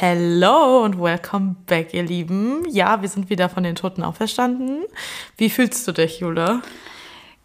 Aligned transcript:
Hello 0.00 0.84
und 0.84 1.00
welcome 1.00 1.56
back, 1.66 1.92
ihr 1.92 2.04
Lieben. 2.04 2.64
Ja, 2.70 3.02
wir 3.02 3.08
sind 3.08 3.30
wieder 3.30 3.48
von 3.48 3.64
den 3.64 3.74
Toten 3.74 4.04
auferstanden. 4.04 4.84
Wie 5.36 5.50
fühlst 5.50 5.88
du 5.88 5.90
dich, 5.90 6.20
Jule? 6.20 6.62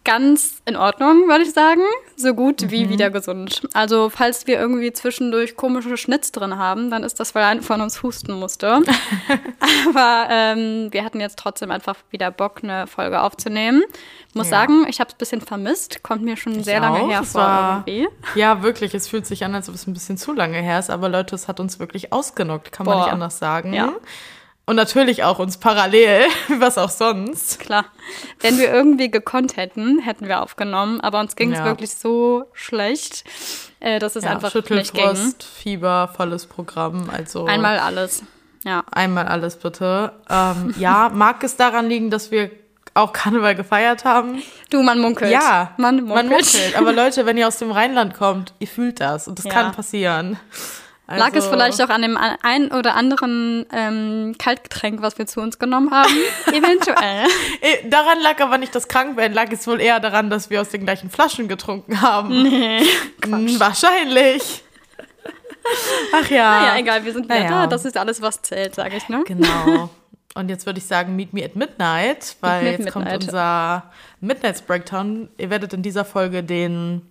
Ganz 0.04 0.60
in 0.66 0.76
Ordnung, 0.76 1.28
würde 1.28 1.44
ich 1.44 1.52
sagen. 1.52 1.80
So 2.14 2.34
gut 2.34 2.60
mhm. 2.60 2.70
wie 2.70 2.88
wieder 2.90 3.10
gesund. 3.10 3.62
Also, 3.72 4.10
falls 4.10 4.46
wir 4.46 4.58
irgendwie 4.58 4.92
zwischendurch 4.92 5.56
komische 5.56 5.96
Schnitz 5.96 6.30
drin 6.30 6.58
haben, 6.58 6.90
dann 6.90 7.02
ist 7.04 7.18
das, 7.20 7.34
weil 7.34 7.44
einer 7.44 7.62
von 7.62 7.80
uns 7.80 8.02
husten 8.02 8.34
musste. 8.34 8.82
Aber 9.88 10.28
ähm, 10.30 10.88
wir 10.90 11.04
hatten 11.04 11.20
jetzt 11.20 11.38
trotzdem 11.38 11.70
einfach 11.70 11.96
wieder 12.10 12.30
Bock, 12.30 12.60
eine 12.62 12.86
Folge 12.86 13.22
aufzunehmen. 13.22 13.82
Muss 14.34 14.50
ja. 14.50 14.58
sagen, 14.58 14.86
ich 14.88 15.00
habe 15.00 15.08
es 15.08 15.14
ein 15.14 15.18
bisschen 15.18 15.40
vermisst. 15.40 16.02
Kommt 16.02 16.22
mir 16.22 16.36
schon 16.36 16.58
ich 16.58 16.66
sehr 16.66 16.80
lange 16.80 17.00
auch. 17.00 17.08
her 17.08 17.22
vor 17.22 17.40
war, 17.40 17.84
irgendwie. 17.86 18.08
Ja, 18.34 18.62
wirklich. 18.62 18.94
Es 18.94 19.08
fühlt 19.08 19.26
sich 19.26 19.42
an, 19.42 19.54
als 19.54 19.70
ob 19.70 19.74
es 19.74 19.86
ein 19.86 19.94
bisschen 19.94 20.18
zu 20.18 20.34
lange 20.34 20.58
her 20.58 20.78
ist. 20.78 20.90
Aber 20.90 21.08
Leute, 21.08 21.34
es 21.34 21.48
hat 21.48 21.60
uns 21.60 21.78
wirklich 21.78 22.12
ausgenockt, 22.12 22.72
kann 22.72 22.84
Boah. 22.84 22.94
man 22.94 23.04
nicht 23.04 23.12
anders 23.12 23.38
sagen. 23.38 23.72
Ja. 23.72 23.94
Und 24.66 24.76
natürlich 24.76 25.24
auch 25.24 25.38
uns 25.38 25.58
parallel, 25.58 26.26
was 26.58 26.78
auch 26.78 26.88
sonst. 26.88 27.60
Klar. 27.60 27.84
Wenn 28.40 28.58
wir 28.58 28.72
irgendwie 28.72 29.10
gekonnt 29.10 29.56
hätten, 29.56 29.98
hätten 29.98 30.26
wir 30.26 30.42
aufgenommen, 30.42 31.00
aber 31.00 31.20
uns 31.20 31.36
ging 31.36 31.52
es 31.52 31.58
ja. 31.58 31.64
wirklich 31.66 31.94
so 31.94 32.44
schlecht, 32.54 33.24
äh, 33.80 33.98
dass 33.98 34.16
es 34.16 34.24
ja, 34.24 34.30
einfach 34.30 34.54
nicht 34.54 34.94
ging. 34.94 35.34
Fieber, 35.62 36.10
volles 36.16 36.46
Programm, 36.46 37.10
also. 37.10 37.44
Einmal 37.44 37.78
alles. 37.78 38.22
Ja. 38.64 38.84
Einmal 38.90 39.26
alles 39.26 39.56
bitte. 39.56 40.12
Ähm, 40.30 40.74
ja, 40.78 41.10
mag 41.12 41.44
es 41.44 41.56
daran 41.56 41.88
liegen, 41.88 42.10
dass 42.10 42.30
wir 42.30 42.50
auch 42.94 43.12
Karneval 43.12 43.54
gefeiert 43.54 44.04
haben? 44.04 44.42
Du, 44.70 44.82
man 44.82 45.00
munkelt. 45.00 45.30
Ja, 45.30 45.72
man 45.76 45.96
munkelt. 45.96 46.14
Man 46.14 46.28
munkelt. 46.28 46.76
Aber 46.76 46.92
Leute, 46.94 47.26
wenn 47.26 47.36
ihr 47.36 47.48
aus 47.48 47.58
dem 47.58 47.70
Rheinland 47.70 48.14
kommt, 48.14 48.54
ihr 48.60 48.68
fühlt 48.68 49.00
das 49.00 49.28
und 49.28 49.38
das 49.38 49.44
ja. 49.44 49.52
kann 49.52 49.72
passieren. 49.72 50.38
Also, 51.06 51.22
Lag 51.22 51.34
es 51.34 51.44
also 51.44 51.50
vielleicht 51.50 51.82
auch 51.82 51.90
an 51.90 52.00
dem 52.00 52.16
ein 52.16 52.72
oder 52.72 52.94
anderen 52.94 53.66
ähm, 53.72 54.34
Kaltgetränk, 54.38 55.02
was 55.02 55.18
wir 55.18 55.26
zu 55.26 55.40
uns 55.40 55.58
genommen 55.58 55.90
haben? 55.90 56.14
Eventuell. 56.46 57.26
Äh, 57.60 57.88
daran 57.90 58.20
lag 58.22 58.40
aber 58.40 58.56
nicht 58.56 58.74
das 58.74 58.88
Krankwerden, 58.88 59.34
lag 59.34 59.52
es 59.52 59.66
wohl 59.66 59.82
eher 59.82 60.00
daran, 60.00 60.30
dass 60.30 60.48
wir 60.48 60.62
aus 60.62 60.70
den 60.70 60.84
gleichen 60.84 61.10
Flaschen 61.10 61.46
getrunken 61.46 62.00
haben. 62.00 62.42
Nee. 62.42 62.82
Hm, 63.24 63.58
wahrscheinlich. 63.58 64.62
Ach 66.12 66.28
ja. 66.28 66.60
Naja, 66.60 66.78
egal, 66.78 67.04
wir 67.04 67.12
sind 67.12 67.28
naja. 67.28 67.48
da. 67.48 67.66
Das 67.66 67.86
ist 67.86 67.96
alles, 67.96 68.20
was 68.20 68.42
zählt, 68.42 68.74
sage 68.74 68.96
ich, 68.96 69.08
ne? 69.08 69.24
Genau. 69.26 69.88
Und 70.34 70.48
jetzt 70.48 70.66
würde 70.66 70.78
ich 70.78 70.86
sagen, 70.86 71.16
Meet 71.16 71.32
Me 71.32 71.44
at 71.44 71.56
Midnight, 71.56 72.36
weil 72.40 72.66
jetzt 72.66 72.78
Midnight. 72.80 72.92
kommt 72.92 73.12
unser 73.12 73.84
Midnight's 74.20 74.60
Breakdown. 74.62 75.28
Ihr 75.38 75.48
werdet 75.48 75.72
in 75.72 75.82
dieser 75.82 76.04
Folge 76.04 76.42
den 76.42 77.02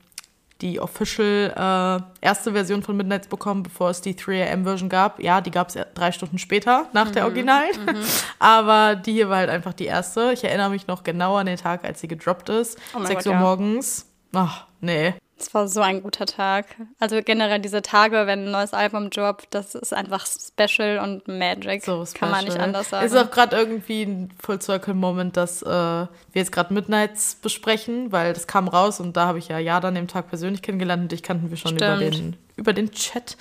die 0.64 0.80
official 0.80 1.53
äh, 1.56 2.25
erste 2.25 2.53
Version 2.53 2.81
von 2.81 2.95
Midnights 2.95 3.28
bekommen, 3.28 3.64
bevor 3.64 3.89
es 3.89 4.02
die 4.02 4.16
3am-Version 4.16 4.89
gab. 4.89 5.22
Ja, 5.22 5.42
die 5.42 5.52
gab 5.52 5.67
es 5.67 5.78
drei 5.94 6.11
Stunden 6.11 6.39
später 6.39 6.88
nach 6.94 7.09
mhm. 7.09 7.11
der 7.11 7.25
Original. 7.25 7.66
Mhm. 7.73 7.97
Aber 8.39 8.95
die 8.95 9.11
hier 9.11 9.30
war 9.30 9.38
halt 9.38 9.50
einfach 9.50 9.73
die 9.73 9.86
erste. 9.86 10.31
Ich 10.33 10.44
erinnere 10.44 10.70
mich 10.70 10.88
noch 10.88 11.03
genau 11.03 11.36
an 11.36 11.45
den 11.45 11.58
Tag, 11.58 11.83
als 11.83 12.00
sie 12.00 12.08
gedroppt 12.08 12.50
ist. 12.50 12.80
Oh 12.97 13.03
6 13.03 13.28
Uhr 13.28 13.33
ja. 13.33 13.39
morgens. 13.39 14.09
Ach, 14.33 14.66
nee. 14.80 15.14
Es 15.44 15.53
war 15.53 15.67
so 15.67 15.81
ein 15.81 16.02
guter 16.02 16.25
Tag. 16.25 16.67
Also 16.99 17.22
generell 17.22 17.59
diese 17.59 17.81
Tage, 17.81 18.27
wenn 18.27 18.45
ein 18.45 18.52
neues 18.52 18.73
Album 18.73 19.09
droppt, 19.09 19.47
das 19.49 19.75
ist 19.75 19.94
einfach 19.94 20.25
special 20.25 20.99
und 20.99 21.27
magic. 21.27 21.83
So 21.83 22.05
special. 22.05 22.19
Kann 22.19 22.31
man 22.31 22.45
nicht 22.45 22.59
anders 22.59 22.89
sagen. 22.89 23.05
Ist 23.05 23.16
auch 23.17 23.30
gerade 23.30 23.58
irgendwie 23.58 24.03
ein 24.03 24.30
Full 24.41 24.61
Circle 24.61 24.94
Moment, 24.94 25.36
dass 25.36 25.61
äh, 25.61 25.67
wir 25.67 26.08
jetzt 26.33 26.53
gerade 26.53 26.73
Midnights 26.73 27.36
besprechen, 27.36 28.14
weil 28.14 28.31
das 28.31 28.47
kam 28.47 28.69
raus 28.69 29.02
und 29.02 29.17
da 29.17 29.27
habe 29.27 29.39
ich 29.39 29.49
ja 29.49 29.59
ja 29.59 29.81
dann 29.81 29.95
dem 29.95 30.08
Tag 30.08 30.30
persönlich 30.30 30.61
kennengelernt 30.61 31.03
und 31.03 31.11
dich 31.11 31.23
kannten 31.23 31.49
wir 31.49 31.58
schon 31.58 31.75
über 31.75 31.97
den, 31.97 32.38
über 32.55 32.71
den 32.71 32.91
Chat. 32.91 33.36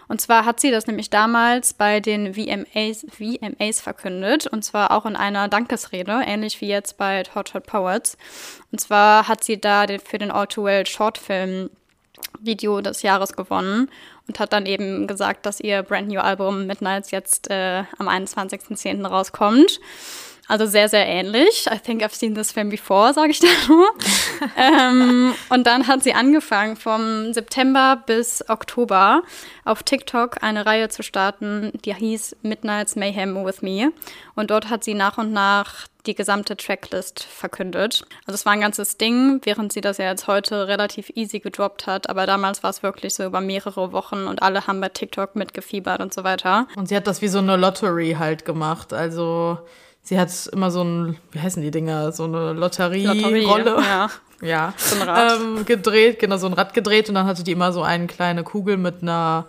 Und 0.08 0.22
zwar 0.22 0.46
hat 0.46 0.60
sie 0.60 0.72
das 0.72 0.88
nämlich 0.88 1.10
damals 1.10 1.74
bei 1.74 2.00
den 2.00 2.34
VMAs, 2.34 3.06
VMAs 3.10 3.82
verkündet. 3.82 4.48
Und 4.48 4.64
zwar 4.64 4.92
auch 4.92 5.06
in 5.06 5.16
einer 5.16 5.48
Dankesrede, 5.48 6.22
ähnlich 6.26 6.62
wie 6.62 6.68
jetzt 6.68 6.98
bei 6.98 7.24
Hot 7.36 7.54
Hot 7.54 7.66
Poets. 7.66 8.18
Und 8.72 8.80
zwar 8.80 9.28
hat 9.28 9.44
sie 9.44 9.60
da 9.60 9.86
den, 9.86 10.00
für 10.00 10.18
den 10.18 10.32
All 10.32 10.48
Too 10.48 10.64
Well 10.64 10.86
Shortfilm 10.86 11.70
Video 12.40 12.82
des 12.82 13.02
Jahres 13.02 13.34
gewonnen 13.34 13.90
und 14.28 14.40
hat 14.40 14.54
dann 14.54 14.66
eben 14.66 15.08
gesagt, 15.08 15.46
dass 15.46 15.60
ihr 15.60 15.84
Brand 15.84 16.08
New 16.08 16.20
Album 16.20 16.68
Midnights 16.68 17.12
jetzt 17.12 17.50
äh, 17.50 17.84
am 17.98 18.08
21.10. 18.08 19.06
rauskommt. 19.06 19.80
Also 20.48 20.66
sehr, 20.66 20.88
sehr 20.88 21.06
ähnlich. 21.06 21.68
I 21.70 21.78
think 21.78 22.02
I've 22.02 22.16
seen 22.16 22.34
this 22.34 22.52
film 22.54 22.70
before, 22.70 23.14
sage 23.14 23.32
ich 23.32 23.40
da 23.40 23.48
nur. 23.68 23.88
ähm, 24.58 25.34
und 25.50 25.68
dann 25.68 25.88
hat 25.88 26.04
sie 26.04 26.14
angefangen, 26.14 26.78
vom 26.78 27.34
September 27.34 28.02
bis 28.06 28.48
Oktober 28.48 29.24
auf 29.66 29.84
TikTok 29.84 30.42
eine 30.42 30.66
Reihe 30.66 30.88
zu 30.88 31.04
starten, 31.04 31.74
die 31.84 31.94
hieß 31.94 32.38
Midnight's 32.44 32.96
Mayhem 32.96 33.46
with 33.46 33.62
Me. 33.62 33.92
Und 34.36 34.50
dort 34.50 34.70
hat 34.70 34.86
sie 34.86 34.94
nach 34.94 35.18
und 35.18 35.34
nach 35.34 35.88
die 36.06 36.16
gesamte 36.16 36.56
Tracklist 36.56 37.24
verkündet. 37.24 38.06
Also 38.26 38.36
es 38.36 38.46
war 38.46 38.54
ein 38.54 38.62
ganzes 38.62 38.98
Ding, 38.98 39.42
während 39.44 39.74
sie 39.74 39.82
das 39.82 39.98
ja 39.98 40.06
jetzt 40.06 40.28
heute 40.28 40.70
relativ 40.70 41.12
easy 41.16 41.40
gedroppt 41.40 41.86
hat. 41.86 42.10
Aber 42.10 42.26
damals 42.26 42.64
war 42.64 42.70
es 42.70 42.82
wirklich 42.82 43.14
so 43.14 43.26
über 43.26 43.42
mehrere 43.42 43.92
Wochen 43.92 44.28
und 44.28 44.42
alle 44.42 44.68
haben 44.68 44.80
bei 44.80 44.90
TikTok 44.90 45.36
mitgefiebert 45.36 46.00
und 46.00 46.14
so 46.14 46.24
weiter. 46.24 46.68
Und 46.78 46.88
sie 46.88 46.96
hat 46.96 47.08
das 47.08 47.22
wie 47.22 47.28
so 47.28 47.40
eine 47.40 47.58
Lottery 47.58 48.16
halt 48.18 48.46
gemacht. 48.46 48.94
Also 48.94 49.58
sie 50.08 50.18
hat 50.18 50.32
immer 50.54 50.72
so 50.72 50.84
ein, 50.84 51.18
wie 51.32 51.40
heißen 51.40 51.62
die 51.62 51.72
Dinger, 51.72 52.14
so 52.14 52.24
eine 52.24 52.54
Lotterie-Rolle. 52.54 53.72
Lotterie, 53.72 53.86
ja. 53.86 54.10
ja. 54.42 54.74
So 54.78 54.96
ein 54.96 55.02
Rad. 55.02 55.34
Ähm, 55.34 55.66
gedreht, 55.66 56.20
genau, 56.20 56.38
so 56.38 56.48
ein 56.48 56.54
Rad 56.54 56.74
gedreht 56.74 57.10
und 57.10 57.16
dann 57.16 57.26
hatte 57.26 57.44
die 57.44 57.52
immer 57.52 57.74
so 57.74 57.84
eine 57.84 58.08
kleine 58.08 58.44
Kugel 58.44 58.78
mit 58.78 59.02
einer 59.02 59.48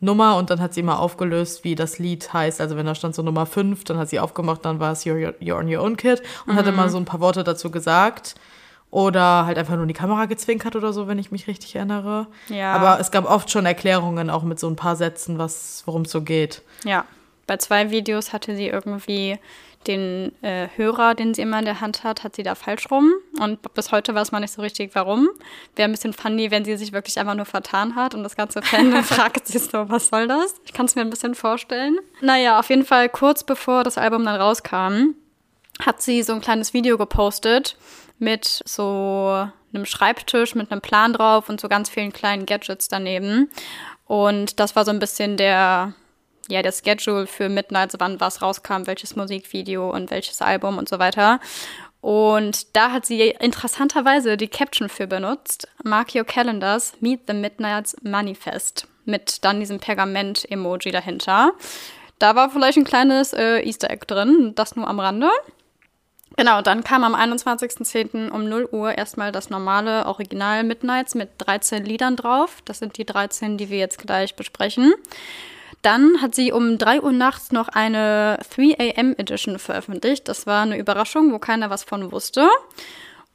Nummer 0.00 0.36
und 0.36 0.50
dann 0.50 0.60
hat 0.60 0.74
sie 0.74 0.80
immer 0.80 0.98
aufgelöst, 0.98 1.62
wie 1.62 1.76
das 1.76 2.00
Lied 2.00 2.32
heißt. 2.32 2.60
Also 2.60 2.76
wenn 2.76 2.86
da 2.86 2.96
stand 2.96 3.14
so 3.14 3.22
Nummer 3.22 3.46
5, 3.46 3.84
dann 3.84 3.98
hat 3.98 4.08
sie 4.08 4.18
aufgemacht, 4.18 4.64
dann 4.64 4.80
war 4.80 4.92
es 4.92 5.06
You're, 5.06 5.34
You're 5.38 5.58
on 5.58 5.72
Your 5.72 5.84
Own 5.84 5.96
Kid 5.96 6.22
und 6.46 6.54
mhm. 6.54 6.58
hat 6.58 6.66
immer 6.66 6.88
so 6.88 6.98
ein 6.98 7.04
paar 7.04 7.20
Worte 7.20 7.44
dazu 7.44 7.70
gesagt. 7.70 8.34
Oder 8.90 9.46
halt 9.46 9.56
einfach 9.58 9.74
nur 9.74 9.82
in 9.82 9.88
die 9.88 9.94
Kamera 9.94 10.24
gezwinkert 10.24 10.74
oder 10.74 10.92
so, 10.92 11.06
wenn 11.06 11.20
ich 11.20 11.30
mich 11.30 11.46
richtig 11.46 11.76
erinnere. 11.76 12.26
Ja. 12.48 12.72
Aber 12.72 12.98
es 12.98 13.12
gab 13.12 13.30
oft 13.30 13.48
schon 13.48 13.64
Erklärungen, 13.64 14.28
auch 14.30 14.42
mit 14.42 14.58
so 14.58 14.66
ein 14.66 14.74
paar 14.74 14.96
Sätzen, 14.96 15.38
worum 15.38 16.02
es 16.02 16.10
so 16.10 16.22
geht. 16.22 16.62
Ja. 16.82 17.04
Bei 17.46 17.56
zwei 17.58 17.92
Videos 17.92 18.32
hatte 18.32 18.56
sie 18.56 18.66
irgendwie 18.66 19.38
den 19.86 20.32
äh, 20.42 20.68
Hörer, 20.76 21.14
den 21.14 21.32
sie 21.32 21.42
immer 21.42 21.58
in 21.58 21.64
der 21.64 21.80
Hand 21.80 22.04
hat, 22.04 22.22
hat 22.22 22.36
sie 22.36 22.42
da 22.42 22.54
falsch 22.54 22.90
rum. 22.90 23.12
Und 23.38 23.74
bis 23.74 23.92
heute 23.92 24.14
weiß 24.14 24.30
man 24.30 24.42
nicht 24.42 24.52
so 24.52 24.60
richtig, 24.60 24.94
warum. 24.94 25.28
Wäre 25.74 25.88
ein 25.88 25.92
bisschen 25.92 26.12
funny, 26.12 26.50
wenn 26.50 26.64
sie 26.64 26.76
sich 26.76 26.92
wirklich 26.92 27.18
einfach 27.18 27.34
nur 27.34 27.46
vertan 27.46 27.94
hat 27.94 28.14
und 28.14 28.22
das 28.22 28.36
ganze 28.36 28.60
Fan 28.62 29.02
fragt 29.02 29.46
sich 29.46 29.62
so, 29.62 29.88
was 29.88 30.08
soll 30.08 30.28
das? 30.28 30.54
Ich 30.64 30.72
kann 30.72 30.86
es 30.86 30.94
mir 30.94 31.02
ein 31.02 31.10
bisschen 31.10 31.34
vorstellen. 31.34 31.98
Naja, 32.20 32.58
auf 32.58 32.68
jeden 32.68 32.84
Fall 32.84 33.08
kurz 33.08 33.42
bevor 33.42 33.82
das 33.82 33.96
Album 33.96 34.24
dann 34.24 34.40
rauskam, 34.40 35.14
hat 35.80 36.02
sie 36.02 36.22
so 36.22 36.34
ein 36.34 36.42
kleines 36.42 36.74
Video 36.74 36.98
gepostet 36.98 37.76
mit 38.18 38.62
so 38.66 39.48
einem 39.72 39.86
Schreibtisch 39.86 40.54
mit 40.54 40.70
einem 40.70 40.80
Plan 40.80 41.12
drauf 41.12 41.48
und 41.48 41.60
so 41.60 41.68
ganz 41.68 41.88
vielen 41.88 42.12
kleinen 42.12 42.44
Gadgets 42.44 42.88
daneben. 42.88 43.50
Und 44.06 44.60
das 44.60 44.76
war 44.76 44.84
so 44.84 44.90
ein 44.90 44.98
bisschen 44.98 45.36
der, 45.36 45.94
ja, 46.48 46.62
der 46.62 46.72
Schedule 46.72 47.26
für 47.26 47.48
Midnights, 47.48 47.96
wann 47.98 48.20
was 48.20 48.42
rauskam, 48.42 48.86
welches 48.86 49.16
Musikvideo 49.16 49.90
und 49.90 50.10
welches 50.10 50.42
Album 50.42 50.78
und 50.78 50.88
so 50.88 50.98
weiter. 50.98 51.40
Und 52.00 52.74
da 52.76 52.92
hat 52.92 53.04
sie 53.04 53.28
interessanterweise 53.28 54.36
die 54.36 54.48
Caption 54.48 54.88
für 54.88 55.06
benutzt. 55.06 55.68
Mark 55.84 56.14
your 56.14 56.24
calendars, 56.24 56.94
meet 57.00 57.20
the 57.26 57.34
Midnights 57.34 57.96
Manifest. 58.02 58.86
Mit 59.04 59.44
dann 59.44 59.60
diesem 59.60 59.80
Pergament-Emoji 59.80 60.92
dahinter. 60.92 61.52
Da 62.18 62.36
war 62.36 62.50
vielleicht 62.50 62.78
ein 62.78 62.84
kleines 62.84 63.32
äh, 63.32 63.60
Easter 63.66 63.90
Egg 63.90 64.06
drin, 64.06 64.52
das 64.54 64.76
nur 64.76 64.86
am 64.86 65.00
Rande. 65.00 65.30
Genau, 66.36 66.62
dann 66.62 66.84
kam 66.84 67.02
am 67.02 67.14
21.10. 67.14 68.30
um 68.30 68.48
0 68.48 68.68
Uhr 68.72 68.96
erstmal 68.96 69.32
das 69.32 69.50
normale 69.50 70.06
Original 70.06 70.64
Midnights 70.64 71.14
mit 71.14 71.30
13 71.38 71.84
Liedern 71.84 72.16
drauf. 72.16 72.62
Das 72.64 72.78
sind 72.78 72.96
die 72.96 73.04
13, 73.04 73.58
die 73.58 73.68
wir 73.68 73.78
jetzt 73.78 73.98
gleich 73.98 74.36
besprechen. 74.36 74.94
Dann 75.82 76.20
hat 76.20 76.34
sie 76.34 76.52
um 76.52 76.76
3 76.76 77.00
Uhr 77.00 77.12
nachts 77.12 77.52
noch 77.52 77.68
eine 77.68 78.38
3 78.54 78.76
AM 78.78 79.14
Edition 79.16 79.58
veröffentlicht. 79.58 80.28
Das 80.28 80.46
war 80.46 80.62
eine 80.62 80.78
Überraschung, 80.78 81.32
wo 81.32 81.38
keiner 81.38 81.70
was 81.70 81.84
von 81.84 82.12
wusste. 82.12 82.48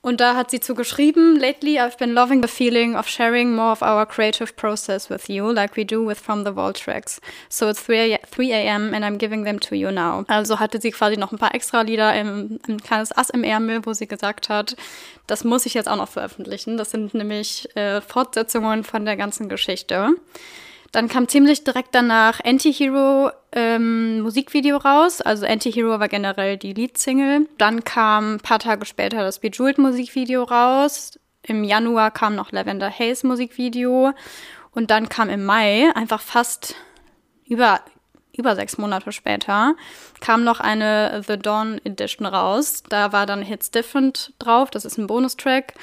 Und 0.05 0.21
da 0.21 0.35
hat 0.35 0.51
sie 0.51 0.59
zu 0.59 0.75
geschrieben, 0.75 1.35
Lately 1.39 1.79
I've 1.79 1.97
been 1.97 2.13
loving 2.13 2.43
the 2.43 2.47
feeling 2.47 2.95
of 2.95 3.07
sharing 3.07 3.55
more 3.55 3.71
of 3.71 3.81
our 3.81 4.05
creative 4.05 4.53
process 4.55 5.09
with 5.09 5.27
you, 5.27 5.51
like 5.51 5.75
we 5.75 5.83
do 5.83 6.07
with 6.07 6.19
From 6.19 6.45
the 6.45 6.51
Vault 6.53 6.77
tracks. 6.77 7.19
So 7.49 7.67
it's 7.67 7.81
3 7.81 8.19
a.m. 8.51 8.93
and 8.93 9.03
I'm 9.03 9.17
giving 9.17 9.45
them 9.45 9.59
to 9.61 9.73
you 9.73 9.89
now. 9.89 10.23
Also 10.27 10.59
hatte 10.59 10.79
sie 10.79 10.91
quasi 10.91 11.17
noch 11.17 11.31
ein 11.31 11.39
paar 11.39 11.55
extra 11.55 11.81
Lieder 11.81 12.13
im, 12.13 12.59
ein 12.67 12.79
kleines 12.83 13.17
Ass 13.17 13.31
im 13.31 13.43
Ärmel, 13.43 13.83
wo 13.87 13.93
sie 13.93 14.05
gesagt 14.05 14.47
hat, 14.47 14.75
das 15.25 15.43
muss 15.43 15.65
ich 15.65 15.73
jetzt 15.73 15.89
auch 15.89 15.97
noch 15.97 16.09
veröffentlichen. 16.09 16.77
Das 16.77 16.91
sind 16.91 17.15
nämlich 17.15 17.75
äh, 17.75 17.99
Fortsetzungen 18.01 18.83
von 18.83 19.05
der 19.05 19.17
ganzen 19.17 19.49
Geschichte. 19.49 20.09
Dann 20.95 21.09
kam 21.09 21.27
ziemlich 21.27 21.65
direkt 21.65 21.93
danach 21.93 22.39
Anti-Hero 22.41 23.29
ähm, 23.51 24.21
Musikvideo 24.21 24.77
raus. 24.77 25.19
Also 25.19 25.45
Anti-Hero 25.45 25.99
war 25.99 26.07
generell 26.07 26.55
die 26.55 26.71
Leadsingle. 26.71 27.49
Dann 27.57 27.83
kam 27.83 28.35
ein 28.35 28.39
paar 28.39 28.59
Tage 28.59 28.85
später 28.85 29.21
das 29.21 29.39
Bejeweled 29.39 29.77
Musikvideo 29.77 30.43
raus. 30.43 31.19
Im 31.43 31.65
Januar 31.65 32.11
kam 32.11 32.35
noch 32.35 32.53
Lavender 32.53 32.89
Haze 32.89 33.27
Musikvideo. 33.27 34.13
Und 34.71 34.89
dann 34.89 35.09
kam 35.09 35.29
im 35.29 35.43
Mai, 35.43 35.91
einfach 35.95 36.21
fast 36.21 36.75
über, 37.45 37.81
über 38.31 38.55
sechs 38.55 38.77
Monate 38.77 39.11
später, 39.11 39.75
kam 40.21 40.45
noch 40.45 40.61
eine 40.61 41.21
The 41.27 41.37
Dawn 41.37 41.81
Edition 41.83 42.25
raus. 42.25 42.83
Da 42.87 43.11
war 43.11 43.25
dann 43.25 43.41
Hits 43.41 43.69
Different 43.69 44.31
drauf. 44.39 44.69
Das 44.69 44.85
ist 44.85 44.97
ein 44.97 45.07
Bonustrack. 45.07 45.73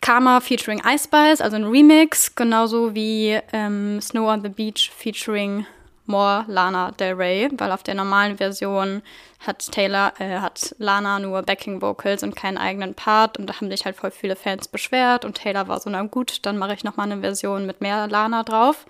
Karma 0.00 0.40
featuring 0.40 0.80
Ice 0.84 1.04
Spice, 1.04 1.40
also 1.40 1.56
ein 1.56 1.64
Remix, 1.64 2.34
genauso 2.34 2.94
wie 2.94 3.38
ähm, 3.52 4.00
Snow 4.00 4.28
on 4.28 4.42
the 4.42 4.48
Beach 4.48 4.90
featuring 4.96 5.66
More 6.06 6.44
Lana 6.48 6.90
Del 6.92 7.14
Rey, 7.14 7.48
weil 7.52 7.70
auf 7.70 7.82
der 7.82 7.94
normalen 7.94 8.38
Version 8.38 9.02
hat 9.46 9.70
Taylor, 9.70 10.12
äh, 10.18 10.38
hat 10.38 10.74
Lana 10.78 11.18
nur 11.18 11.42
Backing 11.42 11.80
Vocals 11.80 12.22
und 12.22 12.34
keinen 12.34 12.58
eigenen 12.58 12.94
Part 12.94 13.38
und 13.38 13.46
da 13.46 13.54
haben 13.54 13.70
sich 13.70 13.84
halt 13.84 13.96
voll 13.96 14.10
viele 14.10 14.36
Fans 14.36 14.68
beschwert 14.68 15.24
und 15.24 15.36
Taylor 15.36 15.68
war 15.68 15.80
so, 15.80 15.88
na 15.88 16.02
gut, 16.02 16.44
dann 16.46 16.58
mache 16.58 16.74
ich 16.74 16.84
nochmal 16.84 17.10
eine 17.10 17.20
Version 17.20 17.66
mit 17.66 17.80
mehr 17.80 18.08
Lana 18.08 18.42
drauf. 18.42 18.86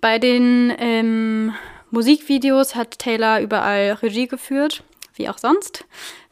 Bei 0.00 0.18
den 0.18 0.72
ähm, 0.78 1.54
Musikvideos 1.90 2.74
hat 2.74 2.98
Taylor 2.98 3.40
überall 3.40 3.98
Regie 4.02 4.26
geführt, 4.26 4.82
wie 5.14 5.28
auch 5.28 5.38
sonst 5.38 5.84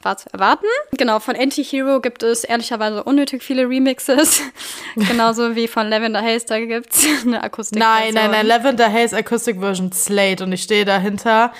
war 0.04 0.16
zu 0.16 0.32
erwarten. 0.32 0.66
Genau, 0.96 1.20
von 1.20 1.36
Anti-Hero 1.36 2.00
gibt 2.00 2.22
es 2.22 2.44
ehrlicherweise 2.44 3.04
unnötig 3.04 3.42
viele 3.42 3.68
Remixes. 3.68 4.42
Genauso 4.96 5.54
wie 5.56 5.68
von 5.68 5.88
Lavender 5.88 6.22
Haze, 6.22 6.46
da 6.46 6.60
gibt 6.60 6.94
es 6.94 7.06
eine 7.24 7.42
Akustik. 7.42 7.78
Nein, 7.78 8.14
nein, 8.14 8.30
nein, 8.30 8.46
Lavender 8.46 8.92
Haze 8.92 9.16
Akustik 9.16 9.60
Version 9.60 9.92
Slate 9.92 10.44
und 10.44 10.52
ich 10.52 10.62
stehe 10.62 10.84
dahinter. 10.84 11.52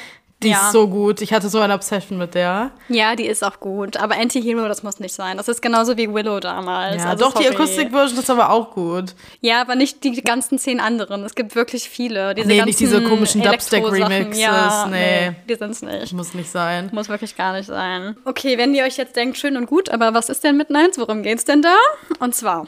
Die 0.43 0.51
ja. 0.51 0.67
ist 0.67 0.73
so 0.73 0.89
gut. 0.89 1.21
Ich 1.21 1.33
hatte 1.33 1.49
so 1.49 1.61
eine 1.61 1.75
Obsession 1.75 2.19
mit 2.19 2.35
der. 2.35 2.73
Ja, 2.89 3.15
die 3.17 3.27
ist 3.27 3.45
auch 3.45 3.61
gut. 3.61 3.97
Aber 3.97 4.17
Anti-Hero, 4.17 4.67
das 4.69 4.83
muss 4.83 5.01
nicht 5.01 5.15
sein. 5.15 5.37
Das 5.37 5.49
ist 5.49 5.63
genauso 5.63 5.97
wie 5.97 6.13
Willow 6.13 6.41
damals. 6.41 7.03
Ja, 7.03 7.11
also 7.11 7.25
doch, 7.25 7.33
sorry. 7.33 7.47
die 7.47 7.55
Akustik-Version 7.55 8.19
ist 8.19 8.31
aber 8.31 8.51
auch 8.51 8.73
gut. 8.73 9.15
Ja, 9.41 9.61
aber 9.61 9.75
nicht 9.75 10.03
die 10.05 10.23
ganzen 10.23 10.59
zehn 10.59 10.81
anderen. 10.81 11.25
Es 11.25 11.35
gibt 11.35 11.55
wirklich 11.55 11.89
viele. 11.89 12.35
Diese 12.35 12.49
nee, 12.49 12.63
nicht 12.65 12.81
diese 12.81 13.03
komischen 13.03 13.43
Dubstep-Remixes. 13.43 14.41
Ja, 14.41 14.87
nee. 14.91 15.31
nee. 15.31 15.37
Die 15.49 15.55
sind's 15.55 15.83
nicht. 15.83 16.13
Muss 16.13 16.35
nicht 16.35 16.51
sein. 16.51 16.91
Muss 16.93 17.09
wirklich 17.09 17.37
gar 17.37 17.53
nicht 17.53 17.67
sein. 17.67 18.17
Okay, 18.25 18.59
wenn 18.59 18.75
ihr 18.75 18.85
euch 18.85 18.97
jetzt 18.97 19.17
denkt, 19.17 19.39
schön 19.39 19.57
und 19.57 19.67
gut, 19.67 19.91
aber 19.91 20.15
was 20.15 20.29
ist 20.29 20.45
denn 20.45 20.57
mit 20.57 20.71
Nights? 20.71 20.99
Worum 20.99 21.23
geht's 21.23 21.45
denn 21.45 21.63
da? 21.63 21.77
Und 22.19 22.35
zwar 22.35 22.67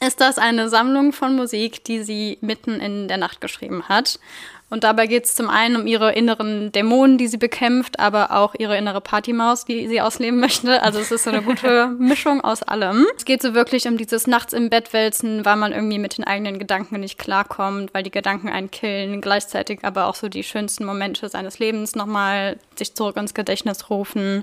ist 0.00 0.20
das 0.20 0.38
eine 0.38 0.68
Sammlung 0.68 1.12
von 1.12 1.34
Musik, 1.34 1.84
die 1.84 2.02
sie 2.02 2.38
mitten 2.40 2.80
in 2.80 3.08
der 3.08 3.16
Nacht 3.16 3.40
geschrieben 3.40 3.88
hat. 3.88 4.18
Und 4.74 4.82
dabei 4.82 5.06
geht 5.06 5.24
es 5.24 5.36
zum 5.36 5.50
einen 5.50 5.76
um 5.76 5.86
ihre 5.86 6.14
inneren 6.14 6.72
Dämonen, 6.72 7.16
die 7.16 7.28
sie 7.28 7.36
bekämpft, 7.36 8.00
aber 8.00 8.32
auch 8.32 8.56
ihre 8.58 8.76
innere 8.76 9.00
Partymaus, 9.00 9.64
die 9.64 9.86
sie 9.86 10.00
ausleben 10.00 10.40
möchte. 10.40 10.82
Also 10.82 10.98
es 10.98 11.12
ist 11.12 11.22
so 11.22 11.30
eine 11.30 11.42
gute 11.42 11.86
Mischung 12.00 12.40
aus 12.40 12.64
allem. 12.64 13.06
Es 13.16 13.24
geht 13.24 13.40
so 13.40 13.54
wirklich 13.54 13.86
um 13.86 13.98
dieses 13.98 14.26
Nachts 14.26 14.52
im 14.52 14.70
Bett 14.70 14.92
wälzen, 14.92 15.44
weil 15.44 15.54
man 15.54 15.70
irgendwie 15.70 16.00
mit 16.00 16.18
den 16.18 16.24
eigenen 16.24 16.58
Gedanken 16.58 16.98
nicht 16.98 17.20
klarkommt, 17.20 17.94
weil 17.94 18.02
die 18.02 18.10
Gedanken 18.10 18.48
einen 18.48 18.72
killen, 18.72 19.20
gleichzeitig 19.20 19.84
aber 19.84 20.06
auch 20.06 20.16
so 20.16 20.28
die 20.28 20.42
schönsten 20.42 20.84
Momente 20.84 21.28
seines 21.28 21.60
Lebens 21.60 21.94
nochmal 21.94 22.58
sich 22.74 22.96
zurück 22.96 23.16
ins 23.16 23.32
Gedächtnis 23.32 23.90
rufen. 23.90 24.42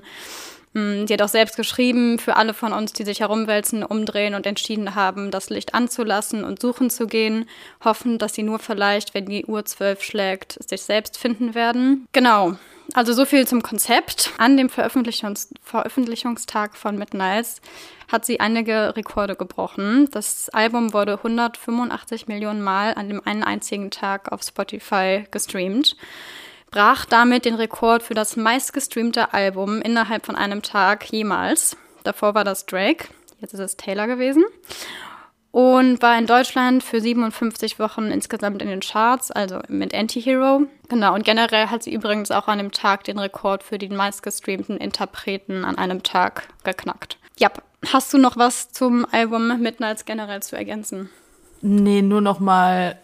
Mm, 0.74 1.06
die 1.06 1.12
hat 1.12 1.22
auch 1.22 1.28
selbst 1.28 1.56
geschrieben, 1.56 2.18
für 2.18 2.36
alle 2.36 2.54
von 2.54 2.72
uns, 2.72 2.92
die 2.92 3.04
sich 3.04 3.20
herumwälzen, 3.20 3.84
umdrehen 3.84 4.34
und 4.34 4.46
entschieden 4.46 4.94
haben, 4.94 5.30
das 5.30 5.50
Licht 5.50 5.74
anzulassen 5.74 6.44
und 6.44 6.60
suchen 6.60 6.90
zu 6.90 7.06
gehen, 7.06 7.48
hoffen, 7.84 8.18
dass 8.18 8.34
sie 8.34 8.42
nur 8.42 8.58
vielleicht, 8.58 9.14
wenn 9.14 9.26
die 9.26 9.44
Uhr 9.44 9.64
zwölf 9.64 10.02
schlägt, 10.02 10.58
sich 10.68 10.82
selbst 10.82 11.18
finden 11.18 11.54
werden. 11.54 12.06
Genau. 12.12 12.56
Also 12.94 13.12
so 13.12 13.24
viel 13.24 13.46
zum 13.46 13.62
Konzept. 13.62 14.30
An 14.38 14.56
dem 14.56 14.68
Veröffentlichungs 14.68 15.48
Veröffentlichungstag 15.62 16.76
von 16.76 16.98
Midnights 16.98 17.60
hat 18.10 18.26
sie 18.26 18.40
einige 18.40 18.94
Rekorde 18.96 19.36
gebrochen. 19.36 20.08
Das 20.10 20.50
Album 20.50 20.92
wurde 20.92 21.14
185 21.14 22.26
Millionen 22.26 22.60
Mal 22.60 22.94
an 22.94 23.08
dem 23.08 23.24
einen 23.24 23.44
einzigen 23.44 23.90
Tag 23.90 24.30
auf 24.30 24.42
Spotify 24.42 25.24
gestreamt 25.30 25.96
brach 26.72 27.04
damit 27.04 27.44
den 27.44 27.54
Rekord 27.54 28.02
für 28.02 28.14
das 28.14 28.36
meistgestreamte 28.36 29.32
Album 29.32 29.80
innerhalb 29.80 30.26
von 30.26 30.34
einem 30.34 30.62
Tag 30.62 31.04
jemals. 31.12 31.76
Davor 32.02 32.34
war 32.34 32.42
das 32.42 32.66
Drake, 32.66 33.08
jetzt 33.40 33.54
ist 33.54 33.60
es 33.60 33.76
Taylor 33.76 34.08
gewesen. 34.08 34.44
Und 35.52 36.00
war 36.00 36.18
in 36.18 36.26
Deutschland 36.26 36.82
für 36.82 36.98
57 36.98 37.78
Wochen 37.78 38.06
insgesamt 38.06 38.62
in 38.62 38.68
den 38.68 38.80
Charts, 38.80 39.30
also 39.30 39.60
mit 39.68 39.94
Anti-Hero. 39.94 40.62
Genau, 40.88 41.14
und 41.14 41.26
generell 41.26 41.66
hat 41.66 41.82
sie 41.82 41.92
übrigens 41.92 42.30
auch 42.30 42.48
an 42.48 42.56
dem 42.56 42.72
Tag 42.72 43.04
den 43.04 43.18
Rekord 43.18 43.62
für 43.62 43.76
die 43.76 43.90
meistgestreamten 43.90 44.78
Interpreten 44.78 45.66
an 45.66 45.76
einem 45.76 46.02
Tag 46.02 46.48
geknackt. 46.64 47.18
Ja, 47.38 47.50
hast 47.92 48.14
du 48.14 48.18
noch 48.18 48.38
was 48.38 48.72
zum 48.72 49.06
Album 49.12 49.60
Midnights 49.60 50.06
generell 50.06 50.42
zu 50.42 50.56
ergänzen? 50.56 51.10
Nee, 51.60 52.00
nur 52.00 52.22
noch 52.22 52.40
mal, 52.40 52.98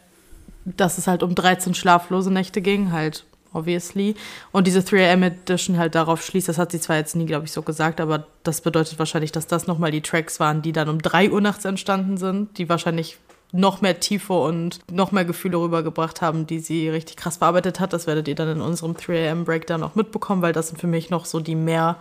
dass 0.65 0.97
es 0.97 1.07
halt 1.07 1.23
um 1.23 1.35
13 1.35 1.75
schlaflose 1.75 2.33
Nächte 2.33 2.63
ging, 2.63 2.93
halt 2.93 3.25
obviously. 3.53 4.15
Und 4.53 4.67
diese 4.67 4.81
3am 4.81 5.25
Edition 5.25 5.79
halt 5.79 5.95
darauf 5.95 6.25
schließt, 6.25 6.49
das 6.49 6.59
hat 6.59 6.73
sie 6.73 6.81
zwar 6.81 6.97
jetzt 6.97 7.17
nie, 7.17 7.27
glaube 7.27 7.47
ich, 7.47 7.53
so 7.53 7.63
gesagt, 7.63 8.01
aber 8.01 8.27
das 8.43 8.61
bedeutet 8.61 8.99
wahrscheinlich, 8.99 9.33
dass 9.33 9.47
das 9.47 9.67
nochmal 9.67 9.91
die 9.91 10.03
Tracks 10.03 10.41
waren, 10.41 10.63
die 10.63 10.73
dann 10.73 10.89
um 10.89 11.01
3 11.01 11.31
Uhr 11.31 11.41
nachts 11.41 11.65
entstanden 11.65 12.17
sind, 12.17 12.59
die 12.59 12.69
wahrscheinlich 12.69 13.19
noch 13.53 13.81
mehr 13.81 13.99
Tiefe 13.99 14.35
und 14.35 14.81
noch 14.91 15.11
mehr 15.11 15.25
Gefühle 15.25 15.57
rübergebracht 15.59 16.21
haben, 16.21 16.47
die 16.47 16.59
sie 16.59 16.89
richtig 16.91 17.17
krass 17.17 17.39
verarbeitet 17.39 17.81
hat. 17.81 17.93
Das 17.93 18.07
werdet 18.07 18.29
ihr 18.29 18.35
dann 18.35 18.49
in 18.49 18.61
unserem 18.61 18.93
3am 18.93 19.45
Breakdown 19.45 19.83
auch 19.83 19.95
mitbekommen, 19.95 20.43
weil 20.43 20.53
das 20.53 20.69
sind 20.69 20.79
für 20.79 20.87
mich 20.87 21.09
noch 21.09 21.25
so 21.25 21.41
die 21.41 21.55
mehr 21.55 21.97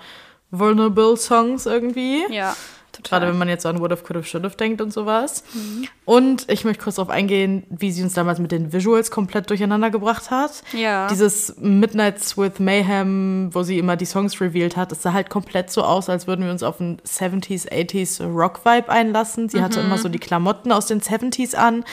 vulnerable 0.51 1.15
Songs 1.17 1.65
irgendwie. 1.65 2.23
Ja. 2.29 2.55
Total. 2.97 3.19
Gerade 3.19 3.31
wenn 3.31 3.39
man 3.39 3.49
jetzt 3.49 3.63
so 3.63 3.69
an 3.69 3.79
What 3.79 3.91
If, 3.91 4.03
Could 4.03 4.17
Have, 4.17 4.25
Should 4.25 4.43
Have 4.43 4.57
denkt 4.57 4.81
und 4.81 4.91
sowas. 4.91 5.43
Mhm. 5.53 5.87
Und 6.05 6.49
ich 6.49 6.65
möchte 6.65 6.83
kurz 6.83 6.95
darauf 6.95 7.09
eingehen, 7.09 7.63
wie 7.69 7.91
sie 7.91 8.03
uns 8.03 8.13
damals 8.13 8.39
mit 8.39 8.51
den 8.51 8.73
Visuals 8.73 9.11
komplett 9.11 9.49
durcheinander 9.49 9.89
gebracht 9.89 10.31
hat. 10.31 10.63
Ja. 10.73 11.07
Dieses 11.07 11.55
Midnights 11.59 12.37
with 12.37 12.59
Mayhem, 12.59 13.49
wo 13.53 13.63
sie 13.63 13.77
immer 13.77 13.95
die 13.95 14.05
Songs 14.05 14.41
revealed 14.41 14.75
hat, 14.75 14.91
das 14.91 15.03
sah 15.03 15.13
halt 15.13 15.29
komplett 15.29 15.69
so 15.69 15.83
aus, 15.83 16.09
als 16.09 16.27
würden 16.27 16.45
wir 16.45 16.51
uns 16.51 16.63
auf 16.63 16.81
einen 16.81 16.97
70s, 16.97 17.69
80s 17.69 18.23
Rock-Vibe 18.23 18.89
einlassen. 18.89 19.49
Sie 19.49 19.57
mhm. 19.57 19.63
hatte 19.63 19.79
immer 19.79 19.97
so 19.97 20.09
die 20.09 20.19
Klamotten 20.19 20.71
aus 20.71 20.87
den 20.87 21.01
70s 21.01 21.55
an. 21.55 21.85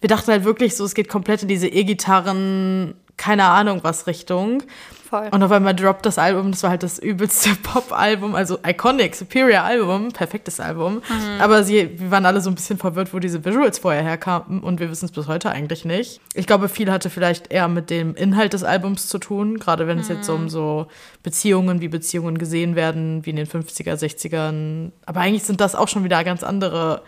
Wir 0.00 0.08
dachten 0.08 0.30
halt 0.30 0.44
wirklich 0.44 0.76
so, 0.76 0.84
es 0.84 0.94
geht 0.94 1.08
komplett 1.08 1.42
in 1.42 1.48
diese 1.48 1.68
E-Gitarren 1.68 2.94
keine 3.20 3.44
Ahnung 3.44 3.80
was 3.82 4.06
Richtung. 4.06 4.62
Voll. 5.10 5.28
Und 5.30 5.42
auf 5.42 5.50
einmal 5.50 5.74
droppt 5.74 6.06
das 6.06 6.18
Album, 6.18 6.52
das 6.52 6.62
war 6.62 6.70
halt 6.70 6.82
das 6.82 6.98
übelste 6.98 7.50
Pop-Album, 7.62 8.34
also 8.34 8.58
Iconic, 8.66 9.14
Superior 9.14 9.62
Album, 9.62 10.10
perfektes 10.12 10.58
Album. 10.58 11.02
Mhm. 11.08 11.40
Aber 11.40 11.62
sie, 11.62 11.98
wir 12.00 12.10
waren 12.10 12.24
alle 12.24 12.40
so 12.40 12.48
ein 12.48 12.54
bisschen 12.54 12.78
verwirrt, 12.78 13.12
wo 13.12 13.18
diese 13.18 13.44
Visuals 13.44 13.80
vorher 13.80 14.02
herkamen 14.02 14.60
und 14.60 14.80
wir 14.80 14.88
wissen 14.88 15.04
es 15.04 15.12
bis 15.12 15.26
heute 15.26 15.50
eigentlich 15.50 15.84
nicht. 15.84 16.20
Ich 16.32 16.46
glaube, 16.46 16.68
viel 16.70 16.90
hatte 16.90 17.10
vielleicht 17.10 17.52
eher 17.52 17.68
mit 17.68 17.90
dem 17.90 18.14
Inhalt 18.14 18.54
des 18.54 18.64
Albums 18.64 19.08
zu 19.08 19.18
tun, 19.18 19.58
gerade 19.58 19.86
wenn 19.86 19.98
es 19.98 20.08
jetzt 20.08 20.28
um 20.30 20.44
mhm. 20.44 20.48
so 20.48 20.86
Beziehungen, 21.22 21.82
wie 21.82 21.88
Beziehungen 21.88 22.38
gesehen 22.38 22.74
werden, 22.74 23.26
wie 23.26 23.30
in 23.30 23.36
den 23.36 23.46
50er, 23.46 23.94
60ern. 23.96 24.92
Aber 25.04 25.20
eigentlich 25.20 25.42
sind 25.42 25.60
das 25.60 25.74
auch 25.74 25.88
schon 25.88 26.04
wieder 26.04 26.24
ganz 26.24 26.42
andere 26.42 27.02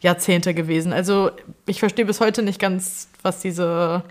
Jahrzehnte 0.00 0.54
gewesen. 0.54 0.92
Also 0.92 1.32
ich 1.66 1.80
verstehe 1.80 2.04
bis 2.04 2.20
heute 2.20 2.42
nicht 2.42 2.60
ganz, 2.60 3.08
was 3.22 3.40
diese 3.40 4.04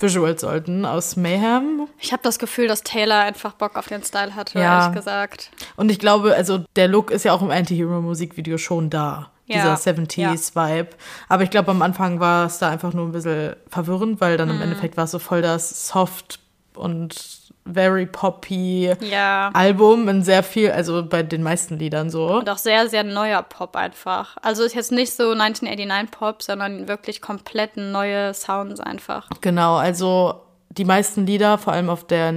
Visuals 0.00 0.40
sollten 0.40 0.84
aus 0.84 1.16
Mayhem. 1.16 1.88
Ich 1.98 2.12
habe 2.12 2.22
das 2.22 2.38
Gefühl, 2.38 2.68
dass 2.68 2.82
Taylor 2.82 3.20
einfach 3.20 3.54
Bock 3.54 3.76
auf 3.76 3.88
den 3.88 4.02
Style 4.02 4.34
hatte, 4.34 4.58
ja. 4.58 4.82
ehrlich 4.82 4.96
gesagt. 4.96 5.50
Und 5.76 5.90
ich 5.90 5.98
glaube, 5.98 6.34
also 6.34 6.64
der 6.76 6.88
Look 6.88 7.10
ist 7.10 7.24
ja 7.24 7.32
auch 7.32 7.42
im 7.42 7.50
Anti-Hero-Musikvideo 7.50 8.58
schon 8.58 8.90
da. 8.90 9.30
Ja. 9.46 9.76
Dieser 9.76 9.92
70s-Vibe. 9.92 10.90
Aber 11.28 11.42
ich 11.42 11.50
glaube, 11.50 11.70
am 11.70 11.80
Anfang 11.80 12.20
war 12.20 12.46
es 12.46 12.58
da 12.58 12.68
einfach 12.68 12.92
nur 12.92 13.06
ein 13.06 13.12
bisschen 13.12 13.56
verwirrend, 13.68 14.20
weil 14.20 14.36
dann 14.36 14.48
mhm. 14.48 14.56
im 14.56 14.62
Endeffekt 14.62 14.96
war 14.96 15.04
es 15.04 15.10
so 15.10 15.18
voll 15.18 15.40
das 15.40 15.88
Soft 15.88 16.40
und 16.74 17.37
very 17.72 18.06
poppy 18.06 18.92
ja. 19.00 19.50
Album 19.52 20.08
in 20.08 20.22
sehr 20.22 20.42
viel, 20.42 20.70
also 20.70 21.04
bei 21.04 21.22
den 21.22 21.42
meisten 21.42 21.78
Liedern 21.78 22.10
so. 22.10 22.26
Und 22.38 22.48
auch 22.48 22.58
sehr, 22.58 22.88
sehr 22.88 23.04
neuer 23.04 23.42
Pop 23.42 23.76
einfach. 23.76 24.36
Also 24.42 24.64
ist 24.64 24.74
jetzt 24.74 24.92
nicht 24.92 25.12
so 25.12 25.30
1989 25.32 26.10
Pop, 26.10 26.42
sondern 26.42 26.88
wirklich 26.88 27.20
komplett 27.20 27.76
neue 27.76 28.34
Sounds 28.34 28.80
einfach. 28.80 29.28
Genau, 29.40 29.76
also 29.76 30.42
die 30.70 30.84
meisten 30.84 31.26
Lieder, 31.26 31.58
vor 31.58 31.72
allem 31.72 31.90
auf 31.90 32.06
der, 32.06 32.32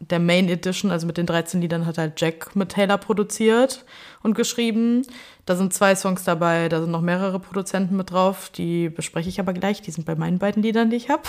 der 0.00 0.18
Main 0.18 0.48
Edition, 0.48 0.90
also 0.90 1.06
mit 1.06 1.16
den 1.16 1.26
13 1.26 1.60
Liedern, 1.60 1.86
hat 1.86 1.98
halt 1.98 2.20
Jack 2.20 2.54
mit 2.54 2.70
Taylor 2.70 2.98
produziert 2.98 3.84
und 4.22 4.34
geschrieben. 4.34 5.02
Da 5.46 5.56
sind 5.56 5.72
zwei 5.72 5.94
Songs 5.94 6.24
dabei, 6.24 6.68
da 6.68 6.80
sind 6.80 6.90
noch 6.90 7.00
mehrere 7.00 7.38
Produzenten 7.38 7.96
mit 7.96 8.10
drauf. 8.10 8.50
Die 8.50 8.88
bespreche 8.88 9.28
ich 9.28 9.40
aber 9.40 9.52
gleich. 9.52 9.80
Die 9.82 9.90
sind 9.90 10.06
bei 10.06 10.14
meinen 10.14 10.38
beiden 10.38 10.62
Liedern, 10.62 10.90
die 10.90 10.96
ich 10.96 11.08
habe. 11.08 11.22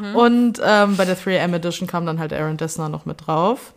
Mhm. 0.00 0.16
Und 0.16 0.62
ähm, 0.64 0.96
bei 0.96 1.04
der 1.04 1.16
3am 1.16 1.54
Edition 1.54 1.86
kam 1.86 2.06
dann 2.06 2.18
halt 2.18 2.32
Aaron 2.32 2.56
Dessner 2.56 2.88
noch 2.88 3.04
mit 3.04 3.26
drauf. 3.26 3.74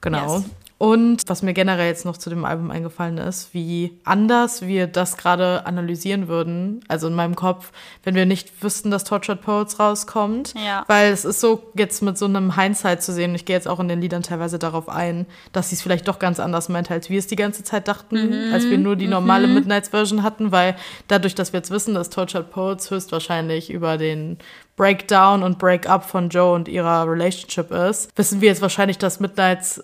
Genau. 0.00 0.36
Yes. 0.36 0.44
Und 0.76 1.22
was 1.28 1.42
mir 1.42 1.54
generell 1.54 1.86
jetzt 1.86 2.04
noch 2.04 2.16
zu 2.16 2.30
dem 2.30 2.44
Album 2.44 2.70
eingefallen 2.70 3.18
ist, 3.18 3.54
wie 3.54 3.98
anders 4.04 4.62
wir 4.62 4.88
das 4.88 5.16
gerade 5.16 5.66
analysieren 5.66 6.26
würden, 6.26 6.80
also 6.88 7.06
in 7.06 7.14
meinem 7.14 7.36
Kopf, 7.36 7.70
wenn 8.02 8.16
wir 8.16 8.26
nicht 8.26 8.62
wüssten, 8.62 8.90
dass 8.90 9.04
Tortured 9.04 9.40
Poets 9.40 9.78
rauskommt. 9.78 10.54
Ja. 10.54 10.84
Weil 10.88 11.12
es 11.12 11.24
ist 11.24 11.40
so 11.40 11.70
jetzt 11.76 12.02
mit 12.02 12.18
so 12.18 12.24
einem 12.24 12.58
Hindsight 12.58 13.02
zu 13.02 13.12
sehen, 13.12 13.34
ich 13.36 13.44
gehe 13.44 13.54
jetzt 13.54 13.68
auch 13.68 13.78
in 13.78 13.88
den 13.88 14.00
Liedern 14.00 14.22
teilweise 14.22 14.58
darauf 14.58 14.88
ein, 14.88 15.26
dass 15.52 15.70
sie 15.70 15.76
es 15.76 15.82
vielleicht 15.82 16.08
doch 16.08 16.18
ganz 16.18 16.40
anders 16.40 16.68
meint, 16.68 16.90
als 16.90 17.08
wir 17.08 17.20
es 17.20 17.28
die 17.28 17.36
ganze 17.36 17.62
Zeit 17.62 17.86
dachten, 17.86 18.48
mhm. 18.48 18.52
als 18.52 18.68
wir 18.68 18.78
nur 18.78 18.96
die 18.96 19.06
normale 19.06 19.46
mhm. 19.46 19.54
Midnights-Version 19.54 20.24
hatten, 20.24 20.50
weil 20.50 20.74
dadurch, 21.06 21.36
dass 21.36 21.52
wir 21.52 21.58
jetzt 21.58 21.70
wissen, 21.70 21.94
dass 21.94 22.10
Tortured 22.10 22.50
Poets 22.50 22.90
höchstwahrscheinlich 22.90 23.70
über 23.70 23.96
den 23.96 24.38
Breakdown 24.76 25.44
und 25.44 25.58
Breakup 25.58 26.02
von 26.04 26.30
Joe 26.30 26.52
und 26.52 26.66
ihrer 26.66 27.08
Relationship 27.08 27.70
ist, 27.70 28.10
wissen 28.16 28.40
wir 28.40 28.48
jetzt 28.48 28.60
wahrscheinlich, 28.60 28.98
dass 28.98 29.20
Midnights 29.20 29.82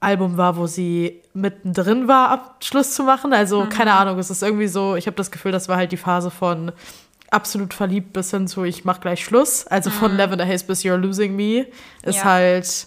Album 0.00 0.36
war, 0.36 0.56
wo 0.56 0.66
sie 0.66 1.22
mittendrin 1.32 2.08
war, 2.08 2.30
Abschluss 2.30 2.94
zu 2.94 3.02
machen. 3.02 3.32
Also 3.32 3.64
mhm. 3.64 3.68
keine 3.68 3.94
Ahnung, 3.94 4.18
es 4.18 4.30
ist 4.30 4.42
irgendwie 4.42 4.68
so, 4.68 4.96
ich 4.96 5.06
habe 5.06 5.16
das 5.16 5.30
Gefühl, 5.30 5.52
das 5.52 5.68
war 5.68 5.76
halt 5.76 5.92
die 5.92 5.96
Phase 5.96 6.30
von 6.30 6.72
absolut 7.30 7.74
verliebt 7.74 8.12
bis 8.12 8.30
hin 8.30 8.46
zu 8.46 8.64
ich 8.64 8.84
mach 8.84 9.00
gleich 9.00 9.24
Schluss. 9.24 9.66
Also 9.66 9.90
von 9.90 10.12
mhm. 10.12 10.18
Lavender 10.18 10.46
Haze 10.46 10.64
bis 10.64 10.82
You're 10.82 10.96
Losing 10.96 11.34
Me 11.34 11.66
ist 12.02 12.18
ja. 12.18 12.24
halt 12.24 12.86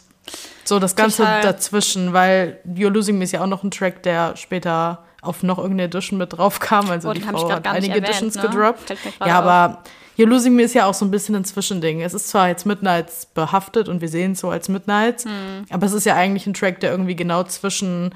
so 0.63 0.80
das 0.80 0.96
Ganze 0.96 1.24
Total. 1.24 1.42
dazwischen, 1.42 2.13
weil 2.13 2.60
You're 2.66 2.92
Losing 2.92 3.18
Me 3.18 3.24
ist 3.24 3.32
ja 3.32 3.42
auch 3.42 3.48
noch 3.48 3.63
ein 3.63 3.72
Track, 3.72 4.04
der 4.04 4.36
später 4.36 5.04
auf 5.22 5.44
noch 5.44 5.58
irgendeine 5.58 5.84
Edition 5.84 6.18
mit 6.18 6.34
drauf 6.34 6.60
kam. 6.60 6.89
Also 6.89 7.10
oh, 7.10 7.13
die 7.13 7.22
Frau 7.22 7.51
hat 7.51 7.68
einige 7.68 7.96
erwähnt, 7.96 8.08
Editions 8.08 8.36
ne? 8.36 8.42
gedroppt. 8.44 8.94
Ja, 9.25 9.39
aber 9.39 9.84
You're 10.20 10.28
Losing 10.28 10.54
Me 10.54 10.64
ist 10.64 10.76
ja 10.76 10.86
auch 10.86 10.94
so 10.94 11.06
ein 11.06 11.12
bisschen 11.12 11.34
ein 11.36 11.46
Zwischending. 11.46 12.02
Es 12.02 12.14
ist 12.14 12.28
zwar 12.28 12.50
jetzt 12.50 12.66
Midnights 12.66 13.26
behaftet 13.28 13.88
und 13.88 14.02
wir 14.02 14.10
sehen 14.10 14.34
es 14.34 14.42
so 14.42 14.50
als 14.50 14.68
Midnights, 14.68 15.24
hm. 15.24 15.66
aber 15.70 15.86
es 15.86 15.94
ist 15.94 16.06
ja 16.06 16.16
eigentlich 16.16 16.46
ein 16.46 16.54
Track, 16.54 16.82
der 16.82 16.92
irgendwie 16.92 17.16
genau 17.16 17.44
zwischen 17.44 18.14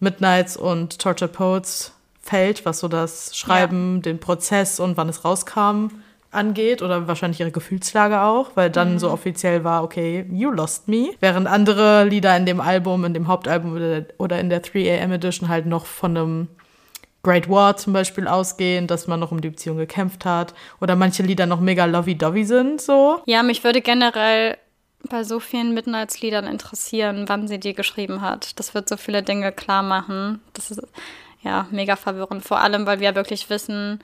Midnights 0.00 0.56
und 0.56 0.98
Tortured 0.98 1.34
Poets 1.34 1.92
fällt, 2.22 2.64
was 2.64 2.78
so 2.78 2.88
das 2.88 3.36
Schreiben, 3.36 3.96
ja. 3.96 4.02
den 4.02 4.20
Prozess 4.20 4.80
und 4.80 4.96
wann 4.96 5.10
es 5.10 5.22
rauskam 5.22 5.88
angeht 6.30 6.80
oder 6.80 7.08
wahrscheinlich 7.08 7.40
ihre 7.40 7.50
Gefühlslage 7.50 8.22
auch, 8.22 8.52
weil 8.54 8.70
dann 8.70 8.94
mhm. 8.94 8.98
so 8.98 9.10
offiziell 9.10 9.64
war, 9.64 9.84
okay, 9.84 10.24
you 10.30 10.50
lost 10.50 10.88
me. 10.88 11.10
Während 11.20 11.46
andere 11.46 12.04
Lieder 12.04 12.34
in 12.38 12.46
dem 12.46 12.62
Album, 12.62 13.04
in 13.04 13.12
dem 13.12 13.28
Hauptalbum 13.28 13.74
oder 14.16 14.40
in 14.40 14.48
der 14.48 14.64
3am 14.64 15.12
Edition 15.12 15.50
halt 15.50 15.66
noch 15.66 15.84
von 15.84 16.16
einem 16.16 16.48
Great 17.22 17.48
War 17.48 17.76
zum 17.76 17.92
Beispiel 17.92 18.28
ausgehen, 18.28 18.86
dass 18.86 19.06
man 19.06 19.20
noch 19.20 19.32
um 19.32 19.40
die 19.40 19.50
Beziehung 19.50 19.76
gekämpft 19.76 20.24
hat. 20.24 20.54
Oder 20.80 20.96
manche 20.96 21.22
Lieder 21.22 21.46
noch 21.46 21.60
mega 21.60 21.84
lovey-dovey 21.84 22.44
sind, 22.44 22.80
so. 22.80 23.20
Ja, 23.26 23.42
mich 23.42 23.64
würde 23.64 23.80
generell 23.80 24.56
bei 25.08 25.24
so 25.24 25.40
vielen 25.40 25.74
Midnights-Liedern 25.74 26.46
interessieren, 26.46 27.24
wann 27.28 27.48
sie 27.48 27.58
die 27.58 27.74
geschrieben 27.74 28.20
hat. 28.20 28.58
Das 28.58 28.74
wird 28.74 28.88
so 28.88 28.96
viele 28.96 29.22
Dinge 29.22 29.52
klar 29.52 29.82
machen. 29.82 30.40
Das 30.54 30.70
ist 30.70 30.82
ja 31.42 31.66
mega 31.70 31.96
verwirrend. 31.96 32.44
Vor 32.44 32.60
allem, 32.60 32.86
weil 32.86 33.00
wir 33.00 33.14
wirklich 33.14 33.48
wissen, 33.50 34.00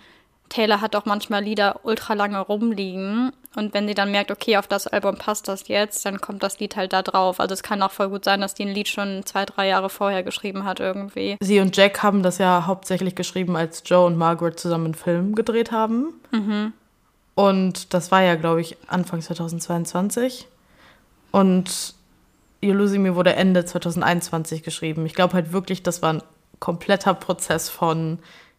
Taylor 0.48 0.80
hat 0.80 0.94
auch 0.94 1.04
manchmal 1.04 1.42
Lieder 1.42 1.80
ultra 1.82 2.14
lange 2.14 2.38
rumliegen. 2.38 3.32
Und 3.56 3.74
wenn 3.74 3.86
sie 3.86 3.94
dann 3.94 4.10
merkt, 4.10 4.30
okay, 4.30 4.56
auf 4.56 4.66
das 4.66 4.86
Album 4.86 5.16
passt 5.16 5.48
das 5.48 5.68
jetzt, 5.68 6.04
dann 6.04 6.20
kommt 6.20 6.42
das 6.42 6.58
Lied 6.58 6.76
halt 6.76 6.92
da 6.92 7.02
drauf. 7.02 7.40
Also 7.40 7.54
es 7.54 7.62
kann 7.62 7.82
auch 7.82 7.92
voll 7.92 8.08
gut 8.08 8.24
sein, 8.24 8.40
dass 8.40 8.54
die 8.54 8.64
ein 8.64 8.72
Lied 8.74 8.88
schon 8.88 9.24
zwei, 9.24 9.44
drei 9.44 9.68
Jahre 9.68 9.90
vorher 9.90 10.22
geschrieben 10.22 10.64
hat 10.64 10.80
irgendwie. 10.80 11.36
Sie 11.40 11.60
und 11.60 11.76
Jack 11.76 12.02
haben 12.02 12.22
das 12.22 12.38
ja 12.38 12.66
hauptsächlich 12.66 13.14
geschrieben, 13.14 13.56
als 13.56 13.82
Joe 13.86 14.06
und 14.06 14.16
Margaret 14.16 14.58
zusammen 14.58 14.86
einen 14.86 14.94
Film 14.94 15.34
gedreht 15.34 15.70
haben. 15.70 16.14
Mhm. 16.32 16.72
Und 17.34 17.94
das 17.94 18.10
war 18.10 18.22
ja, 18.22 18.34
glaube 18.36 18.60
ich, 18.60 18.76
Anfang 18.86 19.20
2022. 19.20 20.46
Und 21.30 21.94
You 22.60 22.72
Losing 22.72 23.02
Me 23.02 23.14
wurde 23.14 23.34
Ende 23.34 23.64
2021 23.64 24.62
geschrieben. 24.62 25.04
Ich 25.06 25.14
glaube 25.14 25.34
halt 25.34 25.52
wirklich, 25.52 25.82
das 25.82 26.00
war 26.00 26.14
ein 26.14 26.22
kompletter 26.60 27.14
Prozess 27.14 27.68
von 27.68 28.18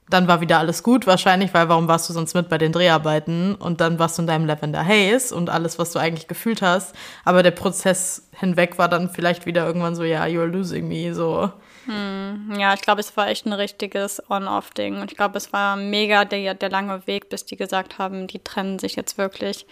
dann 0.10 0.28
war 0.28 0.40
wieder 0.40 0.60
alles 0.60 0.84
gut 0.84 1.08
wahrscheinlich, 1.08 1.54
weil 1.54 1.68
warum 1.68 1.88
warst 1.88 2.10
du 2.10 2.14
sonst 2.14 2.36
mit 2.36 2.48
bei 2.48 2.58
den 2.58 2.72
Dreharbeiten 2.72 3.56
und 3.56 3.82
dann 3.82 3.98
warst 3.98 4.18
du 4.18 4.22
in 4.22 4.28
deinem 4.28 4.46
Lavender 4.46 4.86
Haze 4.86 5.34
und 5.34 5.50
alles, 5.50 5.80
was 5.80 5.92
du 5.92 6.00
eigentlich 6.00 6.28
gefühlt 6.28 6.62
hast. 6.62 6.96
Aber 7.24 7.42
der 7.42 7.52
Prozess 7.52 8.28
hinweg 8.34 8.78
war 8.78 8.88
dann 8.88 9.10
vielleicht 9.10 9.46
wieder 9.46 9.66
irgendwann 9.66 9.96
so, 9.96 10.04
ja, 10.04 10.24
you're 10.26 10.46
losing 10.46 10.88
me, 10.88 11.14
so. 11.14 11.52
Hm, 11.86 12.54
ja, 12.58 12.74
ich 12.74 12.82
glaube, 12.82 13.02
es 13.02 13.16
war 13.18 13.30
echt 13.30 13.46
ein 13.46 13.54
richtiges 13.54 14.22
On-Off-Ding. 14.30 15.02
Und 15.02 15.12
ich 15.12 15.18
glaube, 15.18 15.38
es 15.38 15.54
war 15.54 15.76
mega 15.76 16.26
der, 16.26 16.54
der 16.54 16.70
lange 16.70 17.06
Weg, 17.08 17.30
bis 17.30 17.46
die 17.46 17.56
gesagt 17.56 17.98
haben, 17.98 18.28
die 18.28 18.40
trennen 18.40 18.78
sich 18.78 18.96
jetzt 18.96 19.18
wirklich. 19.18 19.66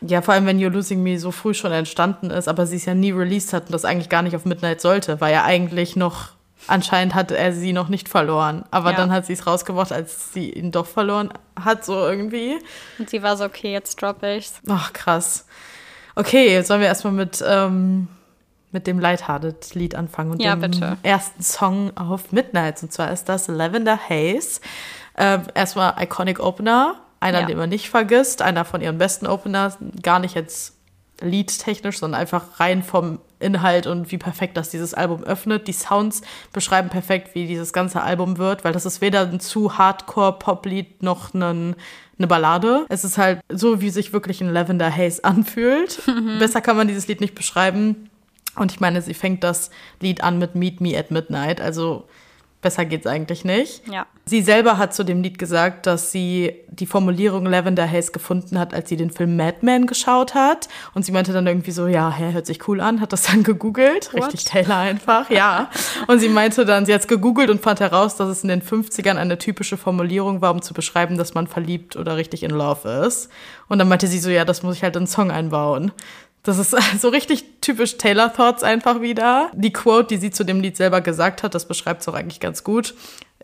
Ja, 0.00 0.20
vor 0.20 0.34
allem, 0.34 0.46
wenn 0.46 0.58
You're 0.58 0.70
Losing 0.70 1.02
Me 1.02 1.18
so 1.18 1.30
früh 1.30 1.54
schon 1.54 1.72
entstanden 1.72 2.30
ist, 2.30 2.48
aber 2.48 2.66
sie 2.66 2.76
es 2.76 2.84
ja 2.84 2.94
nie 2.94 3.12
released 3.12 3.52
hat 3.52 3.66
und 3.66 3.72
das 3.72 3.84
eigentlich 3.84 4.10
gar 4.10 4.22
nicht 4.22 4.36
auf 4.36 4.44
Midnight 4.44 4.80
sollte, 4.80 5.20
war 5.20 5.30
ja 5.30 5.44
eigentlich 5.44 5.96
noch 5.96 6.33
anscheinend 6.66 7.14
hat 7.14 7.30
er 7.30 7.52
sie 7.52 7.72
noch 7.72 7.88
nicht 7.88 8.08
verloren. 8.08 8.64
Aber 8.70 8.90
ja. 8.90 8.96
dann 8.96 9.12
hat 9.12 9.26
sie 9.26 9.32
es 9.32 9.46
rausgebracht, 9.46 9.92
als 9.92 10.32
sie 10.32 10.50
ihn 10.50 10.72
doch 10.72 10.86
verloren 10.86 11.30
hat, 11.62 11.84
so 11.84 11.94
irgendwie. 11.94 12.58
Und 12.98 13.10
sie 13.10 13.22
war 13.22 13.36
so, 13.36 13.44
okay, 13.44 13.72
jetzt 13.72 14.00
droppe 14.00 14.36
ich's. 14.36 14.60
Ach, 14.68 14.92
krass. 14.92 15.46
Okay, 16.14 16.60
sollen 16.62 16.80
wir 16.80 16.88
erstmal 16.88 17.12
mit, 17.12 17.42
ähm, 17.46 18.08
mit 18.70 18.86
dem 18.86 18.98
Lighthearted-Lied 18.98 19.94
anfangen 19.94 20.32
und 20.32 20.42
ja, 20.42 20.54
dem 20.54 20.70
bitte. 20.70 20.96
ersten 21.02 21.42
Song 21.42 21.96
auf 21.96 22.32
Midnights. 22.32 22.82
Und 22.82 22.92
zwar 22.92 23.10
ist 23.10 23.28
das 23.28 23.48
Lavender 23.48 23.98
Haze. 24.08 24.60
Ähm, 25.16 25.42
erstmal 25.54 25.94
Iconic 26.00 26.40
Opener, 26.40 26.96
einer, 27.20 27.40
ja. 27.40 27.46
den 27.46 27.56
man 27.56 27.68
nicht 27.68 27.88
vergisst, 27.88 28.42
einer 28.42 28.64
von 28.64 28.80
ihren 28.80 28.98
besten 28.98 29.26
Openers, 29.26 29.78
gar 30.02 30.18
nicht 30.18 30.34
jetzt 30.34 30.74
liedtechnisch, 31.20 31.98
sondern 31.98 32.20
einfach 32.20 32.60
rein 32.60 32.82
vom 32.82 33.20
Inhalt 33.38 33.86
und 33.86 34.10
wie 34.10 34.18
perfekt 34.18 34.56
das 34.56 34.70
dieses 34.70 34.94
Album 34.94 35.22
öffnet. 35.24 35.68
Die 35.68 35.72
Sounds 35.72 36.22
beschreiben 36.52 36.88
perfekt, 36.88 37.34
wie 37.34 37.46
dieses 37.46 37.72
ganze 37.72 38.02
Album 38.02 38.38
wird, 38.38 38.64
weil 38.64 38.72
das 38.72 38.86
ist 38.86 39.00
weder 39.00 39.22
ein 39.22 39.40
zu 39.40 39.76
Hardcore-Pop-Lied 39.76 41.02
noch 41.02 41.34
ein, 41.34 41.76
eine 42.18 42.26
Ballade. 42.26 42.86
Es 42.88 43.04
ist 43.04 43.18
halt 43.18 43.40
so, 43.48 43.80
wie 43.80 43.90
sich 43.90 44.12
wirklich 44.12 44.40
ein 44.40 44.52
Lavender 44.52 44.94
Haze 44.94 45.24
anfühlt. 45.24 46.00
Mhm. 46.06 46.38
Besser 46.38 46.60
kann 46.60 46.76
man 46.76 46.88
dieses 46.88 47.08
Lied 47.08 47.20
nicht 47.20 47.34
beschreiben. 47.34 48.08
Und 48.56 48.72
ich 48.72 48.80
meine, 48.80 49.02
sie 49.02 49.14
fängt 49.14 49.42
das 49.42 49.70
Lied 50.00 50.22
an 50.22 50.38
mit 50.38 50.54
Meet 50.54 50.80
Me 50.80 50.96
at 50.96 51.10
Midnight. 51.10 51.60
Also 51.60 52.06
Besser 52.64 52.86
geht's 52.86 53.06
eigentlich 53.06 53.44
nicht. 53.44 53.86
Ja. 53.92 54.06
Sie 54.24 54.40
selber 54.40 54.78
hat 54.78 54.94
zu 54.94 55.04
dem 55.04 55.22
Lied 55.22 55.38
gesagt, 55.38 55.86
dass 55.86 56.10
sie 56.10 56.54
die 56.70 56.86
Formulierung 56.86 57.44
Lavender 57.44 57.86
Haze 57.86 58.10
gefunden 58.10 58.58
hat, 58.58 58.72
als 58.72 58.88
sie 58.88 58.96
den 58.96 59.10
Film 59.10 59.36
Mad 59.36 59.58
Men 59.60 59.86
geschaut 59.86 60.34
hat. 60.34 60.68
Und 60.94 61.04
sie 61.04 61.12
meinte 61.12 61.34
dann 61.34 61.46
irgendwie 61.46 61.72
so, 61.72 61.86
ja, 61.86 62.10
hä, 62.10 62.32
hört 62.32 62.46
sich 62.46 62.66
cool 62.66 62.80
an, 62.80 63.02
hat 63.02 63.12
das 63.12 63.24
dann 63.24 63.42
gegoogelt. 63.42 64.14
What? 64.14 64.24
Richtig 64.24 64.44
Taylor 64.44 64.78
einfach, 64.78 65.28
ja. 65.28 65.68
Und 66.06 66.20
sie 66.20 66.30
meinte 66.30 66.64
dann, 66.64 66.86
sie 66.86 66.94
hat 66.94 67.02
es 67.02 67.06
gegoogelt 67.06 67.50
und 67.50 67.60
fand 67.60 67.80
heraus, 67.80 68.16
dass 68.16 68.30
es 68.30 68.42
in 68.42 68.48
den 68.48 68.62
50ern 68.62 69.16
eine 69.16 69.36
typische 69.36 69.76
Formulierung 69.76 70.40
war, 70.40 70.52
um 70.52 70.62
zu 70.62 70.72
beschreiben, 70.72 71.18
dass 71.18 71.34
man 71.34 71.46
verliebt 71.46 71.94
oder 71.94 72.16
richtig 72.16 72.44
in 72.44 72.50
Love 72.50 72.88
ist. 73.06 73.28
Und 73.68 73.78
dann 73.78 73.88
meinte 73.88 74.06
sie 74.06 74.20
so, 74.20 74.30
ja, 74.30 74.46
das 74.46 74.62
muss 74.62 74.76
ich 74.76 74.82
halt 74.82 74.96
in 74.96 75.00
einen 75.00 75.06
Song 75.06 75.30
einbauen. 75.30 75.92
Das 76.44 76.58
ist 76.58 76.70
so 77.00 77.08
richtig 77.08 77.44
typisch 77.60 77.96
Taylor 77.96 78.32
Thoughts 78.32 78.62
einfach 78.62 79.00
wieder. 79.00 79.50
Die 79.54 79.72
Quote, 79.72 80.08
die 80.08 80.18
sie 80.18 80.30
zu 80.30 80.44
dem 80.44 80.60
Lied 80.60 80.76
selber 80.76 81.00
gesagt 81.00 81.42
hat, 81.42 81.54
das 81.54 81.66
beschreibt 81.66 82.02
es 82.02 82.08
auch 82.08 82.14
eigentlich 82.14 82.40
ganz 82.40 82.62
gut 82.62 82.94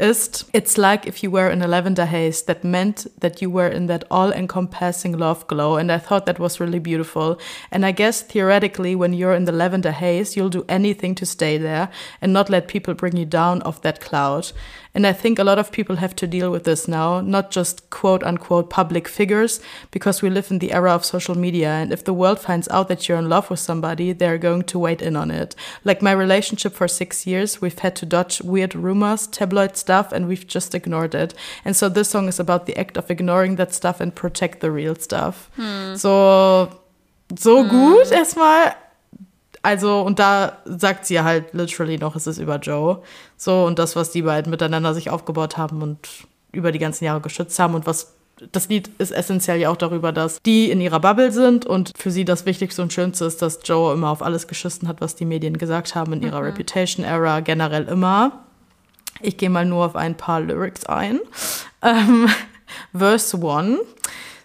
ist 0.00 0.46
It's 0.52 0.76
like 0.76 1.06
if 1.06 1.22
you 1.22 1.30
were 1.30 1.50
in 1.50 1.62
a 1.62 1.66
lavender 1.66 2.06
haze 2.06 2.42
that 2.46 2.64
meant 2.64 3.10
that 3.20 3.40
you 3.42 3.50
were 3.50 3.68
in 3.68 3.86
that 3.88 4.04
all-encompassing 4.10 5.12
love 5.12 5.46
glow 5.46 5.76
and 5.76 5.92
I 5.92 5.98
thought 5.98 6.26
that 6.26 6.40
was 6.40 6.58
really 6.58 6.80
beautiful. 6.80 7.38
And 7.70 7.84
I 7.84 7.92
guess 7.92 8.22
theoretically 8.22 8.96
when 8.96 9.12
you're 9.12 9.34
in 9.34 9.44
the 9.44 9.52
lavender 9.52 9.92
haze, 9.92 10.36
you'll 10.36 10.48
do 10.48 10.64
anything 10.68 11.14
to 11.16 11.26
stay 11.26 11.58
there 11.58 11.90
and 12.22 12.32
not 12.32 12.48
let 12.48 12.66
people 12.66 12.94
bring 12.94 13.16
you 13.16 13.26
down 13.26 13.62
off 13.62 13.82
that 13.82 14.00
cloud. 14.00 14.52
And 14.94 15.06
I 15.06 15.12
think 15.12 15.38
a 15.38 15.44
lot 15.44 15.58
of 15.58 15.70
people 15.70 15.96
have 15.96 16.16
to 16.16 16.26
deal 16.26 16.50
with 16.50 16.64
this 16.64 16.88
now, 16.88 17.20
not 17.20 17.50
just 17.50 17.88
quote 17.90 18.22
unquote 18.22 18.70
public 18.70 19.06
figures, 19.06 19.60
because 19.90 20.22
we 20.22 20.30
live 20.30 20.50
in 20.50 20.58
the 20.58 20.72
era 20.72 20.92
of 20.92 21.04
social 21.04 21.36
media. 21.36 21.70
And 21.70 21.92
if 21.92 22.04
the 22.04 22.12
world 22.12 22.40
finds 22.40 22.68
out 22.68 22.88
that 22.88 23.08
you're 23.08 23.18
in 23.18 23.28
love 23.28 23.50
with 23.50 23.60
somebody, 23.60 24.12
they're 24.12 24.38
going 24.38 24.62
to 24.64 24.78
wait 24.78 25.00
in 25.00 25.16
on 25.16 25.30
it. 25.30 25.54
Like 25.84 26.02
my 26.02 26.12
relationship 26.12 26.72
for 26.72 26.88
six 26.88 27.26
years, 27.26 27.60
we've 27.60 27.78
had 27.78 27.94
to 27.96 28.06
dodge 28.06 28.42
weird 28.42 28.74
rumors, 28.74 29.26
tabloid 29.26 29.76
stuff, 29.76 30.12
and 30.12 30.26
we've 30.26 30.46
just 30.46 30.74
ignored 30.74 31.14
it. 31.14 31.34
And 31.64 31.76
so 31.76 31.88
this 31.88 32.10
song 32.10 32.28
is 32.28 32.40
about 32.40 32.66
the 32.66 32.76
act 32.76 32.96
of 32.96 33.10
ignoring 33.10 33.56
that 33.56 33.72
stuff 33.72 34.00
and 34.00 34.14
protect 34.14 34.60
the 34.60 34.70
real 34.70 34.96
stuff. 34.96 35.50
Hm. 35.56 35.96
So, 35.96 36.80
so 37.36 37.62
hm. 37.62 37.68
gut 37.68 38.06
erstmal. 38.08 38.74
Also, 39.62 40.00
und 40.00 40.18
da 40.18 40.58
sagt 40.64 41.06
sie 41.06 41.20
halt 41.20 41.52
literally 41.52 41.98
noch, 41.98 42.16
es 42.16 42.26
ist 42.26 42.38
über 42.38 42.56
Joe. 42.56 43.02
So, 43.36 43.64
und 43.64 43.78
das, 43.78 43.94
was 43.94 44.10
die 44.10 44.22
beiden 44.22 44.50
miteinander 44.50 44.94
sich 44.94 45.10
aufgebaut 45.10 45.56
haben 45.56 45.82
und 45.82 46.08
über 46.52 46.72
die 46.72 46.78
ganzen 46.78 47.04
Jahre 47.04 47.20
geschützt 47.20 47.58
haben 47.58 47.74
und 47.74 47.86
was 47.86 48.14
das 48.52 48.68
Lied 48.68 48.90
ist 48.98 49.10
essentiell 49.10 49.58
ja 49.58 49.70
auch 49.70 49.76
darüber, 49.76 50.12
dass 50.12 50.40
die 50.42 50.70
in 50.70 50.80
ihrer 50.80 51.00
Bubble 51.00 51.32
sind 51.32 51.66
und 51.66 51.92
für 51.96 52.10
sie 52.10 52.24
das 52.24 52.46
Wichtigste 52.46 52.82
und 52.82 52.92
Schönste 52.92 53.26
ist, 53.26 53.42
dass 53.42 53.60
Joe 53.64 53.92
immer 53.92 54.10
auf 54.10 54.22
alles 54.22 54.46
geschissen 54.46 54.88
hat, 54.88 55.00
was 55.00 55.14
die 55.14 55.24
Medien 55.24 55.58
gesagt 55.58 55.94
haben 55.94 56.12
in 56.14 56.22
ihrer 56.22 56.40
mhm. 56.40 56.46
Reputation-Era, 56.46 57.40
generell 57.40 57.84
immer. 57.84 58.44
Ich 59.20 59.36
gehe 59.36 59.50
mal 59.50 59.66
nur 59.66 59.84
auf 59.84 59.96
ein 59.96 60.16
paar 60.16 60.40
Lyrics 60.40 60.86
ein. 60.86 61.20
Ähm, 61.82 62.28
Verse 62.96 63.36
1. 63.36 63.80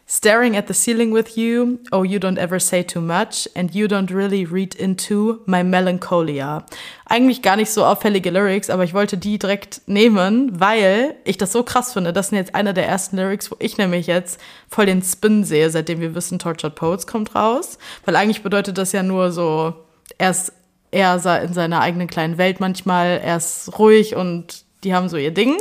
Staring 0.07 0.55
at 0.55 0.67
the 0.67 0.73
ceiling 0.75 1.11
with 1.11 1.35
you, 1.35 1.79
oh, 1.91 2.03
you 2.03 2.19
don't 2.19 2.37
ever 2.37 2.59
say 2.59 2.83
too 2.83 3.01
much, 3.01 3.49
and 3.55 3.73
you 3.73 3.87
don't 3.87 4.11
really 4.11 4.45
read 4.45 4.75
into 4.75 5.41
my 5.47 5.63
melancholia. 5.63 6.63
Eigentlich 7.07 7.41
gar 7.41 7.55
nicht 7.55 7.71
so 7.71 7.83
auffällige 7.83 8.29
Lyrics, 8.29 8.69
aber 8.69 8.83
ich 8.83 8.93
wollte 8.93 9.17
die 9.17 9.39
direkt 9.39 9.81
nehmen, 9.87 10.59
weil 10.59 11.15
ich 11.23 11.37
das 11.37 11.51
so 11.51 11.63
krass 11.63 11.93
finde. 11.93 12.13
Das 12.13 12.29
sind 12.29 12.37
jetzt 12.37 12.53
einer 12.53 12.73
der 12.73 12.87
ersten 12.87 13.17
Lyrics, 13.17 13.49
wo 13.49 13.55
ich 13.57 13.79
nämlich 13.79 14.05
jetzt 14.05 14.39
voll 14.69 14.85
den 14.85 15.01
Spin 15.01 15.43
sehe, 15.43 15.71
seitdem 15.71 15.99
wir 16.01 16.13
wissen, 16.13 16.37
Tortured 16.37 16.75
Poets 16.75 17.07
kommt 17.07 17.33
raus. 17.33 17.79
Weil 18.05 18.15
eigentlich 18.15 18.43
bedeutet 18.43 18.77
das 18.77 18.91
ja 18.91 19.01
nur 19.01 19.31
so, 19.31 19.73
er 20.19 20.29
ist 20.29 20.53
eher 20.91 21.15
in 21.41 21.53
seiner 21.53 21.81
eigenen 21.81 22.07
kleinen 22.07 22.37
Welt 22.37 22.59
manchmal, 22.59 23.21
er 23.23 23.37
ist 23.37 23.79
ruhig 23.79 24.15
und 24.15 24.65
die 24.83 24.93
haben 24.93 25.09
so 25.09 25.17
ihr 25.17 25.33
Ding 25.33 25.57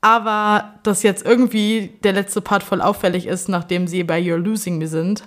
aber 0.00 0.74
dass 0.82 1.02
jetzt 1.02 1.24
irgendwie 1.24 1.98
der 2.04 2.12
letzte 2.12 2.40
Part 2.40 2.62
voll 2.62 2.80
auffällig 2.80 3.26
ist, 3.26 3.48
nachdem 3.48 3.86
sie 3.86 4.04
bei 4.04 4.20
You're 4.20 4.36
Losing 4.36 4.78
Me 4.78 4.86
sind. 4.86 5.24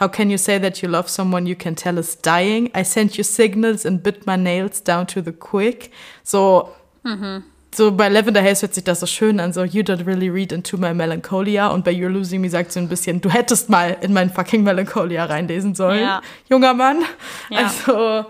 How 0.00 0.10
can 0.10 0.30
you 0.30 0.38
say 0.38 0.58
that 0.58 0.78
you 0.78 0.88
love 0.88 1.08
someone 1.08 1.46
you 1.46 1.54
can 1.54 1.76
tell 1.76 1.98
is 1.98 2.18
dying? 2.20 2.70
I 2.76 2.82
sent 2.84 3.16
you 3.16 3.22
signals 3.22 3.86
and 3.86 4.02
bit 4.02 4.26
my 4.26 4.36
nails 4.36 4.82
down 4.82 5.06
to 5.08 5.20
the 5.20 5.30
quick. 5.30 5.92
So, 6.24 6.70
mhm. 7.04 7.44
so 7.72 7.92
bei 7.92 8.08
Lavender 8.08 8.42
Haze 8.42 8.62
hört 8.62 8.74
sich 8.74 8.82
das 8.82 9.00
so 9.00 9.06
schön 9.06 9.38
an, 9.38 9.52
so 9.52 9.62
you 9.62 9.82
don't 9.82 10.04
really 10.04 10.28
read 10.28 10.50
into 10.52 10.76
my 10.78 10.92
melancholia. 10.92 11.68
Und 11.68 11.84
bei 11.84 11.92
You're 11.92 12.08
Losing 12.08 12.40
Me 12.40 12.50
sagt 12.50 12.72
sie 12.72 12.80
ein 12.80 12.88
bisschen, 12.88 13.20
du 13.20 13.28
hättest 13.30 13.68
mal 13.68 13.96
in 14.00 14.12
mein 14.12 14.30
fucking 14.30 14.64
Melancholia 14.64 15.26
reinlesen 15.26 15.74
sollen, 15.76 16.00
ja. 16.00 16.22
junger 16.48 16.74
Mann. 16.74 17.02
Ja. 17.50 17.66
Also, 17.66 18.24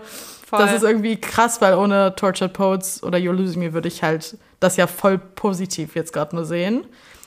Voll. 0.47 0.59
das 0.59 0.73
ist 0.73 0.83
irgendwie 0.83 1.15
krass, 1.15 1.61
weil 1.61 1.73
ohne 1.73 2.13
Tortured 2.15 2.53
Poets 2.53 3.01
oder 3.01 3.17
You're 3.17 3.33
Losing 3.33 3.61
Me 3.61 3.73
würde 3.73 3.87
ich 3.87 4.03
halt 4.03 4.37
das 4.65 4.77
ja 4.77 4.87
voll 4.87 5.17
positiv 5.17 5.95
jetzt 5.95 6.11
gerade 6.11 6.35
nur 6.35 6.45
sehen. 6.45 6.85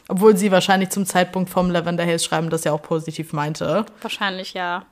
Obwohl 0.08 0.36
sie 0.36 0.50
wahrscheinlich 0.50 0.90
zum 0.90 1.06
Zeitpunkt 1.06 1.50
vom 1.50 1.70
Lavender 1.70 2.04
Haze 2.06 2.24
schreiben, 2.24 2.50
das 2.50 2.64
ja 2.64 2.72
auch 2.72 2.82
positiv 2.82 3.32
meinte. 3.32 3.84
Wahrscheinlich, 4.00 4.54
ja. 4.54 4.86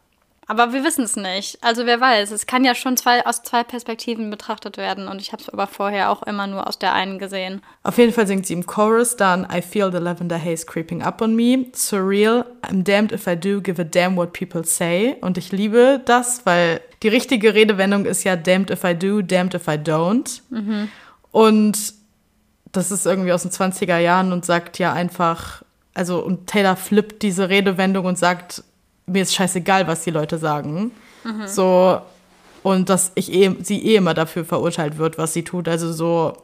Aber 0.48 0.72
wir 0.72 0.84
wissen 0.84 1.02
es 1.02 1.16
nicht. 1.16 1.58
Also 1.60 1.86
wer 1.86 2.00
weiß, 2.00 2.30
es 2.30 2.46
kann 2.46 2.64
ja 2.64 2.76
schon 2.76 2.96
zwei, 2.96 3.26
aus 3.26 3.42
zwei 3.42 3.64
Perspektiven 3.64 4.30
betrachtet 4.30 4.76
werden 4.76 5.08
und 5.08 5.20
ich 5.20 5.32
habe 5.32 5.42
es 5.42 5.48
aber 5.48 5.66
vorher 5.66 6.10
auch 6.10 6.22
immer 6.22 6.46
nur 6.46 6.68
aus 6.68 6.78
der 6.78 6.92
einen 6.92 7.18
gesehen. 7.18 7.62
Auf 7.82 7.98
jeden 7.98 8.12
Fall 8.12 8.28
singt 8.28 8.46
sie 8.46 8.52
im 8.52 8.64
Chorus 8.64 9.16
dann 9.16 9.48
I 9.52 9.60
feel 9.60 9.90
the 9.90 9.98
lavender 9.98 10.38
haze 10.38 10.64
creeping 10.64 11.02
up 11.02 11.20
on 11.20 11.34
me. 11.34 11.66
Surreal, 11.72 12.44
I'm 12.62 12.84
damned 12.84 13.10
if 13.10 13.26
I 13.26 13.34
do, 13.34 13.60
give 13.60 13.80
a 13.80 13.84
damn 13.84 14.16
what 14.16 14.32
people 14.32 14.64
say. 14.64 15.16
Und 15.20 15.36
ich 15.36 15.50
liebe 15.50 16.00
das, 16.04 16.46
weil 16.46 16.80
die 17.02 17.08
richtige 17.08 17.54
Redewendung 17.54 18.04
ist 18.04 18.22
ja 18.22 18.36
damned 18.36 18.70
if 18.70 18.84
I 18.84 18.94
do, 18.94 19.22
damned 19.22 19.54
if 19.54 19.66
I 19.66 19.72
don't. 19.72 20.42
Mhm. 20.50 20.88
Und 21.32 21.94
das 22.76 22.90
ist 22.90 23.06
irgendwie 23.06 23.32
aus 23.32 23.42
den 23.42 23.50
20er 23.50 23.98
Jahren 23.98 24.32
und 24.32 24.44
sagt 24.44 24.78
ja 24.78 24.92
einfach, 24.92 25.62
also 25.94 26.18
und 26.18 26.46
Taylor 26.46 26.76
flippt 26.76 27.22
diese 27.22 27.48
Redewendung 27.48 28.04
und 28.04 28.18
sagt, 28.18 28.62
mir 29.06 29.22
ist 29.22 29.34
scheißegal, 29.34 29.86
was 29.86 30.02
die 30.02 30.10
Leute 30.10 30.38
sagen. 30.38 30.92
Mhm. 31.24 31.46
So, 31.46 32.00
und 32.62 32.88
dass 32.88 33.12
ich 33.14 33.32
eh, 33.32 33.54
sie 33.62 33.84
eh 33.86 33.96
immer 33.96 34.14
dafür 34.14 34.44
verurteilt 34.44 34.98
wird, 34.98 35.18
was 35.18 35.32
sie 35.32 35.44
tut. 35.44 35.68
Also 35.68 35.92
so, 35.92 36.36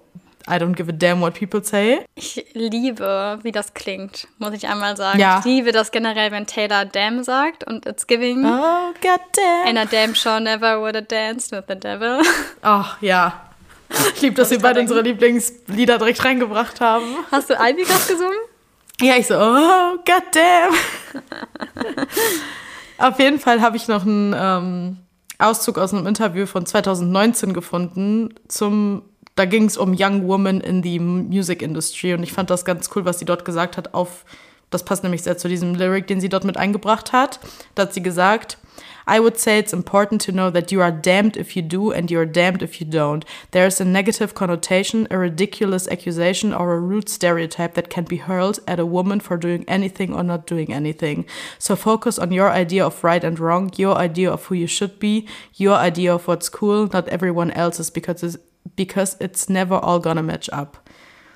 I 0.48 0.52
don't 0.52 0.74
give 0.74 0.88
a 0.88 0.92
damn 0.92 1.20
what 1.20 1.34
people 1.34 1.62
say. 1.62 2.04
Ich 2.14 2.44
liebe, 2.54 3.38
wie 3.42 3.52
das 3.52 3.74
klingt, 3.74 4.26
muss 4.38 4.52
ich 4.54 4.66
einmal 4.68 4.96
sagen. 4.96 5.18
Ja. 5.18 5.40
Ich 5.40 5.44
liebe 5.44 5.72
das 5.72 5.90
generell, 5.90 6.30
wenn 6.30 6.46
Taylor 6.46 6.84
damn 6.84 7.22
sagt 7.22 7.64
und 7.64 7.86
it's 7.86 8.06
giving. 8.06 8.44
Oh, 8.44 8.92
goddamn. 9.00 9.66
And 9.66 9.78
a 9.78 9.84
damn 9.84 10.14
sure 10.14 10.40
never 10.40 10.80
would 10.80 10.94
have 10.94 11.06
danced 11.06 11.52
with 11.52 11.64
the 11.68 11.74
devil. 11.74 12.20
Ach, 12.62 13.00
ja. 13.00 13.51
Ich 14.14 14.22
liebe, 14.22 14.36
dass 14.36 14.50
wir 14.50 14.58
beide 14.58 14.80
unsere 14.80 15.02
Lieblingslieder 15.02 15.98
direkt 15.98 16.24
reingebracht 16.24 16.80
haben. 16.80 17.04
Hast 17.30 17.50
du 17.50 17.54
gerade 17.54 17.74
gesungen? 17.74 18.38
Ja, 19.00 19.16
ich 19.16 19.26
so, 19.26 19.34
oh, 19.34 19.96
goddamn. 20.04 20.74
Auf 22.98 23.18
jeden 23.18 23.40
Fall 23.40 23.60
habe 23.60 23.76
ich 23.76 23.88
noch 23.88 24.02
einen 24.02 24.34
ähm, 24.36 24.96
Auszug 25.38 25.78
aus 25.78 25.92
einem 25.92 26.06
Interview 26.06 26.46
von 26.46 26.66
2019 26.66 27.52
gefunden 27.52 28.34
zum 28.48 29.02
da 29.34 29.46
ging 29.46 29.64
es 29.64 29.78
um 29.78 29.96
Young 29.98 30.28
Women 30.28 30.60
in 30.60 30.82
the 30.82 30.98
Music 30.98 31.62
Industry 31.62 32.12
und 32.12 32.22
ich 32.22 32.34
fand 32.34 32.50
das 32.50 32.66
ganz 32.66 32.90
cool, 32.94 33.06
was 33.06 33.18
sie 33.18 33.24
dort 33.24 33.46
gesagt 33.46 33.78
hat 33.78 33.94
auf 33.94 34.26
das 34.72 34.84
passt 34.84 35.02
nämlich 35.02 35.22
sehr 35.22 35.36
zu 35.36 35.48
diesem 35.48 35.74
Lyric, 35.74 36.06
den 36.06 36.20
sie 36.20 36.30
dort 36.30 36.44
mit 36.44 36.56
eingebracht 36.56 37.12
hat. 37.12 37.40
Da 37.74 37.82
hat 37.82 37.92
sie 37.92 38.02
gesagt, 38.02 38.56
I 39.06 39.20
would 39.20 39.38
say 39.38 39.58
it's 39.58 39.72
important 39.72 40.20
to 40.22 40.32
know 40.32 40.50
that 40.50 40.70
you 40.70 40.80
are 40.80 40.92
damned 40.92 41.36
if 41.36 41.56
you 41.56 41.62
do 41.62 41.90
and 41.92 42.10
you 42.10 42.18
are 42.20 42.26
damned 42.26 42.62
if 42.62 42.80
you 42.80 42.86
don't. 42.86 43.24
There 43.50 43.66
is 43.66 43.80
a 43.80 43.84
negative 43.84 44.34
connotation, 44.34 45.08
a 45.10 45.18
ridiculous 45.18 45.88
accusation, 45.88 46.52
or 46.52 46.72
a 46.72 46.80
rude 46.80 47.08
stereotype 47.08 47.74
that 47.74 47.90
can 47.90 48.04
be 48.04 48.16
hurled 48.16 48.60
at 48.66 48.80
a 48.80 48.86
woman 48.86 49.20
for 49.20 49.36
doing 49.36 49.64
anything 49.66 50.14
or 50.14 50.22
not 50.22 50.46
doing 50.46 50.72
anything. 50.72 51.26
So 51.58 51.76
focus 51.76 52.18
on 52.18 52.32
your 52.32 52.50
idea 52.50 52.84
of 52.86 53.02
right 53.02 53.24
and 53.24 53.38
wrong, 53.38 53.70
your 53.76 53.96
idea 53.96 54.30
of 54.30 54.46
who 54.46 54.54
you 54.54 54.66
should 54.66 54.98
be, 54.98 55.26
your 55.54 55.76
idea 55.76 56.14
of 56.14 56.28
what's 56.28 56.48
cool, 56.48 56.88
not 56.92 57.08
everyone 57.08 57.50
else's, 57.52 57.90
because 57.90 58.22
it's, 58.22 58.36
because 58.76 59.16
it's 59.20 59.48
never 59.48 59.74
all 59.74 59.98
gonna 59.98 60.22
match 60.22 60.48
up. 60.52 60.88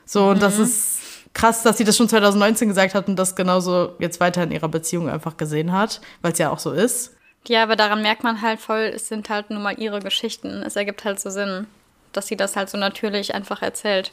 So, 0.05 0.21
mhm. 0.21 0.31
und 0.31 0.43
das 0.43 0.57
mhm. 0.59 0.65
ist 0.65 0.99
krass, 1.35 1.63
dass 1.63 1.79
sie 1.79 1.85
das 1.85 1.97
schon 1.97 2.09
2019 2.09 2.69
gesagt 2.69 2.95
hat 2.95 3.09
und 3.09 3.17
das 3.17 3.35
genauso 3.35 3.95
jetzt 3.99 4.21
weiter 4.21 4.43
in 4.43 4.53
ihrer 4.53 4.69
Beziehung 4.69 5.09
einfach 5.09 5.37
gesehen 5.37 5.73
hat, 5.73 6.01
weil 6.23 6.33
es 6.33 6.39
ja 6.39 6.51
auch 6.51 6.59
so 6.59 6.73
ist. 6.73 7.16
Ja, 7.49 7.63
aber 7.63 7.77
daran 7.77 8.03
merkt 8.03 8.25
man 8.25 8.43
halt 8.43 8.61
voll, 8.61 8.93
es 8.95 9.09
sind 9.09 9.29
halt 9.29 9.51
nun 9.51 9.63
mal 9.63 9.79
ihre 9.79 10.01
Geschichten. 10.01 10.63
Es 10.63 10.77
ergibt 10.77 11.05
halt 11.05 11.21
so 11.21 11.31
Sinn, 11.31 11.67
dass 12.13 12.27
sie 12.27 12.37
das 12.37 12.57
halt 12.57 12.71
so 12.71 12.79
natürlich 12.79 13.35
einfach 13.35 13.63
erzählt. 13.63 14.13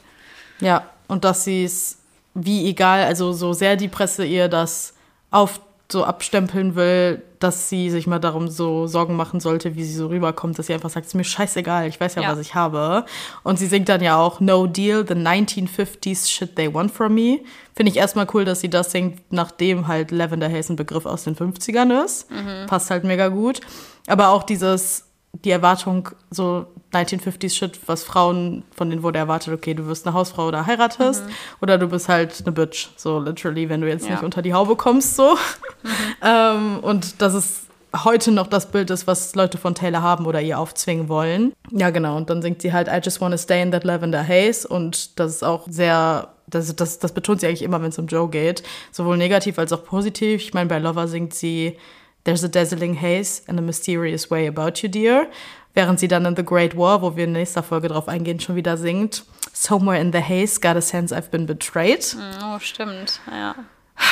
Ja, 0.60 0.88
und 1.08 1.24
dass 1.24 1.44
sie 1.44 1.64
es, 1.64 1.98
wie 2.34 2.68
egal, 2.68 3.04
also 3.04 3.32
so 3.32 3.52
sehr 3.52 3.76
die 3.76 3.88
Presse 3.88 4.24
ihr 4.24 4.48
das 4.48 4.94
auf 5.30 5.60
so 5.90 6.04
abstempeln 6.04 6.76
will, 6.76 7.22
dass 7.44 7.68
sie 7.68 7.90
sich 7.90 8.06
mal 8.06 8.18
darum 8.18 8.48
so 8.48 8.86
Sorgen 8.86 9.16
machen 9.16 9.38
sollte, 9.38 9.74
wie 9.76 9.84
sie 9.84 9.94
so 9.94 10.06
rüberkommt, 10.06 10.58
dass 10.58 10.66
sie 10.66 10.74
einfach 10.74 10.88
sagt, 10.88 11.04
es 11.04 11.10
ist 11.10 11.14
mir 11.14 11.24
scheißegal, 11.24 11.86
ich 11.86 12.00
weiß 12.00 12.14
ja, 12.14 12.22
ja, 12.22 12.32
was 12.32 12.38
ich 12.38 12.54
habe. 12.54 13.04
Und 13.42 13.58
sie 13.58 13.66
singt 13.66 13.90
dann 13.90 14.02
ja 14.02 14.16
auch 14.16 14.40
No 14.40 14.66
Deal, 14.66 15.06
the 15.06 15.14
1950s 15.14 16.28
shit 16.28 16.56
they 16.56 16.72
want 16.72 16.90
from 16.90 17.14
me. 17.14 17.40
Finde 17.76 17.92
ich 17.92 17.98
erstmal 17.98 18.26
cool, 18.32 18.46
dass 18.46 18.60
sie 18.60 18.70
das 18.70 18.92
singt, 18.92 19.20
nachdem 19.30 19.86
halt 19.86 20.10
Lavender 20.10 20.50
Haze 20.50 20.72
ein 20.72 20.76
Begriff 20.76 21.04
aus 21.04 21.24
den 21.24 21.36
50ern 21.36 22.04
ist. 22.04 22.30
Mhm. 22.30 22.66
Passt 22.66 22.90
halt 22.90 23.04
mega 23.04 23.28
gut. 23.28 23.60
Aber 24.06 24.30
auch 24.30 24.42
dieses 24.42 25.04
die 25.42 25.50
Erwartung, 25.50 26.10
so 26.30 26.66
1950s-Shit, 26.92 27.80
was 27.86 28.04
Frauen, 28.04 28.62
von 28.74 28.88
denen 28.88 29.02
wurde 29.02 29.18
erwartet, 29.18 29.52
okay, 29.52 29.74
du 29.74 29.86
wirst 29.86 30.06
eine 30.06 30.14
Hausfrau 30.14 30.46
oder 30.46 30.66
heiratest 30.66 31.24
mhm. 31.24 31.30
oder 31.60 31.78
du 31.78 31.88
bist 31.88 32.08
halt 32.08 32.42
eine 32.44 32.52
Bitch, 32.52 32.88
so 32.96 33.18
literally, 33.18 33.68
wenn 33.68 33.80
du 33.80 33.88
jetzt 33.88 34.06
ja. 34.06 34.12
nicht 34.12 34.22
unter 34.22 34.42
die 34.42 34.54
Haube 34.54 34.76
kommst, 34.76 35.16
so. 35.16 35.34
Mhm. 35.82 35.88
ähm, 36.22 36.78
und 36.80 37.20
das 37.20 37.34
ist 37.34 37.64
heute 38.02 38.32
noch 38.32 38.46
das 38.46 38.70
Bild 38.70 38.90
ist, 38.90 39.06
was 39.06 39.34
Leute 39.34 39.58
von 39.58 39.74
Taylor 39.74 40.02
haben 40.02 40.26
oder 40.26 40.40
ihr 40.40 40.58
aufzwingen 40.58 41.08
wollen. 41.08 41.52
Ja, 41.70 41.90
genau. 41.90 42.16
Und 42.16 42.30
dann 42.30 42.42
singt 42.42 42.62
sie 42.62 42.72
halt 42.72 42.88
I 42.88 43.00
just 43.02 43.20
wanna 43.20 43.38
stay 43.38 43.62
in 43.62 43.70
that 43.70 43.84
lavender 43.84 44.26
haze. 44.26 44.66
Und 44.66 45.18
das 45.20 45.36
ist 45.36 45.44
auch 45.44 45.66
sehr, 45.68 46.28
das, 46.48 46.74
das, 46.74 46.98
das 46.98 47.12
betont 47.12 47.40
sie 47.40 47.46
eigentlich 47.46 47.62
immer, 47.62 47.80
wenn 47.82 47.90
es 47.90 47.98
um 47.98 48.06
Joe 48.06 48.28
geht. 48.28 48.62
Sowohl 48.90 49.16
negativ 49.16 49.58
als 49.58 49.72
auch 49.72 49.84
positiv. 49.84 50.42
Ich 50.42 50.54
meine, 50.54 50.68
bei 50.68 50.78
Lover 50.78 51.06
singt 51.06 51.34
sie 51.34 51.76
There's 52.24 52.42
a 52.42 52.48
dazzling 52.48 53.00
haze 53.00 53.42
and 53.46 53.58
a 53.58 53.62
mysterious 53.62 54.30
way 54.30 54.46
about 54.46 54.82
you, 54.82 54.88
dear. 54.88 55.28
Während 55.74 55.98
sie 55.98 56.08
dann 56.08 56.24
in 56.24 56.36
The 56.36 56.44
Great 56.44 56.76
War, 56.76 57.02
wo 57.02 57.16
wir 57.16 57.24
in 57.24 57.32
nächster 57.32 57.62
Folge 57.62 57.88
drauf 57.88 58.08
eingehen, 58.08 58.40
schon 58.40 58.56
wieder 58.56 58.76
singt 58.76 59.24
Somewhere 59.52 60.00
in 60.00 60.12
the 60.12 60.20
haze, 60.20 60.58
got 60.58 60.76
a 60.76 60.80
sense 60.80 61.14
I've 61.14 61.30
been 61.30 61.46
betrayed. 61.46 62.16
Oh, 62.42 62.58
stimmt, 62.58 63.20
ja. 63.30 63.54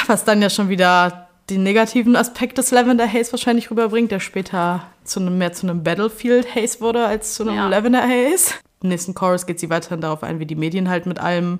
Was 0.07 0.25
dann 0.25 0.41
ja 0.41 0.51
schon 0.51 0.69
wieder 0.69 1.29
den 1.51 1.63
negativen 1.65 2.15
Aspekt 2.15 2.59
des 2.59 2.71
Lavender 2.71 3.09
Haze 3.11 3.33
wahrscheinlich 3.33 3.71
rüberbringt, 3.71 4.13
der 4.13 4.21
später 4.21 4.87
zu 5.05 5.21
einem, 5.21 5.39
mehr 5.39 5.53
zu 5.53 5.67
einem 5.67 5.83
Battlefield 5.83 6.55
Haze 6.55 6.81
wurde 6.81 7.05
als 7.05 7.35
zu 7.35 7.43
einem 7.43 7.57
ja. 7.57 7.69
Lavender 7.69 8.03
Haze. 8.03 8.55
Im 8.83 8.91
nächsten 8.91 9.15
Chorus 9.15 9.47
geht 9.47 9.59
sie 9.59 9.71
weiterhin 9.71 10.01
darauf 10.01 10.23
ein, 10.23 10.39
wie 10.39 10.47
die 10.47 10.55
Medien 10.55 10.89
halt 10.89 11.07
mit 11.07 11.19
allem 11.19 11.59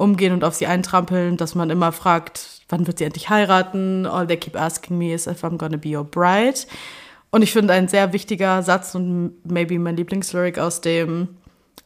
umgehen 0.00 0.32
und 0.32 0.44
auf 0.44 0.54
sie 0.54 0.66
eintrampeln, 0.66 1.36
dass 1.36 1.54
man 1.54 1.70
immer 1.70 1.92
fragt, 1.92 2.62
wann 2.68 2.86
wird 2.86 2.98
sie 2.98 3.04
endlich 3.04 3.28
heiraten? 3.28 4.06
All 4.06 4.26
they 4.26 4.36
keep 4.36 4.56
asking 4.56 4.98
me 4.98 5.12
is 5.12 5.26
if 5.26 5.44
I'm 5.44 5.58
gonna 5.58 5.76
be 5.76 5.96
your 5.96 6.04
bride. 6.04 6.58
Und 7.30 7.42
ich 7.42 7.52
finde 7.52 7.74
ein 7.74 7.86
sehr 7.86 8.12
wichtiger 8.12 8.62
Satz 8.62 8.94
und 8.94 9.34
maybe 9.44 9.78
mein 9.78 9.96
Lieblingslyric 9.96 10.58
aus 10.58 10.80
dem 10.80 11.28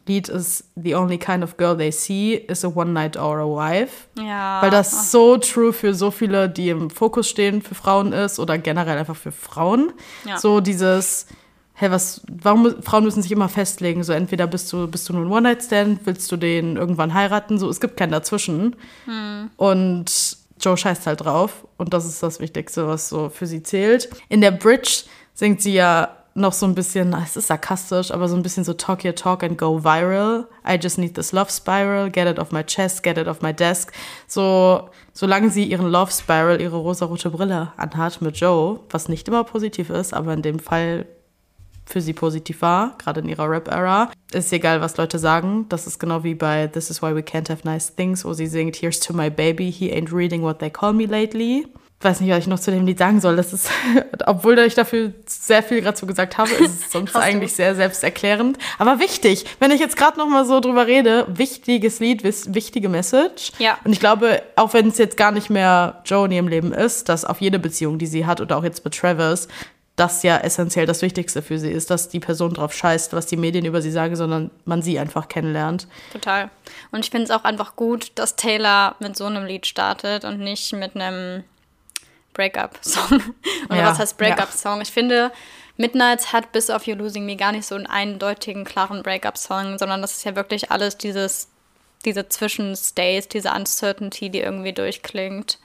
Lied 0.06 0.28
ist 0.28 0.70
The 0.76 0.94
only 0.94 1.18
kind 1.18 1.42
of 1.42 1.56
girl 1.56 1.76
they 1.76 1.90
see 1.90 2.34
is 2.34 2.64
a 2.64 2.68
one 2.68 2.92
night 2.92 3.16
or 3.16 3.38
a 3.38 3.46
wife. 3.46 4.06
Ja. 4.18 4.62
Weil 4.62 4.70
das 4.70 5.10
so 5.10 5.36
true 5.38 5.72
für 5.72 5.94
so 5.94 6.10
viele, 6.10 6.48
die 6.48 6.68
im 6.68 6.90
Fokus 6.90 7.28
stehen 7.28 7.62
für 7.62 7.74
Frauen 7.74 8.12
ist 8.12 8.38
oder 8.38 8.58
generell 8.58 8.98
einfach 8.98 9.16
für 9.16 9.32
Frauen. 9.32 9.92
Ja. 10.24 10.38
So 10.38 10.60
dieses, 10.60 11.26
hey, 11.74 11.90
was, 11.90 12.22
warum 12.28 12.82
Frauen 12.82 13.04
müssen 13.04 13.22
sich 13.22 13.32
immer 13.32 13.48
festlegen? 13.48 14.04
So 14.04 14.12
entweder 14.12 14.46
bist 14.46 14.72
du, 14.72 14.86
bist 14.86 15.08
du 15.08 15.12
nur 15.12 15.26
ein 15.26 15.32
One-Night-Stand, 15.32 16.00
willst 16.04 16.30
du 16.30 16.36
den 16.36 16.76
irgendwann 16.76 17.14
heiraten? 17.14 17.58
So, 17.58 17.68
es 17.68 17.80
gibt 17.80 17.96
keinen 17.96 18.12
dazwischen. 18.12 18.76
Hm. 19.06 19.50
Und 19.56 20.38
Joe 20.60 20.76
scheißt 20.76 21.06
halt 21.06 21.24
drauf. 21.24 21.66
Und 21.76 21.92
das 21.92 22.06
ist 22.06 22.22
das 22.22 22.38
Wichtigste, 22.38 22.86
was 22.86 23.08
so 23.08 23.28
für 23.28 23.46
sie 23.46 23.62
zählt. 23.62 24.08
In 24.28 24.40
der 24.40 24.52
Bridge 24.52 25.02
singt 25.34 25.60
sie 25.60 25.74
ja 25.74 26.16
noch 26.36 26.52
so 26.52 26.66
ein 26.66 26.74
bisschen, 26.74 27.14
es 27.14 27.36
ist 27.36 27.46
sarkastisch, 27.46 28.10
aber 28.10 28.28
so 28.28 28.34
ein 28.36 28.42
bisschen 28.42 28.64
so 28.64 28.72
talk 28.72 29.04
your 29.04 29.14
talk 29.14 29.44
and 29.44 29.56
go 29.56 29.84
viral. 29.84 30.48
I 30.66 30.78
just 30.80 30.98
need 30.98 31.14
this 31.14 31.32
love 31.32 31.50
spiral, 31.50 32.10
get 32.10 32.26
it 32.26 32.38
off 32.38 32.50
my 32.50 32.64
chest, 32.64 33.02
get 33.02 33.18
it 33.18 33.28
off 33.28 33.40
my 33.40 33.52
desk. 33.52 33.92
So, 34.26 34.88
solange 35.12 35.50
sie 35.50 35.64
ihren 35.64 35.86
Love 35.86 36.10
Spiral, 36.10 36.60
ihre 36.60 36.76
rosarote 36.76 37.30
Brille 37.30 37.72
anhat 37.76 38.20
mit 38.20 38.36
Joe, 38.36 38.80
was 38.90 39.08
nicht 39.08 39.28
immer 39.28 39.44
positiv 39.44 39.90
ist, 39.90 40.12
aber 40.12 40.34
in 40.34 40.42
dem 40.42 40.58
Fall 40.58 41.06
für 41.86 42.00
sie 42.00 42.12
positiv 42.12 42.62
war, 42.62 42.96
gerade 42.98 43.20
in 43.20 43.28
ihrer 43.28 43.48
Rap-Era. 43.48 44.10
Ist 44.32 44.52
egal, 44.52 44.80
was 44.80 44.96
Leute 44.96 45.18
sagen. 45.18 45.66
Das 45.68 45.86
ist 45.86 45.98
genau 45.98 46.24
wie 46.24 46.34
bei 46.34 46.66
This 46.66 46.90
is 46.90 47.02
why 47.02 47.14
we 47.14 47.20
can't 47.20 47.50
have 47.50 47.60
nice 47.64 47.94
things, 47.94 48.24
wo 48.24 48.32
sie 48.32 48.46
singt 48.46 48.76
Here's 48.76 49.00
to 49.00 49.12
my 49.12 49.30
baby, 49.30 49.70
he 49.70 49.92
ain't 49.92 50.12
reading 50.12 50.42
what 50.42 50.58
they 50.58 50.70
call 50.70 50.92
me 50.92 51.06
lately 51.06 51.66
weiß 52.04 52.20
nicht, 52.20 52.30
was 52.30 52.38
ich 52.40 52.46
noch 52.46 52.60
zu 52.60 52.70
dem 52.70 52.86
Lied 52.86 52.98
sagen 52.98 53.20
soll. 53.20 53.36
Das 53.36 53.52
ist, 53.52 53.70
obwohl 54.26 54.58
ich 54.58 54.74
dafür 54.74 55.12
sehr 55.26 55.62
viel 55.62 55.80
gerade 55.80 55.96
so 55.96 56.06
gesagt 56.06 56.38
habe, 56.38 56.50
ist 56.50 56.84
es 56.84 56.92
sonst 56.92 57.16
eigentlich 57.16 57.54
sehr 57.54 57.74
selbsterklärend. 57.74 58.58
Aber 58.78 59.00
wichtig, 59.00 59.46
wenn 59.58 59.70
ich 59.70 59.80
jetzt 59.80 59.96
gerade 59.96 60.18
noch 60.18 60.28
mal 60.28 60.44
so 60.44 60.60
drüber 60.60 60.86
rede, 60.86 61.26
wichtiges 61.28 62.00
Lied, 62.00 62.22
wichtige 62.22 62.88
Message. 62.88 63.52
Ja. 63.58 63.78
Und 63.84 63.92
ich 63.92 64.00
glaube, 64.00 64.42
auch 64.56 64.74
wenn 64.74 64.88
es 64.88 64.98
jetzt 64.98 65.16
gar 65.16 65.32
nicht 65.32 65.50
mehr 65.50 66.02
Joe 66.04 66.26
in 66.26 66.32
ihrem 66.32 66.48
Leben 66.48 66.72
ist, 66.72 67.08
dass 67.08 67.24
auf 67.24 67.40
jede 67.40 67.58
Beziehung, 67.58 67.98
die 67.98 68.06
sie 68.06 68.26
hat 68.26 68.40
oder 68.40 68.58
auch 68.58 68.64
jetzt 68.64 68.84
mit 68.84 68.94
Travis, 68.94 69.48
das 69.96 70.24
ja 70.24 70.38
essentiell 70.38 70.86
das 70.86 71.02
Wichtigste 71.02 71.40
für 71.40 71.58
sie 71.58 71.70
ist, 71.70 71.90
dass 71.90 72.08
die 72.08 72.18
Person 72.18 72.54
drauf 72.54 72.74
scheißt, 72.74 73.12
was 73.12 73.26
die 73.26 73.36
Medien 73.36 73.64
über 73.64 73.80
sie 73.80 73.92
sagen, 73.92 74.16
sondern 74.16 74.50
man 74.64 74.82
sie 74.82 74.98
einfach 74.98 75.28
kennenlernt. 75.28 75.86
Total. 76.12 76.50
Und 76.90 77.04
ich 77.04 77.10
finde 77.10 77.24
es 77.24 77.30
auch 77.30 77.44
einfach 77.44 77.76
gut, 77.76 78.10
dass 78.16 78.34
Taylor 78.34 78.96
mit 78.98 79.16
so 79.16 79.26
einem 79.26 79.44
Lied 79.44 79.66
startet 79.66 80.24
und 80.24 80.40
nicht 80.40 80.72
mit 80.72 80.96
einem 80.96 81.44
Breakup-Song. 82.32 83.22
Oder 83.68 83.78
ja, 83.78 83.90
was 83.90 84.00
heißt 84.00 84.18
Breakup-Song? 84.18 84.76
Ja. 84.76 84.82
Ich 84.82 84.90
finde, 84.90 85.30
Midnights 85.76 86.32
hat 86.32 86.50
bis 86.50 86.70
auf 86.70 86.86
You 86.86 86.96
Losing 86.96 87.24
Me 87.24 87.36
gar 87.36 87.52
nicht 87.52 87.66
so 87.66 87.76
einen 87.76 87.86
eindeutigen, 87.86 88.64
klaren 88.64 89.02
Breakup-Song, 89.02 89.78
sondern 89.78 90.02
das 90.02 90.16
ist 90.16 90.24
ja 90.24 90.34
wirklich 90.34 90.72
alles 90.72 90.98
dieses, 90.98 91.48
diese 92.04 92.28
Zwischenstays, 92.28 93.28
diese 93.28 93.52
Uncertainty, 93.52 94.28
die 94.28 94.40
irgendwie 94.40 94.72
durchklingt. 94.72 95.58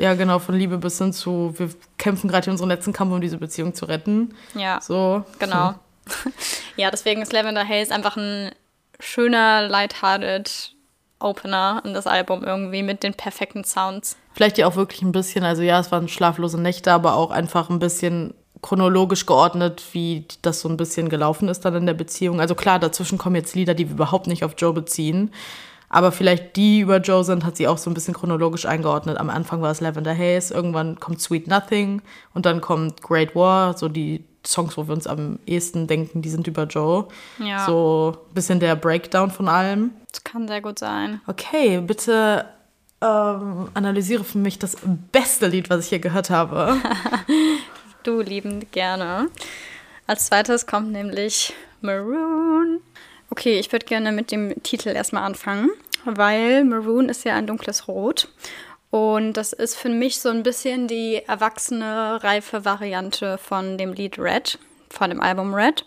Ja, 0.00 0.14
genau, 0.14 0.38
von 0.38 0.54
Liebe 0.54 0.78
bis 0.78 0.96
hin 0.96 1.12
zu, 1.12 1.52
wir 1.58 1.68
kämpfen 1.98 2.28
gerade 2.28 2.46
in 2.46 2.52
unserem 2.52 2.70
letzten 2.70 2.94
Kampf, 2.94 3.12
um 3.12 3.20
diese 3.20 3.36
Beziehung 3.36 3.74
zu 3.74 3.84
retten. 3.84 4.34
Ja. 4.54 4.80
So. 4.80 5.26
Genau. 5.38 5.74
ja, 6.76 6.90
deswegen 6.90 7.20
ist 7.20 7.34
Lavender 7.34 7.68
Haze 7.68 7.94
einfach 7.94 8.16
ein 8.16 8.50
schöner, 8.98 9.68
lighthearted 9.68 10.74
Opener 11.18 11.82
in 11.84 11.92
das 11.92 12.06
Album 12.06 12.42
irgendwie 12.44 12.82
mit 12.82 13.02
den 13.02 13.12
perfekten 13.12 13.62
Sounds. 13.62 14.16
Vielleicht 14.32 14.56
ja 14.56 14.66
auch 14.66 14.76
wirklich 14.76 15.02
ein 15.02 15.12
bisschen, 15.12 15.44
also 15.44 15.60
ja, 15.60 15.78
es 15.78 15.92
waren 15.92 16.08
schlaflose 16.08 16.58
Nächte, 16.58 16.92
aber 16.92 17.14
auch 17.16 17.30
einfach 17.30 17.68
ein 17.68 17.78
bisschen 17.78 18.32
chronologisch 18.62 19.26
geordnet, 19.26 19.82
wie 19.92 20.24
das 20.40 20.62
so 20.62 20.70
ein 20.70 20.78
bisschen 20.78 21.10
gelaufen 21.10 21.48
ist 21.48 21.66
dann 21.66 21.74
in 21.74 21.84
der 21.84 21.92
Beziehung. 21.92 22.40
Also 22.40 22.54
klar, 22.54 22.78
dazwischen 22.78 23.18
kommen 23.18 23.36
jetzt 23.36 23.54
Lieder, 23.54 23.74
die 23.74 23.86
wir 23.86 23.96
überhaupt 23.96 24.28
nicht 24.28 24.44
auf 24.44 24.54
Joe 24.56 24.72
beziehen. 24.72 25.30
Aber 25.90 26.12
vielleicht 26.12 26.56
die 26.56 26.80
über 26.80 26.98
Joe 26.98 27.24
sind, 27.24 27.44
hat 27.44 27.56
sie 27.56 27.66
auch 27.66 27.76
so 27.76 27.90
ein 27.90 27.94
bisschen 27.94 28.14
chronologisch 28.14 28.64
eingeordnet. 28.64 29.18
Am 29.18 29.28
Anfang 29.28 29.60
war 29.60 29.72
es 29.72 29.80
Lavender 29.80 30.16
Haze, 30.16 30.54
irgendwann 30.54 30.98
kommt 31.00 31.20
Sweet 31.20 31.48
Nothing 31.48 32.00
und 32.32 32.46
dann 32.46 32.60
kommt 32.60 33.02
Great 33.02 33.34
War, 33.34 33.76
so 33.76 33.88
die 33.88 34.24
Songs, 34.46 34.76
wo 34.76 34.86
wir 34.86 34.94
uns 34.94 35.06
am 35.06 35.40
ehesten 35.46 35.88
denken, 35.88 36.22
die 36.22 36.30
sind 36.30 36.46
über 36.46 36.64
Joe. 36.64 37.08
Ja. 37.38 37.66
So 37.66 38.16
ein 38.30 38.34
bisschen 38.34 38.60
der 38.60 38.76
Breakdown 38.76 39.30
von 39.30 39.48
allem. 39.48 39.90
Das 40.10 40.24
kann 40.24 40.48
sehr 40.48 40.62
gut 40.62 40.78
sein. 40.78 41.20
Okay, 41.26 41.80
bitte 41.80 42.46
ähm, 43.00 43.68
analysiere 43.74 44.24
für 44.24 44.38
mich 44.38 44.58
das 44.58 44.76
beste 45.10 45.48
Lied, 45.48 45.70
was 45.70 45.84
ich 45.84 45.88
hier 45.88 45.98
gehört 45.98 46.30
habe. 46.30 46.76
du 48.04 48.20
liebend 48.20 48.72
gerne. 48.72 49.28
Als 50.06 50.26
zweites 50.26 50.66
kommt 50.66 50.92
nämlich 50.92 51.52
Maroon. 51.80 52.80
Okay, 53.30 53.58
ich 53.58 53.70
würde 53.70 53.86
gerne 53.86 54.12
mit 54.12 54.32
dem 54.32 54.60
Titel 54.62 54.88
erstmal 54.88 55.22
anfangen, 55.22 55.70
weil 56.04 56.64
Maroon 56.64 57.08
ist 57.08 57.24
ja 57.24 57.34
ein 57.34 57.46
dunkles 57.46 57.86
Rot. 57.86 58.28
Und 58.90 59.34
das 59.34 59.52
ist 59.52 59.76
für 59.76 59.88
mich 59.88 60.18
so 60.18 60.30
ein 60.30 60.42
bisschen 60.42 60.88
die 60.88 61.22
erwachsene, 61.26 62.22
reife 62.24 62.64
Variante 62.64 63.38
von 63.38 63.78
dem 63.78 63.92
Lied 63.92 64.18
Red, 64.18 64.58
von 64.90 65.10
dem 65.10 65.20
Album 65.20 65.54
Red. 65.54 65.86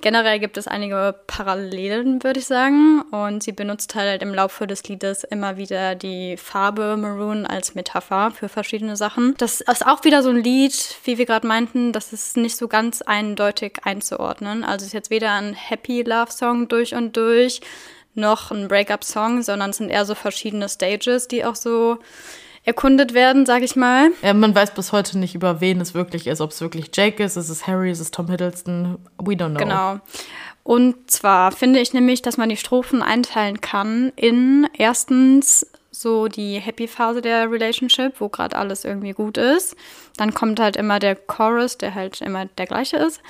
Generell 0.00 0.40
gibt 0.40 0.56
es 0.56 0.66
einige 0.66 1.14
Parallelen, 1.26 2.22
würde 2.24 2.40
ich 2.40 2.46
sagen. 2.46 3.02
Und 3.10 3.42
sie 3.42 3.52
benutzt 3.52 3.94
halt 3.94 4.22
im 4.22 4.34
Laufe 4.34 4.66
des 4.66 4.84
Liedes 4.84 5.24
immer 5.24 5.56
wieder 5.56 5.94
die 5.94 6.36
Farbe 6.36 6.96
Maroon 6.96 7.46
als 7.46 7.74
Metapher 7.74 8.30
für 8.32 8.48
verschiedene 8.48 8.96
Sachen. 8.96 9.34
Das 9.38 9.60
ist 9.60 9.86
auch 9.86 10.04
wieder 10.04 10.22
so 10.22 10.30
ein 10.30 10.42
Lied, 10.42 10.96
wie 11.04 11.18
wir 11.18 11.26
gerade 11.26 11.46
meinten, 11.46 11.92
das 11.92 12.12
ist 12.12 12.36
nicht 12.36 12.56
so 12.56 12.68
ganz 12.68 13.02
eindeutig 13.02 13.78
einzuordnen. 13.84 14.64
Also 14.64 14.82
es 14.82 14.88
ist 14.88 14.94
jetzt 14.94 15.10
weder 15.10 15.32
ein 15.32 15.54
Happy 15.54 16.02
Love 16.02 16.32
Song 16.32 16.68
durch 16.68 16.94
und 16.94 17.16
durch, 17.16 17.60
noch 18.14 18.50
ein 18.50 18.68
Breakup-Song, 18.68 19.42
sondern 19.42 19.70
es 19.70 19.78
sind 19.78 19.88
eher 19.88 20.04
so 20.04 20.14
verschiedene 20.14 20.68
Stages, 20.68 21.28
die 21.28 21.44
auch 21.44 21.56
so 21.56 21.98
erkundet 22.64 23.14
werden, 23.14 23.46
sag 23.46 23.62
ich 23.62 23.76
mal. 23.76 24.10
Ja, 24.22 24.34
man 24.34 24.54
weiß 24.54 24.74
bis 24.74 24.92
heute 24.92 25.18
nicht, 25.18 25.34
über 25.34 25.60
wen 25.60 25.80
es 25.80 25.94
wirklich 25.94 26.26
ist. 26.26 26.40
Ob 26.40 26.50
es 26.50 26.60
wirklich 26.60 26.90
Jake 26.94 27.22
ist, 27.22 27.36
ist 27.36 27.48
es 27.48 27.66
Harry, 27.66 27.90
ist 27.90 28.00
es 28.00 28.10
Tom 28.10 28.28
Hiddleston. 28.28 28.98
We 29.18 29.32
don't 29.32 29.50
know. 29.50 29.58
Genau. 29.58 30.00
Und 30.64 31.10
zwar 31.10 31.50
finde 31.50 31.80
ich 31.80 31.92
nämlich, 31.92 32.22
dass 32.22 32.36
man 32.36 32.48
die 32.48 32.56
Strophen 32.56 33.02
einteilen 33.02 33.60
kann 33.60 34.12
in 34.14 34.68
erstens 34.78 35.66
so 35.90 36.28
die 36.28 36.58
Happy-Phase 36.58 37.20
der 37.20 37.50
Relationship, 37.50 38.14
wo 38.20 38.28
gerade 38.28 38.56
alles 38.56 38.84
irgendwie 38.84 39.12
gut 39.12 39.36
ist. 39.36 39.76
Dann 40.16 40.32
kommt 40.34 40.60
halt 40.60 40.76
immer 40.76 40.98
der 40.98 41.16
Chorus, 41.16 41.78
der 41.78 41.94
halt 41.94 42.20
immer 42.20 42.46
der 42.46 42.66
gleiche 42.66 42.96
ist. 42.96 43.20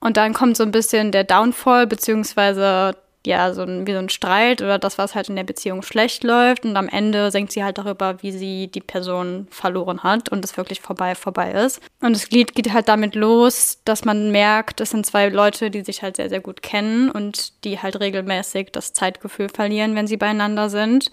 Und 0.00 0.16
dann 0.16 0.32
kommt 0.32 0.56
so 0.56 0.62
ein 0.62 0.70
bisschen 0.70 1.10
der 1.10 1.24
Downfall, 1.24 1.86
beziehungsweise 1.86 2.96
ja, 3.28 3.52
so 3.52 3.60
ein, 3.60 3.86
wie 3.86 3.92
so 3.92 3.98
ein 3.98 4.08
Streit 4.08 4.62
oder 4.62 4.78
das, 4.78 4.96
was 4.96 5.14
halt 5.14 5.28
in 5.28 5.36
der 5.36 5.44
Beziehung 5.44 5.82
schlecht 5.82 6.24
läuft. 6.24 6.64
Und 6.64 6.74
am 6.78 6.88
Ende 6.88 7.30
singt 7.30 7.52
sie 7.52 7.62
halt 7.62 7.76
darüber, 7.76 8.22
wie 8.22 8.32
sie 8.32 8.68
die 8.68 8.80
Person 8.80 9.46
verloren 9.50 10.02
hat 10.02 10.30
und 10.30 10.42
es 10.46 10.56
wirklich 10.56 10.80
vorbei, 10.80 11.14
vorbei 11.14 11.52
ist. 11.52 11.82
Und 12.00 12.16
das 12.16 12.30
Lied 12.30 12.54
geht 12.54 12.72
halt 12.72 12.88
damit 12.88 13.14
los, 13.14 13.80
dass 13.84 14.06
man 14.06 14.30
merkt, 14.30 14.80
es 14.80 14.90
sind 14.90 15.04
zwei 15.04 15.28
Leute, 15.28 15.70
die 15.70 15.82
sich 15.82 16.02
halt 16.02 16.16
sehr, 16.16 16.30
sehr 16.30 16.40
gut 16.40 16.62
kennen 16.62 17.10
und 17.10 17.64
die 17.64 17.78
halt 17.78 18.00
regelmäßig 18.00 18.70
das 18.72 18.94
Zeitgefühl 18.94 19.50
verlieren, 19.50 19.94
wenn 19.94 20.06
sie 20.06 20.16
beieinander 20.16 20.70
sind. 20.70 21.10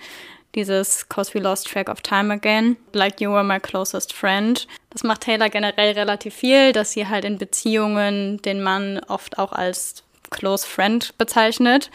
Dieses 0.55 1.09
Cause 1.09 1.33
we 1.33 1.39
lost 1.41 1.67
track 1.67 1.89
of 1.89 1.99
time 1.99 2.33
again, 2.33 2.77
like 2.93 3.19
you 3.19 3.29
were 3.29 3.43
my 3.43 3.59
closest 3.59 4.13
friend. 4.13 4.67
Das 4.89 5.03
macht 5.03 5.21
Taylor 5.21 5.49
generell 5.49 5.91
relativ 5.91 6.33
viel, 6.33 6.71
dass 6.71 6.93
sie 6.93 7.09
halt 7.09 7.25
in 7.25 7.37
Beziehungen 7.37 8.41
den 8.43 8.63
Mann 8.63 9.01
oft 9.09 9.37
auch 9.37 9.51
als 9.51 10.04
close 10.35 10.67
friend 10.67 11.17
bezeichnet. 11.17 11.89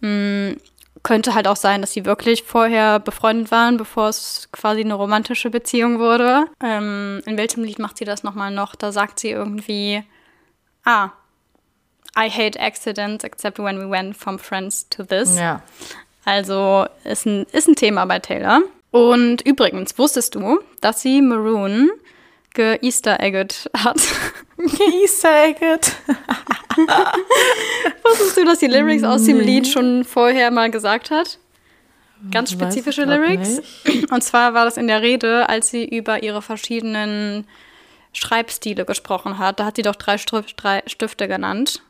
Mhm. 0.00 0.56
Könnte 1.04 1.34
halt 1.34 1.46
auch 1.46 1.56
sein, 1.56 1.80
dass 1.80 1.92
sie 1.92 2.04
wirklich 2.04 2.42
vorher 2.42 2.98
befreundet 2.98 3.52
waren, 3.52 3.76
bevor 3.76 4.08
es 4.08 4.48
quasi 4.50 4.80
eine 4.80 4.94
romantische 4.94 5.48
Beziehung 5.48 6.00
wurde. 6.00 6.46
Ähm, 6.62 7.22
in 7.24 7.36
welchem 7.36 7.62
Lied 7.62 7.78
macht 7.78 7.96
sie 7.98 8.04
das 8.04 8.24
nochmal 8.24 8.50
noch? 8.50 8.74
Da 8.74 8.90
sagt 8.90 9.20
sie 9.20 9.30
irgendwie, 9.30 10.02
ah, 10.84 11.10
I 12.18 12.28
hate 12.28 12.58
accidents 12.58 13.22
except 13.22 13.58
when 13.58 13.78
we 13.78 13.88
went 13.88 14.16
from 14.16 14.40
friends 14.40 14.88
to 14.90 15.04
this. 15.04 15.38
Ja. 15.38 15.62
Also 16.24 16.86
ist 17.04 17.26
ein, 17.26 17.46
ist 17.52 17.68
ein 17.68 17.76
Thema 17.76 18.04
bei 18.04 18.18
Taylor. 18.18 18.60
Und 18.90 19.42
übrigens, 19.42 19.96
wusstest 19.98 20.34
du, 20.34 20.60
dass 20.80 21.00
sie 21.00 21.22
Maroon 21.22 21.90
ge-Easter 22.58 23.20
egget 23.20 23.70
hat? 23.72 24.00
Ge-Easter 24.58 25.44
egget. 25.44 25.94
wusstest 28.04 28.36
du, 28.36 28.44
dass 28.44 28.58
die 28.58 28.66
Lyrics 28.66 29.04
aus 29.04 29.24
dem 29.24 29.38
Lied 29.38 29.68
schon 29.68 30.04
vorher 30.04 30.50
mal 30.50 30.68
gesagt 30.70 31.12
hat? 31.12 31.38
Ganz 32.32 32.50
spezifische 32.50 33.04
Lyrics. 33.04 33.60
Nicht. 33.84 34.10
Und 34.10 34.24
zwar 34.24 34.52
war 34.54 34.64
das 34.64 34.76
in 34.76 34.88
der 34.88 35.02
Rede, 35.02 35.48
als 35.48 35.70
sie 35.70 35.84
über 35.84 36.24
ihre 36.24 36.42
verschiedenen 36.42 37.46
Schreibstile 38.12 38.84
gesprochen 38.84 39.38
hat. 39.38 39.60
Da 39.60 39.66
hat 39.66 39.76
sie 39.76 39.82
doch 39.82 39.94
drei 39.94 40.18
Stifte 40.18 41.28
genannt. 41.28 41.82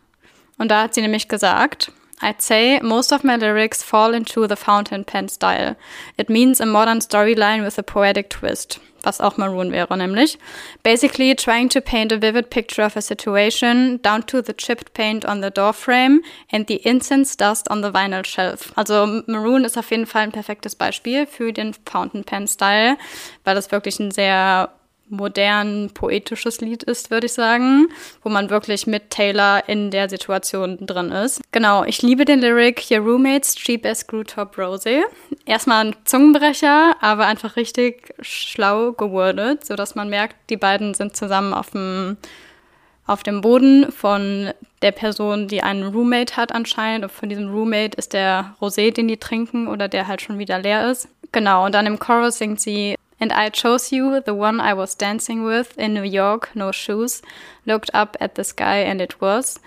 Und 0.59 0.71
da 0.71 0.83
hat 0.83 0.93
sie 0.93 1.01
nämlich 1.01 1.29
gesagt, 1.29 1.93
I'd 2.21 2.43
say 2.43 2.81
most 2.83 3.13
of 3.13 3.25
my 3.25 3.37
lyrics 3.37 3.83
fall 3.83 4.13
into 4.13 4.47
the 4.47 4.57
fountain 4.57 5.05
pen 5.05 5.29
style. 5.29 5.77
It 6.17 6.29
means 6.29 6.61
a 6.61 6.67
modern 6.67 7.01
storyline 7.01 7.65
with 7.65 7.79
a 7.79 7.83
poetic 7.83 8.31
twist. 8.31 8.81
Was 9.05 9.21
auch 9.21 9.37
Maroon 9.37 9.71
wäre, 9.71 9.97
nämlich. 9.97 10.39
Basically 10.83 11.33
trying 11.37 11.69
to 11.69 11.81
paint 11.81 12.11
a 12.11 12.21
vivid 12.21 12.51
picture 12.51 12.83
of 12.83 12.97
a 12.97 13.01
situation, 13.01 14.01
down 14.03 14.25
to 14.25 14.43
the 14.43 14.53
chipped 14.53 14.93
paint 14.93 15.25
on 15.25 15.41
the 15.41 15.51
door 15.51 15.73
frame 15.73 16.21
and 16.51 16.67
the 16.67 16.85
incense 16.85 17.37
dust 17.37 17.71
on 17.71 17.81
the 17.81 17.93
vinyl 17.93 18.25
shelf. 18.25 18.73
Also 18.75 19.23
Maroon 19.27 19.65
ist 19.65 19.79
auf 19.79 19.93
jeden 19.93 20.07
Fall 20.07 20.23
ein 20.23 20.33
perfektes 20.33 20.75
Beispiel 20.75 21.27
für 21.27 21.53
den 21.53 21.75
Fountain 21.87 22.25
Pen 22.25 22.49
Style, 22.49 22.97
weil 23.45 23.55
das 23.55 23.71
wirklich 23.71 24.01
ein 24.01 24.11
sehr 24.11 24.71
modern 25.11 25.91
poetisches 25.95 26.61
Lied 26.61 26.83
ist, 26.83 27.11
würde 27.11 27.27
ich 27.27 27.33
sagen, 27.33 27.89
wo 28.23 28.29
man 28.29 28.51
wirklich 28.51 28.87
mit 28.87 29.11
Taylor 29.11 29.63
in 29.69 29.91
der 29.91 30.09
Situation 30.09 30.79
drin 30.81 31.11
ist. 31.11 31.41
Genau, 31.53 31.85
ich 31.85 32.03
liebe 32.03 32.25
den 32.25 32.41
Lyric 32.41 32.91
Your 32.91 33.01
roommates 33.01 33.55
cheap 33.55 33.85
as 33.87 34.01
Screwtop 34.01 34.59
Rose. 34.59 35.05
Erstmal 35.45 35.87
ein 35.87 35.97
Zungenbrecher, 36.05 36.97
aber 37.01 37.27
einfach 37.27 37.57
richtig 37.57 38.15
schlau 38.21 38.93
gewordet, 38.93 39.65
sodass 39.65 39.95
man 39.95 40.09
merkt, 40.09 40.37
die 40.51 40.57
beiden 40.57 40.95
sind 40.95 41.17
zusammen 41.17 41.55
auf 41.55 41.71
dem 41.71 42.17
auf 43.09 43.23
dem 43.23 43.41
Boden 43.41 43.91
von 43.91 44.53
der 44.83 44.93
Person, 44.93 45.49
die 45.49 45.63
einen 45.63 45.93
Roommate 45.93 46.37
hat 46.37 46.55
anscheinend. 46.55 47.05
Und 47.05 47.11
von 47.11 47.29
diesem 47.29 47.51
Roommate 47.51 47.97
ist 47.97 48.13
der 48.13 48.55
Rosé, 48.61 48.93
den 48.93 49.09
die 49.09 49.17
trinken 49.17 49.67
oder 49.67 49.89
der 49.89 50.07
halt 50.07 50.21
schon 50.21 50.39
wieder 50.39 50.59
leer 50.59 50.91
ist. 50.91 51.09
Genau, 51.33 51.65
und 51.65 51.75
dann 51.75 51.87
im 51.87 51.99
Chorus 51.99 52.39
singt 52.39 52.61
sie 52.61 52.97
And 53.21 53.33
I 53.33 53.51
chose 53.51 53.93
you, 53.93 54.21
the 54.21 54.35
one 54.35 54.61
I 54.61 54.75
was 54.75 54.95
dancing 54.95 55.45
with 55.45 55.77
in 55.77 55.93
New 55.93 56.05
York, 56.05 56.51
no 56.55 56.73
shoes, 56.73 57.23
looked 57.67 57.91
up 57.93 58.17
at 58.21 58.37
the 58.37 58.45
sky 58.45 58.79
and 58.79 59.01
it 59.01 59.21
was. 59.21 59.61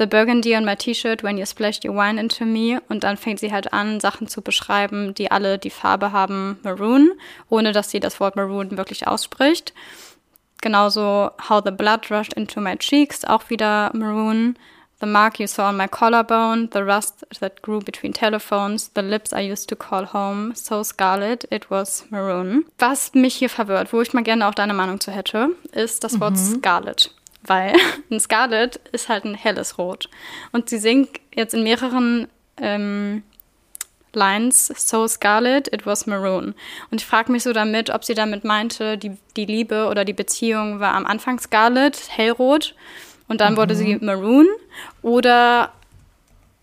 The 0.00 0.06
burgundy 0.06 0.56
on 0.56 0.64
my 0.64 0.76
T-Shirt 0.76 1.22
when 1.22 1.36
you 1.36 1.44
splashed 1.44 1.84
your 1.84 1.94
wine 1.94 2.18
into 2.18 2.46
me. 2.46 2.80
Und 2.88 3.04
dann 3.04 3.18
fängt 3.18 3.38
sie 3.38 3.52
halt 3.52 3.72
an, 3.72 4.00
Sachen 4.00 4.28
zu 4.28 4.40
beschreiben, 4.40 5.12
die 5.14 5.30
alle 5.30 5.58
die 5.58 5.70
Farbe 5.70 6.10
haben 6.10 6.58
Maroon, 6.62 7.12
ohne 7.50 7.72
dass 7.72 7.90
sie 7.90 8.00
das 8.00 8.18
Wort 8.18 8.34
Maroon 8.34 8.78
wirklich 8.78 9.06
ausspricht. 9.06 9.74
Genauso 10.62 11.30
How 11.48 11.62
the 11.64 11.70
Blood 11.70 12.10
Rushed 12.10 12.32
into 12.32 12.60
My 12.60 12.76
Cheeks, 12.76 13.24
auch 13.24 13.50
wieder 13.50 13.90
Maroon. 13.94 14.56
The 15.00 15.06
mark 15.06 15.40
you 15.40 15.46
saw 15.46 15.68
on 15.68 15.78
my 15.78 15.88
collarbone, 15.88 16.68
the 16.72 16.84
rust 16.84 17.24
that 17.40 17.62
grew 17.62 17.80
between 17.80 18.12
telephones, 18.12 18.90
the 18.94 19.02
lips 19.02 19.32
I 19.32 19.40
used 19.40 19.68
to 19.70 19.76
call 19.76 20.04
home, 20.04 20.54
so 20.54 20.82
scarlet, 20.82 21.46
it 21.50 21.70
was 21.70 22.04
maroon. 22.10 22.66
Was 22.78 23.14
mich 23.14 23.36
hier 23.36 23.48
verwirrt, 23.48 23.94
wo 23.94 24.02
ich 24.02 24.12
mal 24.12 24.22
gerne 24.22 24.46
auch 24.46 24.54
deine 24.54 24.74
Meinung 24.74 25.00
zu 25.00 25.10
hätte, 25.10 25.50
ist 25.72 26.04
das 26.04 26.20
Wort 26.20 26.34
mhm. 26.34 26.58
scarlet. 26.58 27.14
Weil 27.42 27.74
ein 28.10 28.20
Scarlet 28.20 28.76
ist 28.92 29.08
halt 29.08 29.24
ein 29.24 29.34
helles 29.34 29.78
Rot. 29.78 30.10
Und 30.52 30.68
sie 30.68 30.78
singt 30.78 31.18
jetzt 31.34 31.54
in 31.54 31.62
mehreren 31.62 32.28
ähm, 32.58 33.22
Lines, 34.12 34.66
so 34.66 35.06
scarlet, 35.06 35.72
it 35.72 35.86
was 35.86 36.06
maroon. 36.06 36.54
Und 36.90 37.00
ich 37.00 37.06
frage 37.06 37.32
mich 37.32 37.44
so 37.44 37.54
damit, 37.54 37.88
ob 37.88 38.04
sie 38.04 38.14
damit 38.14 38.44
meinte, 38.44 38.98
die, 38.98 39.16
die 39.36 39.46
Liebe 39.46 39.86
oder 39.88 40.04
die 40.04 40.12
Beziehung 40.12 40.80
war 40.80 40.94
am 40.94 41.06
Anfang 41.06 41.38
scarlet, 41.38 41.98
hellrot 42.08 42.74
und 43.30 43.40
dann 43.40 43.54
mhm. 43.54 43.58
wurde 43.58 43.74
sie 43.76 43.94
mhm. 43.94 44.04
Maroon 44.04 44.46
oder 45.02 45.70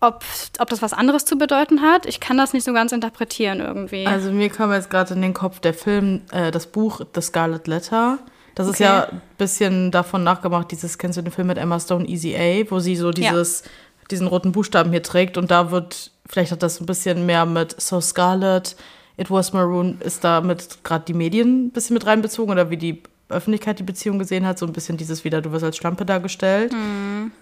ob, 0.00 0.22
ob 0.58 0.68
das 0.68 0.82
was 0.82 0.92
anderes 0.92 1.24
zu 1.24 1.36
bedeuten 1.36 1.80
hat. 1.80 2.06
Ich 2.06 2.20
kann 2.20 2.36
das 2.36 2.52
nicht 2.52 2.64
so 2.64 2.72
ganz 2.72 2.92
interpretieren 2.92 3.60
irgendwie. 3.60 4.06
Also 4.06 4.30
mir 4.30 4.50
kam 4.50 4.70
jetzt 4.72 4.90
gerade 4.90 5.14
in 5.14 5.22
den 5.22 5.34
Kopf 5.34 5.60
der 5.60 5.74
Film, 5.74 6.20
äh, 6.30 6.50
das 6.50 6.66
Buch 6.66 7.00
The 7.14 7.22
Scarlet 7.22 7.66
Letter. 7.66 8.18
Das 8.54 8.68
okay. 8.68 8.74
ist 8.74 8.78
ja 8.80 9.04
ein 9.04 9.22
bisschen 9.38 9.90
davon 9.90 10.22
nachgemacht, 10.24 10.70
dieses, 10.70 10.98
kennst 10.98 11.16
du 11.16 11.22
den 11.22 11.32
Film 11.32 11.48
mit 11.48 11.58
Emma 11.58 11.80
Stone, 11.80 12.06
Easy 12.06 12.36
A, 12.36 12.70
wo 12.70 12.80
sie 12.80 12.96
so 12.96 13.12
dieses, 13.12 13.62
ja. 13.62 13.70
diesen 14.10 14.26
roten 14.26 14.52
Buchstaben 14.52 14.90
hier 14.90 15.02
trägt 15.02 15.38
und 15.38 15.50
da 15.50 15.70
wird, 15.70 16.10
vielleicht 16.28 16.52
hat 16.52 16.62
das 16.62 16.80
ein 16.80 16.86
bisschen 16.86 17.24
mehr 17.24 17.46
mit 17.46 17.80
So 17.80 18.00
Scarlet, 18.00 18.76
It 19.16 19.30
Was 19.30 19.52
Maroon, 19.52 20.00
ist 20.00 20.22
da 20.22 20.42
mit 20.42 20.84
gerade 20.84 21.04
die 21.06 21.14
Medien 21.14 21.66
ein 21.66 21.70
bisschen 21.70 21.94
mit 21.94 22.04
reinbezogen 22.04 22.52
oder 22.52 22.68
wie 22.68 22.76
die 22.76 23.02
Öffentlichkeit 23.28 23.78
die 23.78 23.84
Beziehung 23.84 24.18
gesehen 24.18 24.46
hat, 24.46 24.58
so 24.58 24.66
ein 24.66 24.72
bisschen 24.72 24.96
dieses 24.96 25.24
wieder, 25.24 25.40
du 25.42 25.52
wirst 25.52 25.64
als 25.64 25.76
Schlampe 25.76 26.04
dargestellt. 26.04 26.72
Mhm. 26.72 27.32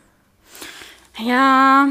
Ja, 1.19 1.89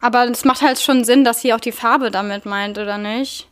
aber 0.00 0.28
es 0.28 0.44
macht 0.44 0.62
halt 0.62 0.80
schon 0.80 1.04
Sinn, 1.04 1.24
dass 1.24 1.40
sie 1.40 1.54
auch 1.54 1.60
die 1.60 1.72
Farbe 1.72 2.10
damit 2.10 2.44
meint, 2.44 2.78
oder 2.78 2.98
nicht? 2.98 3.48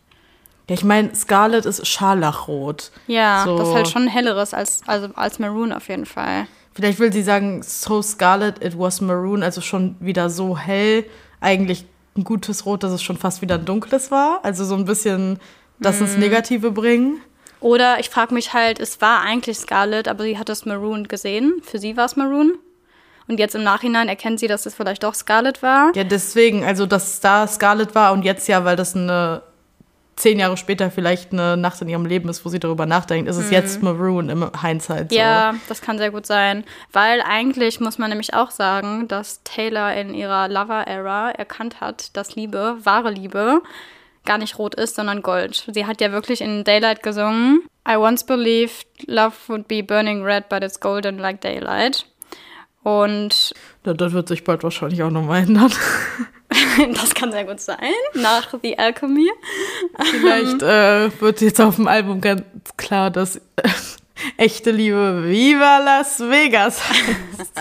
Ja, 0.68 0.74
ich 0.74 0.85
meine, 0.85 1.14
Scarlet 1.14 1.66
ist 1.66 1.87
Scharlachrot. 1.87 2.90
Ja, 3.07 3.42
so. 3.44 3.59
das 3.59 3.68
ist 3.68 3.74
halt 3.74 3.88
schon 3.88 4.09
helleres 4.09 4.54
als, 4.54 4.80
also 4.87 5.09
als 5.14 5.38
Maroon 5.38 5.72
auf 5.72 5.88
jeden 5.88 6.07
Fall. 6.07 6.46
Vielleicht 6.74 6.98
will 6.98 7.12
sie 7.12 7.22
sagen, 7.22 7.62
so 7.62 8.02
Scarlet, 8.02 8.62
it 8.64 8.78
was 8.78 9.00
Maroon, 9.00 9.42
also 9.42 9.61
schon 9.61 9.96
wieder 10.00 10.30
so 10.30 10.57
hell. 10.59 11.04
Eigentlich 11.40 11.85
ein 12.16 12.24
gutes 12.24 12.66
Rot, 12.66 12.83
dass 12.83 12.92
es 12.92 13.02
schon 13.02 13.16
fast 13.16 13.42
wieder 13.42 13.57
ein 13.57 13.64
dunkles 13.64 14.11
war. 14.11 14.40
Also 14.42 14.64
so 14.64 14.74
ein 14.74 14.85
bisschen 14.85 15.38
das 15.78 16.00
ins 16.00 16.14
mhm. 16.14 16.20
Negative 16.20 16.70
bringen. 16.70 17.20
Oder 17.64 17.98
ich 17.98 18.11
frage 18.11 18.35
mich 18.35 18.53
halt, 18.53 18.79
es 18.79 19.00
war 19.00 19.22
eigentlich 19.22 19.57
Scarlet, 19.57 20.07
aber 20.07 20.24
sie 20.24 20.37
hat 20.37 20.50
das 20.50 20.66
Maroon 20.66 21.09
gesehen. 21.09 21.62
Für 21.62 21.79
sie 21.79 21.96
war 21.96 22.05
es 22.05 22.14
Maroon. 22.14 22.59
Und 23.27 23.38
jetzt 23.38 23.55
im 23.55 23.62
Nachhinein 23.62 24.07
erkennt 24.07 24.38
sie, 24.38 24.48
dass 24.48 24.66
es 24.66 24.74
vielleicht 24.74 25.03
doch 25.03 25.14
Scarlet 25.14 25.62
war. 25.62 25.90
Ja, 25.94 26.05
deswegen, 26.05 26.62
also 26.62 26.85
dass 26.85 27.20
da 27.20 27.46
Scarlet 27.46 27.94
war 27.94 28.12
und 28.12 28.22
jetzt 28.22 28.48
ja, 28.48 28.66
weil 28.66 28.77
das 28.77 28.94
eine 28.94 29.40
zehn 30.16 30.38
Jahre 30.40 30.59
später 30.59 30.90
vielleicht 30.90 31.33
eine 31.33 31.57
Nacht 31.57 31.81
in 31.81 31.88
ihrem 31.88 32.05
Leben 32.05 32.29
ist, 32.29 32.44
wo 32.44 32.50
sie 32.50 32.61
darüber 32.61 32.85
nachdenkt, 32.85 33.31
ist 33.31 33.38
es 33.38 33.46
mhm. 33.46 33.53
jetzt 33.53 33.83
Maroon 33.83 34.29
im 34.29 34.50
Hindsight. 34.61 35.09
So. 35.11 35.16
Ja, 35.16 35.55
das 35.66 35.81
kann 35.81 35.96
sehr 35.96 36.11
gut 36.11 36.27
sein. 36.27 36.64
Weil 36.92 37.22
eigentlich 37.22 37.81
muss 37.81 37.96
man 37.96 38.11
nämlich 38.11 38.35
auch 38.35 38.50
sagen, 38.50 39.09
dass 39.09 39.42
Taylor 39.42 39.94
in 39.94 40.12
ihrer 40.12 40.48
Lover-Era 40.48 41.31
erkannt 41.31 41.81
hat, 41.81 42.14
dass 42.14 42.37
Liebe, 42.37 42.77
wahre 42.83 43.11
Liebe, 43.11 43.62
gar 44.25 44.39
nicht 44.39 44.59
rot 44.59 44.75
ist, 44.75 44.97
sondern 44.97 45.23
gold. 45.23 45.65
Sie 45.73 45.87
hat 45.87 46.01
ja 46.01 46.13
wirklich 46.13 46.41
in 46.41 46.65
Daylight 46.65 47.03
gesungen. 47.03 47.63
I 47.89 47.97
once 47.97 48.25
believed 48.25 48.87
love 49.07 49.35
would 49.49 49.69
be 49.69 49.83
burning 49.83 50.23
red, 50.23 50.49
but 50.49 50.63
it's 50.63 50.81
golden 50.81 51.19
like 51.19 51.41
daylight. 51.41 52.07
Und 52.83 53.55
ja, 53.85 53.95
das 53.95 54.13
wird 54.13 54.29
sich 54.29 54.45
bald 54.45 54.63
wahrscheinlich 54.63 55.03
auch 55.03 55.11
nochmal 55.11 55.43
ändern. 55.43 55.73
das 56.95 57.15
kann 57.15 57.33
sehr 57.33 57.45
gut 57.45 57.61
sein, 57.61 57.79
nach 58.15 58.55
The 58.63 58.79
Alchemy. 58.79 59.31
Vielleicht 60.11 60.63
äh, 60.63 61.21
wird 61.21 61.41
jetzt 61.41 61.61
auf 61.61 61.77
dem 61.77 61.89
Album 61.89 62.21
ganz 62.21 62.43
klar, 62.77 63.11
dass 63.11 63.37
äh, 63.37 63.41
echte 64.37 64.71
Liebe 64.71 65.25
Viva 65.25 65.79
Las 65.79 66.21
Vegas 66.21 66.83
heißt. 66.89 67.53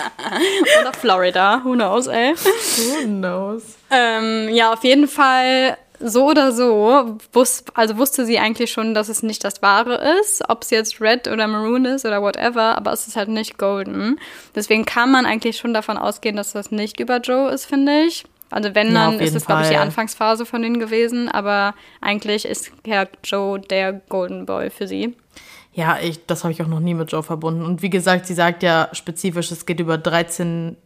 Oder 0.80 0.92
Florida, 0.92 1.62
who 1.64 1.72
knows, 1.72 2.06
ey. 2.06 2.34
Who 2.34 3.06
knows. 3.06 3.62
Ähm, 3.90 4.50
ja, 4.50 4.72
auf 4.72 4.84
jeden 4.84 5.08
Fall 5.08 5.78
so 6.00 6.28
oder 6.28 6.52
so, 6.52 7.18
wus 7.32 7.64
also 7.74 7.96
wusste 7.96 8.26
sie 8.26 8.38
eigentlich 8.38 8.72
schon, 8.72 8.94
dass 8.94 9.08
es 9.08 9.22
nicht 9.22 9.44
das 9.44 9.62
Wahre 9.62 10.00
ist, 10.20 10.42
ob 10.48 10.62
es 10.62 10.70
jetzt 10.70 11.00
Red 11.00 11.28
oder 11.28 11.46
Maroon 11.46 11.84
ist 11.84 12.04
oder 12.04 12.20
whatever, 12.20 12.76
aber 12.76 12.92
es 12.92 13.06
ist 13.06 13.16
halt 13.16 13.28
nicht 13.28 13.58
Golden. 13.58 14.18
Deswegen 14.54 14.84
kann 14.84 15.10
man 15.10 15.26
eigentlich 15.26 15.56
schon 15.56 15.74
davon 15.74 15.96
ausgehen, 15.96 16.36
dass 16.36 16.52
das 16.52 16.70
nicht 16.70 17.00
über 17.00 17.18
Joe 17.18 17.50
ist, 17.50 17.66
finde 17.66 18.04
ich. 18.06 18.24
Also 18.50 18.74
wenn, 18.74 18.94
dann 18.94 19.14
ja, 19.14 19.20
ist 19.20 19.34
es, 19.34 19.46
glaube 19.46 19.62
ich, 19.62 19.68
die 19.68 19.76
Anfangsphase 19.76 20.46
von 20.46 20.62
denen 20.62 20.78
gewesen, 20.78 21.28
aber 21.28 21.74
eigentlich 22.00 22.44
ist 22.44 22.70
Herr 22.86 23.08
Joe 23.24 23.58
der 23.58 23.92
Golden 23.92 24.46
Boy 24.46 24.70
für 24.70 24.86
sie. 24.86 25.16
Ja, 25.72 25.98
ich, 26.00 26.24
das 26.26 26.44
habe 26.44 26.52
ich 26.52 26.62
auch 26.62 26.68
noch 26.68 26.78
nie 26.78 26.94
mit 26.94 27.10
Joe 27.10 27.24
verbunden. 27.24 27.64
Und 27.64 27.82
wie 27.82 27.90
gesagt, 27.90 28.26
sie 28.26 28.34
sagt 28.34 28.62
ja 28.62 28.88
spezifisch, 28.92 29.50
es 29.50 29.66
geht 29.66 29.80
über 29.80 29.98
13 29.98 30.76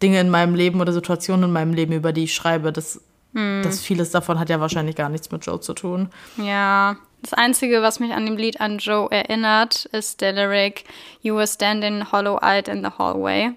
Dinge 0.00 0.20
in 0.20 0.30
meinem 0.30 0.54
Leben 0.54 0.80
oder 0.80 0.92
Situationen 0.92 1.46
in 1.46 1.52
meinem 1.52 1.72
Leben, 1.72 1.92
über 1.92 2.12
die 2.12 2.24
ich 2.24 2.34
schreibe. 2.34 2.72
Das 2.72 3.00
hm. 3.36 3.60
das 3.62 3.80
vieles 3.80 4.10
davon 4.10 4.38
hat 4.38 4.48
ja 4.48 4.60
wahrscheinlich 4.60 4.96
gar 4.96 5.10
nichts 5.10 5.30
mit 5.30 5.44
Joe 5.44 5.60
zu 5.60 5.74
tun. 5.74 6.08
Ja, 6.38 6.96
das 7.20 7.34
Einzige, 7.34 7.82
was 7.82 8.00
mich 8.00 8.12
an 8.12 8.24
dem 8.24 8.36
Lied 8.36 8.60
an 8.60 8.78
Joe 8.78 9.10
erinnert, 9.10 9.84
ist 9.86 10.22
der 10.22 10.32
Lyric 10.32 10.84
You 11.20 11.36
were 11.36 11.46
standing 11.46 12.10
hollow-eyed 12.10 12.68
in 12.68 12.82
the 12.82 12.90
hallway, 12.98 13.52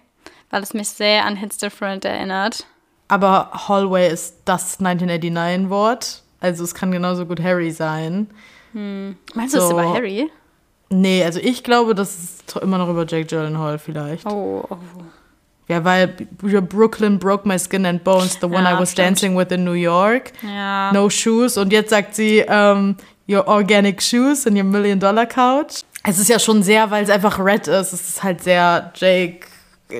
weil 0.49 0.63
es 0.63 0.73
mich 0.73 0.89
sehr 0.89 1.25
an 1.25 1.37
Hits 1.37 1.57
Different 1.57 2.03
erinnert. 2.03 2.65
Aber 3.07 3.51
Hallway 3.69 4.11
ist 4.11 4.41
das 4.45 4.81
1989-Wort, 4.81 6.23
also 6.41 6.63
es 6.63 6.75
kann 6.75 6.91
genauso 6.91 7.25
gut 7.25 7.41
Harry 7.41 7.71
sein. 7.71 8.29
Hm. 8.73 9.15
Meinst 9.33 9.55
du, 9.55 9.59
so. 9.59 9.65
es 9.65 9.71
über 9.71 9.93
Harry? 9.93 10.29
Nee, 10.89 11.23
also 11.23 11.39
ich 11.39 11.63
glaube, 11.63 11.95
das 11.95 12.15
ist 12.15 12.55
immer 12.57 12.77
noch 12.77 12.89
über 12.89 13.05
Jake 13.05 13.25
Gyllenhaal 13.25 13.79
vielleicht. 13.79 14.25
Oh, 14.25 14.65
oh. 14.69 14.77
Ja, 15.69 15.83
weil 15.85 16.07
Brooklyn 16.07 17.19
broke 17.19 17.47
my 17.47 17.59
skin 17.59 17.85
and 17.85 18.03
bones, 18.03 18.39
the 18.41 18.47
one 18.47 18.63
ja, 18.63 18.75
I 18.75 18.79
was 18.79 18.91
stimmt. 18.91 19.07
dancing 19.07 19.37
with 19.37 19.51
in 19.51 19.63
New 19.63 19.73
York. 19.73 20.31
Ja. 20.41 20.91
No 20.91 21.09
shoes. 21.09 21.57
Und 21.57 21.71
jetzt 21.71 21.91
sagt 21.91 22.15
sie, 22.15 22.43
um, 22.49 22.95
your 23.29 23.47
organic 23.47 24.01
shoes 24.01 24.47
in 24.47 24.57
your 24.57 24.63
million 24.63 24.99
dollar 24.99 25.27
couch. 25.27 25.83
Es 26.03 26.17
ist 26.17 26.27
ja 26.27 26.39
schon 26.39 26.63
sehr, 26.63 26.89
weil 26.89 27.03
es 27.03 27.11
einfach 27.11 27.37
Red 27.37 27.67
ist. 27.67 27.93
Es 27.93 28.09
ist 28.09 28.23
halt 28.23 28.41
sehr 28.41 28.91
Jake. 28.95 29.41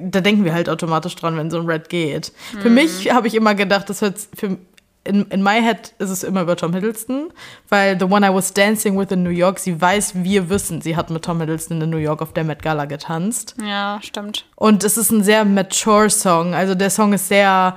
Da 0.02 0.22
denken 0.22 0.44
wir 0.44 0.54
halt 0.54 0.70
automatisch 0.70 1.16
dran, 1.16 1.38
wenn 1.38 1.52
so 1.52 1.60
ein 1.60 1.68
Red 1.68 1.90
geht. 1.90 2.32
Mhm. 2.54 2.62
Für 2.62 2.70
mich 2.72 3.12
habe 3.14 3.28
ich 3.28 3.36
immer 3.36 3.54
gedacht, 3.54 3.90
das 3.90 4.02
hört 4.02 4.18
für 4.36 4.58
in, 5.04 5.26
in 5.26 5.42
my 5.42 5.62
head 5.62 5.94
ist 6.00 6.10
es 6.10 6.24
immer 6.24 6.42
über 6.42 6.56
Tom 6.56 6.74
Hiddleston, 6.74 7.32
weil 7.70 7.98
The 7.98 8.06
One 8.06 8.28
I 8.28 8.34
Was 8.34 8.54
Dancing 8.54 8.98
With 8.98 9.12
in 9.12 9.24
New 9.24 9.30
York, 9.30 9.60
sie 9.60 9.80
weiß, 9.80 10.24
wir 10.24 10.50
wissen, 10.50 10.82
sie 10.82 10.96
hat 10.96 11.10
mit 11.10 11.24
Tom 11.24 11.40
Hiddleston 11.40 11.82
in 11.82 11.90
New 11.90 11.98
York 11.98 12.22
auf 12.22 12.34
der 12.34 12.44
Met 12.44 12.62
Gala 12.62 12.86
getanzt. 12.86 13.56
Ja, 13.66 14.00
stimmt. 14.02 14.46
Und 14.56 14.84
es 14.84 14.98
ist 14.98 15.12
ein 15.12 15.24
sehr 15.24 15.46
mature 15.46 16.10
Song, 16.10 16.54
also 16.54 16.76
der 16.76 16.90
Song 16.90 17.14
ist 17.14 17.28
sehr 17.28 17.76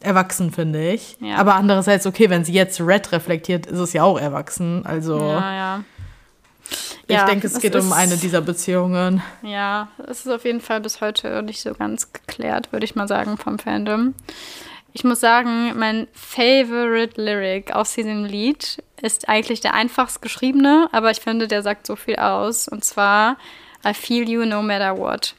erwachsen, 0.00 0.52
finde 0.52 0.90
ich. 0.90 1.16
Ja. 1.20 1.36
Aber 1.36 1.54
andererseits, 1.54 2.06
okay, 2.06 2.30
wenn 2.30 2.44
sie 2.44 2.52
jetzt 2.52 2.80
Red 2.80 3.12
reflektiert, 3.12 3.66
ist 3.66 3.78
es 3.78 3.92
ja 3.92 4.02
auch 4.04 4.18
erwachsen, 4.18 4.84
also... 4.86 5.18
Ja, 5.18 5.54
ja. 5.54 5.84
Ich 7.06 7.16
ja, 7.16 7.26
denke, 7.26 7.48
es 7.48 7.58
geht 7.58 7.74
ist, 7.74 7.84
um 7.84 7.92
eine 7.92 8.16
dieser 8.16 8.40
Beziehungen. 8.40 9.20
Ja, 9.42 9.88
es 10.08 10.24
ist 10.24 10.32
auf 10.32 10.44
jeden 10.44 10.60
Fall 10.60 10.80
bis 10.80 11.00
heute 11.00 11.42
nicht 11.42 11.60
so 11.60 11.74
ganz 11.74 12.12
geklärt, 12.12 12.72
würde 12.72 12.84
ich 12.84 12.94
mal 12.94 13.08
sagen, 13.08 13.36
vom 13.36 13.58
Fandom. 13.58 14.14
Ich 14.94 15.04
muss 15.04 15.20
sagen, 15.20 15.78
mein 15.78 16.06
favorite 16.12 17.20
Lyric 17.20 17.72
aus 17.72 17.94
diesem 17.94 18.24
Lied 18.24 18.82
ist 19.00 19.28
eigentlich 19.28 19.60
der 19.60 19.74
einfachst 19.74 20.22
geschriebene, 20.22 20.88
aber 20.92 21.10
ich 21.10 21.20
finde, 21.20 21.48
der 21.48 21.62
sagt 21.62 21.86
so 21.86 21.96
viel 21.96 22.16
aus. 22.16 22.68
Und 22.68 22.84
zwar 22.84 23.36
I 23.84 23.94
feel 23.94 24.28
you 24.28 24.44
no 24.44 24.62
matter 24.62 24.96
what. 24.96 25.34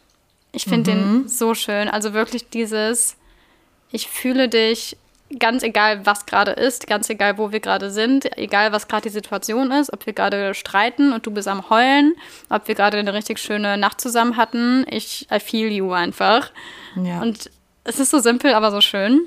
Ich 0.52 0.66
finde 0.66 0.92
mhm. 0.92 1.24
den 1.24 1.28
so 1.28 1.54
schön. 1.54 1.88
Also 1.88 2.14
wirklich 2.14 2.50
dieses, 2.50 3.16
ich 3.92 4.08
fühle 4.08 4.50
dich 4.50 4.98
ganz 5.40 5.64
egal, 5.64 6.06
was 6.06 6.26
gerade 6.26 6.52
ist, 6.52 6.88
ganz 6.88 7.10
egal, 7.10 7.38
wo 7.38 7.52
wir 7.52 7.60
gerade 7.60 7.90
sind, 7.90 8.38
egal, 8.38 8.72
was 8.72 8.88
gerade 8.88 9.04
die 9.04 9.10
Situation 9.10 9.72
ist, 9.72 9.92
ob 9.92 10.06
wir 10.06 10.14
gerade 10.14 10.54
streiten 10.54 11.12
und 11.12 11.26
du 11.26 11.32
bist 11.32 11.48
am 11.48 11.70
Heulen, 11.70 12.14
ob 12.50 12.68
wir 12.68 12.76
gerade 12.76 12.98
eine 12.98 13.14
richtig 13.14 13.40
schöne 13.40 13.78
Nacht 13.78 14.00
zusammen 14.00 14.38
hatten. 14.38 14.86
Ich, 14.90 15.28
I 15.32 15.40
feel 15.40 15.72
you 15.72 15.92
einfach. 15.92 16.52
Ja. 16.96 17.22
Und 17.22 17.50
es 17.84 18.00
ist 18.00 18.12
so 18.12 18.20
simpel, 18.20 18.54
aber 18.54 18.72
so 18.72 18.82
schön. 18.82 19.22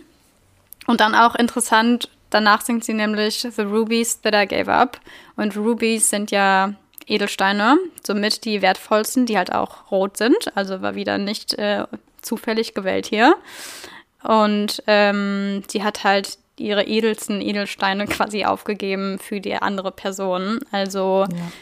Und 0.86 1.00
dann 1.00 1.14
auch 1.14 1.34
interessant, 1.34 2.08
danach 2.30 2.60
singt 2.60 2.84
sie 2.84 2.94
nämlich 2.94 3.40
The 3.40 3.62
Rubies 3.62 4.20
That 4.20 4.34
I 4.34 4.46
Gave 4.46 4.72
Up. 4.72 5.00
Und 5.36 5.56
Rubies 5.56 6.10
sind 6.10 6.30
ja 6.30 6.74
Edelsteine, 7.06 7.78
somit 8.04 8.44
die 8.44 8.62
wertvollsten, 8.62 9.26
die 9.26 9.38
halt 9.38 9.52
auch 9.52 9.90
rot 9.90 10.16
sind. 10.16 10.56
Also 10.56 10.82
war 10.82 10.94
wieder 10.94 11.18
nicht 11.18 11.54
äh, 11.54 11.84
zufällig 12.22 12.74
gewählt 12.74 13.06
hier. 13.06 13.36
Und 14.22 14.82
ähm, 14.86 15.62
sie 15.68 15.84
hat 15.84 16.04
halt 16.04 16.38
ihre 16.58 16.84
edelsten 16.84 17.40
Edelsteine 17.40 18.06
quasi 18.06 18.44
aufgegeben 18.44 19.18
für 19.18 19.40
die 19.40 19.54
andere 19.54 19.92
Person. 19.92 20.58
Also 20.72 21.26
ja. 21.30 21.52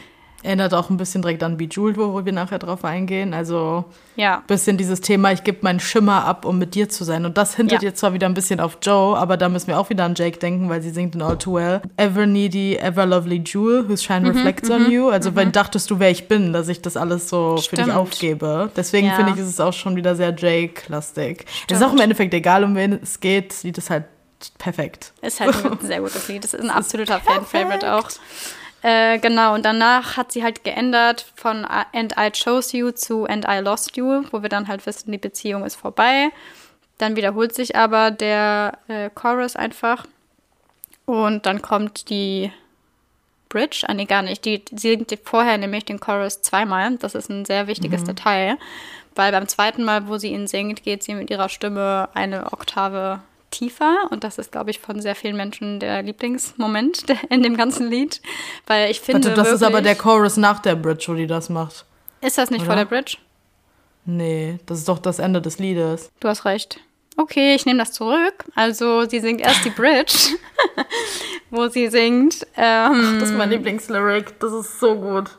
Erinnert 0.45 0.73
auch 0.73 0.89
ein 0.89 0.97
bisschen 0.97 1.21
direkt 1.21 1.41
an 1.41 1.57
Bejeweled, 1.57 1.97
wo 1.97 2.23
wir 2.23 2.31
nachher 2.31 2.59
drauf 2.59 2.85
eingehen. 2.85 3.33
Also 3.33 3.85
ja. 4.15 4.37
ein 4.37 4.43
bisschen 4.47 4.77
dieses 4.77 5.01
Thema, 5.01 5.31
ich 5.31 5.43
gebe 5.43 5.57
meinen 5.61 5.79
Schimmer 5.79 6.23
ab, 6.23 6.45
um 6.45 6.59
mit 6.59 6.75
dir 6.75 6.87
zu 6.87 7.03
sein. 7.03 7.25
Und 7.25 7.37
das 7.37 7.55
hindert 7.55 7.81
ja. 7.81 7.89
jetzt 7.89 7.99
zwar 7.99 8.13
wieder 8.13 8.27
ein 8.27 8.35
bisschen 8.35 8.59
auf 8.59 8.77
Joe, 8.81 9.17
aber 9.17 9.37
da 9.37 9.49
müssen 9.49 9.67
wir 9.67 9.79
auch 9.79 9.89
wieder 9.89 10.05
an 10.05 10.13
Jake 10.15 10.37
denken, 10.37 10.69
weil 10.69 10.81
sie 10.81 10.91
singt 10.91 11.15
in 11.15 11.21
All 11.21 11.37
Too 11.37 11.55
Well. 11.55 11.81
Ever 11.97 12.27
needy, 12.27 12.75
ever 12.75 13.05
lovely 13.05 13.41
jewel, 13.43 13.89
whose 13.89 14.03
shine 14.03 14.21
mhm, 14.21 14.37
reflects 14.37 14.69
on 14.69 14.83
mhm, 14.83 14.91
you. 14.91 15.09
Also 15.09 15.31
mhm. 15.31 15.35
wenn 15.35 15.51
dachtest 15.51 15.89
du, 15.89 15.99
wer 15.99 16.11
ich 16.11 16.27
bin, 16.27 16.53
dass 16.53 16.67
ich 16.67 16.81
das 16.81 16.95
alles 16.95 17.27
so 17.27 17.57
Stimmt. 17.57 17.81
für 17.81 17.85
dich 17.87 17.95
aufgebe. 17.95 18.69
Deswegen 18.75 19.07
ja. 19.07 19.15
finde 19.15 19.31
ich, 19.31 19.37
ist 19.39 19.47
es 19.47 19.59
auch 19.59 19.73
schon 19.73 19.95
wieder 19.95 20.15
sehr 20.15 20.35
Jake-lastig. 20.35 21.45
Es 21.69 21.77
ist 21.77 21.83
auch 21.83 21.93
im 21.93 21.99
Endeffekt 21.99 22.33
egal, 22.35 22.63
um 22.63 22.75
wen 22.75 22.99
es 23.01 23.19
geht, 23.19 23.51
sieht 23.51 23.77
es 23.77 23.89
halt 23.89 24.05
perfekt. 24.57 25.13
Ist 25.21 25.39
halt 25.39 25.55
ein 25.65 25.77
sehr 25.81 26.01
gutes 26.01 26.27
Lied. 26.27 26.43
Das 26.43 26.53
ist 26.53 26.61
ein 26.61 26.69
absoluter 26.69 27.19
Fan-Favorite 27.19 27.93
auch. 27.93 28.09
Äh, 28.85 29.17
genau, 29.17 29.55
und 29.55 29.65
danach 29.65 30.15
hat 30.15 30.31
sie 30.31 30.43
halt 30.43 30.63
geändert 30.63 31.25
von 31.35 31.65
And 31.65 32.13
I 32.19 32.29
Chose 32.31 32.77
You 32.77 32.91
zu 32.91 33.25
And 33.25 33.43
I 33.49 33.57
Lost 33.57 33.97
You, 33.97 34.25
wo 34.29 34.43
wir 34.43 34.49
dann 34.49 34.67
halt 34.67 34.85
wissen, 34.85 35.11
die 35.11 35.17
Beziehung 35.17 35.65
ist 35.65 35.73
vorbei. 35.73 36.29
Dann 36.99 37.15
wiederholt 37.15 37.55
sich 37.55 37.75
aber 37.75 38.11
der 38.11 38.77
äh, 38.87 39.09
Chorus 39.09 39.55
einfach. 39.55 40.05
Und 41.05 41.47
dann 41.47 41.63
kommt 41.63 42.11
die 42.11 42.51
Bridge, 43.49 43.85
ah 43.87 43.95
nee, 43.95 44.05
gar 44.05 44.21
nicht. 44.21 44.45
Die, 44.45 44.63
sie 44.69 44.89
singt 44.89 45.17
vorher 45.23 45.57
nämlich 45.57 45.85
den 45.85 45.99
Chorus 45.99 46.43
zweimal. 46.43 46.95
Das 46.97 47.15
ist 47.15 47.27
ein 47.31 47.43
sehr 47.43 47.65
wichtiges 47.65 48.01
mhm. 48.01 48.05
Detail. 48.05 48.57
Weil 49.15 49.31
beim 49.31 49.47
zweiten 49.47 49.83
Mal, 49.83 50.07
wo 50.07 50.19
sie 50.19 50.31
ihn 50.31 50.45
singt, 50.45 50.83
geht 50.83 51.01
sie 51.01 51.15
mit 51.15 51.31
ihrer 51.31 51.49
Stimme 51.49 52.09
eine 52.13 52.53
Oktave 52.53 53.21
tiefer 53.57 54.07
und 54.11 54.23
das 54.23 54.37
ist, 54.37 54.51
glaube 54.51 54.71
ich, 54.71 54.79
von 54.79 55.01
sehr 55.01 55.15
vielen 55.15 55.35
Menschen 55.35 55.79
der 55.79 56.03
Lieblingsmoment 56.03 57.05
in 57.29 57.43
dem 57.43 57.57
ganzen 57.57 57.89
Lied, 57.89 58.21
weil 58.67 58.91
ich 58.91 59.01
finde 59.01 59.27
Warte, 59.27 59.35
das 59.35 59.47
wirklich, 59.47 59.61
ist 59.61 59.63
aber 59.63 59.81
der 59.81 59.95
Chorus 59.95 60.37
nach 60.37 60.59
der 60.59 60.75
Bridge, 60.75 61.05
wo 61.07 61.13
die 61.13 61.27
das 61.27 61.49
macht. 61.49 61.85
Ist 62.21 62.37
das 62.37 62.49
nicht 62.49 62.61
Oder? 62.61 62.67
vor 62.67 62.75
der 62.75 62.85
Bridge? 62.85 63.17
Nee, 64.05 64.59
das 64.65 64.79
ist 64.79 64.89
doch 64.89 64.99
das 64.99 65.19
Ende 65.19 65.41
des 65.41 65.59
Liedes. 65.59 66.11
Du 66.19 66.27
hast 66.27 66.45
recht. 66.45 66.79
Okay, 67.17 67.55
ich 67.55 67.65
nehme 67.65 67.79
das 67.79 67.93
zurück. 67.93 68.45
Also 68.55 69.07
sie 69.07 69.19
singt 69.19 69.41
erst 69.41 69.63
die 69.63 69.69
Bridge, 69.69 70.37
wo 71.49 71.67
sie 71.69 71.87
singt. 71.87 72.45
Ähm, 72.57 73.13
Ach, 73.15 73.19
das 73.19 73.29
ist 73.29 73.37
mein 73.37 73.49
Lieblingslyric. 73.49 74.39
Das 74.39 74.51
ist 74.51 74.79
so 74.79 74.95
gut. 74.95 75.31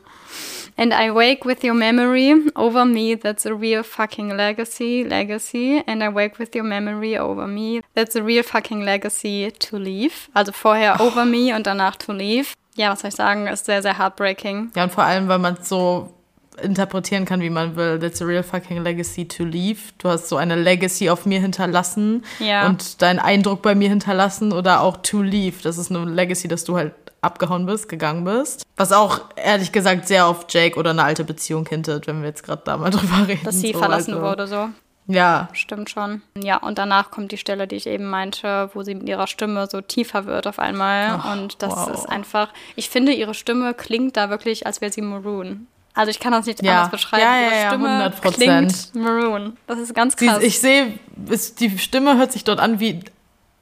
And 0.77 0.93
I 0.93 1.09
wake 1.11 1.43
with 1.43 1.63
your 1.63 1.73
memory 1.73 2.33
over 2.55 2.85
me. 2.85 3.15
That's 3.15 3.45
a 3.45 3.53
real 3.53 3.83
fucking 3.83 4.37
legacy. 4.37 5.03
Legacy. 5.03 5.83
And 5.87 6.03
I 6.03 6.09
wake 6.09 6.37
with 6.37 6.55
your 6.55 6.63
memory 6.63 7.17
over 7.17 7.47
me. 7.47 7.81
That's 7.95 8.15
a 8.15 8.23
real 8.23 8.43
fucking 8.43 8.81
legacy 8.81 9.51
to 9.51 9.77
leave. 9.77 10.29
Also 10.35 10.51
vorher 10.51 10.97
oh. 10.99 11.07
over 11.07 11.25
me 11.25 11.53
und 11.55 11.65
danach 11.65 11.95
to 11.97 12.13
leave. 12.13 12.53
Ja, 12.75 12.91
was 12.91 13.01
soll 13.01 13.09
ich 13.09 13.15
sagen? 13.15 13.47
Ist 13.47 13.65
sehr, 13.65 13.81
sehr 13.81 13.97
heartbreaking. 13.97 14.71
Ja, 14.75 14.83
und 14.83 14.91
vor 14.91 15.03
allem, 15.03 15.27
weil 15.27 15.39
man 15.39 15.55
es 15.59 15.67
so 15.67 16.13
interpretieren 16.61 17.25
kann, 17.25 17.41
wie 17.41 17.49
man 17.49 17.75
will. 17.75 17.99
That's 17.99 18.21
a 18.21 18.25
real 18.25 18.43
fucking 18.43 18.83
legacy 18.83 19.27
to 19.27 19.43
leave. 19.43 19.79
Du 19.97 20.09
hast 20.09 20.29
so 20.29 20.37
eine 20.37 20.55
Legacy 20.55 21.09
auf 21.09 21.25
mir 21.25 21.39
hinterlassen 21.39 22.23
ja. 22.39 22.67
und 22.67 23.01
deinen 23.01 23.19
Eindruck 23.19 23.61
bei 23.61 23.75
mir 23.75 23.89
hinterlassen 23.89 24.53
oder 24.53 24.81
auch 24.81 24.97
to 24.97 25.21
leave. 25.21 25.55
Das 25.63 25.77
ist 25.77 25.91
eine 25.91 26.05
Legacy, 26.05 26.47
dass 26.47 26.63
du 26.63 26.77
halt 26.77 26.93
abgehauen 27.21 27.65
bist, 27.65 27.89
gegangen 27.89 28.23
bist. 28.23 28.63
Was 28.75 28.91
auch 28.91 29.21
ehrlich 29.35 29.71
gesagt 29.71 30.07
sehr 30.07 30.27
auf 30.27 30.45
Jake 30.49 30.77
oder 30.77 30.91
eine 30.91 31.03
alte 31.03 31.23
Beziehung 31.23 31.67
hintet, 31.67 32.07
wenn 32.07 32.21
wir 32.21 32.29
jetzt 32.29 32.43
gerade 32.43 32.61
da 32.65 32.77
mal 32.77 32.89
drüber 32.91 33.27
reden. 33.27 33.43
Dass 33.43 33.59
sie 33.59 33.73
so, 33.73 33.79
verlassen 33.79 34.13
also. 34.13 34.25
wurde 34.25 34.47
so. 34.47 34.69
Ja. 35.07 35.47
Stimmt 35.53 35.89
schon. 35.89 36.21
Ja, 36.37 36.57
und 36.57 36.77
danach 36.77 37.11
kommt 37.11 37.31
die 37.31 37.37
Stelle, 37.37 37.65
die 37.67 37.77
ich 37.77 37.87
eben 37.87 38.09
meinte, 38.09 38.69
wo 38.73 38.83
sie 38.83 38.93
mit 38.93 39.07
ihrer 39.07 39.27
Stimme 39.27 39.67
so 39.67 39.81
tiefer 39.81 40.25
wird 40.25 40.47
auf 40.47 40.59
einmal. 40.59 41.19
Ach, 41.21 41.33
und 41.33 41.61
das 41.63 41.73
wow. 41.73 41.89
ist 41.89 42.09
einfach, 42.09 42.49
ich 42.75 42.89
finde, 42.89 43.13
ihre 43.13 43.33
Stimme 43.33 43.73
klingt 43.73 44.17
da 44.17 44.29
wirklich, 44.29 44.67
als 44.67 44.81
wäre 44.81 44.91
sie 44.91 45.01
Maroon. 45.01 45.67
Also 45.93 46.11
ich 46.11 46.19
kann 46.19 46.31
das 46.31 46.45
nicht 46.45 46.61
ja. 46.61 46.73
anders 46.73 46.91
beschreiben. 46.91 47.23
Ja, 47.23 47.39
ja, 47.39 47.55
ja, 47.55 47.67
Stimme 47.69 48.13
100%. 48.13 48.33
klingt 48.33 48.95
Maroon. 48.95 49.57
Das 49.65 49.79
ist 49.79 49.95
ganz 49.95 50.15
krass. 50.15 50.41
Sie, 50.41 50.45
ich 50.45 50.59
sehe, 50.59 50.99
die 51.15 51.79
Stimme 51.79 52.17
hört 52.17 52.33
sich 52.33 52.43
dort 52.43 52.59
an 52.59 52.79
wie 52.79 52.99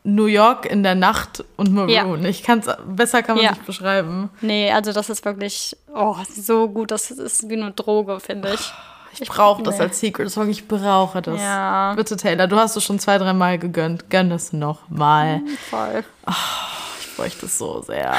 New 0.06 0.28
York 0.28 0.65
in 0.65 0.84
der 0.84 0.96
Nacht 0.96 1.44
und 1.58 1.74
Maroon. 1.74 2.22
Ja. 2.22 2.30
Ich 2.30 2.44
kann 2.44 2.60
es 2.60 2.68
besser 2.88 3.24
kann 3.24 3.36
man 3.36 3.46
ja. 3.46 3.52
nicht 3.52 3.65
beschreiben. 3.65 4.30
Nee, 4.41 4.72
also 4.72 4.94
das 4.94 5.10
ist 5.10 5.26
wirklich 5.26 5.76
oh, 5.94 6.15
so 6.30 6.70
gut, 6.70 6.91
das 6.91 7.12
ist 7.12 7.50
wie 7.50 7.56
eine 7.56 7.72
Droge, 7.72 8.20
finde 8.20 8.54
ich. 8.54 8.72
Ich, 9.20 9.30
brauche 9.30 9.63
das 9.63 9.80
als 9.80 10.00
Secret 10.00 10.30
Song, 10.30 10.50
ich 10.50 10.68
brauche 10.68 11.22
das. 11.22 11.39
Ja. 11.39 11.94
Bitte 11.96 12.18
Taylor, 12.18 12.48
du 12.48 12.58
hast 12.58 12.76
es 12.76 12.84
schon 12.84 13.00
zwei, 13.00 13.18
drei 13.18 13.34
Mal 13.34 13.58
gegönnt. 13.58 14.10
Gönn 14.10 14.30
es 14.32 14.52
noch 14.52 14.89
mal. 14.89 15.39
Mhm, 15.39 15.58
voll. 15.70 16.04
Oh, 16.28 16.32
ich 17.00 17.15
bräuchte 17.15 17.46
es 17.46 17.58
so 17.58 17.82
sehr. 17.82 18.13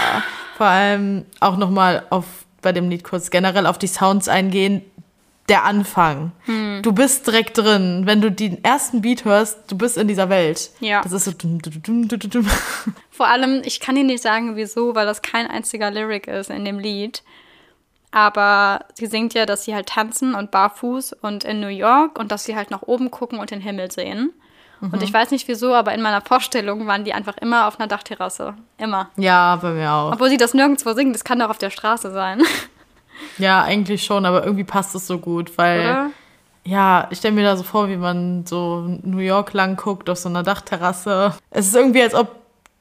Vor 0.57 0.66
allem 0.66 1.27
auch 1.40 1.59
noch 1.59 1.70
mal 1.70 2.05
auf 2.11 2.25
bei 2.62 2.72
dem 2.72 2.88
Lied 2.88 3.05
kurz 3.05 3.31
generell 3.31 3.66
auf 3.66 3.79
die 3.79 3.87
Sounds 3.87 4.29
eingehen 4.29 4.83
der 5.48 5.64
Anfang. 5.64 6.32
Hm. 6.44 6.80
Du 6.82 6.92
bist 6.92 7.26
direkt 7.26 7.59
drin. 7.59 8.02
Wenn 8.04 8.20
du 8.20 8.30
den 8.30 8.62
ersten 8.64 9.02
Beat 9.02 9.24
hörst, 9.24 9.70
du 9.70 9.78
bist 9.78 9.96
in 9.96 10.09
dieser 10.09 10.28
Welt. 10.28 10.70
Ja. 10.80 11.02
Das 11.02 11.12
ist 11.12 11.24
so. 11.24 11.32
Dum, 11.32 11.61
dum, 11.61 12.09
dum, 12.09 12.46
Vor 13.11 13.28
allem, 13.28 13.62
ich 13.64 13.80
kann 13.80 13.94
dir 13.94 14.04
nicht 14.04 14.22
sagen, 14.22 14.56
wieso, 14.56 14.94
weil 14.94 15.06
das 15.06 15.22
kein 15.22 15.46
einziger 15.46 15.90
Lyric 15.90 16.26
ist 16.26 16.50
in 16.50 16.64
dem 16.64 16.78
Lied. 16.78 17.22
Aber 18.11 18.87
sie 18.94 19.06
singt 19.06 19.35
ja, 19.35 19.46
dass 19.46 19.64
sie 19.64 19.74
halt 19.74 19.88
tanzen 19.88 20.35
und 20.35 20.50
barfuß 20.50 21.12
und 21.20 21.44
in 21.44 21.61
New 21.61 21.68
York 21.68 22.18
und 22.18 22.32
dass 22.32 22.44
sie 22.44 22.56
halt 22.56 22.70
nach 22.70 22.82
oben 22.82 23.11
gucken 23.11 23.38
und 23.38 23.50
den 23.50 23.61
Himmel 23.61 23.90
sehen. 23.90 24.32
Mhm. 24.80 24.90
Und 24.90 25.02
ich 25.02 25.12
weiß 25.12 25.30
nicht 25.30 25.48
wieso, 25.48 25.74
aber 25.74 25.92
in 25.94 26.02
meiner 26.02 26.20
Vorstellung 26.20 26.87
waren 26.87 27.04
die 27.04 27.12
einfach 27.12 27.37
immer 27.38 27.66
auf 27.66 27.78
einer 27.78 27.88
Dachterrasse. 27.88 28.54
Immer. 28.78 29.11
Ja, 29.16 29.56
bei 29.56 29.70
mir 29.70 29.92
auch. 29.92 30.12
Obwohl 30.12 30.28
sie 30.28 30.37
das 30.37 30.54
nirgendwo 30.54 30.92
singen, 30.92 31.12
das 31.12 31.24
kann 31.24 31.38
doch 31.38 31.50
auf 31.50 31.59
der 31.59 31.70
Straße 31.70 32.11
sein. 32.12 32.42
Ja, 33.38 33.62
eigentlich 33.62 34.05
schon, 34.05 34.25
aber 34.25 34.44
irgendwie 34.44 34.64
passt 34.64 34.94
es 34.94 35.06
so 35.06 35.19
gut, 35.19 35.56
weil. 35.58 35.81
Oder? 35.81 36.10
Ja, 36.64 37.06
ich 37.10 37.19
stelle 37.19 37.35
mir 37.35 37.44
da 37.44 37.56
so 37.56 37.62
vor, 37.62 37.88
wie 37.88 37.96
man 37.96 38.44
so 38.44 38.98
New 39.02 39.19
York 39.19 39.52
lang 39.52 39.77
guckt 39.77 40.10
auf 40.10 40.19
so 40.19 40.29
einer 40.29 40.42
Dachterrasse. 40.42 41.33
Es 41.50 41.69
ist 41.69 41.77
irgendwie, 41.77 42.02
als 42.02 42.14
ob, 42.14 42.29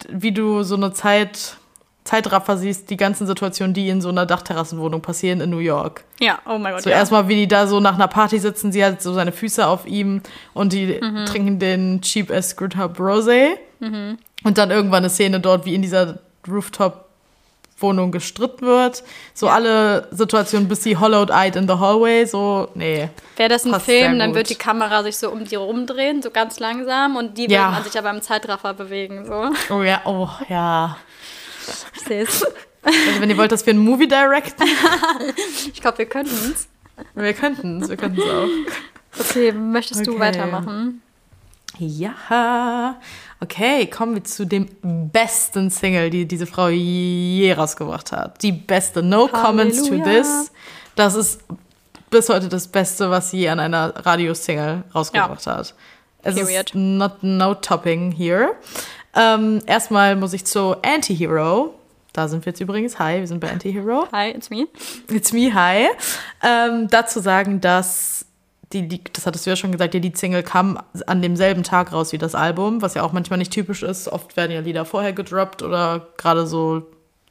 wie 0.09 0.31
du 0.31 0.63
so 0.63 0.75
eine 0.75 0.91
Zeit 0.91 1.57
Zeitraffer 2.05 2.55
siehst, 2.55 2.91
die 2.91 2.97
ganzen 2.97 3.25
Situationen, 3.25 3.73
die 3.73 3.89
in 3.89 3.99
so 3.99 4.09
einer 4.09 4.27
Dachterrassenwohnung 4.27 5.01
passieren 5.01 5.41
in 5.41 5.49
New 5.49 5.57
York. 5.57 6.03
Ja, 6.19 6.37
oh 6.45 6.59
mein 6.59 6.73
Gott. 6.73 6.83
So 6.83 6.91
ja. 6.91 6.97
erstmal, 6.97 7.27
wie 7.27 7.35
die 7.35 7.47
da 7.47 7.65
so 7.65 7.79
nach 7.79 7.95
einer 7.95 8.07
Party 8.07 8.37
sitzen, 8.37 8.71
sie 8.71 8.85
hat 8.85 9.01
so 9.01 9.11
seine 9.11 9.31
Füße 9.31 9.65
auf 9.65 9.87
ihm 9.87 10.21
und 10.53 10.71
die 10.71 10.99
mhm. 11.01 11.25
trinken 11.25 11.57
den 11.57 12.01
Cheap 12.01 12.29
as 12.31 12.51
Screwed 12.51 12.75
Rosé. 12.75 13.55
Mhm. 13.79 14.19
Und 14.43 14.57
dann 14.59 14.69
irgendwann 14.69 14.99
eine 14.99 15.09
Szene 15.09 15.39
dort, 15.39 15.65
wie 15.65 15.73
in 15.73 15.81
dieser 15.81 16.19
Rooftop 16.47 17.04
Wohnung 17.77 18.11
gestritten 18.11 18.65
wird. 18.65 19.03
So 19.33 19.49
alle 19.49 20.07
Situationen, 20.11 20.67
bis 20.67 20.83
sie 20.83 20.97
hollowed-eyed 20.97 21.55
in 21.55 21.67
the 21.67 21.75
hallway, 21.75 22.25
so, 22.25 22.69
nee. 22.73 23.09
Wäre 23.35 23.49
das 23.49 23.65
ein 23.65 23.79
Film, 23.81 24.17
dann 24.19 24.33
wird 24.33 24.49
die 24.49 24.55
Kamera 24.55 25.03
sich 25.03 25.17
so 25.17 25.29
um 25.29 25.45
die 25.45 25.55
rumdrehen, 25.55 26.21
so 26.21 26.31
ganz 26.31 26.59
langsam 26.59 27.17
und 27.17 27.37
die 27.37 27.49
ja. 27.49 27.71
würden 27.71 27.83
sich 27.83 27.97
aber 27.97 28.11
im 28.11 28.21
Zeitraffer 28.21 28.73
bewegen, 28.73 29.25
so. 29.25 29.51
Oh 29.73 29.83
ja, 29.83 30.01
oh 30.05 30.29
ja. 30.47 30.97
Ich 31.95 32.01
sehe 32.01 32.23
es. 32.23 32.45
Also 32.83 33.19
wenn 33.19 33.29
ihr 33.29 33.37
wollt, 33.37 33.51
dass 33.51 33.65
wir 33.65 33.71
einen 33.71 33.83
Movie 33.83 34.07
directen. 34.07 34.67
ich 35.73 35.81
glaube, 35.81 35.97
wir 35.97 36.05
könnten 36.05 36.53
es. 36.53 36.67
Wir 37.13 37.33
könnten 37.33 37.81
es, 37.81 37.89
wir 37.89 37.97
könnten 37.97 38.21
es 38.21 38.29
auch. 38.29 38.47
Okay, 39.19 39.51
möchtest 39.51 40.01
okay. 40.01 40.11
du 40.11 40.19
weitermachen? 40.19 41.01
Ja. 41.77 42.99
Okay, 43.41 43.87
kommen 43.87 44.15
wir 44.15 44.23
zu 44.23 44.45
dem 44.45 44.67
besten 44.81 45.69
Single, 45.69 46.09
die 46.09 46.25
diese 46.25 46.45
Frau 46.45 46.69
je 46.69 47.53
rausgebracht 47.53 48.11
hat. 48.11 48.41
Die 48.41 48.51
beste. 48.51 49.03
No 49.03 49.27
Halleluja. 49.31 49.43
comments 49.43 49.83
to 49.83 49.97
this. 50.03 50.51
Das 50.95 51.15
ist 51.15 51.41
bis 52.09 52.29
heute 52.29 52.47
das 52.47 52.67
Beste, 52.67 53.09
was 53.09 53.31
sie 53.31 53.49
an 53.49 53.59
einer 53.59 53.93
Radiosingle 54.05 54.83
rausgebracht 54.93 55.45
ja. 55.45 55.57
hat. 55.57 55.73
Es 56.23 56.35
Period. 56.35 56.67
ist 56.67 56.75
not 56.75 57.23
no 57.23 57.53
topping 57.53 58.11
here. 58.11 58.55
Ähm, 59.15 59.61
erstmal 59.65 60.15
muss 60.15 60.33
ich 60.33 60.45
zu 60.45 60.75
Anti-Hero. 60.81 61.73
Da 62.13 62.27
sind 62.27 62.45
wir 62.45 62.51
jetzt 62.51 62.61
übrigens. 62.61 62.97
Hi, 62.97 63.19
wir 63.19 63.27
sind 63.27 63.39
bei 63.39 63.51
Anti-Hero. 63.51 64.07
Hi, 64.11 64.31
it's 64.31 64.49
me. 64.49 64.67
It's 65.09 65.33
me, 65.33 65.53
hi. 65.53 65.87
Ähm, 66.41 66.87
dazu 66.89 67.19
sagen, 67.19 67.59
dass 67.61 68.24
die, 68.73 69.03
das 69.13 69.25
hattest 69.25 69.45
du 69.45 69.49
ja 69.51 69.55
schon 69.55 69.71
gesagt, 69.71 69.93
die 69.93 69.99
Lead-Single 69.99 70.43
kam 70.43 70.79
an 71.07 71.21
demselben 71.21 71.63
Tag 71.63 71.93
raus 71.93 72.11
wie 72.13 72.17
das 72.17 72.35
Album, 72.35 72.81
was 72.81 72.93
ja 72.93 73.03
auch 73.03 73.11
manchmal 73.11 73.39
nicht 73.39 73.51
typisch 73.51 73.83
ist. 73.83 74.07
Oft 74.07 74.35
werden 74.37 74.51
ja 74.51 74.61
Lieder 74.61 74.85
vorher 74.85 75.13
gedroppt 75.13 75.61
oder 75.61 76.07
gerade 76.17 76.47
so 76.47 76.83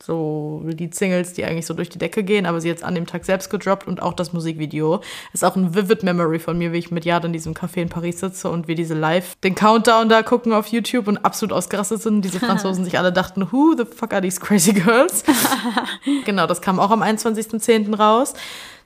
so 0.03 0.62
Lead-Singles, 0.66 1.32
die 1.32 1.45
eigentlich 1.45 1.66
so 1.66 1.72
durch 1.72 1.89
die 1.89 1.99
Decke 1.99 2.24
gehen, 2.24 2.47
aber 2.47 2.61
sie 2.61 2.68
jetzt 2.68 2.85
an 2.85 2.95
dem 2.95 3.07
Tag 3.07 3.24
selbst 3.24 3.49
gedroppt 3.49 3.87
und 3.87 4.03
auch 4.03 4.12
das 4.12 4.32
Musikvideo. 4.32 5.01
Ist 5.32 5.45
auch 5.45 5.57
ein 5.57 5.74
vivid 5.74 6.03
Memory 6.03 6.39
von 6.39 6.59
mir, 6.59 6.72
wie 6.72 6.78
ich 6.78 6.91
mit 6.91 7.05
Jad 7.05 7.24
in 7.24 7.32
diesem 7.32 7.55
Café 7.55 7.80
in 7.80 7.89
Paris 7.89 8.20
sitze 8.20 8.51
und 8.51 8.68
wir 8.68 8.74
diese 8.74 8.95
live 8.95 9.35
den 9.43 9.55
Countdown 9.55 10.09
da 10.09 10.22
gucken 10.22 10.53
auf 10.53 10.66
YouTube 10.66 11.09
und 11.09 11.18
absolut 11.18 11.53
ausgerastet 11.53 12.03
sind. 12.03 12.22
Diese 12.22 12.41
Franzosen 12.45 12.85
sich 12.85 12.99
alle 12.99 13.12
dachten, 13.12 13.51
who 13.51 13.74
the 13.76 13.85
fuck 13.85 14.12
are 14.12 14.20
these 14.20 14.41
crazy 14.41 14.72
girls? 14.72 15.24
genau, 16.24 16.47
das 16.47 16.61
kam 16.61 16.80
auch 16.80 16.91
am 16.91 17.03
21.10. 17.03 17.97
raus. 17.97 18.35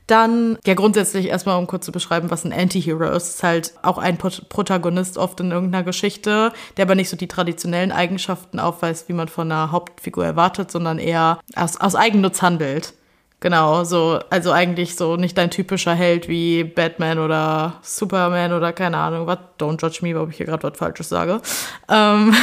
Dann, 0.08 0.58
ja, 0.66 0.72
grundsätzlich 0.72 1.26
erstmal, 1.26 1.58
um 1.58 1.66
kurz 1.66 1.84
zu 1.84 1.92
beschreiben, 1.92 2.30
was 2.30 2.44
ein 2.44 2.52
Anti-Hero 2.52 3.10
ist, 3.10 3.28
ist 3.28 3.42
halt 3.42 3.74
auch 3.82 3.98
ein 3.98 4.16
Protagonist 4.16 5.18
oft 5.18 5.38
in 5.40 5.50
irgendeiner 5.50 5.84
Geschichte, 5.84 6.50
der 6.76 6.86
aber 6.86 6.94
nicht 6.94 7.10
so 7.10 7.16
die 7.16 7.28
traditionellen 7.28 7.92
Eigenschaften 7.92 8.58
aufweist, 8.58 9.10
wie 9.10 9.12
man 9.12 9.28
von 9.28 9.52
einer 9.52 9.70
Hauptfigur 9.70 10.24
erwartet, 10.24 10.70
sondern 10.70 10.98
eher 10.98 11.38
aus, 11.54 11.78
aus 11.78 11.94
Eigennutz 11.94 12.40
handelt. 12.40 12.94
Genau, 13.40 13.84
so, 13.84 14.18
also 14.30 14.50
eigentlich 14.50 14.96
so 14.96 15.16
nicht 15.16 15.38
dein 15.38 15.50
typischer 15.50 15.94
Held 15.94 16.26
wie 16.26 16.64
Batman 16.64 17.20
oder 17.20 17.74
Superman 17.82 18.52
oder 18.52 18.72
keine 18.72 18.96
Ahnung, 18.96 19.28
was, 19.28 19.38
don't 19.60 19.80
judge 19.80 19.98
me, 20.02 20.18
ob 20.18 20.30
ich 20.30 20.38
hier 20.38 20.46
gerade 20.46 20.64
was 20.64 20.76
Falsches 20.76 21.08
sage. 21.08 21.40
Ähm, 21.88 22.34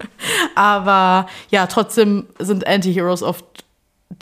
aber 0.54 1.26
ja, 1.50 1.66
trotzdem 1.66 2.26
sind 2.38 2.64
Anti-Heroes 2.66 3.24
oft 3.24 3.65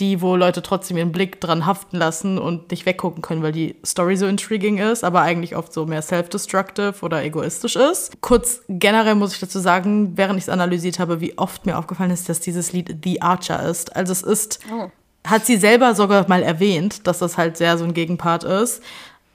die, 0.01 0.21
wo 0.21 0.35
Leute 0.35 0.63
trotzdem 0.63 0.97
ihren 0.97 1.13
Blick 1.13 1.41
dran 1.41 1.67
haften 1.67 1.97
lassen 1.97 2.39
und 2.39 2.71
nicht 2.71 2.85
weggucken 2.85 3.23
können, 3.23 3.43
weil 3.43 3.53
die 3.53 3.77
Story 3.85 4.17
so 4.17 4.27
intriguing 4.27 4.79
ist, 4.79 5.05
aber 5.05 5.21
eigentlich 5.21 5.55
oft 5.57 5.73
so 5.73 5.87
mehr 5.87 6.03
self-destructive 6.03 6.95
oder 7.03 7.23
egoistisch 7.23 7.77
ist. 7.77 8.21
Kurz 8.21 8.63
generell 8.69 9.15
muss 9.15 9.35
ich 9.35 9.41
dazu 9.41 9.61
sagen, 9.61 10.17
während 10.17 10.39
ich 10.39 10.45
es 10.45 10.49
analysiert 10.49 10.99
habe, 10.99 11.21
wie 11.21 11.39
oft 11.39 11.67
mir 11.67 11.79
aufgefallen 11.79 12.11
ist, 12.11 12.29
dass 12.29 12.41
dieses 12.41 12.73
Lied 12.73 12.97
The 13.05 13.23
Archer 13.23 13.63
ist. 13.69 13.95
Also 13.95 14.13
es 14.13 14.23
ist, 14.23 14.59
oh. 14.73 14.91
hat 15.25 15.47
sie 15.47 15.57
selber 15.57 15.95
sogar 15.95 16.29
mal 16.29 16.43
erwähnt, 16.43 17.07
dass 17.07 17.21
das 17.21 17.39
halt 17.39 17.57
sehr 17.57 17.79
so 17.79 17.85
ein 17.85 17.95
Gegenpart 17.95 18.43
ist. 18.43 18.83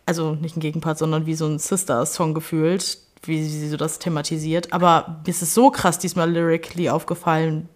Also 0.05 0.33
nicht 0.33 0.57
ein 0.57 0.61
Gegenpart, 0.61 0.97
sondern 0.97 1.25
wie 1.25 1.35
so 1.35 1.45
ein 1.45 1.59
Sister-Song 1.59 2.33
gefühlt, 2.33 2.97
wie 3.23 3.43
sie 3.43 3.69
so 3.69 3.77
das 3.77 3.99
thematisiert. 3.99 4.73
Aber 4.73 5.21
mir 5.25 5.29
ist 5.29 5.41
es 5.41 5.53
so 5.53 5.71
krass 5.71 5.99
diesmal 5.99 6.29
lyrically 6.29 6.89
aufgefallen, 6.89 7.69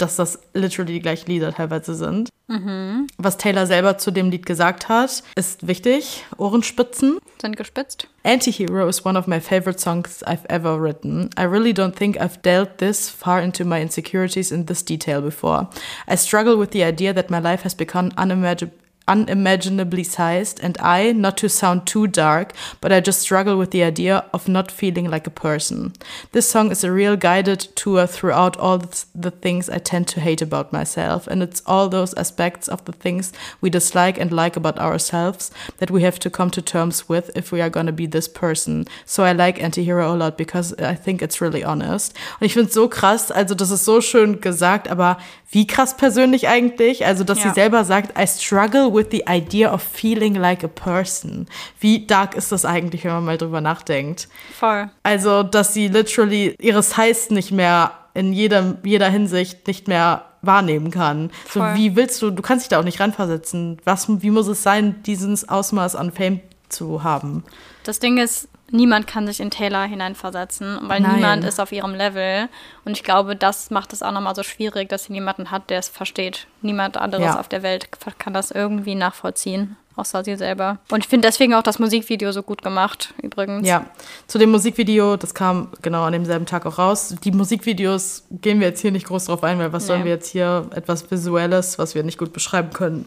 dass 0.00 0.16
das 0.16 0.38
literally 0.54 0.94
die 0.94 1.00
gleichen 1.00 1.30
Lieder 1.30 1.52
teilweise 1.52 1.94
sind. 1.94 2.30
Mhm. 2.48 3.06
Was 3.16 3.36
Taylor 3.36 3.66
selber 3.66 3.98
zu 3.98 4.10
dem 4.10 4.30
Lied 4.30 4.44
gesagt 4.44 4.88
hat, 4.88 5.22
ist 5.36 5.66
wichtig. 5.66 6.24
Ohrenspitzen. 6.36 7.18
Sind 7.40 7.56
gespitzt. 7.56 8.08
Antihero 8.24 8.88
is 8.88 9.04
one 9.04 9.18
of 9.18 9.26
my 9.26 9.40
favorite 9.40 9.78
songs 9.78 10.22
I've 10.24 10.44
ever 10.48 10.82
written. 10.82 11.30
I 11.38 11.44
really 11.44 11.72
don't 11.72 11.96
think 11.96 12.20
I've 12.20 12.42
delved 12.42 12.78
this 12.78 13.08
far 13.08 13.40
into 13.40 13.64
my 13.64 13.80
insecurities 13.80 14.50
in 14.50 14.66
this 14.66 14.84
detail 14.84 15.22
before. 15.22 15.68
I 16.06 16.16
struggle 16.16 16.58
with 16.58 16.72
the 16.72 16.84
idea 16.84 17.14
that 17.14 17.30
my 17.30 17.38
life 17.38 17.62
has 17.62 17.74
become 17.74 18.10
unimaginable 18.16 18.76
unimaginably 19.10 20.04
sized, 20.04 20.60
and 20.62 20.78
I, 20.78 21.10
not 21.12 21.36
to 21.38 21.48
sound 21.48 21.86
too 21.86 22.06
dark, 22.06 22.54
but 22.80 22.92
I 22.92 23.00
just 23.00 23.20
struggle 23.20 23.58
with 23.58 23.72
the 23.72 23.82
idea 23.82 24.24
of 24.32 24.48
not 24.48 24.70
feeling 24.70 25.10
like 25.10 25.26
a 25.26 25.30
person. 25.30 25.92
This 26.30 26.48
song 26.48 26.70
is 26.70 26.84
a 26.84 26.92
real 26.92 27.16
guided 27.16 27.60
tour 27.74 28.06
throughout 28.06 28.56
all 28.56 28.78
the 28.78 29.32
things 29.32 29.68
I 29.68 29.78
tend 29.78 30.06
to 30.08 30.20
hate 30.20 30.40
about 30.40 30.72
myself, 30.72 31.26
and 31.26 31.42
it's 31.42 31.62
all 31.66 31.88
those 31.88 32.14
aspects 32.14 32.68
of 32.68 32.84
the 32.84 32.92
things 32.92 33.32
we 33.60 33.68
dislike 33.68 34.16
and 34.18 34.30
like 34.30 34.56
about 34.56 34.78
ourselves 34.78 35.50
that 35.78 35.90
we 35.90 36.02
have 36.02 36.20
to 36.20 36.30
come 36.30 36.50
to 36.50 36.62
terms 36.62 37.08
with 37.08 37.30
if 37.34 37.50
we 37.50 37.60
are 37.60 37.70
gonna 37.70 37.92
be 37.92 38.06
this 38.06 38.28
person. 38.28 38.86
So 39.04 39.24
I 39.24 39.32
like 39.32 39.58
Antihero 39.58 40.12
a 40.12 40.16
lot 40.16 40.38
because 40.38 40.72
I 40.78 40.94
think 40.94 41.20
it's 41.20 41.40
really 41.40 41.64
honest. 41.64 42.14
Und 42.40 42.46
ich 42.46 42.52
finde 42.52 42.68
es 42.68 42.74
so 42.74 42.88
krass, 42.88 43.32
also 43.32 43.56
das 43.56 43.72
ist 43.72 43.84
so 43.84 44.00
schön 44.00 44.40
gesagt, 44.40 44.88
aber 44.88 45.18
wie 45.50 45.66
krass 45.66 45.96
persönlich 45.96 46.46
eigentlich, 46.46 47.04
also 47.04 47.24
dass 47.24 47.42
ja. 47.42 47.48
sie 47.48 47.54
selber 47.54 47.84
sagt, 47.84 48.16
I 48.16 48.26
struggle 48.26 48.92
with 48.92 48.99
the 49.10 49.24
idea 49.28 49.72
of 49.72 49.82
feeling 49.82 50.34
like 50.34 50.64
a 50.64 50.68
person. 50.68 51.46
Wie 51.80 52.06
dark 52.06 52.34
ist 52.34 52.52
das 52.52 52.64
eigentlich, 52.64 53.04
wenn 53.04 53.12
man 53.12 53.24
mal 53.24 53.38
drüber 53.38 53.60
nachdenkt? 53.60 54.28
Voll. 54.58 54.90
Also, 55.02 55.42
dass 55.42 55.74
sie 55.74 55.88
literally 55.88 56.54
ihres 56.58 56.96
Heißt 56.96 57.30
nicht 57.30 57.52
mehr 57.52 57.92
in 58.14 58.32
jedem, 58.32 58.78
jeder 58.82 59.08
Hinsicht 59.08 59.66
nicht 59.66 59.88
mehr 59.88 60.24
wahrnehmen 60.42 60.90
kann. 60.90 61.30
Voll. 61.46 61.70
So, 61.70 61.78
wie 61.78 61.96
willst 61.96 62.20
du, 62.22 62.30
du 62.30 62.42
kannst 62.42 62.64
dich 62.64 62.68
da 62.70 62.80
auch 62.80 62.84
nicht 62.84 63.00
reinversetzen. 63.00 63.78
Was, 63.84 64.08
wie 64.08 64.30
muss 64.30 64.46
es 64.46 64.62
sein, 64.62 65.02
dieses 65.04 65.48
Ausmaß 65.48 65.96
an 65.96 66.12
Fame 66.12 66.40
zu 66.68 67.02
haben? 67.02 67.44
Das 67.84 67.98
Ding 67.98 68.18
ist, 68.18 68.48
niemand 68.70 69.06
kann 69.06 69.26
sich 69.26 69.40
in 69.40 69.50
Taylor 69.50 69.84
hineinversetzen, 69.84 70.78
weil 70.82 71.00
Nein. 71.00 71.16
niemand 71.16 71.44
ist 71.44 71.60
auf 71.60 71.72
ihrem 71.72 71.94
Level. 71.94 72.48
Und 72.84 72.92
ich 72.92 73.02
glaube, 73.02 73.36
das 73.36 73.70
macht 73.70 73.92
es 73.92 74.02
auch 74.02 74.12
nochmal 74.12 74.34
so 74.34 74.42
schwierig, 74.42 74.88
dass 74.88 75.04
sie 75.04 75.12
niemanden 75.12 75.50
hat, 75.50 75.70
der 75.70 75.78
es 75.78 75.88
versteht. 75.88 76.46
Niemand 76.62 76.96
anderes 76.96 77.24
ja. 77.24 77.40
auf 77.40 77.48
der 77.48 77.62
Welt 77.62 77.88
kann 78.18 78.34
das 78.34 78.50
irgendwie 78.50 78.94
nachvollziehen, 78.94 79.76
außer 79.96 80.24
sie 80.24 80.36
selber. 80.36 80.78
Und 80.90 81.00
ich 81.00 81.08
finde 81.08 81.28
deswegen 81.28 81.54
auch 81.54 81.62
das 81.62 81.78
Musikvideo 81.78 82.32
so 82.32 82.42
gut 82.42 82.62
gemacht, 82.62 83.14
übrigens. 83.22 83.66
Ja, 83.66 83.86
zu 84.26 84.38
dem 84.38 84.50
Musikvideo, 84.50 85.16
das 85.16 85.34
kam 85.34 85.68
genau 85.82 86.02
an 86.04 86.12
demselben 86.12 86.46
Tag 86.46 86.66
auch 86.66 86.78
raus. 86.78 87.14
Die 87.22 87.32
Musikvideos 87.32 88.24
gehen 88.30 88.60
wir 88.60 88.68
jetzt 88.68 88.80
hier 88.80 88.92
nicht 88.92 89.06
groß 89.06 89.26
drauf 89.26 89.44
ein, 89.44 89.58
weil 89.58 89.72
was 89.72 89.84
nee. 89.84 89.88
sollen 89.88 90.04
wir 90.04 90.12
jetzt 90.12 90.30
hier 90.30 90.68
etwas 90.74 91.10
Visuelles, 91.10 91.78
was 91.78 91.94
wir 91.94 92.02
nicht 92.02 92.18
gut 92.18 92.32
beschreiben 92.32 92.72
können, 92.72 93.06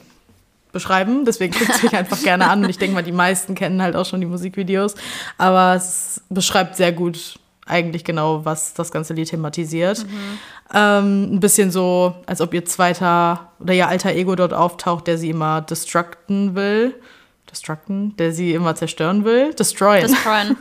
beschreiben. 0.73 1.23
Deswegen 1.23 1.53
guckt 1.57 1.69
es 1.69 1.83
mich 1.83 1.95
einfach 1.95 2.21
gerne 2.21 2.49
an. 2.49 2.63
Und 2.63 2.69
ich 2.69 2.77
denke 2.77 2.93
mal, 2.93 3.03
die 3.03 3.13
meisten 3.13 3.55
kennen 3.55 3.81
halt 3.81 3.95
auch 3.95 4.05
schon 4.05 4.19
die 4.19 4.27
Musikvideos. 4.27 4.95
Aber 5.37 5.75
es 5.75 6.21
beschreibt 6.29 6.75
sehr 6.75 6.91
gut 6.91 7.39
eigentlich 7.65 8.03
genau, 8.03 8.43
was 8.43 8.73
das 8.73 8.91
ganze 8.91 9.13
Lied 9.13 9.29
thematisiert. 9.29 10.05
Mhm. 10.05 10.39
Ähm, 10.73 11.35
ein 11.35 11.39
bisschen 11.39 11.71
so, 11.71 12.15
als 12.25 12.41
ob 12.41 12.53
ihr 12.53 12.65
zweiter 12.65 13.51
oder 13.59 13.73
ihr 13.73 13.87
alter 13.87 14.11
Ego 14.11 14.35
dort 14.35 14.53
auftaucht, 14.53 15.07
der 15.07 15.17
sie 15.17 15.29
immer 15.29 15.61
destructen 15.61 16.55
will. 16.55 16.95
Destructen? 17.49 18.17
Der 18.17 18.33
sie 18.33 18.53
immer 18.53 18.75
zerstören 18.75 19.23
will. 19.23 19.53
Destroyen. 19.53 20.07
Destroyen. 20.07 20.57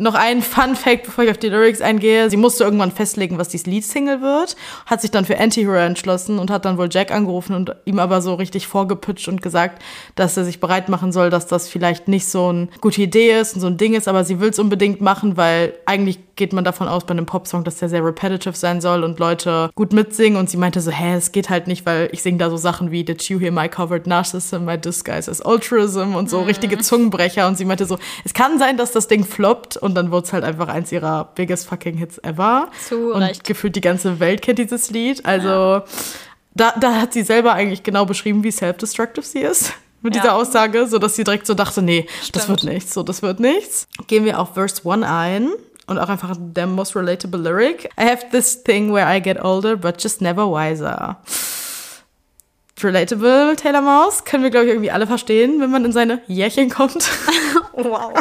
Noch 0.00 0.14
ein 0.14 0.42
Fun 0.42 0.74
Fact, 0.74 1.04
bevor 1.04 1.24
ich 1.24 1.30
auf 1.30 1.38
die 1.38 1.48
Lyrics 1.48 1.80
eingehe. 1.80 2.30
Sie 2.30 2.36
musste 2.36 2.64
irgendwann 2.64 2.90
festlegen, 2.90 3.38
was 3.38 3.48
dieses 3.48 3.66
Lied-Single 3.66 4.22
wird, 4.22 4.56
hat 4.86 5.00
sich 5.02 5.10
dann 5.10 5.24
für 5.24 5.38
Anti-Hero 5.38 5.74
entschlossen 5.74 6.38
und 6.38 6.50
hat 6.50 6.64
dann 6.64 6.78
wohl 6.78 6.88
Jack 6.90 7.12
angerufen 7.12 7.54
und 7.54 7.76
ihm 7.84 7.98
aber 7.98 8.22
so 8.22 8.34
richtig 8.34 8.66
vorgepitcht 8.66 9.28
und 9.28 9.42
gesagt, 9.42 9.82
dass 10.14 10.36
er 10.36 10.44
sich 10.44 10.58
bereit 10.58 10.88
machen 10.88 11.12
soll, 11.12 11.30
dass 11.30 11.46
das 11.46 11.68
vielleicht 11.68 12.08
nicht 12.08 12.26
so 12.26 12.48
eine 12.48 12.68
gute 12.80 13.02
Idee 13.02 13.38
ist 13.38 13.54
und 13.54 13.60
so 13.60 13.66
ein 13.66 13.76
Ding 13.76 13.94
ist, 13.94 14.08
aber 14.08 14.24
sie 14.24 14.40
will 14.40 14.50
es 14.50 14.58
unbedingt 14.58 15.00
machen, 15.00 15.36
weil 15.36 15.74
eigentlich 15.84 16.18
geht 16.40 16.54
man 16.54 16.64
davon 16.64 16.88
aus 16.88 17.04
bei 17.04 17.10
einem 17.10 17.26
Popsong, 17.26 17.64
dass 17.64 17.76
der 17.76 17.90
sehr 17.90 18.02
repetitive 18.02 18.56
sein 18.56 18.80
soll 18.80 19.04
und 19.04 19.18
Leute 19.18 19.70
gut 19.74 19.92
mitsingen. 19.92 20.38
Und 20.38 20.48
sie 20.48 20.56
meinte 20.56 20.80
so, 20.80 20.90
hä, 20.90 21.12
es 21.14 21.32
geht 21.32 21.50
halt 21.50 21.66
nicht, 21.66 21.84
weil 21.84 22.08
ich 22.12 22.22
singe 22.22 22.38
da 22.38 22.48
so 22.48 22.56
Sachen 22.56 22.90
wie 22.90 23.04
Did 23.04 23.22
you 23.24 23.38
hear 23.38 23.52
my 23.52 23.68
covered 23.68 24.06
narcissism, 24.06 24.64
my 24.64 24.78
disguise 24.78 25.30
as 25.30 25.42
altruism 25.42 26.14
und 26.16 26.30
so 26.30 26.40
mhm. 26.40 26.46
richtige 26.46 26.78
Zungenbrecher. 26.78 27.46
Und 27.46 27.58
sie 27.58 27.66
meinte 27.66 27.84
so, 27.84 27.98
es 28.24 28.32
kann 28.32 28.58
sein, 28.58 28.78
dass 28.78 28.90
das 28.90 29.06
Ding 29.06 29.26
floppt 29.26 29.76
und 29.76 29.89
dann 29.94 30.10
wird 30.10 30.26
es 30.26 30.32
halt 30.32 30.44
einfach 30.44 30.68
eins 30.68 30.92
ihrer 30.92 31.30
biggest 31.34 31.68
fucking 31.68 31.96
Hits 31.96 32.18
ever. 32.18 32.68
Zu 32.88 33.12
und 33.12 33.22
Recht. 33.22 33.44
gefühlt 33.44 33.76
die 33.76 33.80
ganze 33.80 34.20
Welt 34.20 34.42
kennt 34.42 34.58
dieses 34.58 34.90
Lied. 34.90 35.24
Also 35.24 35.48
ja. 35.48 35.84
da, 36.54 36.74
da 36.78 37.00
hat 37.00 37.12
sie 37.12 37.22
selber 37.22 37.52
eigentlich 37.52 37.82
genau 37.82 38.04
beschrieben, 38.04 38.44
wie 38.44 38.50
self-destructive 38.50 39.24
sie 39.24 39.40
ist 39.40 39.72
mit 40.02 40.14
ja. 40.14 40.22
dieser 40.22 40.34
Aussage, 40.34 40.86
so 40.86 40.98
dass 40.98 41.16
sie 41.16 41.24
direkt 41.24 41.46
so 41.46 41.54
dachte, 41.54 41.82
nee, 41.82 42.06
Stimmt. 42.22 42.36
das 42.36 42.48
wird 42.48 42.64
nichts, 42.64 42.94
so 42.94 43.02
das 43.02 43.22
wird 43.22 43.40
nichts. 43.40 43.88
Gehen 44.06 44.24
wir 44.24 44.38
auf 44.38 44.54
Verse 44.54 44.82
1 44.84 45.04
ein 45.04 45.50
und 45.86 45.98
auch 45.98 46.08
einfach 46.08 46.36
der 46.38 46.66
most 46.66 46.94
relatable 46.94 47.40
lyric. 47.40 47.90
I 47.98 48.04
have 48.04 48.26
this 48.30 48.62
thing 48.62 48.92
where 48.92 49.06
I 49.06 49.20
get 49.20 49.42
older, 49.42 49.76
but 49.76 50.02
just 50.02 50.20
never 50.20 50.46
wiser. 50.46 51.18
Relatable, 52.84 53.56
Taylor 53.56 53.80
Mouse, 53.80 54.24
können 54.24 54.42
wir, 54.42 54.50
glaube 54.50 54.66
ich, 54.66 54.72
irgendwie 54.72 54.90
alle 54.90 55.06
verstehen, 55.06 55.60
wenn 55.60 55.70
man 55.70 55.84
in 55.84 55.92
seine 55.92 56.20
Jährchen 56.26 56.70
kommt. 56.70 57.08
wow. 57.72 58.12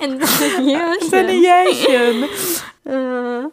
In 0.00 0.20
seine 0.20 0.68
Jährchen. 0.68 0.94
In 1.00 1.10
seine 1.10 1.32
Jährchen. 1.32 2.24
Äh. 2.86 3.48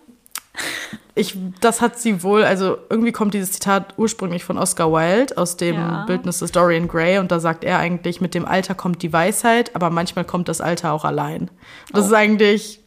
ich, 1.16 1.38
das 1.62 1.82
hat 1.82 2.00
sie 2.00 2.24
wohl, 2.24 2.44
also 2.44 2.78
irgendwie 2.90 3.12
kommt 3.12 3.34
dieses 3.34 3.54
Zitat 3.54 3.94
ursprünglich 3.98 4.44
von 4.44 4.58
Oscar 4.58 4.92
Wilde 4.92 5.38
aus 5.38 5.58
dem 5.58 5.76
ja. 5.76 6.06
Bildnis 6.06 6.40
des 6.40 6.52
Dorian 6.52 6.88
Gray 6.88 7.18
und 7.20 7.32
da 7.32 7.40
sagt 7.40 7.64
er 7.64 7.80
eigentlich, 7.80 8.22
mit 8.22 8.34
dem 8.34 8.46
Alter 8.46 8.76
kommt 8.76 9.02
die 9.04 9.14
Weisheit, 9.14 9.76
aber 9.76 9.90
manchmal 9.90 10.26
kommt 10.26 10.50
das 10.50 10.62
Alter 10.62 10.94
auch 10.94 11.06
allein. 11.06 11.50
Das 11.92 12.04
oh. 12.04 12.08
ist 12.08 12.14
eigentlich 12.14 12.82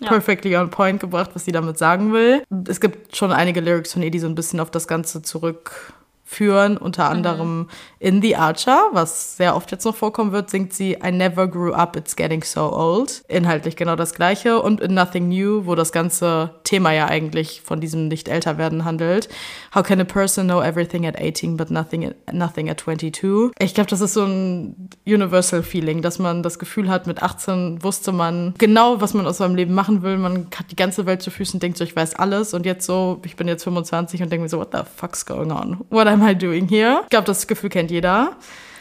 ja. 0.00 0.08
perfectly 0.08 0.56
on 0.56 0.70
point 0.70 1.00
gebracht, 1.00 1.30
was 1.34 1.44
sie 1.44 1.52
damit 1.52 1.78
sagen 1.78 2.12
will. 2.12 2.42
Es 2.68 2.80
gibt 2.80 3.16
schon 3.16 3.32
einige 3.32 3.60
Lyrics 3.60 3.92
von 3.92 4.02
ihr, 4.02 4.10
die 4.10 4.18
so 4.18 4.26
ein 4.26 4.34
bisschen 4.34 4.60
auf 4.60 4.70
das 4.70 4.88
Ganze 4.88 5.22
zurück 5.22 5.92
führen. 6.24 6.76
Unter 6.76 7.04
mhm. 7.04 7.10
anderem 7.10 7.58
mhm. 7.58 7.68
in 7.98 8.22
The 8.22 8.36
Archer, 8.36 8.88
was 8.92 9.36
sehr 9.36 9.54
oft 9.54 9.70
jetzt 9.70 9.84
noch 9.84 9.94
vorkommen 9.94 10.32
wird, 10.32 10.50
singt 10.50 10.72
sie 10.72 10.98
I 11.04 11.12
never 11.12 11.46
grew 11.46 11.72
up, 11.72 11.96
it's 11.96 12.16
getting 12.16 12.42
so 12.42 12.72
old. 12.72 13.22
Inhaltlich 13.28 13.76
genau 13.76 13.94
das 13.94 14.14
gleiche. 14.14 14.60
Und 14.60 14.80
in 14.80 14.94
Nothing 14.94 15.28
New, 15.28 15.66
wo 15.66 15.74
das 15.74 15.92
ganze 15.92 16.54
Thema 16.64 16.92
ja 16.92 17.06
eigentlich 17.06 17.62
von 17.64 17.80
diesem 17.80 18.08
nicht 18.08 18.28
älter 18.28 18.58
werden 18.58 18.84
handelt. 18.84 19.28
How 19.74 19.82
can 19.82 20.00
a 20.00 20.04
person 20.04 20.46
know 20.46 20.62
everything 20.62 21.06
at 21.06 21.16
18 21.20 21.56
but 21.56 21.70
nothing, 21.70 22.14
nothing 22.32 22.70
at 22.70 22.80
22? 22.80 23.52
Ich 23.58 23.74
glaube, 23.74 23.90
das 23.90 24.00
ist 24.00 24.14
so 24.14 24.24
ein 24.24 24.88
universal 25.06 25.62
Feeling, 25.62 26.02
dass 26.02 26.18
man 26.18 26.42
das 26.42 26.58
Gefühl 26.58 26.88
hat, 26.88 27.06
mit 27.06 27.22
18 27.22 27.82
wusste 27.82 28.12
man 28.12 28.54
genau, 28.58 29.00
was 29.00 29.14
man 29.14 29.26
aus 29.26 29.38
seinem 29.38 29.54
Leben 29.54 29.74
machen 29.74 30.02
will. 30.02 30.16
Man 30.16 30.46
hat 30.56 30.70
die 30.70 30.76
ganze 30.76 31.06
Welt 31.06 31.22
zu 31.22 31.30
Füßen, 31.30 31.60
denkt 31.60 31.76
so, 31.78 31.84
ich 31.84 31.94
weiß 31.94 32.14
alles. 32.16 32.54
Und 32.54 32.64
jetzt 32.66 32.86
so, 32.86 33.20
ich 33.24 33.36
bin 33.36 33.46
jetzt 33.46 33.64
25 33.64 34.22
und 34.22 34.30
denke 34.30 34.42
mir 34.42 34.48
so, 34.48 34.58
what 34.58 34.70
the 34.72 34.80
fuck's 34.96 35.26
going 35.26 35.50
on? 35.50 35.80
What 35.90 36.06
am 36.14 36.22
I 36.22 36.34
doing 36.34 36.68
here? 36.68 37.00
Ich 37.04 37.10
glaube, 37.10 37.26
das 37.26 37.46
Gefühl 37.46 37.70
kennt 37.70 37.90
jeder. 37.90 38.36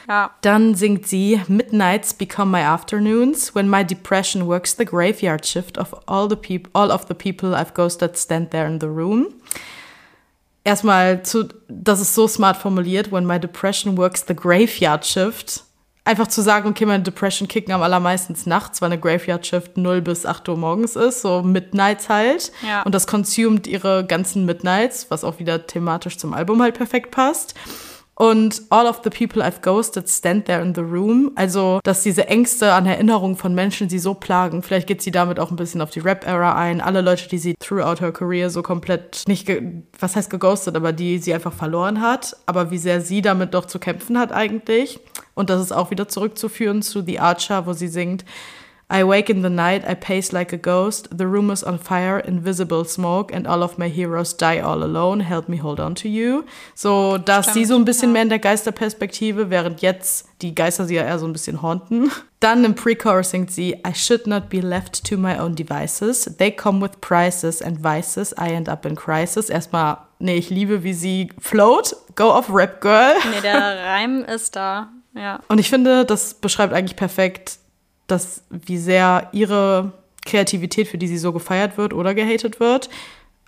Ja. 0.08 0.32
Dann 0.42 0.76
singt 0.76 1.08
sie 1.08 1.42
Midnights 1.48 2.14
become 2.14 2.52
my 2.52 2.62
afternoons 2.62 3.56
when 3.56 3.70
my 3.70 3.84
depression 3.84 4.48
works 4.48 4.76
the 4.76 4.86
graveyard 4.86 5.46
shift 5.46 5.78
of 5.78 5.94
all 6.08 6.28
the 6.28 6.36
people 6.36 6.70
all 6.74 6.92
of 6.92 7.06
the 7.08 7.14
people 7.14 7.56
I've 7.56 7.74
ghosted 7.74 8.18
stand 8.18 8.52
there 8.52 8.68
in 8.68 8.80
the 8.80 8.88
room. 8.88 9.34
Erstmal 10.66 11.24
zu 11.24 11.46
das 11.70 12.02
ist 12.02 12.16
so 12.16 12.28
smart 12.28 12.58
formuliert 12.58 13.12
when 13.12 13.26
my 13.26 13.40
depression 13.40 13.98
works 13.98 14.26
the 14.28 14.36
graveyard 14.36 15.06
shift. 15.06 15.64
Einfach 16.06 16.28
zu 16.28 16.42
sagen, 16.42 16.68
okay, 16.68 16.86
meine 16.86 17.04
Depression 17.04 17.48
kicken 17.48 17.74
am 17.74 17.82
allermeisten 17.82 18.36
nachts, 18.46 18.82
weil 18.82 18.92
eine 18.92 19.00
Graveyard 19.00 19.48
Shift 19.48 19.78
0 19.78 20.02
bis 20.02 20.26
8 20.26 20.50
Uhr 20.50 20.58
morgens 20.58 20.98
ist, 20.98 21.22
so 21.22 21.42
Midnights 21.42 22.10
halt. 22.10 22.52
Ja. 22.68 22.82
Und 22.82 22.94
das 22.94 23.08
consumed 23.08 23.68
ihre 23.68 24.06
ganzen 24.06 24.46
Midnights, 24.46 25.10
was 25.10 25.24
auch 25.24 25.40
wieder 25.40 25.66
thematisch 25.66 26.18
zum 26.18 26.34
Album 26.34 26.62
halt 26.62 26.76
perfekt 26.76 27.12
passt. 27.12 27.56
Und 28.16 28.62
all 28.70 28.86
of 28.86 29.02
the 29.04 29.10
people 29.10 29.42
I've 29.42 29.62
ghosted 29.62 30.08
stand 30.08 30.46
there 30.46 30.62
in 30.62 30.76
the 30.76 30.82
room. 30.82 31.32
Also, 31.36 31.80
dass 31.84 32.04
diese 32.04 32.28
Ängste 32.28 32.74
an 32.74 32.86
Erinnerungen 32.86 33.36
von 33.36 33.56
Menschen 33.56 33.90
sie 33.90 33.98
so 33.98 34.14
plagen. 34.14 34.62
Vielleicht 34.62 34.88
geht 34.88 35.02
sie 35.02 35.10
damit 35.10 35.40
auch 35.40 35.50
ein 35.50 35.56
bisschen 35.56 35.82
auf 35.82 35.90
die 35.90 36.00
Rap-Era 36.00 36.56
ein. 36.56 36.80
Alle 36.80 37.02
Leute, 37.02 37.28
die 37.28 37.40
sie 37.40 37.56
throughout 37.60 38.02
her 38.02 38.12
career 38.12 38.52
so 38.52 38.62
komplett 38.62 39.24
nicht, 39.28 39.52
was 40.00 40.16
heißt 40.16 40.30
geghostet, 40.30 40.76
aber 40.76 40.94
die 40.94 41.18
sie 41.18 41.34
einfach 41.34 41.54
verloren 41.54 42.02
hat. 42.02 42.38
Aber 42.46 42.70
wie 42.70 42.78
sehr 42.78 43.02
sie 43.02 43.24
damit 43.24 43.56
doch 43.56 43.66
zu 43.66 43.80
kämpfen 43.80 44.20
hat 44.20 44.32
eigentlich. 44.32 45.00
Und 45.34 45.50
das 45.50 45.60
ist 45.60 45.72
auch 45.72 45.90
wieder 45.90 46.08
zurückzuführen 46.08 46.84
zu 46.84 47.02
The 47.02 47.20
Archer, 47.20 47.66
wo 47.66 47.74
sie 47.74 47.88
singt, 47.88 48.26
I 48.94 49.04
wake 49.04 49.32
in 49.32 49.42
the 49.42 49.50
night, 49.50 49.84
I 49.90 49.96
pace 49.96 50.32
like 50.32 50.54
a 50.54 50.58
ghost. 50.58 51.08
The 51.18 51.26
room 51.26 51.50
is 51.50 51.64
on 51.64 51.80
fire, 51.80 52.20
invisible 52.20 52.86
smoke, 52.86 53.34
and 53.34 53.48
all 53.48 53.64
of 53.64 53.80
my 53.80 53.90
heroes 53.90 54.36
die 54.36 54.60
all 54.60 54.84
alone. 54.84 55.22
Help 55.22 55.50
me 55.50 55.58
hold 55.58 55.80
on 55.80 55.96
to 55.96 56.08
you. 56.08 56.46
So, 56.76 57.18
dass 57.18 57.46
Stimmt, 57.46 57.54
sie 57.56 57.66
so 57.66 57.76
ein 57.76 57.86
bisschen 57.86 58.10
ja. 58.10 58.14
mehr 58.14 58.22
in 58.22 58.30
der 58.30 58.38
Geisterperspektive, 58.38 59.50
während 59.50 59.82
jetzt 59.82 60.28
die 60.44 60.54
Geister 60.54 60.86
sie 60.86 60.94
ja 60.94 61.06
eher 61.06 61.18
so 61.18 61.26
ein 61.26 61.34
bisschen 61.34 61.64
haunten. 61.64 62.12
Dann 62.40 62.64
im 62.64 62.76
Pre-Chorus 62.76 63.32
singt 63.32 63.52
sie, 63.52 63.72
I 63.84 63.96
should 63.96 64.28
not 64.28 64.50
be 64.50 64.60
left 64.60 65.04
to 65.10 65.18
my 65.18 65.40
own 65.40 65.56
devices. 65.56 66.30
They 66.38 66.52
come 66.52 66.80
with 66.80 67.02
prices 67.02 67.64
and 67.64 67.84
vices. 67.84 68.32
I 68.34 68.52
end 68.54 68.70
up 68.70 68.86
in 68.86 68.96
crisis. 68.96 69.50
Erstmal, 69.50 69.98
nee, 70.20 70.36
ich 70.36 70.52
liebe, 70.52 70.84
wie 70.84 70.94
sie 70.94 71.32
float. 71.40 71.96
Go 72.16 72.26
off 72.26 72.46
Rap 72.54 72.80
Girl. 72.80 73.16
Nee, 73.32 73.42
der 73.42 73.86
Reim 73.86 74.24
ist 74.24 74.56
da. 74.56 74.90
Ja. 75.16 75.40
Und 75.48 75.58
ich 75.58 75.70
finde, 75.70 76.06
das 76.06 76.36
beschreibt 76.36 76.74
eigentlich 76.74 76.96
perfekt 76.96 77.58
dass 78.08 78.44
wie 78.50 78.78
sehr 78.78 79.30
ihre 79.32 79.94
Kreativität, 80.26 80.88
für 80.88 80.98
die 80.98 81.08
sie 81.08 81.18
so 81.18 81.34
gefeiert 81.34 81.78
wird 81.78 81.94
oder 81.94 82.14
gehatet 82.14 82.60
wird, 82.60 82.90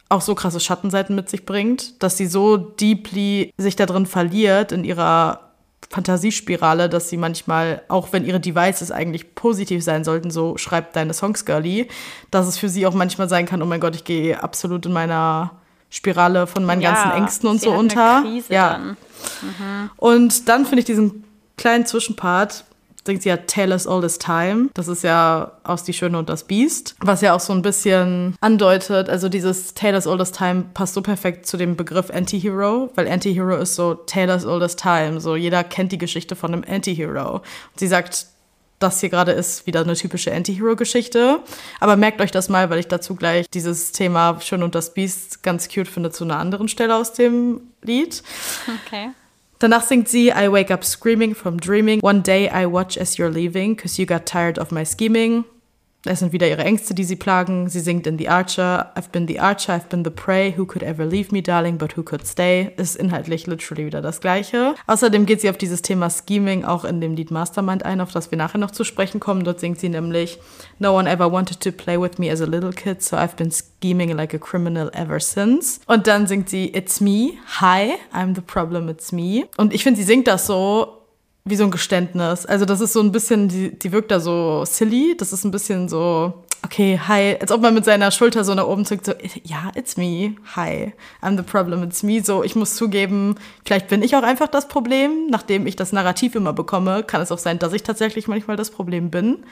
auch 0.10 0.22
so 0.22 0.36
krasse 0.36 0.60
Schattenseiten 0.60 1.16
mit 1.16 1.30
sich 1.30 1.46
bringt, 1.46 2.02
dass 2.04 2.18
sie 2.18 2.28
so 2.28 2.58
deeply 2.58 3.54
sich 3.58 3.76
da 3.76 3.86
drin 3.86 4.06
verliert 4.06 4.72
in 4.72 4.84
ihrer 4.84 5.46
Fantasiespirale, 5.90 6.90
dass 6.90 7.10
sie 7.10 7.18
manchmal, 7.18 7.84
auch 7.88 8.12
wenn 8.12 8.26
ihre 8.26 8.40
Devices 8.40 8.92
eigentlich 8.92 9.36
positiv 9.36 9.84
sein 9.84 10.04
sollten, 10.04 10.32
so 10.32 10.58
schreibt 10.58 10.96
deine 10.96 11.14
Songs 11.14 11.46
Girlie, 11.46 11.88
dass 12.32 12.48
es 12.48 12.58
für 12.58 12.70
sie 12.70 12.86
auch 12.86 12.94
manchmal 12.94 13.30
sein 13.30 13.46
kann, 13.46 13.62
oh 13.62 13.66
mein 13.66 13.80
Gott, 13.80 13.96
ich 13.96 14.04
gehe 14.04 14.42
absolut 14.42 14.86
in 14.86 14.94
meiner 14.94 15.52
Spirale 15.90 16.48
von 16.48 16.66
meinen 16.66 16.82
ja, 16.82 16.94
ganzen 16.94 17.12
Ängsten 17.12 17.50
und 17.50 17.62
so 17.62 17.72
unter. 17.72 18.24
ja. 18.50 18.74
Dann. 18.74 18.98
Mhm. 19.42 19.90
Und 19.98 20.50
dann 20.50 20.66
finde 20.66 20.80
ich 20.80 20.86
diesen 20.86 21.24
kleinen 21.58 21.86
Zwischenpart 21.86 22.66
singt 23.06 23.22
sie 23.22 23.30
ja 23.30 23.38
Taylor's 23.38 23.88
Oldest 23.88 24.22
Time. 24.22 24.70
Das 24.74 24.88
ist 24.88 25.04
ja 25.04 25.52
aus 25.64 25.84
Die 25.84 25.94
Schöne 25.94 26.18
und 26.18 26.30
das 26.30 26.44
Biest, 26.44 26.96
was 27.00 27.22
ja 27.22 27.34
auch 27.36 27.40
so 27.40 27.54
ein 27.54 27.62
bisschen 27.62 28.36
andeutet. 28.42 29.10
Also 29.10 29.30
dieses 29.30 29.74
Taylor's 29.74 30.08
Oldest 30.08 30.38
Time 30.38 30.66
passt 30.74 30.94
so 30.94 31.02
perfekt 31.02 31.46
zu 31.46 31.58
dem 31.58 31.76
Begriff 31.76 32.10
Anti-Hero, 32.10 32.92
weil 32.96 33.08
Anti-Hero 33.08 33.56
ist 33.58 33.76
so 33.76 33.94
Taylor's 33.94 34.46
Oldest 34.46 34.80
Time. 34.80 35.20
So 35.20 35.36
jeder 35.36 35.64
kennt 35.64 35.92
die 35.92 35.98
Geschichte 35.98 36.36
von 36.36 36.54
einem 36.54 36.64
Anti-Hero. 36.68 37.42
Sie 37.76 37.88
sagt, 37.88 38.28
das 38.80 39.00
hier 39.00 39.10
gerade 39.10 39.32
ist 39.32 39.68
wieder 39.68 39.82
eine 39.82 39.94
typische 39.94 40.34
Anti-Hero-Geschichte. 40.34 41.40
Aber 41.80 41.96
merkt 41.96 42.22
euch 42.22 42.32
das 42.32 42.50
mal, 42.50 42.70
weil 42.70 42.80
ich 42.80 42.88
dazu 42.88 43.16
gleich 43.16 43.50
dieses 43.50 43.92
Thema 43.92 44.40
Schön 44.42 44.64
und 44.64 44.76
das 44.76 44.94
Biest 44.94 45.44
ganz 45.44 45.70
cute 45.70 45.88
finde 45.88 46.12
zu 46.12 46.24
einer 46.24 46.38
anderen 46.38 46.68
Stelle 46.68 46.96
aus 46.96 47.14
dem 47.14 47.62
Lied. 47.82 48.22
Okay. 48.86 49.12
Danach 49.60 49.84
singt 49.84 50.10
sie 50.10 50.32
I 50.32 50.50
wake 50.50 50.70
up 50.70 50.84
screaming 50.84 51.34
from 51.34 51.58
dreaming. 51.58 52.00
One 52.02 52.22
day 52.22 52.50
I 52.50 52.66
watch 52.66 52.98
as 52.98 53.18
you're 53.18 53.32
leaving, 53.32 53.76
cause 53.76 53.98
you 53.98 54.06
got 54.06 54.26
tired 54.26 54.58
of 54.58 54.72
my 54.72 54.84
scheming. 54.84 55.46
Es 56.08 56.20
sind 56.20 56.34
wieder 56.34 56.48
ihre 56.48 56.64
Ängste, 56.64 56.94
die 56.94 57.04
sie 57.04 57.16
plagen. 57.16 57.68
Sie 57.68 57.80
singt 57.80 58.06
in 58.06 58.20
The 58.20 58.30
Archer. 58.30 58.92
I've 58.96 59.10
been 59.12 59.28
the 59.28 59.40
Archer, 59.40 59.74
I've 59.74 59.90
been 59.90 60.04
the 60.04 60.12
prey. 60.12 60.54
Who 60.56 60.66
could 60.66 60.84
ever 60.84 61.04
leave 61.04 61.32
me, 61.32 61.42
darling, 61.42 61.80
but 61.80 61.98
who 61.98 62.04
could 62.04 62.28
stay? 62.28 62.72
Ist 62.78 62.96
inhaltlich 62.96 63.48
literally 63.48 63.88
wieder 63.88 64.02
das 64.02 64.22
Gleiche. 64.22 64.76
Außerdem 64.86 65.26
geht 65.26 65.42
sie 65.42 65.50
auf 65.50 65.58
dieses 65.58 65.82
Thema 65.82 66.10
Scheming 66.10 66.64
auch 66.64 66.86
in 66.86 67.02
dem 67.02 67.16
Lied 67.16 67.32
Mastermind 67.32 67.84
ein, 67.86 68.02
auf 68.02 68.12
das 68.12 68.30
wir 68.30 68.38
nachher 68.38 68.60
noch 68.60 68.72
zu 68.72 68.84
sprechen 68.84 69.20
kommen. 69.20 69.44
Dort 69.44 69.60
singt 69.60 69.80
sie 69.80 69.90
nämlich 69.90 70.38
No 70.78 70.96
one 70.96 71.10
ever 71.10 71.32
wanted 71.32 71.60
to 71.62 71.72
play 71.72 72.00
with 72.00 72.20
me 72.20 72.32
as 72.32 72.40
a 72.42 72.46
little 72.46 72.72
kid, 72.72 73.02
so 73.02 73.18
I've 73.18 73.36
been 73.36 73.52
scheming 73.52 74.12
like 74.16 74.34
a 74.36 74.40
criminal 74.40 74.92
ever 74.94 75.20
since. 75.20 75.80
Und 75.88 76.06
dann 76.06 76.28
singt 76.28 76.50
sie 76.50 76.72
It's 76.74 77.02
me, 77.02 77.34
hi, 77.60 77.94
I'm 78.14 78.36
the 78.36 78.42
problem, 78.42 78.90
it's 78.90 79.12
me. 79.12 79.48
Und 79.58 79.74
ich 79.74 79.84
finde, 79.84 80.00
sie 80.00 80.06
singt 80.06 80.28
das 80.28 80.46
so 80.46 81.05
wie 81.46 81.56
so 81.56 81.64
ein 81.64 81.72
Geständnis. 81.72 82.46
Also 82.46 82.66
das 82.66 82.82
ist 82.82 82.94
so 82.94 83.00
ein 83.02 83.12
bisschen, 83.12 83.48
die, 83.48 83.78
die 83.78 83.92
wirkt 83.92 84.10
da 84.10 84.20
so 84.20 84.66
silly. 84.66 85.16
Das 85.16 85.32
ist 85.32 85.44
ein 85.44 85.52
bisschen 85.52 85.88
so, 85.88 86.44
okay, 86.64 87.00
hi, 87.08 87.38
als 87.40 87.52
ob 87.52 87.62
man 87.62 87.76
mit 87.76 87.86
seiner 87.86 88.10
Schulter 88.10 88.44
so 88.44 88.56
nach 88.56 88.66
oben 88.66 88.84
zückt, 88.84 89.06
so, 89.06 89.14
ja, 89.44 89.72
it's 89.76 89.96
me, 89.96 90.36
hi, 90.56 90.94
I'm 91.22 91.38
the 91.38 91.44
problem, 91.44 91.84
it's 91.84 92.02
me. 92.02 92.24
So, 92.24 92.44
ich 92.44 92.56
muss 92.56 92.76
zugeben, 92.76 93.36
vielleicht 93.64 93.88
bin 93.88 94.02
ich 94.02 94.16
auch 94.16 94.24
einfach 94.24 94.48
das 94.48 94.68
Problem. 94.68 95.28
Nachdem 95.30 95.68
ich 95.68 95.76
das 95.76 95.92
Narrativ 95.92 96.34
immer 96.34 96.52
bekomme, 96.52 97.04
kann 97.04 97.22
es 97.22 97.32
auch 97.32 97.38
sein, 97.38 97.60
dass 97.60 97.74
ich 97.74 97.84
tatsächlich 97.84 98.28
manchmal 98.28 98.58
das 98.58 98.72
Problem 98.72 99.12
bin. 99.12 99.44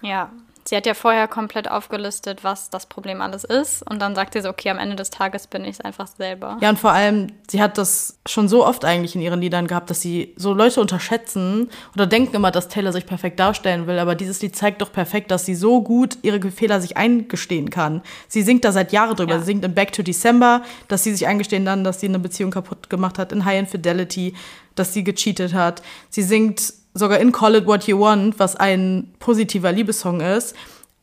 Ja, 0.00 0.30
Sie 0.64 0.76
hat 0.76 0.86
ja 0.86 0.94
vorher 0.94 1.26
komplett 1.28 1.70
aufgelistet, 1.70 2.44
was 2.44 2.70
das 2.70 2.86
Problem 2.86 3.20
alles 3.20 3.44
ist. 3.44 3.88
Und 3.90 4.00
dann 4.00 4.14
sagt 4.14 4.34
sie 4.34 4.40
so, 4.40 4.48
okay, 4.48 4.70
am 4.70 4.78
Ende 4.78 4.96
des 4.96 5.10
Tages 5.10 5.46
bin 5.46 5.64
ich 5.64 5.72
es 5.72 5.80
einfach 5.80 6.06
selber. 6.06 6.58
Ja, 6.60 6.70
und 6.70 6.78
vor 6.78 6.92
allem, 6.92 7.32
sie 7.48 7.60
hat 7.60 7.78
das 7.78 8.18
schon 8.26 8.48
so 8.48 8.64
oft 8.64 8.84
eigentlich 8.84 9.14
in 9.14 9.20
ihren 9.20 9.40
Liedern 9.40 9.66
gehabt, 9.66 9.90
dass 9.90 10.00
sie 10.00 10.34
so 10.36 10.52
Leute 10.52 10.80
unterschätzen 10.80 11.68
oder 11.94 12.06
denken 12.06 12.36
immer, 12.36 12.50
dass 12.50 12.68
Taylor 12.68 12.92
sich 12.92 13.06
perfekt 13.06 13.40
darstellen 13.40 13.86
will. 13.86 13.98
Aber 13.98 14.14
dieses 14.14 14.40
Lied 14.40 14.54
zeigt 14.54 14.82
doch 14.82 14.92
perfekt, 14.92 15.30
dass 15.30 15.44
sie 15.44 15.54
so 15.54 15.82
gut 15.82 16.18
ihre 16.22 16.40
Fehler 16.50 16.80
sich 16.80 16.96
eingestehen 16.96 17.70
kann. 17.70 18.02
Sie 18.28 18.42
singt 18.42 18.64
da 18.64 18.72
seit 18.72 18.92
Jahren 18.92 19.16
drüber. 19.16 19.34
Ja. 19.34 19.38
Sie 19.40 19.46
singt 19.46 19.64
in 19.64 19.74
Back 19.74 19.92
to 19.92 20.02
December, 20.02 20.62
dass 20.88 21.02
sie 21.02 21.12
sich 21.12 21.26
eingestehen 21.26 21.64
dann, 21.64 21.82
dass 21.82 22.00
sie 22.00 22.08
eine 22.08 22.18
Beziehung 22.18 22.50
kaputt 22.50 22.88
gemacht 22.88 23.18
hat, 23.18 23.32
in 23.32 23.44
High 23.44 23.58
Infidelity, 23.58 24.34
dass 24.74 24.92
sie 24.92 25.04
gecheatet 25.04 25.54
hat. 25.54 25.82
Sie 26.08 26.22
singt 26.22 26.81
sogar 26.94 27.18
in 27.18 27.32
Call 27.32 27.54
It 27.56 27.66
What 27.66 27.86
You 27.86 27.98
Want, 28.00 28.38
was 28.38 28.56
ein 28.56 29.12
positiver 29.18 29.72
Liebessong 29.72 30.20
ist. 30.20 30.54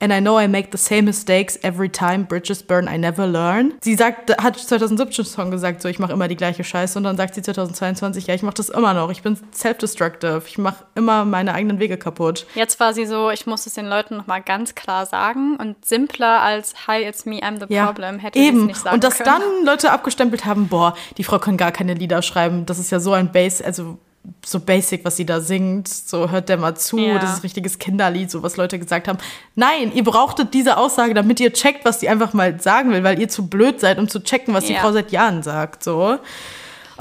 And 0.01 0.13
I 0.13 0.21
know 0.21 0.39
I 0.39 0.47
make 0.47 0.69
the 0.71 0.77
same 0.77 1.01
mistakes 1.01 1.59
every 1.61 1.89
time 1.89 2.23
bridges 2.23 2.63
burn, 2.63 2.87
I 2.87 2.97
never 2.97 3.27
learn. 3.27 3.73
Sie 3.81 3.95
sagt, 3.95 4.31
hat 4.41 4.55
2017 4.57 5.25
Song 5.25 5.51
gesagt, 5.51 5.81
so 5.81 5.89
ich 5.89 5.99
mache 5.99 6.13
immer 6.13 6.29
die 6.29 6.37
gleiche 6.37 6.63
Scheiße 6.63 6.97
und 6.97 7.03
dann 7.03 7.17
sagt 7.17 7.35
sie 7.35 7.41
2022, 7.41 8.25
ja, 8.25 8.33
ich 8.33 8.41
mache 8.41 8.53
das 8.53 8.69
immer 8.69 8.93
noch. 8.93 9.09
Ich 9.11 9.23
bin 9.23 9.37
self-destructive. 9.53 10.43
Ich 10.47 10.57
mache 10.57 10.85
immer 10.95 11.25
meine 11.25 11.53
eigenen 11.53 11.79
Wege 11.79 11.97
kaputt. 11.97 12.45
Jetzt 12.55 12.79
war 12.79 12.93
sie 12.93 13.05
so, 13.05 13.29
ich 13.29 13.45
muss 13.45 13.65
es 13.67 13.73
den 13.73 13.87
Leuten 13.87 14.15
nochmal 14.15 14.41
ganz 14.41 14.73
klar 14.73 15.05
sagen 15.05 15.57
und 15.57 15.83
simpler 15.85 16.41
als 16.43 16.87
Hi, 16.87 17.03
it's 17.03 17.25
me, 17.25 17.41
I'm 17.41 17.59
the 17.59 17.73
ja, 17.73 17.85
problem 17.85 18.19
hätte 18.19 18.39
eben. 18.39 18.67
nicht 18.67 18.79
sagen 18.79 18.93
Und 18.95 19.03
dass 19.03 19.17
können. 19.17 19.25
dann 19.41 19.65
Leute 19.65 19.91
abgestempelt 19.91 20.45
haben, 20.45 20.69
boah, 20.69 20.95
die 21.17 21.25
Frau 21.25 21.39
kann 21.39 21.57
gar 21.57 21.73
keine 21.73 21.93
Lieder 21.93 22.21
schreiben. 22.21 22.65
Das 22.65 22.79
ist 22.79 22.89
ja 22.89 23.01
so 23.01 23.11
ein 23.11 23.33
Bass, 23.33 23.61
also 23.61 23.97
so 24.45 24.59
basic, 24.59 25.05
was 25.05 25.17
sie 25.17 25.26
da 25.26 25.41
singt. 25.41 25.88
So 25.88 26.30
hört 26.30 26.49
der 26.49 26.57
mal 26.57 26.76
zu, 26.76 26.97
ja. 26.97 27.20
das 27.20 27.32
ist 27.32 27.38
ein 27.38 27.41
richtiges 27.41 27.80
Kinderlied, 27.80 28.30
so 28.32 28.43
was 28.43 28.57
Leute 28.57 28.80
gesagt 28.80 29.07
haben. 29.07 29.17
Nein, 29.55 29.91
ihr 29.93 30.03
brauchtet 30.03 30.53
diese 30.53 30.78
Aussage, 30.78 31.13
damit 31.13 31.39
ihr 31.39 31.53
checkt, 31.53 31.86
was 31.86 31.99
die 31.99 32.09
einfach 32.09 32.34
mal 32.34 32.59
sagen 32.59 32.91
will, 32.91 33.03
weil 33.03 33.20
ihr 33.20 33.30
zu 33.30 33.47
blöd 33.47 33.80
seid, 33.80 33.97
um 33.99 34.07
zu 34.07 34.22
checken, 34.24 34.53
was 34.53 34.67
ja. 34.67 34.76
die 34.76 34.82
Frau 34.82 34.91
seit 34.91 35.11
Jahren 35.11 35.43
sagt. 35.43 35.84
So. 35.84 36.20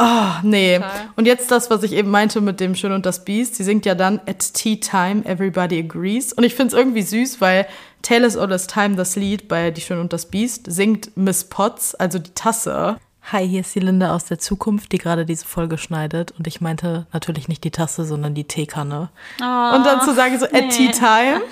Oh, 0.00 0.30
nee. 0.42 0.76
Total. 0.76 0.90
Und 1.16 1.26
jetzt 1.26 1.50
das, 1.50 1.70
was 1.70 1.82
ich 1.82 1.92
eben 1.92 2.10
meinte 2.10 2.40
mit 2.40 2.60
dem 2.60 2.76
Schön 2.76 2.92
und 2.92 3.04
das 3.04 3.24
Biest. 3.24 3.56
Sie 3.56 3.64
singt 3.64 3.84
ja 3.84 3.96
dann 3.96 4.20
At 4.26 4.54
Tea 4.54 4.78
Time, 4.78 5.24
Everybody 5.24 5.80
Agrees. 5.80 6.32
Und 6.32 6.44
ich 6.44 6.54
finde 6.54 6.74
es 6.74 6.78
irgendwie 6.78 7.02
süß, 7.02 7.40
weil 7.40 7.66
Taylor's 8.02 8.36
All 8.36 8.48
This 8.48 8.68
Time, 8.68 8.94
das 8.94 9.16
Lied 9.16 9.48
bei 9.48 9.72
Die 9.72 9.80
Schön 9.80 9.98
und 9.98 10.12
das 10.12 10.26
Biest, 10.26 10.70
singt 10.70 11.16
Miss 11.16 11.44
Potts, 11.44 11.96
also 11.96 12.20
die 12.20 12.30
Tasse. 12.30 12.98
Hi, 13.30 13.46
hier 13.46 13.60
ist 13.60 13.74
die 13.74 13.80
Linda 13.80 14.14
aus 14.14 14.24
der 14.24 14.38
Zukunft, 14.38 14.90
die 14.90 14.96
gerade 14.96 15.26
diese 15.26 15.44
Folge 15.44 15.76
schneidet. 15.76 16.32
Und 16.38 16.46
ich 16.46 16.62
meinte 16.62 17.06
natürlich 17.12 17.46
nicht 17.46 17.62
die 17.62 17.70
Tasse, 17.70 18.06
sondern 18.06 18.32
die 18.32 18.44
Teekanne. 18.44 19.10
Oh, 19.38 19.76
und 19.76 19.84
dann 19.84 20.00
zu 20.00 20.14
sagen, 20.14 20.38
so 20.38 20.46
nee. 20.50 20.60
at 20.60 20.70
tea 20.70 20.90
time, 20.90 21.42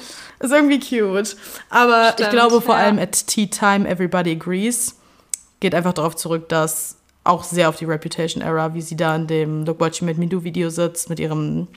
ist 0.40 0.52
irgendwie 0.52 0.80
cute. 0.80 1.36
Aber 1.68 2.12
Stimmt, 2.12 2.20
ich 2.20 2.30
glaube 2.30 2.62
vor 2.62 2.76
ja. 2.76 2.84
allem 2.84 2.98
at 2.98 3.26
tea 3.26 3.48
time, 3.48 3.86
everybody 3.86 4.30
agrees, 4.30 4.96
geht 5.60 5.74
einfach 5.74 5.92
darauf 5.92 6.16
zurück, 6.16 6.48
dass 6.48 6.96
auch 7.24 7.44
sehr 7.44 7.68
auf 7.68 7.76
die 7.76 7.84
Reputation-Era, 7.84 8.72
wie 8.72 8.80
sie 8.80 8.96
da 8.96 9.14
in 9.14 9.26
dem 9.26 9.66
Look 9.66 9.78
What 9.78 10.00
You 10.00 10.06
Made 10.06 10.18
Me 10.18 10.28
Do 10.28 10.44
Video 10.44 10.70
sitzt, 10.70 11.10
mit 11.10 11.20
ihrem 11.20 11.68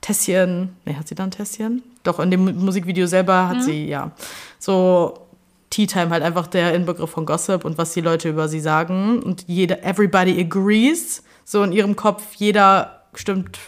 Tässchen. 0.00 0.76
Ne, 0.84 0.98
hat 0.98 1.06
sie 1.06 1.14
da 1.14 1.22
ein 1.22 1.30
Tässchen? 1.30 1.84
Doch, 2.02 2.18
in 2.18 2.32
dem 2.32 2.64
Musikvideo 2.64 3.06
selber 3.06 3.50
hat 3.50 3.58
mhm. 3.58 3.62
sie, 3.62 3.86
ja, 3.86 4.10
so 4.58 5.28
Tea 5.72 5.86
Time 5.86 6.10
halt 6.10 6.22
einfach 6.22 6.46
der 6.46 6.74
Inbegriff 6.74 7.10
von 7.10 7.24
Gossip 7.24 7.64
und 7.64 7.78
was 7.78 7.94
die 7.94 8.02
Leute 8.02 8.28
über 8.28 8.46
sie 8.46 8.60
sagen. 8.60 9.22
Und 9.22 9.44
jeder, 9.46 9.82
everybody 9.84 10.38
agrees. 10.38 11.22
So 11.44 11.62
in 11.62 11.72
ihrem 11.72 11.96
Kopf, 11.96 12.34
jeder 12.34 13.04
stimmt 13.14 13.58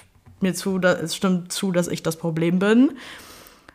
mir 0.40 0.52
zu, 0.52 0.78
da, 0.78 0.92
es 0.92 1.16
stimmt 1.16 1.50
zu, 1.50 1.72
dass 1.72 1.88
ich 1.88 2.02
das 2.02 2.16
Problem 2.16 2.58
bin. 2.58 2.92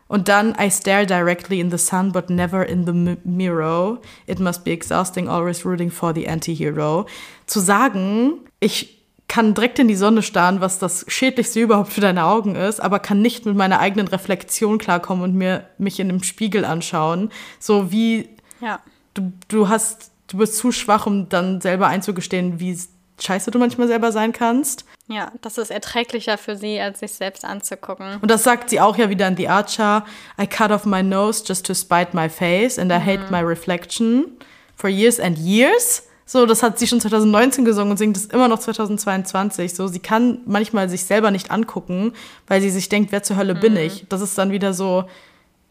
Und 0.08 0.28
dann, 0.28 0.56
I 0.60 0.70
stare 0.70 1.08
directly 1.08 1.60
in 1.60 1.72
the 1.72 1.78
sun, 1.80 2.12
but 2.12 2.30
never 2.30 2.64
in 2.64 2.86
the 2.86 3.18
mirror. 3.24 4.00
It 4.28 4.40
must 4.40 4.64
be 4.64 4.72
exhausting, 4.72 5.28
always 5.28 5.66
rooting 5.66 5.90
for 5.90 6.14
the 6.14 6.28
anti-hero. 6.28 7.08
Zu 7.48 7.60
sagen, 7.60 8.34
ich 8.60 8.99
kann 9.30 9.54
direkt 9.54 9.80
in 9.80 9.88
die 9.88 9.96
Sonne 9.96 10.24
starren, 10.24 10.60
was 10.60 10.80
das 10.80 11.06
Schädlichste 11.08 11.62
überhaupt 11.62 11.94
für 11.94 12.02
deine 12.02 12.26
Augen 12.26 12.56
ist, 12.56 12.82
aber 12.82 13.00
kann 13.00 13.22
nicht 13.22 13.46
mit 13.46 13.56
meiner 13.56 13.80
eigenen 13.80 14.08
Reflexion 14.08 14.80
klarkommen 14.80 15.24
und 15.24 15.36
mir 15.36 15.68
mich 15.78 16.00
in 16.00 16.10
dem 16.10 16.24
Spiegel 16.24 16.66
anschauen. 16.66 17.32
So 17.60 17.92
wie 17.92 18.28
ja. 18.60 18.80
du, 19.14 19.32
du 19.48 19.70
hast, 19.70 20.12
du 20.28 20.38
bist 20.38 20.58
zu 20.58 20.72
schwach, 20.72 21.06
um 21.06 21.30
dann 21.30 21.62
selber 21.62 21.88
einzugestehen, 21.88 22.60
wie 22.60 22.78
scheiße 23.20 23.52
du 23.52 23.60
manchmal 23.60 23.88
selber 23.88 24.12
sein 24.12 24.34
kannst. 24.34 24.86
Ja, 25.08 25.32
das 25.42 25.60
ist 25.60 25.70
erträglicher 25.70 26.38
für 26.40 26.56
sie, 26.56 26.80
als 26.80 27.00
sich 27.00 27.12
selbst 27.12 27.46
anzugucken. 27.46 28.18
Und 28.22 28.32
das 28.32 28.44
sagt 28.44 28.72
sie 28.72 28.80
auch 28.80 28.98
ja 28.98 29.10
wieder 29.10 29.28
in 29.28 29.38
The 29.38 29.48
Archer. 29.48 30.06
I 30.42 30.48
cut 30.48 30.72
off 30.72 30.86
my 30.86 31.04
nose 31.04 31.44
just 31.46 31.68
to 31.68 31.76
spite 31.76 32.10
my 32.14 32.30
face 32.30 32.80
and 32.80 32.92
I 32.92 32.96
hate 32.96 33.26
mhm. 33.26 33.32
my 33.32 33.42
reflection 33.42 34.38
for 34.76 34.90
years 34.90 35.20
and 35.20 35.38
years. 35.38 36.09
So, 36.32 36.46
das 36.46 36.62
hat 36.62 36.78
sie 36.78 36.86
schon 36.86 37.02
2019 37.02 37.66
gesungen 37.66 37.90
und 37.90 37.98
singt 37.98 38.16
es 38.16 38.28
immer 38.28 38.48
noch 38.48 38.60
2022. 38.60 39.74
So, 39.74 39.88
sie 39.88 39.98
kann 39.98 40.42
manchmal 40.46 40.88
sich 40.88 41.04
selber 41.06 41.32
nicht 41.32 41.50
angucken, 41.50 42.14
weil 42.46 42.62
sie 42.62 42.70
sich 42.70 42.88
denkt, 42.88 43.12
wer 43.12 43.24
zur 43.24 43.36
Hölle 43.36 43.56
mhm. 43.56 43.60
bin 43.62 43.76
ich? 43.76 44.06
Das 44.10 44.22
ist 44.22 44.38
dann 44.38 44.52
wieder 44.52 44.76
so, 44.76 45.06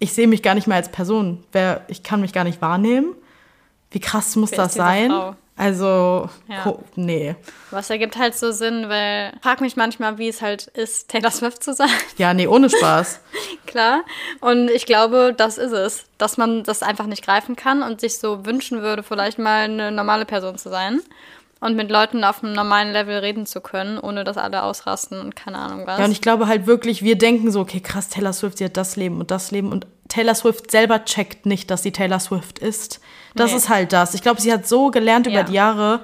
ich 0.00 0.12
sehe 0.12 0.26
mich 0.26 0.42
gar 0.42 0.56
nicht 0.56 0.66
mehr 0.66 0.76
als 0.76 0.88
Person. 0.88 1.44
Wer, 1.52 1.84
ich 1.86 2.02
kann 2.02 2.20
mich 2.20 2.32
gar 2.32 2.42
nicht 2.42 2.60
wahrnehmen. 2.60 3.14
Wie 3.92 4.00
krass 4.00 4.34
muss 4.34 4.50
wer 4.50 4.58
das 4.58 4.74
sein? 4.74 5.10
Frau? 5.12 5.36
Also, 5.58 6.30
ja. 6.46 6.72
nee. 6.94 7.34
Was 7.72 7.90
ergibt 7.90 8.16
halt 8.16 8.36
so 8.36 8.52
Sinn, 8.52 8.88
weil 8.88 9.32
ich 9.34 9.42
frage 9.42 9.64
mich 9.64 9.74
manchmal, 9.74 10.16
wie 10.16 10.28
es 10.28 10.40
halt 10.40 10.68
ist, 10.68 11.08
Taylor 11.08 11.32
Swift 11.32 11.64
zu 11.64 11.74
sein. 11.74 11.90
Ja, 12.16 12.32
nee, 12.32 12.46
ohne 12.46 12.70
Spaß. 12.70 13.20
Klar. 13.66 14.02
Und 14.40 14.70
ich 14.70 14.86
glaube, 14.86 15.34
das 15.36 15.58
ist 15.58 15.72
es. 15.72 16.04
Dass 16.16 16.36
man 16.36 16.62
das 16.62 16.84
einfach 16.84 17.06
nicht 17.06 17.24
greifen 17.24 17.56
kann 17.56 17.82
und 17.82 18.00
sich 18.00 18.18
so 18.18 18.46
wünschen 18.46 18.82
würde, 18.82 19.02
vielleicht 19.02 19.40
mal 19.40 19.64
eine 19.64 19.90
normale 19.90 20.26
Person 20.26 20.58
zu 20.58 20.68
sein. 20.68 21.00
Und 21.60 21.76
mit 21.76 21.90
Leuten 21.90 22.22
auf 22.22 22.44
einem 22.44 22.52
normalen 22.52 22.92
Level 22.92 23.18
reden 23.18 23.44
zu 23.44 23.60
können, 23.60 23.98
ohne 23.98 24.22
dass 24.22 24.36
alle 24.36 24.62
ausrasten 24.62 25.20
und 25.20 25.34
keine 25.34 25.58
Ahnung 25.58 25.86
was. 25.86 25.98
Ja, 25.98 26.04
und 26.04 26.12
ich 26.12 26.20
glaube 26.20 26.46
halt 26.46 26.66
wirklich, 26.66 27.02
wir 27.02 27.18
denken 27.18 27.50
so, 27.50 27.60
okay, 27.60 27.80
krass, 27.80 28.08
Taylor 28.08 28.32
Swift, 28.32 28.58
sie 28.58 28.66
hat 28.66 28.76
das 28.76 28.94
Leben 28.94 29.18
und 29.18 29.32
das 29.32 29.50
Leben. 29.50 29.72
Und 29.72 29.86
Taylor 30.08 30.34
Swift 30.34 30.70
selber 30.70 31.04
checkt 31.04 31.46
nicht, 31.46 31.70
dass 31.70 31.82
sie 31.82 31.90
Taylor 31.90 32.20
Swift 32.20 32.60
ist. 32.60 33.00
Das 33.34 33.50
nee. 33.50 33.56
ist 33.56 33.68
halt 33.68 33.92
das. 33.92 34.14
Ich 34.14 34.22
glaube, 34.22 34.40
sie 34.40 34.52
hat 34.52 34.68
so 34.68 34.90
gelernt 34.90 35.26
über 35.26 35.36
ja. 35.36 35.42
die 35.42 35.54
Jahre, 35.54 36.00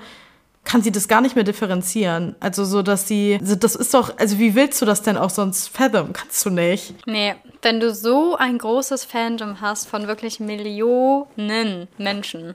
kann 0.64 0.82
sie 0.82 0.90
das 0.90 1.08
gar 1.08 1.20
nicht 1.20 1.34
mehr 1.36 1.44
differenzieren. 1.44 2.34
Also 2.40 2.64
so, 2.64 2.82
dass 2.82 3.06
sie, 3.06 3.38
also 3.40 3.54
das 3.54 3.76
ist 3.76 3.94
doch, 3.94 4.18
also 4.18 4.38
wie 4.38 4.54
willst 4.54 4.80
du 4.80 4.86
das 4.86 5.02
denn 5.02 5.16
auch 5.16 5.30
sonst 5.30 5.68
fathom? 5.68 6.12
Kannst 6.12 6.44
du 6.44 6.50
nicht. 6.50 6.94
Nee, 7.06 7.34
wenn 7.62 7.80
du 7.80 7.94
so 7.94 8.36
ein 8.36 8.58
großes 8.58 9.04
Fandom 9.04 9.60
hast 9.60 9.88
von 9.88 10.06
wirklich 10.06 10.40
Millionen 10.40 11.88
Menschen, 11.98 12.54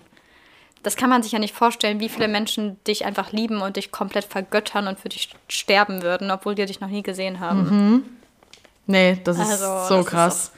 das 0.84 0.96
kann 0.96 1.10
man 1.10 1.24
sich 1.24 1.32
ja 1.32 1.40
nicht 1.40 1.56
vorstellen, 1.56 2.00
wie 2.00 2.10
viele 2.10 2.28
Menschen 2.28 2.82
dich 2.86 3.06
einfach 3.06 3.32
lieben 3.32 3.62
und 3.62 3.76
dich 3.76 3.92
komplett 3.92 4.26
vergöttern 4.26 4.88
und 4.88 5.00
für 5.00 5.10
dich 5.10 5.30
sterben 5.48 6.02
würden, 6.04 6.32
obwohl 6.32 6.56
die 6.56 6.66
dich 6.66 6.80
noch 6.80 6.90
nie 6.90 7.04
gesehen 7.04 7.40
haben. 7.40 7.64
Mhm. 7.64 8.04
Nee, 8.88 9.20
das 9.24 9.38
ist 9.38 9.62
also, 9.62 9.88
so 9.88 9.98
das 9.98 10.06
krass. 10.06 10.44
Ist 10.44 10.54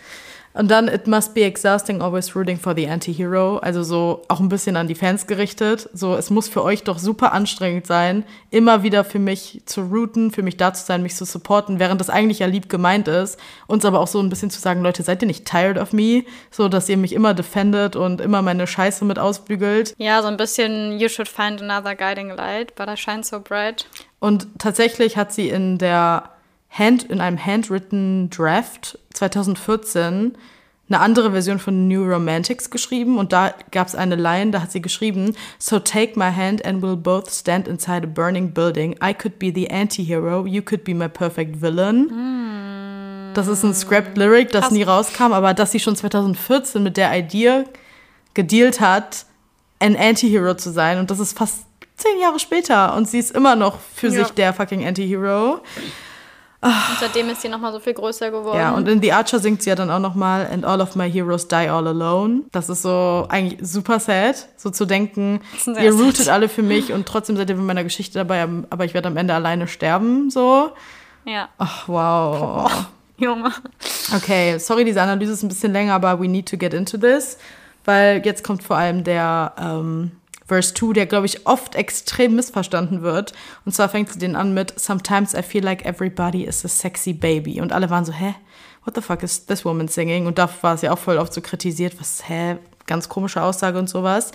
und 0.54 0.70
dann, 0.70 0.88
it 0.88 1.08
must 1.08 1.34
be 1.34 1.44
exhausting, 1.44 2.02
always 2.02 2.36
rooting 2.36 2.58
for 2.58 2.76
the 2.76 2.88
anti-hero. 2.88 3.58
Also 3.58 3.84
so 3.84 4.24
auch 4.28 4.40
ein 4.40 4.50
bisschen 4.50 4.76
an 4.76 4.88
die 4.88 4.96
Fans 4.96 5.28
gerichtet. 5.28 5.90
So, 5.94 6.16
es 6.16 6.30
muss 6.30 6.50
für 6.50 6.64
euch 6.64 6.84
doch 6.84 7.00
super 7.00 7.34
anstrengend 7.34 7.88
sein, 7.88 8.24
immer 8.50 8.84
wieder 8.84 9.04
für 9.04 9.20
mich 9.20 9.62
zu 9.66 9.82
rooten, 9.82 10.32
für 10.32 10.44
mich 10.44 10.58
da 10.58 10.74
zu 10.74 10.86
sein, 10.86 11.04
mich 11.04 11.16
zu 11.16 11.26
supporten, 11.26 11.80
während 11.80 12.02
das 12.02 12.10
eigentlich 12.10 12.40
ja 12.40 12.48
lieb 12.48 12.70
gemeint 12.70 13.08
ist. 13.08 13.40
Uns 13.68 13.86
aber 13.86 14.00
auch 14.00 14.08
so 14.08 14.20
ein 14.20 14.30
bisschen 14.30 14.50
zu 14.50 14.60
sagen, 14.60 14.82
Leute, 14.82 15.04
seid 15.04 15.22
ihr 15.22 15.28
nicht 15.28 15.46
tired 15.46 15.78
of 15.78 15.94
me? 15.94 16.24
So, 16.50 16.68
dass 16.68 16.90
ihr 16.90 16.98
mich 16.98 17.14
immer 17.14 17.34
defendet 17.34 17.96
und 17.96 18.20
immer 18.22 18.42
meine 18.42 18.68
Scheiße 18.68 19.06
mit 19.06 19.20
ausbügelt. 19.20 19.96
Ja, 19.98 20.22
so 20.22 20.28
ein 20.28 20.38
bisschen, 20.38 21.00
you 21.00 21.08
should 21.08 21.30
find 21.30 21.62
another 21.62 21.96
guiding 21.96 22.30
light, 22.30 22.76
but 22.76 22.88
I 22.88 22.98
shine 22.98 23.24
so 23.24 23.40
bright. 23.40 23.86
Und 24.20 24.48
tatsächlich 24.60 25.18
hat 25.18 25.32
sie 25.34 25.50
in 25.50 25.78
der 25.78 26.30
Hand, 26.72 27.04
in 27.04 27.22
einem 27.22 27.44
handwritten 27.44 28.30
Draft 28.30 28.98
2014 29.14 30.38
eine 30.90 31.00
andere 31.00 31.32
Version 31.32 31.60
von 31.60 31.88
New 31.88 32.04
Romantics 32.04 32.70
geschrieben 32.70 33.18
und 33.18 33.32
da 33.32 33.54
gab 33.72 33.88
es 33.88 33.96
eine 33.96 34.16
Line, 34.16 34.52
da 34.52 34.62
hat 34.62 34.72
sie 34.72 34.82
geschrieben, 34.82 35.36
So 35.58 35.80
take 35.80 36.20
my 36.20 36.32
hand 36.32 36.66
and 36.66 36.84
we'll 36.84 36.98
both 36.98 37.32
stand 37.32 37.68
inside 37.68 38.04
a 38.04 38.08
burning 38.08 38.52
building. 38.54 38.98
I 39.02 39.14
could 39.14 39.40
be 39.40 39.54
the 39.54 39.70
anti-hero, 39.70 40.46
you 40.46 40.62
could 40.62 40.84
be 40.84 40.94
my 40.94 41.08
perfect 41.08 41.62
villain. 41.62 42.10
Mm. 42.10 43.34
Das 43.34 43.48
ist 43.48 43.64
ein 43.64 43.74
Scrapped 43.74 44.18
Lyric, 44.18 44.52
das 44.52 44.64
Krass. 44.66 44.72
nie 44.72 44.84
rauskam, 44.84 45.32
aber 45.32 45.54
dass 45.54 45.72
sie 45.72 45.80
schon 45.80 45.96
2014 45.96 46.84
mit 46.84 46.98
der 46.98 47.18
Idee 47.18 47.64
gedealt 48.34 48.82
hat, 48.82 49.26
ein 49.80 49.96
Anti-Hero 49.96 50.56
zu 50.56 50.72
sein 50.72 51.00
und 51.00 51.10
das 51.10 51.20
ist 51.20 51.38
fast 51.38 51.64
zehn 51.96 52.20
Jahre 52.20 52.40
später 52.40 52.96
und 52.96 53.08
sie 53.08 53.20
ist 53.20 53.32
immer 53.32 53.56
noch 53.56 53.80
für 53.96 54.08
ja. 54.08 54.24
sich 54.24 54.34
der 54.34 54.54
fucking 54.54 54.86
Anti-Hero. 54.86 55.62
Und 56.64 57.00
seitdem 57.00 57.28
ist 57.30 57.42
sie 57.42 57.50
nochmal 57.50 57.72
so 57.72 57.80
viel 57.80 57.94
größer 57.94 58.30
geworden. 58.30 58.58
Ja, 58.58 58.72
und 58.72 58.88
in 58.88 59.02
The 59.02 59.14
Archer 59.14 59.40
singt 59.40 59.64
sie 59.64 59.70
ja 59.70 59.76
dann 59.76 59.90
auch 59.90 60.00
nochmal 60.00 60.48
And 60.52 60.64
all 60.64 60.80
of 60.80 60.96
my 60.96 61.10
heroes 61.12 61.48
die 61.48 61.56
all 61.56 61.88
alone. 61.88 62.42
Das 62.52 62.70
ist 62.70 62.84
so 62.84 63.26
eigentlich 63.30 63.68
super 63.68 64.00
sad, 64.00 64.48
so 64.58 64.70
zu 64.70 64.86
denken, 64.86 65.42
ihr 65.66 65.92
rootet 65.92 66.30
alle 66.30 66.50
für 66.50 66.62
mich 66.62 66.94
und 66.94 67.08
trotzdem 67.08 67.36
seid 67.36 67.50
ihr 67.50 67.56
bei 67.56 67.64
meiner 67.64 67.84
Geschichte 67.84 68.20
dabei, 68.20 68.48
aber 68.70 68.86
ich 68.86 68.94
werde 68.94 69.08
am 69.08 69.18
Ende 69.18 69.34
alleine 69.34 69.68
sterben, 69.68 70.30
so. 70.30 70.72
Ja. 71.26 71.50
Ach, 71.58 71.88
wow. 71.88 72.88
Junge. 73.18 73.52
Okay, 74.16 74.60
sorry, 74.60 74.86
diese 74.86 75.02
Analyse 75.02 75.34
ist 75.34 75.44
ein 75.44 75.50
bisschen 75.50 75.74
länger, 75.74 75.94
aber 75.94 76.20
we 76.20 76.28
need 76.28 76.48
to 76.48 76.58
get 76.58 76.76
into 76.76 76.98
this, 76.98 77.38
weil 77.86 78.22
jetzt 78.24 78.44
kommt 78.44 78.62
vor 78.62 78.78
allem 78.78 79.04
der 79.04 79.54
ähm, 79.60 80.12
Verse 80.52 80.74
2, 80.74 80.92
der, 80.92 81.06
glaube 81.06 81.28
ich, 81.28 81.48
oft 81.48 81.76
extrem 81.76 82.36
missverstanden 82.36 83.02
wird. 83.04 83.32
Und 83.64 83.74
zwar 83.74 83.88
fängt 83.88 84.12
sie 84.12 84.20
den 84.20 84.36
an 84.36 84.54
mit 84.54 84.78
Sometimes 84.78 85.34
I 85.34 85.44
feel 85.44 85.64
like 85.64 85.86
everybody 85.86 86.44
is 86.44 86.66
a 86.66 86.68
sexy 86.68 87.14
baby. 87.14 87.62
Und 87.62 87.72
alle 87.72 87.90
waren 87.90 88.04
so, 88.04 88.12
hä? 88.12 88.36
What 88.84 88.96
the 88.96 89.02
fuck 89.02 89.24
is 89.24 89.46
this 89.46 89.64
woman 89.64 89.88
singing? 89.88 90.28
Und 90.28 90.38
da 90.38 90.50
war 90.62 90.78
ja 90.84 90.92
auch 90.92 91.00
voll 91.00 91.20
oft 91.20 91.34
so 91.34 91.40
kritisiert, 91.40 91.98
was, 92.02 92.28
hä? 92.28 92.58
Ganz 92.86 93.08
komische 93.08 93.42
Aussage 93.42 93.80
und 93.80 93.88
sowas. 93.88 94.34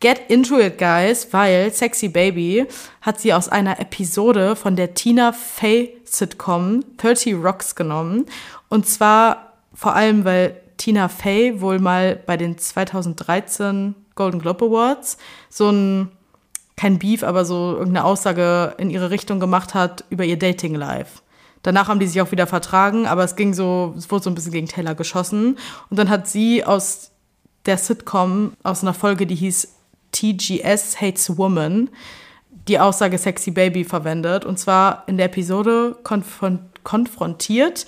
Get 0.00 0.22
into 0.30 0.58
it, 0.58 0.78
guys, 0.78 1.28
weil 1.32 1.72
Sexy 1.72 2.08
Baby 2.08 2.66
hat 3.00 3.20
sie 3.20 3.32
aus 3.32 3.48
einer 3.48 3.78
Episode 3.78 4.56
von 4.56 4.74
der 4.74 4.94
Tina 4.94 5.30
Fey 5.30 5.96
Sitcom 6.02 6.84
30 6.96 7.36
Rocks 7.36 7.76
genommen. 7.76 8.26
Und 8.68 8.88
zwar 8.88 9.52
vor 9.72 9.94
allem, 9.94 10.24
weil 10.24 10.60
Tina 10.76 11.06
Fey 11.06 11.60
wohl 11.60 11.78
mal 11.78 12.16
bei 12.16 12.36
den 12.36 12.58
2013 12.58 13.94
Golden 14.14 14.40
Globe 14.40 14.64
Awards 14.66 15.18
so 15.48 15.70
ein, 15.70 16.10
kein 16.76 16.98
Beef, 16.98 17.22
aber 17.22 17.44
so 17.44 17.72
irgendeine 17.72 18.04
Aussage 18.04 18.74
in 18.78 18.90
ihre 18.90 19.10
Richtung 19.10 19.40
gemacht 19.40 19.74
hat 19.74 20.04
über 20.10 20.24
ihr 20.24 20.38
Dating 20.38 20.74
Life. 20.74 21.20
Danach 21.62 21.88
haben 21.88 22.00
die 22.00 22.06
sich 22.06 22.20
auch 22.20 22.32
wieder 22.32 22.46
vertragen, 22.46 23.06
aber 23.06 23.22
es 23.22 23.36
ging 23.36 23.54
so, 23.54 23.94
es 23.96 24.10
wurde 24.10 24.24
so 24.24 24.30
ein 24.30 24.34
bisschen 24.34 24.52
gegen 24.52 24.66
Taylor 24.66 24.94
geschossen. 24.94 25.58
Und 25.90 25.98
dann 25.98 26.10
hat 26.10 26.26
sie 26.26 26.64
aus 26.64 27.12
der 27.66 27.78
Sitcom, 27.78 28.54
aus 28.64 28.82
einer 28.82 28.94
Folge, 28.94 29.26
die 29.26 29.36
hieß 29.36 29.68
TGS 30.10 31.00
Hates 31.00 31.38
Woman, 31.38 31.88
die 32.68 32.78
Aussage 32.78 33.16
Sexy 33.16 33.52
Baby 33.52 33.84
verwendet. 33.84 34.44
Und 34.44 34.58
zwar 34.58 35.04
in 35.06 35.16
der 35.16 35.26
Episode 35.26 35.96
konfron 36.02 36.60
konfrontiert 36.84 37.86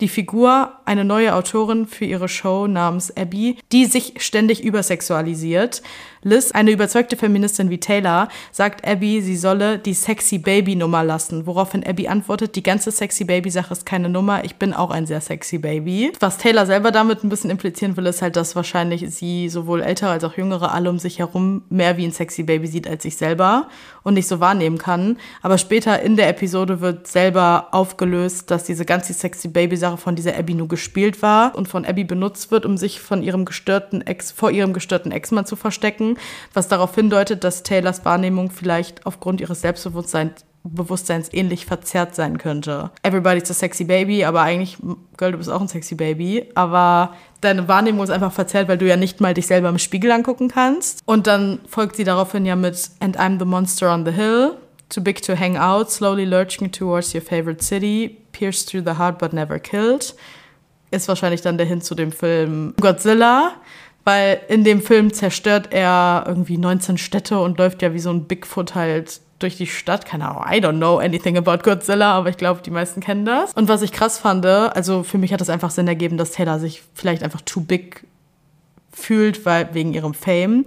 die 0.00 0.08
Figur 0.08 0.72
eine 0.90 1.04
neue 1.04 1.36
Autorin 1.36 1.86
für 1.86 2.04
ihre 2.04 2.28
Show 2.28 2.66
namens 2.66 3.16
Abby, 3.16 3.56
die 3.70 3.86
sich 3.86 4.14
ständig 4.18 4.64
übersexualisiert. 4.64 5.82
Liz, 6.22 6.50
eine 6.52 6.72
überzeugte 6.72 7.16
Feministin 7.16 7.70
wie 7.70 7.80
Taylor, 7.80 8.28
sagt 8.52 8.86
Abby, 8.86 9.22
sie 9.22 9.36
solle 9.36 9.78
die 9.78 9.94
Sexy 9.94 10.36
Baby 10.36 10.76
Nummer 10.76 11.02
lassen, 11.02 11.46
woraufhin 11.46 11.86
Abby 11.86 12.08
antwortet, 12.08 12.56
die 12.56 12.62
ganze 12.62 12.90
Sexy 12.90 13.24
Baby 13.24 13.50
Sache 13.50 13.72
ist 13.72 13.86
keine 13.86 14.10
Nummer, 14.10 14.44
ich 14.44 14.56
bin 14.56 14.74
auch 14.74 14.90
ein 14.90 15.06
sehr 15.06 15.22
sexy 15.22 15.56
Baby. 15.58 16.12
Was 16.20 16.36
Taylor 16.36 16.66
selber 16.66 16.90
damit 16.90 17.24
ein 17.24 17.30
bisschen 17.30 17.48
implizieren 17.48 17.96
will, 17.96 18.04
ist 18.04 18.20
halt, 18.20 18.36
dass 18.36 18.54
wahrscheinlich 18.54 19.06
sie 19.08 19.48
sowohl 19.48 19.80
ältere 19.80 20.10
als 20.10 20.24
auch 20.24 20.36
jüngere 20.36 20.74
alle 20.74 20.90
um 20.90 20.98
sich 20.98 21.20
herum 21.20 21.62
mehr 21.70 21.96
wie 21.96 22.04
ein 22.04 22.12
sexy 22.12 22.42
Baby 22.42 22.66
sieht 22.66 22.86
als 22.86 23.04
sich 23.04 23.16
selber 23.16 23.68
und 24.02 24.14
nicht 24.14 24.28
so 24.28 24.40
wahrnehmen 24.40 24.76
kann. 24.76 25.16
Aber 25.40 25.56
später 25.56 26.02
in 26.02 26.16
der 26.16 26.28
Episode 26.28 26.82
wird 26.82 27.06
selber 27.06 27.68
aufgelöst, 27.70 28.50
dass 28.50 28.64
diese 28.64 28.84
ganze 28.84 29.14
sexy 29.14 29.48
Baby 29.48 29.76
Sache 29.76 29.96
von 29.96 30.16
dieser 30.16 30.36
Abby 30.36 30.52
nur 30.52 30.68
gespielt 30.80 31.20
war 31.20 31.54
und 31.54 31.68
von 31.68 31.84
Abby 31.84 32.04
benutzt 32.04 32.50
wird, 32.50 32.64
um 32.64 32.78
sich 32.78 33.00
von 33.00 33.22
ihrem 33.22 33.44
gestörten 33.44 34.00
Ex 34.00 34.32
vor 34.32 34.50
ihrem 34.50 34.72
gestörten 34.72 35.12
Ex-Mann 35.12 35.44
zu 35.44 35.56
verstecken 35.56 36.16
was 36.54 36.68
darauf 36.68 36.94
hindeutet, 36.94 37.44
dass 37.44 37.62
Taylors 37.62 38.04
Wahrnehmung 38.04 38.50
vielleicht 38.50 39.06
aufgrund 39.06 39.40
ihres 39.40 39.60
Selbstbewusstseins 39.60 40.44
Bewusstseins 40.62 41.32
ähnlich 41.32 41.64
verzerrt 41.64 42.14
sein 42.14 42.36
könnte. 42.36 42.90
Everybody's 43.02 43.50
a 43.50 43.54
sexy 43.54 43.82
baby, 43.84 44.26
aber 44.26 44.42
eigentlich, 44.42 44.76
Girl, 45.16 45.32
du 45.32 45.38
bist 45.38 45.48
auch 45.48 45.62
ein 45.62 45.68
sexy 45.68 45.94
baby. 45.94 46.50
Aber 46.54 47.14
deine 47.40 47.66
Wahrnehmung 47.66 48.04
ist 48.04 48.10
einfach 48.10 48.30
verzerrt, 48.30 48.68
weil 48.68 48.76
du 48.76 48.86
ja 48.86 48.96
nicht 48.96 49.22
mal 49.22 49.32
dich 49.32 49.46
selber 49.46 49.70
im 49.70 49.78
Spiegel 49.78 50.12
angucken 50.12 50.48
kannst. 50.48 51.00
Und 51.06 51.26
dann 51.26 51.60
folgt 51.66 51.96
sie 51.96 52.04
daraufhin 52.04 52.44
ja 52.44 52.56
mit 52.56 52.90
And 53.00 53.18
I'm 53.18 53.38
the 53.38 53.46
monster 53.46 53.90
on 53.90 54.04
the 54.04 54.12
hill. 54.12 54.50
Too 54.90 55.00
big 55.00 55.22
to 55.22 55.34
hang 55.34 55.56
out, 55.56 55.90
slowly 55.90 56.26
lurching 56.26 56.70
towards 56.70 57.14
your 57.14 57.22
favorite 57.22 57.64
city, 57.64 58.18
pierced 58.32 58.68
through 58.68 58.84
the 58.84 58.98
heart 58.98 59.18
but 59.18 59.32
never 59.32 59.58
killed. 59.58 60.14
Ist 60.90 61.08
wahrscheinlich 61.08 61.42
dann 61.42 61.58
der 61.58 61.66
Hin 61.66 61.80
zu 61.80 61.94
dem 61.94 62.12
Film 62.12 62.74
Godzilla 62.80 63.54
weil 64.04 64.40
in 64.48 64.64
dem 64.64 64.80
Film 64.80 65.12
zerstört 65.12 65.68
er 65.70 66.24
irgendwie 66.26 66.58
19 66.58 66.98
Städte 66.98 67.38
und 67.38 67.58
läuft 67.58 67.82
ja 67.82 67.92
wie 67.92 67.98
so 67.98 68.10
ein 68.10 68.24
Bigfoot 68.24 68.74
halt 68.74 69.20
durch 69.38 69.56
die 69.56 69.66
Stadt. 69.66 70.06
Keine 70.06 70.28
Ahnung, 70.28 70.44
I 70.50 70.64
don't 70.64 70.78
know 70.78 70.98
anything 70.98 71.36
about 71.36 71.58
Godzilla, 71.62 72.12
aber 72.12 72.30
ich 72.30 72.36
glaube, 72.36 72.62
die 72.62 72.70
meisten 72.70 73.00
kennen 73.00 73.24
das. 73.24 73.52
Und 73.54 73.68
was 73.68 73.82
ich 73.82 73.92
krass 73.92 74.18
fand, 74.18 74.44
also 74.46 75.02
für 75.02 75.18
mich 75.18 75.32
hat 75.32 75.40
das 75.40 75.50
einfach 75.50 75.70
Sinn 75.70 75.88
ergeben, 75.88 76.16
dass 76.16 76.32
Taylor 76.32 76.58
sich 76.58 76.82
vielleicht 76.94 77.22
einfach 77.22 77.40
too 77.42 77.60
big 77.60 78.06
fühlt, 78.92 79.46
weil 79.46 79.68
wegen 79.74 79.94
ihrem 79.94 80.14
Fame 80.14 80.64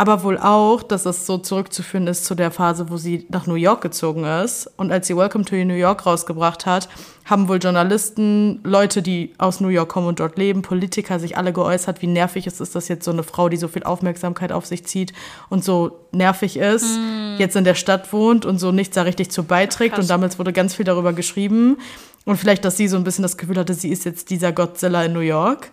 aber 0.00 0.22
wohl 0.22 0.38
auch, 0.38 0.82
dass 0.82 1.04
es 1.04 1.26
so 1.26 1.36
zurückzuführen 1.36 2.06
ist 2.06 2.24
zu 2.24 2.34
der 2.34 2.50
Phase, 2.50 2.88
wo 2.88 2.96
sie 2.96 3.26
nach 3.28 3.46
New 3.46 3.54
York 3.54 3.82
gezogen 3.82 4.24
ist. 4.24 4.66
Und 4.78 4.90
als 4.90 5.06
sie 5.06 5.14
Welcome 5.14 5.44
to 5.44 5.56
New 5.56 5.74
York 5.74 6.06
rausgebracht 6.06 6.64
hat, 6.64 6.88
haben 7.26 7.48
wohl 7.48 7.58
Journalisten, 7.58 8.60
Leute, 8.64 9.02
die 9.02 9.34
aus 9.36 9.60
New 9.60 9.68
York 9.68 9.90
kommen 9.90 10.06
und 10.06 10.18
dort 10.18 10.38
leben, 10.38 10.62
Politiker 10.62 11.20
sich 11.20 11.36
alle 11.36 11.52
geäußert, 11.52 12.00
wie 12.00 12.06
nervig 12.06 12.46
es 12.46 12.62
ist, 12.62 12.74
dass 12.74 12.88
jetzt 12.88 13.04
so 13.04 13.10
eine 13.10 13.22
Frau, 13.22 13.50
die 13.50 13.58
so 13.58 13.68
viel 13.68 13.82
Aufmerksamkeit 13.82 14.52
auf 14.52 14.64
sich 14.64 14.86
zieht 14.86 15.12
und 15.50 15.62
so 15.62 15.98
nervig 16.12 16.56
ist, 16.56 16.96
mm. 16.96 17.36
jetzt 17.36 17.54
in 17.56 17.64
der 17.64 17.74
Stadt 17.74 18.10
wohnt 18.10 18.46
und 18.46 18.58
so 18.58 18.72
nichts 18.72 18.94
da 18.94 19.02
richtig 19.02 19.30
zu 19.30 19.42
beiträgt. 19.44 19.96
Krass. 19.96 20.04
Und 20.06 20.08
damals 20.08 20.38
wurde 20.38 20.54
ganz 20.54 20.74
viel 20.74 20.86
darüber 20.86 21.12
geschrieben. 21.12 21.76
Und 22.24 22.38
vielleicht, 22.38 22.64
dass 22.64 22.78
sie 22.78 22.88
so 22.88 22.96
ein 22.96 23.04
bisschen 23.04 23.22
das 23.22 23.36
Gefühl 23.36 23.58
hatte, 23.58 23.74
sie 23.74 23.90
ist 23.90 24.06
jetzt 24.06 24.30
dieser 24.30 24.52
Godzilla 24.52 25.04
in 25.04 25.12
New 25.12 25.20
York. 25.20 25.72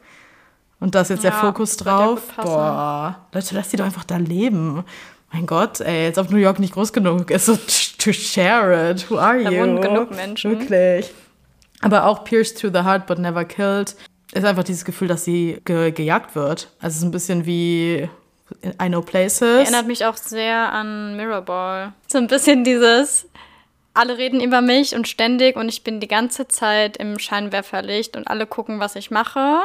Und 0.80 0.96
da 0.96 1.02
ist 1.02 1.10
jetzt 1.10 1.24
ja, 1.24 1.32
der 1.32 1.40
Fokus 1.40 1.78
drauf. 1.78 2.22
Boah, 2.36 3.28
Leute, 3.34 3.56
lass 3.56 3.70
die 3.70 3.78
doch 3.78 3.86
einfach 3.86 4.04
da 4.04 4.18
leben. 4.18 4.84
Mein 5.34 5.46
Gott, 5.46 5.82
ey, 5.82 6.06
jetzt 6.06 6.20
auf 6.20 6.30
New 6.30 6.38
York 6.38 6.60
nicht 6.60 6.74
groß 6.74 6.94
genug 6.94 7.32
ist, 7.32 7.48
so 7.48 7.58
to 7.98 8.14
share 8.14 8.92
it. 8.92 9.10
Who 9.10 9.18
are 9.18 9.38
you? 9.38 9.50
Da 9.50 9.52
wohnen 9.52 9.82
genug 9.82 10.12
Menschen. 10.12 10.52
Wirklich. 10.52 11.12
Aber 11.82 12.06
auch 12.06 12.24
Pierced 12.24 12.60
through 12.60 12.74
the 12.74 12.84
heart 12.84 13.06
but 13.08 13.20
never 13.20 13.44
killed 13.46 13.96
ist 14.34 14.46
einfach 14.46 14.64
dieses 14.64 14.86
Gefühl, 14.86 15.08
dass 15.08 15.24
sie 15.24 15.62
ge 15.66 15.92
gejagt 15.92 16.36
wird. 16.36 16.70
Also 16.80 16.96
es 16.96 16.98
ist 16.98 17.04
ein 17.04 17.12
bisschen 17.12 17.46
wie 17.46 18.10
I 18.64 18.88
Know 18.88 19.02
Places. 19.02 19.42
Erinnert 19.42 19.88
mich 19.88 20.06
auch 20.06 20.18
sehr 20.18 20.72
an 20.72 21.16
Mirrorball. 21.16 21.94
So 22.08 22.18
ein 22.18 22.28
bisschen 22.28 22.64
dieses, 22.64 23.28
alle 23.94 24.18
reden 24.18 24.42
über 24.42 24.62
mich 24.62 24.96
und 24.96 25.08
ständig 25.08 25.56
und 25.56 25.70
ich 25.70 25.84
bin 25.84 26.00
die 26.00 26.08
ganze 26.08 26.48
Zeit 26.48 26.98
im 26.98 27.20
Scheinwerferlicht 27.20 28.16
und 28.16 28.28
alle 28.28 28.48
gucken, 28.48 28.80
was 28.80 28.96
ich 28.96 29.12
mache. 29.12 29.60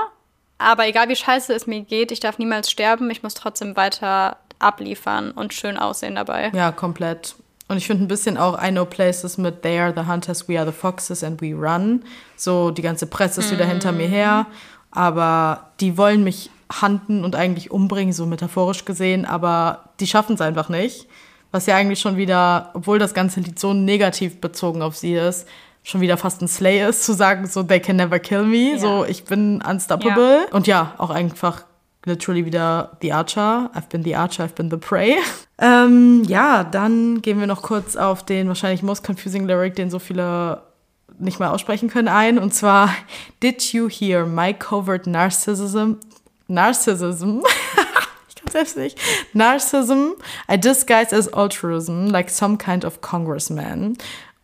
Aber 0.62 0.86
egal 0.86 1.08
wie 1.08 1.16
scheiße 1.16 1.52
es 1.52 1.66
mir 1.66 1.82
geht, 1.82 2.12
ich 2.12 2.20
darf 2.20 2.38
niemals 2.38 2.70
sterben. 2.70 3.10
Ich 3.10 3.22
muss 3.22 3.34
trotzdem 3.34 3.76
weiter 3.76 4.36
abliefern 4.58 5.32
und 5.32 5.52
schön 5.52 5.76
aussehen 5.76 6.14
dabei. 6.14 6.50
Ja, 6.54 6.72
komplett. 6.72 7.34
Und 7.68 7.78
ich 7.78 7.86
finde 7.86 8.04
ein 8.04 8.08
bisschen 8.08 8.36
auch 8.36 8.62
I 8.62 8.70
Know 8.70 8.84
Places 8.84 9.38
mit 9.38 9.62
They 9.62 9.78
are 9.78 9.94
the 9.96 10.06
Hunters, 10.06 10.48
We 10.48 10.58
are 10.58 10.70
the 10.70 10.76
Foxes 10.76 11.24
and 11.24 11.40
We 11.40 11.54
Run. 11.54 12.04
So, 12.36 12.70
die 12.70 12.82
ganze 12.82 13.06
Presse 13.06 13.40
ist 13.40 13.50
wieder 13.50 13.64
hinter 13.64 13.92
mir 13.92 14.06
her. 14.06 14.46
Aber 14.90 15.70
die 15.80 15.96
wollen 15.96 16.22
mich 16.22 16.50
handen 16.70 17.24
und 17.24 17.34
eigentlich 17.34 17.70
umbringen, 17.70 18.12
so 18.12 18.26
metaphorisch 18.26 18.84
gesehen. 18.84 19.24
Aber 19.24 19.90
die 20.00 20.06
schaffen 20.06 20.34
es 20.34 20.40
einfach 20.40 20.68
nicht. 20.68 21.06
Was 21.50 21.66
ja 21.66 21.76
eigentlich 21.76 22.00
schon 22.00 22.16
wieder, 22.16 22.70
obwohl 22.74 22.98
das 22.98 23.14
ganze 23.14 23.40
Lied 23.40 23.58
so 23.58 23.74
negativ 23.74 24.40
bezogen 24.40 24.82
auf 24.82 24.96
sie 24.96 25.14
ist, 25.14 25.46
schon 25.82 26.00
wieder 26.00 26.16
fast 26.16 26.40
ein 26.42 26.48
Slay 26.48 26.86
ist, 26.88 27.04
zu 27.04 27.12
sagen, 27.12 27.46
so, 27.46 27.62
they 27.62 27.80
can 27.80 27.96
never 27.96 28.18
kill 28.18 28.44
me, 28.44 28.72
ja. 28.72 28.78
so, 28.78 29.04
ich 29.04 29.24
bin 29.24 29.62
unstoppable. 29.62 30.46
Ja. 30.48 30.54
Und 30.56 30.66
ja, 30.66 30.94
auch 30.98 31.10
einfach 31.10 31.64
literally 32.04 32.44
wieder 32.44 32.96
The 33.00 33.12
Archer. 33.12 33.70
I've 33.74 33.88
been 33.88 34.02
the 34.02 34.16
Archer, 34.16 34.44
I've 34.44 34.54
been 34.54 34.70
the 34.70 34.76
Prey. 34.76 35.16
ähm, 35.58 36.24
ja, 36.24 36.64
dann 36.64 37.22
gehen 37.22 37.40
wir 37.40 37.46
noch 37.46 37.62
kurz 37.62 37.96
auf 37.96 38.24
den 38.24 38.48
wahrscheinlich 38.48 38.82
most 38.82 39.04
confusing 39.04 39.46
Lyric, 39.46 39.74
den 39.76 39.90
so 39.90 39.98
viele 39.98 40.62
nicht 41.18 41.38
mal 41.38 41.50
aussprechen 41.50 41.88
können, 41.88 42.08
ein. 42.08 42.38
Und 42.38 42.54
zwar, 42.54 42.90
Did 43.42 43.72
you 43.72 43.88
hear 43.88 44.26
my 44.26 44.54
covert 44.54 45.06
narcissism? 45.06 45.94
Narcissism? 46.48 47.40
ich 48.28 48.34
kann 48.34 48.50
selbst 48.50 48.76
nicht. 48.76 48.98
Narcissism 49.32 50.14
I 50.50 50.58
disguise 50.58 51.14
as 51.14 51.32
altruism, 51.32 52.06
like 52.06 52.30
some 52.30 52.56
kind 52.56 52.84
of 52.84 53.00
congressman 53.00 53.96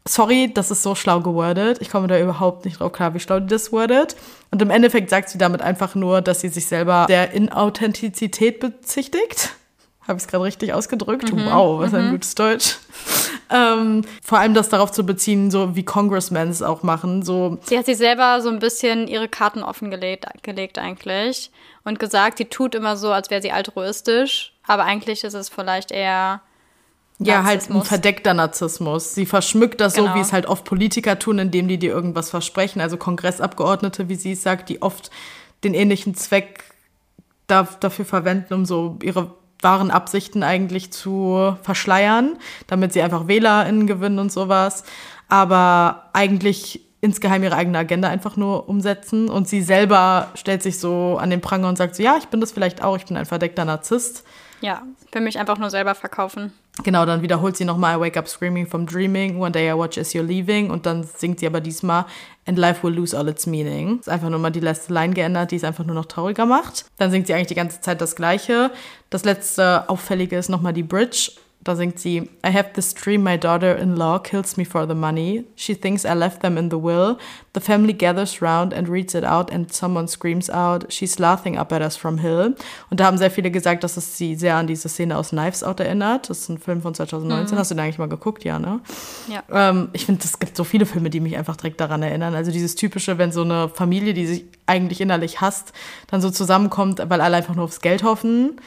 sorry, 0.09 0.50
das 0.52 0.70
ist 0.70 0.82
so 0.82 0.94
schlau 0.94 1.20
gewordet. 1.20 1.78
Ich 1.80 1.90
komme 1.90 2.06
da 2.06 2.18
überhaupt 2.18 2.64
nicht 2.64 2.80
drauf 2.80 2.92
klar, 2.92 3.14
wie 3.14 3.20
schlau 3.20 3.40
die 3.40 3.46
das 3.46 3.72
wordet. 3.72 4.16
Und 4.50 4.62
im 4.62 4.70
Endeffekt 4.70 5.11
sagt 5.11 5.28
sie 5.28 5.38
damit 5.38 5.62
einfach 5.62 5.94
nur, 5.94 6.20
dass 6.20 6.40
sie 6.40 6.48
sich 6.48 6.66
selber 6.66 7.06
der 7.09 7.32
Inauthentizität 7.32 8.61
bezichtigt. 8.61 9.54
Habe 10.09 10.16
ich 10.16 10.24
es 10.24 10.28
gerade 10.28 10.44
richtig 10.44 10.72
ausgedrückt? 10.72 11.32
Mhm. 11.32 11.46
Wow, 11.46 11.80
was 11.80 11.92
mhm. 11.92 11.98
ein 11.98 12.11
gutes 12.12 12.34
Deutsch. 12.34 12.78
ähm, 13.50 14.02
vor 14.22 14.38
allem 14.38 14.54
das 14.54 14.70
darauf 14.70 14.90
zu 14.90 15.04
beziehen, 15.04 15.50
so 15.50 15.76
wie 15.76 15.84
Congressmen 15.84 16.48
es 16.48 16.62
auch 16.62 16.82
machen. 16.82 17.22
So. 17.22 17.59
Sie 17.64 17.76
hat 17.76 17.84
sich 17.84 17.98
selber 17.98 18.40
so 18.40 18.48
ein 18.48 18.59
bisschen 18.59 19.06
ihre 19.06 19.28
Karten 19.28 19.62
offengelegt 19.62 20.24
gelegt 20.42 20.78
eigentlich 20.78 21.50
und 21.84 21.98
gesagt, 21.98 22.38
sie 22.38 22.46
tut 22.46 22.74
immer 22.74 22.96
so, 22.96 23.12
als 23.12 23.28
wäre 23.30 23.42
sie 23.42 23.52
altruistisch, 23.52 24.54
aber 24.66 24.84
eigentlich 24.84 25.24
ist 25.24 25.34
es 25.34 25.50
vielleicht 25.50 25.92
eher 25.92 26.40
ja, 27.19 27.45
halt 27.45 27.69
ein 27.69 27.83
verdeckter 27.83 28.33
Narzissmus. 28.33 29.14
Sie 29.14 29.27
verschmückt 29.27 29.81
das 29.81 29.95
genau. 29.95 30.09
so, 30.11 30.14
wie 30.14 30.21
es 30.21 30.33
halt 30.33 30.47
oft 30.47 30.64
Politiker 30.64 31.19
tun, 31.19 31.39
indem 31.39 31.66
die 31.66 31.79
dir 31.79 31.93
irgendwas 31.93 32.31
versprechen. 32.31 32.81
Also 32.81 32.97
Kongressabgeordnete, 32.97 34.09
wie 34.09 34.14
sie 34.14 34.33
es 34.33 34.43
sagt, 34.43 34.69
die 34.69 34.83
oft 34.83 35.11
den 35.64 35.75
ähnlichen 35.75 36.14
Zweck 36.14 36.64
da, 37.49 37.66
dafür 37.81 38.05
verwenden, 38.05 38.55
um 38.55 38.64
so 38.64 38.99
ihre 39.03 39.33
wahren 39.61 39.91
Absichten 39.91 40.45
eigentlich 40.45 40.93
zu 40.93 41.57
verschleiern, 41.62 42.39
damit 42.69 42.93
sie 42.93 43.03
einfach 43.03 43.27
WählerInnen 43.27 43.89
gewinnen 43.89 44.21
und 44.21 44.31
sowas. 44.31 44.85
Aber 45.29 46.11
eigentlich 46.12 46.83
insgeheim 47.01 47.43
ihre 47.43 47.57
eigene 47.57 47.79
Agenda 47.79 48.09
einfach 48.09 48.37
nur 48.37 48.69
umsetzen. 48.69 49.29
Und 49.29 49.49
sie 49.49 49.62
selber 49.62 50.29
stellt 50.35 50.62
sich 50.62 50.79
so 50.79 51.19
an 51.21 51.31
den 51.31 51.41
Pranger 51.41 51.69
und 51.69 51.77
sagt 51.77 51.97
so, 51.97 52.03
ja, 52.03 52.16
ich 52.19 52.27
bin 52.27 52.41
das 52.41 52.53
vielleicht 52.53 52.83
auch, 52.83 52.97
ich 52.97 53.07
bin 53.07 53.16
ein 53.16 53.27
verdeckter 53.27 53.64
Narzisst. 53.64 54.25
Ja, 54.61 54.83
will 55.12 55.23
mich 55.23 55.39
einfach 55.39 55.59
nur 55.59 55.71
selber 55.71 55.95
verkaufen. 55.95 56.53
Genau, 56.85 57.05
dann 57.05 57.22
wiederholt 57.22 57.57
sie 57.57 57.64
nochmal 57.64 57.97
I 57.97 58.01
wake 58.01 58.16
up 58.16 58.29
screaming 58.29 58.66
from 58.66 58.87
dreaming, 58.87 59.41
one 59.41 59.51
day 59.51 59.68
I 59.68 59.74
watch 59.74 59.99
as 59.99 60.14
you're 60.14 60.22
leaving 60.22 60.70
und 60.70 60.87
dann 60.87 61.03
singt 61.03 61.41
sie 61.41 61.47
aber 61.47 61.61
diesmal 61.61 62.07
And 62.47 62.57
life 62.57 62.83
will 62.83 62.95
lose 62.95 63.16
all 63.16 63.29
its 63.29 63.47
meaning. 63.47 63.99
Ist 63.99 64.09
einfach 64.09 64.31
nur 64.31 64.39
mal 64.39 64.51
die 64.51 64.61
letzte 64.61 64.95
Line 64.95 65.12
geändert, 65.12 65.51
die 65.51 65.57
es 65.57 65.64
einfach 65.64 65.85
nur 65.85 65.95
noch 65.95 66.07
trauriger 66.07 66.47
macht. 66.47 66.87
Dann 66.97 67.11
singt 67.11 67.26
sie 67.26 67.35
eigentlich 67.35 67.49
die 67.49 67.55
ganze 67.55 67.83
Zeit 67.83 68.01
das 68.01 68.16
Gleiche. 68.16 68.70
Das 69.11 69.24
letzte 69.24 69.89
Auffällige 69.91 70.39
ist 70.39 70.49
nochmal 70.49 70.72
die 70.72 70.83
Bridge 70.83 71.33
da 71.69 71.77
singt 71.77 71.99
sie, 71.99 72.31
I 72.45 72.51
have 72.51 72.73
this 72.73 72.95
dream 72.95 73.23
my 73.23 73.37
daughter-in-law 73.37 74.21
kills 74.21 74.57
me 74.57 74.64
for 74.64 74.89
the 74.89 74.95
money. 74.95 75.45
She 75.55 75.75
thinks 75.75 76.05
I 76.05 76.14
left 76.14 76.41
them 76.41 76.57
in 76.57 76.71
the 76.71 76.83
will. 76.83 77.19
The 77.53 77.61
family 77.61 77.93
gathers 77.93 78.41
round 78.41 78.73
and 78.73 78.89
reads 78.89 79.14
it 79.14 79.23
out 79.23 79.53
and 79.53 79.71
someone 79.71 80.09
screams 80.09 80.49
out, 80.49 80.91
she's 80.91 81.19
laughing 81.19 81.59
up 81.59 81.71
at 81.73 81.83
us 81.83 81.95
from 81.95 82.19
Hill. 82.19 82.55
Und 82.91 83.01
da 83.01 83.05
haben 83.05 83.19
sehr 83.19 83.31
viele 83.31 83.51
gesagt, 83.51 83.85
dass 83.85 83.99
es 83.99 84.16
sie 84.16 84.35
sehr 84.35 84.57
an 84.57 84.66
diese 84.66 84.89
Szene 84.89 85.16
aus 85.16 85.31
Knives 85.31 85.62
Out 85.62 85.81
erinnert. 85.81 86.31
Das 86.31 86.39
ist 86.39 86.49
ein 86.49 86.59
Film 86.59 86.81
von 86.81 86.95
2019. 86.95 87.55
Mhm. 87.55 87.59
Hast 87.59 87.71
du 87.71 87.75
den 87.75 87.81
eigentlich 87.81 87.99
mal 87.99 88.09
geguckt? 88.09 88.45
Ja, 88.45 88.59
ne? 88.59 88.81
Ja. 89.29 89.43
Ähm, 89.51 89.91
ich 89.93 90.07
finde, 90.07 90.25
es 90.25 90.39
gibt 90.39 90.57
so 90.57 90.64
viele 90.64 90.87
Filme, 90.87 91.11
die 91.11 91.21
mich 91.21 91.37
einfach 91.37 91.57
direkt 91.57 91.81
daran 91.81 92.03
erinnern. 92.03 92.35
Also 92.35 92.51
dieses 92.51 92.77
typische, 92.77 93.19
wenn 93.19 93.31
so 93.31 93.43
eine 93.43 93.69
Familie, 93.69 94.14
die 94.14 94.27
sich 94.27 94.45
eigentlich 94.64 95.03
innerlich 95.03 95.43
hasst, 95.43 95.73
dann 96.07 96.23
so 96.23 96.31
zusammenkommt, 96.31 97.03
weil 97.11 97.21
alle 97.21 97.37
einfach 97.37 97.55
nur 97.55 97.64
aufs 97.64 97.81
Geld 97.81 98.03
hoffen. 98.03 98.59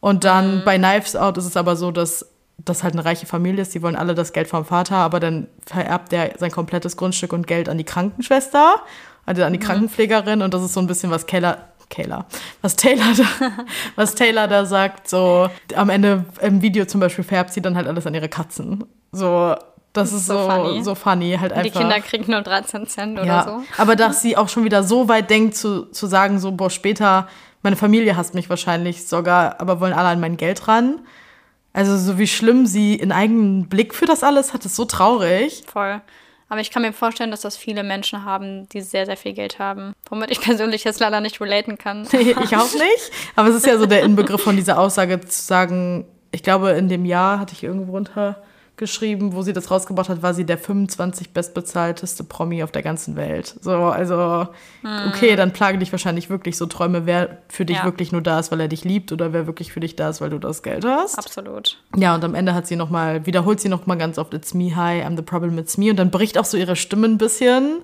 Und 0.00 0.24
dann 0.24 0.58
mhm. 0.58 0.64
bei 0.64 0.78
Knives 0.78 1.16
Out 1.16 1.36
ist 1.36 1.46
es 1.46 1.56
aber 1.56 1.76
so, 1.76 1.90
dass 1.90 2.26
das 2.58 2.82
halt 2.82 2.94
eine 2.94 3.04
reiche 3.04 3.26
Familie 3.26 3.62
ist, 3.62 3.74
die 3.74 3.82
wollen 3.82 3.96
alle 3.96 4.14
das 4.14 4.32
Geld 4.32 4.48
vom 4.48 4.64
Vater, 4.64 4.96
aber 4.96 5.20
dann 5.20 5.48
vererbt 5.66 6.12
er 6.12 6.32
sein 6.38 6.50
komplettes 6.50 6.96
Grundstück 6.96 7.32
und 7.32 7.46
Geld 7.46 7.68
an 7.68 7.78
die 7.78 7.84
Krankenschwester, 7.84 8.76
also 9.24 9.44
an 9.44 9.52
die 9.52 9.58
mhm. 9.58 9.64
Krankenpflegerin 9.64 10.42
und 10.42 10.54
das 10.54 10.62
ist 10.62 10.72
so 10.72 10.80
ein 10.80 10.86
bisschen 10.86 11.10
was 11.10 11.26
Keller 11.26 11.68
Kayla, 11.88 12.26
was 12.62 12.74
Taylor 12.74 13.12
da, 13.16 13.50
was 13.96 14.14
Taylor 14.14 14.48
da 14.48 14.64
sagt, 14.64 15.08
so 15.08 15.48
am 15.74 15.88
Ende 15.88 16.24
im 16.40 16.62
Video 16.62 16.84
zum 16.84 17.00
Beispiel 17.00 17.24
färbt 17.24 17.52
sie 17.52 17.62
dann 17.62 17.76
halt 17.76 17.86
alles 17.86 18.06
an 18.06 18.14
ihre 18.14 18.28
Katzen. 18.28 18.84
So, 19.12 19.54
das, 19.92 20.10
das 20.10 20.12
ist 20.12 20.26
so, 20.26 20.38
so 20.38 20.50
funny. 20.50 20.84
so 20.84 20.94
funny, 20.94 21.36
halt 21.40 21.52
und 21.52 21.58
einfach. 21.58 21.72
Die 21.72 21.78
Kinder 21.78 22.00
kriegen 22.00 22.30
nur 22.30 22.42
13 22.42 22.86
Cent 22.86 23.18
oder 23.18 23.26
ja, 23.26 23.44
so. 23.44 23.80
Aber 23.80 23.96
dass 23.96 24.20
sie 24.20 24.36
auch 24.36 24.48
schon 24.48 24.64
wieder 24.64 24.82
so 24.82 25.08
weit 25.08 25.30
denkt, 25.30 25.56
zu, 25.56 25.86
zu 25.86 26.06
sagen, 26.06 26.38
so, 26.38 26.52
boah, 26.52 26.70
später, 26.70 27.28
meine 27.62 27.76
Familie 27.76 28.16
hasst 28.16 28.34
mich 28.34 28.50
wahrscheinlich 28.50 29.06
sogar, 29.06 29.60
aber 29.60 29.80
wollen 29.80 29.92
alle 29.92 30.08
an 30.08 30.20
mein 30.20 30.36
Geld 30.36 30.68
ran. 30.68 31.00
Also 31.76 31.98
so 31.98 32.16
wie 32.16 32.26
schlimm 32.26 32.64
sie 32.64 32.98
einen 33.02 33.12
eigenen 33.12 33.68
Blick 33.68 33.94
für 33.94 34.06
das 34.06 34.24
alles 34.24 34.54
hat, 34.54 34.64
ist 34.64 34.76
so 34.76 34.86
traurig. 34.86 35.62
Voll. 35.66 36.00
Aber 36.48 36.60
ich 36.62 36.70
kann 36.70 36.80
mir 36.80 36.94
vorstellen, 36.94 37.30
dass 37.30 37.42
das 37.42 37.58
viele 37.58 37.82
Menschen 37.82 38.24
haben, 38.24 38.66
die 38.70 38.80
sehr, 38.80 39.04
sehr 39.04 39.18
viel 39.18 39.34
Geld 39.34 39.58
haben. 39.58 39.92
Womit 40.08 40.30
ich 40.30 40.40
persönlich 40.40 40.84
jetzt 40.84 41.00
leider 41.00 41.20
nicht 41.20 41.38
relaten 41.38 41.76
kann. 41.76 42.08
ich 42.12 42.56
auch 42.56 42.72
nicht. 42.72 43.10
Aber 43.34 43.50
es 43.50 43.56
ist 43.56 43.66
ja 43.66 43.76
so 43.76 43.84
der 43.84 44.04
Inbegriff 44.04 44.42
von 44.42 44.56
dieser 44.56 44.78
Aussage 44.78 45.20
zu 45.20 45.42
sagen, 45.42 46.06
ich 46.32 46.42
glaube, 46.42 46.70
in 46.70 46.88
dem 46.88 47.04
Jahr 47.04 47.40
hatte 47.40 47.52
ich 47.52 47.62
irgendwo 47.62 47.92
runter 47.92 48.42
geschrieben, 48.76 49.34
wo 49.34 49.42
sie 49.42 49.52
das 49.52 49.70
rausgebracht 49.70 50.08
hat, 50.08 50.22
war 50.22 50.34
sie 50.34 50.44
der 50.44 50.58
25 50.58 51.30
bestbezahlteste 51.30 52.24
Promi 52.24 52.62
auf 52.62 52.70
der 52.70 52.82
ganzen 52.82 53.16
Welt. 53.16 53.54
So, 53.60 53.72
also, 53.72 54.48
hm. 54.82 55.08
okay, 55.08 55.34
dann 55.34 55.52
plage 55.52 55.78
dich 55.78 55.92
wahrscheinlich 55.92 56.28
wirklich 56.28 56.56
so 56.56 56.66
Träume, 56.66 57.06
wer 57.06 57.38
für 57.48 57.64
dich 57.64 57.78
ja. 57.78 57.84
wirklich 57.84 58.12
nur 58.12 58.20
da 58.20 58.38
ist, 58.38 58.52
weil 58.52 58.60
er 58.60 58.68
dich 58.68 58.84
liebt 58.84 59.12
oder 59.12 59.32
wer 59.32 59.46
wirklich 59.46 59.72
für 59.72 59.80
dich 59.80 59.96
da 59.96 60.10
ist, 60.10 60.20
weil 60.20 60.30
du 60.30 60.38
das 60.38 60.62
Geld 60.62 60.84
hast. 60.84 61.18
Absolut. 61.18 61.78
Ja, 61.96 62.14
und 62.14 62.24
am 62.24 62.34
Ende 62.34 62.52
hat 62.52 62.66
sie 62.66 62.76
noch 62.76 62.90
mal, 62.90 63.24
wiederholt 63.24 63.60
sie 63.60 63.70
noch 63.70 63.86
mal 63.86 63.96
ganz 63.96 64.18
oft, 64.18 64.34
it's 64.34 64.52
me, 64.52 64.76
hi, 64.76 65.02
I'm 65.02 65.16
the 65.16 65.22
problem, 65.22 65.58
it's 65.58 65.78
me. 65.78 65.90
Und 65.90 65.96
dann 65.96 66.10
bricht 66.10 66.36
auch 66.36 66.44
so 66.44 66.56
ihre 66.58 66.76
Stimme 66.76 67.06
ein 67.06 67.18
bisschen. 67.18 67.82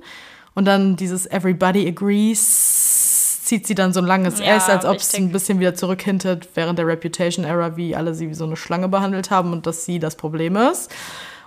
Und 0.55 0.66
dann 0.66 0.97
dieses 0.97 1.24
everybody 1.30 1.88
agrees 1.88 3.01
zieht 3.43 3.66
sie 3.66 3.74
dann 3.74 3.93
so 3.93 4.01
ein 4.01 4.07
langes 4.07 4.38
ja, 4.38 4.57
S, 4.57 4.68
als 4.68 4.84
ob 4.84 4.97
es 4.97 5.14
ein 5.14 5.32
bisschen 5.32 5.59
wieder 5.59 5.74
zurückhintet 5.74 6.49
während 6.55 6.78
der 6.78 6.86
Reputation-Era, 6.86 7.76
wie 7.76 7.97
alle 7.97 8.14
sie 8.14 8.28
wie 8.28 8.34
so 8.34 8.45
eine 8.45 8.57
Schlange 8.57 8.88
behandelt 8.88 9.32
haben 9.32 9.53
und 9.53 9.66
dass 9.66 9.84
sie 9.84 9.99
das 9.99 10.14
Problem 10.14 10.55
ist. 10.55 10.90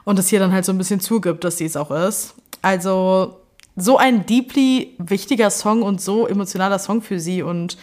Und 0.03 0.19
es 0.19 0.27
hier 0.27 0.39
dann 0.39 0.51
halt 0.51 0.65
so 0.65 0.73
ein 0.73 0.77
bisschen 0.77 0.99
zugibt, 0.99 1.45
dass 1.45 1.57
sie 1.57 1.65
es 1.65 1.77
auch 1.77 1.91
ist. 1.91 2.35
Also 2.61 3.37
so 3.77 3.97
ein 3.97 4.25
deeply 4.25 4.93
wichtiger 4.97 5.49
Song 5.49 5.83
und 5.83 6.01
so 6.01 6.27
emotionaler 6.27 6.79
Song 6.79 7.01
für 7.01 7.19
sie 7.19 7.41
und 7.41 7.77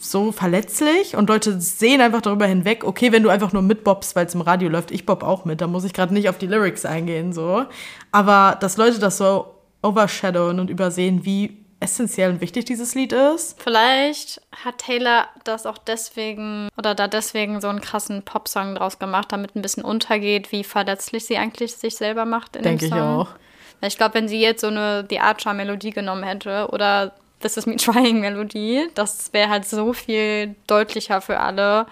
so 0.00 0.32
verletzlich 0.32 1.14
und 1.14 1.28
Leute 1.28 1.60
sehen 1.60 2.00
einfach 2.00 2.22
darüber 2.22 2.46
hinweg, 2.46 2.84
okay, 2.84 3.12
wenn 3.12 3.22
du 3.22 3.28
einfach 3.28 3.52
nur 3.52 3.62
mitbobst, 3.62 4.16
weil 4.16 4.26
es 4.26 4.34
im 4.34 4.40
Radio 4.40 4.68
läuft, 4.68 4.90
ich 4.90 5.06
bob 5.06 5.22
auch 5.22 5.44
mit, 5.44 5.60
da 5.60 5.66
muss 5.66 5.84
ich 5.84 5.92
gerade 5.92 6.14
nicht 6.14 6.28
auf 6.28 6.38
die 6.38 6.46
Lyrics 6.46 6.84
eingehen, 6.84 7.32
so. 7.32 7.64
Aber 8.10 8.56
dass 8.60 8.76
Leute 8.76 8.98
das 8.98 9.18
so 9.18 9.54
overshadowen 9.82 10.58
und 10.58 10.70
übersehen, 10.70 11.24
wie 11.24 11.60
essentiell 11.80 12.30
und 12.30 12.40
wichtig 12.40 12.66
dieses 12.66 12.94
Lied 12.94 13.12
ist. 13.12 13.60
Vielleicht 13.60 14.40
hat 14.64 14.78
Taylor 14.78 15.28
das 15.44 15.66
auch 15.66 15.78
deswegen 15.78 16.68
oder 16.76 16.94
da 16.94 17.08
deswegen 17.08 17.60
so 17.60 17.68
einen 17.68 17.80
krassen 17.80 18.22
Popsong 18.22 18.74
draus 18.74 18.98
gemacht, 18.98 19.32
damit 19.32 19.56
ein 19.56 19.62
bisschen 19.62 19.84
untergeht, 19.84 20.52
wie 20.52 20.62
verletzlich 20.62 21.24
sie 21.24 21.38
eigentlich 21.38 21.74
sich 21.74 21.96
selber 21.96 22.26
macht 22.26 22.56
in 22.56 22.62
Denke 22.62 22.86
dem 22.86 22.90
Song. 22.90 22.98
Denke 22.98 23.22
ich 23.22 23.28
auch. 23.28 23.86
Ich 23.86 23.96
glaube, 23.96 24.14
wenn 24.14 24.28
sie 24.28 24.40
jetzt 24.40 24.60
so 24.60 24.66
eine 24.66 25.06
The 25.08 25.20
Archer-Melodie 25.20 25.90
genommen 25.90 26.22
hätte 26.22 26.68
oder 26.70 27.12
This 27.40 27.56
Is 27.56 27.64
Me 27.64 27.76
Trying-Melodie, 27.76 28.88
das 28.94 29.32
wäre 29.32 29.48
halt 29.48 29.64
so 29.66 29.94
viel 29.94 30.54
deutlicher 30.66 31.22
für 31.22 31.40
alle 31.40 31.86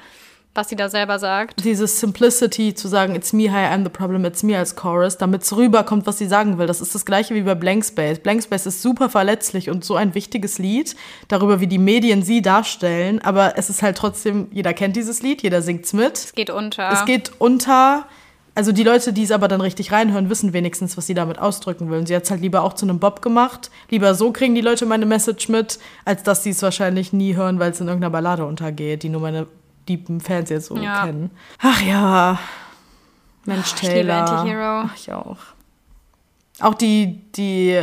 was 0.58 0.68
sie 0.68 0.76
da 0.76 0.88
selber 0.88 1.18
sagt. 1.18 1.64
Dieses 1.64 2.00
Simplicity 2.00 2.74
zu 2.74 2.88
sagen, 2.88 3.14
it's 3.14 3.32
me, 3.32 3.50
hi, 3.50 3.72
I'm 3.72 3.84
the 3.84 3.88
problem, 3.88 4.24
it's 4.24 4.42
me 4.42 4.58
als 4.58 4.74
Chorus, 4.74 5.16
damit 5.16 5.42
es 5.44 5.56
rüberkommt, 5.56 6.04
was 6.06 6.18
sie 6.18 6.26
sagen 6.26 6.58
will. 6.58 6.66
Das 6.66 6.80
ist 6.80 6.94
das 6.94 7.06
gleiche 7.06 7.34
wie 7.34 7.42
bei 7.42 7.54
Blank 7.54 7.84
Space. 7.84 8.18
Blank 8.18 8.42
Space 8.42 8.66
ist 8.66 8.82
super 8.82 9.08
verletzlich 9.08 9.70
und 9.70 9.84
so 9.84 9.94
ein 9.94 10.16
wichtiges 10.16 10.58
Lied, 10.58 10.96
darüber, 11.28 11.60
wie 11.60 11.68
die 11.68 11.78
Medien 11.78 12.22
sie 12.22 12.42
darstellen, 12.42 13.20
aber 13.22 13.56
es 13.56 13.70
ist 13.70 13.82
halt 13.82 13.96
trotzdem, 13.96 14.48
jeder 14.50 14.74
kennt 14.74 14.96
dieses 14.96 15.22
Lied, 15.22 15.42
jeder 15.42 15.62
singt's 15.62 15.92
mit. 15.92 16.14
Es 16.18 16.32
geht 16.32 16.50
unter. 16.50 16.90
Es 16.90 17.04
geht 17.04 17.30
unter. 17.38 18.06
Also 18.56 18.72
die 18.72 18.82
Leute, 18.82 19.12
die 19.12 19.22
es 19.22 19.30
aber 19.30 19.46
dann 19.46 19.60
richtig 19.60 19.92
reinhören, 19.92 20.28
wissen 20.28 20.52
wenigstens, 20.52 20.96
was 20.96 21.06
sie 21.06 21.14
damit 21.14 21.38
ausdrücken 21.38 21.88
will. 21.88 22.00
Und 22.00 22.08
sie 22.08 22.16
hat 22.16 22.24
es 22.24 22.32
halt 22.32 22.40
lieber 22.40 22.64
auch 22.64 22.72
zu 22.72 22.84
einem 22.84 22.98
Bob 22.98 23.22
gemacht. 23.22 23.70
Lieber 23.88 24.16
so 24.16 24.32
kriegen 24.32 24.56
die 24.56 24.60
Leute 24.60 24.84
meine 24.84 25.06
Message 25.06 25.48
mit, 25.48 25.78
als 26.04 26.24
dass 26.24 26.42
sie 26.42 26.50
es 26.50 26.60
wahrscheinlich 26.60 27.12
nie 27.12 27.36
hören, 27.36 27.60
weil 27.60 27.70
es 27.70 27.80
in 27.80 27.86
irgendeiner 27.86 28.10
Ballade 28.10 28.44
untergeht, 28.44 29.04
die 29.04 29.10
nur 29.10 29.20
meine 29.20 29.46
die 29.88 30.20
Fans 30.20 30.50
jetzt 30.50 30.66
so 30.66 30.76
ja. 30.76 31.06
kennen. 31.06 31.30
Ach 31.60 31.80
ja. 31.82 32.38
Mensch, 33.44 33.72
Ach, 33.74 33.80
Taylor. 33.80 34.24
Ich 34.24 34.30
Anti-Hero. 34.30 34.82
Ach, 34.86 34.96
ich 34.96 35.12
auch. 35.12 35.36
Auch 36.60 36.74
die, 36.74 37.20
die, 37.32 37.82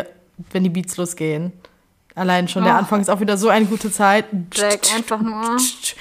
wenn 0.51 0.63
die 0.63 0.69
Beats 0.69 0.97
losgehen. 0.97 1.53
Allein 2.13 2.47
schon, 2.47 2.63
oh. 2.63 2.65
der 2.65 2.75
Anfang 2.75 3.01
ist 3.01 3.09
auch 3.09 3.19
wieder 3.19 3.37
so 3.37 3.49
eine 3.49 3.65
gute 3.65 3.91
Zeit. 3.91 4.25
Jack 4.53 4.81
einfach 4.95 5.19
nur. 5.21 5.57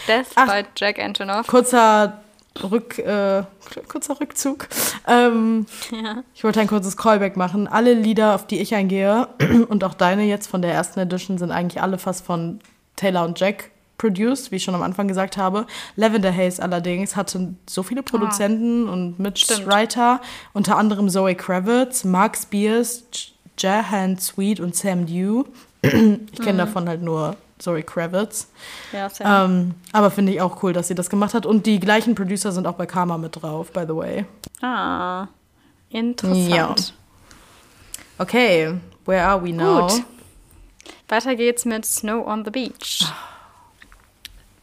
Death 0.06 0.26
Ach, 0.36 0.46
bei 0.46 0.64
Jack 0.76 0.98
Antonoff. 1.00 1.46
Kurzer 1.46 2.20
Rück, 2.62 2.98
äh, 2.98 3.42
kurzer 3.88 4.20
Rückzug. 4.20 4.68
Ähm, 5.08 5.66
ja. 5.90 6.22
Ich 6.34 6.44
wollte 6.44 6.60
ein 6.60 6.68
kurzes 6.68 6.96
Callback 6.96 7.36
machen. 7.36 7.66
Alle 7.66 7.94
Lieder, 7.94 8.34
auf 8.36 8.46
die 8.46 8.60
ich 8.60 8.74
eingehe 8.76 9.28
und 9.68 9.82
auch 9.82 9.94
deine 9.94 10.22
jetzt 10.24 10.46
von 10.46 10.62
der 10.62 10.72
ersten 10.72 11.00
Edition 11.00 11.36
sind 11.36 11.50
eigentlich 11.50 11.82
alle 11.82 11.98
fast 11.98 12.24
von 12.24 12.60
Taylor 12.94 13.24
und 13.24 13.40
Jack 13.40 13.70
produced, 13.98 14.50
wie 14.50 14.56
ich 14.56 14.64
schon 14.64 14.74
am 14.74 14.82
Anfang 14.82 15.08
gesagt 15.08 15.36
habe. 15.36 15.66
Lavender 15.96 16.34
Haze 16.34 16.62
allerdings 16.62 17.16
hatte 17.16 17.54
so 17.68 17.82
viele 17.82 18.00
ah. 18.00 18.04
Produzenten 18.04 18.88
ah, 18.88 18.92
und 18.92 19.18
Mitwriter, 19.18 20.20
unter 20.52 20.76
anderem 20.76 21.08
Zoe 21.08 21.34
Kravitz, 21.34 22.04
Mark 22.04 22.36
Spears, 22.36 23.04
Jahan 23.58 24.18
Sweet 24.18 24.60
und 24.60 24.74
Sam 24.74 25.06
Dew. 25.06 25.44
ich 25.82 25.90
kenne 25.92 26.54
mhm. 26.54 26.58
davon 26.58 26.88
halt 26.88 27.02
nur 27.02 27.36
Zoe 27.58 27.82
Kravitz. 27.82 28.48
Ja, 28.92 29.08
Sam. 29.08 29.50
Ähm, 29.50 29.74
aber 29.92 30.10
finde 30.10 30.32
ich 30.32 30.40
auch 30.40 30.62
cool, 30.62 30.72
dass 30.72 30.88
sie 30.88 30.94
das 30.94 31.08
gemacht 31.08 31.34
hat. 31.34 31.46
Und 31.46 31.66
die 31.66 31.78
gleichen 31.78 32.14
Producer 32.14 32.52
sind 32.52 32.66
auch 32.66 32.74
bei 32.74 32.86
Karma 32.86 33.18
mit 33.18 33.40
drauf, 33.40 33.72
by 33.72 33.84
the 33.86 33.94
way. 33.94 34.24
Ah, 34.60 35.28
interessant. 35.90 36.48
Ja. 36.48 36.74
Okay, 38.18 38.74
where 39.04 39.24
are 39.24 39.42
we 39.42 39.52
now? 39.52 39.88
Gut. 39.88 40.04
Weiter 41.08 41.36
geht's 41.36 41.64
mit 41.64 41.84
Snow 41.84 42.26
on 42.26 42.44
the 42.44 42.50
Beach. 42.50 43.06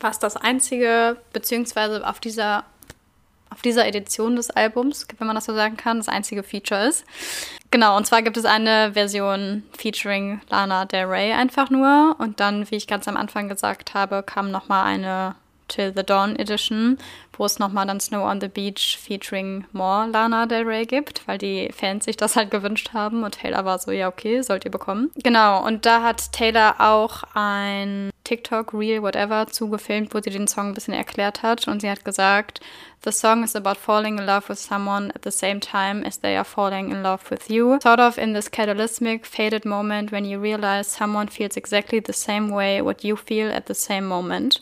Was 0.01 0.19
das 0.19 0.35
einzige, 0.35 1.17
beziehungsweise 1.31 2.05
auf 2.07 2.19
dieser, 2.19 2.65
auf 3.49 3.61
dieser 3.61 3.87
Edition 3.87 4.35
des 4.35 4.49
Albums, 4.49 5.07
wenn 5.17 5.27
man 5.27 5.35
das 5.35 5.45
so 5.45 5.53
sagen 5.53 5.77
kann, 5.77 5.97
das 5.97 6.09
einzige 6.09 6.43
Feature 6.43 6.87
ist. 6.87 7.05
Genau, 7.69 7.95
und 7.95 8.05
zwar 8.05 8.21
gibt 8.21 8.35
es 8.35 8.45
eine 8.45 8.93
Version 8.93 9.63
featuring 9.77 10.41
Lana 10.49 10.85
Del 10.85 11.05
Rey 11.05 11.31
einfach 11.31 11.69
nur. 11.69 12.15
Und 12.19 12.39
dann, 12.39 12.69
wie 12.69 12.75
ich 12.75 12.87
ganz 12.87 13.07
am 13.07 13.15
Anfang 13.15 13.47
gesagt 13.47 13.93
habe, 13.93 14.23
kam 14.23 14.51
nochmal 14.51 14.85
eine 14.85 15.35
Till 15.71 15.93
the 15.95 16.03
Dawn 16.03 16.35
Edition, 16.35 16.97
wo 17.37 17.45
es 17.45 17.57
nochmal 17.57 17.87
dann 17.87 17.99
Snow 17.99 18.23
on 18.23 18.41
the 18.41 18.49
Beach 18.49 18.97
featuring 19.01 19.65
more 19.71 20.05
Lana 20.07 20.45
Del 20.45 20.63
Rey 20.63 20.85
gibt, 20.85 21.25
weil 21.27 21.37
die 21.37 21.71
Fans 21.73 22.05
sich 22.05 22.17
das 22.17 22.35
halt 22.35 22.51
gewünscht 22.51 22.93
haben 22.93 23.23
und 23.23 23.39
Taylor 23.39 23.63
war 23.63 23.79
so, 23.79 23.91
ja 23.91 24.07
okay, 24.09 24.41
sollt 24.41 24.65
ihr 24.65 24.71
bekommen. 24.71 25.11
Genau, 25.15 25.65
und 25.65 25.85
da 25.85 26.03
hat 26.03 26.33
Taylor 26.33 26.75
auch 26.79 27.23
ein 27.33 28.11
TikTok, 28.25 28.73
Reel, 28.73 29.01
whatever, 29.01 29.47
zugefilmt, 29.47 30.13
wo 30.13 30.21
sie 30.21 30.29
den 30.29 30.47
Song 30.47 30.67
ein 30.67 30.73
bisschen 30.73 30.93
erklärt 30.93 31.41
hat. 31.41 31.67
Und 31.67 31.81
sie 31.81 31.89
hat 31.89 32.05
gesagt, 32.05 32.59
The 33.03 33.11
song 33.11 33.43
is 33.43 33.55
about 33.55 33.79
falling 33.79 34.19
in 34.19 34.27
love 34.27 34.47
with 34.47 34.59
someone 34.59 35.11
at 35.15 35.23
the 35.23 35.31
same 35.31 35.59
time 35.59 36.05
as 36.05 36.19
they 36.19 36.35
are 36.37 36.45
falling 36.45 36.91
in 36.91 37.01
love 37.01 37.31
with 37.31 37.49
you. 37.49 37.79
Sort 37.81 37.99
of 37.99 38.19
in 38.19 38.33
this 38.33 38.47
catalysmic, 38.47 39.25
faded 39.25 39.65
moment 39.65 40.11
when 40.11 40.23
you 40.23 40.39
realize 40.39 40.87
someone 40.87 41.27
feels 41.27 41.57
exactly 41.57 41.99
the 41.99 42.13
same 42.13 42.49
way 42.49 42.79
what 42.79 43.03
you 43.03 43.15
feel 43.15 43.49
at 43.49 43.65
the 43.65 43.73
same 43.73 44.05
moment. 44.05 44.61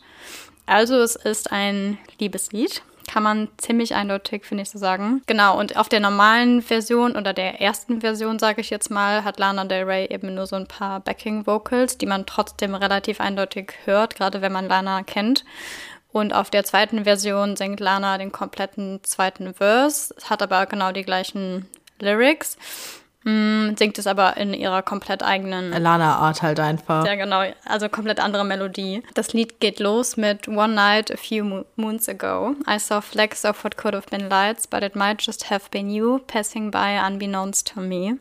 Also 0.69 1.01
es 1.01 1.15
ist 1.15 1.51
ein 1.51 1.97
Liebeslied 2.19 2.83
kann 3.09 3.23
man 3.23 3.47
ziemlich 3.57 3.95
eindeutig, 3.95 4.45
finde 4.45 4.61
ich, 4.61 4.69
so 4.69 4.77
sagen. 4.77 5.23
Genau, 5.25 5.57
und 5.57 5.77
auf 5.77 5.89
der 5.89 5.99
normalen 5.99 6.61
Version 6.61 7.15
oder 7.15 7.33
der 7.33 7.59
ersten 7.59 8.01
Version, 8.01 8.37
sage 8.37 8.61
ich 8.61 8.69
jetzt 8.69 8.91
mal, 8.91 9.23
hat 9.23 9.39
Lana 9.39 9.65
Del 9.65 9.83
Rey 9.83 10.05
eben 10.11 10.35
nur 10.35 10.45
so 10.45 10.55
ein 10.55 10.67
paar 10.67 10.99
Backing-Vocals, 10.99 11.97
die 11.97 12.05
man 12.05 12.27
trotzdem 12.27 12.75
relativ 12.75 13.19
eindeutig 13.19 13.73
hört, 13.85 14.15
gerade 14.15 14.41
wenn 14.41 14.51
man 14.51 14.67
Lana 14.67 15.01
kennt. 15.01 15.43
Und 16.11 16.33
auf 16.33 16.51
der 16.51 16.63
zweiten 16.63 17.03
Version 17.03 17.55
singt 17.55 17.79
Lana 17.79 18.17
den 18.19 18.31
kompletten 18.31 19.03
zweiten 19.03 19.55
Verse, 19.55 20.13
hat 20.25 20.43
aber 20.43 20.67
genau 20.67 20.91
die 20.91 21.03
gleichen 21.03 21.67
Lyrics. 21.99 22.57
Mm, 23.23 23.75
singt 23.77 23.97
es 23.99 24.07
aber 24.07 24.37
in 24.37 24.53
ihrer 24.53 24.81
komplett 24.81 25.23
eigenen 25.23 25.71
Lana-Art 25.71 26.41
halt 26.41 26.59
einfach. 26.59 27.05
Ja, 27.05 27.15
genau. 27.15 27.41
Also 27.65 27.89
komplett 27.89 28.19
andere 28.19 28.45
Melodie. 28.45 29.03
Das 29.13 29.33
Lied 29.33 29.59
geht 29.59 29.79
los 29.79 30.15
mit 30.15 30.47
One 30.47 30.73
night 30.73 31.11
a 31.11 31.17
few 31.17 31.65
moons 31.75 32.07
ago. 32.07 32.55
I 32.65 32.79
saw 32.79 33.01
flecks 33.01 33.43
of 33.43 33.63
what 33.63 33.75
could 33.75 33.93
have 33.93 34.07
been 34.09 34.29
lights, 34.29 34.65
but 34.67 34.83
it 34.83 34.95
might 34.95 35.21
just 35.21 35.49
have 35.49 35.65
been 35.69 35.89
you 35.89 36.19
passing 36.27 36.71
by 36.71 36.97
unbeknownst 37.05 37.73
to 37.73 37.81
me. 37.81 38.17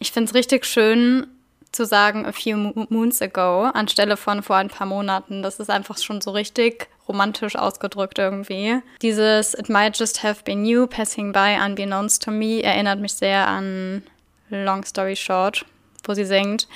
Ich 0.00 0.10
finde 0.10 0.30
es 0.30 0.34
richtig 0.34 0.66
schön, 0.66 1.28
zu 1.70 1.86
sagen 1.86 2.26
a 2.26 2.32
few 2.32 2.56
moons 2.90 3.22
ago 3.22 3.64
anstelle 3.72 4.16
von 4.16 4.42
vor 4.42 4.56
ein 4.56 4.68
paar 4.68 4.86
Monaten. 4.86 5.42
Das 5.42 5.58
ist 5.58 5.70
einfach 5.70 5.98
schon 5.98 6.20
so 6.20 6.30
richtig 6.32 6.88
romantisch 7.08 7.56
ausgedrückt 7.56 8.18
irgendwie. 8.18 8.80
Dieses 9.00 9.54
It 9.54 9.68
might 9.68 9.98
just 9.98 10.22
have 10.22 10.42
been 10.44 10.64
you 10.64 10.86
passing 10.86 11.32
by 11.32 11.56
unbeknownst 11.64 12.22
to 12.22 12.30
me 12.30 12.62
erinnert 12.62 13.00
mich 13.00 13.14
sehr 13.14 13.46
an 13.48 14.02
Long 14.50 14.84
Story 14.84 15.16
Short, 15.16 15.64
wo 16.04 16.14
sie 16.14 16.24
singt 16.24 16.68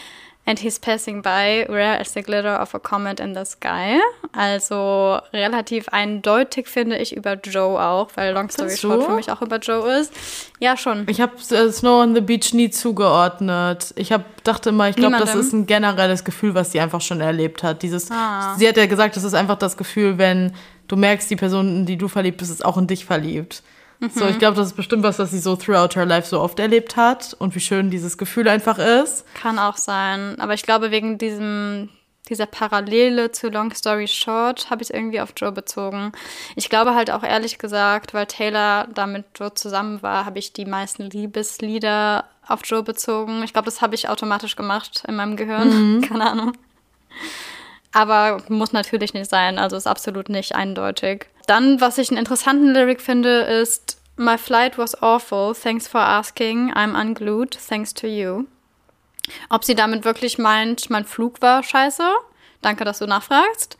And 0.48 0.60
he's 0.60 0.78
passing 0.78 1.22
by, 1.22 1.66
rare 1.68 1.98
as 1.98 2.12
the 2.12 2.22
glitter 2.22 2.54
of 2.54 2.72
a 2.72 2.78
comet 2.78 3.18
in 3.18 3.34
the 3.34 3.44
sky. 3.44 3.98
Also 4.32 5.18
relativ 5.32 5.88
eindeutig 5.88 6.68
finde 6.68 6.98
ich 6.98 7.16
über 7.16 7.34
Joe 7.34 7.80
auch, 7.80 8.10
weil 8.14 8.32
Long 8.32 8.48
Story 8.48 8.68
Findest 8.68 8.82
Short 8.82 9.00
du? 9.00 9.06
für 9.06 9.16
mich 9.16 9.28
auch 9.28 9.42
über 9.42 9.58
Joe 9.58 9.98
ist. 9.98 10.12
Ja, 10.60 10.76
schon. 10.76 11.04
Ich 11.08 11.20
habe 11.20 11.32
äh, 11.50 11.72
Snow 11.72 12.00
on 12.00 12.14
the 12.14 12.20
Beach 12.20 12.54
nie 12.54 12.70
zugeordnet. 12.70 13.92
Ich 13.96 14.12
hab, 14.12 14.44
dachte 14.44 14.68
immer, 14.68 14.88
ich 14.88 14.94
glaube, 14.94 15.16
das 15.18 15.34
ist 15.34 15.52
ein 15.52 15.66
generelles 15.66 16.22
Gefühl, 16.22 16.54
was 16.54 16.70
sie 16.70 16.78
einfach 16.78 17.00
schon 17.00 17.20
erlebt 17.20 17.64
hat. 17.64 17.82
Dieses, 17.82 18.08
ah. 18.12 18.54
Sie 18.56 18.68
hat 18.68 18.76
ja 18.76 18.86
gesagt, 18.86 19.16
das 19.16 19.24
ist 19.24 19.34
einfach 19.34 19.58
das 19.58 19.76
Gefühl, 19.76 20.16
wenn 20.16 20.52
du 20.86 20.94
merkst, 20.94 21.28
die 21.28 21.36
Person, 21.36 21.78
in 21.78 21.86
die 21.86 21.96
du 21.96 22.06
verliebt 22.06 22.38
bist, 22.38 22.52
ist 22.52 22.64
auch 22.64 22.78
in 22.78 22.86
dich 22.86 23.04
verliebt. 23.04 23.64
Mhm. 24.00 24.10
So, 24.10 24.26
ich 24.26 24.38
glaube, 24.38 24.56
das 24.56 24.68
ist 24.68 24.76
bestimmt 24.76 25.02
was, 25.02 25.18
was 25.18 25.30
sie 25.30 25.38
so 25.38 25.56
throughout 25.56 25.94
her 25.94 26.06
life 26.06 26.28
so 26.28 26.40
oft 26.40 26.58
erlebt 26.58 26.96
hat 26.96 27.34
und 27.38 27.54
wie 27.54 27.60
schön 27.60 27.90
dieses 27.90 28.18
Gefühl 28.18 28.48
einfach 28.48 28.78
ist. 28.78 29.24
Kann 29.34 29.58
auch 29.58 29.76
sein. 29.76 30.38
Aber 30.40 30.54
ich 30.54 30.62
glaube, 30.62 30.90
wegen 30.90 31.18
diesem, 31.18 31.88
dieser 32.28 32.46
Parallele 32.46 33.32
zu 33.32 33.48
Long 33.48 33.72
Story 33.72 34.06
Short 34.06 34.68
habe 34.70 34.82
ich 34.82 34.90
es 34.90 34.94
irgendwie 34.94 35.20
auf 35.20 35.32
Joe 35.36 35.52
bezogen. 35.52 36.12
Ich 36.56 36.68
glaube 36.68 36.94
halt 36.94 37.10
auch 37.10 37.22
ehrlich 37.22 37.58
gesagt, 37.58 38.12
weil 38.14 38.26
Taylor 38.26 38.88
damit 38.92 39.24
Joe 39.34 39.54
zusammen 39.54 40.02
war, 40.02 40.26
habe 40.26 40.38
ich 40.38 40.52
die 40.52 40.66
meisten 40.66 41.04
Liebeslieder 41.04 42.24
auf 42.46 42.60
Joe 42.64 42.82
bezogen. 42.82 43.42
Ich 43.42 43.52
glaube, 43.52 43.66
das 43.66 43.80
habe 43.80 43.94
ich 43.94 44.08
automatisch 44.08 44.56
gemacht 44.56 45.04
in 45.08 45.16
meinem 45.16 45.36
Gehirn. 45.36 45.96
Mhm. 45.96 46.00
Keine 46.08 46.30
Ahnung. 46.30 46.52
Aber 47.92 48.42
muss 48.48 48.72
natürlich 48.72 49.14
nicht 49.14 49.30
sein, 49.30 49.58
also 49.58 49.74
ist 49.74 49.86
absolut 49.86 50.28
nicht 50.28 50.54
eindeutig. 50.54 51.28
Dann, 51.46 51.80
was 51.80 51.98
ich 51.98 52.10
einen 52.10 52.18
interessanten 52.18 52.72
Lyric 52.74 53.00
finde, 53.00 53.40
ist 53.42 54.00
My 54.16 54.38
flight 54.38 54.78
was 54.78 55.00
awful, 55.02 55.54
thanks 55.54 55.86
for 55.86 56.00
asking, 56.00 56.72
I'm 56.72 56.98
unglued, 56.98 57.56
thanks 57.68 57.92
to 57.94 58.06
you. 58.06 58.46
Ob 59.50 59.64
sie 59.64 59.74
damit 59.74 60.04
wirklich 60.04 60.38
meint, 60.38 60.88
mein 60.90 61.04
Flug 61.04 61.42
war 61.42 61.62
scheiße? 61.62 62.08
Danke, 62.62 62.84
dass 62.84 62.98
du 62.98 63.06
nachfragst. 63.06 63.76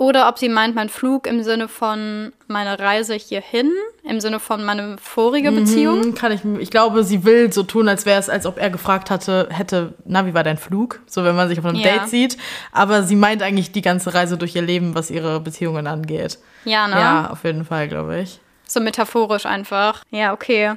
Oder 0.00 0.30
ob 0.30 0.38
sie 0.38 0.48
meint, 0.48 0.74
mein 0.74 0.88
Flug 0.88 1.26
im 1.26 1.42
Sinne 1.42 1.68
von 1.68 2.32
meine 2.46 2.78
Reise 2.78 3.12
hierhin, 3.12 3.70
im 4.02 4.18
Sinne 4.18 4.40
von 4.40 4.64
meine 4.64 4.96
vorige 4.98 5.52
Beziehung. 5.52 6.00
Mhm, 6.00 6.14
kann 6.14 6.32
ich, 6.32 6.42
ich 6.58 6.70
glaube, 6.70 7.04
sie 7.04 7.22
will 7.24 7.52
so 7.52 7.64
tun, 7.64 7.86
als 7.86 8.06
wäre 8.06 8.18
es, 8.18 8.30
als 8.30 8.46
ob 8.46 8.56
er 8.58 8.70
gefragt 8.70 9.10
hatte, 9.10 9.48
hätte, 9.50 9.92
na, 10.06 10.24
wie 10.24 10.32
war 10.32 10.42
dein 10.42 10.56
Flug? 10.56 11.00
So, 11.04 11.22
wenn 11.22 11.36
man 11.36 11.50
sich 11.50 11.58
auf 11.58 11.66
einem 11.66 11.76
ja. 11.76 11.98
Date 11.98 12.08
sieht. 12.08 12.38
Aber 12.72 13.02
sie 13.02 13.14
meint 13.14 13.42
eigentlich 13.42 13.72
die 13.72 13.82
ganze 13.82 14.14
Reise 14.14 14.38
durch 14.38 14.56
ihr 14.56 14.62
Leben, 14.62 14.94
was 14.94 15.10
ihre 15.10 15.38
Beziehungen 15.38 15.86
angeht. 15.86 16.38
Ja, 16.64 16.88
ne? 16.88 16.94
Ja, 16.94 17.30
auf 17.30 17.44
jeden 17.44 17.66
Fall, 17.66 17.86
glaube 17.86 18.20
ich. 18.20 18.40
So 18.66 18.80
metaphorisch 18.80 19.44
einfach. 19.44 20.02
Ja, 20.10 20.32
okay. 20.32 20.76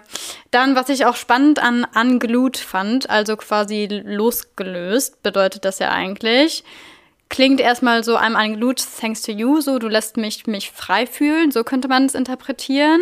Dann, 0.51 0.75
was 0.75 0.89
ich 0.89 1.05
auch 1.05 1.15
spannend 1.15 1.63
an 1.63 1.87
unglued 1.95 2.57
fand, 2.57 3.09
also 3.09 3.37
quasi 3.37 3.87
losgelöst, 4.03 5.23
bedeutet 5.23 5.63
das 5.63 5.79
ja 5.79 5.91
eigentlich 5.91 6.65
klingt 7.29 7.59
erstmal 7.59 8.03
so, 8.03 8.17
I'm 8.17 8.35
unglued 8.35 8.83
thanks 8.99 9.21
to 9.23 9.31
you, 9.31 9.61
so 9.61 9.79
du 9.79 9.87
lässt 9.87 10.17
mich, 10.17 10.45
mich 10.47 10.71
frei 10.71 11.07
fühlen, 11.07 11.51
so 11.51 11.63
könnte 11.63 11.87
man 11.87 12.05
es 12.05 12.15
interpretieren. 12.15 13.01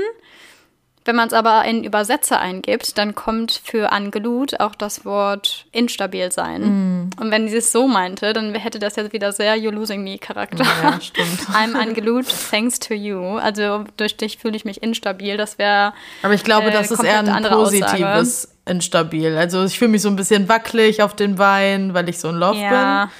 Wenn 1.03 1.15
man 1.15 1.27
es 1.27 1.33
aber 1.33 1.65
in 1.65 1.83
Übersetzer 1.83 2.39
eingibt, 2.39 2.97
dann 2.99 3.15
kommt 3.15 3.59
für 3.63 3.89
unglued 3.91 4.59
auch 4.59 4.75
das 4.75 5.03
Wort 5.03 5.65
instabil 5.71 6.31
sein. 6.31 6.61
Mm. 6.61 7.09
Und 7.19 7.31
wenn 7.31 7.49
sie 7.49 7.57
es 7.57 7.71
so 7.71 7.87
meinte, 7.87 8.33
dann 8.33 8.53
hätte 8.53 8.77
das 8.77 8.97
jetzt 8.97 9.11
wieder 9.11 9.31
sehr 9.31 9.55
You 9.55 9.71
Losing 9.71 10.03
Me 10.03 10.19
Charakter. 10.19 10.63
Ja, 10.63 11.01
stimmt. 11.01 11.39
I'm 11.55 11.75
unglued 11.75 12.27
thanks 12.51 12.79
to 12.79 12.93
you. 12.93 13.37
Also 13.37 13.85
durch 13.97 14.15
dich 14.15 14.37
fühle 14.37 14.55
ich 14.55 14.63
mich 14.63 14.83
instabil. 14.83 15.37
Das 15.37 15.57
wäre. 15.57 15.93
Aber 16.21 16.35
ich 16.35 16.43
glaube, 16.43 16.67
äh, 16.67 16.71
das 16.71 16.91
ist 16.91 17.03
eher 17.03 17.19
ein 17.19 17.43
positives 17.45 18.45
Aussage. 18.45 18.47
instabil. 18.65 19.37
Also 19.37 19.63
ich 19.63 19.79
fühle 19.79 19.89
mich 19.89 20.03
so 20.03 20.09
ein 20.09 20.15
bisschen 20.15 20.47
wackelig 20.49 21.01
auf 21.01 21.15
den 21.15 21.35
Beinen, 21.35 21.95
weil 21.95 22.09
ich 22.09 22.19
so 22.19 22.29
in 22.29 22.35
Love 22.35 22.59
ja. 22.59 23.05
bin. 23.05 23.11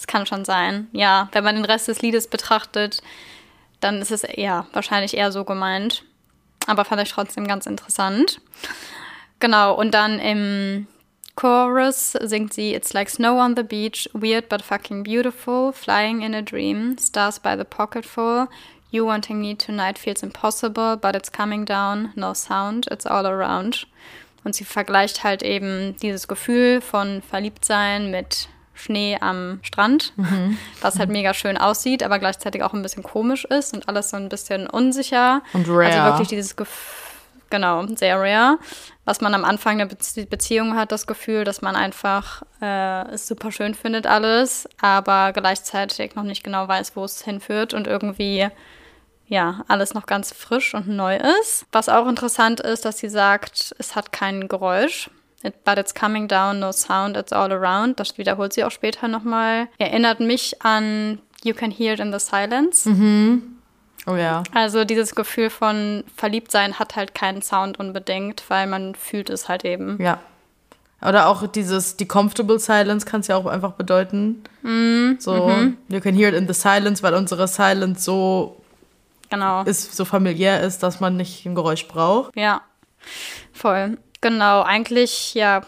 Das 0.00 0.06
kann 0.06 0.24
schon 0.24 0.46
sein. 0.46 0.88
Ja, 0.92 1.28
wenn 1.32 1.44
man 1.44 1.56
den 1.56 1.66
Rest 1.66 1.86
des 1.88 2.00
Liedes 2.00 2.26
betrachtet, 2.26 3.02
dann 3.80 4.00
ist 4.00 4.10
es 4.10 4.24
ja 4.34 4.66
wahrscheinlich 4.72 5.14
eher 5.14 5.30
so 5.30 5.44
gemeint. 5.44 6.04
Aber 6.66 6.86
fand 6.86 7.02
ich 7.02 7.10
trotzdem 7.10 7.46
ganz 7.46 7.66
interessant. 7.66 8.40
Genau, 9.40 9.74
und 9.74 9.92
dann 9.92 10.18
im 10.18 10.86
Chorus 11.36 12.12
singt 12.12 12.54
sie 12.54 12.72
It's 12.72 12.94
like 12.94 13.10
snow 13.10 13.38
on 13.38 13.54
the 13.54 13.62
beach, 13.62 14.08
weird 14.14 14.48
but 14.48 14.62
fucking 14.62 15.02
beautiful, 15.02 15.70
flying 15.70 16.22
in 16.22 16.34
a 16.34 16.40
dream, 16.40 16.96
stars 16.98 17.38
by 17.38 17.54
the 17.54 17.64
pocketful, 17.64 18.48
you 18.90 19.04
wanting 19.04 19.38
me 19.38 19.54
tonight 19.54 19.98
feels 19.98 20.22
impossible, 20.22 20.96
but 20.96 21.14
it's 21.14 21.30
coming 21.30 21.66
down, 21.66 22.14
no 22.16 22.32
sound, 22.32 22.86
it's 22.90 23.04
all 23.04 23.26
around. 23.26 23.86
Und 24.44 24.54
sie 24.54 24.64
vergleicht 24.64 25.24
halt 25.24 25.42
eben 25.42 25.94
dieses 26.00 26.26
Gefühl 26.26 26.80
von 26.80 27.20
Verliebtsein 27.20 28.10
mit 28.10 28.48
Schnee 28.80 29.18
am 29.20 29.60
Strand, 29.62 30.12
mhm. 30.16 30.58
was 30.80 30.98
halt 30.98 31.10
mega 31.10 31.34
schön 31.34 31.56
aussieht, 31.58 32.02
aber 32.02 32.18
gleichzeitig 32.18 32.62
auch 32.62 32.72
ein 32.72 32.82
bisschen 32.82 33.02
komisch 33.02 33.44
ist 33.44 33.74
und 33.74 33.88
alles 33.88 34.10
so 34.10 34.16
ein 34.16 34.28
bisschen 34.28 34.66
unsicher. 34.66 35.42
Und 35.52 35.68
rare. 35.68 35.86
Also 35.86 36.04
wirklich 36.12 36.28
dieses 36.28 36.56
Gefühl, 36.56 37.10
genau, 37.50 37.86
sehr 37.96 38.18
rare. 38.18 38.58
Was 39.04 39.20
man 39.20 39.34
am 39.34 39.44
Anfang 39.44 39.78
der 39.78 39.86
Bezie 39.86 40.24
Beziehung 40.24 40.76
hat, 40.76 40.92
das 40.92 41.06
Gefühl, 41.06 41.44
dass 41.44 41.62
man 41.62 41.76
einfach 41.76 42.42
äh, 42.62 43.08
es 43.08 43.26
super 43.26 43.52
schön 43.52 43.74
findet 43.74 44.06
alles, 44.06 44.68
aber 44.80 45.32
gleichzeitig 45.32 46.14
noch 46.14 46.22
nicht 46.22 46.44
genau 46.44 46.68
weiß, 46.68 46.96
wo 46.96 47.04
es 47.04 47.22
hinführt 47.22 47.74
und 47.74 47.86
irgendwie 47.86 48.48
ja, 49.26 49.64
alles 49.68 49.94
noch 49.94 50.06
ganz 50.06 50.32
frisch 50.32 50.74
und 50.74 50.88
neu 50.88 51.16
ist. 51.40 51.64
Was 51.70 51.88
auch 51.88 52.08
interessant 52.08 52.58
ist, 52.58 52.84
dass 52.84 52.98
sie 52.98 53.08
sagt, 53.08 53.74
es 53.78 53.94
hat 53.94 54.10
kein 54.10 54.48
Geräusch. 54.48 55.08
It, 55.42 55.64
but 55.64 55.78
it's 55.78 55.94
coming 55.94 56.28
down, 56.28 56.60
no 56.60 56.70
sound, 56.72 57.16
it's 57.16 57.32
all 57.32 57.50
around. 57.50 57.98
Das 57.98 58.18
wiederholt 58.18 58.52
sie 58.52 58.64
auch 58.64 58.70
später 58.70 59.08
nochmal. 59.08 59.68
Erinnert 59.78 60.20
mich 60.20 60.62
an 60.62 61.18
You 61.42 61.54
Can 61.54 61.70
Hear 61.70 61.94
It 61.94 62.00
in 62.00 62.12
the 62.12 62.18
Silence. 62.18 62.88
Mhm. 62.88 63.56
Oh 64.06 64.16
ja. 64.16 64.42
Also 64.54 64.84
dieses 64.84 65.14
Gefühl 65.14 65.50
von 65.50 66.04
Verliebtsein 66.16 66.78
hat 66.78 66.96
halt 66.96 67.14
keinen 67.14 67.42
Sound 67.42 67.78
unbedingt, 67.78 68.44
weil 68.48 68.66
man 68.66 68.94
fühlt 68.94 69.30
es 69.30 69.48
halt 69.48 69.64
eben. 69.64 70.00
Ja. 70.00 70.20
Oder 71.02 71.28
auch 71.28 71.46
dieses, 71.46 71.96
die 71.96 72.06
Comfortable 72.06 72.58
Silence 72.58 73.06
kann 73.06 73.22
es 73.22 73.28
ja 73.28 73.36
auch 73.36 73.46
einfach 73.46 73.72
bedeuten. 73.72 74.42
Mm, 74.62 75.12
so, 75.18 75.48
mhm. 75.48 75.78
you 75.88 76.00
can 76.00 76.14
hear 76.14 76.28
it 76.28 76.34
in 76.34 76.46
the 76.46 76.52
silence, 76.52 77.02
weil 77.02 77.14
unsere 77.14 77.48
Silence 77.48 78.04
so 78.04 78.60
genau. 79.30 79.62
ist, 79.62 79.96
so 79.96 80.04
familiär 80.04 80.60
ist, 80.60 80.82
dass 80.82 81.00
man 81.00 81.16
nicht 81.16 81.46
ein 81.46 81.54
Geräusch 81.54 81.88
braucht. 81.88 82.36
Ja, 82.36 82.60
voll. 83.52 83.96
Genau, 84.20 84.62
eigentlich 84.62 85.34
ja 85.34 85.62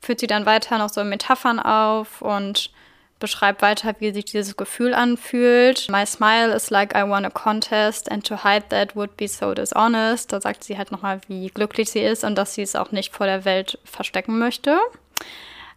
führt 0.00 0.20
sie 0.20 0.28
dann 0.28 0.46
weiter 0.46 0.78
noch 0.78 0.88
so 0.88 1.02
Metaphern 1.02 1.58
auf 1.58 2.22
und 2.22 2.70
beschreibt 3.18 3.62
weiter, 3.62 3.94
wie 3.98 4.12
sich 4.12 4.26
dieses 4.26 4.56
Gefühl 4.56 4.94
anfühlt. 4.94 5.88
My 5.90 6.06
smile 6.06 6.54
is 6.54 6.70
like 6.70 6.94
I 6.94 7.02
won 7.02 7.24
a 7.24 7.30
contest 7.30 8.10
and 8.10 8.24
to 8.26 8.44
hide 8.44 8.68
that 8.68 8.94
would 8.94 9.16
be 9.16 9.26
so 9.26 9.54
dishonest. 9.54 10.32
Da 10.32 10.40
sagt 10.40 10.64
sie 10.64 10.78
halt 10.78 10.92
nochmal, 10.92 11.20
wie 11.26 11.48
glücklich 11.48 11.90
sie 11.90 12.00
ist 12.00 12.24
und 12.24 12.36
dass 12.36 12.54
sie 12.54 12.62
es 12.62 12.76
auch 12.76 12.92
nicht 12.92 13.14
vor 13.14 13.26
der 13.26 13.44
Welt 13.44 13.78
verstecken 13.84 14.38
möchte. 14.38 14.78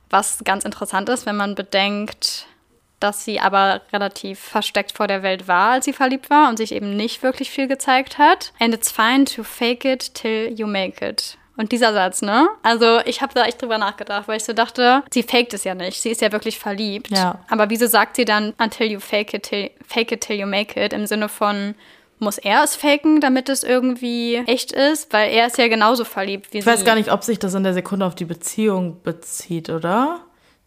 Was 0.10 0.40
ganz 0.44 0.66
interessant 0.66 1.10
ist, 1.10 1.26
wenn 1.26 1.38
man 1.38 1.56
bedenkt, 1.56 2.46
dass 3.00 3.24
sie 3.24 3.40
aber 3.40 3.82
relativ 3.94 4.40
versteckt 4.40 4.92
vor 4.92 5.08
der 5.08 5.24
Welt 5.24 5.48
war, 5.48 5.72
als 5.72 5.86
sie 5.86 5.94
verliebt 5.94 6.30
war 6.30 6.50
und 6.50 6.58
sich 6.58 6.74
eben 6.74 6.96
nicht 6.96 7.24
wirklich 7.24 7.50
viel 7.50 7.68
gezeigt 7.68 8.18
hat. 8.18 8.52
And 8.60 8.74
it's 8.76 8.92
fine 8.92 9.24
to 9.26 9.44
fake 9.44 9.86
it 9.86 10.14
till 10.14 10.54
you 10.54 10.68
make 10.68 11.04
it. 11.04 11.39
Und 11.60 11.74
dieser 11.74 11.92
Satz, 11.92 12.22
ne? 12.22 12.48
Also 12.64 13.02
ich 13.04 13.22
habe 13.22 13.34
da 13.34 13.44
echt 13.44 13.62
drüber 13.62 13.78
nachgedacht, 13.78 14.30
weil 14.30 14.38
ich 14.38 14.46
so 14.46 14.54
dachte, 14.54 15.04
sie 15.12 15.24
faked 15.24 15.54
es 15.54 15.66
ja 15.66 15.76
nicht. 15.76 16.02
Sie 16.02 16.10
ist 16.10 16.22
ja 16.22 16.32
wirklich 16.32 16.58
verliebt. 16.58 17.10
Ja. 17.12 17.40
Aber 17.50 17.70
wieso 17.70 17.86
sagt 17.86 18.16
sie 18.16 18.24
dann 18.24 18.54
until 18.64 18.90
you 18.90 19.02
fake 19.02 19.34
it, 19.34 19.44
till, 19.44 19.70
fake 19.86 20.14
it 20.14 20.22
till 20.22 20.40
you 20.40 20.48
make 20.48 20.82
it 20.82 20.94
im 20.94 21.06
Sinne 21.06 21.28
von 21.28 21.76
muss 22.18 22.38
er 22.38 22.64
es 22.64 22.78
faken, 22.78 23.20
damit 23.20 23.50
es 23.50 23.64
irgendwie 23.64 24.38
echt 24.46 24.72
ist? 24.72 25.12
Weil 25.12 25.32
er 25.34 25.48
ist 25.48 25.58
ja 25.58 25.68
genauso 25.68 26.06
verliebt 26.06 26.54
wie 26.54 26.60
ich 26.60 26.64
sie. 26.64 26.70
Ich 26.70 26.78
weiß 26.78 26.86
gar 26.86 26.96
nicht, 26.96 27.12
ob 27.12 27.26
sich 27.26 27.40
das 27.40 27.54
in 27.54 27.64
der 27.64 27.74
Sekunde 27.74 28.06
auf 28.06 28.16
die 28.16 28.24
Beziehung 28.24 29.02
bezieht, 29.04 29.70
oder? 29.70 30.22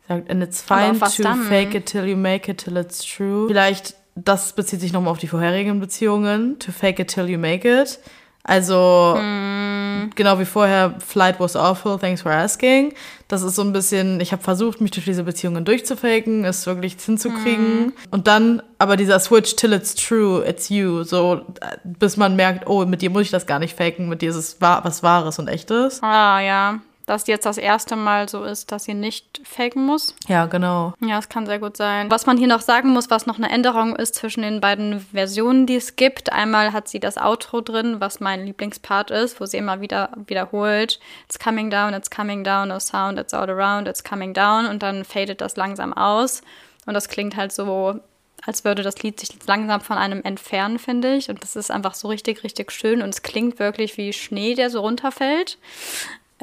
Sagt, 0.08 0.30
and 0.30 0.42
it's 0.42 0.60
fine 0.60 0.98
to 0.98 1.22
dann? 1.22 1.42
fake 1.44 1.74
it 1.74 1.86
till 1.86 2.04
you 2.04 2.18
make 2.18 2.50
it 2.50 2.58
till 2.58 2.76
it's 2.76 3.02
true. 3.02 3.48
Vielleicht, 3.48 3.94
das 4.14 4.52
bezieht 4.52 4.82
sich 4.82 4.92
nochmal 4.92 5.12
auf 5.12 5.18
die 5.18 5.28
vorherigen 5.28 5.80
Beziehungen. 5.80 6.58
To 6.58 6.70
fake 6.70 6.98
it 6.98 7.08
till 7.08 7.30
you 7.30 7.38
make 7.38 7.66
it. 7.66 7.98
Also 8.44 9.16
mm. 9.20 10.10
genau 10.16 10.38
wie 10.38 10.44
vorher, 10.44 10.96
Flight 10.98 11.38
was 11.38 11.54
awful, 11.54 11.98
thanks 11.98 12.22
for 12.22 12.32
asking. 12.32 12.92
Das 13.28 13.42
ist 13.42 13.54
so 13.54 13.62
ein 13.62 13.72
bisschen, 13.72 14.20
ich 14.20 14.32
habe 14.32 14.42
versucht, 14.42 14.80
mich 14.80 14.90
durch 14.90 15.04
diese 15.04 15.22
Beziehungen 15.22 15.64
durchzufaken, 15.64 16.44
es 16.44 16.66
wirklich 16.66 16.96
hinzukriegen. 17.00 17.86
Mm. 17.86 17.92
Und 18.10 18.26
dann 18.26 18.62
aber 18.78 18.96
dieser 18.96 19.20
Switch 19.20 19.54
till 19.54 19.72
it's 19.72 19.94
true, 19.94 20.44
it's 20.44 20.68
you. 20.68 21.04
So, 21.04 21.42
bis 21.84 22.16
man 22.16 22.34
merkt, 22.34 22.66
oh, 22.66 22.84
mit 22.84 23.00
dir 23.00 23.10
muss 23.10 23.22
ich 23.22 23.30
das 23.30 23.46
gar 23.46 23.60
nicht 23.60 23.76
faken, 23.76 24.08
mit 24.08 24.22
dir 24.22 24.30
ist 24.30 24.36
es 24.36 24.56
was 24.60 25.02
Wahres 25.02 25.38
und 25.38 25.48
Echtes. 25.48 26.02
Ah, 26.02 26.40
ja 26.40 26.80
dass 27.12 27.26
jetzt 27.26 27.44
das 27.44 27.58
erste 27.58 27.94
Mal 27.94 28.26
so 28.26 28.42
ist, 28.42 28.72
dass 28.72 28.84
sie 28.84 28.94
nicht 28.94 29.42
faken 29.44 29.84
muss. 29.84 30.14
Ja, 30.28 30.46
genau. 30.46 30.94
Ja, 31.00 31.18
es 31.18 31.28
kann 31.28 31.44
sehr 31.44 31.58
gut 31.58 31.76
sein. 31.76 32.10
Was 32.10 32.24
man 32.24 32.38
hier 32.38 32.46
noch 32.46 32.62
sagen 32.62 32.88
muss, 32.88 33.10
was 33.10 33.26
noch 33.26 33.36
eine 33.36 33.50
Änderung 33.50 33.94
ist 33.94 34.14
zwischen 34.14 34.40
den 34.40 34.62
beiden 34.62 35.00
Versionen, 35.12 35.66
die 35.66 35.76
es 35.76 35.96
gibt. 35.96 36.32
Einmal 36.32 36.72
hat 36.72 36.88
sie 36.88 37.00
das 37.00 37.18
Outro 37.18 37.60
drin, 37.60 38.00
was 38.00 38.20
mein 38.20 38.46
Lieblingspart 38.46 39.10
ist, 39.10 39.42
wo 39.42 39.44
sie 39.44 39.58
immer 39.58 39.82
wieder 39.82 40.08
wiederholt, 40.26 41.00
it's 41.26 41.38
coming 41.38 41.68
down, 41.68 41.92
it's 41.92 42.10
coming 42.10 42.44
down, 42.44 42.68
no 42.68 42.78
sound, 42.78 43.18
it's 43.18 43.34
all 43.34 43.50
around, 43.50 43.88
it's 43.88 44.02
coming 44.02 44.32
down 44.32 44.64
und 44.64 44.82
dann 44.82 45.04
fadet 45.04 45.42
das 45.42 45.56
langsam 45.56 45.92
aus 45.92 46.40
und 46.86 46.94
das 46.94 47.10
klingt 47.10 47.36
halt 47.36 47.52
so 47.52 48.00
als 48.44 48.64
würde 48.64 48.82
das 48.82 49.00
Lied 49.02 49.20
sich 49.20 49.30
langsam 49.46 49.80
von 49.80 49.98
einem 49.98 50.22
entfernen, 50.24 50.80
finde 50.80 51.14
ich. 51.14 51.30
Und 51.30 51.44
das 51.44 51.54
ist 51.54 51.70
einfach 51.70 51.94
so 51.94 52.08
richtig, 52.08 52.42
richtig 52.42 52.72
schön. 52.72 53.00
Und 53.00 53.10
es 53.10 53.22
klingt 53.22 53.60
wirklich 53.60 53.96
wie 53.96 54.12
Schnee, 54.12 54.56
der 54.56 54.68
so 54.68 54.80
runterfällt. 54.80 55.58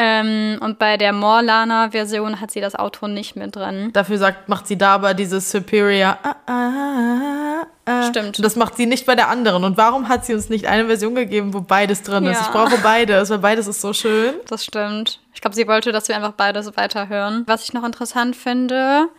Ähm, 0.01 0.57
und 0.61 0.79
bei 0.79 0.95
der 0.95 1.11
Morlana-Version 1.11 2.39
hat 2.39 2.51
sie 2.51 2.61
das 2.61 2.73
Auto 2.73 3.07
nicht 3.07 3.35
mit 3.35 3.57
drin. 3.57 3.91
Dafür 3.91 4.17
sagt, 4.17 4.47
macht 4.47 4.65
sie 4.65 4.77
da 4.77 4.95
aber 4.95 5.13
dieses 5.13 5.51
Superior. 5.51 6.17
Ah, 6.23 6.35
ah, 6.45 6.53
ah, 6.53 7.67
ah. 7.85 8.07
Stimmt. 8.07 8.41
das 8.41 8.55
macht 8.55 8.77
sie 8.77 8.85
nicht 8.85 9.05
bei 9.05 9.15
der 9.15 9.27
anderen. 9.27 9.65
Und 9.65 9.75
warum 9.75 10.07
hat 10.07 10.25
sie 10.25 10.33
uns 10.33 10.47
nicht 10.47 10.67
eine 10.67 10.85
Version 10.85 11.15
gegeben, 11.15 11.53
wo 11.53 11.59
beides 11.59 12.01
drin 12.01 12.23
ja. 12.23 12.31
ist? 12.31 12.43
Ich 12.43 12.47
brauche 12.47 12.77
beides, 12.77 13.29
weil 13.29 13.39
beides 13.39 13.67
ist 13.67 13.81
so 13.81 13.91
schön. 13.91 14.35
Das 14.47 14.63
stimmt. 14.63 15.19
Ich 15.33 15.41
glaube, 15.41 15.55
sie 15.55 15.67
wollte, 15.67 15.91
dass 15.91 16.07
wir 16.07 16.15
einfach 16.15 16.31
beides 16.31 16.77
weiterhören. 16.77 17.43
Was 17.45 17.65
ich 17.65 17.73
noch 17.73 17.83
interessant 17.83 18.37
finde, 18.37 19.09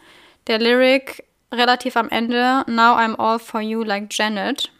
der 0.47 0.59
Lyric 0.59 1.25
relativ 1.53 1.99
am 1.99 2.09
Ende, 2.09 2.65
Now 2.67 2.97
I'm 2.97 3.17
all 3.17 3.39
for 3.39 3.61
you 3.61 3.83
like 3.83 4.07
Janet, 4.11 4.73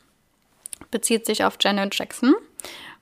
bezieht 0.91 1.27
sich 1.27 1.45
auf 1.45 1.59
Janet 1.61 1.95
Jackson. 1.95 2.35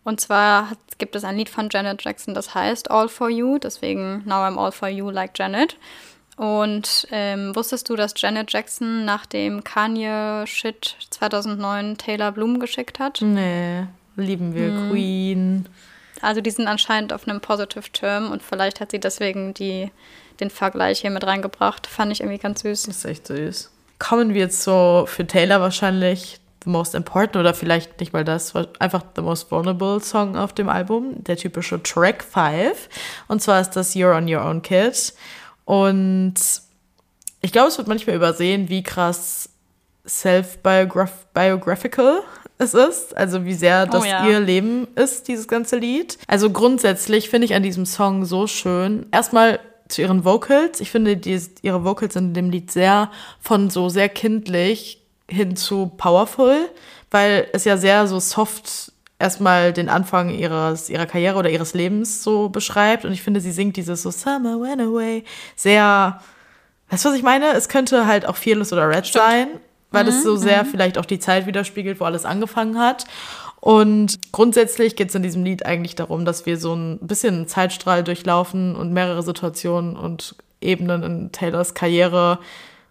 Und 0.03 0.21
zwar 0.21 0.71
hat, 0.71 0.79
gibt 0.99 1.17
es 1.17 1.25
ein 1.25 1.37
Lied 1.37 1.49
von 1.49 1.69
Janet 1.71 2.05
Jackson, 2.05 2.35
das 2.35 2.55
heißt 2.55 2.91
All 2.91 3.09
for 3.09 3.31
You, 3.31 3.59
deswegen 3.59 4.23
Now 4.27 4.45
I'm 4.45 4.59
All 4.59 4.73
for 4.73 4.89
You 4.89 5.11
like 5.11 5.33
Janet. 5.37 5.77
Und 6.37 7.09
ähm, 7.11 7.55
wusstest 7.57 7.89
du, 7.89 7.97
dass 7.97 8.15
Janet 8.17 8.53
Jackson 8.53 9.05
nach 9.05 9.27
dem 9.27 9.65
Kanye-Shit 9.65 10.97
2009 11.11 11.99
Taylor 11.99 12.31
Bloom 12.31 12.61
geschickt 12.61 13.01
hat? 13.01 13.21
Nee, 13.21 13.87
lieben 14.15 14.55
wir 14.55 14.69
hm. 14.69 14.91
Queen. 14.91 15.69
Also 16.21 16.41
die 16.41 16.51
sind 16.51 16.69
anscheinend 16.69 17.13
auf 17.13 17.27
einem 17.27 17.41
Positive 17.41 17.91
Term 17.93 18.31
und 18.31 18.43
vielleicht 18.43 18.81
hat 18.81 18.93
sie 18.93 19.01
deswegen 19.01 19.53
die, 19.55 19.91
den 20.39 20.51
Vergleich 20.51 21.01
hier 21.01 21.11
mit 21.11 21.27
reingebracht. 21.27 21.89
Fand 21.89 22.13
ich 22.13 22.21
irgendwie 22.21 22.39
ganz 22.39 22.61
süß. 22.61 22.85
Das 22.85 22.99
ist 22.99 23.05
echt 23.05 23.27
süß. 23.27 23.71
Kommen 23.99 24.33
wir 24.33 24.43
jetzt 24.43 24.63
so 24.63 25.07
für 25.09 25.27
Taylor 25.27 25.61
wahrscheinlich 25.61 26.39
most 26.69 26.95
important 26.95 27.37
oder 27.37 27.55
vielleicht 27.55 28.01
nicht 28.01 28.13
mal 28.13 28.25
das, 28.25 28.55
einfach 28.79 29.03
the 29.17 29.23
most 29.23 29.51
vulnerable 29.51 30.01
Song 30.01 30.37
auf 30.37 30.53
dem 30.53 30.69
Album, 30.69 31.25
der 31.25 31.37
typische 31.37 31.83
Track 31.83 32.23
5. 32.23 32.89
Und 33.27 33.43
zwar 33.43 33.61
ist 33.61 33.71
das 33.71 33.95
You're 33.95 34.17
on 34.17 34.33
Your 34.33 34.45
Own 34.45 34.63
Kid. 34.63 35.15
Und 35.65 36.35
ich 37.41 37.53
glaube, 37.53 37.69
es 37.69 37.79
wird 37.79 37.89
manchmal 37.89 38.17
übersehen, 38.17 38.69
wie 38.69 38.83
krass 38.83 39.51
self-biographical 40.07 42.23
es 42.59 42.75
ist, 42.75 43.17
also 43.17 43.45
wie 43.45 43.55
sehr 43.55 43.87
das 43.87 44.03
oh, 44.03 44.07
ja. 44.07 44.27
ihr 44.27 44.41
Leben 44.41 44.89
ist, 44.97 45.29
dieses 45.29 45.47
ganze 45.47 45.77
Lied. 45.77 46.19
Also 46.27 46.51
grundsätzlich 46.51 47.31
finde 47.31 47.45
ich 47.45 47.55
an 47.55 47.63
diesem 47.63 47.87
Song 47.87 48.25
so 48.25 48.47
schön. 48.47 49.07
Erstmal 49.13 49.61
zu 49.89 50.03
ihren 50.03 50.25
Vocals. 50.25 50.81
Ich 50.81 50.91
finde, 50.91 51.17
die, 51.17 51.41
ihre 51.63 51.85
Vocals 51.85 52.17
in 52.17 52.35
dem 52.35 52.51
Lied 52.51 52.71
sehr 52.71 53.11
von 53.41 53.71
so 53.71 53.89
sehr 53.89 54.09
kindlich 54.09 54.98
hin 55.29 55.57
zu 55.57 55.93
powerful, 55.97 56.69
weil 57.11 57.49
es 57.53 57.65
ja 57.65 57.77
sehr 57.77 58.07
so 58.07 58.19
soft 58.19 58.93
erstmal 59.19 59.73
den 59.73 59.89
Anfang 59.89 60.31
ihres, 60.31 60.89
ihrer 60.89 61.07
Karriere 61.07 61.39
oder 61.39 61.51
ihres 61.51 61.75
Lebens 61.75 62.23
so 62.23 62.49
beschreibt. 62.49 63.05
Und 63.05 63.13
ich 63.13 63.23
finde, 63.23 63.41
sie 63.41 63.53
singt 63.53 63.77
dieses 63.77 64.03
so 64.03 64.11
Summer 64.11 64.61
went 64.61 64.81
away 64.81 65.25
sehr, 65.57 66.21
weißt 66.91 67.05
du, 67.05 67.09
was 67.11 67.17
ich 67.17 67.23
meine? 67.23 67.53
Es 67.53 67.69
könnte 67.69 68.07
halt 68.07 68.27
auch 68.27 68.37
Fearless 68.37 68.73
oder 68.73 68.89
Red 68.89 69.07
Stimmt. 69.07 69.25
sein, 69.25 69.49
weil 69.91 70.05
mhm, 70.05 70.11
es 70.11 70.23
so 70.23 70.37
sehr 70.37 70.65
mhm. 70.65 70.69
vielleicht 70.69 70.99
auch 70.99 71.05
die 71.05 71.19
Zeit 71.19 71.47
widerspiegelt, 71.47 72.01
wo 72.01 72.05
alles 72.05 72.25
angefangen 72.25 72.79
hat. 72.79 73.05
Und 73.61 74.21
grundsätzlich 74.31 74.95
geht 74.95 75.09
es 75.09 75.15
in 75.17 75.23
diesem 75.23 75.43
Lied 75.43 75.67
eigentlich 75.67 75.97
darum, 75.97 76.25
dass 76.25 76.47
wir 76.47 76.59
so 76.59 76.75
ein 76.75 77.01
bisschen 77.01 77.35
einen 77.35 77.49
Zeitstrahl 77.49 78.05
durchlaufen 78.05 78.77
und 78.77 78.93
mehrere 78.93 79.23
Situationen 79.23 79.97
und 79.97 80.37
Ebenen 80.61 81.03
in 81.03 81.33
Taylors 81.33 81.75
Karriere 81.75 82.39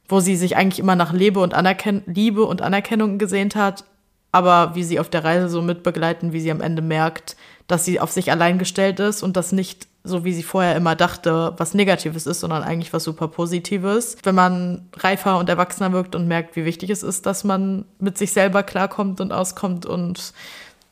wo 0.07 0.19
sie 0.19 0.35
sich 0.35 0.55
eigentlich 0.55 0.79
immer 0.79 0.95
nach 0.95 1.13
Liebe 1.13 1.39
und, 1.39 1.53
Anerken 1.53 2.03
Liebe 2.05 2.43
und 2.45 2.61
Anerkennung 2.61 3.17
gesehnt 3.17 3.55
hat, 3.55 3.83
aber 4.31 4.75
wie 4.75 4.83
sie 4.83 4.99
auf 4.99 5.09
der 5.09 5.23
Reise 5.23 5.49
so 5.49 5.61
mitbegleiten, 5.61 6.33
wie 6.33 6.39
sie 6.39 6.51
am 6.51 6.61
Ende 6.61 6.81
merkt, 6.81 7.35
dass 7.67 7.85
sie 7.85 7.99
auf 7.99 8.11
sich 8.11 8.31
allein 8.31 8.59
gestellt 8.59 8.99
ist 8.99 9.23
und 9.23 9.35
das 9.35 9.51
nicht 9.51 9.87
so 10.07 10.23
wie 10.23 10.33
sie 10.33 10.43
vorher 10.43 10.75
immer 10.75 10.95
dachte, 10.95 11.53
was 11.57 11.73
Negatives 11.73 12.25
ist, 12.25 12.39
sondern 12.39 12.63
eigentlich 12.63 12.93
was 12.93 13.03
super 13.03 13.27
Positives. 13.27 14.17
Wenn 14.23 14.35
man 14.35 14.87
reifer 14.95 15.37
und 15.37 15.49
erwachsener 15.49 15.91
wirkt 15.91 16.15
und 16.15 16.27
merkt, 16.27 16.55
wie 16.55 16.65
wichtig 16.65 16.89
es 16.89 17.03
ist, 17.03 17.25
dass 17.25 17.43
man 17.43 17.85
mit 17.99 18.17
sich 18.17 18.31
selber 18.31 18.63
klarkommt 18.63 19.21
und 19.21 19.31
auskommt 19.31 19.85
und 19.85 20.33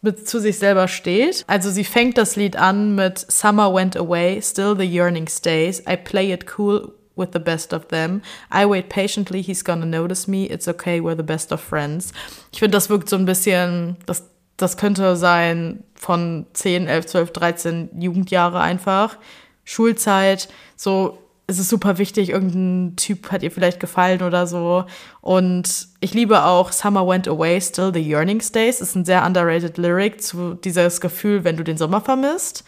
mit 0.02 0.28
zu 0.28 0.40
sich 0.40 0.60
selber 0.60 0.88
steht. 0.88 1.44
Also 1.48 1.72
sie 1.72 1.84
fängt 1.84 2.18
das 2.18 2.36
Lied 2.36 2.58
an 2.58 2.94
mit 2.96 3.20
Summer 3.20 3.74
went 3.74 3.98
away, 3.98 4.42
still 4.42 4.76
the 4.78 4.84
yearning 4.84 5.28
stays. 5.28 5.82
I 5.90 5.98
play 5.98 6.32
it 6.32 6.46
cool 6.58 6.94
with 7.16 7.30
the 7.34 7.40
best 7.40 7.74
of 7.74 7.88
them. 7.90 8.22
I 8.52 8.66
wait 8.66 8.90
patiently, 8.90 9.42
he's 9.42 9.64
gonna 9.64 9.86
notice 9.86 10.28
me. 10.28 10.46
It's 10.46 10.68
okay, 10.68 11.00
we're 11.00 11.16
the 11.16 11.24
best 11.24 11.52
of 11.52 11.62
friends. 11.62 12.12
Ich 12.52 12.60
finde, 12.60 12.76
das 12.76 12.90
wirkt 12.90 13.10
so 13.10 13.16
ein 13.16 13.26
bisschen, 13.26 13.98
das, 14.06 14.24
das 14.58 14.78
könnte 14.78 15.16
sein 15.16 15.84
von 15.96 16.46
10, 16.54 16.88
11, 16.88 17.06
12, 17.06 17.32
13 17.32 17.90
Jugendjahre 18.00 18.60
einfach. 18.60 19.18
Schulzeit, 19.64 20.48
so 20.76 21.20
es 21.48 21.60
ist 21.60 21.70
super 21.70 21.98
wichtig, 22.00 22.30
irgendein 22.30 22.96
Typ 22.96 23.32
hat 23.32 23.44
ihr 23.44 23.52
vielleicht 23.52 23.80
gefallen 23.80 24.24
oder 24.24 24.48
so. 24.48 24.86
Und 25.22 25.88
ich 26.00 26.14
liebe 26.14 26.44
auch 26.44 26.72
Summer 26.72 27.08
Went 27.08 27.28
Away, 27.28 27.62
Still 27.62 27.92
the 27.94 28.02
Yearning 28.02 28.42
Stays. 28.42 28.82
Ist 28.82 28.96
ein 28.96 29.06
sehr 29.06 29.24
underrated 29.24 29.78
Lyric 29.78 30.24
zu 30.24 30.56
dieses 30.56 31.02
Gefühl, 31.02 31.44
wenn 31.44 31.56
du 31.56 31.64
den 31.64 31.78
Sommer 31.78 32.02
vermisst. 32.02 32.64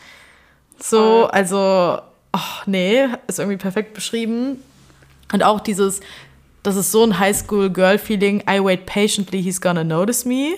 So, 0.79 1.25
also 1.25 1.99
oh, 2.37 2.63
nee, 2.65 3.07
ist 3.27 3.39
irgendwie 3.39 3.57
perfekt 3.57 3.93
beschrieben. 3.93 4.63
Und 5.33 5.43
auch 5.43 5.59
dieses, 5.59 5.99
das 6.63 6.75
ist 6.75 6.91
so 6.91 7.03
ein 7.03 7.19
Highschool-Girl-Feeling, 7.19 8.43
I 8.49 8.63
wait 8.63 8.85
patiently, 8.85 9.41
he's 9.41 9.59
gonna 9.59 9.83
notice 9.83 10.25
me. 10.25 10.55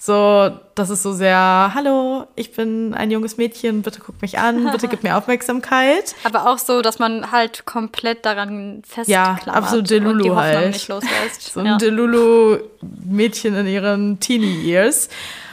So, 0.00 0.52
das 0.76 0.90
ist 0.90 1.02
so 1.02 1.12
sehr, 1.12 1.72
hallo, 1.74 2.28
ich 2.36 2.52
bin 2.52 2.94
ein 2.94 3.10
junges 3.10 3.36
Mädchen, 3.36 3.82
bitte 3.82 4.00
guck 4.00 4.22
mich 4.22 4.38
an, 4.38 4.70
bitte 4.70 4.86
gib 4.86 5.02
mir 5.02 5.16
Aufmerksamkeit. 5.18 6.14
Aber 6.22 6.48
auch 6.48 6.58
so, 6.58 6.82
dass 6.82 7.00
man 7.00 7.32
halt 7.32 7.66
komplett 7.66 8.24
daran 8.24 8.82
festklammert. 8.86 9.46
Ja, 9.46 9.52
absolut 9.52 9.90
Delulu 9.90 10.36
halt. 10.36 10.68
Nicht 10.68 10.86
loslässt. 10.86 11.52
so 11.52 11.60
ein 11.60 11.66
ja. 11.66 11.76
Delulu-Mädchen 11.78 13.56
in 13.56 13.66
ihren 13.66 14.20
Teenie-Years. 14.20 15.08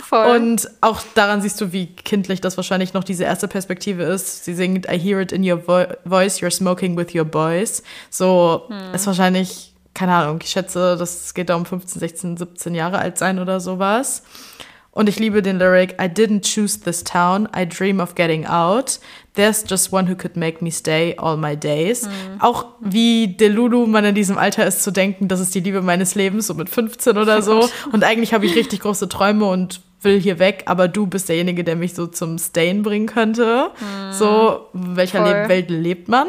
Voll. 0.08 0.36
Und 0.36 0.70
auch 0.82 1.02
daran 1.16 1.42
siehst 1.42 1.60
du, 1.60 1.72
wie 1.72 1.88
kindlich 1.88 2.40
das 2.40 2.58
wahrscheinlich 2.58 2.94
noch 2.94 3.04
diese 3.04 3.24
erste 3.24 3.48
Perspektive 3.48 4.04
ist. 4.04 4.46
Sie 4.46 4.54
singt 4.54 4.86
I 4.86 5.00
hear 5.00 5.20
it 5.20 5.32
in 5.32 5.44
your 5.44 5.66
vo 5.66 5.86
voice, 6.06 6.42
you're 6.42 6.52
smoking 6.52 6.96
with 6.96 7.16
your 7.16 7.26
boys. 7.26 7.82
So 8.12 8.66
hm. 8.68 8.94
ist 8.94 9.08
wahrscheinlich, 9.08 9.74
keine 9.96 10.14
Ahnung, 10.14 10.40
ich 10.44 10.52
schätze, 10.52 10.96
das 10.96 11.34
geht 11.34 11.50
da 11.50 11.56
um 11.56 11.66
15, 11.66 12.00
16, 12.00 12.38
17 12.38 12.76
Jahre 12.76 13.00
alt 13.00 13.18
sein 13.18 13.40
oder 13.40 13.60
sowas. 13.60 14.22
Und 14.92 15.10
ich 15.10 15.20
liebe 15.20 15.42
den 15.42 15.58
Lyric, 15.58 15.94
I 15.94 16.06
didn't 16.06 16.44
choose 16.44 16.80
this 16.80 17.04
town, 17.04 17.50
I 17.54 17.68
dream 17.68 18.00
of 18.00 18.14
getting 18.14 18.46
out. 18.46 19.00
There's 19.34 19.66
just 19.68 19.92
one 19.92 20.10
who 20.10 20.16
could 20.16 20.38
make 20.38 20.64
me 20.64 20.72
stay 20.72 21.16
all 21.18 21.36
my 21.36 21.58
days. 21.58 22.04
Mhm. 22.04 22.12
Auch 22.40 22.68
wie 22.80 23.36
Delulu 23.36 23.88
man 23.88 24.06
in 24.06 24.16
diesem 24.16 24.38
Alter 24.38 24.66
ist 24.68 24.84
zu 24.84 24.92
denken, 24.92 25.28
das 25.28 25.40
ist 25.40 25.54
die 25.56 25.60
Liebe 25.62 25.82
meines 25.82 26.14
Lebens, 26.16 26.48
so 26.48 26.54
mit 26.54 26.70
15 26.70 27.18
oder 27.18 27.42
so. 27.42 27.68
und 27.92 28.04
eigentlich 28.04 28.34
habe 28.34 28.46
ich 28.46 28.56
richtig 28.56 28.82
große 28.82 29.10
Träume 29.10 29.46
und 29.48 29.82
will 30.06 30.20
hier 30.20 30.40
weg, 30.40 30.64
aber 30.68 30.88
du 30.88 31.08
bist 31.08 31.28
derjenige, 31.28 31.64
der 31.64 31.76
mich 31.76 31.94
so 31.94 32.08
zum 32.08 32.38
Stayen 32.38 32.84
bringen 32.84 33.08
könnte. 33.08 33.72
Mhm. 33.80 34.14
So, 34.14 34.68
in 34.74 34.96
welcher 34.96 35.24
Le 35.26 35.50
Welt 35.50 35.70
lebt 35.70 36.08
man? 36.08 36.28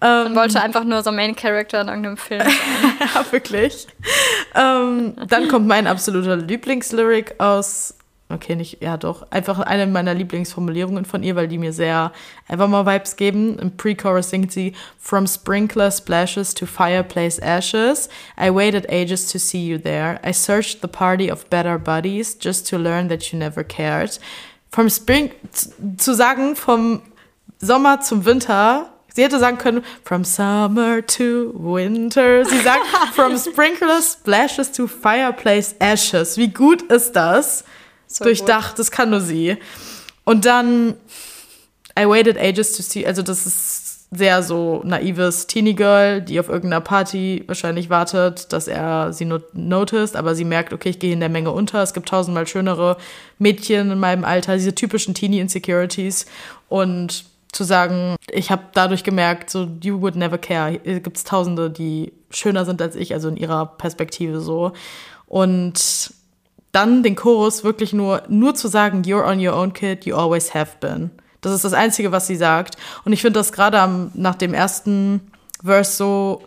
Man 0.00 0.26
ähm, 0.26 0.36
wollte 0.36 0.60
einfach 0.60 0.84
nur 0.84 1.02
so 1.02 1.10
Main 1.10 1.34
Character 1.34 1.80
in 1.80 1.88
irgendeinem 1.88 2.16
Film 2.18 2.42
ja, 3.14 3.32
wirklich. 3.32 3.86
ähm, 4.54 5.14
dann 5.28 5.48
kommt 5.48 5.66
mein 5.66 5.86
absoluter 5.86 6.36
Lieblingslyric 6.36 7.40
aus 7.40 7.95
Okay, 8.28 8.56
nicht, 8.56 8.82
ja 8.82 8.96
doch. 8.96 9.30
Einfach 9.30 9.60
eine 9.60 9.86
meiner 9.86 10.12
Lieblingsformulierungen 10.12 11.04
von 11.04 11.22
ihr, 11.22 11.36
weil 11.36 11.46
die 11.46 11.58
mir 11.58 11.72
sehr 11.72 12.12
Evermore-Vibes 12.48 13.14
geben. 13.14 13.56
Im 13.60 13.76
Pre-Chorus 13.76 14.30
singt 14.30 14.50
sie 14.50 14.72
From 14.98 15.28
sprinkler 15.28 15.92
splashes 15.92 16.52
to 16.52 16.66
fireplace 16.66 17.38
ashes, 17.40 18.08
I 18.36 18.52
waited 18.52 18.90
ages 18.90 19.30
to 19.30 19.38
see 19.38 19.64
you 19.64 19.78
there. 19.78 20.18
I 20.26 20.32
searched 20.32 20.80
the 20.82 20.88
party 20.88 21.30
of 21.30 21.48
better 21.50 21.78
buddies 21.78 22.36
just 22.42 22.68
to 22.70 22.78
learn 22.78 23.08
that 23.10 23.30
you 23.30 23.38
never 23.38 23.62
cared. 23.62 24.18
Vom 24.72 24.90
Spring, 24.90 25.30
zu 25.96 26.12
sagen, 26.12 26.56
vom 26.56 27.02
Sommer 27.60 28.00
zum 28.00 28.24
Winter, 28.24 28.90
Sie 29.16 29.22
hätte 29.22 29.38
sagen 29.38 29.56
können, 29.56 29.82
from 30.04 30.24
summer 30.24 31.00
to 31.06 31.50
winter. 31.54 32.44
Sie 32.44 32.58
sagt, 32.58 32.84
from 33.14 33.38
sprinkler 33.38 34.02
splashes 34.02 34.70
to 34.70 34.86
fireplace 34.86 35.74
ashes. 35.78 36.36
Wie 36.36 36.48
gut 36.48 36.82
ist 36.92 37.12
das? 37.12 37.64
So 38.06 38.24
durchdacht, 38.24 38.70
gut. 38.70 38.78
das 38.78 38.90
kann 38.90 39.10
nur 39.10 39.20
sie. 39.20 39.56
Und 40.24 40.44
dann 40.44 40.94
I 41.98 42.06
waited 42.06 42.36
ages 42.38 42.76
to 42.76 42.82
see, 42.82 43.06
also 43.06 43.22
das 43.22 43.46
ist 43.46 43.86
sehr 44.10 44.42
so 44.42 44.82
naives 44.84 45.46
Teenie 45.46 45.74
Girl, 45.74 46.20
die 46.20 46.38
auf 46.38 46.48
irgendeiner 46.48 46.80
Party 46.80 47.42
wahrscheinlich 47.46 47.90
wartet, 47.90 48.52
dass 48.52 48.68
er 48.68 49.12
sie 49.12 49.24
not 49.24 49.54
noticed, 49.54 50.14
aber 50.14 50.34
sie 50.34 50.44
merkt, 50.44 50.72
okay, 50.72 50.90
ich 50.90 50.98
gehe 50.98 51.12
in 51.12 51.20
der 51.20 51.28
Menge 51.28 51.50
unter. 51.50 51.82
Es 51.82 51.92
gibt 51.92 52.08
tausendmal 52.08 52.46
schönere 52.46 52.98
Mädchen 53.38 53.90
in 53.90 53.98
meinem 53.98 54.24
Alter, 54.24 54.54
diese 54.54 54.74
typischen 54.74 55.14
Teenie 55.14 55.40
Insecurities 55.40 56.26
und 56.68 57.24
zu 57.52 57.64
sagen, 57.64 58.16
ich 58.30 58.50
habe 58.50 58.64
dadurch 58.74 59.02
gemerkt, 59.02 59.50
so 59.50 59.66
you 59.82 60.00
would 60.00 60.14
never 60.14 60.38
care. 60.38 60.78
Hier 60.84 61.00
gibt 61.00 61.16
es 61.16 61.24
Tausende, 61.24 61.70
die 61.70 62.12
schöner 62.30 62.64
sind 62.64 62.82
als 62.82 62.94
ich, 62.94 63.14
also 63.14 63.28
in 63.28 63.36
ihrer 63.36 63.66
Perspektive 63.66 64.40
so. 64.40 64.72
Und 65.26 66.12
dann 66.76 67.02
den 67.02 67.16
Chorus 67.16 67.64
wirklich 67.64 67.94
nur, 67.94 68.22
nur 68.28 68.54
zu 68.54 68.68
sagen, 68.68 69.02
you're 69.02 69.26
on 69.26 69.44
your 69.44 69.56
own 69.56 69.72
kid, 69.72 70.04
you 70.04 70.14
always 70.14 70.54
have 70.54 70.72
been. 70.78 71.10
Das 71.40 71.52
ist 71.52 71.64
das 71.64 71.72
Einzige, 71.72 72.12
was 72.12 72.26
sie 72.26 72.36
sagt. 72.36 72.76
Und 73.04 73.14
ich 73.14 73.22
finde 73.22 73.40
das 73.40 73.50
gerade 73.52 74.10
nach 74.12 74.34
dem 74.34 74.52
ersten 74.52 75.32
Verse 75.64 75.96
so 75.96 76.42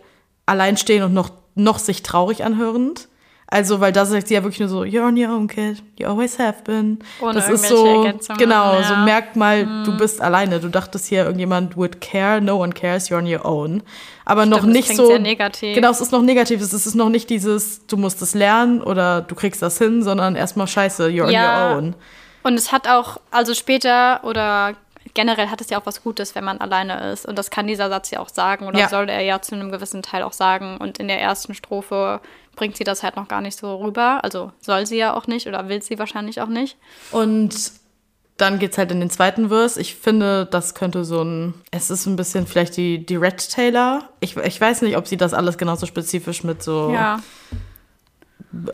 alleinstehen 0.46 1.02
und 1.02 1.14
noch, 1.14 1.30
noch 1.56 1.80
sich 1.80 2.02
traurig 2.02 2.44
anhörend. 2.44 3.08
Also, 3.48 3.80
weil 3.80 3.90
da 3.90 4.06
sagt 4.06 4.28
sie 4.28 4.34
ja 4.34 4.44
wirklich 4.44 4.60
nur 4.60 4.68
so, 4.68 4.82
you're 4.82 5.04
on 5.04 5.18
your 5.18 5.34
own 5.34 5.48
kid, 5.48 5.82
you 5.98 6.06
always 6.06 6.38
have 6.38 6.62
been. 6.62 7.00
Ohne 7.20 7.34
das 7.34 7.48
ist 7.48 7.66
so, 7.66 8.08
genau, 8.38 8.74
ja. 8.74 8.84
so 8.84 8.94
merkt 8.98 9.34
mal, 9.34 9.62
hm. 9.62 9.82
du 9.84 9.96
bist 9.96 10.20
alleine. 10.20 10.60
Du 10.60 10.68
dachtest 10.68 11.06
hier, 11.06 11.24
irgendjemand 11.24 11.76
would 11.76 12.00
care, 12.00 12.40
no 12.40 12.62
one 12.62 12.72
cares, 12.72 13.10
you're 13.10 13.18
on 13.18 13.26
your 13.26 13.44
own. 13.44 13.82
Aber 14.30 14.42
Stimmt, 14.42 14.62
noch 14.62 14.64
nicht 14.64 14.94
so. 14.94 15.08
Sehr 15.08 15.18
negativ. 15.18 15.74
Genau, 15.74 15.90
es 15.90 16.00
ist 16.00 16.12
noch 16.12 16.22
negativ. 16.22 16.60
Es 16.60 16.72
ist 16.72 16.94
noch 16.94 17.08
nicht 17.08 17.28
dieses, 17.30 17.84
du 17.88 17.96
musst 17.96 18.22
es 18.22 18.32
lernen 18.32 18.80
oder 18.80 19.22
du 19.22 19.34
kriegst 19.34 19.60
das 19.60 19.76
hin, 19.76 20.04
sondern 20.04 20.36
erstmal 20.36 20.68
scheiße, 20.68 21.08
you're 21.08 21.28
ja. 21.28 21.72
on 21.72 21.72
your 21.72 21.78
own. 21.78 21.94
Und 22.44 22.54
es 22.54 22.70
hat 22.70 22.86
auch, 22.86 23.16
also 23.32 23.54
später 23.54 24.20
oder 24.22 24.74
generell 25.14 25.48
hat 25.48 25.60
es 25.60 25.68
ja 25.68 25.80
auch 25.80 25.86
was 25.86 26.04
Gutes, 26.04 26.36
wenn 26.36 26.44
man 26.44 26.58
alleine 26.58 27.10
ist. 27.10 27.26
Und 27.26 27.36
das 27.40 27.50
kann 27.50 27.66
dieser 27.66 27.88
Satz 27.88 28.12
ja 28.12 28.20
auch 28.20 28.28
sagen 28.28 28.68
oder 28.68 28.78
ja. 28.78 28.88
soll 28.88 29.08
er 29.08 29.22
ja 29.22 29.42
zu 29.42 29.56
einem 29.56 29.72
gewissen 29.72 30.00
Teil 30.00 30.22
auch 30.22 30.32
sagen. 30.32 30.76
Und 30.76 30.98
in 30.98 31.08
der 31.08 31.20
ersten 31.20 31.52
Strophe 31.52 32.20
bringt 32.54 32.76
sie 32.76 32.84
das 32.84 33.02
halt 33.02 33.16
noch 33.16 33.26
gar 33.26 33.40
nicht 33.40 33.58
so 33.58 33.82
rüber. 33.82 34.20
Also 34.22 34.52
soll 34.60 34.86
sie 34.86 34.98
ja 34.98 35.12
auch 35.12 35.26
nicht 35.26 35.48
oder 35.48 35.68
will 35.68 35.82
sie 35.82 35.98
wahrscheinlich 35.98 36.40
auch 36.40 36.46
nicht. 36.46 36.76
Und 37.10 37.72
dann 38.40 38.58
geht's 38.58 38.78
halt 38.78 38.90
in 38.92 39.00
den 39.00 39.10
zweiten 39.10 39.48
Verse. 39.48 39.80
Ich 39.80 39.94
finde, 39.94 40.46
das 40.46 40.74
könnte 40.74 41.04
so 41.04 41.22
ein, 41.22 41.54
es 41.70 41.90
ist 41.90 42.06
ein 42.06 42.16
bisschen 42.16 42.46
vielleicht 42.46 42.76
die, 42.76 43.04
die 43.04 43.16
Red 43.16 43.50
Taylor. 43.50 44.08
Ich, 44.20 44.36
ich 44.36 44.60
weiß 44.60 44.82
nicht, 44.82 44.96
ob 44.96 45.06
sie 45.06 45.16
das 45.16 45.34
alles 45.34 45.58
genauso 45.58 45.86
spezifisch 45.86 46.44
mit 46.44 46.62
so 46.62 46.90
ja 46.92 47.20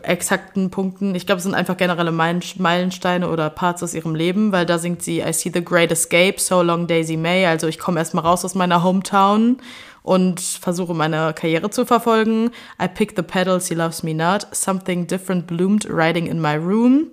exakten 0.01 0.71
Punkten. 0.71 1.13
Ich 1.13 1.25
glaube, 1.25 1.37
es 1.37 1.43
sind 1.43 1.53
einfach 1.53 1.77
generelle 1.77 2.11
Meilensteine 2.11 3.29
oder 3.29 3.49
Parts 3.49 3.83
aus 3.83 3.93
ihrem 3.93 4.15
Leben, 4.15 4.51
weil 4.51 4.65
da 4.65 4.79
singt 4.79 5.03
sie 5.03 5.19
I 5.19 5.31
see 5.33 5.51
the 5.53 5.63
great 5.63 5.91
escape, 5.91 6.39
so 6.39 6.61
long 6.61 6.87
Daisy 6.87 7.17
May. 7.17 7.45
Also 7.45 7.67
ich 7.67 7.77
komme 7.77 7.99
erstmal 7.99 8.25
raus 8.25 8.43
aus 8.43 8.55
meiner 8.55 8.83
Hometown 8.83 9.57
und 10.01 10.39
versuche 10.39 10.93
meine 10.93 11.33
Karriere 11.33 11.69
zu 11.69 11.85
verfolgen. 11.85 12.49
I 12.81 12.87
pick 12.87 13.13
the 13.15 13.21
petals, 13.21 13.67
he 13.67 13.75
loves 13.75 14.01
me 14.03 14.13
not. 14.15 14.47
Something 14.51 15.05
different 15.05 15.45
bloomed 15.45 15.85
riding 15.89 16.25
in 16.25 16.41
my 16.41 16.55
room. 16.55 17.11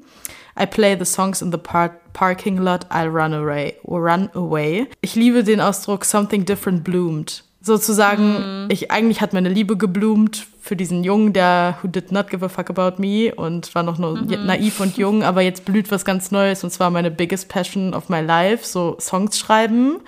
I 0.59 0.67
play 0.67 0.97
the 0.99 1.05
songs 1.05 1.43
in 1.43 1.51
the 1.51 1.59
par 1.59 1.99
parking 2.13 2.59
lot, 2.59 2.87
I'll 2.91 3.11
run 3.11 3.35
away. 3.35 3.75
Run 3.85 4.31
away. 4.35 4.87
Ich 5.01 5.17
liebe 5.17 5.43
den 5.43 5.61
Ausdruck 5.61 6.05
something 6.05 6.45
different 6.45 6.85
bloomed 6.85 7.43
sozusagen, 7.65 8.67
mm. 8.67 8.69
ich 8.71 8.91
eigentlich 8.91 9.21
hat 9.21 9.33
meine 9.33 9.49
Liebe 9.49 9.77
geblumt 9.77 10.47
für 10.61 10.77
diesen 10.77 11.03
Jungen, 11.03 11.33
der 11.33 11.79
who 11.83 11.89
did 11.89 12.13
not 12.13 12.29
give 12.29 12.45
a 12.45 12.49
fuck 12.49 12.71
about 12.71 13.01
me 13.01 13.35
und 13.35 13.75
war 13.75 13.83
noch 13.83 13.99
nur 13.99 14.17
-hmm. 14.17 14.45
naiv 14.45 14.81
und 14.81 14.97
jung, 14.97 15.23
aber 15.23 15.43
jetzt 15.43 15.65
blüht 15.65 15.91
was 15.91 16.05
ganz 16.05 16.31
Neues 16.31 16.63
und 16.63 16.71
zwar 16.71 16.91
meine 16.91 17.11
biggest 17.11 17.49
passion 17.49 17.95
of 17.95 18.09
my 18.09 18.21
life, 18.21 18.65
so 18.65 18.97
Songs 19.01 19.39
schreiben. 19.39 20.01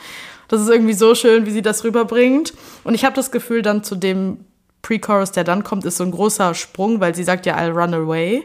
Das 0.49 0.61
ist 0.61 0.69
irgendwie 0.69 0.93
so 0.93 1.15
schön, 1.15 1.45
wie 1.45 1.51
sie 1.51 1.63
das 1.63 1.83
rüberbringt. 1.83 2.55
Und 2.85 2.95
ich 2.95 3.05
habe 3.05 3.17
das 3.17 3.31
Gefühl, 3.33 3.63
dann 3.63 3.83
zu 3.83 3.97
dem 3.97 4.39
Pre-Chorus, 4.83 5.33
der 5.33 5.43
dann 5.43 5.65
kommt, 5.65 5.85
ist 5.85 5.97
so 5.97 6.05
ein 6.05 6.13
großer 6.13 6.55
Sprung, 6.55 7.01
weil 7.01 7.15
sie 7.15 7.25
sagt 7.25 7.47
ja, 7.47 7.57
I'll 7.57 7.73
run 7.73 7.95
away. 7.95 8.45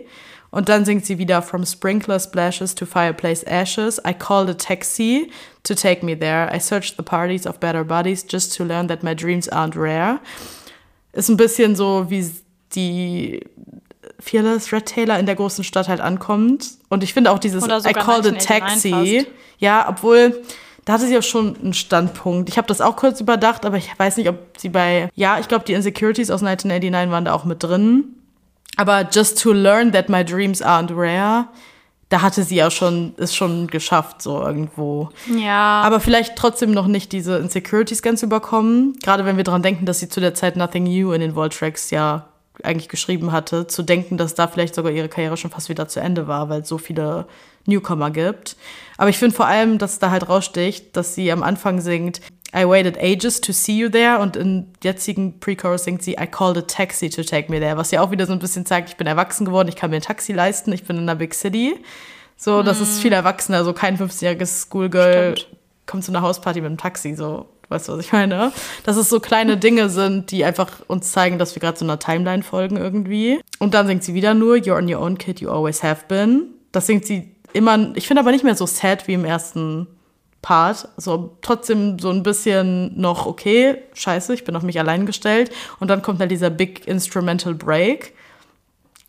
Und 0.52 0.68
dann 0.68 0.84
singt 0.84 1.06
sie 1.06 1.18
wieder 1.18 1.42
From 1.42 1.66
sprinkler 1.66 2.20
splashes 2.20 2.76
to 2.76 2.86
fireplace 2.86 3.44
ashes. 3.46 4.02
I 4.06 4.14
called 4.14 4.50
a 4.50 4.54
taxi 4.54 5.32
to 5.64 5.74
take 5.74 6.06
me 6.06 6.18
there. 6.18 6.54
I 6.54 6.60
searched 6.60 6.98
the 6.98 7.04
parties 7.04 7.48
of 7.48 7.60
better 7.60 7.84
bodies 7.84 8.26
just 8.30 8.56
to 8.58 8.66
learn 8.66 8.88
that 8.90 9.02
my 9.02 9.16
dreams 9.16 9.50
aren't 9.50 9.78
rare. 9.78 10.20
Ist 11.14 11.30
ein 11.30 11.38
bisschen 11.38 11.76
so, 11.76 12.10
wie 12.10 12.30
die 12.76 13.42
Fearless 14.20 14.72
Red 14.72 14.86
Taylor 14.86 15.18
in 15.20 15.26
der 15.26 15.36
großen 15.36 15.64
Stadt 15.64 15.88
halt 15.88 16.02
ankommt. 16.02 16.72
Und 16.90 17.04
ich 17.04 17.14
finde 17.14 17.32
auch 17.32 17.40
dieses 17.40 17.66
I 17.66 17.94
called 17.94 18.28
a 18.28 18.32
taxi. 18.32 19.26
Ja, 19.58 19.88
obwohl 19.88 20.44
da 20.86 20.94
hatte 20.94 21.06
sie 21.06 21.18
auch 21.18 21.24
schon 21.24 21.56
einen 21.58 21.74
Standpunkt. 21.74 22.50
Ich 22.50 22.58
habe 22.58 22.68
das 22.68 22.82
auch 22.82 22.96
kurz 22.96 23.22
überdacht, 23.22 23.66
aber 23.66 23.78
ich 23.78 23.92
weiß 23.98 24.18
nicht, 24.18 24.28
ob 24.28 24.58
sie 24.58 24.70
bei. 24.70 25.10
Ja, 25.16 25.40
ich 25.40 25.48
glaube, 25.48 25.64
die 25.66 25.74
Insecurities 25.74 26.32
aus 26.32 26.42
1989 26.44 27.12
waren 27.12 27.26
da 27.26 27.34
auch 27.34 27.46
mit 27.46 27.64
drin. 27.64 28.16
Aber 28.78 29.08
just 29.12 29.42
to 29.42 29.52
learn 29.52 29.92
that 29.92 30.10
my 30.10 30.24
dreams 30.24 30.62
aren't 30.62 30.96
rare, 30.96 31.48
da 32.10 32.22
hatte 32.22 32.44
sie 32.44 32.56
ja 32.56 32.70
schon, 32.70 33.16
ist 33.16 33.36
schon 33.36 33.68
geschafft, 33.68 34.22
so 34.22 34.42
irgendwo. 34.42 35.10
Ja. 35.34 35.82
Aber 35.82 36.00
vielleicht 36.00 36.36
trotzdem 36.36 36.72
noch 36.72 36.88
nicht 36.88 37.14
diese 37.14 37.38
Insecurities 37.38 38.02
ganz 38.02 38.22
überkommen. 38.22 38.98
Gerade 39.02 39.26
wenn 39.26 39.38
wir 39.38 39.46
daran 39.46 39.64
denken, 39.64 39.86
dass 39.86 40.00
sie 40.00 40.10
zu 40.10 40.20
der 40.20 40.34
Zeit 40.34 40.58
Nothing 40.58 40.84
New 40.84 41.14
in 41.14 41.22
den 41.22 41.36
Vault-Tracks 41.36 41.90
ja 41.92 42.28
eigentlich 42.64 42.90
geschrieben 42.90 43.32
hatte, 43.32 43.66
zu 43.68 43.82
denken, 43.82 44.18
dass 44.18 44.36
da 44.36 44.48
vielleicht 44.48 44.76
sogar 44.76 44.92
ihre 44.92 45.08
Karriere 45.10 45.38
schon 45.38 45.52
fast 45.52 45.70
wieder 45.70 45.88
zu 45.88 46.00
Ende 46.02 46.28
war, 46.28 46.50
weil 46.50 46.62
es 46.62 46.68
so 46.68 46.78
viele 46.78 47.28
Newcomer 47.66 48.12
gibt. 48.12 48.58
Aber 48.98 49.10
ich 49.10 49.18
finde 49.18 49.36
vor 49.36 49.48
allem, 49.48 49.78
dass 49.78 50.00
da 50.00 50.12
halt 50.12 50.28
raussticht, 50.28 50.96
dass 50.96 51.16
sie 51.16 51.32
am 51.32 51.44
Anfang 51.44 51.80
singt, 51.82 52.22
I 52.54 52.66
waited 52.66 52.98
ages 52.98 53.40
to 53.42 53.54
see 53.54 53.78
you 53.78 53.90
there 53.90 54.20
und 54.20 54.36
im 54.36 54.68
jetzigen 54.84 55.40
Pre-Chorus 55.40 55.86
singt 55.86 56.04
sie 56.04 56.14
I 56.14 56.28
called 56.28 56.58
a 56.58 56.62
taxi 56.62 57.10
to 57.10 57.24
take 57.24 57.50
me 57.50 57.60
there, 57.60 57.78
was 57.78 57.92
ja 57.92 58.02
auch 58.02 58.12
wieder 58.12 58.26
so 58.26 58.34
ein 58.34 58.40
bisschen 58.40 58.66
zeigt, 58.66 58.90
ich 58.90 58.98
bin 58.98 59.08
erwachsen 59.08 59.46
geworden, 59.46 59.70
ich 59.70 59.76
kann 59.76 59.90
mir 59.90 59.98
ein 59.98 60.02
Taxi 60.02 60.34
leisten, 60.34 60.74
ich 60.74 60.84
bin 60.84 60.98
in 60.98 61.04
einer 61.04 61.16
Big 61.16 61.34
City. 61.34 61.76
So, 62.36 62.64
das 62.64 62.82
ist 62.82 62.98
mhm. 62.98 63.02
viel 63.02 63.14
erwachsener, 63.14 63.64
so 63.64 63.72
kein 63.72 63.98
15-jähriges 63.98 64.68
Schoolgirl 64.68 65.38
Stimmt. 65.38 65.58
kommt 65.86 66.04
zu 66.04 66.12
einer 66.12 66.22
Hausparty 66.22 66.60
mit 66.60 66.68
einem 66.68 66.78
Taxi, 66.78 67.16
so, 67.16 67.46
weißt 67.70 67.88
du, 67.88 67.94
was 67.94 68.00
ich 68.00 68.12
meine? 68.12 68.52
Dass 68.84 68.98
es 68.98 69.10
so 69.10 69.20
kleine 69.20 69.58
Dinge 69.58 69.90
sind, 69.90 70.32
die 70.32 70.44
einfach 70.44 70.82
uns 70.88 71.12
zeigen, 71.12 71.38
dass 71.38 71.56
wir 71.56 71.62
gerade 71.62 71.78
so 71.78 71.86
einer 71.86 72.00
Timeline 72.00 72.44
folgen 72.44 72.76
irgendwie. 72.76 73.40
Und 73.60 73.74
dann 73.74 73.88
singt 73.88 74.04
sie 74.04 74.14
wieder 74.14 74.34
nur 74.34 74.56
You're 74.56 74.78
on 74.78 74.94
your 74.94 75.02
own 75.02 75.18
kid, 75.18 75.40
you 75.40 75.50
always 75.50 75.84
have 75.84 76.06
been. 76.08 76.48
Das 76.72 76.88
singt 76.88 77.06
sie 77.06 77.30
immer, 77.54 77.96
ich 77.96 78.08
finde 78.08 78.22
aber 78.22 78.32
nicht 78.32 78.44
mehr 78.44 78.56
so 78.56 78.66
sad 78.66 79.08
wie 79.08 79.14
im 79.14 79.24
ersten 79.24 79.88
Part. 80.42 80.88
So 80.98 81.38
trotzdem 81.42 82.00
so 82.00 82.10
ein 82.10 82.24
bisschen 82.24 83.00
noch, 83.00 83.26
okay, 83.26 83.78
scheiße, 83.94 84.34
ich 84.34 84.44
bin 84.44 84.56
auf 84.56 84.64
mich 84.64 84.80
allein 84.80 85.06
gestellt. 85.06 85.52
Und 85.80 85.90
dann 85.90 86.02
kommt 86.02 86.20
halt 86.20 86.32
dieser 86.32 86.50
Big 86.50 86.88
Instrumental 86.88 87.54
Break. 87.54 88.14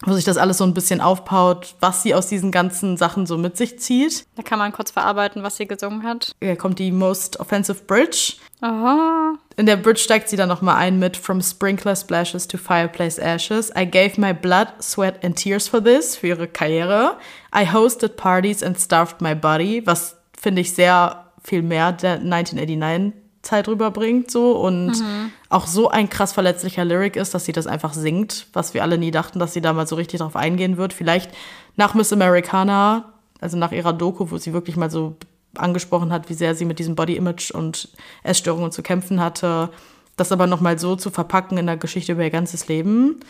wo 0.04 0.12
sich 0.14 0.24
das 0.24 0.36
alles 0.36 0.58
so 0.58 0.64
ein 0.64 0.74
bisschen 0.74 1.00
aufbaut, 1.00 1.74
was 1.80 2.02
sie 2.02 2.14
aus 2.14 2.26
diesen 2.26 2.50
ganzen 2.50 2.96
Sachen 2.96 3.26
so 3.26 3.38
mit 3.38 3.56
sich 3.56 3.78
zieht. 3.78 4.26
Da 4.36 4.42
kann 4.42 4.58
man 4.58 4.72
kurz 4.72 4.90
verarbeiten, 4.90 5.42
was 5.42 5.56
sie 5.56 5.66
gesungen 5.66 6.02
hat. 6.02 6.34
Da 6.40 6.56
kommt 6.56 6.78
die 6.78 6.90
Most 6.90 7.38
Offensive 7.40 7.84
Bridge. 7.86 8.34
Aha. 8.60 9.34
In 9.56 9.66
der 9.66 9.76
Bridge 9.76 10.00
steigt 10.00 10.28
sie 10.28 10.36
dann 10.36 10.48
nochmal 10.48 10.76
ein 10.76 10.98
mit 10.98 11.16
From 11.16 11.40
Sprinkler 11.40 11.94
Splashes 11.96 12.48
to 12.48 12.58
Fireplace 12.58 13.18
Ashes. 13.18 13.70
I 13.76 13.86
gave 13.86 14.20
my 14.20 14.32
blood, 14.32 14.68
sweat 14.80 15.24
and 15.24 15.36
tears 15.36 15.68
for 15.68 15.82
this, 15.82 16.16
für 16.16 16.28
ihre 16.28 16.48
Karriere. 16.48 17.18
I 17.54 17.64
hosted 17.70 18.16
parties 18.16 18.62
and 18.62 18.78
starved 18.78 19.20
my 19.20 19.34
body, 19.34 19.82
was 19.86 20.16
finde 20.42 20.60
ich 20.60 20.74
sehr 20.74 21.26
viel 21.42 21.62
mehr 21.62 21.92
der 21.92 22.14
1989 22.14 23.22
Zeit 23.42 23.68
rüberbringt 23.68 24.30
so 24.30 24.52
und 24.56 25.00
mhm. 25.00 25.32
auch 25.48 25.66
so 25.66 25.88
ein 25.88 26.08
krass 26.08 26.32
verletzlicher 26.32 26.84
Lyric 26.84 27.16
ist, 27.16 27.34
dass 27.34 27.44
sie 27.44 27.52
das 27.52 27.66
einfach 27.66 27.92
singt, 27.92 28.46
was 28.52 28.72
wir 28.74 28.82
alle 28.82 28.98
nie 28.98 29.10
dachten, 29.10 29.38
dass 29.38 29.52
sie 29.52 29.60
da 29.60 29.72
mal 29.72 29.86
so 29.86 29.96
richtig 29.96 30.20
drauf 30.20 30.36
eingehen 30.36 30.76
wird. 30.76 30.92
Vielleicht 30.92 31.30
nach 31.76 31.94
Miss 31.94 32.12
Americana, 32.12 33.12
also 33.40 33.56
nach 33.56 33.72
ihrer 33.72 33.92
Doku, 33.92 34.30
wo 34.30 34.38
sie 34.38 34.52
wirklich 34.52 34.76
mal 34.76 34.90
so 34.90 35.16
angesprochen 35.56 36.12
hat, 36.12 36.28
wie 36.30 36.34
sehr 36.34 36.54
sie 36.54 36.64
mit 36.64 36.78
diesem 36.78 36.94
Body 36.94 37.16
Image 37.16 37.50
und 37.50 37.88
Essstörungen 38.22 38.70
zu 38.70 38.82
kämpfen 38.82 39.20
hatte, 39.20 39.70
das 40.16 40.32
aber 40.32 40.46
noch 40.46 40.60
mal 40.60 40.78
so 40.78 40.94
zu 40.94 41.10
verpacken 41.10 41.58
in 41.58 41.66
der 41.66 41.76
Geschichte 41.76 42.12
über 42.12 42.22
ihr 42.22 42.30
ganzes 42.30 42.68
Leben, 42.68 43.20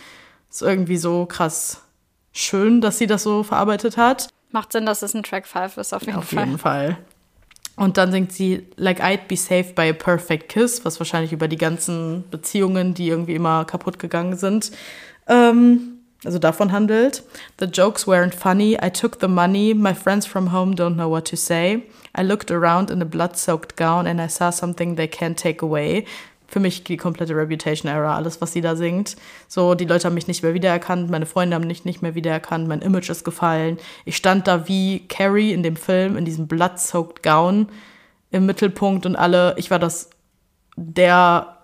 ist 0.50 0.62
irgendwie 0.62 0.98
so 0.98 1.24
krass 1.24 1.82
schön, 2.32 2.80
dass 2.80 2.98
sie 2.98 3.06
das 3.06 3.22
so 3.22 3.42
verarbeitet 3.42 3.96
hat. 3.96 4.28
Macht 4.52 4.72
Sinn, 4.72 4.86
dass 4.86 5.02
es 5.02 5.14
ein 5.14 5.22
Track 5.22 5.46
5 5.46 5.78
ist, 5.78 5.92
auf 5.92 6.02
jeden 6.04 6.18
auf 6.18 6.28
Fall. 6.28 6.38
Auf 6.38 6.46
jeden 6.46 6.58
Fall. 6.58 6.98
Und 7.76 7.96
dann 7.96 8.12
singt 8.12 8.32
sie 8.32 8.66
Like 8.76 9.02
I'd 9.02 9.28
be 9.28 9.36
saved 9.36 9.74
by 9.74 9.88
a 9.88 9.92
perfect 9.92 10.50
kiss, 10.50 10.84
was 10.84 11.00
wahrscheinlich 11.00 11.32
über 11.32 11.48
die 11.48 11.56
ganzen 11.56 12.24
Beziehungen, 12.30 12.94
die 12.94 13.08
irgendwie 13.08 13.34
immer 13.34 13.64
kaputt 13.64 13.98
gegangen 13.98 14.36
sind, 14.36 14.72
ähm, 15.26 15.98
also 16.24 16.38
davon 16.38 16.70
handelt. 16.70 17.24
The 17.58 17.66
jokes 17.66 18.06
weren't 18.06 18.34
funny. 18.34 18.76
I 18.80 18.90
took 18.90 19.20
the 19.20 19.26
money. 19.26 19.74
My 19.74 19.94
friends 19.94 20.26
from 20.26 20.52
home 20.52 20.74
don't 20.74 20.94
know 20.94 21.10
what 21.10 21.24
to 21.30 21.36
say. 21.36 21.84
I 22.16 22.22
looked 22.22 22.50
around 22.50 22.90
in 22.90 23.00
a 23.02 23.06
blood-soaked 23.06 23.76
gown 23.76 24.06
and 24.06 24.20
I 24.20 24.28
saw 24.28 24.50
something 24.50 24.96
they 24.96 25.08
can't 25.08 25.36
take 25.36 25.62
away 25.62 26.04
für 26.52 26.60
mich 26.60 26.84
die 26.84 26.98
komplette 26.98 27.34
Reputation-Era, 27.34 28.14
alles, 28.14 28.42
was 28.42 28.52
sie 28.52 28.60
da 28.60 28.76
singt. 28.76 29.16
So, 29.48 29.74
die 29.74 29.86
Leute 29.86 30.04
haben 30.04 30.14
mich 30.14 30.28
nicht 30.28 30.42
mehr 30.42 30.52
wiedererkannt, 30.52 31.10
meine 31.10 31.24
Freunde 31.24 31.54
haben 31.56 31.66
mich 31.66 31.86
nicht 31.86 32.02
mehr 32.02 32.14
wiedererkannt, 32.14 32.68
mein 32.68 32.82
Image 32.82 33.08
ist 33.08 33.24
gefallen. 33.24 33.78
Ich 34.04 34.18
stand 34.18 34.46
da 34.46 34.68
wie 34.68 35.06
Carrie 35.08 35.52
in 35.52 35.62
dem 35.62 35.76
Film, 35.76 36.14
in 36.14 36.26
diesem 36.26 36.46
blood-soaked 36.48 37.22
Gown 37.22 37.68
im 38.30 38.44
Mittelpunkt 38.44 39.06
und 39.06 39.16
alle, 39.16 39.54
ich 39.56 39.70
war 39.70 39.78
das, 39.78 40.10
der, 40.76 41.56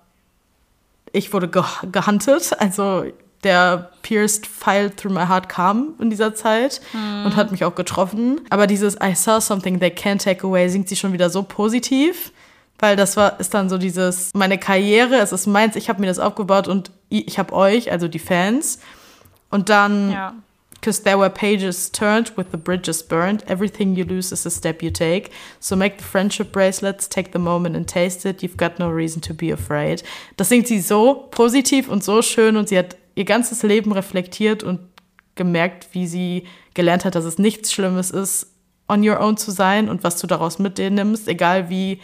ich 1.13 1.35
wurde 1.35 1.49
ge 1.49 1.65
gehuntet, 1.93 2.59
also 2.59 3.05
der 3.45 3.91
pierced 4.01 4.47
file 4.47 4.91
through 4.91 5.13
my 5.13 5.27
heart 5.27 5.51
kam 5.51 5.95
in 6.01 6.09
dieser 6.09 6.35
Zeit 6.35 6.81
hm. 6.93 7.27
und 7.27 7.37
hat 7.37 7.53
mich 7.53 7.65
auch 7.65 7.75
getroffen. 7.75 8.41
Aber 8.49 8.67
dieses 8.67 8.97
I 8.97 9.15
saw 9.15 9.39
something 9.39 9.79
they 9.79 9.91
can't 9.91 10.25
take 10.25 10.47
away 10.47 10.69
singt 10.69 10.89
sie 10.89 10.97
schon 10.97 11.13
wieder 11.13 11.31
so 11.31 11.43
positiv 11.43 12.33
weil 12.79 12.97
das 12.97 13.17
war 13.17 13.41
ist 13.41 13.55
dann 13.55 13.69
so 13.69 13.79
dieses 13.79 14.33
meine 14.35 14.59
Karriere, 14.59 15.17
es 15.17 15.33
ist 15.33 15.47
meins, 15.47 15.77
ich 15.77 15.89
habe 15.89 16.01
mir 16.01 16.07
das 16.07 16.19
aufgebaut 16.19 16.69
und 16.69 16.91
ich 17.09 17.39
habe 17.39 17.53
euch, 17.53 17.91
also 17.91 18.09
die 18.09 18.19
Fans. 18.19 18.81
Und 19.51 19.69
dann 19.69 20.13
ja. 20.13 20.35
Because 20.81 21.03
there 21.03 21.19
were 21.19 21.31
pages 21.31 21.91
turned 21.91 22.37
with 22.37 22.47
the 22.53 22.57
bridges 22.57 23.03
burned. 23.03 23.43
Everything 23.49 23.97
you 23.97 24.05
lose 24.05 24.33
is 24.33 24.47
a 24.47 24.51
step 24.51 24.81
you 24.81 24.91
take. 24.91 25.31
So 25.59 25.75
make 25.75 25.99
the 25.99 26.05
friendship 26.05 26.53
bracelets, 26.53 27.09
take 27.09 27.33
the 27.33 27.39
moment 27.41 27.75
and 27.75 27.89
taste 27.89 28.25
it. 28.25 28.43
You've 28.43 28.57
got 28.57 28.79
no 28.79 28.89
reason 28.89 29.21
to 29.23 29.35
be 29.35 29.51
afraid. 29.51 30.05
Das 30.37 30.49
singt 30.49 30.69
sie 30.69 30.81
so 30.81 31.27
positiv 31.33 31.89
und 31.89 32.05
so 32.05 32.23
schön 32.23 32.57
und 32.57 32.69
sie 32.69 32.79
hat 32.79 32.97
ihr 33.17 33.25
ganzes 33.25 33.65
Leben 33.65 33.91
reflektiert 33.91 34.63
und 34.63 34.79
gemerkt, 35.35 35.89
wie 35.93 36.07
sie 36.07 36.47
gelernt 36.75 37.05
hat, 37.05 37.17
dass 37.17 37.25
es 37.25 37.39
nichts 37.39 37.73
Schlimmes 37.73 38.13
ist, 38.13 38.47
on 38.89 39.07
your 39.07 39.21
own 39.21 39.37
zu 39.37 39.51
sein 39.51 39.89
und 39.89 40.05
was 40.05 40.21
du 40.21 40.29
daraus 40.29 40.61
mit 40.61 40.79
dir 40.79 40.91
nimmst, 40.91 41.27
egal 41.27 41.71
wie 41.71 42.01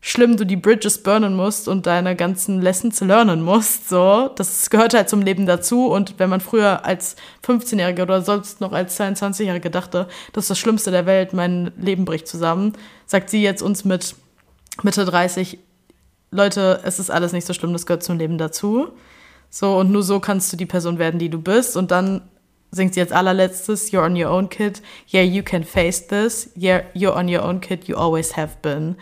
schlimm 0.00 0.36
du 0.36 0.44
die 0.44 0.56
Bridges 0.56 1.02
burnen 1.02 1.36
musst 1.36 1.68
und 1.68 1.86
deine 1.86 2.16
ganzen 2.16 2.60
Lessons 2.62 3.00
lernen 3.00 3.42
musst. 3.42 3.88
So, 3.88 4.30
das 4.34 4.70
gehört 4.70 4.94
halt 4.94 5.08
zum 5.08 5.20
Leben 5.20 5.46
dazu. 5.46 5.86
Und 5.88 6.18
wenn 6.18 6.30
man 6.30 6.40
früher 6.40 6.84
als 6.84 7.16
15-Jähriger 7.44 8.02
oder 8.02 8.22
sonst 8.22 8.60
noch 8.60 8.72
als 8.72 8.98
22-Jähriger 8.98 9.68
dachte, 9.68 10.08
das 10.32 10.44
ist 10.44 10.50
das 10.50 10.58
Schlimmste 10.58 10.90
der 10.90 11.06
Welt, 11.06 11.32
mein 11.32 11.72
Leben 11.76 12.06
bricht 12.06 12.26
zusammen, 12.26 12.72
sagt 13.06 13.28
sie 13.30 13.42
jetzt 13.42 13.62
uns 13.62 13.84
mit 13.84 14.14
Mitte 14.82 15.04
30, 15.04 15.58
Leute, 16.30 16.80
es 16.84 16.98
ist 16.98 17.10
alles 17.10 17.32
nicht 17.32 17.46
so 17.46 17.52
schlimm, 17.52 17.72
das 17.72 17.86
gehört 17.86 18.04
zum 18.04 18.16
Leben 18.16 18.38
dazu. 18.38 18.88
So, 19.50 19.76
und 19.76 19.90
nur 19.90 20.02
so 20.02 20.20
kannst 20.20 20.52
du 20.52 20.56
die 20.56 20.66
Person 20.66 20.98
werden, 20.98 21.18
die 21.18 21.28
du 21.28 21.42
bist. 21.42 21.76
Und 21.76 21.90
dann 21.90 22.22
singt 22.70 22.94
sie 22.94 23.00
als 23.00 23.12
allerletztes, 23.12 23.92
You're 23.92 24.06
on 24.06 24.16
your 24.16 24.30
own, 24.30 24.48
kid. 24.48 24.80
Yeah, 25.12 25.24
you 25.24 25.42
can 25.42 25.64
face 25.64 26.06
this. 26.06 26.50
Yeah, 26.56 26.84
you're 26.94 27.16
on 27.16 27.28
your 27.28 27.42
own, 27.42 27.60
kid. 27.60 27.88
You 27.88 27.96
always 27.96 28.36
have 28.36 28.58
been 28.62 28.96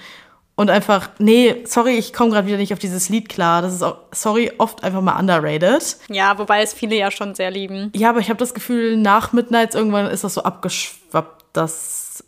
und 0.59 0.71
einfach, 0.71 1.11
nee, 1.21 1.63
sorry, 1.67 1.93
ich 1.93 2.13
komme 2.13 2.31
gerade 2.33 2.49
wieder 2.49 2.57
nicht 2.57 2.73
auf 2.73 2.81
dieses 2.81 3.09
Lied 3.09 3.29
klar. 3.29 3.63
Das 3.63 3.73
ist 3.73 3.83
auch, 3.83 3.99
sorry, 4.11 4.51
oft 4.59 4.83
einfach 4.83 5.01
mal 5.01 5.17
underrated. 5.17 5.99
Ja, 6.09 6.37
wobei 6.37 6.63
es 6.63 6.73
viele 6.73 6.97
ja 6.97 7.13
schon 7.13 7.37
sehr 7.37 7.53
lieben. 7.53 7.93
Ja, 7.95 8.11
aber 8.11 8.19
ich 8.19 8.29
habe 8.29 8.41
das 8.41 8.55
Gefühl, 8.55 8.97
nach 8.97 9.33
Midnights 9.33 9.77
irgendwann 9.77 10.07
ist 10.07 10.25
das 10.25 10.35
so 10.35 10.43
abgeschwappt, 10.43 11.45
dass 11.53 12.25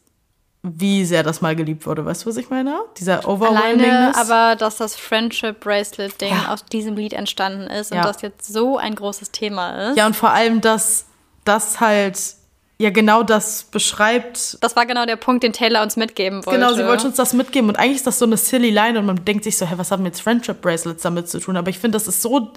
wie 0.62 1.04
sehr 1.04 1.24
das 1.24 1.40
mal 1.40 1.56
geliebt 1.56 1.86
wurde. 1.86 2.04
Weißt 2.04 2.24
du, 2.24 2.28
was 2.28 2.36
ich 2.36 2.50
meine? 2.50 2.78
Dieser 2.98 3.26
Overwhelmingness. 3.26 4.16
Alleine, 4.16 4.16
aber 4.16 4.54
dass 4.54 4.76
das 4.76 4.94
Friendship 4.94 5.58
Bracelet 5.58 6.20
Ding 6.20 6.32
ja. 6.32 6.52
aus 6.52 6.64
diesem 6.64 6.94
Lied 6.94 7.14
entstanden 7.14 7.66
ist 7.66 7.90
und 7.90 7.98
ja. 7.98 8.04
das 8.04 8.22
jetzt 8.22 8.46
so 8.46 8.78
ein 8.78 8.94
großes 8.94 9.32
Thema 9.32 9.90
ist. 9.90 9.96
Ja, 9.96 10.06
und 10.06 10.14
vor 10.14 10.30
allem, 10.30 10.60
dass 10.60 11.06
das 11.44 11.80
halt 11.80 12.36
ja 12.80 12.88
genau 12.88 13.22
das 13.22 13.64
beschreibt. 13.64 14.56
Das 14.62 14.74
war 14.74 14.86
genau 14.86 15.04
der 15.04 15.16
Punkt, 15.16 15.42
den 15.42 15.52
Taylor 15.52 15.82
uns 15.82 15.96
mitgeben 15.96 16.46
wollte. 16.46 16.58
Genau, 16.58 16.72
sie 16.72 16.86
wollte 16.86 17.08
uns 17.08 17.16
das 17.16 17.34
mitgeben. 17.34 17.68
Und 17.68 17.78
eigentlich 17.78 17.96
ist 17.96 18.06
das 18.06 18.18
so 18.18 18.24
eine 18.24 18.38
silly 18.38 18.70
Line 18.70 18.98
und 18.98 19.04
man 19.04 19.22
denkt 19.22 19.44
sich 19.44 19.58
so, 19.58 19.66
hä, 19.66 19.74
was 19.76 19.90
haben 19.90 20.06
jetzt 20.06 20.22
Friendship 20.22 20.62
Bracelets 20.62 21.02
damit 21.02 21.28
zu 21.28 21.40
tun? 21.40 21.58
Aber 21.58 21.68
ich 21.68 21.78
finde, 21.78 21.96
das 21.96 22.08
ist 22.08 22.22
so 22.22 22.52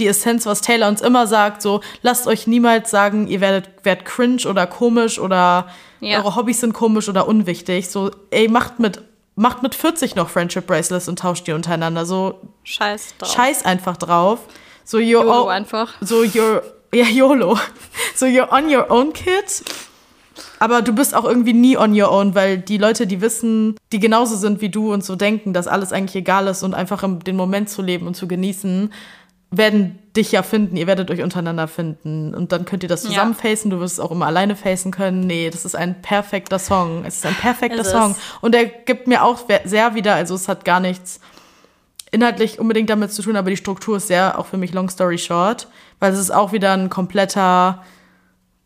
die 0.00 0.08
Essenz, 0.08 0.46
was 0.46 0.62
Taylor 0.62 0.88
uns 0.88 1.00
immer 1.00 1.28
sagt, 1.28 1.62
so, 1.62 1.80
lasst 2.02 2.26
euch 2.26 2.48
niemals 2.48 2.90
sagen, 2.90 3.28
ihr 3.28 3.40
werdet, 3.40 3.68
werdet 3.84 4.04
cringe 4.04 4.48
oder 4.48 4.66
komisch 4.66 5.20
oder 5.20 5.68
ja. 6.00 6.18
eure 6.18 6.34
Hobbys 6.34 6.60
sind 6.60 6.72
komisch 6.72 7.08
oder 7.08 7.28
unwichtig. 7.28 7.88
So, 7.88 8.10
ey, 8.30 8.48
macht 8.48 8.80
mit 8.80 9.00
macht 9.36 9.62
mit 9.62 9.76
40 9.76 10.16
noch 10.16 10.28
Friendship 10.28 10.66
Bracelets 10.66 11.08
und 11.08 11.20
tauscht 11.20 11.46
die 11.46 11.52
untereinander. 11.52 12.04
So 12.04 12.40
scheiß 12.64 13.14
drauf. 13.18 13.32
Scheiß 13.32 13.64
einfach 13.64 13.96
drauf. 13.96 14.40
So 14.82 14.98
you're 14.98 15.22
YOLO 15.22 15.46
einfach. 15.46 15.94
So 16.00 16.22
you're 16.22 16.62
ja, 16.94 17.06
YOLO. 17.06 17.58
So, 18.14 18.26
you're 18.26 18.50
on 18.50 18.74
your 18.74 18.90
own, 18.90 19.12
kid. 19.12 19.62
Aber 20.58 20.82
du 20.82 20.92
bist 20.92 21.14
auch 21.14 21.24
irgendwie 21.24 21.52
nie 21.52 21.76
on 21.76 21.98
your 21.98 22.10
own, 22.10 22.34
weil 22.34 22.58
die 22.58 22.78
Leute, 22.78 23.06
die 23.06 23.20
wissen, 23.20 23.76
die 23.92 24.00
genauso 24.00 24.36
sind 24.36 24.60
wie 24.60 24.68
du 24.68 24.92
und 24.92 25.04
so 25.04 25.16
denken, 25.16 25.52
dass 25.52 25.68
alles 25.68 25.92
eigentlich 25.92 26.16
egal 26.16 26.46
ist 26.48 26.62
und 26.62 26.74
einfach 26.74 27.04
den 27.24 27.36
Moment 27.36 27.68
zu 27.68 27.82
leben 27.82 28.06
und 28.06 28.14
zu 28.14 28.26
genießen, 28.26 28.92
werden 29.50 29.98
dich 30.16 30.32
ja 30.32 30.42
finden. 30.42 30.76
Ihr 30.76 30.86
werdet 30.86 31.10
euch 31.10 31.22
untereinander 31.22 31.68
finden. 31.68 32.34
Und 32.34 32.52
dann 32.52 32.64
könnt 32.64 32.82
ihr 32.82 32.88
das 32.88 33.02
zusammen 33.02 33.32
ja. 33.32 33.50
facen. 33.50 33.70
Du 33.70 33.80
wirst 33.80 33.94
es 33.94 34.00
auch 34.00 34.10
immer 34.10 34.26
alleine 34.26 34.56
facen 34.56 34.90
können. 34.90 35.20
Nee, 35.20 35.48
das 35.50 35.64
ist 35.64 35.74
ein 35.74 36.02
perfekter 36.02 36.58
Song. 36.58 37.04
Es 37.06 37.16
ist 37.18 37.26
ein 37.26 37.34
perfekter 37.34 37.80
ist 37.80 37.90
Song. 37.90 38.14
Und 38.40 38.54
er 38.54 38.66
gibt 38.66 39.06
mir 39.06 39.24
auch 39.24 39.38
sehr 39.64 39.94
wieder, 39.94 40.14
also 40.14 40.34
es 40.34 40.48
hat 40.48 40.64
gar 40.64 40.80
nichts 40.80 41.20
inhaltlich 42.10 42.58
unbedingt 42.58 42.90
damit 42.90 43.12
zu 43.12 43.22
tun, 43.22 43.36
aber 43.36 43.50
die 43.50 43.56
Struktur 43.56 43.98
ist 43.98 44.08
sehr 44.08 44.38
auch 44.38 44.46
für 44.46 44.56
mich 44.56 44.72
Long 44.72 44.88
Story 44.88 45.18
Short 45.18 45.68
weil 46.00 46.12
es 46.12 46.18
ist 46.18 46.30
auch 46.30 46.52
wieder 46.52 46.72
ein 46.72 46.90
kompletter 46.90 47.82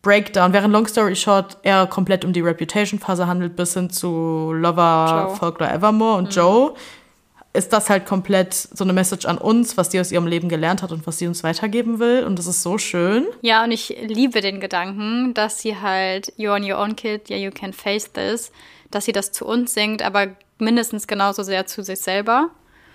Breakdown, 0.01 0.53
während 0.53 0.73
Long 0.73 0.87
Story 0.87 1.15
Short 1.15 1.57
eher 1.63 1.87
komplett 1.87 2.25
um 2.25 2.33
die 2.33 2.41
Reputation-Phase 2.41 3.25
handelt, 3.25 3.55
bis 3.55 3.73
hin 3.73 3.89
zu 3.89 4.51
Lover, 4.53 5.27
Joe. 5.27 5.35
Folklore 5.35 5.71
Evermore 5.71 6.17
und 6.17 6.25
mhm. 6.25 6.31
Joe, 6.31 6.73
ist 7.53 7.71
das 7.71 7.89
halt 7.89 8.05
komplett 8.05 8.53
so 8.53 8.83
eine 8.83 8.93
Message 8.93 9.25
an 9.25 9.37
uns, 9.37 9.77
was 9.77 9.89
die 9.89 9.99
aus 9.99 10.11
ihrem 10.11 10.25
Leben 10.25 10.49
gelernt 10.49 10.81
hat 10.81 10.91
und 10.91 11.05
was 11.05 11.19
sie 11.19 11.27
uns 11.27 11.43
weitergeben 11.43 11.99
will. 11.99 12.23
Und 12.25 12.39
das 12.39 12.47
ist 12.47 12.63
so 12.63 12.79
schön. 12.79 13.27
Ja, 13.41 13.63
und 13.63 13.71
ich 13.71 13.95
liebe 14.01 14.41
den 14.41 14.59
Gedanken, 14.59 15.35
dass 15.35 15.59
sie 15.59 15.79
halt, 15.79 16.33
you're 16.37 16.55
on 16.55 16.69
your 16.69 16.79
own 16.79 16.95
kid, 16.95 17.29
yeah, 17.29 17.37
you 17.37 17.51
can 17.51 17.71
face 17.71 18.11
this, 18.11 18.51
dass 18.89 19.05
sie 19.05 19.11
das 19.11 19.31
zu 19.31 19.45
uns 19.45 19.73
singt, 19.73 20.01
aber 20.01 20.29
mindestens 20.57 21.05
genauso 21.07 21.43
sehr 21.43 21.67
zu 21.67 21.83
sich 21.83 21.99
selber. 21.99 22.49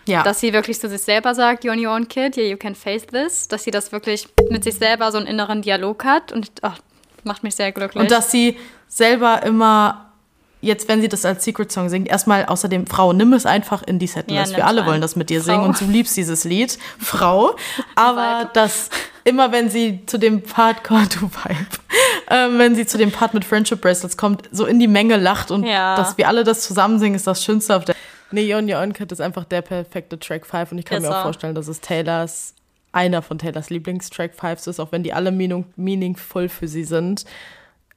Ja. 0.09 0.23
Dass 0.23 0.41
sie 0.41 0.53
wirklich 0.53 0.81
zu 0.81 0.89
sich 0.89 1.03
selber 1.03 1.35
sagt, 1.35 1.65
you're 1.65 1.73
on 1.73 1.85
your 1.85 1.95
own 1.95 2.09
kid, 2.09 2.37
yeah, 2.37 2.47
you 2.47 2.57
can 2.57 2.75
face 2.75 3.07
this. 3.07 3.47
Dass 3.47 3.65
sie 3.65 3.71
das 3.71 3.93
wirklich 3.93 4.29
mit 4.51 4.65
sich 4.65 4.75
selber 4.75 5.13
so 5.13 5.19
einen 5.19 5.27
inneren 5.27 5.63
Dialog 5.63 6.05
hat 6.05 6.33
und 6.33 6.51
ach, 6.63 6.79
macht 7.25 7.43
mich 7.43 7.55
sehr 7.55 7.73
glücklich. 7.73 8.03
Und 8.03 8.11
dass 8.11 8.31
sie 8.31 8.57
selber 8.89 9.43
immer 9.43 10.07
jetzt, 10.61 10.89
wenn 10.89 11.01
sie 11.01 11.09
das 11.09 11.25
als 11.25 11.45
Secret 11.45 11.71
Song 11.71 11.89
singt, 11.89 12.09
erstmal 12.09 12.47
außerdem, 12.47 12.87
Frau, 12.87 13.13
nimm 13.13 13.33
es 13.33 13.47
einfach 13.47 13.83
in 13.83 13.99
die 13.99 14.07
Setlist. 14.07 14.53
Ja, 14.53 14.57
Wir 14.57 14.67
alle 14.67 14.83
ein. 14.83 14.87
wollen 14.87 15.01
das 15.01 15.15
mit 15.17 15.31
dir 15.31 15.41
Frau. 15.41 15.53
singen 15.53 15.65
und 15.65 15.81
du 15.81 15.85
liebst 15.85 16.17
dieses 16.17 16.45
Lied, 16.45 16.79
Frau. 16.99 17.55
Aber 17.95 18.51
dass 18.53 18.91
immer, 19.25 19.53
wenn 19.53 19.71
sie 19.71 20.05
zu 20.07 20.19
dem 20.19 20.43
Part 20.43 20.85
kommt, 20.85 21.17
du 21.17 21.31
Vibe, 21.31 21.67
ähm, 22.31 22.59
wenn 22.59 22.75
sie 22.75 22.87
zu 22.87 22.99
dem 22.99 23.13
Part 23.13 23.35
mit 23.35 23.45
Friendship 23.45 23.81
Bracelets 23.81 24.17
kommt, 24.17 24.49
so 24.51 24.65
in 24.65 24.81
die 24.81 24.89
Menge 24.89 25.17
lacht 25.17 25.51
und 25.51 25.65
ja. 25.65 25.97
dass 25.97 26.19
wir 26.19 26.27
alle 26.29 26.45
das 26.45 26.63
zusammen 26.63 26.99
singen, 26.99 27.15
ist 27.15 27.27
das 27.27 27.45
Schönste 27.45 27.77
auf 27.77 27.85
der 27.85 27.95
Nee, 28.31 28.55
On 28.55 28.71
Your 28.71 28.81
Own 28.81 28.93
Cut 28.93 29.13
ist 29.13 29.21
einfach 29.21 29.45
der 29.45 29.63
perfekte 29.63 30.19
Track 30.19 30.47
5 30.47 30.73
und 30.73 30.79
ich 30.79 30.85
kann 30.85 31.03
ist 31.03 31.09
mir 31.09 31.17
auch 31.17 31.23
vorstellen, 31.23 31.55
dass 31.55 31.69
es 31.69 31.81
Taylors 31.81 32.55
einer 32.93 33.23
von 33.23 33.39
Taylors 33.39 33.71
Lieblingstrack 33.71 34.35
Fives 34.35 34.67
ist, 34.67 34.81
auch 34.81 34.93
wenn 34.93 35.03
die 35.03 35.13
alle 35.13 35.31
meaning 35.31 35.67
meaningful 35.77 36.49
für 36.49 36.69
sie 36.69 36.85
sind, 36.85 37.25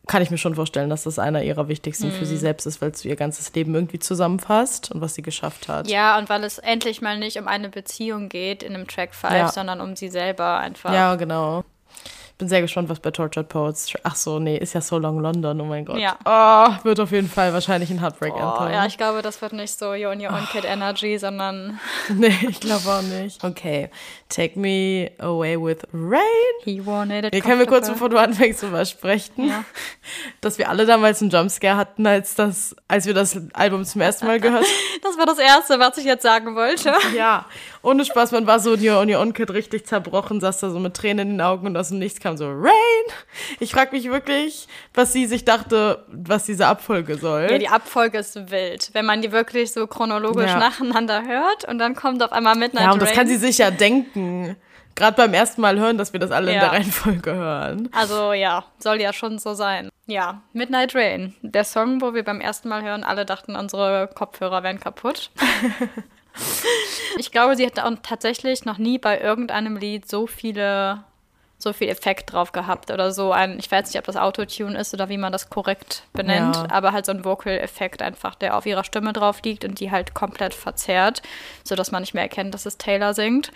kann 0.08 0.22
ich 0.22 0.32
mir 0.32 0.38
schon 0.38 0.56
vorstellen, 0.56 0.90
dass 0.90 1.04
das 1.04 1.20
einer 1.20 1.44
ihrer 1.44 1.68
wichtigsten 1.68 2.08
mhm. 2.08 2.12
für 2.12 2.26
sie 2.26 2.36
mhm. 2.36 2.40
selbst 2.40 2.66
ist, 2.66 2.82
weil 2.82 2.92
es 2.92 3.06
ihr 3.06 3.16
ganzes 3.16 3.54
Leben 3.54 3.74
irgendwie 3.76 4.00
zusammenfasst 4.00 4.92
und 4.92 5.00
was 5.00 5.16
sie 5.16 5.22
geschafft 5.22 5.68
hat. 5.68 5.88
Ja, 5.88 6.18
und 6.18 6.28
weil 6.30 6.44
es 6.44 6.58
endlich 6.58 7.02
mal 7.02 7.18
nicht 7.18 7.38
um 7.38 7.48
eine 7.48 7.70
Beziehung 7.70 8.28
geht 8.28 8.64
in 8.64 8.74
einem 8.74 8.88
Track 8.88 9.14
5, 9.14 9.34
ja. 9.34 9.48
sondern 9.50 9.80
um 9.80 9.96
sie 9.96 10.10
selber 10.10 10.58
einfach. 10.58 10.94
Ja, 10.94 11.16
genau 11.16 11.64
bin 12.42 12.50
sehr 12.50 12.62
gespannt, 12.62 12.90
was 12.90 13.00
bei 13.00 13.12
Tortured 13.12 13.48
Poets. 13.50 13.94
Ach 14.02 14.16
so, 14.16 14.40
nee, 14.40 14.58
ist 14.58 14.74
ja 14.74 14.82
So 14.82 14.98
Long 14.98 15.20
London, 15.20 15.62
oh 15.62 15.66
mein 15.66 15.86
Gott. 15.86 16.00
Ja. 16.00 16.18
Oh, 16.26 16.84
wird 16.84 17.00
auf 17.00 17.12
jeden 17.12 17.30
Fall 17.30 17.54
wahrscheinlich 17.54 17.92
ein 17.92 18.02
Heartbreak 18.02 18.34
oh, 18.36 18.40
Anthem. 18.40 18.74
Ja, 18.74 18.88
ich 18.88 18.98
glaube, 18.98 19.22
das 19.22 19.40
wird 19.44 19.54
nicht 19.54 19.78
so 19.78 19.94
You 19.94 20.10
on 20.10 20.20
Your 20.20 20.34
Own 20.34 20.48
Kid 20.52 20.66
Energy, 20.66 21.20
sondern. 21.20 21.80
nee, 22.10 22.36
ich 22.50 22.60
glaube 22.60 22.90
auch 22.90 23.04
nicht. 23.04 23.44
Okay. 23.52 23.90
Take 24.30 24.58
me 24.58 25.12
away 25.20 25.56
with 25.58 25.80
rain. 25.94 26.22
He 26.64 26.84
wanted 26.84 27.26
it. 27.26 27.34
Hier 27.34 27.44
können 27.44 27.60
wir 27.60 27.68
kurz, 27.68 27.90
bevor 27.90 28.10
du 28.10 28.18
anfängst, 28.18 28.64
drüber 28.64 28.86
sprechen, 28.86 29.50
ja. 29.50 29.66
dass 30.42 30.58
wir 30.58 30.70
alle 30.70 30.86
damals 30.86 31.22
einen 31.22 31.30
Jumpscare 31.30 31.76
hatten, 31.76 32.08
als, 32.08 32.34
das, 32.34 32.76
als 32.88 33.06
wir 33.06 33.14
das 33.14 33.38
Album 33.54 33.84
zum 33.84 34.02
ersten 34.02 34.26
Mal 34.26 34.40
gehört 34.40 34.64
haben. 34.64 35.02
das 35.04 35.18
war 35.18 35.26
das 35.26 35.38
Erste, 35.38 35.80
was 35.80 35.98
ich 35.98 36.06
jetzt 36.06 36.24
sagen 36.24 36.56
wollte. 36.56 36.94
Ja, 37.16 37.46
ohne 37.84 38.06
Spaß, 38.06 38.32
man 38.32 38.48
war 38.48 38.60
so 38.60 38.74
in 38.74 38.88
Your 38.88 39.00
on 39.00 39.10
Your 39.10 39.20
Own 39.20 39.34
Kid 39.34 39.52
richtig 39.52 39.86
zerbrochen, 39.86 40.40
saß 40.40 40.60
da 40.60 40.70
so 40.70 40.80
mit 40.80 40.94
Tränen 40.96 41.30
in 41.30 41.34
den 41.36 41.42
Augen 41.42 41.66
und 41.68 41.76
aus 41.76 41.90
dem 41.90 42.00
Nichts 42.00 42.20
kam 42.20 42.38
so 42.38 42.48
Rain. 42.48 42.72
Ich 43.60 43.72
frage 43.72 43.96
mich 43.96 44.10
wirklich, 44.10 44.68
was 44.94 45.14
sie 45.14 45.26
sich 45.26 45.46
dachte, 45.46 46.06
was 46.08 46.46
diese 46.46 46.68
Abfolge 46.68 47.18
soll. 47.18 47.48
Ja, 47.50 47.58
die 47.58 47.70
Abfolge 47.70 48.20
ist 48.20 48.52
wild, 48.52 48.90
wenn 48.94 49.06
man 49.06 49.22
die 49.22 49.32
wirklich 49.32 49.72
so 49.72 49.88
chronologisch 49.88 50.50
ja. 50.50 50.60
nacheinander 50.60 51.26
hört 51.28 51.66
und 51.68 51.80
dann 51.80 51.96
kommt 51.96 52.22
auf 52.22 52.32
einmal 52.32 52.56
Midnight 52.56 52.82
Rain. 52.82 52.90
Ja, 52.90 52.94
und 52.94 53.02
das 53.02 53.10
Rain. 53.10 53.18
kann 53.18 53.28
sie 53.28 53.38
sich 53.38 53.58
ja 53.58 53.72
denken. 53.72 54.56
Gerade 54.96 55.16
beim 55.16 55.34
ersten 55.34 55.62
Mal 55.62 55.80
hören, 55.80 55.98
dass 55.98 56.14
wir 56.14 56.20
das 56.20 56.32
alle 56.32 56.54
ja. 56.54 56.54
in 56.54 56.60
der 56.60 56.72
Reihenfolge 56.72 57.34
hören. 57.34 57.90
Also 57.92 58.34
ja, 58.34 58.66
soll 58.78 59.02
ja 59.02 59.14
schon 59.14 59.40
so 59.40 59.54
sein. 59.54 59.90
Ja, 60.06 60.42
Midnight 60.54 60.94
Rain. 60.96 61.36
Der 61.42 61.64
Song, 61.64 62.02
wo 62.02 62.14
wir 62.14 62.24
beim 62.24 62.42
ersten 62.42 62.70
Mal 62.70 62.84
hören, 62.84 63.04
alle 63.04 63.26
dachten, 63.26 63.56
unsere 63.56 64.10
Kopfhörer 64.14 64.64
wären 64.64 64.80
kaputt. 64.80 65.32
ich 67.18 67.32
glaube, 67.32 67.56
sie 67.56 67.66
hat 67.66 67.80
auch 67.80 67.92
tatsächlich 68.04 68.66
noch 68.66 68.78
nie 68.78 68.98
bei 68.98 69.20
irgendeinem 69.20 69.78
Lied 69.78 70.10
so 70.10 70.28
viele 70.28 71.04
so 71.62 71.74
viel 71.74 71.90
Effekt 71.90 72.34
drauf 72.34 72.52
gehabt 72.52 72.92
oder 72.92 73.12
so 73.12 73.32
ein, 73.32 73.60
ich 73.60 73.70
weiß 73.72 73.88
nicht, 73.88 73.98
ob 73.98 74.06
das 74.06 74.18
Autotune 74.18 74.78
ist 74.78 74.94
oder 74.94 75.10
wie 75.10 75.18
man 75.18 75.32
das 75.32 75.50
korrekt 75.50 76.04
benennt, 76.14 76.56
ja. 76.56 76.68
aber 76.72 76.92
halt 76.92 77.06
so 77.06 77.12
ein 77.12 77.24
Vocal-Effekt 77.24 78.02
einfach, 78.02 78.36
der 78.36 78.58
auf 78.58 78.66
ihrer 78.66 78.84
Stimme 78.84 79.14
drauf 79.14 79.42
liegt 79.44 79.64
und 79.64 79.80
die 79.80 79.92
halt 79.92 80.14
komplett 80.14 80.54
verzerrt, 80.54 81.22
sodass 81.64 81.92
man 81.92 82.02
nicht 82.02 82.14
mehr 82.14 82.24
erkennt, 82.24 82.54
dass 82.54 82.66
es 82.66 82.78
Taylor 82.78 83.14
singt. 83.14 83.52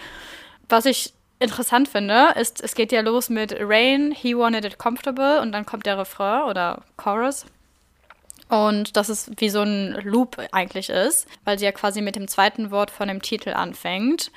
Was 0.69 0.85
ich 0.85 1.14
interessant 1.39 1.88
finde, 1.88 2.34
ist, 2.39 2.64
es 2.64 2.76
geht 2.76 2.91
ja 2.91 3.02
los 3.02 3.30
mit 3.30 3.56
Rain, 3.60 4.11
he 4.11 4.35
wanted 4.35 4.65
it 4.65 4.77
comfortable 4.77 5.41
und 5.41 5.52
dann 5.52 5.65
kommt 5.65 5.85
der 5.85 5.97
Refrain 5.97 6.43
oder 6.43 6.84
Chorus. 6.97 7.45
Und 8.49 8.95
das 8.95 9.09
ist 9.09 9.31
wie 9.38 9.49
so 9.49 9.61
ein 9.61 9.93
Loop 10.03 10.38
eigentlich 10.51 10.89
ist, 10.89 11.27
weil 11.45 11.57
sie 11.57 11.65
ja 11.65 11.72
quasi 11.72 12.01
mit 12.01 12.15
dem 12.15 12.27
zweiten 12.27 12.72
Wort 12.72 12.91
von 12.91 13.07
dem 13.07 13.22
Titel 13.22 13.49
anfängt. 13.51 14.31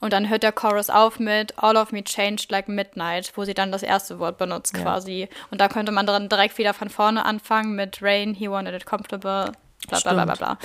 Und 0.00 0.12
dann 0.12 0.28
hört 0.28 0.42
der 0.42 0.52
Chorus 0.52 0.90
auf 0.90 1.18
mit 1.18 1.58
All 1.58 1.78
of 1.78 1.90
me 1.90 2.04
changed 2.04 2.50
like 2.50 2.68
midnight, 2.68 3.32
wo 3.36 3.44
sie 3.44 3.54
dann 3.54 3.72
das 3.72 3.82
erste 3.82 4.18
Wort 4.18 4.36
benutzt 4.36 4.76
ja. 4.76 4.82
quasi. 4.82 5.28
Und 5.50 5.62
da 5.62 5.68
könnte 5.68 5.92
man 5.92 6.06
dann 6.06 6.28
direkt 6.28 6.58
wieder 6.58 6.74
von 6.74 6.90
vorne 6.90 7.24
anfangen 7.24 7.74
mit 7.74 8.02
Rain, 8.02 8.34
he 8.34 8.50
wanted 8.50 8.74
it 8.74 8.84
comfortable, 8.84 9.52
bla 9.88 10.00
bla 10.00 10.12
bla 10.12 10.24
bla 10.26 10.34
bla. 10.34 10.58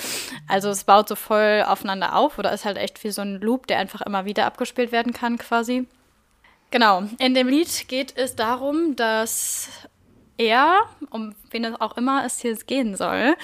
Also 0.46 0.68
es 0.68 0.84
baut 0.84 1.08
so 1.08 1.14
voll 1.14 1.64
aufeinander 1.66 2.16
auf 2.16 2.38
oder 2.38 2.52
ist 2.52 2.66
halt 2.66 2.76
echt 2.76 3.02
wie 3.02 3.10
so 3.10 3.22
ein 3.22 3.40
Loop, 3.40 3.66
der 3.66 3.78
einfach 3.78 4.02
immer 4.02 4.26
wieder 4.26 4.44
abgespielt 4.44 4.92
werden 4.92 5.14
kann 5.14 5.38
quasi. 5.38 5.86
Genau, 6.70 7.04
in 7.18 7.34
dem 7.34 7.48
Lied 7.48 7.88
geht 7.88 8.16
es 8.16 8.36
darum, 8.36 8.94
dass 8.94 9.70
er, 10.40 10.80
um 11.10 11.34
wen 11.50 11.64
es 11.64 11.80
auch 11.80 11.96
immer 11.96 12.24
es 12.24 12.40
hier 12.40 12.56
gehen 12.56 12.96
soll, 12.96 13.36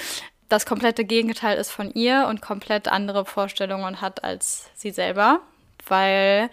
das 0.49 0.65
komplette 0.65 1.05
Gegenteil 1.05 1.59
ist 1.59 1.71
von 1.71 1.93
ihr 1.93 2.27
und 2.29 2.41
komplett 2.41 2.89
andere 2.89 3.25
Vorstellungen 3.25 4.01
hat 4.01 4.25
als 4.25 4.71
sie 4.75 4.91
selber, 4.91 5.41
weil 5.87 6.51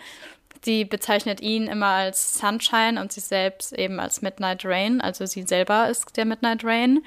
sie 0.63 0.83
bezeichnet 0.83 1.41
ihn 1.41 1.67
immer 1.67 1.87
als 1.87 2.37
Sunshine 2.39 2.99
und 2.99 3.11
sich 3.11 3.23
selbst 3.23 3.73
eben 3.73 3.99
als 3.99 4.21
Midnight 4.21 4.65
Rain, 4.65 4.99
also 4.99 5.25
sie 5.25 5.43
selber 5.43 5.89
ist 5.89 6.17
der 6.17 6.25
Midnight 6.25 6.63
Rain. 6.63 7.03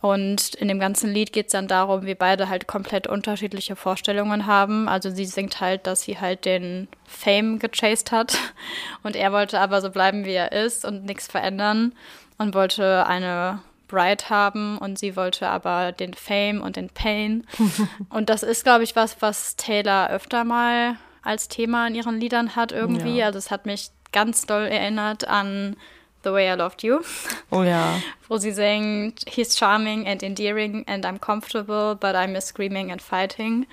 Und 0.00 0.54
in 0.56 0.68
dem 0.68 0.80
ganzen 0.80 1.10
Lied 1.14 1.32
geht 1.32 1.46
es 1.46 1.52
dann 1.52 1.66
darum, 1.66 2.04
wie 2.04 2.14
beide 2.14 2.50
halt 2.50 2.66
komplett 2.66 3.06
unterschiedliche 3.06 3.74
Vorstellungen 3.74 4.44
haben. 4.44 4.86
Also 4.86 5.08
sie 5.08 5.24
singt 5.24 5.62
halt, 5.62 5.86
dass 5.86 6.02
sie 6.02 6.18
halt 6.18 6.44
den 6.44 6.88
Fame 7.06 7.58
gechased 7.58 8.12
hat 8.12 8.36
und 9.02 9.16
er 9.16 9.32
wollte 9.32 9.58
aber 9.60 9.80
so 9.80 9.88
bleiben, 9.88 10.26
wie 10.26 10.34
er 10.34 10.52
ist 10.52 10.84
und 10.84 11.06
nichts 11.06 11.26
verändern 11.26 11.94
und 12.44 12.54
wollte 12.54 13.06
eine 13.06 13.60
Bride 13.88 14.28
haben 14.28 14.78
und 14.78 14.98
sie 14.98 15.16
wollte 15.16 15.48
aber 15.48 15.92
den 15.92 16.14
Fame 16.14 16.60
und 16.60 16.76
den 16.76 16.90
Pain. 16.90 17.46
und 18.10 18.28
das 18.28 18.42
ist, 18.42 18.64
glaube 18.64 18.84
ich, 18.84 18.94
was, 18.94 19.16
was 19.20 19.56
Taylor 19.56 20.10
öfter 20.10 20.44
mal 20.44 20.96
als 21.22 21.48
Thema 21.48 21.86
in 21.86 21.94
ihren 21.94 22.20
Liedern 22.20 22.54
hat 22.54 22.70
irgendwie. 22.70 23.16
Ja. 23.16 23.26
Also 23.26 23.38
es 23.38 23.50
hat 23.50 23.66
mich 23.66 23.90
ganz 24.12 24.46
doll 24.46 24.66
erinnert 24.66 25.26
an 25.26 25.76
The 26.22 26.32
Way 26.32 26.54
I 26.54 26.56
Loved 26.56 26.82
You. 26.82 27.00
Oh 27.50 27.62
ja. 27.62 28.00
Wo 28.28 28.36
sie 28.36 28.52
singt, 28.52 29.24
He's 29.26 29.56
charming 29.58 30.06
and 30.06 30.22
endearing 30.22 30.84
and 30.86 31.04
I'm 31.06 31.18
comfortable, 31.18 31.94
but 31.94 32.14
I 32.14 32.26
miss 32.26 32.46
screaming 32.46 32.92
and 32.92 33.00
fighting. 33.00 33.66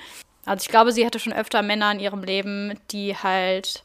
Also 0.45 0.63
ich 0.63 0.69
glaube, 0.69 0.91
sie 0.91 1.05
hatte 1.05 1.19
schon 1.19 1.33
öfter 1.33 1.61
Männer 1.61 1.91
in 1.91 1.99
ihrem 1.99 2.23
Leben, 2.23 2.79
die 2.91 3.15
halt 3.15 3.83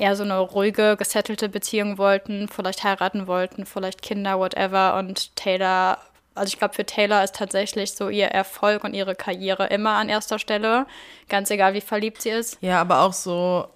eher 0.00 0.16
so 0.16 0.22
eine 0.24 0.38
ruhige, 0.38 0.96
gesettelte 0.96 1.48
Beziehung 1.48 1.98
wollten, 1.98 2.48
vielleicht 2.48 2.82
heiraten 2.84 3.26
wollten, 3.26 3.66
vielleicht 3.66 4.02
Kinder, 4.02 4.38
whatever. 4.38 4.96
Und 4.96 5.36
Taylor, 5.36 5.98
also 6.34 6.48
ich 6.48 6.58
glaube, 6.58 6.74
für 6.74 6.86
Taylor 6.86 7.22
ist 7.22 7.36
tatsächlich 7.36 7.92
so 7.92 8.08
ihr 8.08 8.26
Erfolg 8.26 8.84
und 8.84 8.94
ihre 8.94 9.14
Karriere 9.14 9.66
immer 9.66 9.90
an 9.90 10.08
erster 10.08 10.38
Stelle. 10.38 10.86
Ganz 11.28 11.50
egal, 11.50 11.74
wie 11.74 11.80
verliebt 11.80 12.22
sie 12.22 12.30
ist. 12.30 12.58
Ja, 12.60 12.80
aber 12.80 13.02
auch 13.02 13.12
so, 13.12 13.66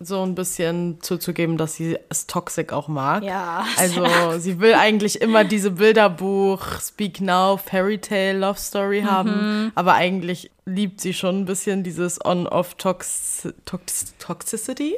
so 0.00 0.22
ein 0.22 0.34
bisschen 0.34 1.00
zuzugeben, 1.02 1.58
dass 1.58 1.74
sie 1.74 1.98
es 2.08 2.26
toxic 2.26 2.72
auch 2.72 2.88
mag. 2.88 3.22
Ja. 3.22 3.66
Also 3.76 4.04
ja. 4.04 4.38
sie 4.38 4.60
will 4.60 4.74
eigentlich 4.74 5.20
immer 5.20 5.44
diese 5.44 5.72
Bilderbuch, 5.72 6.80
Speak 6.80 7.20
Now, 7.20 7.58
Fairy 7.58 7.98
Tale, 7.98 8.38
Love 8.38 8.58
Story 8.58 9.02
haben, 9.02 9.64
mhm. 9.64 9.72
aber 9.74 9.94
eigentlich 9.94 10.50
liebt 10.64 11.00
sie 11.00 11.12
schon 11.12 11.40
ein 11.40 11.44
bisschen 11.44 11.82
dieses 11.84 12.24
On-Off-Toxicity. 12.24 13.54
-Tox 14.18 14.92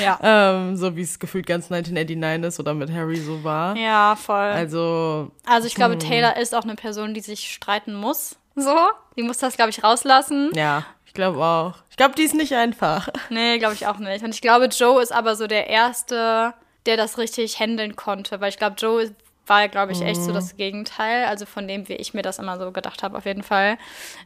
ja. 0.00 0.18
Ähm, 0.22 0.76
so 0.76 0.96
wie 0.96 1.02
es 1.02 1.18
gefühlt 1.18 1.46
ganz 1.46 1.70
1989 1.70 2.48
ist 2.48 2.60
oder 2.60 2.74
mit 2.74 2.92
Harry 2.92 3.16
so 3.16 3.42
war. 3.44 3.76
Ja, 3.76 4.16
voll. 4.16 4.36
Also. 4.36 5.30
Also 5.46 5.66
ich 5.66 5.74
glaube, 5.74 5.94
hm. 5.94 6.00
Taylor 6.00 6.36
ist 6.36 6.54
auch 6.54 6.64
eine 6.64 6.74
Person, 6.74 7.14
die 7.14 7.20
sich 7.20 7.52
streiten 7.52 7.94
muss. 7.94 8.36
So. 8.54 8.76
Die 9.16 9.22
muss 9.22 9.38
das, 9.38 9.56
glaube 9.56 9.70
ich, 9.70 9.82
rauslassen. 9.82 10.50
Ja, 10.54 10.84
ich 11.06 11.14
glaube 11.14 11.42
auch. 11.42 11.74
Ich 11.90 11.96
glaube, 11.96 12.14
die 12.14 12.22
ist 12.22 12.34
nicht 12.34 12.54
einfach. 12.54 13.08
Nee, 13.30 13.58
glaube 13.58 13.74
ich 13.74 13.86
auch 13.86 13.98
nicht. 13.98 14.24
Und 14.24 14.34
ich 14.34 14.40
glaube, 14.40 14.66
Joe 14.66 15.02
ist 15.02 15.12
aber 15.12 15.36
so 15.36 15.46
der 15.46 15.68
Erste, 15.68 16.54
der 16.86 16.96
das 16.96 17.18
richtig 17.18 17.58
handeln 17.60 17.96
konnte. 17.96 18.40
Weil 18.40 18.50
ich 18.50 18.58
glaube, 18.58 18.76
Joe 18.78 19.10
war, 19.48 19.68
glaube 19.68 19.92
ich, 19.92 20.02
echt 20.02 20.22
so 20.22 20.30
mhm. 20.30 20.34
das 20.34 20.56
Gegenteil. 20.56 21.24
Also 21.26 21.46
von 21.46 21.66
dem, 21.68 21.88
wie 21.88 21.94
ich 21.94 22.14
mir 22.14 22.22
das 22.22 22.38
immer 22.38 22.58
so 22.58 22.70
gedacht 22.72 23.02
habe, 23.02 23.16
auf 23.16 23.26
jeden 23.26 23.42
Fall. 23.42 23.78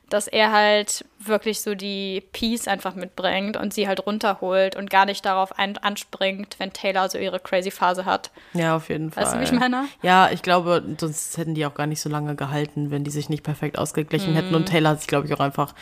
Dass 0.09 0.29
er 0.29 0.53
halt 0.53 1.05
wirklich 1.19 1.61
so 1.61 1.75
die 1.75 2.23
Peace 2.33 2.69
einfach 2.69 2.95
mitbringt 2.95 3.57
und 3.57 3.73
sie 3.73 3.89
halt 3.89 4.07
runterholt 4.07 4.77
und 4.77 4.91
gar 4.91 5.07
nicht 5.07 5.25
darauf 5.25 5.53
anspringt, 5.59 6.57
wenn 6.59 6.73
Taylor 6.73 7.09
so 7.09 7.19
ihre 7.19 7.41
crazy 7.41 7.71
Phase 7.71 8.05
hat. 8.05 8.31
Ja, 8.55 8.77
auf 8.77 8.89
jeden 8.89 9.11
Fall. 9.11 9.25
Weißt 9.25 9.35
du, 9.35 9.41
wie 9.41 9.45
ich 9.45 9.53
meine? 9.53 9.87
Ja, 10.03 10.31
ich 10.31 10.43
glaube, 10.43 10.83
sonst 10.99 11.37
hätten 11.39 11.55
die 11.55 11.67
auch 11.67 11.75
gar 11.75 11.87
nicht 11.87 12.01
so 12.01 12.09
lange 12.09 12.35
gehalten, 12.35 12.91
wenn 12.91 13.05
die 13.05 13.11
sich 13.11 13.29
nicht 13.29 13.43
perfekt 13.43 13.79
ausgeglichen 13.79 14.33
mhm. 14.33 14.37
hätten. 14.37 14.55
Und 14.55 14.67
Taylor 14.67 14.91
hat 14.91 15.01
sich, 15.01 15.09
glaube 15.09 15.27
ich, 15.27 15.35
auch 15.35 15.41
einfach 15.41 15.75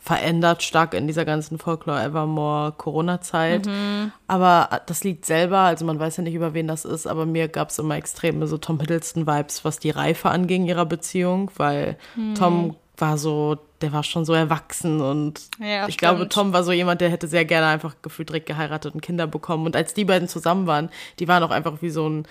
verändert 0.00 0.62
stark 0.62 0.94
in 0.94 1.06
dieser 1.06 1.26
ganzen 1.26 1.58
Folklore 1.58 2.02
Evermore 2.02 2.72
Corona-Zeit. 2.72 3.66
Mhm. 3.66 4.12
Aber 4.26 4.80
das 4.86 5.04
Lied 5.04 5.26
selber, 5.26 5.58
also 5.58 5.84
man 5.84 6.00
weiß 6.00 6.16
ja 6.16 6.22
nicht, 6.22 6.34
über 6.34 6.54
wen 6.54 6.66
das 6.66 6.86
ist, 6.86 7.06
aber 7.06 7.26
mir 7.26 7.48
gab 7.48 7.68
es 7.68 7.78
immer 7.78 7.96
extreme 7.96 8.46
so 8.46 8.56
Tom 8.56 8.80
Hiddleston-Vibes, 8.80 9.64
was 9.64 9.78
die 9.78 9.90
Reife 9.90 10.30
anging 10.30 10.66
ihrer 10.66 10.86
Beziehung, 10.86 11.50
weil 11.56 11.98
mhm. 12.16 12.34
Tom 12.34 12.76
war 12.96 13.18
so, 13.18 13.58
der 13.82 13.92
war 13.92 14.02
schon 14.02 14.24
so 14.24 14.32
erwachsen 14.32 15.00
und 15.00 15.48
ja, 15.58 15.86
ich 15.86 15.94
stimmt. 15.94 15.98
glaube, 15.98 16.28
Tom 16.28 16.52
war 16.52 16.64
so 16.64 16.72
jemand, 16.72 17.00
der 17.00 17.10
hätte 17.10 17.28
sehr 17.28 17.44
gerne 17.44 17.66
einfach 17.66 17.96
gefühlt 18.02 18.30
direkt 18.30 18.46
geheiratet 18.46 18.94
und 18.94 19.00
Kinder 19.02 19.26
bekommen. 19.26 19.66
Und 19.66 19.76
als 19.76 19.94
die 19.94 20.04
beiden 20.04 20.28
zusammen 20.28 20.66
waren, 20.66 20.90
die 21.18 21.28
waren 21.28 21.42
auch 21.42 21.50
einfach 21.50 21.80
wie 21.80 21.90
so 21.90 22.08
ein 22.08 22.26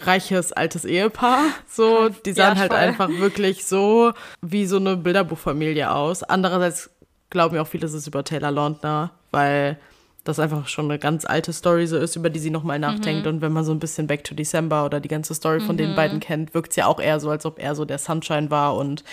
reiches 0.00 0.52
altes 0.52 0.84
Ehepaar. 0.84 1.44
So, 1.68 2.08
die 2.08 2.32
sahen 2.32 2.56
ja, 2.56 2.62
halt 2.62 2.72
einfach 2.72 3.08
wirklich 3.08 3.64
so 3.64 4.12
wie 4.40 4.66
so 4.66 4.76
eine 4.76 4.96
Bilderbuchfamilie 4.96 5.90
aus. 5.90 6.22
Andererseits 6.22 6.90
glauben 7.30 7.56
ja 7.56 7.62
auch 7.62 7.68
viele, 7.68 7.82
dass 7.82 7.92
es 7.92 8.06
über 8.06 8.24
Taylor 8.24 8.50
Lautner, 8.50 9.10
weil 9.30 9.78
das 10.24 10.38
einfach 10.38 10.68
schon 10.68 10.86
eine 10.86 10.98
ganz 10.98 11.26
alte 11.26 11.52
Story 11.52 11.86
so 11.86 11.98
ist, 11.98 12.16
über 12.16 12.30
die 12.30 12.38
sie 12.38 12.50
nochmal 12.50 12.78
nachdenkt. 12.78 13.26
Mhm. 13.26 13.34
Und 13.34 13.40
wenn 13.42 13.52
man 13.52 13.64
so 13.64 13.72
ein 13.72 13.78
bisschen 13.78 14.06
Back 14.06 14.24
to 14.24 14.34
December 14.34 14.84
oder 14.84 15.00
die 15.00 15.08
ganze 15.08 15.34
Story 15.34 15.60
von 15.60 15.76
mhm. 15.76 15.78
den 15.78 15.94
beiden 15.94 16.20
kennt, 16.20 16.54
wirkt 16.54 16.70
es 16.70 16.76
ja 16.76 16.86
auch 16.86 16.98
eher 16.98 17.20
so, 17.20 17.30
als 17.30 17.44
ob 17.44 17.58
er 17.58 17.74
so 17.74 17.84
der 17.84 17.98
Sunshine 17.98 18.50
war 18.50 18.74
und 18.74 19.04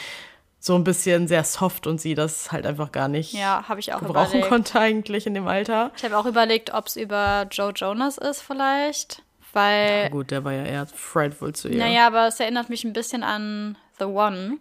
so 0.58 0.76
ein 0.76 0.84
bisschen 0.84 1.28
sehr 1.28 1.44
soft 1.44 1.88
und 1.88 2.00
sie 2.00 2.14
das 2.14 2.52
halt 2.52 2.68
einfach 2.68 2.92
gar 2.92 3.08
nicht 3.08 3.34
ja, 3.34 3.66
ich 3.78 3.94
auch 3.94 4.00
gebrauchen 4.00 4.28
überlegt. 4.28 4.48
konnte 4.48 4.80
eigentlich 4.80 5.26
in 5.26 5.34
dem 5.34 5.48
Alter. 5.48 5.92
Ich 5.98 6.04
habe 6.04 6.18
auch 6.18 6.28
überlegt, 6.28 6.74
ob 6.74 6.86
es 6.86 6.96
über 6.96 7.48
Joe 7.52 7.74
Jonas 7.76 8.20
ist 8.20 8.42
vielleicht, 8.42 9.24
weil... 9.54 10.04
Ja 10.04 10.10
gut, 10.10 10.32
der 10.32 10.44
war 10.44 10.54
ja 10.54 10.64
eher 10.64 10.86
frightful 10.86 11.54
zu 11.54 11.70
ihr. 11.70 11.78
Naja, 11.78 12.08
aber 12.08 12.28
es 12.28 12.40
erinnert 12.40 12.70
mich 12.70 12.84
ein 12.84 12.94
bisschen 12.94 13.24
an 13.24 13.78
The 14.00 14.06
One, 14.06 14.58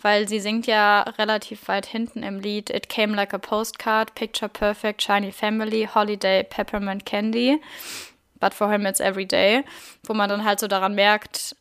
weil 0.00 0.28
sie 0.28 0.40
singt 0.40 0.66
ja 0.66 1.02
relativ 1.02 1.68
weit 1.68 1.86
hinten 1.86 2.22
im 2.22 2.40
Lied 2.40 2.70
It 2.70 2.88
Came 2.88 3.14
Like 3.14 3.34
a 3.34 3.38
Postcard, 3.38 4.14
Picture 4.14 4.48
Perfect, 4.48 5.02
Shiny 5.02 5.32
Family, 5.32 5.88
Holiday, 5.92 6.44
Peppermint 6.44 7.06
Candy, 7.06 7.60
but 8.40 8.54
for 8.54 8.70
him 8.70 8.86
it's 8.86 9.00
every 9.00 9.26
day, 9.26 9.64
wo 10.04 10.14
man 10.14 10.28
dann 10.28 10.44
halt 10.44 10.60
so 10.60 10.68
daran 10.68 10.94
merkt, 10.94 11.56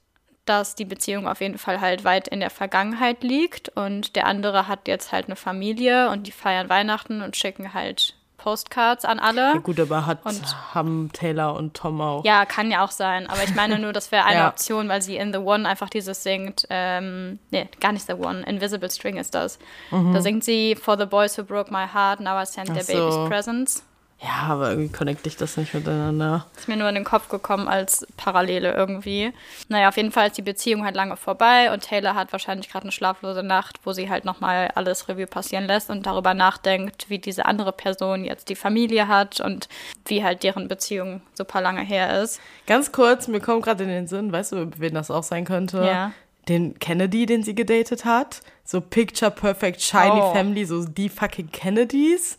dass 0.46 0.76
die 0.76 0.86
Beziehung 0.86 1.28
auf 1.28 1.42
jeden 1.42 1.58
Fall 1.58 1.82
halt 1.82 2.04
weit 2.04 2.28
in 2.28 2.40
der 2.40 2.50
Vergangenheit 2.50 3.24
liegt 3.24 3.70
und 3.70 4.16
der 4.16 4.26
andere 4.26 4.68
hat 4.68 4.88
jetzt 4.88 5.12
halt 5.12 5.28
eine 5.28 5.36
Familie 5.36 6.10
und 6.10 6.26
die 6.26 6.32
feiern 6.32 6.70
Weihnachten 6.70 7.22
und 7.22 7.36
schicken 7.36 7.74
halt 7.74 8.17
Postcards 8.38 9.04
an 9.04 9.20
alle. 9.20 9.54
Ja, 9.54 9.58
gut, 9.58 9.80
aber 9.80 10.06
hat, 10.06 10.26
und, 10.26 10.74
haben 10.74 11.10
Taylor 11.12 11.56
und 11.56 11.74
Tom 11.74 12.00
auch. 12.02 12.24
Ja, 12.24 12.46
kann 12.46 12.72
ja 12.72 12.84
auch 12.86 12.92
sein. 12.92 13.28
Aber 13.28 13.44
ich 13.44 13.56
meine 13.56 13.80
nur, 13.80 13.94
das 13.94 14.12
wäre 14.12 14.26
eine 14.26 14.40
ja. 14.40 14.48
Option, 14.48 14.88
weil 14.90 15.02
sie 15.02 15.18
in 15.18 15.34
The 15.34 15.40
One 15.40 15.68
einfach 15.68 15.90
dieses 15.90 16.24
singt. 16.24 16.68
Ähm, 16.70 17.40
nee, 17.52 17.68
gar 17.80 17.92
nicht 17.92 18.06
The 18.06 18.14
One. 18.14 18.44
Invisible 18.46 18.90
String 18.92 19.18
ist 19.18 19.34
das. 19.36 19.58
Mhm. 19.92 20.14
Da 20.14 20.22
singt 20.22 20.44
sie 20.44 20.76
For 20.76 20.98
the 20.98 21.06
Boys 21.06 21.38
Who 21.38 21.44
Broke 21.44 21.72
My 21.72 21.86
Heart, 21.92 22.20
Now 22.20 22.42
I 22.42 22.46
Send 22.46 22.74
Their 22.74 22.84
so. 22.84 22.94
Babies 22.94 23.30
Presents. 23.30 23.84
Ja, 24.20 24.48
aber 24.48 24.72
irgendwie 24.72 24.92
connecte 24.92 25.30
ich 25.30 25.38
das 25.38 25.58
nicht 25.58 25.76
miteinander. 25.76 26.48
Ist 26.58 26.68
mir 26.68 26.76
nur 26.76 26.90
in 26.90 26.96
den 26.96 27.04
Kopf 27.04 27.30
gekommen 27.30 27.68
als 27.68 28.08
Parallele 28.18 28.74
irgendwie. 28.74 29.32
Naja, 29.68 29.90
auf 29.90 29.98
jeden 29.98 30.12
Fall 30.12 30.28
ist 30.28 30.38
die 30.38 30.42
Beziehung 30.42 30.84
halt 30.84 30.96
lange 30.96 31.18
vorbei 31.18 31.72
und 31.72 31.84
Taylor 31.84 32.16
hat 32.16 32.32
wahrscheinlich 32.32 32.70
gerade 32.70 32.86
eine 32.86 32.92
schlaflose 32.92 33.44
Nacht, 33.44 33.80
wo 33.84 33.94
sie 33.94 34.10
halt 34.10 34.26
nochmal 34.26 34.72
alles 34.74 35.08
Revue 35.08 35.28
passieren 35.28 35.66
lässt 35.66 35.92
und 35.92 36.08
darüber 36.08 36.34
nachdenkt, 36.34 37.12
wie 37.12 37.20
diese 37.20 37.46
andere 37.46 37.72
Person 37.72 38.26
jetzt 38.26 38.50
die 38.50 38.56
Familie 38.56 39.08
hat 39.08 39.40
und 39.40 39.70
wie 40.08 40.24
halt 40.24 40.42
deren 40.42 40.68
Beziehung 40.68 41.22
super 41.36 41.62
lange 41.62 41.82
her 41.82 42.24
ist. 42.24 42.42
Ganz 42.66 42.92
kurz, 42.92 43.28
mir 43.28 43.40
kommt 43.40 43.66
gerade 43.66 43.84
in 43.84 43.90
den 43.90 44.08
Sinn, 44.08 44.32
weißt 44.32 44.54
du, 44.54 44.72
wen 44.78 44.96
das 44.96 45.12
auch 45.12 45.24
sein 45.24 45.46
könnte? 45.46 45.86
Ja. 45.86 46.12
Den 46.50 46.80
Kennedy, 46.80 47.28
den 47.28 47.44
sie 47.44 47.54
gedatet 47.54 48.04
hat. 48.04 48.42
So 48.64 48.82
Picture 48.82 49.30
Perfect 49.30 49.82
Shiny 49.82 50.22
oh. 50.22 50.34
Family, 50.34 50.66
so 50.66 50.86
die 50.86 51.10
fucking 51.10 51.52
Kennedys. 51.52 52.38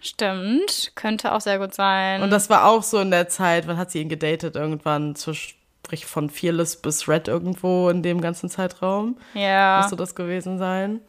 Stimmt, 0.00 0.92
könnte 0.94 1.32
auch 1.32 1.40
sehr 1.40 1.58
gut 1.58 1.74
sein. 1.74 2.22
Und 2.22 2.30
das 2.30 2.48
war 2.50 2.66
auch 2.66 2.82
so 2.82 2.98
in 3.00 3.10
der 3.10 3.28
Zeit, 3.28 3.66
wann 3.66 3.76
hat 3.76 3.90
sie 3.90 4.00
ihn 4.00 4.08
gedatet? 4.08 4.56
Irgendwann 4.56 5.14
zwischen 5.14 5.58
von 6.04 6.28
Fearless 6.28 6.76
bis 6.76 7.08
Red 7.08 7.28
irgendwo 7.28 7.88
in 7.88 8.02
dem 8.02 8.20
ganzen 8.20 8.50
Zeitraum. 8.50 9.16
Ja. 9.32 9.78
Müsste 9.80 9.96
das 9.96 10.14
gewesen 10.14 10.58
sein. 10.58 11.00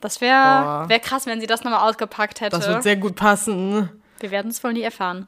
Das 0.00 0.20
wäre 0.20 0.84
wär 0.88 1.00
krass, 1.00 1.24
wenn 1.24 1.40
sie 1.40 1.46
das 1.46 1.64
nochmal 1.64 1.88
ausgepackt 1.88 2.42
hätte. 2.42 2.56
Das 2.56 2.68
wird 2.68 2.82
sehr 2.82 2.96
gut 2.96 3.16
passen. 3.16 3.88
Wir 4.20 4.30
werden 4.30 4.50
es 4.50 4.62
wohl 4.62 4.74
nie 4.74 4.82
erfahren. 4.82 5.26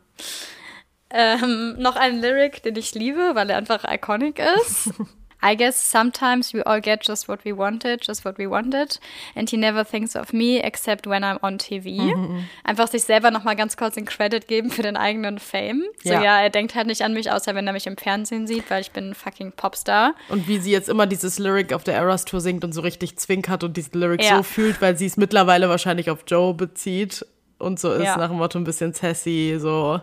Ähm, 1.09 1.77
noch 1.79 1.97
ein 1.97 2.21
Lyric, 2.21 2.63
den 2.63 2.77
ich 2.77 2.95
liebe, 2.95 3.31
weil 3.35 3.49
er 3.49 3.57
einfach 3.57 3.85
iconic 3.91 4.39
ist. 4.61 4.91
I 5.43 5.55
guess 5.55 5.77
sometimes 5.77 6.53
we 6.53 6.63
all 6.63 6.81
get 6.81 7.07
just 7.07 7.29
what 7.29 7.45
we 7.45 7.53
wanted, 7.53 8.01
just 8.01 8.25
what 8.25 8.39
we 8.39 8.49
wanted. 8.49 8.99
And 9.35 9.49
he 9.49 9.57
never 9.57 9.85
thinks 9.85 10.17
of 10.17 10.33
me 10.33 10.59
except 10.61 11.07
when 11.07 11.23
I'm 11.23 11.39
on 11.43 11.59
TV. 11.59 12.15
Mhm. 12.15 12.45
Einfach 12.65 12.89
sich 12.89 13.05
selber 13.05 13.31
nochmal 13.31 13.57
ganz 13.57 13.77
kurz 13.77 13.95
den 13.95 14.07
Credit 14.07 14.47
geben 14.49 14.71
für 14.71 14.83
den 14.83 14.97
eigenen 14.97 15.39
Fame. 15.39 15.85
So, 16.03 16.13
ja. 16.13 16.23
ja, 16.23 16.41
er 16.41 16.51
denkt 16.51 16.75
halt 16.75 16.87
nicht 16.87 17.03
an 17.03 17.13
mich, 17.13 17.31
außer 17.31 17.55
wenn 17.55 17.67
er 17.67 17.73
mich 17.73 17.87
im 17.87 17.97
Fernsehen 17.97 18.47
sieht, 18.47 18.71
weil 18.71 18.81
ich 18.81 18.91
bin 18.91 19.11
ein 19.11 19.15
fucking 19.15 19.53
Popstar. 19.53 20.15
Und 20.29 20.49
wie 20.49 20.59
sie 20.59 20.73
jetzt 20.73 20.89
immer 20.89 21.07
dieses 21.07 21.39
Lyric 21.39 21.73
auf 21.73 21.85
der 21.85 21.95
Eras 21.95 22.25
Tour 22.25 22.41
singt 22.41 22.65
und 22.65 22.73
so 22.73 22.81
richtig 22.81 23.19
zwinkert 23.19 23.63
und 23.63 23.77
diesen 23.77 24.01
Lyric 24.01 24.23
ja. 24.23 24.39
so 24.39 24.43
fühlt, 24.43 24.81
weil 24.81 24.97
sie 24.97 25.07
es 25.07 25.17
mittlerweile 25.17 25.69
wahrscheinlich 25.69 26.11
auf 26.11 26.25
Joe 26.27 26.55
bezieht 26.55 27.25
und 27.59 27.81
so 27.81 27.93
ist 27.93 28.05
ja. 28.05 28.17
nach 28.17 28.29
dem 28.29 28.39
Motto 28.39 28.59
ein 28.59 28.65
bisschen 28.65 28.93
sassy, 28.93 29.57
so 29.59 30.01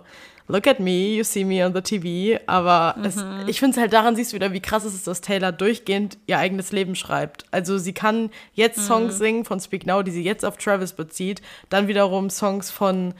look 0.47 0.67
at 0.67 0.79
me, 0.79 1.15
you 1.15 1.23
see 1.23 1.43
me 1.43 1.65
on 1.65 1.73
the 1.73 1.81
TV. 1.81 2.39
Aber 2.47 2.95
mhm. 2.97 3.05
es, 3.05 3.25
ich 3.47 3.59
finde 3.59 3.75
es 3.75 3.81
halt 3.81 3.93
daran, 3.93 4.15
siehst 4.15 4.31
du 4.31 4.35
wieder, 4.35 4.53
wie 4.53 4.59
krass 4.59 4.83
es 4.83 4.93
ist, 4.93 5.07
dass 5.07 5.21
Taylor 5.21 5.51
durchgehend 5.51 6.17
ihr 6.27 6.37
eigenes 6.37 6.71
Leben 6.71 6.95
schreibt. 6.95 7.45
Also 7.51 7.77
sie 7.77 7.93
kann 7.93 8.29
jetzt 8.53 8.77
mhm. 8.77 8.83
Songs 8.83 9.17
singen 9.17 9.45
von 9.45 9.59
Speak 9.59 9.85
Now, 9.85 10.03
die 10.03 10.11
sie 10.11 10.23
jetzt 10.23 10.45
auf 10.45 10.57
Travis 10.57 10.93
bezieht, 10.93 11.41
dann 11.69 11.87
wiederum 11.87 12.29
Songs 12.29 12.71
von 12.71 13.13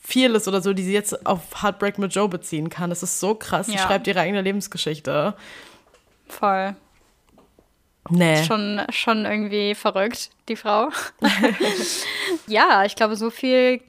Fearless 0.00 0.48
oder 0.48 0.60
so, 0.60 0.72
die 0.72 0.82
sie 0.82 0.92
jetzt 0.92 1.26
auf 1.26 1.62
Heartbreak 1.62 1.98
mit 1.98 2.14
Joe 2.14 2.28
beziehen 2.28 2.68
kann. 2.70 2.90
Das 2.90 3.02
ist 3.02 3.20
so 3.20 3.34
krass. 3.34 3.68
Ja. 3.68 3.74
Sie 3.74 3.78
schreibt 3.78 4.06
ihre 4.06 4.20
eigene 4.20 4.42
Lebensgeschichte. 4.42 5.34
Voll. 6.26 6.74
Nee. 8.10 8.42
Schon, 8.44 8.82
schon 8.90 9.24
irgendwie 9.24 9.76
verrückt, 9.76 10.30
die 10.48 10.56
Frau. 10.56 10.88
ja, 12.48 12.84
ich 12.84 12.96
glaube, 12.96 13.14
so 13.14 13.30
viel 13.30 13.80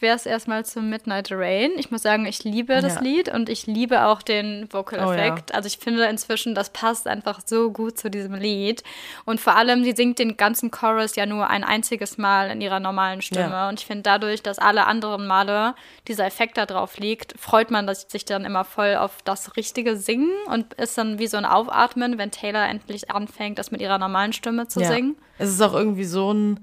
wäre 0.00 0.16
es 0.16 0.26
erstmal 0.26 0.64
zum 0.64 0.90
Midnight 0.90 1.30
Rain. 1.32 1.72
Ich 1.76 1.90
muss 1.90 2.02
sagen, 2.02 2.26
ich 2.26 2.44
liebe 2.44 2.80
das 2.80 2.96
ja. 2.96 3.00
Lied 3.00 3.28
und 3.28 3.48
ich 3.48 3.66
liebe 3.66 4.06
auch 4.06 4.22
den 4.22 4.68
Vocal 4.72 4.98
Effekt. 5.00 5.50
Oh, 5.50 5.52
ja. 5.52 5.56
Also 5.56 5.66
ich 5.66 5.78
finde 5.78 6.04
inzwischen, 6.04 6.54
das 6.54 6.70
passt 6.70 7.08
einfach 7.08 7.40
so 7.44 7.70
gut 7.70 7.98
zu 7.98 8.10
diesem 8.10 8.34
Lied. 8.34 8.82
Und 9.24 9.40
vor 9.40 9.56
allem, 9.56 9.82
sie 9.84 9.92
singt 9.92 10.18
den 10.18 10.36
ganzen 10.36 10.70
Chorus 10.70 11.16
ja 11.16 11.26
nur 11.26 11.48
ein 11.48 11.64
einziges 11.64 12.18
Mal 12.18 12.50
in 12.50 12.60
ihrer 12.60 12.80
normalen 12.80 13.22
Stimme. 13.22 13.50
Ja. 13.50 13.68
Und 13.68 13.80
ich 13.80 13.86
finde 13.86 14.02
dadurch, 14.02 14.42
dass 14.42 14.58
alle 14.58 14.86
anderen 14.86 15.26
Male 15.26 15.74
dieser 16.06 16.26
Effekt 16.26 16.56
da 16.58 16.66
drauf 16.66 16.98
liegt, 16.98 17.34
freut 17.38 17.70
man 17.70 17.88
sich 17.92 18.24
dann 18.24 18.44
immer 18.44 18.64
voll 18.64 18.94
auf 18.96 19.18
das 19.24 19.56
richtige 19.56 19.96
Singen 19.96 20.30
und 20.46 20.74
ist 20.74 20.96
dann 20.96 21.18
wie 21.18 21.26
so 21.26 21.36
ein 21.36 21.44
Aufatmen, 21.44 22.18
wenn 22.18 22.30
Taylor 22.30 22.68
endlich 22.68 23.10
anfängt, 23.10 23.58
das 23.58 23.70
mit 23.70 23.80
ihrer 23.80 23.98
normalen 23.98 24.32
Stimme 24.32 24.68
zu 24.68 24.80
singen. 24.80 25.16
Es 25.38 25.50
ist 25.50 25.60
auch 25.60 25.74
irgendwie 25.74 26.04
so 26.04 26.32
ein 26.32 26.60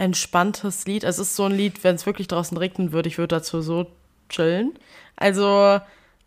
entspanntes 0.00 0.86
Lied. 0.86 1.04
Es 1.04 1.18
ist 1.18 1.36
so 1.36 1.44
ein 1.44 1.52
Lied, 1.52 1.84
wenn 1.84 1.94
es 1.94 2.06
wirklich 2.06 2.26
draußen 2.26 2.56
regnen 2.56 2.92
würde, 2.92 3.08
ich 3.08 3.18
würde 3.18 3.36
dazu 3.36 3.60
so 3.60 3.86
chillen. 4.30 4.72
Also, 5.16 5.78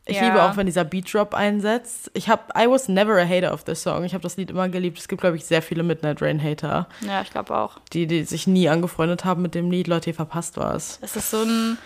ich 0.06 0.18
ja. 0.18 0.26
liebe 0.26 0.44
auch, 0.44 0.58
wenn 0.58 0.68
dieser 0.68 0.84
Beat 0.84 1.12
Drop 1.12 1.34
einsetzt. 1.34 2.12
Ich 2.14 2.30
habe 2.30 2.44
I 2.56 2.70
was 2.70 2.88
never 2.88 3.20
a 3.20 3.26
hater 3.26 3.52
of 3.52 3.64
this 3.64 3.82
song. 3.82 4.04
Ich 4.04 4.14
habe 4.14 4.22
das 4.22 4.38
Lied 4.38 4.52
immer 4.52 4.70
geliebt. 4.70 5.00
Es 5.00 5.08
gibt, 5.08 5.22
glaube 5.22 5.38
ich, 5.38 5.46
sehr 5.46 5.64
viele 5.64 5.82
Midnight 5.82 6.22
Rain 6.22 6.42
Hater. 6.42 6.88
Ja, 7.02 7.22
ich 7.22 7.32
glaube 7.32 7.56
auch. 7.58 7.80
Die, 7.94 8.06
die 8.06 8.24
sich 8.26 8.46
nie 8.46 8.70
angefreundet 8.70 9.26
haben 9.26 9.42
mit 9.42 9.56
dem 9.56 9.72
Lied. 9.72 9.88
Leute, 9.88 10.12
ihr 10.12 10.16
verpasst 10.16 10.58
was. 10.58 11.00
Es 11.02 11.16
ist 11.16 11.32
so 11.32 11.42
ein 11.42 11.78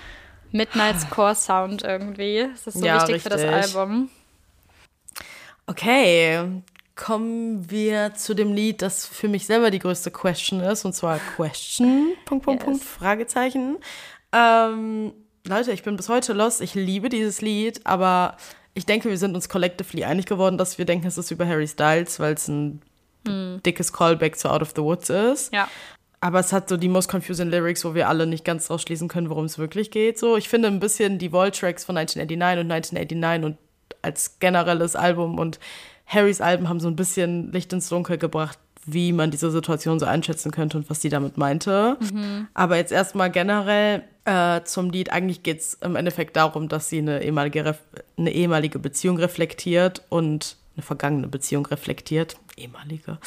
Midnight 0.51 1.09
Core 1.09 1.35
Sound 1.35 1.83
irgendwie. 1.83 2.39
Es 2.53 2.67
ist 2.67 2.79
so 2.79 2.85
ja, 2.85 2.95
wichtig 2.95 3.15
richtig. 3.15 3.23
für 3.23 3.29
das 3.29 3.75
Album. 3.75 4.09
Okay, 5.67 6.61
kommen 6.97 7.69
wir 7.71 8.13
zu 8.15 8.33
dem 8.33 8.53
Lied, 8.53 8.81
das 8.81 9.05
für 9.05 9.29
mich 9.29 9.45
selber 9.45 9.71
die 9.71 9.79
größte 9.79 10.11
Question 10.11 10.59
ist, 10.59 10.83
und 10.83 10.93
zwar 10.93 11.19
Question, 11.35 12.13
Punkt, 12.25 12.43
Punkt, 12.43 12.63
yes. 12.63 12.65
Punkt, 12.65 12.83
Fragezeichen. 12.83 13.77
Ähm, 14.33 15.13
Leute, 15.45 15.71
ich 15.71 15.83
bin 15.83 15.95
bis 15.95 16.09
heute 16.09 16.33
lost. 16.33 16.61
Ich 16.61 16.75
liebe 16.75 17.07
dieses 17.07 17.41
Lied, 17.41 17.85
aber 17.85 18.35
ich 18.73 18.85
denke, 18.85 19.09
wir 19.09 19.17
sind 19.17 19.33
uns 19.35 19.47
collectively 19.47 20.03
einig 20.03 20.25
geworden, 20.25 20.57
dass 20.57 20.77
wir 20.77 20.85
denken, 20.85 21.07
es 21.07 21.17
ist 21.17 21.31
über 21.31 21.47
Harry 21.47 21.67
Styles, 21.67 22.19
weil 22.19 22.33
es 22.33 22.47
ein 22.47 22.81
mm. 23.25 23.63
dickes 23.65 23.93
Callback 23.93 24.37
zu 24.37 24.49
Out 24.49 24.61
of 24.61 24.73
the 24.75 24.81
Woods 24.81 25.09
ist. 25.09 25.53
Ja. 25.53 25.69
Aber 26.19 26.39
es 26.39 26.51
hat 26.51 26.67
so 26.67 26.77
die 26.77 26.89
most 26.89 27.09
confusing 27.09 27.49
Lyrics, 27.49 27.85
wo 27.85 27.93
wir 27.93 28.09
alle 28.09 28.25
nicht 28.25 28.43
ganz 28.43 28.69
rausschließen 28.69 29.07
können, 29.07 29.29
worum 29.29 29.45
es 29.45 29.57
wirklich 29.57 29.91
geht. 29.91 30.17
So, 30.17 30.35
ich 30.35 30.49
finde 30.49 30.67
ein 30.67 30.79
bisschen 30.79 31.19
die 31.19 31.31
Wall-Tracks 31.31 31.85
von 31.85 31.97
1989 31.97 32.65
und 32.65 32.71
1989 32.71 33.45
und 33.45 33.57
als 34.01 34.39
generelles 34.39 34.95
Album 34.95 35.37
und 35.37 35.59
Harrys 36.07 36.41
Alben 36.41 36.69
haben 36.69 36.79
so 36.79 36.87
ein 36.87 36.95
bisschen 36.95 37.51
Licht 37.51 37.71
ins 37.73 37.89
Dunkel 37.89 38.17
gebracht, 38.17 38.57
wie 38.85 39.11
man 39.11 39.29
diese 39.29 39.51
Situation 39.51 39.99
so 39.99 40.05
einschätzen 40.05 40.51
könnte 40.51 40.77
und 40.77 40.89
was 40.89 41.01
sie 41.01 41.09
damit 41.09 41.37
meinte. 41.37 41.97
Mhm. 41.99 42.47
Aber 42.53 42.77
jetzt 42.77 42.93
erstmal 42.93 43.29
generell 43.29 44.03
äh, 44.23 44.63
zum 44.63 44.89
Lied. 44.89 45.11
Eigentlich 45.11 45.43
geht 45.43 45.59
es 45.59 45.73
im 45.75 45.97
Endeffekt 45.97 46.37
darum, 46.37 46.69
dass 46.69 46.89
sie 46.89 46.99
eine 46.99 47.21
ehemalige, 47.21 47.77
eine 48.17 48.31
ehemalige 48.31 48.79
Beziehung 48.79 49.17
reflektiert 49.17 50.03
und 50.07 50.55
eine 50.75 50.83
vergangene 50.83 51.27
Beziehung 51.27 51.65
reflektiert. 51.65 52.37
Ehemalige. 52.55 53.17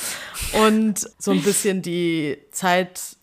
Und 0.64 1.10
so 1.18 1.32
ein 1.32 1.42
bisschen 1.42 1.82
die 1.82 2.38
Zeit, 2.52 3.16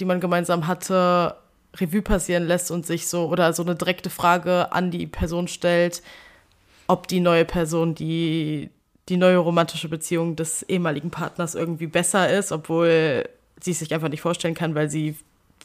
die 0.00 0.06
man 0.06 0.20
gemeinsam 0.20 0.66
hatte, 0.66 1.36
Revue 1.76 2.00
passieren 2.00 2.46
lässt 2.46 2.70
und 2.70 2.86
sich 2.86 3.06
so 3.06 3.28
oder 3.28 3.52
so 3.52 3.62
eine 3.62 3.74
direkte 3.74 4.08
Frage 4.08 4.72
an 4.72 4.90
die 4.90 5.06
Person 5.06 5.46
stellt, 5.48 6.02
ob 6.86 7.06
die 7.08 7.20
neue 7.20 7.44
Person, 7.44 7.94
die 7.94 8.70
die 9.08 9.16
neue 9.16 9.36
romantische 9.36 9.88
Beziehung 9.88 10.36
des 10.36 10.62
ehemaligen 10.64 11.10
Partners 11.10 11.54
irgendwie 11.54 11.86
besser 11.86 12.28
ist, 12.30 12.52
obwohl 12.52 13.28
sie 13.60 13.70
es 13.70 13.78
sich 13.78 13.94
einfach 13.94 14.08
nicht 14.08 14.20
vorstellen 14.20 14.54
kann, 14.54 14.74
weil 14.74 14.90
sie 14.90 15.16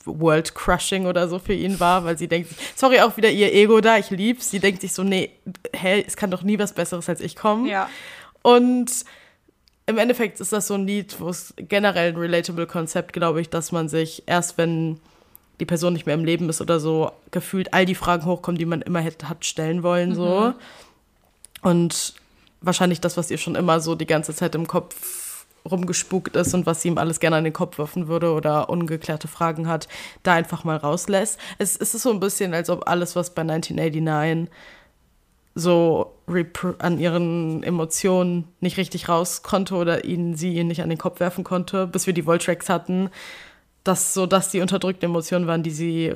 World 0.06 0.56
Crushing 0.56 1.06
oder 1.06 1.28
so 1.28 1.40
für 1.40 1.54
ihn 1.54 1.80
war, 1.80 2.04
weil 2.04 2.18
sie 2.18 2.28
denkt, 2.28 2.52
sorry, 2.76 3.00
auch 3.02 3.18
wieder 3.18 3.30
ihr 3.30 3.54
Ego 3.54 3.82
da, 3.82 3.98
ich 3.98 4.10
lieb's. 4.10 4.50
Sie 4.50 4.60
denkt 4.60 4.82
sich 4.82 4.94
so, 4.94 5.04
nee, 5.04 5.32
hä, 5.74 6.04
es 6.06 6.16
kann 6.16 6.32
doch 6.32 6.44
nie 6.44 6.58
was 6.58 6.74
Besseres 6.74 7.10
als 7.10 7.22
ich 7.22 7.36
kommen. 7.36 7.66
Ja. 7.68 7.90
Und 8.42 8.92
im 9.86 9.98
Endeffekt 9.98 10.40
ist 10.40 10.54
das 10.54 10.68
so 10.68 10.76
ein 10.76 10.88
Lied, 10.88 11.20
wo 11.20 11.30
es 11.30 11.54
generell 11.58 12.14
ein 12.14 12.18
relatable 12.18 12.68
Konzept, 12.68 13.14
glaube 13.14 13.42
ich, 13.42 13.50
dass 13.50 13.72
man 13.72 13.90
sich 13.90 14.24
erst, 14.26 14.58
wenn 14.58 15.00
die 15.60 15.66
Person 15.66 15.94
nicht 15.94 16.06
mehr 16.06 16.16
im 16.16 16.26
Leben 16.26 16.50
ist 16.50 16.62
oder 16.62 16.80
so, 16.80 17.12
gefühlt 17.30 17.74
all 17.74 17.86
die 17.86 17.96
Fragen 17.96 18.26
hochkommen, 18.26 18.58
die 18.58 18.66
man 18.66 18.82
immer 18.82 19.00
hätte, 19.00 19.30
hat 19.30 19.46
stellen 19.46 19.84
wollen, 19.84 20.16
so. 20.16 20.40
Mhm. 20.48 20.54
Und 21.62 22.14
wahrscheinlich 22.62 23.02
das, 23.02 23.18
was 23.18 23.32
ihr 23.32 23.38
schon 23.38 23.56
immer 23.56 23.80
so 23.80 23.96
die 23.96 24.06
ganze 24.06 24.34
Zeit 24.34 24.56
im 24.56 24.68
Kopf 24.68 25.46
rumgespukt 25.70 26.36
ist 26.36 26.54
und 26.54 26.66
was 26.66 26.82
sie 26.82 26.88
ihm 26.88 26.98
alles 26.98 27.20
gerne 27.20 27.36
an 27.36 27.44
den 27.44 27.54
Kopf 27.54 27.78
werfen 27.78 28.08
würde 28.08 28.32
oder 28.32 28.70
ungeklärte 28.70 29.28
Fragen 29.28 29.68
hat, 29.68 29.88
da 30.24 30.34
einfach 30.34 30.64
mal 30.64 30.78
rauslässt. 30.78 31.40
Es, 31.58 31.76
es 31.78 31.94
ist 31.94 32.04
so 32.04 32.12
ein 32.12 32.20
bisschen, 32.20 32.54
als 32.54 32.70
ob 32.70 32.88
alles, 32.88 33.16
was 33.16 33.34
bei 33.34 33.42
1989 33.42 34.52
so 35.54 36.14
an 36.80 36.98
ihren 36.98 37.62
Emotionen 37.64 38.48
nicht 38.62 38.78
richtig 38.78 39.10
raus 39.10 39.44
konnte 39.44 39.76
oder 39.76 40.06
ihn, 40.06 40.36
sie 40.36 40.54
ihn 40.54 40.68
nicht 40.68 40.82
an 40.82 40.90
den 40.90 40.98
Kopf 40.98 41.20
werfen 41.20 41.44
konnte, 41.44 41.88
bis 41.88 42.08
wir 42.08 42.14
die 42.14 42.26
Voltracks 42.26 42.70
hatten, 42.70 43.10
dass 43.84 44.14
so 44.14 44.26
dass 44.26 44.50
die 44.50 44.62
unterdrückten 44.62 45.10
Emotionen 45.10 45.48
waren, 45.48 45.64
die 45.64 45.72
sie 45.72 46.16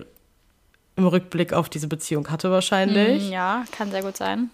im 0.96 1.08
Rückblick 1.08 1.52
auf 1.52 1.68
diese 1.68 1.88
Beziehung 1.88 2.30
hatte 2.30 2.50
wahrscheinlich. 2.50 3.28
Mm, 3.28 3.34
ja, 3.34 3.66
kann 3.72 3.92
sehr 3.92 4.02
gut 4.02 4.16
sein. 4.16 4.50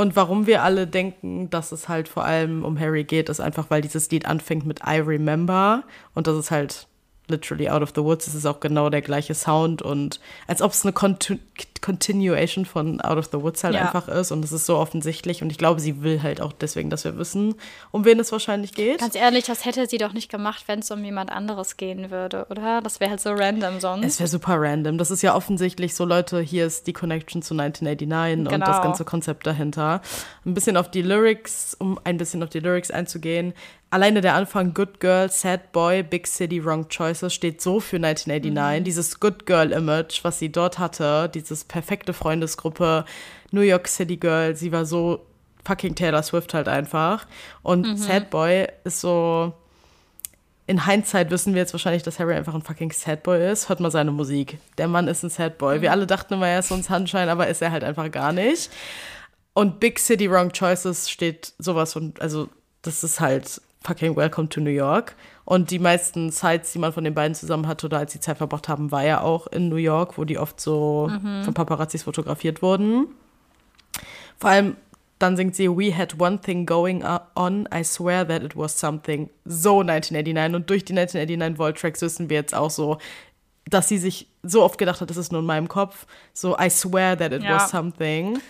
Und 0.00 0.16
warum 0.16 0.46
wir 0.46 0.62
alle 0.62 0.86
denken, 0.86 1.50
dass 1.50 1.72
es 1.72 1.86
halt 1.86 2.08
vor 2.08 2.24
allem 2.24 2.64
um 2.64 2.80
Harry 2.80 3.04
geht, 3.04 3.28
ist 3.28 3.38
einfach, 3.38 3.66
weil 3.68 3.82
dieses 3.82 4.10
Lied 4.10 4.24
anfängt 4.24 4.64
mit 4.64 4.80
I 4.86 4.98
Remember. 4.98 5.82
Und 6.14 6.26
das 6.26 6.38
ist 6.38 6.50
halt 6.50 6.88
literally 7.30 7.68
out 7.68 7.82
of 7.82 7.92
the 7.94 8.02
woods. 8.02 8.26
Es 8.26 8.34
ist 8.34 8.46
auch 8.46 8.60
genau 8.60 8.90
der 8.90 9.02
gleiche 9.02 9.34
Sound 9.34 9.82
und 9.82 10.20
als 10.46 10.62
ob 10.62 10.72
es 10.72 10.84
eine 10.84 10.92
Continu 10.92 11.38
Continuation 11.80 12.66
von 12.66 13.00
Out 13.00 13.16
of 13.16 13.30
the 13.32 13.40
Woods 13.40 13.64
halt 13.64 13.74
ja. 13.74 13.80
einfach 13.80 14.06
ist 14.08 14.32
und 14.32 14.44
es 14.44 14.52
ist 14.52 14.66
so 14.66 14.76
offensichtlich 14.76 15.42
und 15.42 15.50
ich 15.50 15.56
glaube, 15.56 15.80
sie 15.80 16.02
will 16.02 16.22
halt 16.22 16.42
auch 16.42 16.52
deswegen, 16.52 16.90
dass 16.90 17.04
wir 17.04 17.16
wissen, 17.16 17.54
um 17.90 18.04
wen 18.04 18.20
es 18.20 18.32
wahrscheinlich 18.32 18.74
geht. 18.74 19.00
Ganz 19.00 19.14
ehrlich, 19.14 19.46
das 19.46 19.64
hätte 19.64 19.86
sie 19.86 19.96
doch 19.96 20.12
nicht 20.12 20.30
gemacht, 20.30 20.64
wenn 20.66 20.80
es 20.80 20.90
um 20.90 21.02
jemand 21.02 21.32
anderes 21.32 21.78
gehen 21.78 22.10
würde, 22.10 22.46
oder? 22.50 22.82
Das 22.82 23.00
wäre 23.00 23.10
halt 23.10 23.20
so 23.20 23.30
random 23.32 23.80
sonst. 23.80 24.04
Es 24.04 24.20
wäre 24.20 24.28
super 24.28 24.60
random. 24.60 24.98
Das 24.98 25.10
ist 25.10 25.22
ja 25.22 25.34
offensichtlich 25.34 25.94
so, 25.94 26.04
Leute, 26.04 26.40
hier 26.40 26.66
ist 26.66 26.86
die 26.86 26.92
Connection 26.92 27.40
zu 27.40 27.54
1989 27.54 28.44
genau. 28.44 28.54
und 28.54 28.68
das 28.68 28.82
ganze 28.82 29.04
Konzept 29.04 29.46
dahinter. 29.46 30.02
Ein 30.44 30.54
bisschen 30.54 30.76
auf 30.76 30.90
die 30.90 31.02
Lyrics, 31.02 31.74
um 31.78 31.98
ein 32.04 32.18
bisschen 32.18 32.42
auf 32.42 32.50
die 32.50 32.60
Lyrics 32.60 32.90
einzugehen 32.90 33.54
alleine 33.90 34.20
der 34.20 34.34
Anfang 34.34 34.72
Good 34.72 35.00
Girl, 35.00 35.30
Sad 35.30 35.72
Boy, 35.72 36.02
Big 36.02 36.26
City, 36.26 36.64
Wrong 36.64 36.88
Choices 36.88 37.34
steht 37.34 37.60
so 37.60 37.80
für 37.80 37.96
1989. 37.96 38.80
Mhm. 38.80 38.84
Dieses 38.84 39.20
Good 39.20 39.46
Girl 39.46 39.72
Image, 39.72 40.24
was 40.24 40.38
sie 40.38 40.50
dort 40.50 40.78
hatte, 40.78 41.28
dieses 41.28 41.64
perfekte 41.64 42.12
Freundesgruppe, 42.12 43.04
New 43.50 43.62
York 43.62 43.88
City 43.88 44.16
Girl, 44.16 44.54
sie 44.54 44.72
war 44.72 44.84
so 44.86 45.26
fucking 45.64 45.94
Taylor 45.94 46.22
Swift 46.22 46.54
halt 46.54 46.68
einfach. 46.68 47.26
Und 47.62 47.86
mhm. 47.86 47.96
Sad 47.96 48.30
Boy 48.30 48.68
ist 48.84 49.00
so. 49.00 49.52
In 50.66 50.86
Hindsight 50.86 51.32
wissen 51.32 51.52
wir 51.54 51.62
jetzt 51.62 51.74
wahrscheinlich, 51.74 52.04
dass 52.04 52.20
Harry 52.20 52.34
einfach 52.34 52.54
ein 52.54 52.62
fucking 52.62 52.92
Sad 52.92 53.24
Boy 53.24 53.50
ist. 53.50 53.68
Hört 53.68 53.80
mal 53.80 53.90
seine 53.90 54.12
Musik. 54.12 54.58
Der 54.78 54.86
Mann 54.86 55.08
ist 55.08 55.24
ein 55.24 55.30
Sad 55.30 55.58
Boy. 55.58 55.78
Mhm. 55.78 55.82
Wir 55.82 55.90
alle 55.90 56.06
dachten 56.06 56.34
immer, 56.34 56.46
er 56.46 56.60
ist 56.60 56.68
so 56.68 56.76
ein 56.76 56.84
Sunshine, 56.84 57.28
aber 57.28 57.48
ist 57.48 57.60
er 57.60 57.72
halt 57.72 57.82
einfach 57.82 58.08
gar 58.12 58.32
nicht. 58.32 58.70
Und 59.52 59.80
Big 59.80 59.98
City 59.98 60.30
Wrong 60.30 60.52
Choices 60.52 61.10
steht 61.10 61.54
sowas 61.58 61.92
von, 61.92 62.14
also 62.20 62.48
das 62.82 63.02
ist 63.02 63.18
halt 63.18 63.60
fucking 63.84 64.16
Welcome 64.16 64.48
to 64.50 64.60
New 64.60 64.70
York. 64.70 65.16
Und 65.44 65.70
die 65.70 65.78
meisten 65.78 66.30
Sites, 66.30 66.72
die 66.72 66.78
man 66.78 66.92
von 66.92 67.04
den 67.04 67.14
beiden 67.14 67.34
zusammen 67.34 67.66
hatte 67.66 67.86
oder 67.86 67.98
als 67.98 68.12
sie 68.12 68.20
Zeit 68.20 68.38
verbracht 68.38 68.68
haben, 68.68 68.92
war 68.92 69.04
ja 69.04 69.20
auch 69.20 69.46
in 69.48 69.68
New 69.68 69.76
York, 69.76 70.18
wo 70.18 70.24
die 70.24 70.38
oft 70.38 70.60
so 70.60 71.08
mhm. 71.10 71.44
von 71.44 71.54
Paparazzis 71.54 72.04
fotografiert 72.04 72.62
wurden. 72.62 73.06
Vor 74.38 74.50
allem 74.50 74.76
dann 75.20 75.36
singt 75.36 75.54
sie 75.54 75.68
We 75.68 75.94
had 75.94 76.18
one 76.18 76.40
thing 76.40 76.64
going 76.64 77.04
on, 77.34 77.68
I 77.72 77.84
swear 77.84 78.26
that 78.26 78.42
it 78.42 78.56
was 78.56 78.78
something. 78.78 79.28
So 79.44 79.80
1989. 79.80 80.56
Und 80.56 80.70
durch 80.70 80.84
die 80.84 80.94
1989 80.94 81.58
Volt 81.58 81.78
Tracks 81.78 82.00
wissen 82.00 82.30
wir 82.30 82.38
jetzt 82.38 82.54
auch 82.54 82.70
so, 82.70 82.98
dass 83.66 83.88
sie 83.88 83.98
sich 83.98 84.28
so 84.42 84.62
oft 84.62 84.78
gedacht 84.78 85.02
hat, 85.02 85.10
das 85.10 85.18
ist 85.18 85.30
nur 85.30 85.42
in 85.42 85.46
meinem 85.46 85.68
Kopf. 85.68 86.06
So 86.32 86.56
I 86.58 86.70
swear 86.70 87.18
that 87.18 87.32
it 87.32 87.42
ja. 87.42 87.56
was 87.56 87.70
something. 87.70 88.40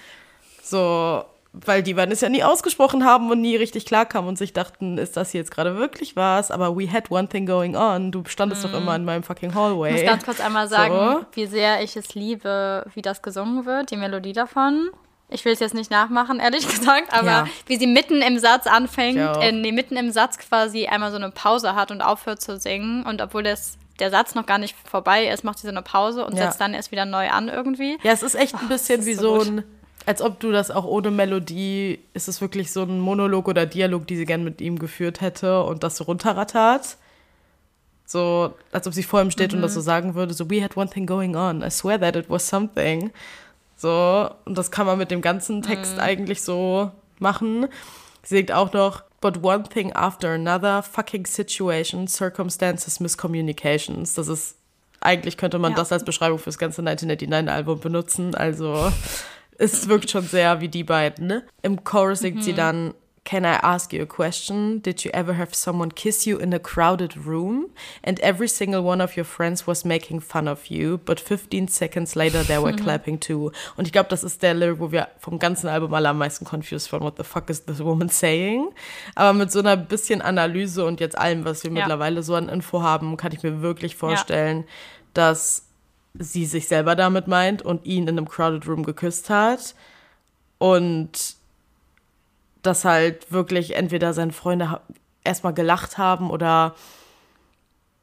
So, 0.63 1.25
weil 1.53 1.83
die 1.83 1.95
beiden 1.95 2.13
es 2.13 2.21
ja 2.21 2.29
nie 2.29 2.45
ausgesprochen 2.45 3.05
haben 3.05 3.31
und 3.31 3.41
nie 3.41 3.57
richtig 3.57 3.85
klarkamen 3.85 4.29
und 4.29 4.39
sich 4.39 4.53
dachten, 4.53 4.99
ist 4.99 5.17
das 5.17 5.33
jetzt 5.33 5.51
gerade 5.51 5.77
wirklich 5.77 6.15
was? 6.15 6.51
Aber 6.51 6.77
we 6.77 6.91
had 6.91 7.11
one 7.11 7.29
thing 7.29 7.45
going 7.45 7.75
on. 7.75 8.13
Du 8.13 8.23
standest 8.27 8.63
mm. 8.63 8.69
doch 8.69 8.79
immer 8.79 8.95
in 8.95 9.05
meinem 9.05 9.25
fucking 9.25 9.55
Hallway. 9.55 9.91
Ich 9.91 10.03
muss 10.03 10.11
ganz 10.11 10.25
kurz 10.25 10.41
einmal 10.41 10.69
sagen, 10.69 10.95
so. 10.95 11.27
wie 11.33 11.47
sehr 11.47 11.83
ich 11.83 11.97
es 11.97 12.15
liebe, 12.15 12.87
wie 12.95 13.03
das 13.03 13.23
gesungen 13.23 13.67
wird, 13.67 13.91
die 13.91 13.97
Melodie 13.97 14.33
davon. 14.33 14.91
Ich 15.29 15.45
will 15.45 15.53
es 15.53 15.61
jetzt 15.61 15.75
nicht 15.75 15.91
nachmachen, 15.91 16.39
ehrlich 16.39 16.69
gesagt, 16.79 17.13
aber 17.13 17.27
ja. 17.27 17.47
wie 17.67 17.77
sie 17.77 17.87
mitten 17.87 18.23
im 18.23 18.39
Satz 18.39 18.67
anfängt, 18.67 19.19
äh, 19.19 19.53
nee, 19.53 19.73
mitten 19.73 19.97
im 19.97 20.13
Satz 20.13 20.39
quasi 20.39 20.87
einmal 20.87 21.11
so 21.11 21.17
eine 21.17 21.31
Pause 21.31 21.75
hat 21.75 21.91
und 21.91 22.01
aufhört 22.01 22.41
zu 22.41 22.59
singen. 22.59 23.05
Und 23.05 23.23
obwohl 23.23 23.43
das 23.43 23.77
der 23.99 24.11
Satz 24.11 24.35
noch 24.35 24.47
gar 24.47 24.59
nicht 24.59 24.77
vorbei 24.85 25.27
ist, 25.27 25.45
macht 25.45 25.59
sie 25.59 25.67
so 25.67 25.73
eine 25.73 25.83
Pause 25.83 26.25
und 26.25 26.37
ja. 26.37 26.45
setzt 26.45 26.61
dann 26.61 26.75
erst 26.75 26.91
wieder 26.91 27.05
neu 27.05 27.29
an 27.29 27.49
irgendwie. 27.49 27.99
Ja, 28.03 28.13
es 28.13 28.23
ist 28.23 28.35
echt 28.35 28.55
ein 28.55 28.69
bisschen 28.69 29.03
oh, 29.03 29.07
wie 29.07 29.15
so, 29.15 29.41
so 29.41 29.51
ein 29.51 29.65
als 30.07 30.23
ob 30.23 30.41
du 30.41 30.51
das 30.51 30.71
auch 30.71 30.85
ohne 30.85 31.11
Melodie, 31.11 32.01
ist 32.15 32.29
es 32.29 32.41
wirklich 32.41 32.73
so 32.73 32.83
ein 32.83 33.01
Monolog 33.01 33.49
oder 33.49 33.67
Dialog, 33.67 34.07
die 34.07 34.17
sie 34.17 34.25
gern 34.25 34.45
mit 34.45 34.61
ihm 34.61 34.79
geführt 34.79 35.21
hätte 35.21 35.63
und 35.63 35.83
das 35.83 35.97
so 35.97 36.05
runterrattert. 36.05 36.97
So, 38.07 38.55
als 38.73 38.87
ob 38.87 38.95
sie 38.95 39.03
vor 39.03 39.21
ihm 39.21 39.31
steht 39.31 39.53
mhm. 39.53 39.59
und 39.59 39.63
das 39.63 39.75
so 39.75 39.81
sagen 39.81 40.15
würde, 40.15 40.35
so, 40.35 40.51
we 40.51 40.63
had 40.63 40.77
one 40.77 40.91
thing 40.91 41.07
going 41.07 41.37
on, 41.37 41.63
I 41.63 41.71
swear 41.71 42.01
that 42.01 42.17
it 42.17 42.29
was 42.29 42.49
something. 42.49 43.13
So, 43.77 44.31
und 44.45 44.59
das 44.59 44.71
kann 44.71 44.87
man 44.87 44.99
mit 44.99 45.11
dem 45.11 45.21
ganzen 45.21 45.63
Text 45.63 45.95
mhm. 45.95 46.01
eigentlich 46.01 46.43
so 46.43 46.91
machen. 47.19 47.69
Sie 48.23 48.37
singt 48.37 48.53
auch 48.53 48.73
noch, 48.73 49.05
but 49.21 49.43
one 49.43 49.63
thing 49.63 49.93
after 49.93 50.31
another, 50.31 50.83
fucking 50.83 51.25
situation, 51.25 52.09
circumstances, 52.09 53.01
miscommunications. 53.01 54.15
Das 54.15 54.29
ist, 54.29 54.57
eigentlich 55.01 55.37
könnte 55.37 55.59
man 55.59 55.73
ja. 55.73 55.77
das 55.77 55.93
als 55.93 56.05
Beschreibung 56.05 56.39
fürs 56.39 56.59
ganze 56.59 56.83
1989-Album 56.83 57.81
benutzen, 57.81 58.35
also 58.35 58.91
es 59.61 59.89
wirkt 59.89 60.11
schon 60.11 60.25
sehr 60.25 60.61
wie 60.61 60.69
die 60.69 60.85
beiden. 60.85 61.27
Ne? 61.27 61.43
Im 61.63 61.85
Chorus 61.85 62.21
singt 62.21 62.39
mhm. 62.39 62.43
sie 62.43 62.55
dann 62.55 62.95
Can 63.23 63.45
I 63.45 63.59
ask 63.63 63.93
you 63.93 64.03
a 64.03 64.07
question? 64.07 64.81
Did 64.81 65.05
you 65.05 65.11
ever 65.13 65.37
have 65.37 65.55
someone 65.55 65.91
kiss 65.91 66.25
you 66.25 66.39
in 66.39 66.55
a 66.55 66.59
crowded 66.59 67.27
room? 67.27 67.67
And 68.03 68.19
every 68.21 68.49
single 68.49 68.83
one 68.83 69.03
of 69.03 69.17
your 69.17 69.27
friends 69.27 69.67
was 69.67 69.85
making 69.85 70.21
fun 70.21 70.49
of 70.49 70.67
you, 70.69 70.99
but 71.05 71.21
15 71.21 71.69
seconds 71.69 72.17
later 72.17 72.43
they 72.43 72.59
were 72.59 72.73
clapping 72.83 73.21
too. 73.21 73.53
Und 73.77 73.87
ich 73.87 73.93
glaube, 73.93 74.09
das 74.09 74.25
ist 74.25 74.43
der 74.43 74.55
Lyric, 74.55 74.81
wo 74.81 74.91
wir 74.91 75.09
vom 75.19 75.39
ganzen 75.39 75.69
Album 75.69 75.93
alle 75.93 76.09
am 76.09 76.19
meisten 76.19 76.47
confused 76.47 76.89
von 76.89 77.03
What 77.03 77.19
the 77.19 77.25
fuck 77.25 77.51
is 77.51 77.67
this 77.67 77.85
woman 77.85 78.09
saying? 78.09 78.71
Aber 79.15 79.35
mit 79.35 79.53
so 79.53 79.59
einer 79.59 79.77
bisschen 79.77 80.23
Analyse 80.23 80.85
und 80.85 80.99
jetzt 80.99 81.17
allem, 81.17 81.45
was 81.45 81.63
wir 81.63 81.71
ja. 81.71 81.75
mittlerweile 81.75 82.23
so 82.23 82.35
an 82.35 82.49
Info 82.49 82.81
haben, 82.83 83.19
kann 83.19 83.33
ich 83.33 83.43
mir 83.43 83.61
wirklich 83.61 83.97
vorstellen, 83.97 84.61
ja. 84.61 84.65
dass 85.13 85.70
sie 86.15 86.47
sich 86.47 86.69
selber 86.69 86.97
damit 86.97 87.27
meint 87.29 87.63
und 87.63 87.85
ihn 87.87 88.05
in 88.05 88.19
einem 88.19 88.29
Crowded 88.29 88.67
Room 88.67 88.85
geküsst 88.85 89.31
hat. 89.31 89.75
Und 90.59 91.37
dass 92.63 92.85
halt 92.85 93.33
wirklich 93.33 93.75
entweder 93.75 94.13
seine 94.13 94.33
Freunde 94.33 94.81
erstmal 95.25 95.55
gelacht 95.55 95.99
haben 95.99 96.31
oder 96.31 96.75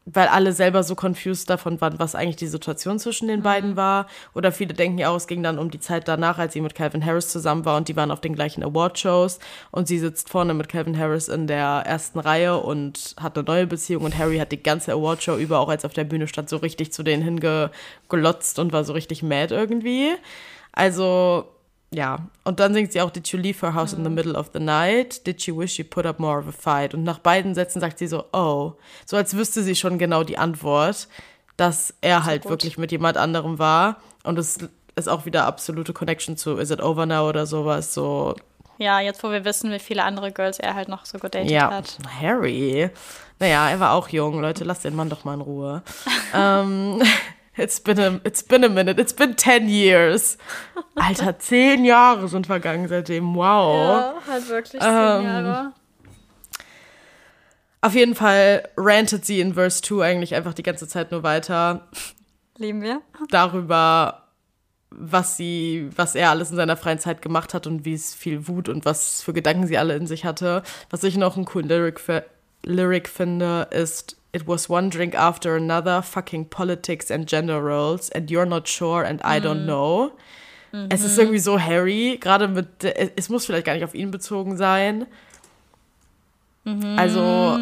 weil 0.10 0.30
alle 0.30 0.54
selber 0.54 0.84
so 0.84 0.96
confused 0.96 1.50
davon 1.50 1.82
waren, 1.82 2.00
was 2.00 2.16
eigentlich 2.16 2.38
die 2.38 2.48
Situation 2.48 2.98
zwischen 2.98 3.28
den 3.28 3.40
mhm. 3.40 3.44
beiden 3.44 3.76
war. 3.76 4.08
Oder 4.34 4.54
viele 4.54 4.74
denken 4.74 4.98
ja 4.98 5.10
auch, 5.10 5.18
es 5.18 5.28
ging 5.28 5.44
dann 5.44 5.60
um 5.60 5.70
die 5.70 5.82
Zeit 5.82 6.08
danach, 6.08 6.38
als 6.38 6.54
sie 6.54 6.62
mit 6.62 6.76
Calvin 6.76 7.06
Harris 7.06 7.28
zusammen 7.28 7.66
war 7.66 7.76
und 7.76 7.90
die 7.90 7.96
waren 7.98 8.12
auf 8.12 8.22
den 8.22 8.34
gleichen 8.34 8.64
Award-Shows 8.64 9.40
und 9.72 9.88
sie 9.88 10.00
sitzt 10.00 10.30
vorne 10.30 10.54
mit 10.54 10.70
Calvin 10.70 10.98
Harris 10.98 11.28
in 11.28 11.48
der 11.48 11.84
ersten 11.86 12.20
Reihe 12.20 12.58
und 12.58 13.16
hat 13.20 13.38
eine 13.38 13.46
neue 13.46 13.68
Beziehung 13.68 14.06
und 14.06 14.18
Harry 14.18 14.38
hat 14.38 14.54
die 14.54 14.64
ganze 14.64 14.94
Award-Show 14.94 15.36
über, 15.36 15.60
auch 15.60 15.70
als 15.70 15.84
auf 15.84 15.94
der 15.94 16.06
Bühne 16.06 16.28
stand, 16.28 16.48
so 16.48 16.58
richtig 16.58 16.94
zu 16.94 17.04
denen 17.04 17.24
hingelotzt 17.24 18.60
und 18.60 18.72
war 18.72 18.86
so 18.86 18.94
richtig 18.94 19.24
mad 19.24 19.54
irgendwie. 19.54 20.14
Also 20.72 21.48
ja, 21.90 22.20
und 22.44 22.60
dann 22.60 22.74
singt 22.74 22.92
sie 22.92 23.02
auch, 23.02 23.12
Did 23.12 23.28
you 23.30 23.40
leave 23.40 23.66
her 23.66 23.74
house 23.74 23.94
mhm. 23.94 24.00
in 24.00 24.04
the 24.04 24.10
mhm. 24.10 24.16
middle 24.16 24.34
of 24.38 24.50
the 24.54 24.60
night? 24.60 25.26
Did 25.26 25.42
she 25.42 25.56
wish 25.56 25.80
you 25.80 25.86
put 25.86 26.06
up 26.06 26.20
more 26.20 26.40
of 26.40 26.48
a 26.48 26.52
fight? 26.52 26.94
Und 26.94 27.04
nach 27.04 27.20
beiden 27.20 27.56
Sätzen 27.56 27.80
sagt 27.80 27.98
sie 28.00 28.08
so, 28.08 28.26
oh. 28.34 28.74
So 29.06 29.16
als 29.16 29.36
wüsste 29.36 29.64
sie 29.64 29.76
schon 29.76 29.98
genau 29.98 30.24
die 30.24 30.38
Antwort, 30.38 31.08
dass 31.56 31.94
er 32.02 32.26
halt 32.26 32.44
gut. 32.44 32.52
wirklich 32.52 32.78
mit 32.78 32.92
jemand 32.92 33.18
anderem 33.18 33.58
war. 33.58 34.02
Und 34.24 34.38
es 34.38 34.58
ist 34.96 35.08
auch 35.08 35.26
wieder 35.26 35.46
absolute 35.46 35.94
Connection 35.94 36.36
zu 36.36 36.58
Is 36.58 36.72
it 36.72 36.82
over 36.82 37.06
now 37.06 37.28
oder 37.30 37.46
sowas. 37.46 37.94
So. 37.94 38.36
Ja, 38.80 39.00
jetzt 39.00 39.24
wo 39.24 39.32
wir 39.32 39.46
wissen, 39.46 39.72
wie 39.72 39.80
viele 39.80 40.04
andere 40.04 40.32
Girls 40.32 40.60
er 40.60 40.76
halt 40.76 40.90
noch 40.90 41.06
so 41.06 41.20
gedatet 41.20 41.50
ja. 41.50 41.72
hat. 41.72 41.98
Harry. 42.22 42.90
Naja, 43.40 43.70
er 43.70 43.80
war 43.80 43.94
auch 43.94 44.10
jung. 44.10 44.42
Leute, 44.42 44.66
lasst 44.66 44.84
den 44.84 44.96
Mann 44.96 45.10
doch 45.10 45.24
mal 45.24 45.36
in 45.36 45.42
Ruhe. 45.42 45.84
ähm. 46.34 47.02
It's 47.58 47.80
been, 47.80 48.00
a, 48.00 48.22
it's 48.24 48.44
been 48.44 48.64
a 48.64 48.70
minute, 48.70 49.00
it's 49.00 49.14
been 49.14 49.36
10 49.36 49.68
years. 49.68 50.38
Alter, 50.96 51.40
zehn 51.40 51.86
Jahre 51.86 52.28
sind 52.28 52.46
vergangen 52.46 52.88
seitdem. 52.88 53.36
Wow. 53.36 53.76
Ja, 53.76 54.14
halt 54.28 54.50
wirklich 54.50 54.82
zehn 54.82 54.92
ähm, 54.92 55.24
Jahre. 55.24 55.74
Auf 57.82 57.96
jeden 57.96 58.16
Fall 58.16 58.70
rantet 58.78 59.26
sie 59.26 59.40
in 59.40 59.56
Verse 59.56 59.82
2 59.82 60.06
eigentlich 60.06 60.36
einfach 60.36 60.54
die 60.54 60.64
ganze 60.64 60.88
Zeit 60.88 61.12
nur 61.12 61.24
weiter. 61.24 61.88
Lieben 62.58 62.82
wir. 62.82 63.02
Darüber, 63.30 64.28
was 64.90 65.38
sie, 65.38 65.90
was 65.96 66.16
er 66.16 66.30
alles 66.30 66.52
in 66.52 66.58
seiner 66.58 66.78
freien 66.78 67.00
Zeit 67.00 67.22
gemacht 67.22 67.54
hat 67.54 67.66
und 67.66 67.86
wie 67.86 67.94
es 67.94 68.14
viel 68.14 68.48
Wut 68.48 68.70
und 68.70 68.86
was 68.86 69.22
für 69.24 69.34
Gedanken 69.34 69.68
sie 69.68 69.78
alle 69.78 69.96
in 69.96 70.08
sich 70.08 70.26
hatte. 70.26 70.64
Was 70.90 71.04
ich 71.04 71.18
noch 71.18 71.36
einen 71.36 71.46
coolen 71.46 71.68
Lyric, 71.68 72.02
Lyric 72.64 73.08
finde, 73.10 73.68
ist 73.72 74.18
It 74.38 74.48
was 74.48 74.70
one 74.70 74.90
drink 74.92 75.16
after 75.16 75.56
another, 75.56 76.04
fucking 76.04 76.46
politics 76.50 77.10
and 77.10 77.28
gender 77.28 77.60
roles, 77.60 78.12
and 78.12 78.30
you're 78.30 78.46
not 78.46 78.68
sure 78.68 79.04
and 79.04 79.20
I 79.24 79.40
don't 79.40 79.62
mhm. 79.62 79.66
know. 79.66 80.12
Mhm. 80.72 80.90
Es 80.92 81.04
ist 81.04 81.18
irgendwie 81.18 81.40
so 81.40 81.60
Harry, 81.60 82.20
gerade 82.22 82.48
mit, 82.48 82.84
es 82.84 83.30
muss 83.30 83.48
vielleicht 83.48 83.66
gar 83.66 83.74
nicht 83.74 83.84
auf 83.84 83.96
ihn 83.96 84.12
bezogen 84.12 84.56
sein. 84.56 85.08
Mhm. 86.66 87.00
Also 87.00 87.58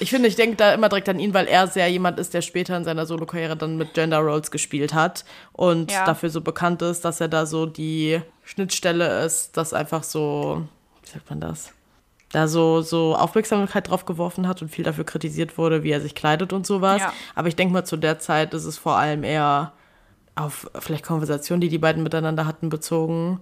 ich 0.00 0.10
finde, 0.10 0.28
ich 0.28 0.34
denke 0.34 0.56
da 0.56 0.74
immer 0.74 0.88
direkt 0.88 1.08
an 1.08 1.20
ihn, 1.20 1.32
weil 1.32 1.46
er 1.46 1.68
sehr 1.68 1.86
jemand 1.86 2.18
ist, 2.18 2.34
der 2.34 2.42
später 2.42 2.76
in 2.76 2.82
seiner 2.82 3.06
Solo-Karriere 3.06 3.56
dann 3.56 3.76
mit 3.76 3.94
Gender 3.94 4.18
Roles 4.18 4.50
gespielt 4.50 4.94
hat 4.94 5.24
und 5.52 5.92
ja. 5.92 6.04
dafür 6.04 6.30
so 6.30 6.40
bekannt 6.40 6.82
ist, 6.82 7.04
dass 7.04 7.20
er 7.20 7.28
da 7.28 7.46
so 7.46 7.66
die 7.66 8.20
Schnittstelle 8.42 9.24
ist, 9.24 9.56
dass 9.56 9.72
einfach 9.72 10.02
so, 10.02 10.66
wie 11.04 11.08
sagt 11.08 11.30
man 11.30 11.40
das? 11.40 11.72
Da 12.32 12.46
so, 12.46 12.80
so 12.80 13.16
Aufmerksamkeit 13.16 13.90
drauf 13.90 14.06
geworfen 14.06 14.46
hat 14.46 14.62
und 14.62 14.68
viel 14.68 14.84
dafür 14.84 15.04
kritisiert 15.04 15.58
wurde, 15.58 15.82
wie 15.82 15.90
er 15.90 16.00
sich 16.00 16.14
kleidet 16.14 16.52
und 16.52 16.64
sowas. 16.66 17.00
Ja. 17.00 17.12
Aber 17.34 17.48
ich 17.48 17.56
denke 17.56 17.72
mal, 17.72 17.84
zu 17.84 17.96
der 17.96 18.20
Zeit 18.20 18.54
ist 18.54 18.64
es 18.64 18.78
vor 18.78 18.96
allem 18.96 19.24
eher 19.24 19.72
auf 20.36 20.70
vielleicht 20.78 21.04
Konversationen, 21.04 21.60
die 21.60 21.68
die 21.68 21.78
beiden 21.78 22.02
miteinander 22.02 22.46
hatten, 22.46 22.68
bezogen. 22.68 23.40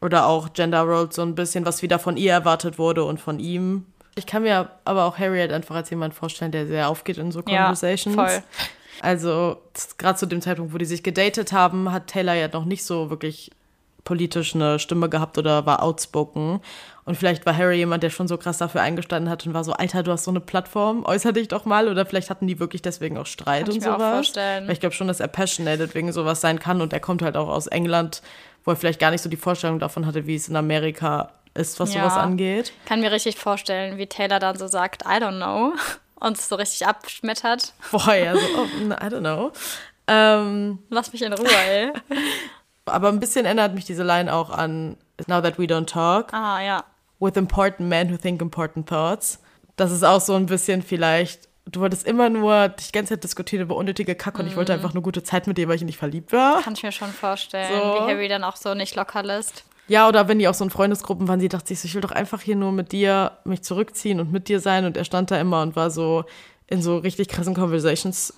Oder 0.00 0.26
auch 0.26 0.52
Gender 0.52 0.82
Roles 0.82 1.16
so 1.16 1.22
ein 1.22 1.34
bisschen, 1.34 1.64
was 1.64 1.82
wieder 1.82 1.98
von 1.98 2.16
ihr 2.16 2.32
erwartet 2.32 2.78
wurde 2.78 3.04
und 3.04 3.20
von 3.20 3.38
ihm. 3.38 3.86
Ich 4.14 4.26
kann 4.26 4.42
mir 4.42 4.70
aber 4.84 5.04
auch 5.04 5.18
Harriet 5.18 5.52
einfach 5.52 5.76
als 5.76 5.90
jemand 5.90 6.14
vorstellen, 6.14 6.52
der 6.52 6.66
sehr 6.66 6.88
aufgeht 6.88 7.18
in 7.18 7.32
so 7.32 7.42
Conversations. 7.42 8.16
Ja, 8.16 8.26
voll. 8.26 8.42
Also 9.00 9.56
gerade 9.96 10.18
zu 10.18 10.26
dem 10.26 10.40
Zeitpunkt, 10.42 10.74
wo 10.74 10.78
die 10.78 10.84
sich 10.84 11.02
gedatet 11.02 11.52
haben, 11.52 11.92
hat 11.92 12.08
Taylor 12.08 12.34
ja 12.34 12.48
noch 12.48 12.64
nicht 12.64 12.84
so 12.84 13.10
wirklich 13.10 13.50
politisch 14.04 14.54
eine 14.54 14.78
Stimme 14.78 15.08
gehabt 15.08 15.38
oder 15.38 15.66
war 15.66 15.82
outspoken. 15.82 16.60
Und 17.08 17.14
vielleicht 17.14 17.46
war 17.46 17.56
Harry 17.56 17.78
jemand, 17.78 18.02
der 18.02 18.10
schon 18.10 18.28
so 18.28 18.36
krass 18.36 18.58
dafür 18.58 18.82
eingestanden 18.82 19.30
hat 19.30 19.46
und 19.46 19.54
war 19.54 19.64
so, 19.64 19.72
Alter, 19.72 20.02
du 20.02 20.12
hast 20.12 20.24
so 20.24 20.30
eine 20.30 20.40
Plattform, 20.40 21.06
äußer 21.06 21.32
dich 21.32 21.48
doch 21.48 21.64
mal. 21.64 21.88
Oder 21.88 22.04
vielleicht 22.04 22.28
hatten 22.28 22.46
die 22.46 22.60
wirklich 22.60 22.82
deswegen 22.82 23.16
auch 23.16 23.24
Streit 23.24 23.62
kann 23.62 23.70
und 23.70 23.76
ich 23.78 23.82
sowas. 23.82 23.98
Mir 23.98 24.04
auch 24.04 24.12
vorstellen. 24.12 24.66
Weil 24.66 24.74
ich 24.74 24.80
glaube 24.80 24.94
schon, 24.94 25.08
dass 25.08 25.18
er 25.18 25.28
passionated 25.28 25.94
wegen 25.94 26.12
sowas 26.12 26.42
sein 26.42 26.58
kann. 26.58 26.82
Und 26.82 26.92
er 26.92 27.00
kommt 27.00 27.22
halt 27.22 27.38
auch 27.38 27.48
aus 27.48 27.66
England, 27.66 28.20
wo 28.62 28.72
er 28.72 28.76
vielleicht 28.76 29.00
gar 29.00 29.10
nicht 29.10 29.22
so 29.22 29.30
die 29.30 29.38
Vorstellung 29.38 29.78
davon 29.78 30.04
hatte, 30.04 30.26
wie 30.26 30.34
es 30.34 30.50
in 30.50 30.56
Amerika 30.56 31.32
ist, 31.54 31.80
was 31.80 31.94
ja. 31.94 32.02
sowas 32.02 32.18
angeht. 32.18 32.74
Kann 32.84 33.00
mir 33.00 33.10
richtig 33.10 33.36
vorstellen, 33.36 33.96
wie 33.96 34.06
Taylor 34.06 34.38
dann 34.38 34.58
so 34.58 34.66
sagt, 34.66 35.04
I 35.06 35.14
don't 35.18 35.38
know. 35.38 35.72
Und 36.20 36.36
es 36.36 36.50
so 36.50 36.56
richtig 36.56 36.86
abschmettert. 36.86 37.72
Boah, 37.90 38.14
ja, 38.14 38.34
so, 38.34 38.40
oh, 38.58 38.66
I 38.90 39.06
don't 39.06 39.20
know. 39.20 39.52
Ähm, 40.08 40.80
Lass 40.90 41.10
mich 41.10 41.22
in 41.22 41.32
Ruhe, 41.32 41.48
ey. 41.48 41.90
Aber 42.84 43.08
ein 43.08 43.18
bisschen 43.18 43.46
erinnert 43.46 43.74
mich 43.74 43.86
diese 43.86 44.02
Line 44.02 44.30
auch 44.34 44.50
an 44.50 44.98
Now 45.26 45.40
That 45.40 45.58
We 45.58 45.64
Don't 45.64 45.86
Talk. 45.86 46.34
Ah, 46.34 46.60
ja. 46.60 46.84
With 47.20 47.36
important 47.36 47.88
men 47.88 48.10
who 48.12 48.16
think 48.16 48.40
important 48.40 48.88
thoughts. 48.88 49.40
Das 49.76 49.90
ist 49.90 50.04
auch 50.04 50.20
so 50.20 50.34
ein 50.34 50.46
bisschen 50.46 50.82
vielleicht, 50.82 51.48
du 51.66 51.80
wolltest 51.80 52.06
immer 52.06 52.28
nur 52.28 52.68
dich 52.68 52.86
die 52.88 52.92
ganze 52.92 53.14
Zeit 53.14 53.24
diskutieren 53.24 53.62
über 53.62 53.76
unnötige 53.76 54.14
Kacke 54.14 54.38
mm. 54.38 54.40
und 54.40 54.46
ich 54.48 54.56
wollte 54.56 54.72
mhm. 54.72 54.78
einfach 54.78 54.94
eine 54.94 55.02
gute 55.02 55.22
Zeit 55.22 55.46
mit 55.46 55.58
dir, 55.58 55.68
weil 55.68 55.76
ich 55.76 55.82
nicht 55.82 55.98
verliebt 55.98 56.32
war. 56.32 56.62
Kann 56.62 56.74
ich 56.74 56.82
mir 56.82 56.92
schon 56.92 57.10
vorstellen, 57.10 57.68
so. 57.68 57.94
wie 57.94 58.12
Harry 58.12 58.28
dann 58.28 58.44
auch 58.44 58.56
so 58.56 58.74
nicht 58.74 58.94
locker 58.94 59.22
lässt. 59.22 59.64
Ja, 59.88 60.06
oder 60.06 60.28
wenn 60.28 60.38
die 60.38 60.46
auch 60.46 60.54
so 60.54 60.64
in 60.64 60.70
Freundesgruppen 60.70 61.28
waren, 61.28 61.40
sie 61.40 61.48
dachte 61.48 61.68
sich 61.68 61.80
so, 61.80 61.86
ich 61.86 61.94
will 61.94 62.02
doch 62.02 62.12
einfach 62.12 62.42
hier 62.42 62.56
nur 62.56 62.72
mit 62.72 62.92
dir 62.92 63.38
mich 63.44 63.62
zurückziehen 63.62 64.20
und 64.20 64.30
mit 64.30 64.48
dir 64.48 64.60
sein. 64.60 64.84
Und 64.84 64.98
er 64.98 65.04
stand 65.04 65.30
da 65.30 65.40
immer 65.40 65.62
und 65.62 65.76
war 65.76 65.90
so 65.90 66.24
in 66.66 66.82
so 66.82 66.98
richtig 66.98 67.28
krassen 67.28 67.54
Conversations 67.54 68.34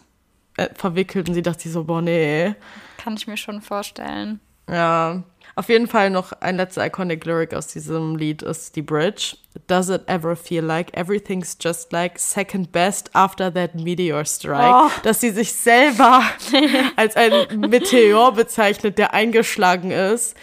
äh, 0.57 0.69
verwickelt. 0.74 1.28
Und 1.28 1.35
sie 1.35 1.43
dachte 1.43 1.62
sich 1.62 1.73
so, 1.73 1.85
boah, 1.85 2.01
nee. 2.01 2.55
Kann 2.98 3.15
ich 3.16 3.27
mir 3.27 3.36
schon 3.36 3.61
vorstellen. 3.61 4.39
Ja. 4.69 5.24
Auf 5.61 5.69
jeden 5.69 5.89
Fall 5.89 6.09
noch 6.09 6.32
ein 6.41 6.57
letzter 6.57 6.87
iconic 6.87 7.23
Lyric 7.27 7.53
aus 7.53 7.66
diesem 7.66 8.16
Lied 8.16 8.41
ist 8.41 8.77
die 8.77 8.81
Bridge. 8.81 9.37
Does 9.66 9.91
it 9.91 10.01
ever 10.07 10.35
feel 10.35 10.65
like 10.65 10.97
everything's 10.97 11.55
just 11.61 11.93
like 11.93 12.19
second 12.19 12.73
best 12.73 13.15
after 13.15 13.53
that 13.53 13.74
meteor 13.74 14.24
strike? 14.24 14.73
Oh. 14.73 14.91
Dass 15.03 15.20
sie 15.20 15.28
sich 15.28 15.53
selber 15.53 16.23
als 16.97 17.15
ein 17.15 17.61
Meteor 17.61 18.32
bezeichnet, 18.32 18.97
der 18.97 19.12
eingeschlagen 19.12 19.91
ist 19.91 20.35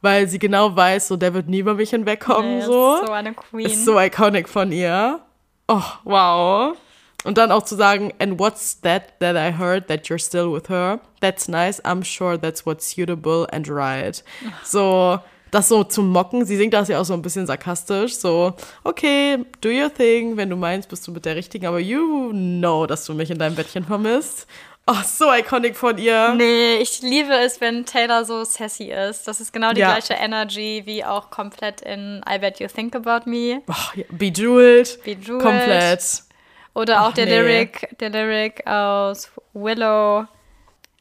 weil 0.00 0.28
sie 0.28 0.38
genau 0.38 0.76
weiß, 0.76 1.08
so 1.08 1.16
der 1.16 1.34
wird 1.34 1.48
nie 1.48 1.58
über 1.58 1.74
mich 1.74 1.90
hinwegkommen. 1.90 2.58
Nee, 2.58 2.64
so. 2.64 2.94
Ist 3.00 3.06
so 3.06 3.12
eine 3.12 3.34
Queen. 3.34 3.66
Ist 3.66 3.84
so 3.84 3.98
iconic 3.98 4.48
von 4.48 4.70
ihr. 4.70 5.18
Oh, 5.66 5.82
wow. 6.04 6.76
Und 7.24 7.38
dann 7.38 7.52
auch 7.52 7.62
zu 7.62 7.76
sagen, 7.76 8.12
and 8.18 8.38
what's 8.38 8.80
that 8.80 9.20
that 9.20 9.36
I 9.36 9.56
heard 9.56 9.86
that 9.88 10.06
you're 10.06 10.18
still 10.18 10.52
with 10.52 10.68
her? 10.68 11.00
That's 11.20 11.48
nice. 11.48 11.80
I'm 11.84 12.02
sure 12.02 12.36
that's 12.36 12.66
what's 12.66 12.94
suitable 12.94 13.46
and 13.52 13.68
right. 13.68 14.22
So, 14.64 15.20
das 15.52 15.68
so 15.68 15.84
zu 15.84 16.02
mocken. 16.02 16.44
Sie 16.44 16.56
singt 16.56 16.74
das 16.74 16.88
ja 16.88 17.00
auch 17.00 17.04
so 17.04 17.14
ein 17.14 17.22
bisschen 17.22 17.46
sarkastisch. 17.46 18.16
So, 18.16 18.54
okay, 18.82 19.44
do 19.60 19.68
your 19.68 19.92
thing. 19.92 20.36
Wenn 20.36 20.50
du 20.50 20.56
meinst, 20.56 20.88
bist 20.88 21.06
du 21.06 21.12
mit 21.12 21.24
der 21.24 21.36
Richtigen, 21.36 21.66
aber 21.66 21.78
you 21.78 22.32
know, 22.32 22.86
dass 22.86 23.04
du 23.04 23.14
mich 23.14 23.30
in 23.30 23.38
deinem 23.38 23.54
Bettchen 23.54 23.84
vermisst. 23.84 24.48
Oh, 24.88 24.94
so 25.06 25.32
iconic 25.32 25.76
von 25.76 25.96
ihr. 25.96 26.34
Nee, 26.34 26.78
ich 26.78 27.02
liebe 27.02 27.32
es, 27.34 27.60
wenn 27.60 27.86
Taylor 27.86 28.24
so 28.24 28.42
sassy 28.42 28.90
ist. 28.90 29.28
Das 29.28 29.40
ist 29.40 29.52
genau 29.52 29.72
die 29.72 29.80
ja. 29.80 29.92
gleiche 29.92 30.14
Energy 30.14 30.82
wie 30.86 31.04
auch 31.04 31.30
komplett 31.30 31.82
in 31.82 32.20
I 32.28 32.38
Bet 32.40 32.58
You 32.58 32.66
Think 32.66 32.96
About 32.96 33.30
Me. 33.30 33.62
Oh, 33.68 33.74
ja. 33.94 34.04
Bejeweled. 34.10 34.98
Bejeweled. 35.04 35.40
Komplett. 35.40 36.24
Oder 36.74 37.06
auch 37.06 37.12
der 37.12 37.26
nee. 37.26 37.38
Lyric, 37.38 37.96
der 38.00 38.10
Lyric 38.10 38.66
aus 38.66 39.30
Willow. 39.52 40.26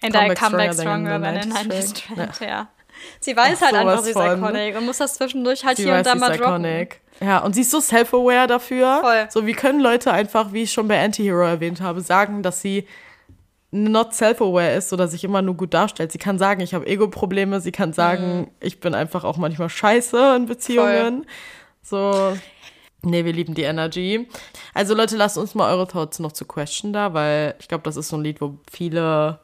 And 0.04 0.14
come 0.14 0.34
I 0.34 0.36
come 0.36 0.58
back 0.58 0.74
stronger 0.74 1.22
than 1.22 1.38
a 1.38 1.46
90 1.46 1.98
strand. 1.98 2.40
Ja. 2.42 2.48
ja. 2.48 2.68
Sie 3.20 3.36
weiß 3.36 3.60
Ach, 3.62 3.66
halt 3.66 3.76
einfach, 3.76 4.04
sie 4.04 4.12
ist 4.12 4.18
iconic 4.18 4.78
und 4.78 4.86
muss 4.86 4.98
das 4.98 5.16
zwischendurch 5.16 5.66
halt 5.66 5.78
sie 5.78 5.84
hier 5.84 5.96
und 5.96 6.06
da 6.06 6.16
mal 6.16 6.38
droppen. 6.38 6.66
Iconic. 6.66 7.02
Ja, 7.20 7.40
und 7.40 7.54
sie 7.54 7.62
ist 7.62 7.72
so 7.72 7.80
self-aware 7.80 8.48
dafür. 8.48 9.00
Voll. 9.02 9.28
So, 9.30 9.46
wie 9.46 9.54
können 9.54 9.80
Leute 9.80 10.12
einfach, 10.12 10.54
wie 10.54 10.64
ich 10.64 10.72
schon 10.72 10.88
bei 10.88 11.04
Anti-Hero 11.04 11.42
erwähnt 11.42 11.82
habe, 11.82 12.02
sagen, 12.02 12.42
dass 12.42 12.62
sie 12.62 12.88
not 13.70 14.14
self-aware 14.14 14.74
ist 14.76 14.92
oder 14.92 15.08
sich 15.08 15.24
immer 15.24 15.42
nur 15.42 15.56
gut 15.56 15.74
darstellt. 15.74 16.12
Sie 16.12 16.18
kann 16.18 16.38
sagen, 16.38 16.62
ich 16.62 16.74
habe 16.74 16.86
Ego-Probleme. 16.86 17.62
Sie 17.62 17.72
kann 17.72 17.94
sagen, 17.94 18.40
mhm. 18.40 18.48
ich 18.60 18.80
bin 18.80 18.94
einfach 18.94 19.24
auch 19.24 19.38
manchmal 19.38 19.70
scheiße 19.70 20.36
in 20.36 20.46
Beziehungen. 20.46 21.26
Voll. 21.82 22.34
So. 22.34 22.38
Nee, 23.04 23.26
wir 23.26 23.34
lieben 23.34 23.56
die 23.56 23.64
Energy. 23.64 24.28
Also 24.74 24.94
Leute, 24.94 25.18
lasst 25.18 25.38
uns 25.38 25.56
mal 25.56 25.72
eure 25.74 25.88
Thoughts 25.88 26.20
noch 26.20 26.32
zu 26.32 26.46
Question 26.46 26.94
da, 26.94 27.14
weil 27.14 27.56
ich 27.60 27.68
glaube, 27.68 27.84
das 27.84 27.98
ist 27.98 28.10
so 28.10 28.18
ein 28.18 28.24
Lied, 28.24 28.42
wo 28.42 28.58
viele 28.72 29.40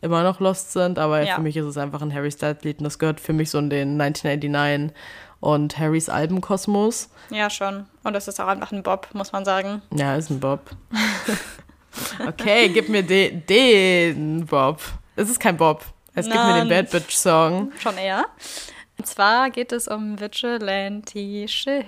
immer 0.00 0.22
noch 0.22 0.40
lost 0.40 0.72
sind, 0.72 0.98
aber 0.98 1.22
ja. 1.22 1.36
für 1.36 1.42
mich 1.42 1.56
ist 1.56 1.66
es 1.66 1.76
einfach 1.76 2.02
ein 2.02 2.12
Harry 2.12 2.30
Styles 2.30 2.62
Lied 2.62 2.78
und 2.78 2.84
das 2.84 2.98
gehört 2.98 3.20
für 3.20 3.32
mich 3.32 3.50
so 3.50 3.58
in 3.58 3.70
den 3.70 4.00
1989 4.00 4.96
und 5.40 5.78
Harrys 5.78 6.08
Albenkosmos. 6.08 7.10
Ja, 7.30 7.50
schon. 7.50 7.86
Und 8.02 8.12
das 8.12 8.28
ist 8.28 8.40
auch 8.40 8.46
einfach 8.46 8.72
ein 8.72 8.82
Bob, 8.82 9.08
muss 9.12 9.32
man 9.32 9.44
sagen. 9.44 9.82
Ja, 9.94 10.16
ist 10.16 10.30
ein 10.30 10.40
Bob. 10.40 10.70
Okay, 12.26 12.70
gib 12.70 12.88
mir 12.88 13.02
de 13.02 13.30
den 13.30 14.46
Bob. 14.46 14.80
Es 15.14 15.28
ist 15.28 15.38
kein 15.38 15.58
Bob. 15.58 15.84
Es 16.14 16.26
gibt 16.26 16.38
mir 16.42 16.54
den 16.54 16.68
Bad 16.68 16.90
Bitch 16.90 17.14
Song. 17.14 17.72
Schon 17.78 17.96
eher. 17.98 18.24
Und 18.98 19.06
zwar 19.06 19.50
geht 19.50 19.72
es 19.72 19.88
um 19.88 20.20
Vigilante 20.20 21.48
Shit. 21.48 21.86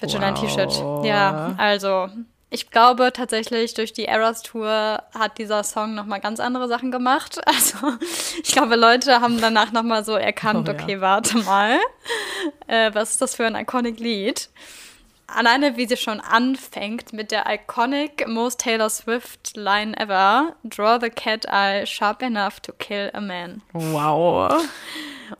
Vigilante 0.00 0.42
wow. 0.42 0.50
Shit. 0.50 1.06
Ja, 1.06 1.54
also 1.58 2.08
ich 2.50 2.70
glaube 2.70 3.12
tatsächlich, 3.12 3.74
durch 3.74 3.92
die 3.92 4.06
Eras 4.06 4.42
Tour 4.42 5.02
hat 5.12 5.36
dieser 5.36 5.62
Song 5.64 5.94
nochmal 5.94 6.20
ganz 6.20 6.40
andere 6.40 6.68
Sachen 6.68 6.90
gemacht. 6.90 7.40
Also 7.46 7.98
ich 8.42 8.52
glaube, 8.52 8.76
Leute 8.76 9.20
haben 9.20 9.40
danach 9.40 9.72
nochmal 9.72 10.04
so 10.04 10.12
erkannt, 10.14 10.68
oh, 10.68 10.72
ja. 10.72 10.78
okay, 10.78 11.00
warte 11.00 11.38
mal, 11.38 11.78
äh, 12.66 12.90
was 12.94 13.12
ist 13.12 13.22
das 13.22 13.34
für 13.34 13.46
ein 13.46 13.56
iconic 13.56 13.98
Lied? 13.98 14.48
Alleine 15.28 15.76
wie 15.76 15.86
sie 15.86 15.96
schon 15.96 16.20
anfängt 16.20 17.12
mit 17.12 17.30
der 17.30 17.44
iconic 17.46 18.26
Most 18.26 18.60
Taylor 18.60 18.90
Swift 18.90 19.56
Line 19.56 19.96
ever: 19.96 20.56
Draw 20.64 20.98
the 21.00 21.10
cat 21.10 21.46
eye 21.46 21.86
sharp 21.86 22.22
enough 22.22 22.60
to 22.60 22.72
kill 22.72 23.10
a 23.12 23.20
man. 23.20 23.62
Wow. 23.72 24.64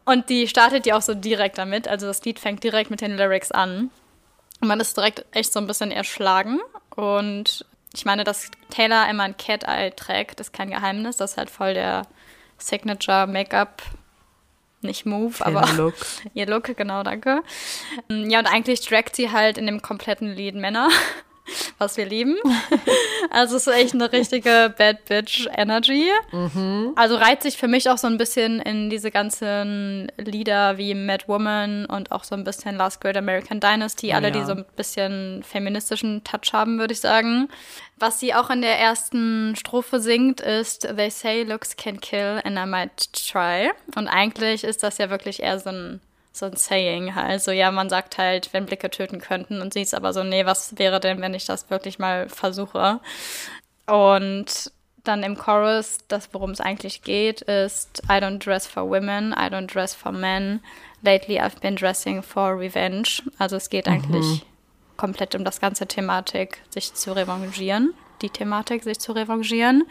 Und 0.05 0.29
die 0.29 0.47
startet 0.47 0.87
ja 0.87 0.97
auch 0.97 1.03
so 1.03 1.15
direkt 1.15 1.59
damit. 1.59 1.89
Also 1.89 2.07
das 2.07 2.25
Lied 2.25 2.39
fängt 2.39 2.63
direkt 2.63 2.91
mit 2.91 3.01
den 3.01 3.17
Lyrics 3.17 3.51
an. 3.51 3.91
Und 4.61 4.69
man 4.69 4.81
ist 4.81 4.97
direkt 4.97 5.25
echt 5.33 5.53
so 5.53 5.61
ein 5.61 5.67
bisschen 5.67 5.91
erschlagen. 5.91 6.61
Und 6.95 7.65
ich 7.95 8.05
meine, 8.05 8.25
dass 8.25 8.51
Taylor 8.71 9.09
immer 9.09 9.23
ein 9.23 9.37
Cat 9.37 9.65
Eye 9.65 9.91
trägt, 9.91 10.41
ist 10.41 10.53
kein 10.53 10.71
Geheimnis. 10.71 11.17
Das 11.17 11.33
ist 11.33 11.37
halt 11.39 11.51
voll 11.51 11.75
der 11.75 12.03
Signature 12.59 13.27
Make-up 13.27 13.83
nicht 14.83 15.07
Move, 15.07 15.35
aber 15.45 15.67
Look. 15.77 15.95
ihr 16.35 16.47
Look, 16.47 16.77
genau, 16.77 17.03
danke. 17.03 17.43
Ja, 18.09 18.39
und 18.39 18.47
eigentlich 18.47 18.81
dragt 18.81 19.17
sie 19.17 19.31
halt 19.31 19.59
in 19.59 19.67
dem 19.67 19.83
kompletten 19.83 20.29
Lied 20.35 20.55
Männer, 20.55 20.89
was 21.79 21.97
wir 21.97 22.07
lieben. 22.07 22.37
also 23.31 23.57
es 23.57 23.67
ist 23.67 23.75
echt 23.75 23.95
eine 23.95 24.11
richtige 24.13 24.75
Bad 24.77 25.05
Bitch 25.07 25.49
Energy. 25.57 26.09
Mhm. 26.33 26.93
Also 26.97 27.17
reiht 27.17 27.43
sich 27.43 27.57
für 27.57 27.69
mich 27.69 27.89
auch 27.91 27.99
so 27.99 28.07
ein 28.07 28.19
bisschen 28.19 28.61
in 28.61 28.91
diese 28.91 29.11
ganzen 29.11 30.11
Lieder 30.17 30.79
wie 30.79 30.95
Mad 30.95 31.25
Woman 31.27 31.87
und 31.87 32.13
auch 32.13 32.25
so 32.25 32.35
ein 32.35 32.45
bisschen 32.45 32.77
Last 32.77 33.01
Great 33.01 33.17
American 33.17 33.61
Dynasty, 33.61 34.13
alle, 34.13 34.29
ja. 34.29 34.35
die 34.35 34.45
so 34.45 34.53
ein 34.53 34.65
bisschen 34.77 35.43
feministischen 35.43 36.25
Touch 36.25 36.53
haben, 36.53 36.79
würde 36.79 36.93
ich 36.93 37.01
sagen. 37.01 37.49
Was 38.01 38.21
sie 38.21 38.33
auch 38.33 38.49
in 38.51 38.63
der 38.63 38.79
ersten 38.79 39.57
Strophe 39.57 40.01
singt, 40.01 40.41
ist 40.41 40.83
They 40.83 41.11
say 41.11 41.43
looks 41.43 41.77
can 41.77 42.01
kill 42.01 42.41
and 42.45 42.57
I 42.57 42.67
might 42.67 43.13
try. 43.13 43.71
Und 43.97 44.07
eigentlich 44.07 44.63
ist 44.63 44.83
das 44.83 44.99
ja 44.99 45.11
wirklich 45.11 45.43
eher 45.43 45.59
so 45.59 45.71
ein, 45.71 46.01
so 46.39 46.47
ein 46.47 46.57
Saying. 46.57 47.13
Also 47.15 47.51
ja, 47.51 47.71
man 47.71 47.89
sagt 47.89 48.19
halt, 48.19 48.53
wenn 48.53 48.67
Blicke 48.67 48.91
töten 48.91 49.21
könnten 49.21 49.61
und 49.61 49.73
sie 49.73 49.83
ist 49.83 49.95
aber 49.95 50.13
so, 50.13 50.23
nee, 50.23 50.47
was 50.47 50.79
wäre 50.79 51.01
denn, 51.01 51.21
wenn 51.21 51.35
ich 51.35 51.45
das 51.45 51.71
wirklich 51.71 51.99
mal 51.99 52.29
versuche? 52.29 53.01
Und 53.87 54.73
dann 55.05 55.23
im 55.23 55.37
Chorus, 55.37 55.99
das 56.09 56.29
worum 56.33 56.51
es 56.51 56.61
eigentlich 56.61 57.03
geht, 57.03 57.43
ist 57.43 58.03
I 58.09 58.15
don't 58.15 58.39
dress 58.39 58.67
for 58.67 58.89
women, 58.89 59.33
I 59.33 59.49
don't 59.51 59.67
dress 59.73 59.95
for 59.95 60.13
men, 60.13 60.61
Lately 61.03 61.39
I've 61.39 61.61
been 61.61 61.77
dressing 61.77 62.23
for 62.23 62.59
revenge. 62.59 63.23
Also 63.39 63.57
es 63.57 63.71
geht 63.71 63.87
eigentlich 63.87 64.25
mhm. 64.25 64.43
komplett 64.97 65.35
um 65.35 65.45
das 65.45 65.61
ganze 65.61 65.87
Thematik, 65.87 66.59
sich 66.71 66.93
zu 66.95 67.15
revanchieren 67.15 67.95
die 68.23 68.31
Thematik, 68.31 68.85
sich 68.85 68.99
zu 68.99 69.13
revanchieren. 69.13 69.85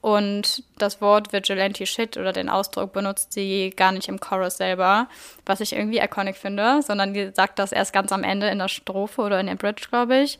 Und 0.00 0.64
das 0.78 1.00
Wort 1.00 1.32
Vigilante 1.32 1.86
Shit 1.86 2.16
oder 2.16 2.32
den 2.32 2.48
Ausdruck 2.48 2.92
benutzt 2.92 3.32
sie 3.32 3.72
gar 3.76 3.92
nicht 3.92 4.08
im 4.08 4.20
Chorus 4.20 4.56
selber, 4.56 5.08
was 5.46 5.60
ich 5.60 5.72
irgendwie 5.72 5.98
iconic 5.98 6.36
finde, 6.36 6.82
sondern 6.82 7.14
die 7.14 7.30
sagt 7.34 7.58
das 7.58 7.72
erst 7.72 7.92
ganz 7.92 8.12
am 8.12 8.24
Ende 8.24 8.48
in 8.48 8.58
der 8.58 8.68
Strophe 8.68 9.22
oder 9.22 9.40
in 9.40 9.46
der 9.46 9.54
Bridge, 9.54 9.86
glaube 9.88 10.18
ich. 10.18 10.38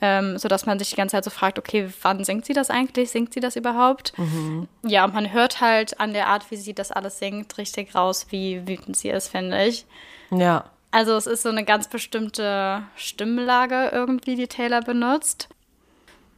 Ähm, 0.00 0.36
sodass 0.38 0.66
man 0.66 0.78
sich 0.78 0.90
die 0.90 0.96
ganze 0.96 1.16
Zeit 1.16 1.24
so 1.24 1.30
fragt, 1.30 1.58
okay, 1.58 1.88
wann 2.02 2.24
singt 2.24 2.44
sie 2.44 2.52
das 2.52 2.68
eigentlich? 2.68 3.10
Singt 3.10 3.32
sie 3.32 3.40
das 3.40 3.56
überhaupt? 3.56 4.12
Mhm. 4.18 4.68
Ja, 4.82 5.04
und 5.04 5.14
man 5.14 5.32
hört 5.32 5.60
halt 5.60 5.98
an 5.98 6.12
der 6.12 6.26
Art, 6.26 6.50
wie 6.50 6.56
sie 6.56 6.74
das 6.74 6.90
alles 6.92 7.18
singt, 7.18 7.56
richtig 7.56 7.94
raus, 7.94 8.26
wie 8.30 8.66
wütend 8.66 8.96
sie 8.96 9.08
ist, 9.08 9.28
finde 9.28 9.64
ich. 9.64 9.86
Ja. 10.30 10.64
Also 10.90 11.16
es 11.16 11.26
ist 11.26 11.42
so 11.42 11.48
eine 11.48 11.64
ganz 11.64 11.88
bestimmte 11.88 12.84
Stimmlage 12.94 13.90
irgendwie, 13.92 14.36
die 14.36 14.46
Taylor 14.46 14.80
benutzt. 14.80 15.48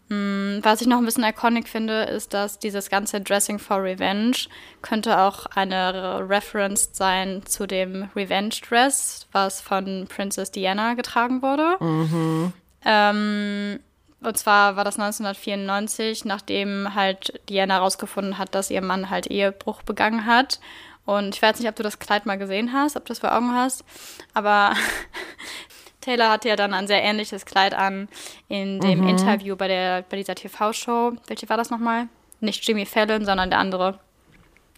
Hm, 0.09 0.61
was 0.63 0.81
ich 0.81 0.87
noch 0.87 0.99
ein 0.99 1.05
bisschen 1.05 1.25
iconic 1.25 1.69
finde, 1.69 2.05
ist, 2.05 2.33
dass 2.33 2.59
dieses 2.59 2.91
ganze 2.91 3.21
Dressing 3.21 3.59
for 3.59 3.83
Revenge 3.83 4.37
könnte 4.81 5.19
auch 5.19 5.47
eine 5.47 6.29
Reference 6.29 6.91
sein 6.93 7.45
zu 7.45 7.67
dem 7.67 8.09
Revenge 8.15 8.55
Dress, 8.69 9.27
was 9.33 9.61
von 9.61 10.07
Princess 10.09 10.53
Diana 10.53 10.95
getragen 10.95 11.43
wurde. 11.43 11.77
Mhm. 11.81 12.53
Ähm, 12.85 13.81
und 14.23 14.39
zwar 14.39 14.77
war 14.77 14.85
das 14.85 14.99
1994, 14.99 16.25
nachdem 16.25 16.95
halt 16.95 17.41
Diana 17.49 17.75
herausgefunden 17.75 18.39
hat, 18.39 18.55
dass 18.55 18.71
ihr 18.71 18.83
Mann 18.83 19.11
halt 19.11 19.27
Ehebruch 19.27 19.83
begangen 19.83 20.25
hat. 20.25 20.61
Und 21.05 21.35
ich 21.35 21.43
weiß 21.43 21.59
nicht, 21.59 21.69
ob 21.69 21.77
du 21.77 21.83
das 21.83 21.99
Kleid 21.99 22.27
mal 22.27 22.39
gesehen 22.39 22.73
hast, 22.73 22.97
ob 22.97 23.05
du 23.05 23.11
das 23.11 23.21
vor 23.21 23.35
Augen 23.35 23.55
hast, 23.55 23.85
aber 24.35 24.75
Taylor 26.07 26.31
hatte 26.31 26.49
ja 26.49 26.55
dann 26.55 26.73
ein 26.73 26.87
sehr 26.87 27.03
ähnliches 27.03 27.45
Kleid 27.45 27.75
an 27.75 28.09
in 28.47 28.79
dem 28.79 29.01
mhm. 29.01 29.09
Interview 29.09 29.57
bei, 29.57 29.67
der, 29.67 30.03
bei 30.09 30.17
dieser 30.17 30.37
TV-Show. 30.37 31.15
Welche 31.27 31.49
war 31.49 31.57
das 31.57 31.71
nochmal? 31.71 32.07
Nicht 32.39 32.67
Jimmy 32.67 32.87
Fallon, 32.87 33.25
sondern 33.25 33.51
der 33.51 33.59
andere. 33.59 33.99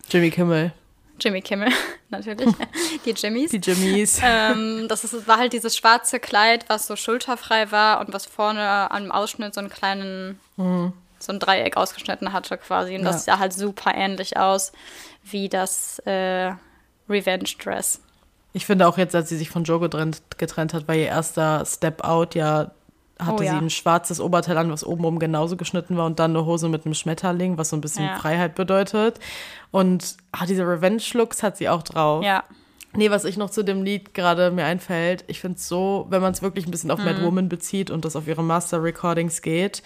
Jimmy 0.08 0.30
Kimmel. 0.30 0.72
Jimmy 1.20 1.42
Kimmel, 1.42 1.68
natürlich. 2.08 2.48
Die 3.04 3.10
Jimmys. 3.10 3.50
Die 3.50 3.58
Jimmys. 3.58 4.20
Ähm, 4.22 4.86
das 4.88 5.04
ist, 5.04 5.28
war 5.28 5.36
halt 5.36 5.52
dieses 5.52 5.76
schwarze 5.76 6.18
Kleid, 6.18 6.64
was 6.68 6.86
so 6.86 6.96
schulterfrei 6.96 7.70
war 7.70 8.00
und 8.00 8.14
was 8.14 8.24
vorne 8.24 8.90
am 8.90 9.10
Ausschnitt 9.10 9.52
so 9.52 9.60
einen 9.60 9.68
kleinen, 9.68 10.40
mhm. 10.56 10.94
so 11.18 11.32
ein 11.32 11.40
Dreieck 11.40 11.76
ausgeschnitten 11.76 12.32
hatte 12.32 12.56
quasi. 12.56 12.94
Und 12.94 13.02
ja. 13.02 13.08
das 13.08 13.26
sah 13.26 13.38
halt 13.38 13.52
super 13.52 13.94
ähnlich 13.94 14.38
aus 14.38 14.72
wie 15.24 15.50
das 15.50 15.98
äh, 16.06 16.52
Revenge 17.06 17.50
Dress. 17.62 18.00
Ich 18.52 18.66
finde 18.66 18.88
auch 18.88 18.98
jetzt, 18.98 19.14
als 19.14 19.28
sie 19.28 19.36
sich 19.36 19.50
von 19.50 19.64
Joe 19.64 19.80
getrennt, 19.80 20.22
getrennt 20.38 20.74
hat, 20.74 20.88
war 20.88 20.94
ihr 20.94 21.06
erster 21.06 21.64
Step 21.66 22.02
Out 22.02 22.34
ja 22.34 22.72
hatte 23.18 23.42
oh, 23.42 23.44
ja. 23.44 23.52
sie 23.52 23.58
ein 23.58 23.70
schwarzes 23.70 24.20
Oberteil 24.20 24.56
an, 24.58 24.70
was 24.70 24.84
obenrum 24.84 25.18
genauso 25.18 25.56
geschnitten 25.56 25.96
war 25.96 26.06
und 26.06 26.18
dann 26.18 26.36
eine 26.36 26.46
Hose 26.46 26.68
mit 26.68 26.84
einem 26.84 26.94
Schmetterling, 26.94 27.58
was 27.58 27.70
so 27.70 27.76
ein 27.76 27.80
bisschen 27.80 28.04
ja. 28.04 28.16
Freiheit 28.16 28.54
bedeutet. 28.54 29.18
Und 29.70 30.16
ah, 30.32 30.46
diese 30.46 30.62
Revenge-Looks 30.62 31.42
hat 31.42 31.56
sie 31.56 31.68
auch 31.68 31.82
drauf. 31.82 32.24
Ja. 32.24 32.44
Nee, 32.94 33.10
was 33.10 33.24
ich 33.24 33.36
noch 33.36 33.50
zu 33.50 33.64
dem 33.64 33.82
Lied 33.82 34.14
gerade 34.14 34.50
mir 34.50 34.64
einfällt, 34.64 35.24
ich 35.26 35.40
finde 35.40 35.58
es 35.58 35.68
so, 35.68 36.06
wenn 36.08 36.22
man 36.22 36.32
es 36.32 36.42
wirklich 36.42 36.66
ein 36.66 36.70
bisschen 36.70 36.90
auf 36.90 37.00
mhm. 37.00 37.04
Mad 37.04 37.22
Woman 37.22 37.48
bezieht 37.48 37.90
und 37.90 38.04
das 38.04 38.16
auf 38.16 38.26
ihre 38.26 38.42
Master-Recordings 38.42 39.42
geht 39.42 39.82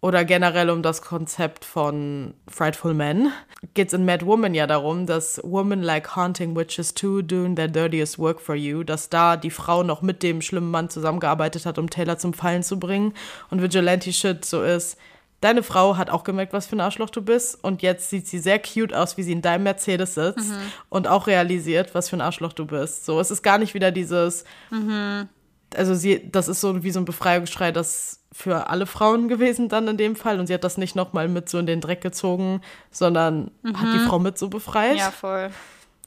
oder 0.00 0.24
generell 0.24 0.70
um 0.70 0.82
das 0.82 1.02
Konzept 1.02 1.64
von 1.64 2.34
Frightful 2.46 2.94
Men, 2.94 3.32
geht 3.74 3.88
es 3.88 3.94
in 3.94 4.04
Mad 4.04 4.24
Woman 4.24 4.54
ja 4.54 4.66
darum, 4.68 5.06
dass 5.06 5.40
Women 5.42 5.82
like 5.82 6.14
haunting 6.14 6.54
witches 6.54 6.94
too, 6.94 7.20
doing 7.20 7.56
their 7.56 7.66
dirtiest 7.66 8.18
work 8.18 8.40
for 8.40 8.54
you, 8.54 8.84
dass 8.84 9.08
da 9.08 9.36
die 9.36 9.50
Frau 9.50 9.82
noch 9.82 10.00
mit 10.00 10.22
dem 10.22 10.40
schlimmen 10.40 10.70
Mann 10.70 10.88
zusammengearbeitet 10.88 11.66
hat, 11.66 11.78
um 11.78 11.90
Taylor 11.90 12.16
zum 12.16 12.32
Fallen 12.32 12.62
zu 12.62 12.78
bringen 12.78 13.12
und 13.50 13.60
Vigilante 13.60 14.12
Shit 14.12 14.44
so 14.44 14.62
ist. 14.62 14.96
Deine 15.40 15.62
Frau 15.62 15.96
hat 15.96 16.10
auch 16.10 16.24
gemerkt, 16.24 16.52
was 16.52 16.66
für 16.66 16.76
ein 16.76 16.80
Arschloch 16.80 17.10
du 17.10 17.22
bist 17.22 17.62
und 17.62 17.82
jetzt 17.82 18.10
sieht 18.10 18.26
sie 18.26 18.38
sehr 18.38 18.60
cute 18.60 18.92
aus, 18.92 19.16
wie 19.16 19.22
sie 19.22 19.32
in 19.32 19.42
deinem 19.42 19.64
Mercedes 19.64 20.14
sitzt 20.14 20.50
mhm. 20.50 20.72
und 20.88 21.08
auch 21.08 21.26
realisiert, 21.26 21.94
was 21.94 22.08
für 22.08 22.16
ein 22.16 22.20
Arschloch 22.20 22.52
du 22.52 22.66
bist. 22.66 23.04
So, 23.04 23.20
es 23.20 23.30
ist 23.30 23.42
gar 23.42 23.58
nicht 23.58 23.74
wieder 23.74 23.90
dieses, 23.90 24.44
mhm. 24.70 25.28
also 25.74 25.94
sie, 25.94 26.28
das 26.30 26.46
ist 26.46 26.60
so 26.60 26.82
wie 26.82 26.90
so 26.90 27.00
ein 27.00 27.04
Befreiungsschrei, 27.04 27.70
das 27.70 28.17
für 28.32 28.68
alle 28.68 28.86
Frauen 28.86 29.28
gewesen 29.28 29.68
dann 29.68 29.88
in 29.88 29.96
dem 29.96 30.16
Fall. 30.16 30.38
Und 30.38 30.46
sie 30.46 30.54
hat 30.54 30.64
das 30.64 30.78
nicht 30.78 30.96
nochmal 30.96 31.28
mit 31.28 31.48
so 31.48 31.58
in 31.58 31.66
den 31.66 31.80
Dreck 31.80 32.00
gezogen, 32.00 32.60
sondern 32.90 33.50
mhm. 33.62 33.80
hat 33.80 33.94
die 33.94 34.00
Frau 34.00 34.18
mit 34.18 34.38
so 34.38 34.48
befreit. 34.48 34.96
Ja, 34.96 35.10
voll. 35.10 35.50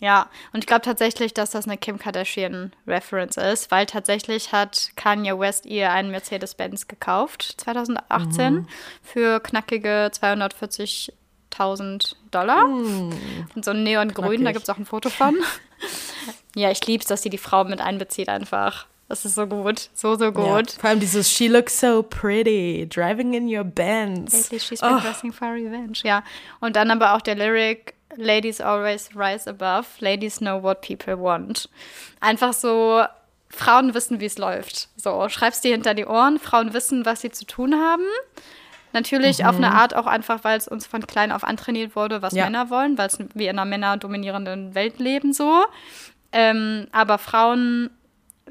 Ja, 0.01 0.27
und 0.51 0.63
ich 0.63 0.67
glaube 0.67 0.81
tatsächlich, 0.81 1.33
dass 1.35 1.51
das 1.51 1.67
eine 1.67 1.77
Kim 1.77 1.99
Kardashian-Reference 1.99 3.37
ist, 3.37 3.69
weil 3.69 3.85
tatsächlich 3.85 4.51
hat 4.51 4.89
Kanye 4.95 5.37
West 5.37 5.67
ihr 5.67 5.91
einen 5.91 6.09
Mercedes-Benz 6.09 6.87
gekauft, 6.87 7.53
2018, 7.57 8.53
mhm. 8.53 8.67
für 9.03 9.39
knackige 9.39 10.09
240.000 10.11 12.15
Dollar. 12.31 12.65
Mhm. 12.65 13.11
Und 13.53 13.63
so 13.63 13.73
neongrün, 13.73 14.39
Knackig. 14.39 14.43
da 14.43 14.51
gibt 14.53 14.63
es 14.63 14.69
auch 14.71 14.79
ein 14.79 14.87
Foto 14.87 15.11
von. 15.11 15.37
ja, 16.55 16.71
ich 16.71 16.83
liebe 16.87 17.03
es, 17.03 17.07
dass 17.07 17.21
sie 17.21 17.29
die 17.29 17.37
Frau 17.37 17.63
mit 17.63 17.79
einbezieht 17.79 18.27
einfach. 18.27 18.87
Das 19.11 19.25
ist 19.25 19.35
so 19.35 19.45
gut. 19.45 19.89
So, 19.93 20.15
so 20.15 20.31
gut. 20.31 20.71
Ja, 20.71 20.79
vor 20.79 20.89
allem 20.89 21.01
dieses 21.01 21.29
She 21.29 21.49
looks 21.49 21.77
so 21.77 22.01
pretty, 22.01 22.87
driving 22.87 23.33
in 23.33 23.53
your 23.53 23.65
Benz. 23.65 24.31
Lately 24.33 24.59
she's 24.61 24.79
been 24.79 24.93
oh. 24.93 24.99
dressing 25.01 25.33
for 25.33 25.49
revenge. 25.49 25.99
Ja. 26.03 26.23
Und 26.61 26.77
dann 26.77 26.89
aber 26.91 27.13
auch 27.13 27.19
der 27.19 27.35
Lyric, 27.35 27.93
Ladies 28.15 28.61
always 28.61 29.09
rise 29.13 29.49
above, 29.49 29.87
ladies 29.99 30.37
know 30.37 30.63
what 30.63 30.79
people 30.79 31.19
want. 31.19 31.69
Einfach 32.21 32.53
so, 32.53 33.03
Frauen 33.49 33.93
wissen, 33.93 34.21
wie 34.21 34.25
es 34.27 34.37
läuft. 34.37 34.87
So, 34.95 35.27
schreibst 35.27 35.65
dir 35.65 35.73
hinter 35.73 35.93
die 35.93 36.05
Ohren, 36.05 36.39
Frauen 36.39 36.73
wissen, 36.73 37.05
was 37.05 37.19
sie 37.19 37.31
zu 37.31 37.43
tun 37.43 37.75
haben. 37.75 38.05
Natürlich 38.93 39.39
mhm. 39.39 39.45
auf 39.45 39.55
eine 39.57 39.73
Art 39.73 39.93
auch 39.93 40.07
einfach, 40.07 40.45
weil 40.45 40.57
es 40.57 40.69
uns 40.69 40.87
von 40.87 41.05
klein 41.05 41.33
auf 41.33 41.43
antrainiert 41.43 41.97
wurde, 41.97 42.21
was 42.21 42.33
ja. 42.33 42.45
Männer 42.45 42.69
wollen, 42.69 42.97
weil 42.97 43.07
es 43.07 43.19
wir 43.33 43.49
in 43.49 43.59
einer 43.59 43.65
männerdominierenden 43.65 44.73
Welt 44.73 44.99
leben 44.99 45.33
so. 45.33 45.65
Ähm, 46.31 46.87
aber 46.93 47.17
Frauen 47.17 47.89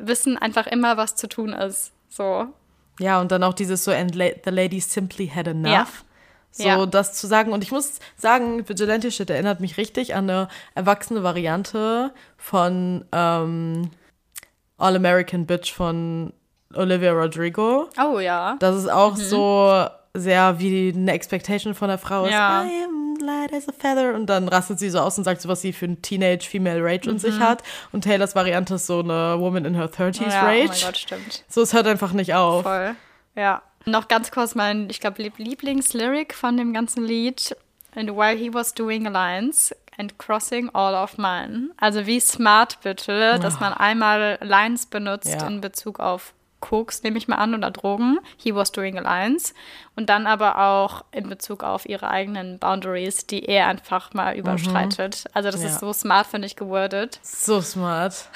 wissen 0.06 0.38
einfach 0.38 0.66
immer, 0.66 0.96
was 0.96 1.16
zu 1.16 1.28
tun 1.28 1.52
ist. 1.52 1.92
So. 2.08 2.46
Ja, 2.98 3.20
und 3.20 3.32
dann 3.32 3.42
auch 3.42 3.54
dieses 3.54 3.84
so, 3.84 3.92
and 3.92 4.14
the 4.14 4.50
lady 4.50 4.80
simply 4.80 5.28
had 5.28 5.46
enough. 5.46 5.72
Ja. 5.72 5.84
So, 6.52 6.64
ja. 6.64 6.86
das 6.86 7.14
zu 7.14 7.26
sagen. 7.26 7.52
Und 7.52 7.62
ich 7.62 7.70
muss 7.70 8.00
sagen, 8.16 8.68
Vigilante 8.68 9.10
Shit 9.10 9.30
erinnert 9.30 9.60
mich 9.60 9.76
richtig 9.76 10.14
an 10.14 10.28
eine 10.28 10.48
erwachsene 10.74 11.22
Variante 11.22 12.12
von 12.36 13.04
ähm, 13.12 13.90
All 14.76 14.96
American 14.96 15.46
Bitch 15.46 15.72
von 15.72 16.32
Olivia 16.74 17.12
Rodrigo. 17.12 17.88
Oh 18.02 18.18
ja. 18.18 18.56
Das 18.58 18.76
ist 18.76 18.90
auch 18.90 19.16
mhm. 19.16 19.20
so 19.20 19.86
sehr 20.14 20.58
wie 20.58 20.92
eine 20.94 21.12
Expectation 21.12 21.74
von 21.74 21.88
der 21.88 21.98
Frau 21.98 22.24
ist. 22.24 22.32
Ja. 22.32 22.64
I 22.64 22.84
am 22.84 23.16
light 23.20 23.52
as 23.52 23.68
a 23.68 23.72
feather. 23.72 24.14
Und 24.14 24.26
dann 24.26 24.48
rastet 24.48 24.78
sie 24.78 24.90
so 24.90 25.00
aus 25.00 25.16
und 25.18 25.24
sagt 25.24 25.40
so, 25.40 25.48
was 25.48 25.60
sie 25.60 25.72
für 25.72 25.86
ein 25.86 26.02
Teenage 26.02 26.48
Female 26.48 26.82
Rage 26.82 27.08
mhm. 27.08 27.14
in 27.14 27.18
sich 27.18 27.38
hat. 27.38 27.62
Und 27.92 28.02
Taylors 28.02 28.34
Variante 28.34 28.74
ist 28.74 28.86
so 28.86 29.00
eine 29.00 29.38
Woman 29.38 29.64
in 29.64 29.74
her 29.74 29.90
30s 29.90 30.28
ja, 30.28 30.42
Rage. 30.42 30.64
Oh 30.64 30.68
mein 30.68 30.80
Gott, 30.80 30.98
stimmt. 30.98 31.44
So, 31.48 31.62
es 31.62 31.72
hört 31.72 31.86
einfach 31.86 32.12
nicht 32.12 32.34
auf. 32.34 32.62
Voll. 32.62 32.94
Ja. 33.36 33.62
Noch 33.86 34.08
ganz 34.08 34.30
kurz 34.30 34.54
mein, 34.54 34.90
ich 34.90 35.00
glaube, 35.00 35.22
Lieblingslyric 35.36 36.34
von 36.34 36.56
dem 36.56 36.74
ganzen 36.74 37.04
Lied. 37.04 37.56
And 37.94 38.10
while 38.10 38.36
he 38.36 38.52
was 38.52 38.74
doing 38.74 39.04
lines 39.04 39.74
and 39.98 40.18
crossing 40.18 40.70
all 40.74 40.94
of 40.94 41.18
mine. 41.18 41.70
Also 41.78 42.06
wie 42.06 42.20
smart 42.20 42.80
bitte, 42.82 43.38
dass 43.40 43.58
man 43.58 43.72
einmal 43.72 44.38
Lines 44.42 44.86
benutzt 44.86 45.40
ja. 45.40 45.46
in 45.46 45.60
Bezug 45.60 45.98
auf 45.98 46.34
Koks, 46.60 47.02
nehme 47.02 47.18
ich 47.18 47.28
mal 47.28 47.36
an, 47.36 47.54
oder 47.54 47.70
Drogen. 47.70 48.18
He 48.36 48.54
was 48.54 48.72
doing 48.72 48.98
alliance. 48.98 49.54
Und 49.96 50.08
dann 50.08 50.26
aber 50.26 50.58
auch 50.58 51.04
in 51.12 51.28
Bezug 51.28 51.64
auf 51.64 51.88
ihre 51.88 52.08
eigenen 52.08 52.58
Boundaries, 52.58 53.26
die 53.26 53.44
er 53.44 53.66
einfach 53.66 54.12
mal 54.14 54.36
überschreitet. 54.36 55.24
Mhm. 55.24 55.30
Also 55.34 55.50
das 55.50 55.62
ja. 55.62 55.68
ist 55.68 55.80
so 55.80 55.92
smart, 55.92 56.26
finde 56.26 56.46
ich, 56.46 56.56
gewordet. 56.56 57.20
So 57.22 57.60
smart. 57.60 58.28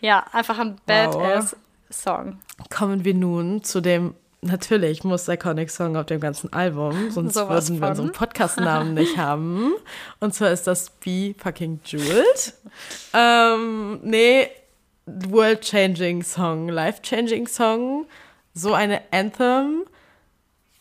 Ja, 0.00 0.24
einfach 0.32 0.58
ein 0.58 0.76
Badass-Song. 0.86 2.38
Kommen 2.70 3.04
wir 3.04 3.14
nun 3.14 3.62
zu 3.62 3.80
dem 3.80 4.14
Natürlich 4.42 5.02
muss 5.02 5.28
Iconic 5.28 5.70
Song 5.70 5.96
auf 5.96 6.06
dem 6.06 6.20
ganzen 6.20 6.52
Album, 6.52 7.10
sonst 7.10 7.34
so 7.34 7.48
würden 7.48 7.80
wir 7.80 7.88
unseren 7.88 8.12
Podcast-Namen 8.12 8.94
nicht 8.94 9.16
haben. 9.16 9.72
Und 10.20 10.34
zwar 10.34 10.50
ist 10.50 10.66
das 10.66 10.90
Be 10.90 11.34
Fucking 11.38 11.80
Jeweled. 11.84 12.54
ähm, 13.12 14.00
nee, 14.02 14.48
world-changing 15.06 16.22
Song, 16.22 16.68
life-changing 16.68 17.46
Song, 17.46 18.06
so 18.54 18.74
eine 18.74 19.00
Anthem. 19.12 19.84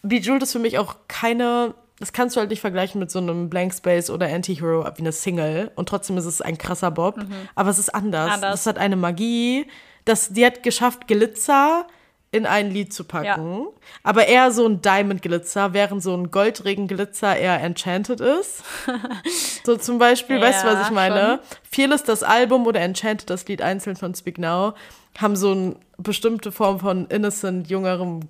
Bejeweled 0.02 0.44
ist 0.44 0.52
für 0.52 0.60
mich 0.60 0.78
auch 0.78 0.98
keine, 1.08 1.76
das 2.00 2.12
kannst 2.12 2.36
du 2.36 2.40
halt 2.40 2.50
nicht 2.50 2.62
vergleichen 2.62 3.00
mit 3.00 3.12
so 3.12 3.20
einem 3.20 3.50
Blank 3.50 3.74
Space 3.74 4.10
oder 4.10 4.28
Anti-Hero 4.28 4.86
wie 4.96 5.00
eine 5.00 5.12
Single 5.12 5.72
und 5.76 5.90
trotzdem 5.90 6.18
ist 6.18 6.26
es 6.26 6.42
ein 6.42 6.58
krasser 6.58 6.92
Bob, 6.92 7.18
mhm. 7.18 7.34
aber 7.56 7.70
es 7.70 7.80
ist 7.80 7.94
anders. 7.94 8.34
anders. 8.34 8.52
Das 8.52 8.66
hat 8.66 8.78
eine 8.78 8.96
Magie, 8.96 9.68
das, 10.06 10.30
die 10.30 10.46
hat 10.46 10.64
geschafft, 10.64 11.08
Glitzer 11.08 11.88
in 12.36 12.46
ein 12.46 12.70
Lied 12.70 12.94
zu 12.94 13.04
packen. 13.06 13.60
Ja. 13.60 13.68
Aber 14.04 14.28
eher 14.28 14.52
so 14.52 14.68
ein 14.68 14.82
Diamond 14.82 15.22
Glitzer, 15.22 15.74
während 15.74 16.04
so 16.04 16.16
ein 16.16 16.32
Goldregen 16.32 16.88
Glitzer 16.88 17.36
eher 17.36 17.62
Enchanted 17.62 18.20
ist. 18.20 18.64
so 19.66 19.78
zum 19.78 19.98
Beispiel, 19.98 20.38
ja, 20.38 20.42
weißt 20.42 20.64
du, 20.64 20.68
was 20.68 20.88
ich 20.88 20.94
meine? 20.94 21.40
Schon. 21.74 21.92
ist 21.92 22.10
das 22.10 22.24
Album 22.24 22.68
oder 22.68 22.82
Enchanted, 22.82 23.30
das 23.30 23.48
Lied 23.48 23.62
einzeln 23.62 23.96
von 23.96 24.14
Speak 24.14 24.38
Now, 24.38 24.74
haben 25.18 25.36
so 25.36 25.52
eine 25.52 25.76
bestimmte 25.98 26.52
Form 26.52 26.80
von 26.80 27.08
innocent, 27.08 27.70
jüngerem 27.70 28.22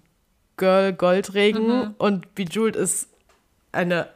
Girl 0.58 0.94
Goldregen 0.94 1.68
mhm. 1.68 1.96
und 1.98 2.36
Bejeweled 2.36 2.76
ist 2.76 3.10
eine 3.72 4.08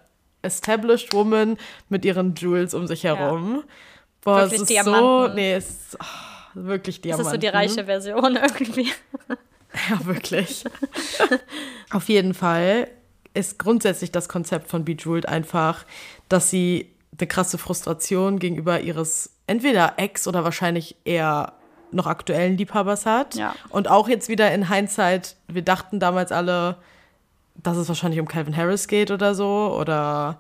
established 0.41 1.14
woman 1.14 1.57
mit 1.90 2.06
ihren 2.06 2.36
Jewels 2.36 2.74
um 2.74 2.88
sich 2.88 3.03
herum. 3.03 3.56
Ja. 3.57 3.64
Boah, 4.22 4.36
wirklich 4.41 4.53
es 4.53 4.61
ist 4.61 4.70
Diamanten. 4.70 5.02
so, 5.02 5.28
nee, 5.34 5.53
es 5.53 5.70
ist 5.70 5.98
oh, 5.99 6.06
wirklich 6.53 7.02
Diamanten. 7.02 7.26
Das 7.26 7.34
ist 7.34 7.36
so 7.36 7.40
die 7.40 7.48
reiche 7.48 7.86
Version 7.86 8.36
irgendwie. 8.41 8.91
Ja, 9.89 10.06
wirklich. 10.06 10.64
Auf 11.91 12.10
jeden 12.10 12.34
Fall 12.34 12.88
ist 13.34 13.60
grundsätzlich 13.60 14.11
das 14.11 14.27
Konzept 14.27 14.69
von 14.69 14.85
Bejeweled 14.85 15.27
einfach, 15.27 15.85
dass 16.27 16.49
sie 16.49 16.91
eine 17.18 17.27
krasse 17.27 17.57
Frustration 17.57 18.39
gegenüber 18.39 18.81
ihres 18.81 19.31
entweder 19.47 19.93
Ex 19.97 20.27
oder 20.27 20.43
wahrscheinlich 20.43 20.95
eher 21.06 21.53
noch 21.91 22.07
aktuellen 22.07 22.57
Liebhabers 22.57 23.06
hat. 23.06 23.35
Ja. 23.35 23.56
Und 23.69 23.88
auch 23.88 24.07
jetzt 24.07 24.30
wieder 24.30 24.53
in 24.53 24.72
Hindsight, 24.72 25.35
wir 25.47 25.64
dachten 25.64 25.99
damals 25.99 26.31
alle, 26.31 26.77
dass 27.56 27.77
es 27.77 27.88
wahrscheinlich 27.88 28.19
um 28.19 28.27
Calvin 28.27 28.56
Harris 28.56 28.88
geht 28.88 29.11
oder 29.11 29.34
so 29.35 29.76
oder 29.77 30.39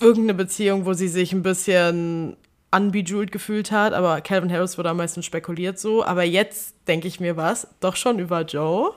irgendeine 0.00 0.34
Beziehung, 0.34 0.86
wo 0.86 0.92
sie 0.92 1.08
sich 1.08 1.32
ein 1.32 1.42
bisschen 1.42 2.36
unbejeweled 2.74 3.32
gefühlt 3.32 3.70
hat, 3.70 3.92
aber 3.92 4.20
Calvin 4.20 4.52
Harris 4.52 4.78
wurde 4.78 4.90
am 4.90 4.96
meisten 4.96 5.22
spekuliert 5.22 5.78
so. 5.78 6.04
Aber 6.04 6.24
jetzt 6.24 6.76
denke 6.88 7.08
ich 7.08 7.20
mir 7.20 7.36
was, 7.36 7.68
doch 7.80 7.96
schon 7.96 8.18
über 8.18 8.42
Joe, 8.42 8.94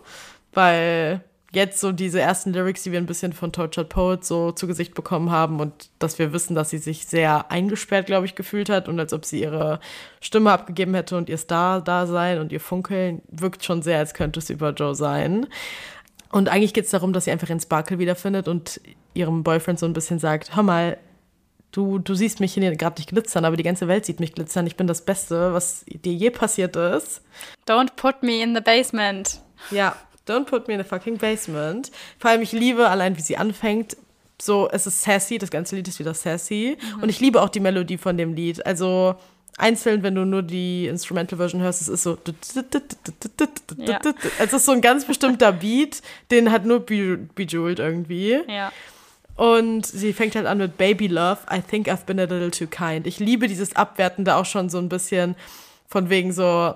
weil 0.53 1.21
jetzt 1.51 1.79
so 1.79 1.91
diese 1.91 2.19
ersten 2.19 2.53
Lyrics, 2.53 2.83
die 2.83 2.91
wir 2.91 2.99
ein 2.99 3.05
bisschen 3.05 3.33
von 3.33 3.51
Tortured 3.51 3.89
Poet 3.89 4.25
so 4.25 4.51
zu 4.51 4.67
Gesicht 4.67 4.93
bekommen 4.93 5.31
haben 5.31 5.59
und 5.59 5.89
dass 5.99 6.19
wir 6.19 6.33
wissen, 6.33 6.55
dass 6.55 6.69
sie 6.69 6.77
sich 6.77 7.05
sehr 7.05 7.51
eingesperrt, 7.51 8.05
glaube 8.05 8.25
ich, 8.25 8.35
gefühlt 8.35 8.69
hat 8.69 8.87
und 8.87 8.99
als 8.99 9.13
ob 9.13 9.25
sie 9.25 9.41
ihre 9.41 9.79
Stimme 10.19 10.51
abgegeben 10.51 10.93
hätte 10.93 11.17
und 11.17 11.29
ihr 11.29 11.37
Star-Dasein 11.37 12.39
und 12.39 12.51
ihr 12.51 12.59
Funkeln 12.59 13.21
wirkt 13.29 13.63
schon 13.63 13.81
sehr, 13.81 13.99
als 13.99 14.13
könnte 14.13 14.39
es 14.39 14.49
über 14.49 14.71
Joe 14.71 14.93
sein. 14.93 15.47
Und 16.31 16.49
eigentlich 16.49 16.73
geht 16.73 16.85
es 16.85 16.91
darum, 16.91 17.13
dass 17.13 17.25
sie 17.25 17.31
einfach 17.31 17.49
ihren 17.49 17.61
Sparkle 17.61 17.99
wiederfindet 17.99 18.47
und 18.47 18.81
ihrem 19.13 19.43
Boyfriend 19.43 19.79
so 19.79 19.85
ein 19.85 19.93
bisschen 19.93 20.19
sagt, 20.19 20.55
hör 20.55 20.63
mal, 20.63 20.97
du, 21.77 21.99
du 21.99 22.15
siehst 22.15 22.39
mich 22.39 22.53
hier 22.55 22.75
gerade 22.75 22.99
nicht 22.99 23.09
glitzern, 23.09 23.45
aber 23.45 23.55
die 23.55 23.63
ganze 23.63 23.87
Welt 23.87 24.05
sieht 24.05 24.19
mich 24.19 24.33
glitzern. 24.33 24.65
Ich 24.65 24.75
bin 24.75 24.87
das 24.87 25.05
Beste, 25.05 25.53
was 25.53 25.85
dir 25.85 26.13
je 26.13 26.31
passiert 26.31 26.75
ist. 26.75 27.21
Don't 27.67 27.95
put 27.95 28.23
me 28.23 28.41
in 28.41 28.55
the 28.55 28.61
basement. 28.61 29.41
Ja, 29.69 29.95
don't 30.27 30.45
put 30.45 30.67
me 30.67 30.73
in 30.73 30.81
the 30.81 30.87
fucking 30.87 31.17
basement. 31.17 31.91
Vor 32.17 32.31
allem, 32.31 32.41
ich 32.41 32.51
liebe 32.51 32.89
allein, 32.89 33.15
wie 33.15 33.21
sie 33.21 33.37
anfängt. 33.37 33.95
So, 34.41 34.67
es 34.71 34.87
ist 34.87 35.03
sassy, 35.03 35.37
das 35.37 35.51
ganze 35.51 35.75
Lied 35.75 35.87
ist 35.87 35.99
wieder 35.99 36.15
sassy. 36.15 36.77
Mhm. 36.79 37.03
Und 37.03 37.09
ich 37.09 37.19
liebe 37.19 37.41
auch 37.41 37.49
die 37.49 37.59
Melodie 37.59 37.97
von 37.97 38.17
dem 38.17 38.33
Lied. 38.33 38.65
Also, 38.65 39.15
einzeln, 39.57 40.01
wenn 40.01 40.15
du 40.15 40.25
nur 40.25 40.41
die 40.41 40.87
Instrumental 40.87 41.37
Version 41.37 41.61
hörst, 41.61 41.81
es 41.81 41.89
ist 41.89 42.03
so. 42.03 42.17
Ja. 43.77 43.99
Es 44.39 44.53
ist 44.53 44.65
so 44.65 44.71
ein 44.71 44.81
ganz 44.81 45.05
bestimmter 45.05 45.51
Beat, 45.51 46.01
den 46.31 46.51
hat 46.51 46.65
nur 46.65 46.79
Bejeweled 46.79 47.79
irgendwie. 47.79 48.39
Ja. 48.47 48.71
Und 49.37 49.85
sie 49.85 50.13
fängt 50.13 50.35
halt 50.35 50.47
an 50.47 50.57
mit 50.57 50.77
Baby 50.77 51.07
Love. 51.07 51.37
I 51.51 51.61
think 51.61 51.87
I've 51.87 52.05
been 52.05 52.19
a 52.19 52.23
little 52.23 52.51
too 52.51 52.67
kind. 52.67 53.07
Ich 53.07 53.19
liebe 53.19 53.47
dieses 53.47 53.75
Abwertende 53.75 54.35
auch 54.35 54.45
schon 54.45 54.69
so 54.69 54.79
ein 54.79 54.89
bisschen 54.89 55.35
von 55.87 56.09
wegen 56.09 56.33
so 56.33 56.73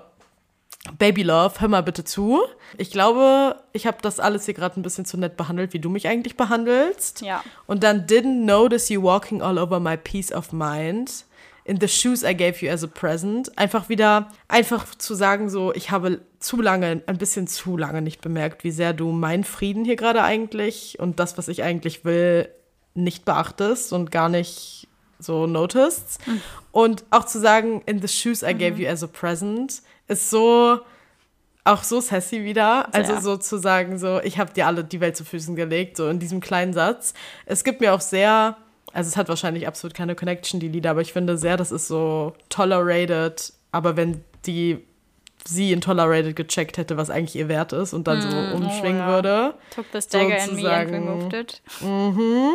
Baby 0.98 1.22
Love, 1.22 1.60
hör 1.60 1.68
mal 1.68 1.82
bitte 1.82 2.04
zu. 2.04 2.40
Ich 2.78 2.90
glaube, 2.90 3.56
ich 3.72 3.86
habe 3.86 3.98
das 4.00 4.20
alles 4.20 4.46
hier 4.46 4.54
gerade 4.54 4.80
ein 4.80 4.82
bisschen 4.82 5.04
zu 5.04 5.16
nett 5.16 5.36
behandelt, 5.36 5.72
wie 5.72 5.78
du 5.78 5.90
mich 5.90 6.08
eigentlich 6.08 6.36
behandelst. 6.36 7.20
Ja. 7.20 7.42
Und 7.66 7.82
dann 7.82 8.06
didn't 8.06 8.44
notice 8.44 8.88
you 8.88 9.02
walking 9.02 9.42
all 9.42 9.58
over 9.58 9.78
my 9.78 9.96
peace 9.96 10.32
of 10.32 10.52
mind 10.52 11.24
in 11.64 11.80
the 11.80 11.88
shoes 11.88 12.24
I 12.24 12.34
gave 12.34 12.64
you 12.64 12.70
as 12.70 12.82
a 12.82 12.86
present. 12.86 13.56
Einfach 13.56 13.88
wieder, 13.88 14.28
einfach 14.48 14.94
zu 14.94 15.14
sagen, 15.14 15.48
so, 15.48 15.72
ich 15.74 15.90
habe 15.90 16.20
zu 16.38 16.60
lange, 16.60 17.02
ein 17.06 17.18
bisschen 17.18 17.46
zu 17.46 17.76
lange 17.76 18.02
nicht 18.02 18.20
bemerkt, 18.20 18.64
wie 18.64 18.70
sehr 18.70 18.92
du 18.92 19.12
meinen 19.12 19.44
Frieden 19.44 19.84
hier 19.84 19.96
gerade 19.96 20.22
eigentlich 20.22 20.98
und 20.98 21.20
das, 21.20 21.38
was 21.38 21.48
ich 21.48 21.62
eigentlich 21.62 22.04
will, 22.04 22.48
nicht 22.94 23.24
beachtest 23.24 23.92
und 23.92 24.10
gar 24.10 24.28
nicht 24.28 24.88
so 25.18 25.46
noticed. 25.46 26.18
Mhm. 26.26 26.40
Und 26.72 27.04
auch 27.10 27.24
zu 27.24 27.38
sagen, 27.38 27.82
in 27.86 28.00
the 28.00 28.08
shoes 28.08 28.42
I 28.42 28.54
gave 28.54 28.72
mhm. 28.72 28.80
you 28.80 28.88
as 28.88 29.02
a 29.02 29.06
present, 29.06 29.82
ist 30.08 30.30
so, 30.30 30.80
auch 31.64 31.84
so 31.84 32.00
sassy 32.00 32.44
wieder. 32.44 32.92
Also 32.92 33.20
so 33.20 33.36
zu 33.36 33.58
sagen, 33.58 33.98
so, 33.98 34.20
ich 34.22 34.38
habe 34.38 34.52
dir 34.52 34.66
alle 34.66 34.82
die 34.84 35.00
Welt 35.00 35.16
zu 35.16 35.24
Füßen 35.24 35.54
gelegt, 35.54 35.96
so 35.96 36.08
in 36.08 36.18
diesem 36.18 36.40
kleinen 36.40 36.72
Satz. 36.72 37.14
Es 37.46 37.62
gibt 37.62 37.80
mir 37.80 37.94
auch 37.94 38.00
sehr 38.00 38.56
also 38.92 39.08
es 39.08 39.16
hat 39.16 39.28
wahrscheinlich 39.28 39.66
absolut 39.66 39.94
keine 39.94 40.14
Connection, 40.14 40.60
die 40.60 40.68
Lieder, 40.68 40.90
aber 40.90 41.00
ich 41.00 41.12
finde 41.12 41.38
sehr, 41.38 41.56
das 41.56 41.72
ist 41.72 41.88
so 41.88 42.34
tolerated. 42.48 43.52
Aber 43.70 43.96
wenn 43.96 44.22
die 44.46 44.78
sie 45.44 45.72
in 45.72 45.80
tolerated 45.80 46.36
gecheckt 46.36 46.76
hätte, 46.76 46.96
was 46.96 47.10
eigentlich 47.10 47.36
ihr 47.36 47.48
Wert 47.48 47.72
ist 47.72 47.92
und 47.94 48.06
dann 48.06 48.18
mm, 48.18 48.20
so 48.22 48.36
hm, 48.36 48.52
umschwingen 48.52 49.02
oh, 49.02 49.06
ja. 49.06 49.08
würde. 49.08 49.54
Took 49.74 49.90
this 49.90 50.06
dagger 50.06 50.38
in 50.44 50.56
me 50.56 50.70
and 50.70 50.90
removed 50.90 51.32
it. 51.32 51.62
Mhm. 51.80 52.54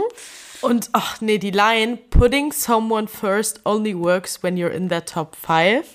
Und 0.61 0.89
ach 0.93 1.21
nee, 1.21 1.37
die 1.37 1.51
Line 1.51 1.97
Putting 2.09 2.51
someone 2.51 3.07
first 3.07 3.61
only 3.65 3.95
works 3.95 4.41
when 4.41 4.55
you're 4.55 4.71
in 4.71 4.89
their 4.89 5.03
top 5.03 5.35
five. 5.35 5.85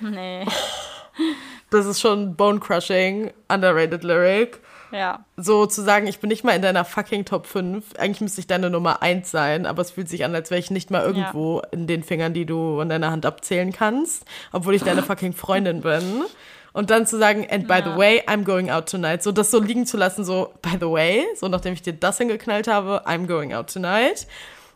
Nee. 0.00 0.46
Das 1.70 1.86
ist 1.86 2.00
schon 2.00 2.34
bone 2.34 2.58
crushing, 2.58 3.30
underrated 3.48 4.02
Lyric. 4.02 4.60
Ja. 4.92 5.24
So 5.36 5.66
zu 5.66 5.82
sagen, 5.82 6.06
ich 6.06 6.20
bin 6.20 6.28
nicht 6.28 6.44
mal 6.44 6.52
in 6.52 6.62
deiner 6.62 6.84
fucking 6.84 7.24
Top 7.24 7.46
5. 7.46 7.96
Eigentlich 7.98 8.20
müsste 8.20 8.40
ich 8.40 8.46
deine 8.46 8.70
Nummer 8.70 9.02
1 9.02 9.30
sein, 9.30 9.66
aber 9.66 9.82
es 9.82 9.90
fühlt 9.90 10.08
sich 10.08 10.24
an, 10.24 10.34
als 10.34 10.50
wäre 10.50 10.58
ich 10.58 10.70
nicht 10.70 10.90
mal 10.90 11.02
irgendwo 11.02 11.58
ja. 11.58 11.68
in 11.70 11.86
den 11.86 12.02
Fingern, 12.02 12.34
die 12.34 12.46
du 12.46 12.80
an 12.80 12.88
deiner 12.88 13.10
Hand 13.10 13.26
abzählen 13.26 13.72
kannst, 13.72 14.24
obwohl 14.52 14.74
ich 14.74 14.82
deine 14.82 15.02
fucking 15.04 15.32
Freundin 15.32 15.82
bin. 15.82 16.24
Und 16.72 16.90
dann 16.90 17.06
zu 17.06 17.18
sagen, 17.18 17.46
and 17.50 17.66
by 17.66 17.74
ja. 17.74 17.92
the 17.92 17.98
way, 17.98 18.22
I'm 18.26 18.44
going 18.44 18.70
out 18.70 18.88
tonight. 18.88 19.22
So 19.22 19.32
das 19.32 19.50
so 19.50 19.60
liegen 19.60 19.86
zu 19.86 19.96
lassen, 19.96 20.24
so, 20.24 20.52
by 20.62 20.76
the 20.80 20.88
way, 20.88 21.24
so 21.34 21.48
nachdem 21.48 21.72
ich 21.72 21.82
dir 21.82 21.92
das 21.92 22.18
hingeknallt 22.18 22.68
habe, 22.68 23.02
I'm 23.06 23.26
going 23.26 23.52
out 23.52 23.72
tonight. 23.72 24.26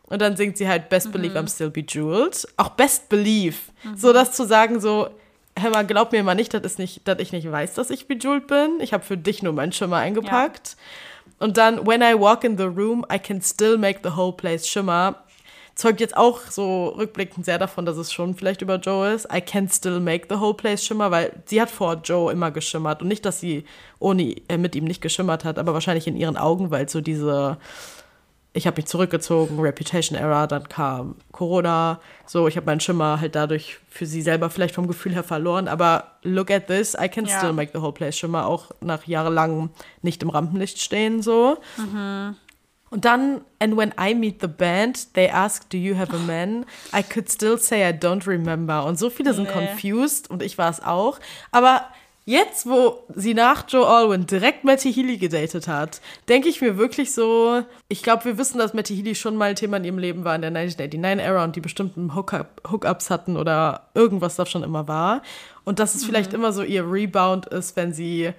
Und 0.07 0.21
dann 0.21 0.37
singt 0.37 0.59
sie 0.59 0.69
halt 0.69 0.89
Best 0.89 1.13
Believe 1.13 1.41
mhm. 1.41 1.47
I'm 1.47 1.51
still 1.53 1.71
bejeweled. 1.71 2.47
Auch 2.57 2.71
Best 2.71 3.09
Believe. 3.09 3.57
Mhm. 3.85 3.97
So 3.97 4.13
das 4.13 4.33
zu 4.33 4.45
sagen, 4.45 4.81
so, 4.81 5.09
hör 5.59 5.71
mal, 5.71 5.87
glaub 5.87 6.13
mir 6.13 6.23
mal 6.23 6.35
nicht, 6.35 6.55
dass, 6.55 6.79
ich 6.79 7.33
nicht 7.33 7.51
weiß, 7.51 7.75
dass 7.75 7.91
ich 7.91 8.09
bejeweled 8.09 8.47
bin. 8.47 8.79
Ich 8.81 8.93
habe 8.93 9.05
für 9.05 9.17
dich 9.17 9.43
nur 9.43 9.53
meinen 9.53 9.73
Schimmer 9.73 9.97
eingepackt. 9.99 10.77
Ja. 10.77 11.45
Und 11.45 11.57
dann, 11.57 11.87
when 11.87 12.03
I 12.03 12.19
walk 12.19 12.45
in 12.45 12.57
the 12.57 12.65
room, 12.65 13.05
I 13.13 13.19
can 13.19 13.41
still 13.43 13.77
make 13.77 14.01
the 14.03 14.17
whole 14.17 14.33
place 14.33 14.69
shimmer. 14.69 15.17
Zeugt 15.75 16.01
jetzt 16.01 16.17
auch 16.17 16.41
so 16.49 16.89
rückblickend 16.91 17.45
sehr 17.45 17.59
davon, 17.59 17.85
dass 17.85 17.97
es 17.97 18.13
schon 18.13 18.35
vielleicht 18.35 18.63
über 18.63 18.77
Joe 18.77 19.13
ist. 19.13 19.27
I 19.35 19.41
can 19.41 19.69
still 19.69 19.99
make 19.99 20.27
the 20.31 20.39
whole 20.39 20.55
place 20.55 20.85
shimmer, 20.85 21.11
weil 21.11 21.43
sie 21.47 21.61
hat 21.61 21.69
vor 21.71 22.01
Joe 22.05 22.33
immer 22.33 22.53
geschimmert. 22.53 23.03
Und 23.03 23.09
nicht, 23.09 23.25
dass 23.25 23.41
sie 23.41 23.65
ohne, 23.99 24.37
äh, 24.49 24.57
mit 24.57 24.77
ihm 24.77 24.85
nicht 24.85 25.01
geschimmert 25.01 25.45
hat, 25.45 25.59
aber 25.59 25.75
wahrscheinlich 25.75 26.07
in 26.07 26.17
ihren 26.17 26.37
Augen, 26.37 26.71
weil 26.71 26.89
so 26.89 27.01
diese 27.01 27.59
ich 28.57 28.69
habe 28.69 28.77
mich 28.77 28.87
zurückgezogen, 28.87 29.59
Reputation 29.59 30.17
Era, 30.17 30.47
dann 30.47 30.69
kam 30.69 31.17
Corona, 31.33 32.01
so, 32.25 32.47
ich 32.47 32.57
habe 32.57 32.67
meinen 32.67 32.81
Schimmer 32.81 33.21
halt 33.21 33.35
dadurch 33.35 33.79
für 33.91 34.07
sie 34.07 34.23
selber 34.23 34.49
vielleicht 34.49 34.77
vom 34.77 34.87
Gefühl 34.87 35.13
her 35.13 35.25
verloren, 35.25 35.67
aber 35.67 36.13
look 36.23 36.53
at 36.53 36.69
this, 36.69 36.95
I 36.95 37.09
can 37.09 37.27
ja. 37.27 37.37
still 37.37 37.53
make 37.53 37.73
the 37.75 37.81
whole 37.81 37.93
place 37.93 38.17
Schimmer 38.17 38.47
auch 38.47 38.71
nach 38.81 39.07
jahrelangem 39.07 39.71
nicht 40.03 40.23
im 40.23 40.31
Rampenlicht 40.31 40.81
stehen, 40.81 41.21
so. 41.21 41.59
Mhm. 41.77 42.37
Und 42.91 43.05
dann, 43.05 43.41
and 43.59 43.77
when 43.77 43.93
I 44.01 44.15
meet 44.15 44.41
the 44.41 44.47
band, 44.47 45.15
they 45.15 45.29
ask, 45.29 45.69
do 45.71 45.77
you 45.77 45.99
have 45.99 46.15
a 46.15 46.19
man? 46.19 46.65
I 46.95 47.03
could 47.03 47.29
still 47.29 47.59
say 47.59 47.83
I 47.83 47.93
don't 47.93 48.25
remember. 48.25 48.85
Und 48.85 49.01
so 49.01 49.11
viele 49.11 49.35
sind 49.35 49.49
nee. 49.49 49.67
confused 49.67 50.31
und 50.31 50.43
ich 50.43 50.59
war 50.59 50.71
es 50.71 50.81
auch. 50.81 51.19
Aber 51.51 51.87
Jetzt, 52.27 52.67
wo 52.67 53.05
sie 53.15 53.35
nach 53.35 53.69
Joe 53.69 53.87
Alwyn 53.87 54.27
direkt 54.27 54.65
Matty 54.65 54.93
Healy 54.93 55.19
gedatet 55.19 55.69
hat, 55.69 56.01
denke 56.27 56.49
ich 56.49 56.63
mir 56.63 56.79
wirklich 56.79 57.13
so, 57.13 57.63
ich 57.89 58.03
glaube, 58.03 58.25
wir 58.25 58.39
wissen, 58.39 58.57
dass 58.57 58.73
Matty 58.73 58.97
Healy 58.97 59.15
schon 59.15 59.37
mal 59.37 59.51
ein 59.51 59.57
Thema 59.57 59.77
in 59.77 59.85
ihrem 59.85 59.99
Leben 59.99 60.25
war 60.25 60.35
in 60.35 60.41
der 60.41 60.51
1989-Era 60.53 61.45
und 61.45 61.55
die 61.55 61.61
bestimmten 61.61 62.15
Hookups 62.15 63.11
hatten 63.11 63.37
oder 63.37 63.89
irgendwas 63.95 64.37
das 64.37 64.51
schon 64.51 64.63
immer 64.63 64.89
war. 64.89 65.23
Und 65.65 65.79
dass 65.81 65.95
es 65.95 66.03
mhm. 66.03 66.07
vielleicht 66.07 66.33
immer 66.33 66.55
so 66.55 66.63
ihr 66.63 66.91
Rebound 66.91 67.45
ist, 67.47 67.77
wenn 67.77 67.93
sie 67.93 68.33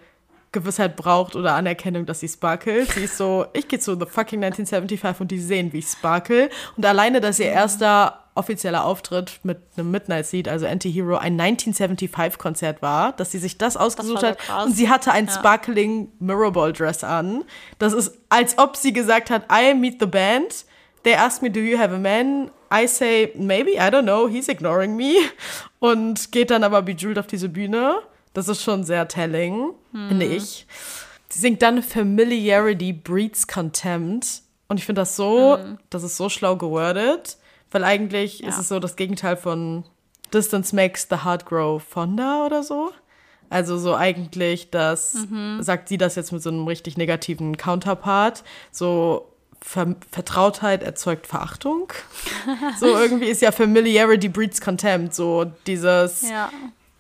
Gewissheit 0.52 0.95
braucht 0.95 1.36
oder 1.36 1.53
Anerkennung, 1.53 2.07
dass 2.07 2.22
sie 2.22 2.28
sparkelt. 2.28 2.91
Sie 2.91 3.03
ist 3.03 3.18
so, 3.18 3.45
ich 3.53 3.68
gehe 3.68 3.78
zu 3.78 3.94
The 3.94 4.07
fucking 4.07 4.44
1975 4.44 5.22
und 5.22 5.30
die 5.30 5.40
sehen, 5.40 5.74
wie 5.74 5.80
ich 5.80 5.88
sparkle. 5.88 6.49
Und 6.76 6.86
alleine, 6.86 7.22
dass 7.22 7.40
ihr 7.40 7.48
erster 7.48 8.24
offizieller 8.36 8.86
Auftritt 8.86 9.40
mit 9.44 9.60
einem 9.76 9.91
Midnight 9.91 10.26
Seed, 10.28 10.48
also 10.48 10.68
Anti-Hero, 10.68 11.16
ein 11.16 11.40
1975-Konzert 11.40 12.82
war, 12.82 13.14
dass 13.14 13.32
sie 13.32 13.40
sich 13.40 13.57
das 13.57 13.78
ausgesucht 13.78 14.24
das 14.24 14.38
hat. 14.49 14.66
Und 14.66 14.74
sie 14.76 14.90
hatte 14.90 15.12
ein 15.12 15.28
ja. 15.28 15.32
sparkling 15.34 16.12
Mirrorball 16.20 16.74
Dress 16.74 17.03
an. 17.03 17.44
Das 17.80 17.94
ist, 17.94 18.18
als 18.30 18.57
ob 18.57 18.76
sie 18.76 18.94
gesagt 18.94 19.30
hat, 19.30 19.45
I 19.52 19.74
meet 19.74 19.99
the 19.99 20.06
band. 20.06 20.66
They 21.03 21.16
ask 21.16 21.41
me, 21.41 21.49
do 21.49 21.60
you 21.60 21.78
have 21.78 21.94
a 21.94 21.98
man? 21.98 22.52
I 22.72 22.88
say, 22.88 23.32
maybe, 23.36 23.72
I 23.72 23.90
don't 23.90 24.03
know, 24.03 24.28
he's 24.28 24.48
ignoring 24.49 24.95
me. 24.95 25.16
Und 25.80 26.32
geht 26.32 26.52
dann 26.52 26.64
aber 26.64 26.82
bejeweled 26.82 27.18
auf 27.20 27.28
diese 27.28 27.48
Bühne 27.48 28.02
Das 28.36 28.49
ist 28.49 28.62
schon 28.62 28.84
sehr 28.84 29.07
telling, 29.07 29.72
mhm. 29.94 30.10
finde 30.10 30.26
ich. 30.26 30.68
Sie 31.30 31.40
singt 31.40 31.62
dann 31.62 31.82
Familiarity 31.82 32.91
breeds 32.91 33.48
contempt. 33.48 34.41
Und 34.68 34.78
ich 34.78 34.86
finde 34.86 35.02
das 35.02 35.16
so, 35.16 35.57
mhm. 35.57 35.78
das 35.90 36.03
ist 36.03 36.18
so 36.18 36.28
schlau 36.28 36.57
gewordet, 36.57 37.38
weil 37.76 37.84
eigentlich 37.84 38.39
ja. 38.39 38.47
ist 38.47 38.57
es 38.57 38.69
so 38.69 38.80
das 38.80 38.95
Gegenteil 38.95 39.35
von 39.35 39.84
Distance 40.34 40.73
makes 40.73 41.07
the 41.10 41.26
heart 41.26 41.45
grow 41.45 41.84
fonder 41.84 42.45
oder 42.45 42.64
so. 42.64 42.91
Also 43.49 43.77
so 43.77 43.93
eigentlich, 43.95 44.72
das 44.72 45.27
mhm. 45.30 45.61
sagt 45.61 45.89
sie 45.89 45.97
das 45.97 46.15
jetzt 46.15 46.31
mit 46.31 46.41
so 46.41 46.49
einem 46.52 46.65
richtig 46.68 46.95
negativen 46.95 47.57
Counterpart. 47.57 48.45
So 48.72 49.30
Ver 49.60 49.93
Vertrautheit 50.10 50.84
erzeugt 50.84 51.27
Verachtung. 51.27 51.91
so 52.80 52.85
irgendwie 52.85 53.26
ist 53.26 53.41
ja 53.41 53.52
Familiarity 53.52 54.30
breeds 54.30 54.61
contempt. 54.61 55.14
So 55.14 55.52
dieses, 55.68 56.30
ja. 56.30 56.49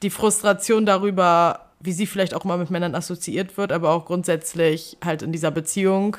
die 0.01 0.09
Frustration 0.09 0.85
darüber, 0.85 1.69
wie 1.79 1.93
sie 1.93 2.05
vielleicht 2.05 2.33
auch 2.33 2.43
mal 2.43 2.57
mit 2.57 2.69
Männern 2.69 2.95
assoziiert 2.95 3.55
wird, 3.55 3.71
aber 3.71 3.91
auch 3.91 4.05
grundsätzlich 4.05 4.97
halt 5.05 5.21
in 5.21 5.31
dieser 5.31 5.51
Beziehung 5.51 6.17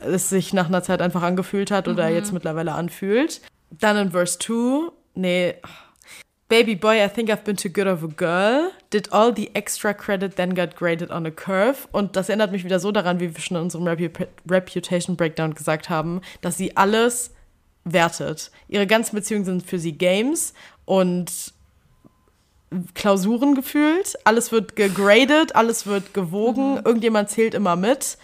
es 0.00 0.28
sich 0.28 0.52
nach 0.52 0.66
einer 0.66 0.82
Zeit 0.82 1.02
einfach 1.02 1.22
angefühlt 1.22 1.70
hat 1.70 1.88
oder 1.88 2.08
mhm. 2.08 2.14
jetzt 2.14 2.32
mittlerweile 2.32 2.72
anfühlt. 2.72 3.40
Dann 3.70 3.96
in 3.96 4.10
Verse 4.10 4.38
2, 4.38 4.90
nee, 5.14 5.54
Baby 6.52 6.74
boy, 6.74 7.02
I 7.02 7.08
think 7.08 7.30
I've 7.30 7.44
been 7.44 7.56
too 7.56 7.70
good 7.70 7.86
of 7.86 8.04
a 8.04 8.08
girl. 8.08 8.72
Did 8.90 9.10
all 9.10 9.32
the 9.34 9.50
extra 9.54 9.94
credit, 9.94 10.36
then 10.36 10.54
got 10.54 10.76
graded 10.76 11.10
on 11.10 11.24
a 11.24 11.30
curve. 11.30 11.88
Und 11.92 12.14
das 12.14 12.28
erinnert 12.28 12.52
mich 12.52 12.62
wieder 12.62 12.78
so 12.78 12.92
daran, 12.92 13.20
wie 13.20 13.34
wir 13.34 13.40
schon 13.40 13.56
in 13.56 13.62
unserem 13.62 13.86
Repu 13.86 14.26
Reputation 14.46 15.16
Breakdown 15.16 15.54
gesagt 15.54 15.88
haben, 15.88 16.20
dass 16.42 16.58
sie 16.58 16.76
alles 16.76 17.30
wertet. 17.84 18.50
Ihre 18.68 18.86
ganzen 18.86 19.16
Beziehungen 19.16 19.46
sind 19.46 19.62
für 19.62 19.78
sie 19.78 19.92
Games 19.92 20.52
und 20.84 21.54
Klausuren 22.92 23.54
gefühlt. 23.54 24.18
Alles 24.24 24.52
wird 24.52 24.76
gegradet, 24.76 25.56
alles 25.56 25.86
wird 25.86 26.12
gewogen. 26.12 26.74
Mhm. 26.74 26.82
Irgendjemand 26.84 27.30
zählt 27.30 27.54
immer 27.54 27.76
mit. 27.76 28.18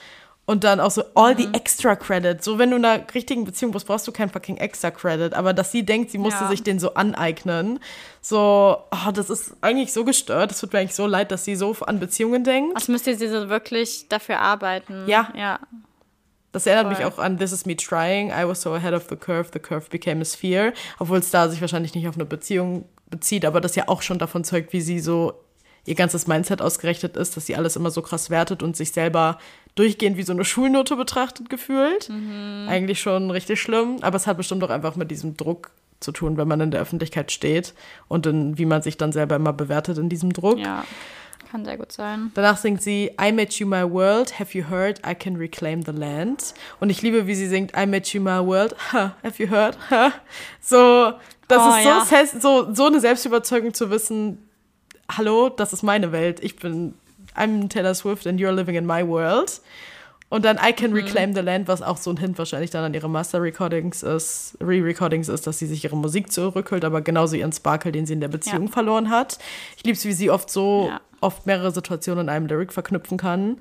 Und 0.49 0.65
dann 0.65 0.81
auch 0.81 0.91
so 0.91 1.05
all 1.15 1.35
mhm. 1.35 1.39
the 1.39 1.49
extra 1.53 1.95
credit. 1.95 2.43
So, 2.43 2.59
wenn 2.59 2.71
du 2.71 2.79
in 2.79 2.85
einer 2.87 3.05
richtigen 3.15 3.45
Beziehung 3.45 3.71
bist, 3.71 3.87
brauchst 3.87 4.09
du 4.09 4.13
kein 4.13 4.31
fucking 4.31 4.57
extra 4.57 4.91
credit. 4.91 5.35
Aber 5.35 5.53
dass 5.53 5.73
sie 5.73 5.85
denkt, 5.85 6.11
sie 6.11 6.17
musste 6.17 6.45
ja. 6.45 6.49
sich 6.49 6.63
den 6.63 6.79
so 6.79 6.95
aneignen. 6.95 7.81
So, 8.23 8.79
oh, 8.91 9.11
das 9.13 9.29
ist 9.29 9.57
eigentlich 9.61 9.93
so 9.93 10.07
gestört. 10.07 10.51
Es 10.51 10.61
tut 10.61 10.73
mir 10.73 10.79
eigentlich 10.79 10.95
so 10.95 11.07
leid, 11.07 11.33
dass 11.33 11.45
sie 11.45 11.55
so 11.55 11.77
an 11.83 12.01
Beziehungen 12.01 12.45
denkt. 12.45 12.75
Als 12.77 12.89
müsste 12.89 13.15
sie 13.15 13.29
so 13.29 13.51
wirklich 13.51 14.09
dafür 14.09 14.41
arbeiten. 14.41 15.05
Ja. 15.07 15.31
Ja. 15.37 15.61
Das 16.53 16.65
erinnert 16.65 16.87
Voll. 16.87 17.05
mich 17.05 17.13
auch 17.13 17.19
an 17.19 17.37
This 17.37 17.53
is 17.53 17.67
me 17.67 17.77
trying. 17.77 18.31
I 18.31 18.49
was 18.49 18.63
so 18.63 18.73
ahead 18.73 18.95
of 18.95 19.05
the 19.11 19.17
curve, 19.17 19.51
the 19.53 19.59
curve 19.59 19.91
became 19.91 20.23
a 20.23 20.25
sphere. 20.25 20.73
Obwohl 20.99 21.19
es 21.19 21.31
da 21.31 21.51
sich 21.51 21.61
wahrscheinlich 21.61 21.95
nicht 21.95 22.09
auf 22.09 22.15
eine 22.15 22.25
Beziehung 22.25 22.87
bezieht, 23.11 23.45
aber 23.45 23.61
das 23.61 23.75
ja 23.75 23.85
auch 23.89 24.01
schon 24.01 24.19
davon 24.19 24.45
zeugt, 24.45 24.73
wie 24.73 24.81
sie 24.81 24.99
so 24.99 25.35
ihr 25.89 25.95
ganzes 25.95 26.27
Mindset 26.27 26.61
ausgerichtet 26.61 27.17
ist, 27.17 27.37
dass 27.37 27.47
sie 27.47 27.57
alles 27.57 27.75
immer 27.75 27.91
so 27.91 28.03
krass 28.03 28.29
wertet 28.29 28.63
und 28.63 28.77
sich 28.77 28.93
selber 28.93 29.39
durchgehend 29.79 30.17
wie 30.17 30.23
so 30.23 30.33
eine 30.33 30.45
Schulnote 30.45 30.97
betrachtet 30.97 31.49
gefühlt. 31.51 32.09
Mhm. 32.09 32.67
Eigentlich 32.69 33.01
schon 33.01 33.31
richtig 33.31 33.61
schlimm, 33.61 33.99
aber 34.01 34.17
es 34.17 34.27
hat 34.27 34.37
bestimmt 34.37 34.63
auch 34.65 34.71
einfach 34.71 34.97
mit 34.97 35.11
diesem 35.11 35.37
Druck 35.37 35.71
zu 36.01 36.13
tun, 36.13 36.37
wenn 36.37 36.49
man 36.49 36.61
in 36.61 36.71
der 36.71 36.81
Öffentlichkeit 36.81 37.33
steht 37.33 37.75
und 38.09 38.27
in, 38.27 38.59
wie 38.59 38.67
man 38.67 38.83
sich 38.83 38.97
dann 38.97 39.13
selber 39.13 39.37
immer 39.37 39.53
bewertet 39.53 39.99
in 39.99 40.09
diesem 40.09 40.33
Druck. 40.33 40.59
Ja. 40.59 40.85
Kann 41.51 41.65
sehr 41.65 41.79
gut 41.79 41.93
sein. 41.93 42.31
Danach 42.35 42.59
singt 42.59 42.83
sie 42.83 43.11
I 43.19 43.33
made 43.33 43.49
you 43.53 43.67
my 43.67 43.83
world, 43.83 44.39
have 44.39 44.57
you 44.57 44.69
heard, 44.69 45.01
I 45.07 45.15
can 45.15 45.37
reclaim 45.37 45.83
the 45.83 45.93
land. 45.93 46.53
Und 46.79 46.91
ich 46.91 47.01
liebe, 47.01 47.27
wie 47.27 47.35
sie 47.35 47.47
singt 47.47 47.73
I 47.75 47.87
made 47.87 48.07
you 48.13 48.21
my 48.21 48.45
world, 48.45 48.77
ha, 48.93 49.17
have 49.23 49.43
you 49.43 49.49
heard, 49.49 49.79
ha. 49.91 50.13
So, 50.61 51.13
das 51.49 51.63
oh, 51.63 51.71
ist 51.71 52.11
so, 52.11 52.15
ja. 52.15 52.27
so, 52.41 52.75
so 52.75 52.87
eine 52.87 53.01
Selbstüberzeugung 53.01 53.73
zu 53.73 53.91
wissen, 53.91 54.47
hallo, 55.11 55.49
das 55.49 55.73
ist 55.73 55.83
meine 55.83 56.13
Welt. 56.13 56.41
Ich 56.45 56.57
bin, 56.57 56.95
I'm 57.39 57.69
Taylor 57.69 57.95
Swift 57.95 58.27
and 58.27 58.41
you're 58.41 58.53
living 58.53 58.75
in 58.75 58.87
my 58.87 59.07
world. 59.07 59.61
Und 60.31 60.45
dann 60.45 60.59
I 60.59 60.73
Can 60.73 60.91
mhm. 60.91 60.97
Reclaim 60.97 61.35
the 61.35 61.41
Land, 61.41 61.69
was 61.69 61.81
auch 61.81 61.97
so 61.97 62.11
ein 62.11 62.19
Hint 62.19 62.37
wahrscheinlich 62.37 62.71
dann 62.71 62.85
an 62.85 62.93
ihre 62.93 63.09
Master-Recordings 63.09 64.03
ist, 64.03 64.59
Re-Recordings 64.61 65.29
ist, 65.29 65.47
dass 65.47 65.59
sie 65.59 65.67
sich 65.67 65.85
ihre 65.85 65.97
Musik 65.97 66.31
zurückholt, 66.31 66.85
aber 66.85 67.01
genauso 67.01 67.37
ihren 67.37 67.53
Sparkle, 67.53 67.93
den 67.93 68.05
sie 68.05 68.13
in 68.13 68.21
der 68.21 68.29
Beziehung 68.29 68.67
ja. 68.67 68.73
verloren 68.73 69.09
hat. 69.09 69.39
Ich 69.77 69.85
liebe 69.85 69.97
es, 69.97 70.05
wie 70.05 70.13
sie 70.13 70.31
oft 70.31 70.51
so, 70.51 70.89
ja. 70.91 71.01
oft 71.21 71.47
mehrere 71.47 71.71
Situationen 71.71 72.27
in 72.27 72.29
einem 72.29 72.47
Lyric 72.47 72.73
verknüpfen 72.75 73.17
kann. 73.17 73.59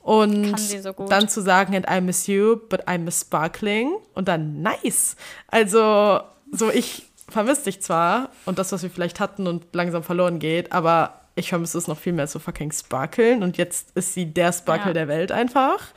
Und 0.00 0.58
so 0.58 0.92
dann 1.08 1.28
zu 1.28 1.40
sagen, 1.40 1.76
and 1.76 1.86
I 1.88 2.00
miss 2.00 2.26
you, 2.26 2.56
but 2.68 2.80
I 2.90 2.98
miss 2.98 3.20
sparkling. 3.20 3.92
Und 4.14 4.26
dann 4.26 4.60
nice. 4.60 5.14
Also, 5.46 6.20
so 6.50 6.70
ich 6.70 7.04
vermisse 7.28 7.64
dich 7.64 7.80
zwar 7.80 8.30
und 8.44 8.58
das, 8.58 8.72
was 8.72 8.82
wir 8.82 8.90
vielleicht 8.90 9.20
hatten 9.20 9.46
und 9.46 9.64
langsam 9.72 10.02
verloren 10.02 10.40
geht, 10.40 10.72
aber 10.72 11.21
ich 11.34 11.48
vermisse 11.48 11.78
es 11.78 11.88
noch 11.88 11.98
viel 11.98 12.12
mehr 12.12 12.28
zu 12.28 12.38
fucking 12.38 12.72
sparkeln 12.72 13.42
und 13.42 13.56
jetzt 13.56 13.96
ist 13.96 14.14
sie 14.14 14.26
der 14.26 14.52
Sparkle 14.52 14.90
ja. 14.90 14.92
der 14.92 15.08
Welt 15.08 15.32
einfach. 15.32 15.88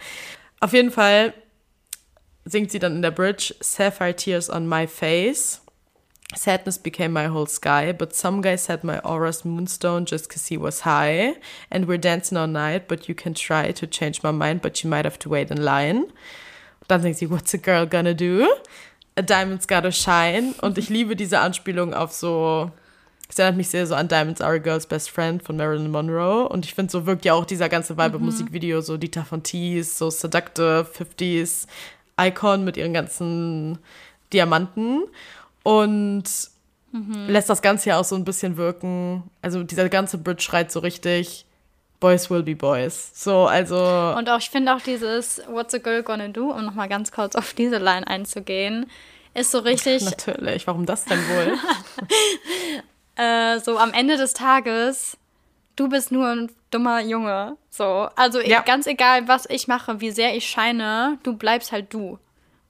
Auf 0.60 0.74
jeden 0.74 0.92
Fall 0.92 1.34
singt 2.46 2.72
sie 2.72 2.80
dann 2.80 2.96
in 2.96 3.02
der 3.02 3.12
Bridge 3.12 3.54
Sapphire 3.60 4.16
Tears 4.16 4.50
on 4.50 4.68
my 4.68 4.88
face. 4.88 5.62
Sadness 6.34 6.80
became 6.80 7.14
my 7.14 7.28
whole 7.28 7.48
sky, 7.48 7.94
but 7.94 8.16
some 8.16 8.42
guy 8.42 8.58
said 8.58 8.84
my 8.84 9.00
aura's 9.04 9.46
moonstone 9.46 10.06
just 10.06 10.30
cause 10.30 10.48
he 10.48 10.58
was 10.58 10.84
high. 10.84 11.36
And 11.70 11.88
we're 11.88 12.00
dancing 12.00 12.38
all 12.38 12.48
night, 12.48 12.88
but 12.88 13.08
you 13.08 13.16
can 13.16 13.34
try 13.34 13.72
to 13.72 13.88
change 13.88 14.24
my 14.24 14.32
mind, 14.32 14.62
but 14.62 14.84
you 14.84 14.90
might 14.90 15.06
have 15.06 15.20
to 15.20 15.30
wait 15.30 15.52
in 15.52 15.64
line. 15.64 16.06
Dann 16.88 17.02
singt 17.02 17.18
sie, 17.18 17.30
What's 17.30 17.54
a 17.54 17.58
girl 17.58 17.86
gonna 17.86 18.14
do? 18.14 18.48
A 19.16 19.22
Diamond's 19.22 19.68
Gotta 19.68 19.92
Shine. 19.92 20.56
Und 20.62 20.78
ich 20.78 20.90
liebe 20.90 21.16
diese 21.16 21.40
Anspielung 21.40 21.94
auf 21.94 22.12
so. 22.12 22.72
Es 23.28 23.40
erinnert 23.40 23.58
mich 23.58 23.70
sehr 23.70 23.88
so 23.88 23.96
an 23.96 24.08
Diamonds 24.08 24.42
Are 24.42 24.56
a 24.56 24.58
Girl's 24.60 24.86
Best 24.86 25.10
Friend 25.10 25.42
von 25.42 25.58
Marilyn 25.58 25.90
Monroe. 25.90 26.48
Und 26.48 26.66
ich 26.66 26.74
finde, 26.74 26.92
so 26.92 27.06
wirkt 27.06 27.26
ja 27.26 27.34
auch 27.34 27.46
dieser 27.46 27.70
ganze 27.70 27.98
Vibe 27.98 28.20
mhm. 28.20 28.26
Musikvideo, 28.26 28.82
so 28.82 28.98
Dita 28.98 29.24
von 29.24 29.44
Tees, 29.44 29.98
so 29.98 30.10
Seductive 30.10 30.88
50s 30.94 31.68
Icon 32.20 32.64
mit 32.64 32.78
ihren 32.78 32.94
ganzen 32.94 33.80
Diamanten. 34.32 35.04
Und 35.64 36.24
mhm. 36.92 37.28
lässt 37.28 37.50
das 37.50 37.62
Ganze 37.62 37.90
ja 37.90 38.00
auch 38.00 38.06
so 38.06 38.16
ein 38.16 38.26
bisschen 38.26 38.58
wirken. 38.58 39.24
Also 39.42 39.64
dieser 39.64 39.90
ganze 39.90 40.18
Bridge 40.18 40.44
schreit 40.44 40.72
so 40.72 40.80
richtig. 40.80 41.46
Boys 42.00 42.30
will 42.30 42.44
be 42.44 42.56
boys. 42.56 43.12
So, 43.16 43.48
also. 43.48 43.78
Und 44.18 44.30
auch, 44.30 44.38
ich 44.38 44.50
finde 44.50 44.76
auch 44.76 44.82
dieses 44.82 45.42
What's 45.50 45.74
a 45.74 45.80
girl 45.80 46.04
gonna 46.04 46.28
do, 46.28 46.52
um 46.52 46.66
nochmal 46.66 46.90
ganz 46.90 47.12
kurz 47.12 47.36
auf 47.36 47.54
diese 47.54 47.78
Line 47.78 48.06
einzugehen, 48.06 48.86
ist 49.34 49.52
so 49.52 49.60
richtig. 49.60 50.04
Natürlich, 50.28 50.68
warum 50.68 50.86
das 50.86 51.06
denn 51.06 51.18
wohl? 51.18 51.58
äh, 53.16 53.60
so 53.60 53.78
am 53.78 53.94
Ende 53.94 54.18
des 54.18 54.34
Tages, 54.34 55.18
du 55.76 55.90
bist 55.90 56.12
nur 56.12 56.28
ein 56.28 56.52
dummer 56.72 57.02
Junge. 57.02 57.58
So, 57.70 58.10
also 58.16 58.42
ja. 58.42 58.62
ganz 58.62 58.88
egal, 58.88 59.28
was 59.28 59.50
ich 59.50 59.68
mache, 59.68 60.02
wie 60.02 60.12
sehr 60.12 60.36
ich 60.36 60.48
scheine, 60.48 61.18
du 61.24 61.36
bleibst 61.36 61.72
halt 61.72 61.94
du. 61.94 62.20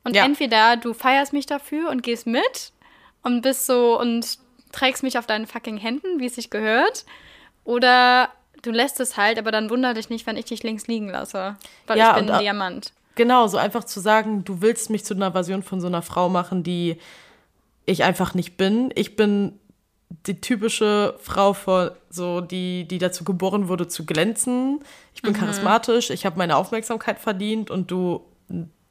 Und 0.03 0.15
ja. 0.15 0.23
entweder 0.23 0.77
du 0.77 0.93
feierst 0.93 1.33
mich 1.33 1.47
dafür 1.47 1.89
und 1.89 2.03
gehst 2.03 2.27
mit 2.27 2.71
und 3.23 3.41
bist 3.41 3.65
so 3.65 3.99
und 3.99 4.37
trägst 4.71 5.03
mich 5.03 5.17
auf 5.17 5.25
deinen 5.25 5.47
fucking 5.47 5.77
Händen, 5.77 6.19
wie 6.19 6.27
es 6.27 6.35
sich 6.35 6.49
gehört, 6.49 7.05
oder 7.63 8.29
du 8.61 8.71
lässt 8.71 8.99
es 8.99 9.17
halt, 9.17 9.39
aber 9.39 9.51
dann 9.51 9.69
wundere 9.69 9.95
dich 9.95 10.09
nicht, 10.09 10.27
wenn 10.27 10.37
ich 10.37 10.45
dich 10.45 10.63
links 10.63 10.87
liegen 10.87 11.09
lasse. 11.09 11.55
Weil 11.87 11.97
ja, 11.97 12.11
ich 12.11 12.23
bin 12.23 12.29
ein 12.29 12.39
Diamant. 12.39 12.93
Genau, 13.15 13.47
so 13.47 13.57
einfach 13.57 13.85
zu 13.85 13.99
sagen, 13.99 14.43
du 14.43 14.61
willst 14.61 14.89
mich 14.89 15.05
zu 15.05 15.15
einer 15.15 15.31
Version 15.31 15.63
von 15.63 15.79
so 15.79 15.87
einer 15.87 16.01
Frau 16.01 16.29
machen, 16.29 16.63
die 16.63 16.97
ich 17.85 18.03
einfach 18.03 18.33
nicht 18.33 18.57
bin. 18.57 18.91
Ich 18.95 19.15
bin 19.15 19.57
die 20.27 20.39
typische 20.41 21.15
Frau 21.19 21.53
vor 21.53 21.95
so 22.09 22.41
die 22.41 22.87
die 22.87 22.97
dazu 22.97 23.23
geboren 23.23 23.67
wurde 23.67 23.87
zu 23.87 24.05
glänzen. 24.05 24.79
Ich 25.13 25.21
bin 25.21 25.33
mhm. 25.33 25.37
charismatisch, 25.37 26.09
ich 26.09 26.25
habe 26.25 26.37
meine 26.37 26.57
Aufmerksamkeit 26.57 27.19
verdient 27.19 27.69
und 27.69 27.91
du 27.91 28.25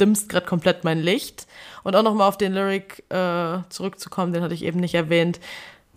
dimmst 0.00 0.28
gerade 0.28 0.46
komplett 0.46 0.84
mein 0.84 1.00
Licht. 1.00 1.46
Und 1.82 1.96
auch 1.96 2.02
noch 2.02 2.14
mal 2.14 2.28
auf 2.28 2.38
den 2.38 2.52
Lyric 2.52 3.04
äh, 3.10 3.58
zurückzukommen, 3.68 4.32
den 4.32 4.42
hatte 4.42 4.54
ich 4.54 4.64
eben 4.64 4.80
nicht 4.80 4.94
erwähnt. 4.94 5.40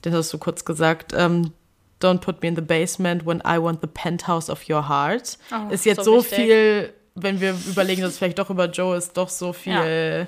Den 0.05 0.13
hast 0.13 0.31
du 0.31 0.37
kurz 0.37 0.65
gesagt. 0.65 1.13
Ähm, 1.15 1.51
Don't 1.99 2.19
put 2.19 2.43
me 2.43 2.49
in 2.49 2.55
the 2.55 2.61
basement 2.61 3.25
when 3.25 3.39
I 3.39 3.59
want 3.59 3.81
the 3.81 3.87
penthouse 3.87 4.51
of 4.51 4.69
your 4.69 4.87
heart. 4.87 5.39
Oh, 5.51 5.71
ist 5.71 5.83
jetzt 5.83 6.03
so, 6.03 6.17
so 6.17 6.21
viel, 6.21 6.93
wenn 7.15 7.41
wir 7.41 7.55
überlegen, 7.67 8.03
dass 8.03 8.11
es 8.11 8.17
vielleicht 8.19 8.37
doch 8.37 8.51
über 8.51 8.65
Joe 8.65 8.95
ist, 8.95 9.17
doch 9.17 9.29
so 9.29 9.51
viel 9.51 9.73
ja. 9.73 10.27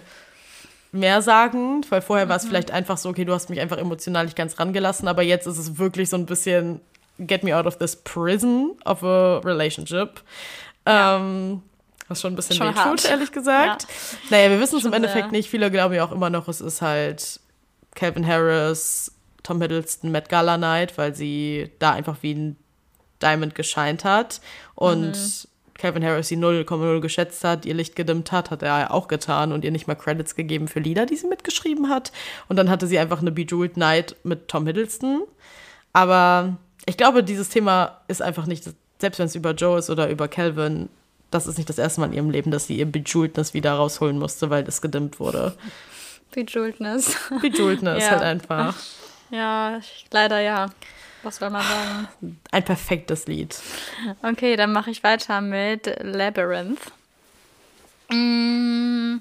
Mehr 0.91 1.21
sagend, 1.21 1.89
weil 1.91 2.01
vorher 2.01 2.25
mhm. 2.25 2.29
war 2.29 2.37
es 2.37 2.45
vielleicht 2.45 2.71
einfach 2.71 2.97
so, 2.97 3.09
okay, 3.09 3.25
du 3.25 3.33
hast 3.33 3.49
mich 3.49 3.59
einfach 3.59 3.77
emotional 3.77 4.25
nicht 4.25 4.35
ganz 4.35 4.59
rangelassen, 4.59 5.07
aber 5.07 5.21
jetzt 5.21 5.45
ist 5.45 5.57
es 5.57 5.77
wirklich 5.77 6.09
so 6.09 6.17
ein 6.17 6.25
bisschen 6.25 6.81
get 7.19 7.43
me 7.43 7.55
out 7.55 7.65
of 7.65 7.77
this 7.77 7.95
prison 7.95 8.77
of 8.85 9.03
a 9.03 9.39
relationship. 9.39 10.21
Ja. 10.87 11.17
Ähm, 11.17 11.61
was 12.07 12.21
schon 12.21 12.33
ein 12.33 12.35
bisschen 12.35 12.55
schon 12.55 12.75
wehtut, 12.75 13.05
ehrlich 13.05 13.31
gesagt. 13.31 13.83
Ja. 13.83 14.17
Naja, 14.31 14.49
wir 14.49 14.59
wissen 14.59 14.79
es 14.79 14.85
im 14.85 14.93
Endeffekt 14.93 15.25
sehr. 15.25 15.31
nicht. 15.31 15.49
Viele 15.49 15.69
glauben 15.69 15.93
ja 15.93 16.03
auch 16.03 16.11
immer 16.11 16.31
noch, 16.31 16.47
es 16.47 16.59
ist 16.59 16.81
halt 16.81 17.39
Calvin 17.93 18.25
Harris, 18.25 19.11
Tom 19.43 19.61
Hiddleston 19.61 20.11
Met 20.11 20.27
Gala 20.27 20.57
Night, 20.57 20.97
weil 20.97 21.13
sie 21.13 21.71
da 21.77 21.91
einfach 21.91 22.17
wie 22.21 22.33
ein 22.33 22.57
Diamond 23.21 23.53
gescheint 23.53 24.05
hat. 24.05 24.41
Und 24.73 25.11
mhm. 25.11 25.48
Calvin 25.79 26.03
Harris 26.03 26.27
sie 26.27 26.37
0,0 26.37 26.99
geschätzt 26.99 27.43
hat, 27.43 27.65
ihr 27.65 27.73
Licht 27.73 27.95
gedimmt 27.95 28.31
hat, 28.31 28.51
hat 28.51 28.61
er 28.61 28.93
auch 28.93 29.07
getan 29.07 29.51
und 29.53 29.63
ihr 29.63 29.71
nicht 29.71 29.87
mal 29.87 29.95
Credits 29.95 30.35
gegeben 30.35 30.67
für 30.67 30.79
Lieder, 30.81 31.05
die 31.05 31.15
sie 31.15 31.27
mitgeschrieben 31.27 31.89
hat. 31.89 32.11
Und 32.49 32.57
dann 32.57 32.69
hatte 32.69 32.85
sie 32.85 32.99
einfach 32.99 33.21
eine 33.21 33.31
Bejeweled 33.31 33.77
Night 33.77 34.15
mit 34.23 34.49
Tom 34.49 34.67
Hiddleston. 34.67 35.23
Aber 35.93 36.57
ich 36.85 36.97
glaube, 36.97 37.23
dieses 37.23 37.49
Thema 37.49 38.01
ist 38.07 38.21
einfach 38.21 38.45
nicht, 38.45 38.69
selbst 38.99 39.19
wenn 39.19 39.27
es 39.27 39.35
über 39.35 39.51
Joe 39.51 39.79
ist 39.79 39.89
oder 39.89 40.09
über 40.09 40.27
Calvin, 40.27 40.89
das 41.31 41.47
ist 41.47 41.57
nicht 41.57 41.69
das 41.69 41.77
erste 41.77 42.01
Mal 42.01 42.07
in 42.07 42.13
ihrem 42.13 42.29
Leben, 42.29 42.51
dass 42.51 42.67
sie 42.67 42.77
ihr 42.77 42.91
Bejeweledness 42.91 43.53
wieder 43.53 43.73
rausholen 43.73 44.19
musste, 44.19 44.49
weil 44.49 44.63
das 44.63 44.81
gedimmt 44.81 45.19
wurde. 45.19 45.55
Bejeweledness. 46.31 47.15
Bejeweledness 47.41 48.03
ja. 48.03 48.09
halt 48.11 48.21
einfach. 48.21 48.75
Ja, 49.31 49.79
leider 50.11 50.39
ja. 50.41 50.67
Was 51.23 51.37
soll 51.37 51.49
man 51.49 51.63
sagen? 51.63 52.39
Ein 52.51 52.63
perfektes 52.63 53.27
Lied. 53.27 53.57
Okay, 54.23 54.55
dann 54.55 54.71
mache 54.71 54.89
ich 54.91 55.03
weiter 55.03 55.41
mit 55.41 55.93
Labyrinth. 56.01 56.79
Mm, 58.09 59.17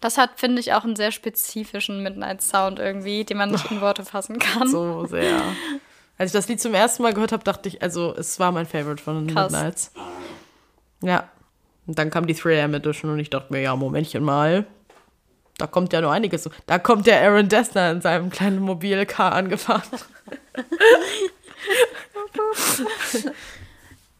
das 0.00 0.18
hat, 0.18 0.30
finde 0.36 0.60
ich, 0.60 0.72
auch 0.72 0.84
einen 0.84 0.96
sehr 0.96 1.12
spezifischen 1.12 2.02
Midnight-Sound 2.02 2.78
irgendwie, 2.78 3.24
den 3.24 3.36
man 3.36 3.50
nicht 3.50 3.70
in 3.70 3.80
Worte 3.80 4.04
fassen 4.04 4.38
kann. 4.38 4.68
So 4.68 5.06
sehr. 5.06 5.40
Als 6.18 6.30
ich 6.30 6.32
das 6.32 6.48
Lied 6.48 6.60
zum 6.60 6.74
ersten 6.74 7.02
Mal 7.02 7.14
gehört 7.14 7.32
habe, 7.32 7.44
dachte 7.44 7.68
ich, 7.68 7.82
also 7.82 8.14
es 8.16 8.38
war 8.40 8.52
mein 8.52 8.66
Favorite 8.66 9.02
von 9.02 9.26
den 9.26 9.34
Krass. 9.34 9.52
Midnights. 9.52 9.92
Ja. 11.02 11.28
Und 11.86 11.98
dann 11.98 12.10
kam 12.10 12.26
die 12.26 12.34
3am 12.34 12.74
Edition 12.74 13.10
und 13.12 13.18
ich 13.18 13.30
dachte 13.30 13.52
mir, 13.52 13.60
ja, 13.60 13.76
Momentchen 13.76 14.24
mal. 14.24 14.66
Da 15.58 15.66
kommt 15.66 15.92
ja 15.92 16.00
nur 16.00 16.12
einiges. 16.12 16.48
Da 16.66 16.78
kommt 16.78 17.06
der 17.06 17.22
Aaron 17.22 17.48
Dessner 17.48 17.90
in 17.92 18.00
seinem 18.00 18.30
kleinen 18.30 18.60
Mobilcar 18.60 19.32
angefahren. 19.32 19.82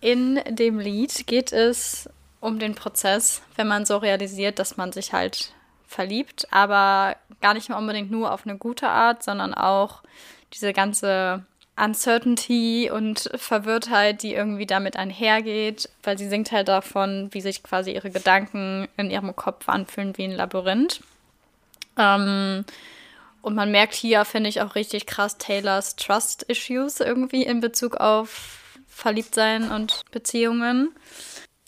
In 0.00 0.40
dem 0.48 0.78
Lied 0.78 1.26
geht 1.26 1.52
es 1.52 2.08
um 2.40 2.58
den 2.58 2.74
Prozess, 2.74 3.42
wenn 3.56 3.66
man 3.66 3.86
so 3.86 3.96
realisiert, 3.96 4.58
dass 4.58 4.76
man 4.76 4.92
sich 4.92 5.12
halt 5.12 5.52
verliebt, 5.86 6.46
aber 6.50 7.16
gar 7.40 7.54
nicht 7.54 7.68
mehr 7.68 7.78
unbedingt 7.78 8.10
nur 8.10 8.32
auf 8.32 8.46
eine 8.46 8.58
gute 8.58 8.88
Art, 8.88 9.22
sondern 9.22 9.54
auch 9.54 10.02
diese 10.52 10.72
ganze 10.72 11.44
Uncertainty 11.76 12.90
und 12.90 13.30
Verwirrtheit, 13.34 14.22
die 14.22 14.34
irgendwie 14.34 14.66
damit 14.66 14.96
einhergeht, 14.96 15.90
weil 16.02 16.16
sie 16.16 16.28
singt 16.28 16.50
halt 16.52 16.68
davon, 16.68 17.28
wie 17.32 17.40
sich 17.40 17.62
quasi 17.62 17.92
ihre 17.92 18.10
Gedanken 18.10 18.88
in 18.96 19.10
ihrem 19.10 19.36
Kopf 19.36 19.68
anfühlen 19.68 20.16
wie 20.16 20.24
ein 20.24 20.32
Labyrinth. 20.32 21.00
Ähm, 21.98 22.64
und 23.46 23.54
man 23.54 23.70
merkt 23.70 23.94
hier, 23.94 24.24
finde 24.24 24.50
ich, 24.50 24.60
auch 24.60 24.74
richtig 24.74 25.06
krass 25.06 25.38
Taylors 25.38 25.94
Trust-Issues 25.94 26.98
irgendwie 26.98 27.44
in 27.44 27.60
Bezug 27.60 27.96
auf 27.96 28.58
Verliebtsein 28.88 29.70
und 29.70 30.02
Beziehungen. 30.10 30.92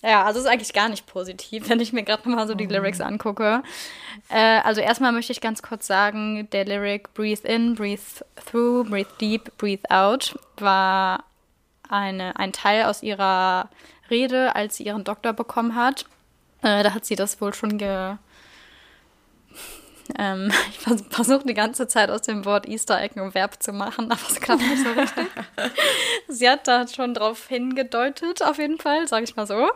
Ja, 0.03 0.25
also 0.25 0.41
ist 0.41 0.47
eigentlich 0.47 0.73
gar 0.73 0.89
nicht 0.89 1.07
positiv, 1.07 1.69
wenn 1.69 1.79
ich 1.79 1.93
mir 1.93 2.03
gerade 2.03 2.29
mal 2.29 2.49
so 2.49 2.57
die 2.57 2.67
Lyrics 2.67 3.01
angucke. 3.01 3.63
Äh, 4.29 4.59
also 4.65 4.81
erstmal 4.81 5.13
möchte 5.13 5.31
ich 5.31 5.41
ganz 5.41 5.63
kurz 5.63 5.87
sagen, 5.87 6.51
der 6.51 6.65
Lyric 6.65 7.15
Breathe 7.15 7.47
in, 7.47 7.77
breathe 7.77 8.03
through, 8.45 8.83
breathe 8.91 9.11
deep, 9.21 9.57
breathe 9.57 9.89
out 9.89 10.37
war 10.57 11.23
eine, 11.89 12.35
ein 12.41 12.53
Teil 12.53 12.87
aus 12.87 13.05
ihrer 13.05 13.71
Rede, 14.11 14.57
als 14.57 14.79
sie 14.79 14.83
ihren 14.83 15.05
Doktor 15.05 15.33
bekommen 15.33 15.77
hat. 15.77 16.07
Äh, 16.63 16.83
da 16.83 16.93
hat 16.93 17.05
sie 17.05 17.15
das 17.15 17.41
wohl 17.41 17.55
schon 17.55 17.79
ge 17.79 18.17
ähm, 20.19 20.51
ich 20.71 20.79
versuche 21.11 21.47
die 21.47 21.55
ganze 21.55 21.89
Zeit 21.89 22.11
aus 22.11 22.23
dem 22.23 22.45
Wort 22.45 22.69
Easter 22.69 23.01
Egg 23.01 23.21
ein 23.21 23.35
Verb 23.35 23.63
zu 23.63 23.73
machen, 23.73 24.11
aber 24.11 24.21
es 24.29 24.41
klappt 24.41 24.63
nicht 24.63 24.83
so 24.83 24.91
richtig. 24.91 25.27
Sie 26.29 26.49
hat 26.49 26.67
da 26.67 26.87
schon 26.87 27.15
drauf 27.15 27.49
hingedeutet, 27.49 28.43
auf 28.43 28.59
jeden 28.59 28.79
Fall, 28.79 29.09
sage 29.09 29.25
ich 29.25 29.37
mal 29.37 29.47
so. 29.47 29.69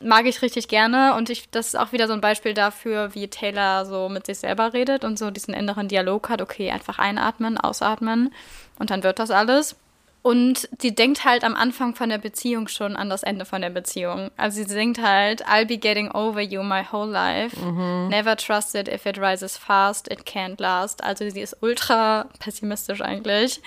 Mag 0.00 0.26
ich 0.26 0.42
richtig 0.42 0.68
gerne 0.68 1.14
und 1.14 1.30
ich, 1.30 1.48
das 1.50 1.68
ist 1.68 1.76
auch 1.76 1.92
wieder 1.92 2.06
so 2.06 2.12
ein 2.12 2.20
Beispiel 2.20 2.52
dafür, 2.52 3.14
wie 3.14 3.28
Taylor 3.28 3.86
so 3.86 4.10
mit 4.10 4.26
sich 4.26 4.38
selber 4.38 4.74
redet 4.74 5.04
und 5.04 5.18
so 5.18 5.30
diesen 5.30 5.54
inneren 5.54 5.88
Dialog 5.88 6.28
hat. 6.28 6.42
Okay, 6.42 6.70
einfach 6.70 6.98
einatmen, 6.98 7.56
ausatmen 7.56 8.34
und 8.78 8.90
dann 8.90 9.02
wird 9.02 9.18
das 9.18 9.30
alles. 9.30 9.76
Und 10.26 10.68
sie 10.80 10.92
denkt 10.92 11.24
halt 11.24 11.44
am 11.44 11.54
Anfang 11.54 11.94
von 11.94 12.08
der 12.08 12.18
Beziehung 12.18 12.66
schon 12.66 12.96
an 12.96 13.08
das 13.08 13.22
Ende 13.22 13.44
von 13.44 13.62
der 13.62 13.70
Beziehung. 13.70 14.32
Also 14.36 14.56
sie 14.56 14.68
singt 14.68 15.00
halt, 15.00 15.46
I'll 15.46 15.66
be 15.66 15.78
getting 15.78 16.10
over 16.10 16.40
you 16.40 16.64
my 16.64 16.82
whole 16.82 17.08
life. 17.08 17.56
Mhm. 17.64 18.08
Never 18.08 18.36
trust 18.36 18.74
it 18.74 18.88
if 18.88 19.06
it 19.06 19.20
rises 19.20 19.56
fast, 19.56 20.10
it 20.10 20.26
can't 20.26 20.60
last. 20.60 21.04
Also 21.04 21.30
sie 21.30 21.42
ist 21.42 21.56
ultra 21.60 22.26
pessimistisch 22.40 23.02
eigentlich. 23.02 23.60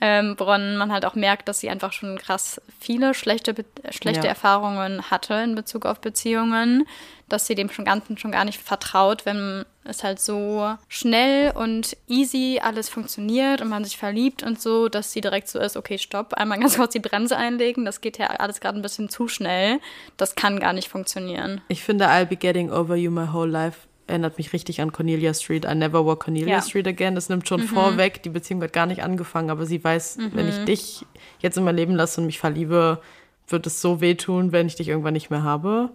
Ähm, 0.00 0.34
woran 0.38 0.76
man 0.76 0.90
halt 0.90 1.04
auch 1.04 1.14
merkt, 1.14 1.46
dass 1.46 1.60
sie 1.60 1.70
einfach 1.70 1.92
schon 1.92 2.18
krass 2.18 2.60
viele 2.80 3.14
schlechte, 3.14 3.54
schlechte 3.90 4.24
ja. 4.24 4.30
Erfahrungen 4.30 5.08
hatte 5.08 5.34
in 5.34 5.54
Bezug 5.54 5.86
auf 5.86 6.00
Beziehungen, 6.00 6.84
dass 7.32 7.46
sie 7.46 7.54
dem 7.54 7.70
schon 7.70 7.84
Ganzen 7.84 8.18
schon 8.18 8.30
gar 8.30 8.44
nicht 8.44 8.60
vertraut, 8.60 9.24
wenn 9.24 9.64
es 9.84 10.04
halt 10.04 10.20
so 10.20 10.74
schnell 10.88 11.52
und 11.52 11.96
easy 12.06 12.60
alles 12.62 12.88
funktioniert 12.88 13.62
und 13.62 13.68
man 13.68 13.84
sich 13.84 13.96
verliebt 13.96 14.42
und 14.42 14.60
so, 14.60 14.88
dass 14.88 15.12
sie 15.12 15.20
direkt 15.20 15.48
so 15.48 15.58
ist, 15.58 15.76
okay, 15.76 15.98
stopp, 15.98 16.34
einmal 16.34 16.60
ganz 16.60 16.76
kurz 16.76 16.92
die 16.92 17.00
Bremse 17.00 17.36
einlegen, 17.36 17.84
das 17.84 18.00
geht 18.00 18.18
ja 18.18 18.26
alles 18.26 18.60
gerade 18.60 18.78
ein 18.78 18.82
bisschen 18.82 19.08
zu 19.08 19.28
schnell. 19.28 19.80
Das 20.16 20.34
kann 20.34 20.60
gar 20.60 20.72
nicht 20.72 20.88
funktionieren. 20.88 21.62
Ich 21.68 21.82
finde, 21.82 22.08
I'll 22.08 22.26
be 22.26 22.36
getting 22.36 22.70
over 22.70 22.96
you 22.96 23.10
my 23.10 23.32
whole 23.32 23.50
life 23.50 23.88
erinnert 24.06 24.36
mich 24.36 24.52
richtig 24.52 24.80
an 24.80 24.92
Cornelia 24.92 25.32
Street. 25.32 25.64
I 25.64 25.74
never 25.74 26.04
walk 26.04 26.24
Cornelia 26.24 26.56
ja. 26.56 26.62
Street 26.62 26.86
again. 26.86 27.14
Das 27.14 27.28
nimmt 27.28 27.48
schon 27.48 27.62
mhm. 27.62 27.68
vorweg. 27.68 28.22
Die 28.22 28.28
Beziehung 28.28 28.62
hat 28.62 28.72
gar 28.72 28.86
nicht 28.86 29.02
angefangen, 29.02 29.48
aber 29.48 29.64
sie 29.64 29.82
weiß, 29.82 30.18
mhm. 30.18 30.30
wenn 30.34 30.48
ich 30.48 30.64
dich 30.64 31.06
jetzt 31.40 31.56
in 31.56 31.64
mein 31.64 31.76
Leben 31.76 31.94
lasse 31.94 32.20
und 32.20 32.26
mich 32.26 32.38
verliebe, 32.38 33.00
wird 33.48 33.66
es 33.66 33.80
so 33.80 34.00
wehtun, 34.00 34.52
wenn 34.52 34.66
ich 34.66 34.76
dich 34.76 34.88
irgendwann 34.88 35.14
nicht 35.14 35.30
mehr 35.30 35.44
habe. 35.44 35.90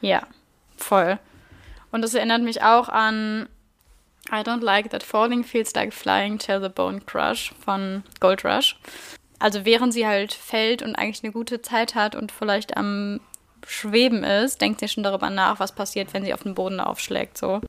Ja. 0.00 0.26
Voll. 0.76 1.18
Und 1.90 2.02
das 2.02 2.14
erinnert 2.14 2.42
mich 2.42 2.62
auch 2.62 2.88
an 2.88 3.48
I 4.30 4.42
don't 4.42 4.62
like 4.62 4.90
that 4.90 5.02
falling 5.02 5.44
feels 5.44 5.74
like 5.74 5.92
flying 5.92 6.38
till 6.38 6.60
the 6.60 6.68
bone 6.68 7.00
crush 7.00 7.52
von 7.62 8.02
Gold 8.20 8.44
Rush. 8.44 8.76
Also 9.38 9.64
während 9.64 9.92
sie 9.92 10.06
halt 10.06 10.32
fällt 10.32 10.82
und 10.82 10.96
eigentlich 10.96 11.22
eine 11.22 11.32
gute 11.32 11.60
Zeit 11.60 11.94
hat 11.94 12.14
und 12.14 12.32
vielleicht 12.32 12.76
am 12.76 13.20
Schweben 13.66 14.24
ist, 14.24 14.60
denkt 14.60 14.80
sie 14.80 14.88
schon 14.88 15.02
darüber 15.02 15.30
nach, 15.30 15.60
was 15.60 15.74
passiert, 15.74 16.14
wenn 16.14 16.24
sie 16.24 16.34
auf 16.34 16.42
den 16.42 16.54
Boden 16.54 16.80
aufschlägt, 16.80 17.38
so. 17.38 17.60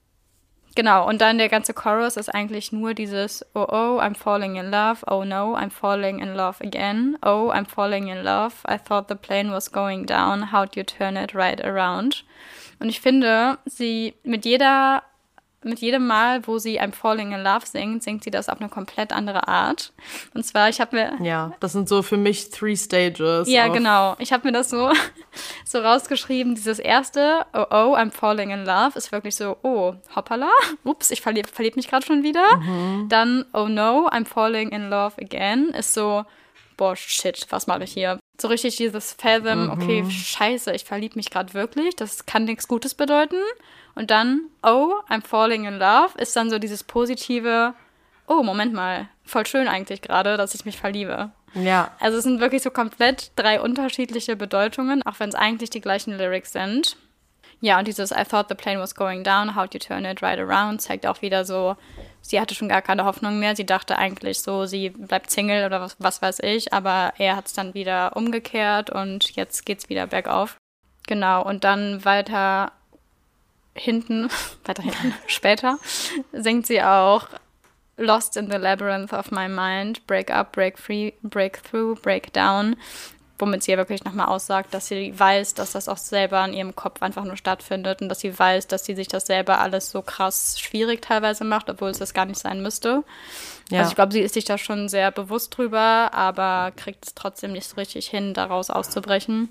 Genau, 0.75 1.07
und 1.07 1.21
dann 1.21 1.37
der 1.37 1.47
ganze 1.47 1.73
Chorus 1.73 2.17
ist 2.17 2.27
eigentlich 2.27 2.73
nur 2.73 2.93
dieses 2.93 3.45
Oh, 3.53 3.65
oh, 3.69 3.99
I'm 4.01 4.13
falling 4.13 4.57
in 4.57 4.71
love. 4.71 5.05
Oh 5.09 5.23
no, 5.23 5.55
I'm 5.55 5.69
falling 5.69 6.19
in 6.19 6.35
love 6.35 6.61
again. 6.61 7.17
Oh, 7.23 7.49
I'm 7.53 7.65
falling 7.65 8.09
in 8.09 8.23
love. 8.23 8.55
I 8.67 8.77
thought 8.77 9.07
the 9.07 9.15
plane 9.15 9.51
was 9.51 9.71
going 9.71 10.05
down. 10.05 10.51
How'd 10.51 10.75
you 10.75 10.83
turn 10.83 11.15
it 11.15 11.33
right 11.33 11.61
around? 11.61 12.23
Und 12.79 12.89
ich 12.89 13.01
finde, 13.01 13.57
sie 13.65 14.15
mit 14.23 14.45
jeder 14.45 15.03
mit 15.65 15.79
jedem 15.79 16.05
Mal, 16.05 16.45
wo 16.47 16.59
sie 16.59 16.79
I'm 16.79 16.93
Falling 16.93 17.31
in 17.31 17.43
Love 17.43 17.65
singt, 17.65 18.03
singt 18.03 18.23
sie 18.23 18.29
das 18.29 18.49
auf 18.49 18.59
eine 18.61 18.69
komplett 18.69 19.11
andere 19.11 19.47
Art. 19.47 19.93
Und 20.35 20.45
zwar, 20.45 20.69
ich 20.69 20.79
habe 20.79 20.95
mir. 20.95 21.17
Ja, 21.25 21.53
das 21.59 21.73
sind 21.73 21.89
so 21.89 22.03
für 22.03 22.17
mich 22.17 22.51
three 22.51 22.75
stages. 22.75 23.49
Ja, 23.49 23.67
genau. 23.67 24.15
Ich 24.19 24.31
habe 24.31 24.47
mir 24.47 24.53
das 24.53 24.69
so, 24.69 24.91
so 25.65 25.79
rausgeschrieben. 25.79 26.53
Dieses 26.53 26.77
erste, 26.77 27.45
oh, 27.53 27.65
oh, 27.71 27.95
I'm 27.95 28.11
Falling 28.11 28.51
in 28.51 28.63
Love, 28.63 28.91
ist 28.95 29.11
wirklich 29.11 29.35
so, 29.35 29.57
oh, 29.63 29.95
hoppala, 30.15 30.51
ups, 30.83 31.09
ich 31.09 31.21
verlieb, 31.21 31.47
verlieb 31.47 31.75
mich 31.75 31.87
gerade 31.87 32.05
schon 32.05 32.21
wieder. 32.21 32.57
Mhm. 32.57 33.09
Dann, 33.09 33.45
oh 33.53 33.67
no, 33.67 34.07
I'm 34.09 34.25
Falling 34.25 34.69
in 34.69 34.89
Love 34.89 35.15
again, 35.19 35.69
ist 35.69 35.95
so, 35.95 36.25
boah, 36.77 36.95
shit, 36.95 37.47
was 37.49 37.65
mache 37.65 37.85
ich 37.85 37.93
hier? 37.93 38.19
So 38.37 38.47
richtig 38.47 38.75
dieses 38.77 39.13
Fathom, 39.13 39.65
mhm. 39.65 39.71
okay, 39.71 40.05
scheiße, 40.09 40.73
ich 40.73 40.83
verliebe 40.83 41.15
mich 41.15 41.29
gerade 41.29 41.53
wirklich, 41.53 41.95
das 41.95 42.25
kann 42.25 42.45
nichts 42.45 42.67
Gutes 42.67 42.93
bedeuten. 42.93 43.41
Und 43.95 44.11
dann, 44.11 44.41
oh, 44.61 44.93
I'm 45.09 45.25
falling 45.25 45.65
in 45.65 45.79
love, 45.79 46.17
ist 46.17 46.35
dann 46.35 46.49
so 46.49 46.59
dieses 46.59 46.83
positive, 46.83 47.73
oh, 48.27 48.43
Moment 48.43 48.73
mal, 48.73 49.07
voll 49.23 49.45
schön 49.45 49.67
eigentlich 49.67 50.01
gerade, 50.01 50.35
dass 50.37 50.53
ich 50.53 50.65
mich 50.65 50.77
verliebe. 50.77 51.31
Ja. 51.53 51.91
Also 51.99 52.17
es 52.17 52.23
sind 52.25 52.41
wirklich 52.41 52.61
so 52.61 52.69
komplett 52.69 53.31
drei 53.37 53.61
unterschiedliche 53.61 54.35
Bedeutungen, 54.35 55.01
auch 55.03 55.19
wenn 55.19 55.29
es 55.29 55.35
eigentlich 55.35 55.69
die 55.69 55.81
gleichen 55.81 56.17
Lyrics 56.17 56.51
sind. 56.51 56.97
Ja, 57.65 57.79
und 57.79 57.87
dieses 57.87 58.11
I 58.11 58.23
thought 58.23 58.47
the 58.47 58.53
plane 58.53 58.79
was 58.79 58.93
going 58.93 59.23
down, 59.23 59.55
how'd 59.55 59.73
you 59.73 59.79
turn 59.79 60.05
it 60.05 60.21
right 60.21 60.37
around 60.37 60.83
zeigt 60.83 61.07
auch 61.07 61.23
wieder 61.23 61.45
so, 61.45 61.75
sie 62.21 62.39
hatte 62.39 62.53
schon 62.53 62.69
gar 62.69 62.83
keine 62.83 63.05
Hoffnung 63.05 63.39
mehr. 63.39 63.55
Sie 63.55 63.65
dachte 63.65 63.97
eigentlich 63.97 64.39
so, 64.39 64.67
sie 64.67 64.91
bleibt 64.91 65.31
Single 65.31 65.65
oder 65.65 65.81
was, 65.81 65.95
was 65.97 66.21
weiß 66.21 66.41
ich, 66.43 66.73
aber 66.73 67.13
er 67.17 67.35
hat 67.35 67.47
es 67.47 67.53
dann 67.53 67.73
wieder 67.73 68.15
umgekehrt 68.15 68.91
und 68.91 69.35
jetzt 69.35 69.65
geht's 69.65 69.89
wieder 69.89 70.05
bergauf. 70.05 70.57
Genau, 71.07 71.41
und 71.43 71.63
dann 71.63 72.05
weiter 72.05 72.71
hinten, 73.73 74.29
weiter 74.65 74.83
hinten, 74.83 75.15
später, 75.25 75.79
singt 76.33 76.67
sie 76.67 76.83
auch 76.83 77.27
Lost 77.97 78.37
in 78.37 78.51
the 78.51 78.57
Labyrinth 78.57 79.11
of 79.11 79.31
My 79.31 79.49
Mind, 79.49 80.05
Break 80.05 80.29
Up, 80.29 80.51
Break 80.51 80.77
Free, 80.77 81.13
Break 81.23 81.63
Through, 81.63 81.95
Break 81.95 82.31
Down 82.31 82.75
womit 83.37 83.63
sie 83.63 83.71
ja 83.71 83.77
wirklich 83.77 84.03
nochmal 84.03 84.27
aussagt, 84.27 84.73
dass 84.73 84.87
sie 84.87 85.17
weiß, 85.17 85.53
dass 85.55 85.73
das 85.73 85.89
auch 85.89 85.97
selber 85.97 86.43
in 86.45 86.53
ihrem 86.53 86.75
Kopf 86.75 87.01
einfach 87.01 87.25
nur 87.25 87.37
stattfindet 87.37 88.01
und 88.01 88.09
dass 88.09 88.21
sie 88.21 88.37
weiß, 88.37 88.67
dass 88.67 88.85
sie 88.85 88.95
sich 88.95 89.07
das 89.07 89.25
selber 89.25 89.59
alles 89.59 89.91
so 89.91 90.01
krass 90.01 90.59
schwierig 90.59 91.01
teilweise 91.01 91.43
macht, 91.43 91.69
obwohl 91.69 91.89
es 91.89 91.99
das 91.99 92.13
gar 92.13 92.25
nicht 92.25 92.39
sein 92.39 92.61
müsste. 92.61 93.03
Ja. 93.69 93.79
Also 93.79 93.89
ich 93.89 93.95
glaube, 93.95 94.13
sie 94.13 94.21
ist 94.21 94.33
sich 94.33 94.45
da 94.45 94.57
schon 94.57 94.87
sehr 94.89 95.11
bewusst 95.11 95.57
drüber, 95.57 96.13
aber 96.13 96.71
kriegt 96.75 97.05
es 97.05 97.15
trotzdem 97.15 97.51
nicht 97.51 97.67
so 97.67 97.75
richtig 97.75 98.07
hin, 98.07 98.33
daraus 98.33 98.69
auszubrechen. 98.69 99.49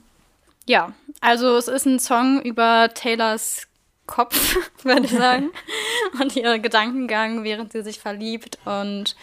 Ja, 0.66 0.92
also 1.20 1.56
es 1.56 1.68
ist 1.68 1.86
ein 1.86 1.98
Song 1.98 2.40
über 2.40 2.88
Taylors 2.94 3.66
Kopf, 4.06 4.56
würde 4.82 5.06
ich 5.06 5.12
sagen, 5.12 5.50
und 6.20 6.36
ihr 6.36 6.58
Gedankengang, 6.58 7.44
während 7.44 7.72
sie 7.72 7.82
sich 7.82 7.98
verliebt 7.98 8.58
und 8.64 9.16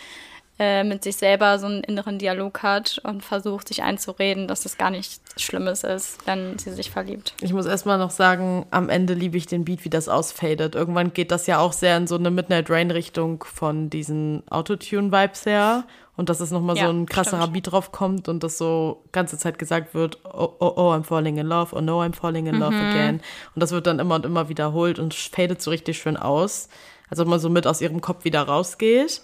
äh, 0.61 0.83
mit 0.83 1.03
sich 1.03 1.15
selber 1.15 1.57
so 1.57 1.65
einen 1.65 1.83
inneren 1.83 2.19
Dialog 2.19 2.61
hat 2.61 3.01
und 3.03 3.23
versucht, 3.23 3.67
sich 3.67 3.81
einzureden, 3.81 4.47
dass 4.47 4.63
es 4.65 4.77
gar 4.77 4.91
nichts 4.91 5.19
Schlimmes 5.41 5.83
ist, 5.83 6.19
wenn 6.27 6.59
sie 6.59 6.71
sich 6.71 6.91
verliebt. 6.91 7.33
Ich 7.41 7.51
muss 7.51 7.65
erstmal 7.65 7.97
noch 7.97 8.11
sagen, 8.11 8.67
am 8.69 8.87
Ende 8.87 9.15
liebe 9.15 9.37
ich 9.37 9.47
den 9.47 9.65
Beat, 9.65 9.83
wie 9.85 9.89
das 9.89 10.07
ausfadet. 10.07 10.75
Irgendwann 10.75 11.13
geht 11.13 11.31
das 11.31 11.47
ja 11.47 11.57
auch 11.57 11.73
sehr 11.73 11.97
in 11.97 12.05
so 12.05 12.13
eine 12.13 12.29
Midnight 12.29 12.69
Rain-Richtung 12.69 13.43
von 13.43 13.89
diesen 13.89 14.43
Autotune-Vibes 14.51 15.47
her. 15.47 15.85
Und 16.15 16.29
dass 16.29 16.41
es 16.41 16.51
nochmal 16.51 16.77
ja, 16.77 16.85
so 16.85 16.91
ein 16.91 17.07
krasserer 17.07 17.41
stimmt. 17.41 17.53
Beat 17.53 17.71
drauf 17.71 17.91
kommt 17.91 18.27
und 18.27 18.43
das 18.43 18.59
so 18.59 19.01
ganze 19.11 19.39
Zeit 19.39 19.57
gesagt 19.57 19.95
wird, 19.95 20.19
oh, 20.25 20.49
oh, 20.59 20.73
oh, 20.75 20.91
I'm 20.91 21.03
falling 21.03 21.37
in 21.37 21.47
love, 21.47 21.75
oh 21.75 21.81
no, 21.81 22.03
I'm 22.03 22.13
falling 22.13 22.45
in 22.45 22.59
love 22.59 22.75
mhm. 22.75 22.89
again. 22.91 23.21
Und 23.55 23.63
das 23.63 23.71
wird 23.71 23.87
dann 23.87 23.97
immer 23.97 24.13
und 24.13 24.27
immer 24.27 24.47
wiederholt 24.47 24.99
und 24.99 25.15
fadet 25.15 25.59
so 25.59 25.71
richtig 25.71 25.97
schön 25.97 26.17
aus. 26.17 26.69
Als 27.09 27.19
ob 27.19 27.27
man 27.27 27.39
so 27.39 27.49
mit 27.49 27.65
aus 27.65 27.81
ihrem 27.81 27.99
Kopf 27.99 28.25
wieder 28.25 28.43
rausgeht. 28.43 29.23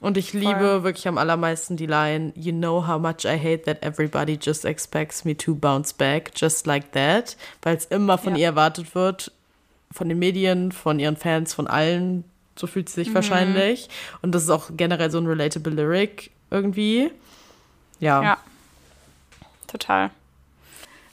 Und 0.00 0.16
ich 0.16 0.32
liebe 0.32 0.60
Voll. 0.60 0.82
wirklich 0.84 1.08
am 1.08 1.18
allermeisten 1.18 1.76
die 1.76 1.86
Line, 1.86 2.32
You 2.36 2.52
know 2.52 2.86
how 2.86 3.00
much 3.00 3.24
I 3.24 3.36
hate 3.36 3.64
that 3.64 3.82
everybody 3.82 4.38
just 4.40 4.64
expects 4.64 5.24
me 5.24 5.36
to 5.36 5.54
bounce 5.54 5.92
back, 5.92 6.30
just 6.36 6.66
like 6.66 6.92
that. 6.92 7.36
Weil 7.62 7.76
es 7.76 7.86
immer 7.86 8.16
von 8.16 8.34
ja. 8.34 8.40
ihr 8.40 8.46
erwartet 8.46 8.94
wird, 8.94 9.32
von 9.90 10.08
den 10.08 10.18
Medien, 10.18 10.70
von 10.70 11.00
ihren 11.00 11.16
Fans, 11.16 11.52
von 11.52 11.66
allen. 11.66 12.24
So 12.56 12.66
fühlt 12.66 12.88
sie 12.88 12.96
sich 12.96 13.10
mhm. 13.10 13.14
wahrscheinlich. 13.14 13.88
Und 14.22 14.34
das 14.34 14.44
ist 14.44 14.50
auch 14.50 14.70
generell 14.76 15.10
so 15.10 15.18
ein 15.18 15.26
relatable 15.26 15.72
Lyric 15.72 16.30
irgendwie. 16.50 17.10
Ja. 17.98 18.22
Ja. 18.22 18.38
Total. 19.66 20.10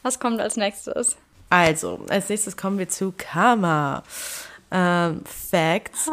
Was 0.03 0.19
kommt 0.19 0.39
als 0.39 0.57
nächstes? 0.57 1.17
Also, 1.49 2.05
als 2.09 2.29
nächstes 2.29 2.55
kommen 2.55 2.77
wir 2.77 2.89
zu 2.89 3.13
Karma 3.17 4.03
ähm, 4.71 5.21
Facts. 5.25 6.09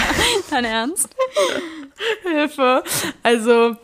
Dein 0.50 0.64
Ernst? 0.64 1.14
Hilfe. 2.22 2.82
Also, 3.22 3.76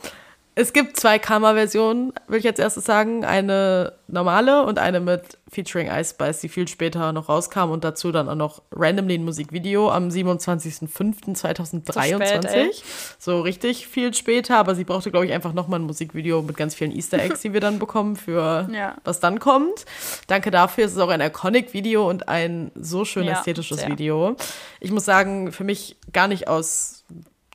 es 0.54 0.74
gibt 0.74 0.98
zwei 0.98 1.18
Karma-Versionen, 1.18 2.12
will 2.28 2.38
ich 2.38 2.44
jetzt 2.44 2.60
erstes 2.60 2.84
sagen. 2.84 3.24
Eine 3.24 3.94
normale 4.06 4.66
und 4.66 4.78
eine 4.78 5.00
mit 5.00 5.38
featuring 5.50 5.88
Ice 5.88 6.10
Spice, 6.10 6.40
die 6.40 6.50
viel 6.50 6.68
später 6.68 7.10
noch 7.12 7.30
rauskam 7.30 7.70
und 7.70 7.84
dazu 7.84 8.12
dann 8.12 8.28
auch 8.28 8.34
noch 8.34 8.60
randomly 8.70 9.14
ein 9.14 9.24
Musikvideo 9.24 9.90
am 9.90 10.08
27.05.2023. 10.08 12.82
So, 13.18 13.32
so, 13.32 13.40
richtig 13.40 13.86
viel 13.86 14.12
später, 14.12 14.58
aber 14.58 14.74
sie 14.74 14.84
brauchte, 14.84 15.10
glaube 15.10 15.24
ich, 15.24 15.32
einfach 15.32 15.54
nochmal 15.54 15.80
ein 15.80 15.84
Musikvideo 15.84 16.42
mit 16.42 16.58
ganz 16.58 16.74
vielen 16.74 16.92
Easter 16.92 17.18
Eggs, 17.18 17.40
die 17.40 17.54
wir 17.54 17.60
dann 17.60 17.78
bekommen 17.78 18.16
für 18.16 18.68
ja. 18.72 18.96
was 19.04 19.20
dann 19.20 19.40
kommt. 19.40 19.86
Danke 20.26 20.50
dafür. 20.50 20.84
Es 20.84 20.92
ist 20.92 20.98
auch 20.98 21.08
ein 21.08 21.22
iconic-Video 21.22 22.06
und 22.08 22.28
ein 22.28 22.72
so 22.74 23.06
schön 23.06 23.24
ja, 23.24 23.38
ästhetisches 23.38 23.80
sehr. 23.80 23.88
Video. 23.88 24.36
Ich 24.80 24.90
muss 24.90 25.06
sagen, 25.06 25.50
für 25.50 25.64
mich 25.64 25.96
gar 26.12 26.28
nicht 26.28 26.48
aus 26.48 27.01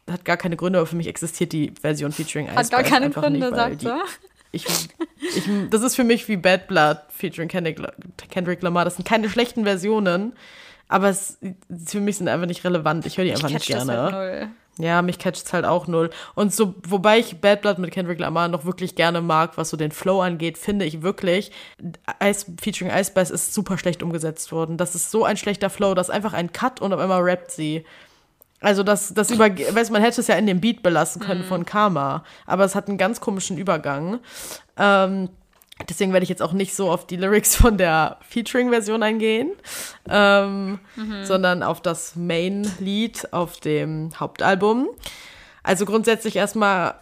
hat 0.09 0.25
gar 0.25 0.38
keine 0.38 0.55
Gründe, 0.55 0.79
aber 0.79 0.88
für 0.88 0.95
mich 0.95 1.07
existiert 1.07 1.51
die 1.53 1.73
Version 1.81 2.11
featuring 2.11 2.47
Ice 2.47 2.55
Hat 2.55 2.71
gar 2.71 2.84
keine 2.84 3.09
Gründe, 3.09 3.39
nicht, 3.39 3.55
sagt 3.55 3.84
er. 3.84 4.03
Ich, 4.51 4.65
ich, 5.19 5.43
das 5.69 5.81
ist 5.81 5.95
für 5.95 6.03
mich 6.03 6.27
wie 6.29 6.38
Bad 6.38 6.67
Blood 6.67 6.99
featuring 7.09 7.49
Kendrick, 7.49 7.79
Kendrick 8.29 8.61
Lamar. 8.61 8.85
Das 8.85 8.95
sind 8.95 9.05
keine 9.05 9.29
schlechten 9.29 9.65
Versionen, 9.65 10.34
aber 10.88 11.09
es, 11.09 11.38
für 11.85 11.99
mich 11.99 12.17
sind 12.17 12.29
einfach 12.29 12.47
nicht 12.47 12.63
relevant. 12.63 13.05
Ich 13.05 13.17
höre 13.17 13.25
die 13.25 13.31
einfach 13.31 13.49
nicht 13.49 13.67
gerne. 13.67 14.01
Halt 14.01 14.11
null. 14.13 14.49
Ja, 14.79 15.01
mich 15.01 15.17
catcht 15.17 15.45
es 15.45 15.53
halt 15.53 15.65
auch 15.65 15.88
null. 15.88 16.11
Und 16.35 16.53
so, 16.53 16.75
wobei 16.88 17.17
ich 17.19 17.41
Bad 17.41 17.61
Blood 17.61 17.79
mit 17.79 17.91
Kendrick 17.91 18.19
Lamar 18.19 18.47
noch 18.47 18.65
wirklich 18.65 18.95
gerne 18.95 19.21
mag, 19.21 19.57
was 19.57 19.69
so 19.69 19.77
den 19.77 19.91
Flow 19.91 20.21
angeht, 20.21 20.57
finde 20.57 20.85
ich 20.85 21.01
wirklich, 21.01 21.51
Ice, 22.23 22.45
featuring 22.61 22.93
Ice 22.93 23.11
Spice 23.11 23.31
ist 23.31 23.53
super 23.53 23.77
schlecht 23.77 24.03
umgesetzt 24.03 24.51
worden. 24.51 24.77
Das 24.77 24.93
ist 24.95 25.09
so 25.09 25.25
ein 25.25 25.38
schlechter 25.38 25.69
Flow, 25.69 25.95
das 25.95 26.09
ist 26.09 26.13
einfach 26.13 26.34
ein 26.34 26.51
Cut 26.51 26.79
und 26.79 26.93
auf 26.93 26.99
einmal 26.99 27.21
rappt 27.21 27.51
sie. 27.51 27.85
Also 28.59 28.84
das, 28.84 29.13
das 29.13 29.29
über, 29.29 29.49
weiß 29.49 29.91
man 29.91 30.01
hätte 30.01 30.19
es 30.19 30.27
ja 30.27 30.35
in 30.35 30.47
dem 30.47 30.59
Beat 30.59 30.81
belassen 30.81 31.21
können 31.21 31.41
mhm. 31.41 31.47
von 31.47 31.65
Karma, 31.65 32.23
aber 32.45 32.63
es 32.63 32.73
hat 32.73 32.88
einen 32.88 32.97
ganz 32.97 33.21
komischen 33.21 33.57
Übergang. 33.57 34.19
Ähm, 34.77 35.29
deswegen 35.88 36.11
werde 36.11 36.23
ich 36.23 36.29
jetzt 36.29 36.41
auch 36.41 36.53
nicht 36.53 36.75
so 36.75 36.89
auf 36.89 37.05
die 37.05 37.17
Lyrics 37.17 37.55
von 37.55 37.77
der 37.77 38.17
Featuring-Version 38.27 39.03
eingehen, 39.03 39.51
ähm, 40.09 40.79
mhm. 40.95 41.23
sondern 41.23 41.61
auf 41.61 41.81
das 41.81 42.15
Main-Lied 42.15 43.31
auf 43.31 43.59
dem 43.59 44.09
Hauptalbum. 44.19 44.89
Also 45.61 45.85
grundsätzlich 45.85 46.35
erstmal 46.35 46.95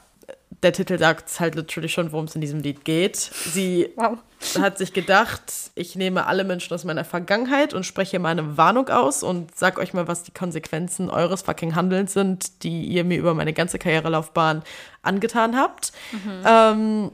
der 0.65 0.73
Titel 0.73 0.97
sagt 0.97 1.29
es 1.29 1.39
halt 1.39 1.55
literally 1.55 1.87
schon, 1.87 2.11
worum 2.11 2.25
es 2.25 2.35
in 2.35 2.41
diesem 2.41 2.59
Lied 2.59 2.83
geht. 2.83 3.15
Sie 3.15 3.93
wow. 3.95 4.17
hat 4.59 4.77
sich 4.77 4.93
gedacht, 4.93 5.53
ich 5.75 5.95
nehme 5.95 6.25
alle 6.25 6.43
Menschen 6.43 6.73
aus 6.73 6.83
meiner 6.83 7.05
Vergangenheit 7.05 7.73
und 7.73 7.85
spreche 7.85 8.17
meine 8.17 8.57
Warnung 8.57 8.89
aus 8.89 9.21
und 9.21 9.55
sag 9.55 9.77
euch 9.77 9.93
mal, 9.93 10.07
was 10.07 10.23
die 10.23 10.31
Konsequenzen 10.31 11.09
eures 11.09 11.43
fucking 11.43 11.75
Handelns 11.75 12.13
sind, 12.13 12.63
die 12.63 12.83
ihr 12.85 13.03
mir 13.03 13.19
über 13.19 13.35
meine 13.35 13.53
ganze 13.53 13.77
Karrierelaufbahn 13.77 14.63
angetan 15.03 15.55
habt. 15.55 15.91
Mhm. 16.11 16.43
Ähm, 16.45 17.11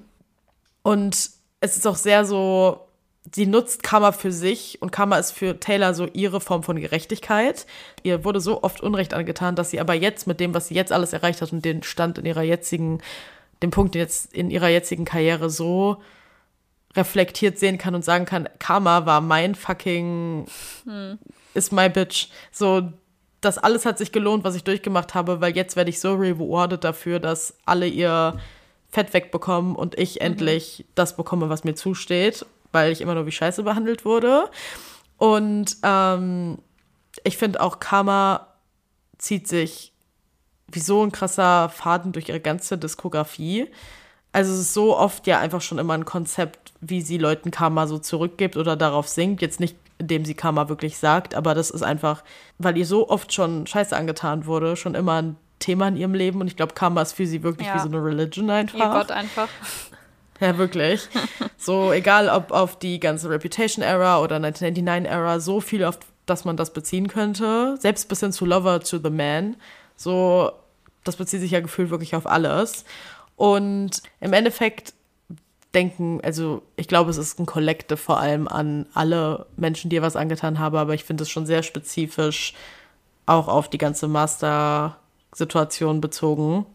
und 0.84 1.30
es 1.60 1.78
ist 1.78 1.86
auch 1.86 1.98
sehr 1.98 2.26
so, 2.26 2.88
sie 3.34 3.45
nutzt 3.45 3.84
Karma 3.84 4.11
für 4.11 4.32
sich 4.32 4.82
und 4.82 4.91
Karma 4.91 5.18
ist 5.18 5.32
für 5.32 5.60
Taylor 5.60 5.94
so 5.94 6.07
ihre 6.14 6.41
Form 6.41 6.64
von 6.64 6.80
Gerechtigkeit. 6.80 7.65
Ihr 8.03 8.23
wurde 8.26 8.41
so 8.41 8.64
oft 8.64 8.82
Unrecht 8.82 9.14
angetan, 9.14 9.56
dass 9.56 9.69
sie 9.69 9.80
aber 9.80 9.94
jetzt 9.94 10.26
mit 10.26 10.40
dem, 10.40 10.53
was 10.53 10.68
sie 10.68 10.76
jetzt 10.76 10.91
alles 10.91 11.14
erreicht 11.14 11.41
hat 11.41 11.53
und 11.53 11.64
den 11.64 11.84
Stand 11.84 12.18
in 12.18 12.26
ihrer 12.26 12.41
jetzigen, 12.41 13.02
den 13.61 13.71
Punkt 13.71 13.95
jetzt 13.95 14.33
in 14.33 14.49
ihrer 14.49 14.69
jetzigen 14.69 15.05
Karriere 15.05 15.49
so 15.49 16.01
reflektiert 16.95 17.57
sehen 17.57 17.77
kann 17.77 17.95
und 17.95 18.03
sagen 18.03 18.25
kann, 18.25 18.49
Karma 18.59 19.05
war 19.05 19.21
mein 19.21 19.55
fucking, 19.55 20.45
hm. 20.83 21.19
ist 21.53 21.71
my 21.71 21.88
bitch. 21.88 22.27
So, 22.51 22.91
das 23.39 23.57
alles 23.57 23.85
hat 23.85 23.97
sich 23.97 24.11
gelohnt, 24.11 24.43
was 24.43 24.55
ich 24.55 24.63
durchgemacht 24.63 25.15
habe, 25.15 25.41
weil 25.41 25.55
jetzt 25.55 25.75
werde 25.75 25.89
ich 25.89 25.99
so 25.99 26.13
rewarded 26.13 26.83
dafür, 26.83 27.19
dass 27.19 27.55
alle 27.65 27.88
ihr 27.88 28.39
Fett 28.89 29.13
wegbekommen 29.13 29.75
und 29.75 29.97
ich 29.97 30.15
mhm. 30.15 30.25
endlich 30.25 30.85
das 30.95 31.15
bekomme, 31.15 31.49
was 31.49 31.63
mir 31.63 31.75
zusteht 31.75 32.45
weil 32.71 32.91
ich 32.91 33.01
immer 33.01 33.15
nur 33.15 33.25
wie 33.25 33.31
Scheiße 33.31 33.63
behandelt 33.63 34.05
wurde. 34.05 34.49
Und 35.17 35.77
ähm, 35.83 36.59
ich 37.23 37.38
finde 37.38 37.61
auch 37.61 37.79
Karma 37.79 38.47
zieht 39.17 39.47
sich 39.47 39.90
wie 40.72 40.80
so 40.80 41.03
ein 41.03 41.11
krasser 41.11 41.69
Faden 41.69 42.11
durch 42.11 42.30
ihre 42.30 42.39
ganze 42.39 42.77
Diskografie. 42.77 43.68
Also 44.34 44.53
es 44.53 44.60
ist 44.60 44.73
so 44.73 44.98
oft 44.98 45.27
ja 45.27 45.39
einfach 45.39 45.61
schon 45.61 45.77
immer 45.77 45.93
ein 45.93 46.06
Konzept, 46.06 46.73
wie 46.80 47.02
sie 47.02 47.18
Leuten 47.18 47.52
Karma 47.52 47.88
so 47.88 47.98
zurückgibt 47.98 48.57
oder 48.57 48.76
darauf 48.76 49.07
singt. 49.07 49.41
Jetzt 49.41 49.60
nicht, 49.60 49.76
indem 49.98 50.26
sie 50.26 50.34
Karma 50.34 50.69
wirklich 50.69 50.98
sagt, 50.98 51.35
aber 51.35 51.53
das 51.53 51.69
ist 51.69 51.84
einfach, 51.84 52.23
weil 52.57 52.77
ihr 52.77 52.85
so 52.85 53.10
oft 53.10 53.34
schon 53.34 53.68
Scheiße 53.68 53.95
angetan 53.95 54.45
wurde, 54.45 54.76
schon 54.76 54.95
immer 54.95 55.22
ein 55.22 55.35
Thema 55.60 55.88
in 55.89 55.98
ihrem 55.98 56.14
Leben. 56.14 56.41
Und 56.41 56.48
ich 56.48 56.56
glaube, 56.56 56.73
Karma 56.73 57.02
ist 57.02 57.14
für 57.14 57.27
sie 57.27 57.43
wirklich 57.43 57.68
ja. 57.68 57.76
wie 57.76 57.80
so 57.80 57.88
eine 57.88 58.03
Religion 58.03 58.49
einfach. 58.49 58.80
Ihr 58.80 58.89
Gott 58.89 59.11
einfach. 59.11 59.49
Ja, 60.41 60.57
wirklich. 60.57 61.07
So, 61.64 61.91
egal 61.91 62.27
ob 62.27 62.49
auf 62.49 62.80
die 62.80 62.99
ganze 62.99 63.30
Reputation-Era 63.30 64.19
oder 64.19 64.38
1999-Era, 64.38 65.39
so 65.39 65.61
viel, 65.61 65.85
auf 65.85 65.99
das 66.26 66.43
man 66.43 66.57
das 66.57 66.73
beziehen 66.73 67.07
könnte. 67.07 67.77
Selbst 67.80 68.10
bis 68.10 68.22
hin 68.22 68.31
zu 68.31 68.48
Lover 68.48 68.80
to 68.80 68.98
the 68.98 69.11
Man. 69.11 69.57
So, 69.95 70.52
das 71.03 71.15
bezieht 71.15 71.41
sich 71.41 71.52
ja 71.52 71.60
gefühlt 71.60 71.90
wirklich 71.90 72.15
auf 72.15 72.28
alles. 72.28 72.86
Und 73.36 74.03
im 74.19 74.34
Endeffekt 74.34 74.94
denken, 75.73 76.19
also 76.23 76.64
ich 76.76 76.88
glaube, 76.88 77.10
es 77.10 77.18
ist 77.18 77.40
ein 77.40 77.45
Kollekte 77.45 77.98
vor 77.98 78.19
allem 78.19 78.48
an 78.48 78.86
alle 78.94 79.45
Menschen, 79.56 79.90
die 79.90 79.95
ihr 79.98 80.02
was 80.02 80.15
angetan 80.15 80.60
haben, 80.60 80.76
aber 80.76 80.94
ich 80.94 81.03
finde 81.03 81.23
es 81.23 81.30
schon 81.30 81.45
sehr 81.45 81.64
spezifisch 81.64 82.53
auch 83.26 83.48
auf 83.48 83.69
die 83.69 83.78
ganze 83.78 84.07
Master-Situation 84.07 86.02
bezogen, 86.02 86.65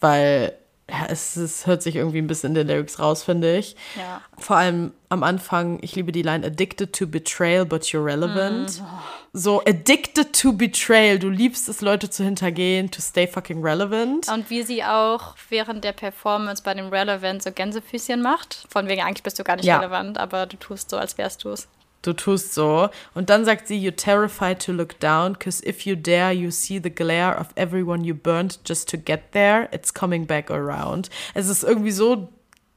weil 0.00 0.54
ja, 0.90 1.06
es, 1.08 1.36
es, 1.36 1.66
hört 1.66 1.82
sich 1.82 1.94
irgendwie 1.96 2.18
ein 2.18 2.26
bisschen 2.26 2.50
in 2.50 2.54
den 2.54 2.66
Lyrics 2.66 2.98
raus, 2.98 3.22
finde 3.22 3.56
ich. 3.56 3.76
Ja. 3.96 4.20
Vor 4.38 4.56
allem 4.56 4.92
am 5.08 5.22
Anfang, 5.22 5.78
ich 5.82 5.94
liebe 5.94 6.10
die 6.10 6.22
Line 6.22 6.44
Addicted 6.44 6.92
to 6.92 7.06
betrayal, 7.06 7.64
but 7.64 7.84
you're 7.84 8.04
relevant. 8.04 8.80
Mm. 8.80 8.84
So, 9.32 9.60
addicted 9.60 10.32
to 10.40 10.52
betrayal. 10.52 11.18
Du 11.18 11.28
liebst 11.28 11.68
es, 11.68 11.80
Leute 11.80 12.10
zu 12.10 12.24
hintergehen, 12.24 12.90
to 12.90 13.00
stay 13.00 13.26
fucking 13.26 13.62
relevant. 13.62 14.28
Und 14.28 14.50
wie 14.50 14.62
sie 14.62 14.82
auch 14.82 15.36
während 15.48 15.84
der 15.84 15.92
Performance 15.92 16.62
bei 16.62 16.74
dem 16.74 16.88
Relevant 16.88 17.42
so 17.42 17.52
Gänsefüßchen 17.52 18.20
macht. 18.20 18.66
Von 18.68 18.88
wegen, 18.88 19.02
eigentlich 19.02 19.22
bist 19.22 19.38
du 19.38 19.44
gar 19.44 19.56
nicht 19.56 19.66
ja. 19.66 19.78
relevant, 19.78 20.18
aber 20.18 20.46
du 20.46 20.56
tust 20.56 20.90
so, 20.90 20.96
als 20.96 21.16
wärst 21.16 21.44
du 21.44 21.50
es 21.50 21.68
du 22.02 22.12
tust 22.12 22.54
so. 22.54 22.88
Und 23.14 23.30
dann 23.30 23.44
sagt 23.44 23.68
sie, 23.68 23.76
you're 23.76 23.96
terrified 23.96 24.64
to 24.64 24.72
look 24.72 24.98
down, 25.00 25.34
because 25.34 25.64
if 25.66 25.86
you 25.86 25.96
dare, 25.96 26.32
you 26.32 26.50
see 26.50 26.80
the 26.82 26.90
glare 26.90 27.38
of 27.38 27.48
everyone 27.56 28.04
you 28.04 28.14
burned 28.14 28.58
just 28.66 28.88
to 28.90 28.96
get 28.96 29.32
there. 29.32 29.68
It's 29.72 29.92
coming 29.92 30.26
back 30.26 30.50
around. 30.50 31.10
Es 31.34 31.48
ist 31.48 31.62
irgendwie 31.62 31.92
so 31.92 32.28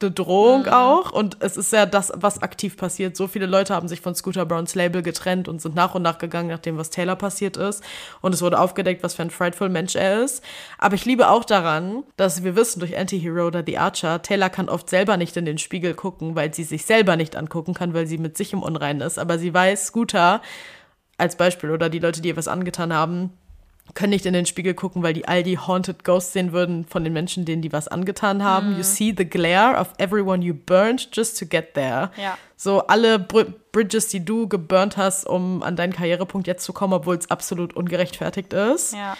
eine 0.04 0.14
Drohung 0.14 0.62
mhm. 0.62 0.68
auch. 0.68 1.12
Und 1.12 1.38
es 1.40 1.56
ist 1.56 1.72
ja 1.72 1.86
das, 1.86 2.12
was 2.14 2.42
aktiv 2.42 2.76
passiert. 2.76 3.16
So 3.16 3.26
viele 3.26 3.46
Leute 3.46 3.74
haben 3.74 3.88
sich 3.88 4.00
von 4.00 4.14
Scooter 4.14 4.46
Browns 4.46 4.74
Label 4.74 5.02
getrennt 5.02 5.48
und 5.48 5.60
sind 5.60 5.74
nach 5.74 5.94
und 5.94 6.02
nach 6.02 6.18
gegangen, 6.18 6.48
nachdem 6.48 6.76
was 6.76 6.90
Taylor 6.90 7.16
passiert 7.16 7.56
ist. 7.56 7.82
Und 8.20 8.34
es 8.34 8.42
wurde 8.42 8.58
aufgedeckt, 8.58 9.02
was 9.02 9.14
für 9.14 9.22
ein 9.22 9.30
frightful 9.30 9.68
Mensch 9.68 9.96
er 9.96 10.22
ist. 10.22 10.42
Aber 10.78 10.94
ich 10.94 11.04
liebe 11.04 11.28
auch 11.28 11.44
daran, 11.44 12.04
dass 12.16 12.44
wir 12.44 12.56
wissen 12.56 12.80
durch 12.80 12.96
Anti-Hero 12.96 13.46
oder 13.46 13.62
The 13.66 13.78
Archer, 13.78 14.22
Taylor 14.22 14.50
kann 14.50 14.68
oft 14.68 14.90
selber 14.90 15.16
nicht 15.16 15.36
in 15.36 15.44
den 15.44 15.58
Spiegel 15.58 15.94
gucken, 15.94 16.34
weil 16.34 16.54
sie 16.54 16.64
sich 16.64 16.84
selber 16.84 17.16
nicht 17.16 17.36
angucken 17.36 17.74
kann, 17.74 17.94
weil 17.94 18.06
sie 18.06 18.18
mit 18.18 18.36
sich 18.36 18.52
im 18.52 18.62
Unreinen 18.62 19.00
ist. 19.00 19.18
Aber 19.18 19.38
sie 19.38 19.52
weiß, 19.52 19.86
Scooter 19.86 20.42
als 21.16 21.36
Beispiel 21.36 21.70
oder 21.70 21.88
die 21.88 22.00
Leute, 22.00 22.20
die 22.20 22.28
ihr 22.28 22.36
was 22.36 22.48
angetan 22.48 22.92
haben, 22.92 23.30
können 23.92 24.10
nicht 24.10 24.24
in 24.26 24.32
den 24.32 24.46
Spiegel 24.46 24.74
gucken, 24.74 25.02
weil 25.02 25.12
die 25.12 25.28
all 25.28 25.42
die 25.42 25.58
Haunted 25.58 26.04
Ghosts 26.04 26.32
sehen 26.32 26.52
würden 26.52 26.86
von 26.86 27.04
den 27.04 27.12
Menschen, 27.12 27.44
denen 27.44 27.60
die 27.60 27.72
was 27.72 27.86
angetan 27.86 28.42
haben. 28.42 28.74
Mm. 28.74 28.76
You 28.78 28.82
see 28.82 29.14
the 29.16 29.28
glare 29.28 29.78
of 29.78 29.88
everyone 29.98 30.42
you 30.42 30.54
burned 30.54 31.08
just 31.12 31.38
to 31.38 31.46
get 31.46 31.74
there. 31.74 32.10
Ja. 32.16 32.38
So 32.56 32.86
alle 32.86 33.18
Br 33.18 33.44
Bridges, 33.72 34.08
die 34.08 34.24
du 34.24 34.48
geburnt 34.48 34.96
hast, 34.96 35.26
um 35.26 35.62
an 35.62 35.74
deinen 35.74 35.92
Karrierepunkt 35.92 36.46
jetzt 36.46 36.64
zu 36.64 36.72
kommen, 36.72 36.92
obwohl 36.92 37.16
es 37.16 37.28
absolut 37.30 37.74
ungerechtfertigt 37.74 38.52
ist. 38.52 38.94
Ja. 38.94 39.16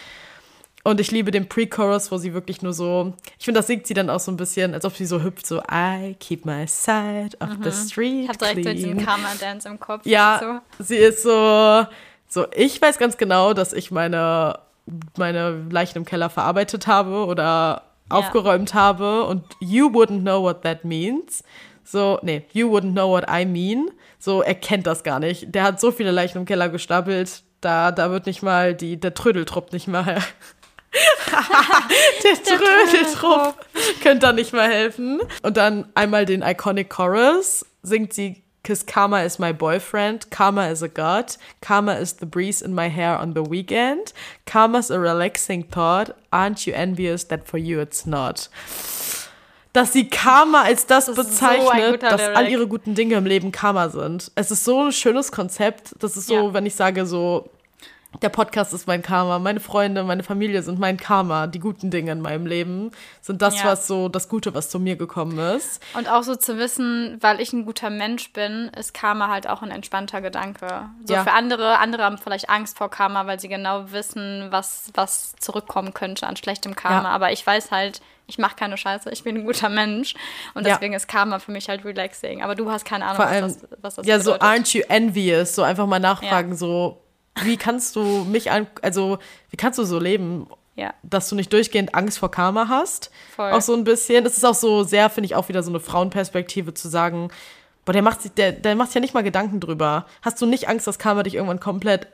Und 0.85 1.01
ich 1.01 1.09
liebe 1.09 1.31
den 1.31 1.49
Pre-Chorus, 1.49 2.11
wo 2.11 2.17
sie 2.17 2.35
wirklich 2.35 2.61
nur 2.61 2.71
so, 2.71 3.13
ich 3.39 3.45
finde, 3.45 3.59
das 3.59 3.67
singt 3.67 3.87
sie 3.87 3.95
dann 3.95 4.07
auch 4.09 4.19
so 4.19 4.31
ein 4.31 4.37
bisschen, 4.37 4.75
als 4.75 4.85
ob 4.85 4.95
sie 4.95 5.07
so 5.07 5.23
hüpft, 5.23 5.47
so 5.47 5.59
I 5.69 6.15
keep 6.19 6.45
my 6.45 6.67
side 6.67 7.31
of 7.41 7.57
mhm. 7.57 7.63
the 7.63 7.71
street 7.71 8.23
Ich 8.23 8.29
habe 8.29 8.37
direkt 8.37 8.61
clean. 8.61 8.75
diesen 8.75 9.03
Karma-Dance 9.03 9.67
im 9.67 9.79
Kopf. 9.79 10.05
Ja, 10.05 10.61
so. 10.77 10.83
sie 10.83 10.97
ist 10.97 11.23
so, 11.23 11.87
so, 12.27 12.45
ich 12.53 12.81
weiß 12.81 12.97
ganz 12.97 13.17
genau, 13.17 13.53
dass 13.53 13.73
ich 13.73 13.91
meine 13.91 14.59
meine 15.17 15.65
Leichen 15.69 15.99
im 15.99 16.05
Keller 16.05 16.29
verarbeitet 16.29 16.87
habe 16.87 17.25
oder 17.25 17.43
ja. 17.43 18.17
aufgeräumt 18.17 18.73
habe 18.73 19.23
und 19.23 19.43
you 19.59 19.87
wouldn't 19.87 20.21
know 20.21 20.41
what 20.41 20.61
that 20.61 20.85
means. 20.85 21.43
So, 21.83 22.19
nee, 22.23 22.45
you 22.51 22.67
wouldn't 22.71 22.93
know 22.93 23.09
what 23.09 23.25
I 23.29 23.45
mean. 23.45 23.91
So, 24.19 24.41
er 24.41 24.55
kennt 24.55 24.87
das 24.87 25.03
gar 25.03 25.19
nicht. 25.19 25.53
Der 25.53 25.63
hat 25.63 25.79
so 25.79 25.91
viele 25.91 26.11
Leichen 26.11 26.39
im 26.39 26.45
Keller 26.45 26.69
gestapelt, 26.69 27.43
da, 27.61 27.91
da 27.91 28.11
wird 28.11 28.25
nicht 28.25 28.43
mal 28.43 28.75
die, 28.75 28.99
der 28.99 29.13
Trödeltrupp 29.13 29.71
nicht 29.71 29.87
mal. 29.87 30.05
der, 32.23 32.31
der 32.35 32.57
Trödeltrupp 32.57 33.55
könnte 34.01 34.27
da 34.27 34.33
nicht 34.33 34.53
mal 34.53 34.69
helfen. 34.69 35.21
Und 35.41 35.57
dann 35.57 35.89
einmal 35.95 36.25
den 36.25 36.41
Iconic 36.41 36.89
Chorus 36.89 37.65
singt 37.81 38.13
sie 38.13 38.43
Cause 38.65 38.81
karma 38.81 39.21
is 39.21 39.37
my 39.37 39.51
boyfriend, 39.51 40.27
karma 40.31 40.69
is 40.69 40.81
a 40.81 40.87
god, 40.87 41.37
karma 41.61 41.93
is 41.93 42.13
the 42.13 42.25
breeze 42.25 42.63
in 42.63 42.73
my 42.73 42.87
hair 42.87 43.15
on 43.15 43.35
the 43.35 43.43
weekend, 43.43 44.11
karma's 44.47 44.89
a 44.89 44.99
relaxing 44.99 45.61
thought, 45.61 46.17
aren't 46.33 46.65
you 46.65 46.73
envious 46.73 47.25
that 47.25 47.45
for 47.47 47.59
you 47.59 47.79
it's 47.79 48.07
not? 48.07 48.49
Dass 49.71 49.93
sie 49.93 50.09
Karma 50.09 50.63
als 50.63 50.87
das, 50.87 51.05
das 51.05 51.15
bezeichnet, 51.15 52.01
so 52.01 52.07
dass 52.07 52.21
all 52.21 52.47
ihre 52.47 52.65
guten 52.65 52.95
Dinge 52.95 53.15
im 53.15 53.25
Leben 53.25 53.51
Karma 53.51 53.89
sind. 53.89 54.31
Es 54.33 54.49
ist 54.49 54.63
so 54.63 54.85
ein 54.85 54.91
schönes 54.93 55.33
Konzept. 55.33 55.93
Das 55.99 56.15
ist 56.15 56.27
so, 56.27 56.33
ja. 56.33 56.53
wenn 56.53 56.65
ich 56.65 56.75
sage, 56.75 57.05
so, 57.05 57.49
der 58.21 58.29
Podcast 58.29 58.73
ist 58.73 58.87
mein 58.87 59.01
Karma, 59.01 59.39
meine 59.39 59.59
Freunde, 59.59 60.03
meine 60.03 60.23
Familie 60.23 60.61
sind 60.63 60.79
mein 60.79 60.97
Karma, 60.97 61.47
die 61.47 61.59
guten 61.59 61.91
Dinge 61.91 62.11
in 62.11 62.21
meinem 62.21 62.45
Leben 62.45 62.91
sind 63.21 63.41
das, 63.41 63.59
ja. 63.59 63.65
was 63.65 63.87
so 63.87 64.09
das 64.09 64.29
Gute, 64.29 64.53
was 64.53 64.69
zu 64.69 64.79
mir 64.79 64.95
gekommen 64.95 65.37
ist. 65.37 65.81
Und 65.93 66.09
auch 66.09 66.23
so 66.23 66.35
zu 66.35 66.57
wissen, 66.57 67.17
weil 67.21 67.39
ich 67.41 67.53
ein 67.53 67.65
guter 67.65 67.89
Mensch 67.89 68.31
bin, 68.33 68.69
ist 68.77 68.93
Karma 68.93 69.29
halt 69.29 69.47
auch 69.47 69.61
ein 69.61 69.71
entspannter 69.71 70.21
Gedanke. 70.21 70.89
So 71.05 71.13
ja. 71.13 71.23
für 71.23 71.31
andere, 71.31 71.79
andere 71.79 72.03
haben 72.03 72.17
vielleicht 72.17 72.49
Angst 72.49 72.77
vor 72.77 72.89
Karma, 72.89 73.27
weil 73.27 73.39
sie 73.39 73.49
genau 73.49 73.91
wissen, 73.91 74.47
was, 74.49 74.91
was 74.93 75.35
zurückkommen 75.39 75.93
könnte 75.93 76.27
an 76.27 76.35
schlechtem 76.35 76.75
Karma. 76.75 77.09
Ja. 77.09 77.15
Aber 77.15 77.31
ich 77.31 77.45
weiß 77.45 77.71
halt, 77.71 78.01
ich 78.27 78.37
mache 78.37 78.55
keine 78.55 78.77
Scheiße, 78.77 79.11
ich 79.11 79.23
bin 79.23 79.37
ein 79.37 79.45
guter 79.45 79.69
Mensch. 79.69 80.15
Und 80.53 80.65
deswegen 80.65 80.93
ist 80.93 81.07
Karma 81.07 81.39
für 81.39 81.51
mich 81.51 81.69
halt 81.69 81.85
relaxing. 81.85 82.41
Aber 82.41 82.55
du 82.55 82.71
hast 82.71 82.85
keine 82.85 83.05
Ahnung, 83.05 83.17
Vor 83.17 83.27
allem, 83.27 83.45
was 83.45 83.59
das, 83.59 83.69
was 83.81 83.95
das 83.95 84.07
ja, 84.07 84.17
bedeutet. 84.17 84.41
Ja, 84.41 84.47
so 84.47 84.53
aren't 84.53 84.77
you 84.77 84.83
envious? 84.89 85.55
So 85.55 85.63
einfach 85.63 85.85
mal 85.85 85.99
nachfragen, 85.99 86.55
so 86.55 87.04
wie 87.43 87.57
kannst 87.57 87.95
du 87.95 88.01
mich 88.25 88.51
an, 88.51 88.67
also 88.81 89.17
wie 89.49 89.57
kannst 89.57 89.79
du 89.79 89.83
so 89.83 89.99
leben, 89.99 90.47
ja. 90.75 90.93
dass 91.03 91.29
du 91.29 91.35
nicht 91.35 91.51
durchgehend 91.51 91.93
Angst 91.95 92.17
vor 92.17 92.31
Karma 92.31 92.67
hast? 92.69 93.11
Voll. 93.35 93.51
Auch 93.51 93.61
so 93.61 93.73
ein 93.73 93.83
bisschen. 93.83 94.23
Das 94.23 94.37
ist 94.37 94.45
auch 94.45 94.55
so 94.55 94.83
sehr, 94.83 95.09
finde 95.09 95.25
ich, 95.25 95.35
auch 95.35 95.49
wieder 95.49 95.63
so 95.63 95.69
eine 95.69 95.79
Frauenperspektive 95.79 96.73
zu 96.73 96.87
sagen, 96.87 97.29
boah, 97.83 97.93
der 97.93 98.01
macht 98.01 98.21
sich, 98.21 98.31
der, 98.31 98.51
der 98.51 98.75
macht 98.75 98.89
sich 98.89 98.95
ja 98.95 99.01
nicht 99.01 99.13
mal 99.13 99.23
Gedanken 99.23 99.59
drüber. 99.59 100.05
Hast 100.21 100.41
du 100.41 100.45
nicht 100.45 100.67
Angst, 100.67 100.87
dass 100.87 100.99
Karma 100.99 101.23
dich 101.23 101.35
irgendwann 101.35 101.59
komplett 101.59 102.07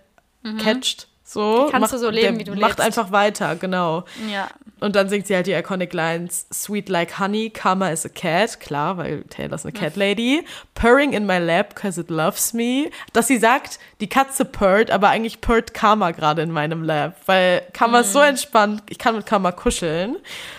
mhm. 0.44 0.58
catcht? 0.58 1.08
So, 1.24 1.68
kannst 1.72 1.82
macht, 1.82 1.94
du 1.94 1.98
so 1.98 2.10
leben, 2.10 2.40
wie 2.40 2.44
du 2.44 2.52
lebst. 2.52 2.62
Macht 2.62 2.82
einfach 2.82 3.12
weiter, 3.12 3.56
genau. 3.56 4.04
Ja. 4.30 4.50
Und 4.82 4.96
dann 4.96 5.08
singt 5.08 5.28
sie 5.28 5.36
halt 5.36 5.48
die 5.48 5.54
iconic 5.54 5.94
Lines: 5.94 6.48
Sweet 6.52 6.90
like 6.90 7.20
honey, 7.20 7.50
karma 7.50 7.90
is 7.90 8.06
a 8.06 8.10
cat. 8.10 8.60
Klar, 8.60 8.98
weil 8.98 9.24
Taylor 9.26 9.56
ist 9.56 9.66
eine 9.66 9.72
Cat 9.72 9.96
Lady. 9.96 10.44
Purring 10.74 11.14
in 11.14 11.26
my 11.26 11.38
lap, 11.38 11.76
cause 11.76 12.02
it 12.02 12.10
loves 12.10 12.54
me. 12.54 12.90
Dass 13.14 13.28
sie 13.28 13.38
sagt, 13.38 13.80
die 14.02 14.10
Katze 14.10 14.44
purrt, 14.44 14.92
aber 14.92 15.10
eigentlich 15.10 15.40
purrt 15.40 15.74
Karma 15.74 16.12
gerade 16.12 16.42
in 16.42 16.52
meinem 16.52 16.84
Lab. 16.84 17.16
Weil 17.28 17.62
Karma 17.72 18.00
mm. 18.00 18.02
ist 18.02 18.14
so 18.14 18.20
mhm. 18.20 18.26
entspannt, 18.26 18.84
ich 18.90 18.98
kann 18.98 19.16
mit 19.16 19.26
Karma 19.26 19.52
kuscheln. 19.52 20.18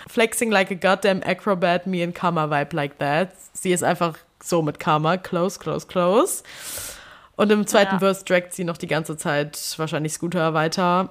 Flexing 0.09 0.49
like 0.49 0.71
a 0.71 0.75
goddamn 0.75 1.21
acrobat, 1.23 1.85
me 1.85 2.03
and 2.03 2.15
Karma 2.15 2.45
vibe 2.49 2.75
like 2.75 2.97
that. 2.99 3.29
Sie 3.53 3.73
ist 3.73 3.83
einfach 3.83 4.17
so 4.41 4.61
mit 4.61 4.79
Karma. 4.79 5.17
Close, 5.17 5.59
close, 5.59 5.85
close. 5.85 6.41
Und 7.35 7.51
im 7.51 7.65
zweiten 7.65 7.95
ja. 7.95 7.99
Verse 7.99 8.23
dragt 8.25 8.53
sie 8.53 8.63
noch 8.63 8.77
die 8.77 8.87
ganze 8.87 9.17
Zeit 9.17 9.57
wahrscheinlich 9.77 10.13
Scooter 10.13 10.53
weiter. 10.53 11.09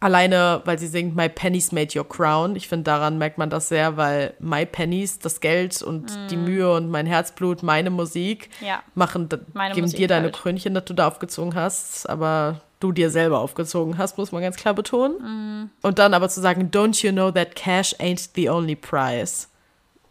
Alleine, 0.00 0.62
weil 0.64 0.80
sie 0.80 0.88
singt 0.88 1.14
My 1.14 1.28
Pennies 1.28 1.70
Made 1.70 1.96
Your 1.96 2.08
Crown. 2.08 2.56
Ich 2.56 2.66
finde, 2.66 2.84
daran 2.84 3.18
merkt 3.18 3.38
man 3.38 3.50
das 3.50 3.68
sehr, 3.68 3.96
weil 3.96 4.34
My 4.40 4.66
Pennies, 4.66 5.20
das 5.20 5.40
Geld 5.40 5.80
und 5.80 6.10
mm. 6.10 6.28
die 6.28 6.36
Mühe 6.36 6.72
und 6.72 6.90
mein 6.90 7.06
Herzblut, 7.06 7.62
meine 7.62 7.90
Musik 7.90 8.50
ja. 8.60 8.82
machen, 8.96 9.28
meine 9.52 9.74
geben 9.74 9.84
Musik 9.84 9.98
dir 9.98 10.08
deine 10.08 10.24
halt. 10.24 10.34
Krönchen, 10.34 10.74
dass 10.74 10.86
du 10.86 10.94
da 10.94 11.06
aufgezogen 11.06 11.54
hast, 11.54 12.08
aber 12.08 12.62
du 12.80 12.90
dir 12.90 13.10
selber 13.10 13.38
aufgezogen 13.38 13.96
hast, 13.96 14.18
muss 14.18 14.32
man 14.32 14.42
ganz 14.42 14.56
klar 14.56 14.74
betonen. 14.74 15.18
Mm. 15.18 15.70
Und 15.86 16.00
dann 16.00 16.14
aber 16.14 16.28
zu 16.28 16.40
sagen, 16.40 16.70
don't 16.72 17.06
you 17.06 17.12
know 17.12 17.30
that 17.30 17.54
cash 17.54 17.94
ain't 18.00 18.30
the 18.34 18.50
only 18.50 18.74
prize? 18.74 19.46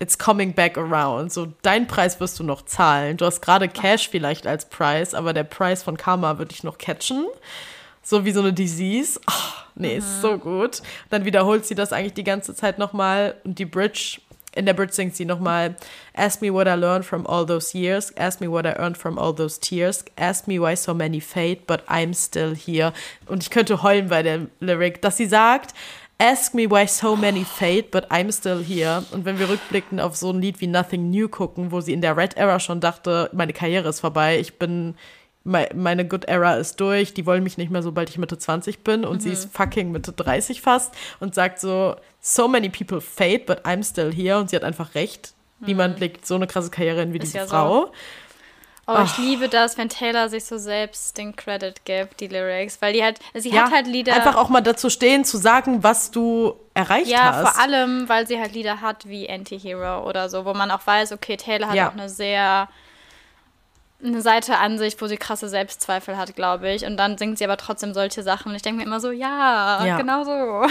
It's 0.02 0.18
coming 0.18 0.52
back 0.52 0.78
around. 0.78 1.32
So, 1.32 1.53
dein 1.61 1.86
Preis 1.86 2.19
wirst 2.19 2.40
du 2.40 2.44
noch 2.44 2.64
zahlen. 2.64 3.18
Du 3.18 3.26
hast 3.26 3.40
gerade 3.40 3.69
Cash 3.69 4.10
vielleicht 4.10 4.48
als 4.48 4.65
Preis, 4.65 5.14
aber 5.14 5.32
der 5.32 5.44
Preis 5.44 5.84
von 5.84 5.95
Karma 5.95 6.40
wird 6.40 6.52
dich 6.52 6.64
noch 6.64 6.80
catchen. 6.80 7.28
So 8.02 8.26
wie 8.26 8.32
so 8.32 8.40
eine 8.40 8.52
Disease. 8.52 9.19
Oh, 9.30 9.34
nee, 9.76 9.94
mhm. 9.94 9.99
ist 9.99 10.22
so 10.22 10.40
gut. 10.40 10.82
Dann 11.11 11.23
wiederholt 11.23 11.68
sie 11.68 11.76
das 11.76 11.94
eigentlich 11.94 12.15
die 12.15 12.23
ganze 12.23 12.56
Zeit 12.56 12.80
nochmal 12.80 13.36
und 13.44 13.60
die 13.60 13.65
Bridge, 13.65 14.19
in 14.56 14.65
der 14.65 14.73
Bridge 14.73 14.94
singt 14.94 15.15
sie 15.15 15.23
nochmal, 15.23 15.76
Ask 16.15 16.41
me 16.41 16.52
what 16.52 16.65
I 16.65 16.73
learned 16.73 17.06
from 17.06 17.28
all 17.28 17.45
those 17.45 17.78
years, 17.78 18.11
ask 18.18 18.41
me 18.41 18.49
what 18.49 18.65
I 18.65 18.73
earned 18.80 18.98
from 18.98 19.19
all 19.19 19.34
those 19.36 19.60
tears, 19.60 20.03
ask 20.18 20.48
me 20.48 20.60
why 20.60 20.76
so 20.76 20.95
many 20.95 21.22
fade, 21.22 21.68
but 21.68 21.88
I'm 21.88 22.15
still 22.15 22.56
here. 22.56 22.91
Und 23.28 23.44
ich 23.44 23.52
könnte 23.52 23.84
heulen 23.84 24.10
bei 24.10 24.23
der 24.23 24.48
Lyric, 24.60 25.03
dass 25.03 25.18
sie 25.18 25.28
sagt, 25.28 25.76
Ask 26.22 26.53
me 26.53 26.69
why 26.69 26.85
so 26.85 27.15
many 27.15 27.43
fade, 27.43 27.89
but 27.89 28.06
I'm 28.11 28.31
still 28.31 28.64
here. 28.64 29.03
Und 29.10 29.26
wenn 29.26 29.39
wir 29.39 29.49
rückblicken 29.49 29.99
auf 29.99 30.15
so 30.15 30.30
ein 30.30 30.39
Lied 30.39 30.61
wie 30.61 30.68
Nothing 30.68 31.10
New 31.10 31.27
gucken, 31.27 31.72
wo 31.72 31.81
sie 31.81 31.93
in 31.93 32.02
der 32.02 32.15
Red 32.15 32.38
Era 32.38 32.60
schon 32.60 32.80
dachte, 32.80 33.31
meine 33.34 33.53
Karriere 33.53 33.89
ist 33.89 34.02
vorbei, 34.02 34.39
ich 34.39 34.60
bin, 34.60 34.93
meine 35.43 36.07
Good 36.07 36.26
Era 36.26 36.57
ist 36.57 36.80
durch, 36.80 37.15
die 37.15 37.26
wollen 37.26 37.41
mich 37.41 37.57
nicht 37.57 37.72
mehr, 37.72 37.81
sobald 37.81 38.11
ich 38.11 38.19
Mitte 38.19 38.38
20 38.38 38.84
bin 38.84 39.03
und 39.03 39.15
mhm. 39.15 39.19
sie 39.22 39.31
ist 39.31 39.52
fucking 39.52 39.91
Mitte 39.91 40.11
30 40.11 40.61
fast 40.61 40.93
und 41.19 41.34
sagt 41.34 41.60
so, 41.60 41.95
so 42.19 42.48
many 42.48 42.69
people 42.69 43.02
fade, 43.02 43.45
but 43.48 43.65
I'm 43.65 43.84
still 43.84 44.14
here. 44.14 44.38
Und 44.38 44.52
sie 44.52 44.56
hat 44.56 44.64
einfach 44.64 44.93
recht. 44.93 45.34
Mhm. 45.60 45.65
Niemand 45.65 45.99
legt 45.99 46.27
so 46.27 46.35
eine 46.35 46.45
krasse 46.45 46.69
Karriere 46.69 46.99
hin 46.99 47.14
wie 47.14 47.18
ist 47.18 47.34
diese 47.34 47.39
ja 47.39 47.48
Frau. 47.48 47.85
So. 47.85 47.91
Oh, 48.88 48.98
ich 49.06 49.18
liebe 49.18 49.48
das, 49.48 49.78
wenn 49.78 49.90
Taylor 49.90 50.28
sich 50.28 50.45
so 50.45 50.58
selbst 50.58 51.18
den 51.18 51.36
Credit 51.36 51.86
gibt, 51.86 52.20
die 52.20 52.28
Lyrics, 52.28 52.82
weil 52.82 52.94
die 52.94 53.03
halt, 53.03 53.20
sie 53.34 53.52
ja, 53.52 53.64
hat 53.64 53.72
halt 53.72 53.88
Lieder. 53.88 54.14
Einfach 54.14 54.36
auch 54.36 54.49
mal 54.49 54.62
dazu 54.62 54.90
stehen, 54.90 55.24
zu 55.24 55.38
sagen, 55.38 55.84
was 55.84 56.12
du 56.12 56.56
erreicht 56.74 57.08
ja, 57.08 57.26
hast. 57.26 57.44
Ja, 57.44 57.52
vor 57.52 57.62
allem, 57.62 58.10
weil 58.10 58.28
sie 58.28 58.40
halt 58.40 58.53
Lieder 58.53 58.82
hat 58.82 59.08
wie 59.08 59.30
Anti-Hero 59.30 60.08
oder 60.08 60.30
so, 60.30 60.45
wo 60.45 60.53
man 60.53 60.72
auch 60.72 60.86
weiß, 60.86 61.12
okay, 61.12 61.38
Taylor 61.38 61.70
hat 61.70 61.76
ja. 61.76 61.90
auch 61.90 61.94
eine 61.94 62.10
sehr 62.10 62.68
eine 64.03 64.22
Seite 64.22 64.57
an 64.57 64.78
sich, 64.78 64.99
wo 64.99 65.07
sie 65.07 65.18
krasse 65.18 65.49
Selbstzweifel 65.49 66.18
hat, 66.18 66.36
glaube 66.36 66.72
ich. 66.72 66.86
Und 66.86 66.98
dann 66.98 67.18
singt 67.18 67.38
sie 67.38 67.44
aber 67.44 67.57
trotzdem 67.57 67.94
solche 67.94 68.23
Sachen. 68.23 68.49
Und 68.49 68.56
ich 68.56 68.61
denke 68.61 68.80
mir 68.80 68.86
immer 68.86 68.99
so, 68.99 69.11
ja, 69.11 69.86
ja. 69.86 69.98
genau 69.98 70.23
so. 70.23 70.68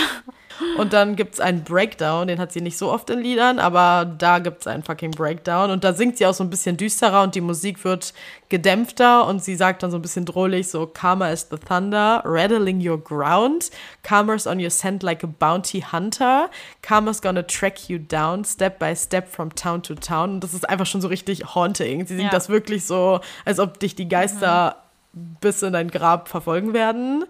Und 0.76 0.92
dann 0.92 1.16
gibt 1.16 1.34
es 1.34 1.40
einen 1.40 1.64
Breakdown, 1.64 2.26
den 2.26 2.38
hat 2.38 2.52
sie 2.52 2.60
nicht 2.60 2.76
so 2.76 2.90
oft 2.92 3.08
in 3.10 3.20
Liedern, 3.20 3.58
aber 3.58 4.04
da 4.04 4.40
gibt 4.40 4.60
es 4.60 4.66
einen 4.66 4.82
fucking 4.82 5.12
Breakdown. 5.12 5.70
Und 5.70 5.84
da 5.84 5.92
singt 5.94 6.18
sie 6.18 6.26
auch 6.26 6.34
so 6.34 6.44
ein 6.44 6.50
bisschen 6.50 6.76
düsterer 6.76 7.22
und 7.22 7.34
die 7.34 7.40
Musik 7.40 7.82
wird 7.84 8.12
gedämpfter 8.48 9.26
und 9.26 9.42
sie 9.42 9.54
sagt 9.54 9.82
dann 9.82 9.90
so 9.90 9.96
ein 9.96 10.02
bisschen 10.02 10.26
drohlich 10.26 10.68
so, 10.68 10.86
Karma 10.86 11.30
is 11.30 11.46
the 11.50 11.56
thunder, 11.56 12.20
rattling 12.24 12.86
your 12.86 12.98
ground. 12.98 13.70
Karma's 14.02 14.46
on 14.46 14.60
your 14.60 14.70
scent 14.70 15.02
like 15.02 15.22
a 15.22 15.26
bounty 15.26 15.80
hunter. 15.80 16.50
Karma's 16.82 17.22
gonna 17.22 17.44
track 17.44 17.88
you 17.88 17.98
down, 17.98 18.44
step 18.44 18.78
by 18.78 18.94
step 18.94 19.28
from 19.28 19.54
town 19.54 19.82
to 19.82 19.94
town. 19.94 20.34
Und 20.34 20.44
das 20.44 20.52
ist 20.52 20.68
einfach 20.68 20.86
schon 20.86 21.00
so 21.00 21.08
richtig 21.08 21.54
haunting. 21.54 22.06
Sie 22.06 22.16
singt 22.16 22.24
ja. 22.24 22.30
das 22.30 22.48
wirklich 22.48 22.84
so, 22.84 23.19
als 23.44 23.58
ob 23.58 23.78
dich 23.80 23.94
die 23.94 24.08
Geister 24.08 24.76
mhm. 25.12 25.36
bis 25.40 25.62
in 25.62 25.72
dein 25.72 25.90
Grab 25.90 26.28
verfolgen 26.28 26.72
werden. 26.72 27.24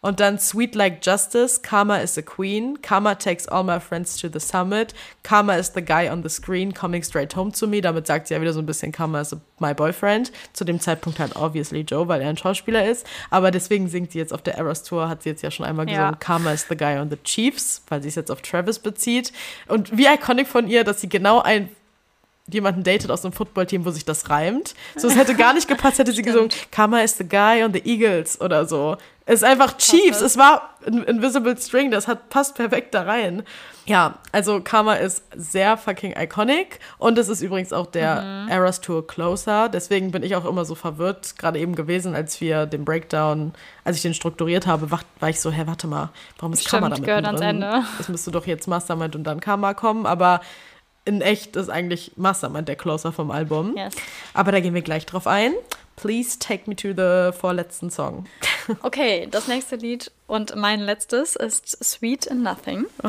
Und 0.00 0.20
dann 0.20 0.38
Sweet 0.38 0.76
Like 0.76 1.04
Justice, 1.04 1.60
Karma 1.60 1.96
is 1.96 2.16
a 2.16 2.22
Queen, 2.22 2.80
Karma 2.82 3.16
takes 3.16 3.48
all 3.48 3.64
my 3.64 3.80
friends 3.80 4.16
to 4.18 4.28
the 4.32 4.38
summit, 4.38 4.94
Karma 5.24 5.56
is 5.56 5.72
the 5.74 5.82
guy 5.82 6.08
on 6.08 6.22
the 6.22 6.28
screen 6.28 6.72
coming 6.72 7.02
straight 7.02 7.34
home 7.34 7.50
to 7.52 7.66
me. 7.66 7.80
Damit 7.80 8.06
sagt 8.06 8.28
sie 8.28 8.34
ja 8.34 8.40
wieder 8.40 8.52
so 8.52 8.60
ein 8.60 8.66
bisschen 8.66 8.92
Karma 8.92 9.22
is 9.22 9.34
my 9.58 9.74
boyfriend. 9.74 10.30
Zu 10.52 10.64
dem 10.64 10.78
Zeitpunkt 10.78 11.18
halt 11.18 11.34
obviously 11.34 11.80
Joe, 11.80 12.06
weil 12.06 12.20
er 12.20 12.28
ein 12.28 12.36
Schauspieler 12.36 12.88
ist. 12.88 13.06
Aber 13.30 13.50
deswegen 13.50 13.88
singt 13.88 14.12
sie 14.12 14.18
jetzt 14.18 14.32
auf 14.32 14.42
der 14.42 14.54
Eras 14.54 14.84
Tour, 14.84 15.08
hat 15.08 15.24
sie 15.24 15.30
jetzt 15.30 15.42
ja 15.42 15.50
schon 15.50 15.66
einmal 15.66 15.86
gesungen, 15.86 16.12
ja. 16.12 16.16
Karma 16.16 16.52
is 16.52 16.66
the 16.68 16.76
guy 16.76 16.96
on 16.98 17.10
the 17.10 17.18
Chiefs, 17.24 17.82
weil 17.88 18.00
sie 18.00 18.08
es 18.08 18.14
jetzt 18.14 18.30
auf 18.30 18.40
Travis 18.40 18.78
bezieht. 18.78 19.32
Und 19.66 19.96
wie 19.96 20.06
iconic 20.06 20.46
von 20.46 20.68
ihr, 20.68 20.84
dass 20.84 21.00
sie 21.00 21.08
genau 21.08 21.40
ein 21.40 21.70
jemanden 22.52 22.82
datet 22.82 23.10
aus 23.10 23.24
einem 23.24 23.32
Footballteam, 23.32 23.84
wo 23.84 23.90
sich 23.90 24.04
das 24.04 24.30
reimt. 24.30 24.74
So, 24.96 25.08
es 25.08 25.16
hätte 25.16 25.34
gar 25.34 25.54
nicht 25.54 25.68
gepasst, 25.68 25.98
hätte 25.98 26.12
sie 26.12 26.22
gesungen, 26.22 26.50
Karma 26.70 27.00
is 27.00 27.16
the 27.16 27.28
guy 27.28 27.62
on 27.62 27.72
the 27.72 27.82
Eagles 27.84 28.40
oder 28.40 28.66
so 28.66 28.96
Es 29.26 29.36
ist 29.36 29.44
einfach 29.44 29.76
Chiefs. 29.76 30.20
Es 30.20 30.38
war 30.38 30.70
ein 30.86 31.02
Invisible 31.04 31.56
String, 31.58 31.90
das 31.90 32.08
hat, 32.08 32.30
passt 32.30 32.54
perfekt 32.54 32.94
da 32.94 33.02
rein. 33.02 33.42
Ja, 33.84 34.18
also 34.32 34.60
Karma 34.60 34.94
ist 34.94 35.22
sehr 35.34 35.76
fucking 35.76 36.14
iconic 36.18 36.78
und 36.98 37.16
es 37.18 37.28
ist 37.28 37.40
übrigens 37.40 37.72
auch 37.72 37.86
der 37.86 38.22
mhm. 38.22 38.48
Eras 38.48 38.80
Tour 38.80 39.06
Closer. 39.06 39.68
Deswegen 39.68 40.10
bin 40.10 40.22
ich 40.22 40.36
auch 40.36 40.44
immer 40.44 40.64
so 40.64 40.74
verwirrt, 40.74 41.36
gerade 41.38 41.58
eben 41.58 41.74
gewesen, 41.74 42.14
als 42.14 42.40
wir 42.40 42.66
den 42.66 42.84
Breakdown, 42.84 43.52
als 43.84 43.96
ich 43.96 44.02
den 44.02 44.14
strukturiert 44.14 44.66
habe, 44.66 44.90
war, 44.90 45.00
ich 45.28 45.40
so, 45.40 45.50
hä, 45.50 45.62
warte 45.66 45.86
mal, 45.86 46.10
warum 46.38 46.52
ist 46.52 46.60
Stimmt, 46.60 46.70
Karma 46.70 46.88
damit 46.90 47.04
gehört 47.04 47.24
ans 47.24 47.40
Ende. 47.40 47.82
Es 47.98 48.08
müsste 48.08 48.30
doch 48.30 48.46
jetzt 48.46 48.66
Mastermind 48.66 49.16
und 49.16 49.24
dann 49.24 49.40
Karma 49.40 49.72
kommen, 49.74 50.04
aber 50.06 50.40
in 51.08 51.22
echt 51.22 51.56
ist 51.56 51.70
eigentlich 51.70 52.12
Mastermind 52.16 52.68
der 52.68 52.76
Closer 52.76 53.12
vom 53.12 53.30
Album. 53.30 53.74
Yes. 53.76 53.94
Aber 54.34 54.52
da 54.52 54.60
gehen 54.60 54.74
wir 54.74 54.82
gleich 54.82 55.06
drauf 55.06 55.26
ein. 55.26 55.54
Please 55.96 56.38
take 56.38 56.68
me 56.68 56.76
to 56.76 56.88
the 56.88 57.36
vorletzten 57.36 57.90
Song. 57.90 58.26
Okay, 58.82 59.26
das 59.30 59.48
nächste 59.48 59.76
Lied 59.76 60.12
und 60.26 60.54
mein 60.54 60.80
letztes 60.80 61.36
ist 61.36 61.82
Sweet 61.82 62.26
in 62.26 62.42
Nothing. 62.42 62.84
Oh. 63.02 63.08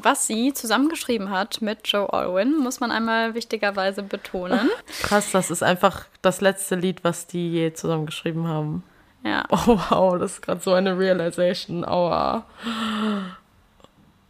Was 0.00 0.28
sie 0.28 0.52
zusammengeschrieben 0.52 1.30
hat 1.30 1.60
mit 1.62 1.80
Joe 1.88 2.12
Alwyn, 2.12 2.56
muss 2.58 2.78
man 2.78 2.92
einmal 2.92 3.34
wichtigerweise 3.34 4.04
betonen. 4.04 4.70
Krass, 5.02 5.32
das 5.32 5.50
ist 5.50 5.64
einfach 5.64 6.06
das 6.22 6.40
letzte 6.40 6.76
Lied, 6.76 7.02
was 7.02 7.26
die 7.26 7.50
je 7.50 7.72
zusammengeschrieben 7.72 8.46
haben. 8.46 8.84
Ja. 9.24 9.44
Oh 9.50 9.80
wow, 9.90 10.16
das 10.16 10.34
ist 10.34 10.42
gerade 10.42 10.60
so 10.60 10.72
eine 10.72 10.96
Realization. 10.96 11.84
Aua. 11.84 12.46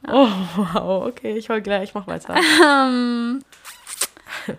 Oh 0.08 0.30
wow, 0.56 1.06
okay, 1.06 1.36
ich 1.36 1.48
hol 1.48 1.60
gleich, 1.60 1.94
mach 1.94 2.06
weiter. 2.06 2.34
Um, 2.60 3.42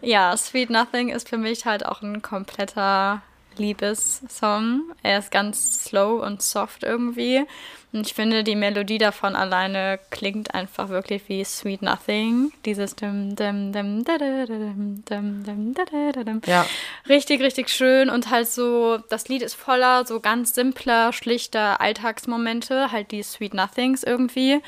ja, 0.02 0.36
Sweet 0.38 0.70
Nothing 0.70 1.10
ist 1.10 1.30
für 1.30 1.38
mich 1.38 1.66
halt 1.66 1.86
auch 1.86 2.02
ein 2.02 2.22
kompletter 2.22 3.22
Liebessong. 3.58 4.84
Er 5.04 5.20
ist 5.20 5.32
ganz 5.32 5.86
slow 5.86 6.24
und 6.26 6.42
soft 6.42 6.84
irgendwie. 6.84 7.46
Und 7.92 8.08
ich 8.08 8.16
finde, 8.16 8.44
die 8.44 8.56
Melodie 8.56 8.98
davon 8.98 9.36
alleine 9.36 10.00
klingt 10.10 10.56
einfach 10.56 10.90
wirklich 10.90 11.30
wie 11.30 11.44
Sweet 11.44 11.84
Nothing. 11.84 12.52
Dieses 12.66 12.96
dim, 12.96 13.36
dim, 13.36 13.72
dim, 13.72 14.04
dim, 14.04 15.04
dim, 15.06 15.44
dim, 15.44 16.42
Ja. 16.48 16.66
Richtig, 17.08 17.42
richtig 17.42 17.70
schön. 17.70 18.10
Und 18.10 18.32
halt 18.32 18.48
so, 18.48 18.98
das 19.10 19.28
Lied 19.28 19.44
ist 19.44 19.54
voller 19.54 20.06
so 20.08 20.20
ganz 20.20 20.56
simpler, 20.56 21.14
schlichter 21.14 21.82
Alltagsmomente, 21.82 22.92
halt 22.92 23.12
die 23.12 23.22
Sweet 23.22 23.54
Nothings 23.54 24.04
irgendwie. 24.04 24.62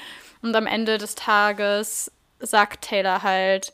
Und 0.46 0.56
am 0.56 0.68
Ende 0.68 1.00
des 1.00 1.16
Tages 1.16 2.12
sagt 2.40 2.84
Taylor 2.84 3.24
halt, 3.24 3.74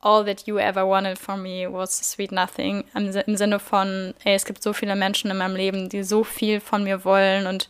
all 0.00 0.24
that 0.24 0.46
you 0.46 0.56
ever 0.56 0.86
wanted 0.86 1.18
from 1.18 1.42
me 1.42 1.66
was 1.68 1.98
sweet 1.98 2.30
nothing. 2.30 2.84
Im, 2.94 3.10
Im, 3.10 3.36
Sinne 3.36 3.58
von, 3.58 4.14
ey, 4.22 4.36
es 4.36 4.44
gibt 4.44 4.62
so 4.62 4.72
viele 4.72 4.94
Menschen 4.94 5.32
in 5.32 5.36
meinem 5.36 5.56
Leben, 5.56 5.88
die 5.88 6.04
so 6.04 6.22
viel 6.22 6.60
von 6.60 6.84
mir 6.84 7.04
wollen 7.04 7.48
und 7.48 7.68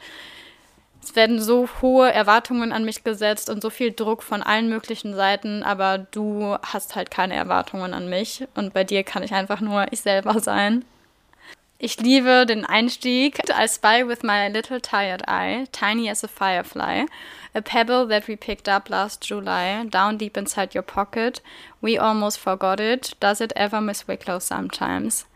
es 1.02 1.16
werden 1.16 1.40
so 1.40 1.66
hohe 1.80 2.12
Erwartungen 2.12 2.72
an 2.72 2.84
mich 2.84 3.04
gesetzt 3.04 3.48
und 3.48 3.62
so 3.62 3.70
viel 3.70 3.90
Druck 3.90 4.22
von 4.22 4.42
allen 4.42 4.68
möglichen 4.68 5.14
Seiten, 5.14 5.62
aber 5.62 5.96
du 5.96 6.58
hast 6.62 6.94
halt 6.94 7.10
keine 7.10 7.34
Erwartungen 7.34 7.94
an 7.94 8.10
mich 8.10 8.46
und 8.54 8.74
bei 8.74 8.84
dir 8.84 9.02
kann 9.02 9.22
ich 9.22 9.32
einfach 9.32 9.62
nur 9.62 9.86
ich 9.92 10.02
selber 10.02 10.40
sein. 10.40 10.84
Ich 11.78 11.98
liebe 11.98 12.44
den 12.46 12.66
Einstieg. 12.66 13.40
I 13.48 13.66
spy 13.66 14.06
with 14.06 14.22
my 14.22 14.48
little 14.48 14.80
tired 14.80 15.26
eye, 15.26 15.64
tiny 15.72 16.08
as 16.08 16.22
a 16.22 16.28
firefly. 16.28 17.06
A 17.54 17.60
pebble 17.60 18.06
that 18.06 18.28
we 18.28 18.36
picked 18.36 18.68
up 18.68 18.88
last 18.88 19.20
July, 19.20 19.84
down 19.84 20.16
deep 20.16 20.36
inside 20.36 20.74
your 20.74 20.82
pocket. 20.82 21.42
We 21.82 21.98
almost 21.98 22.38
forgot 22.38 22.80
it. 22.80 23.14
Does 23.20 23.40
it 23.40 23.52
ever, 23.54 23.80
Miss 23.80 24.08
Wicklow, 24.08 24.38
sometimes? 24.38 25.26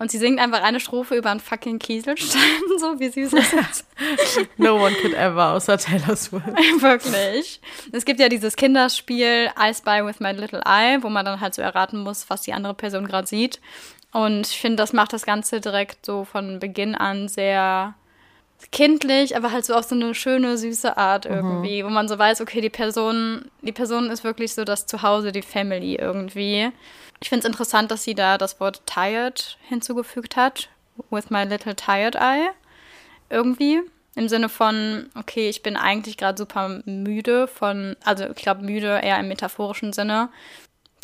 Und 0.00 0.12
sie 0.12 0.18
singt 0.18 0.38
einfach 0.38 0.62
eine 0.62 0.78
Strophe 0.78 1.16
über 1.16 1.30
einen 1.30 1.40
fucking 1.40 1.80
Kieselstein, 1.80 2.40
so 2.78 3.00
wie 3.00 3.08
süß 3.08 3.32
ist 3.32 3.52
das? 3.52 3.84
no 4.56 4.76
one 4.76 4.94
could 5.02 5.14
ever, 5.14 5.54
außer 5.54 5.76
Taylor 5.76 6.14
Swift. 6.14 6.46
Wirklich. 6.80 7.60
Es 7.90 8.04
gibt 8.04 8.20
ja 8.20 8.28
dieses 8.28 8.54
Kinderspiel 8.54 9.50
I 9.58 9.74
Spy 9.74 10.06
with 10.06 10.20
My 10.20 10.30
Little 10.30 10.62
Eye, 10.64 10.98
wo 11.02 11.08
man 11.08 11.24
dann 11.24 11.40
halt 11.40 11.54
so 11.54 11.62
erraten 11.62 11.98
muss, 11.98 12.30
was 12.30 12.42
die 12.42 12.52
andere 12.52 12.74
Person 12.74 13.08
gerade 13.08 13.26
sieht. 13.26 13.60
Und 14.12 14.46
ich 14.46 14.60
finde, 14.60 14.76
das 14.76 14.92
macht 14.92 15.12
das 15.12 15.26
Ganze 15.26 15.60
direkt 15.60 16.06
so 16.06 16.24
von 16.24 16.60
Beginn 16.60 16.94
an 16.94 17.26
sehr 17.26 17.94
kindlich, 18.72 19.36
aber 19.36 19.52
halt 19.52 19.64
so 19.64 19.74
auf 19.74 19.84
so 19.84 19.94
eine 19.94 20.14
schöne, 20.14 20.58
süße 20.58 20.96
Art 20.96 21.28
mhm. 21.28 21.34
irgendwie, 21.36 21.82
mhm. 21.82 21.86
wo 21.86 21.90
man 21.90 22.08
so 22.08 22.18
weiß, 22.18 22.40
okay, 22.40 22.60
die 22.60 22.70
Person, 22.70 23.50
die 23.62 23.72
Person 23.72 24.10
ist 24.10 24.24
wirklich 24.24 24.54
so 24.54 24.64
das 24.64 24.86
Zuhause, 24.86 25.32
die 25.32 25.42
Family 25.42 25.94
irgendwie. 25.94 26.70
Ich 27.20 27.28
finde 27.28 27.40
es 27.40 27.48
interessant, 27.48 27.90
dass 27.90 28.04
sie 28.04 28.14
da 28.14 28.38
das 28.38 28.60
Wort 28.60 28.82
tired 28.86 29.58
hinzugefügt 29.68 30.36
hat, 30.36 30.68
with 31.10 31.30
my 31.30 31.44
little 31.44 31.74
tired 31.74 32.16
eye. 32.16 32.50
Irgendwie. 33.30 33.80
Im 34.14 34.28
Sinne 34.28 34.48
von, 34.48 35.08
okay, 35.14 35.48
ich 35.48 35.62
bin 35.62 35.76
eigentlich 35.76 36.16
gerade 36.16 36.36
super 36.36 36.82
müde 36.86 37.46
von, 37.46 37.94
also 38.02 38.24
ich 38.28 38.42
glaube 38.42 38.64
müde 38.64 38.98
eher 39.00 39.20
im 39.20 39.28
metaphorischen 39.28 39.92
Sinne, 39.92 40.28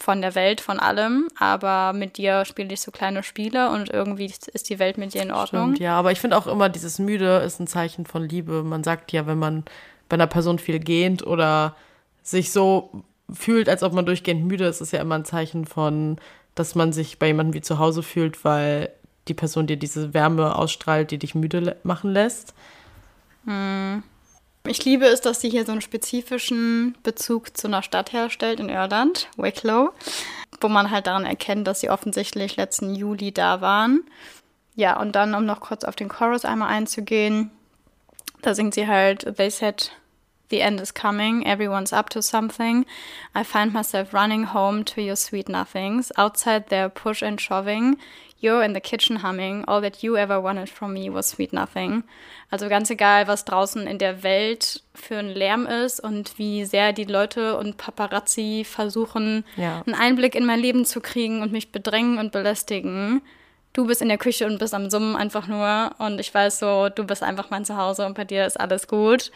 von 0.00 0.20
der 0.20 0.34
Welt, 0.34 0.60
von 0.60 0.78
allem, 0.78 1.28
aber 1.38 1.92
mit 1.92 2.18
dir 2.18 2.44
spiele 2.44 2.72
ich 2.72 2.80
so 2.80 2.90
kleine 2.90 3.22
Spiele 3.22 3.70
und 3.70 3.90
irgendwie 3.90 4.26
ist 4.26 4.68
die 4.68 4.78
Welt 4.78 4.98
mit 4.98 5.14
dir 5.14 5.22
in 5.22 5.30
Ordnung. 5.30 5.70
Stimmt, 5.70 5.80
ja, 5.80 5.98
aber 5.98 6.12
ich 6.12 6.20
finde 6.20 6.36
auch 6.36 6.46
immer, 6.46 6.68
dieses 6.68 6.98
Müde 6.98 7.38
ist 7.38 7.60
ein 7.60 7.66
Zeichen 7.66 8.06
von 8.06 8.28
Liebe. 8.28 8.62
Man 8.62 8.84
sagt 8.84 9.12
ja, 9.12 9.26
wenn 9.26 9.38
man 9.38 9.64
bei 10.08 10.14
einer 10.14 10.26
Person 10.26 10.58
viel 10.58 10.78
gähnt 10.78 11.26
oder 11.26 11.76
sich 12.22 12.52
so 12.52 13.04
fühlt, 13.32 13.68
als 13.68 13.82
ob 13.82 13.92
man 13.92 14.06
durchgehend 14.06 14.44
müde 14.44 14.66
ist, 14.66 14.80
ist 14.80 14.92
ja 14.92 15.00
immer 15.00 15.14
ein 15.14 15.24
Zeichen 15.24 15.64
von, 15.64 16.18
dass 16.54 16.74
man 16.74 16.92
sich 16.92 17.18
bei 17.18 17.28
jemandem 17.28 17.54
wie 17.54 17.62
zu 17.62 17.78
Hause 17.78 18.02
fühlt, 18.02 18.44
weil 18.44 18.90
die 19.28 19.34
Person 19.34 19.66
dir 19.66 19.76
diese 19.76 20.12
Wärme 20.12 20.56
ausstrahlt, 20.56 21.10
die 21.10 21.18
dich 21.18 21.34
müde 21.34 21.76
machen 21.82 22.12
lässt. 22.12 22.54
Hm. 23.46 24.02
Ich 24.66 24.82
liebe 24.82 25.04
es, 25.04 25.20
dass 25.20 25.42
sie 25.42 25.50
hier 25.50 25.66
so 25.66 25.72
einen 25.72 25.82
spezifischen 25.82 26.96
Bezug 27.02 27.54
zu 27.54 27.66
einer 27.66 27.82
Stadt 27.82 28.14
herstellt 28.14 28.60
in 28.60 28.70
Irland, 28.70 29.28
Wicklow, 29.36 29.92
wo 30.58 30.68
man 30.68 30.90
halt 30.90 31.06
daran 31.06 31.26
erkennt, 31.26 31.66
dass 31.66 31.80
sie 31.80 31.90
offensichtlich 31.90 32.56
letzten 32.56 32.94
Juli 32.94 33.30
da 33.30 33.60
waren. 33.60 34.04
Ja, 34.74 34.98
und 34.98 35.12
dann, 35.12 35.34
um 35.34 35.44
noch 35.44 35.60
kurz 35.60 35.84
auf 35.84 35.96
den 35.96 36.08
Chorus 36.08 36.46
einmal 36.46 36.70
einzugehen, 36.70 37.50
da 38.40 38.54
singt 38.54 38.72
sie 38.72 38.88
halt, 38.88 39.36
they 39.36 39.50
said, 39.50 39.92
the 40.48 40.60
end 40.60 40.80
is 40.80 40.94
coming, 40.94 41.44
everyone's 41.44 41.92
up 41.92 42.08
to 42.08 42.22
something. 42.22 42.86
I 43.34 43.44
find 43.44 43.74
myself 43.74 44.14
running 44.14 44.54
home 44.54 44.86
to 44.86 45.02
your 45.02 45.16
sweet 45.16 45.48
nothings. 45.50 46.10
Outside 46.16 46.70
they're 46.70 46.88
push 46.88 47.22
and 47.22 47.38
shoving. 47.38 47.98
You're 48.44 48.62
in 48.62 48.74
the 48.74 48.80
kitchen 48.80 49.22
humming. 49.22 49.64
All 49.64 49.80
that 49.80 50.02
you 50.02 50.18
ever 50.18 50.42
wanted 50.42 50.68
from 50.68 50.92
me 50.92 51.08
was 51.08 51.30
sweet 51.30 51.54
nothing. 51.54 52.04
Also 52.50 52.68
ganz 52.68 52.90
egal, 52.90 53.26
was 53.26 53.46
draußen 53.46 53.86
in 53.86 53.96
der 53.98 54.22
Welt 54.22 54.82
für 54.94 55.16
ein 55.16 55.30
Lärm 55.30 55.64
ist 55.66 55.98
und 55.98 56.38
wie 56.38 56.66
sehr 56.66 56.92
die 56.92 57.04
Leute 57.04 57.56
und 57.56 57.78
Paparazzi 57.78 58.66
versuchen, 58.68 59.44
ja. 59.56 59.82
einen 59.86 59.94
Einblick 59.94 60.34
in 60.34 60.44
mein 60.44 60.60
Leben 60.60 60.84
zu 60.84 61.00
kriegen 61.00 61.40
und 61.40 61.52
mich 61.52 61.72
bedrängen 61.72 62.18
und 62.18 62.32
belästigen. 62.32 63.22
Du 63.72 63.86
bist 63.86 64.02
in 64.02 64.08
der 64.08 64.18
Küche 64.18 64.46
und 64.46 64.58
bist 64.58 64.74
am 64.74 64.90
Summen 64.90 65.16
einfach 65.16 65.46
nur 65.46 65.92
und 65.98 66.20
ich 66.20 66.32
weiß 66.32 66.58
so, 66.58 66.90
du 66.90 67.04
bist 67.04 67.22
einfach 67.22 67.48
mein 67.48 67.64
Zuhause 67.64 68.04
und 68.04 68.14
bei 68.14 68.24
dir 68.24 68.46
ist 68.46 68.60
alles 68.60 68.86
gut. 68.86 69.32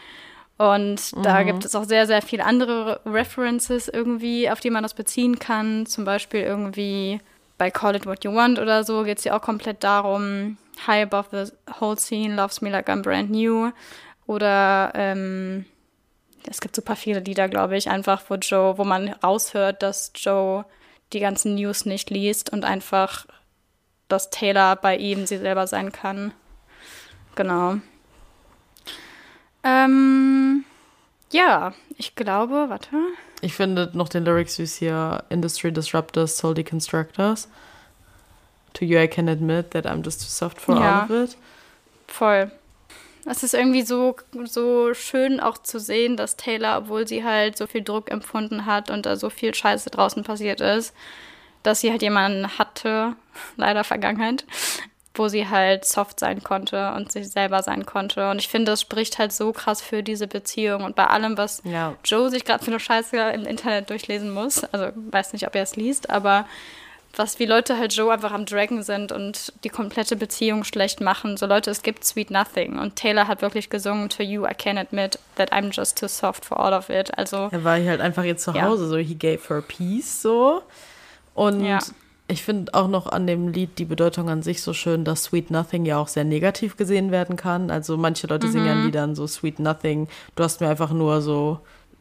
Und 0.59 1.16
mhm. 1.16 1.22
da 1.22 1.44
gibt 1.44 1.64
es 1.64 1.74
auch 1.74 1.85
sehr, 1.85 2.06
sehr 2.06 2.20
viele 2.20 2.44
andere 2.44 3.01
References 3.06 3.89
irgendwie, 3.89 4.51
auf 4.51 4.60
die 4.60 4.70
man 4.70 4.82
das 4.82 4.93
beziehen 4.93 5.39
kann. 5.39 5.86
Zum 5.86 6.05
Beispiel 6.05 6.43
irgendwie 6.43 7.20
bei 7.59 7.70
Call 7.70 7.97
It 7.97 8.06
What 8.06 8.24
You 8.24 8.35
Want 8.35 8.59
oder 8.59 8.85
so 8.85 9.02
geht 9.02 9.18
es 9.18 9.24
ja 9.24 9.36
auch 9.36 9.43
komplett 9.43 9.85
darum, 9.85 10.56
High 10.86 11.02
Above 11.12 11.47
the 11.47 11.52
Whole 11.80 11.98
Scene, 11.98 12.35
Loves 12.35 12.60
Me 12.60 12.70
Like 12.70 12.89
I'm 12.89 13.02
Brand 13.02 13.30
New. 13.30 13.72
Oder 14.26 14.93
ähm, 14.94 15.64
es 16.48 16.60
gibt 16.60 16.76
super 16.76 16.97
viele 16.97 17.20
Lieder, 17.20 17.48
glaube 17.48 17.76
ich, 17.76 17.90
einfach, 17.90 18.22
wo 18.28 18.35
Joe, 18.35 18.78
wo 18.78 18.85
man 18.85 19.09
raushört, 19.09 19.82
dass 19.82 20.12
Joe 20.14 20.64
die 21.12 21.20
ganzen 21.20 21.55
News 21.56 21.85
nicht 21.85 22.10
liest 22.10 22.51
und 22.51 22.64
einfach, 22.64 23.26
dass 24.09 24.30
Taylor 24.30 24.76
bei 24.76 24.97
ihm 24.97 25.26
sie 25.26 25.39
selber 25.39 25.66
sein 25.66 25.93
kann. 25.93 26.32
Genau. 27.35 27.76
Ähm, 29.64 30.64
ja, 31.32 31.72
ich 31.97 32.14
glaube, 32.14 32.66
warte. 32.68 32.97
Ich 33.40 33.55
finde 33.55 33.90
noch 33.94 34.09
den 34.09 34.24
Lyrics 34.24 34.56
süß 34.56 34.77
hier: 34.77 35.24
Industry 35.28 35.73
Disruptors, 35.73 36.36
Soul 36.39 36.55
Deconstructors. 36.55 37.48
To 38.74 38.85
you, 38.85 38.98
I 38.98 39.09
can 39.09 39.28
admit 39.28 39.70
that 39.73 39.86
I'm 39.86 40.05
just 40.05 40.20
too 40.20 40.28
soft 40.28 40.60
for 40.60 40.77
ja, 40.77 41.01
all 41.01 41.05
of 41.05 41.31
it. 41.31 41.36
Voll. 42.06 42.51
Es 43.27 43.43
ist 43.43 43.55
irgendwie 43.55 43.82
so, 43.82 44.16
so 44.44 44.94
schön 44.94 45.40
auch 45.40 45.59
zu 45.59 45.78
sehen, 45.78 46.16
dass 46.16 46.36
Taylor, 46.36 46.78
obwohl 46.78 47.06
sie 47.06 47.24
halt 47.24 47.59
so 47.59 47.66
viel 47.66 47.82
Druck 47.82 48.10
empfunden 48.10 48.65
hat 48.65 48.90
und 48.90 49.05
da 49.05 49.16
so 49.16 49.28
viel 49.28 49.55
Scheiße 49.55 49.90
draußen 49.90 50.23
passiert 50.23 50.60
ist, 50.60 50.94
dass 51.62 51.81
sie 51.81 51.90
halt 51.90 52.02
jemanden 52.02 52.59
hatte, 52.59 53.15
leider 53.56 53.85
Vergangenheit, 53.85 54.44
wo 55.18 55.28
sie 55.28 55.48
halt 55.48 55.84
soft 55.84 56.20
sein 56.20 56.42
konnte 56.42 56.92
und 56.92 57.12
sich 57.12 57.28
selber 57.28 57.62
sein 57.62 57.86
konnte. 57.86 58.30
Und 58.30 58.38
ich 58.38 58.48
finde, 58.48 58.72
das 58.72 58.80
spricht 58.80 59.18
halt 59.18 59.32
so 59.32 59.52
krass 59.52 59.82
für 59.82 60.02
diese 60.02 60.26
Beziehung. 60.26 60.84
Und 60.84 60.96
bei 60.96 61.06
allem, 61.06 61.36
was 61.36 61.62
ja. 61.64 61.94
Joe 62.04 62.30
sich 62.30 62.44
gerade 62.44 62.64
für 62.64 62.70
eine 62.70 62.80
Scheiße 62.80 63.16
im 63.16 63.44
Internet 63.44 63.90
durchlesen 63.90 64.30
muss, 64.30 64.64
also 64.64 64.90
weiß 64.94 65.32
nicht, 65.32 65.46
ob 65.46 65.54
er 65.54 65.62
es 65.62 65.76
liest, 65.76 66.10
aber 66.10 66.46
was 67.16 67.38
wie 67.38 67.46
Leute 67.46 67.78
halt 67.78 67.92
Joe 67.94 68.12
einfach 68.12 68.32
am 68.32 68.44
Dragon 68.44 68.82
sind 68.82 69.12
und 69.12 69.52
die 69.64 69.68
komplette 69.68 70.14
Beziehung 70.14 70.64
schlecht 70.64 71.00
machen. 71.00 71.36
So 71.36 71.46
Leute, 71.46 71.70
es 71.70 71.82
gibt 71.82 72.04
Sweet 72.04 72.30
Nothing. 72.30 72.78
Und 72.78 72.96
Taylor 72.96 73.26
hat 73.26 73.42
wirklich 73.42 73.70
gesungen, 73.70 74.08
To 74.10 74.22
you 74.22 74.46
I 74.46 74.54
can 74.54 74.78
admit 74.78 75.18
that 75.36 75.52
I'm 75.52 75.72
just 75.72 75.98
too 75.98 76.06
soft 76.08 76.44
for 76.44 76.60
all 76.60 76.72
of 76.72 76.90
it. 76.90 77.16
Also. 77.18 77.48
Er 77.50 77.64
war 77.64 77.74
halt 77.74 78.00
einfach 78.00 78.24
jetzt 78.24 78.44
zu 78.44 78.52
Hause, 78.52 78.84
ja. 78.84 78.88
so 78.90 78.96
he 78.96 79.14
gave 79.14 79.40
her 79.48 79.62
peace, 79.62 80.22
so. 80.22 80.62
Und 81.34 81.64
ja. 81.64 81.78
Ich 82.28 82.42
finde 82.42 82.74
auch 82.74 82.88
noch 82.88 83.06
an 83.06 83.26
dem 83.26 83.48
Lied 83.48 83.78
die 83.78 83.86
Bedeutung 83.86 84.28
an 84.28 84.42
sich 84.42 84.62
so 84.62 84.74
schön, 84.74 85.05
dass 85.05 85.24
Sweet 85.24 85.50
Nothing 85.50 85.86
ja 85.86 85.98
auch 85.98 86.09
sehr 86.09 86.24
negativ 86.24 86.76
gesehen 86.76 87.10
werden 87.10 87.36
kann. 87.36 87.70
Also 87.70 87.96
manche 87.96 88.26
Leute 88.26 88.46
mhm. 88.46 88.52
singen 88.52 88.68
an 88.68 88.84
Liedern 88.84 89.14
so 89.14 89.26
Sweet 89.26 89.59
Nothing. 89.59 90.09
Du 90.36 90.44
hast 90.44 90.60
mir 90.60 90.68
einfach 90.68 90.92
nur 90.92 91.22
so 91.22 91.60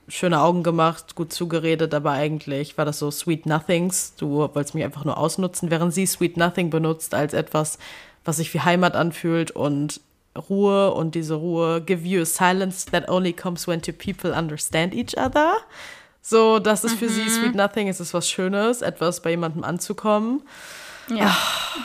schöne 0.10 0.42
Augen 0.42 0.64
gemacht, 0.64 1.16
gut 1.16 1.32
zugeredet, 1.32 1.94
aber 1.94 2.12
eigentlich 2.12 2.78
war 2.78 2.86
das 2.86 3.00
so 3.00 3.10
Sweet 3.10 3.46
Nothings. 3.46 4.16
Du 4.16 4.40
wolltest 4.40 4.76
mich 4.76 4.84
einfach 4.84 5.06
nur 5.06 5.18
ausnutzen, 5.18 5.72
während 5.72 5.94
sie 5.94 6.06
Sweet 6.06 6.36
Nothing 6.36 6.70
benutzt 6.70 7.14
als 7.14 7.34
etwas, 7.34 7.78
was 8.26 8.38
sich 8.38 8.54
wie 8.54 8.60
Heimat 8.60 8.96
anfühlt 8.96 9.52
und 9.52 10.02
Ruhe 10.50 10.94
und 10.94 11.16
diese 11.16 11.36
Ruhe, 11.36 11.82
give 11.82 12.06
you 12.06 12.22
a 12.22 12.26
silence 12.26 12.86
that 12.92 13.10
only 13.10 13.34
comes 13.34 13.68
when 13.68 13.82
two 13.82 13.94
people 13.94 14.32
understand 14.32 14.94
each 14.94 15.18
other. 15.18 15.56
So, 16.30 16.60
das 16.60 16.84
ist 16.84 16.96
für 16.96 17.06
mhm. 17.06 17.10
sie 17.10 17.30
Sweet 17.30 17.56
Nothing, 17.56 17.88
es 17.88 18.02
ist 18.02 18.14
was 18.14 18.30
Schönes, 18.30 18.82
etwas 18.82 19.22
bei 19.22 19.30
jemandem 19.30 19.64
anzukommen. 19.64 20.42
Ja. 21.08 21.28
Ach. 21.30 21.78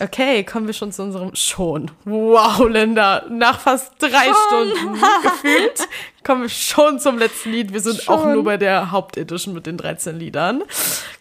Okay, 0.00 0.42
kommen 0.42 0.66
wir 0.66 0.74
schon 0.74 0.90
zu 0.90 1.04
unserem 1.04 1.36
schon. 1.36 1.92
Wow, 2.04 2.66
Linda, 2.68 3.24
nach 3.30 3.60
fast 3.60 3.92
drei 4.00 4.24
schon. 4.24 4.68
Stunden 4.68 5.00
gefühlt 5.22 5.88
kommen 6.24 6.42
wir 6.42 6.48
schon 6.48 6.98
zum 6.98 7.18
letzten 7.18 7.52
Lied. 7.52 7.72
Wir 7.72 7.78
sind 7.78 8.02
schon. 8.02 8.12
auch 8.16 8.24
nur 8.26 8.42
bei 8.42 8.56
der 8.56 8.90
Hauptedition 8.90 9.54
mit 9.54 9.66
den 9.66 9.76
13 9.76 10.18
Liedern. 10.18 10.64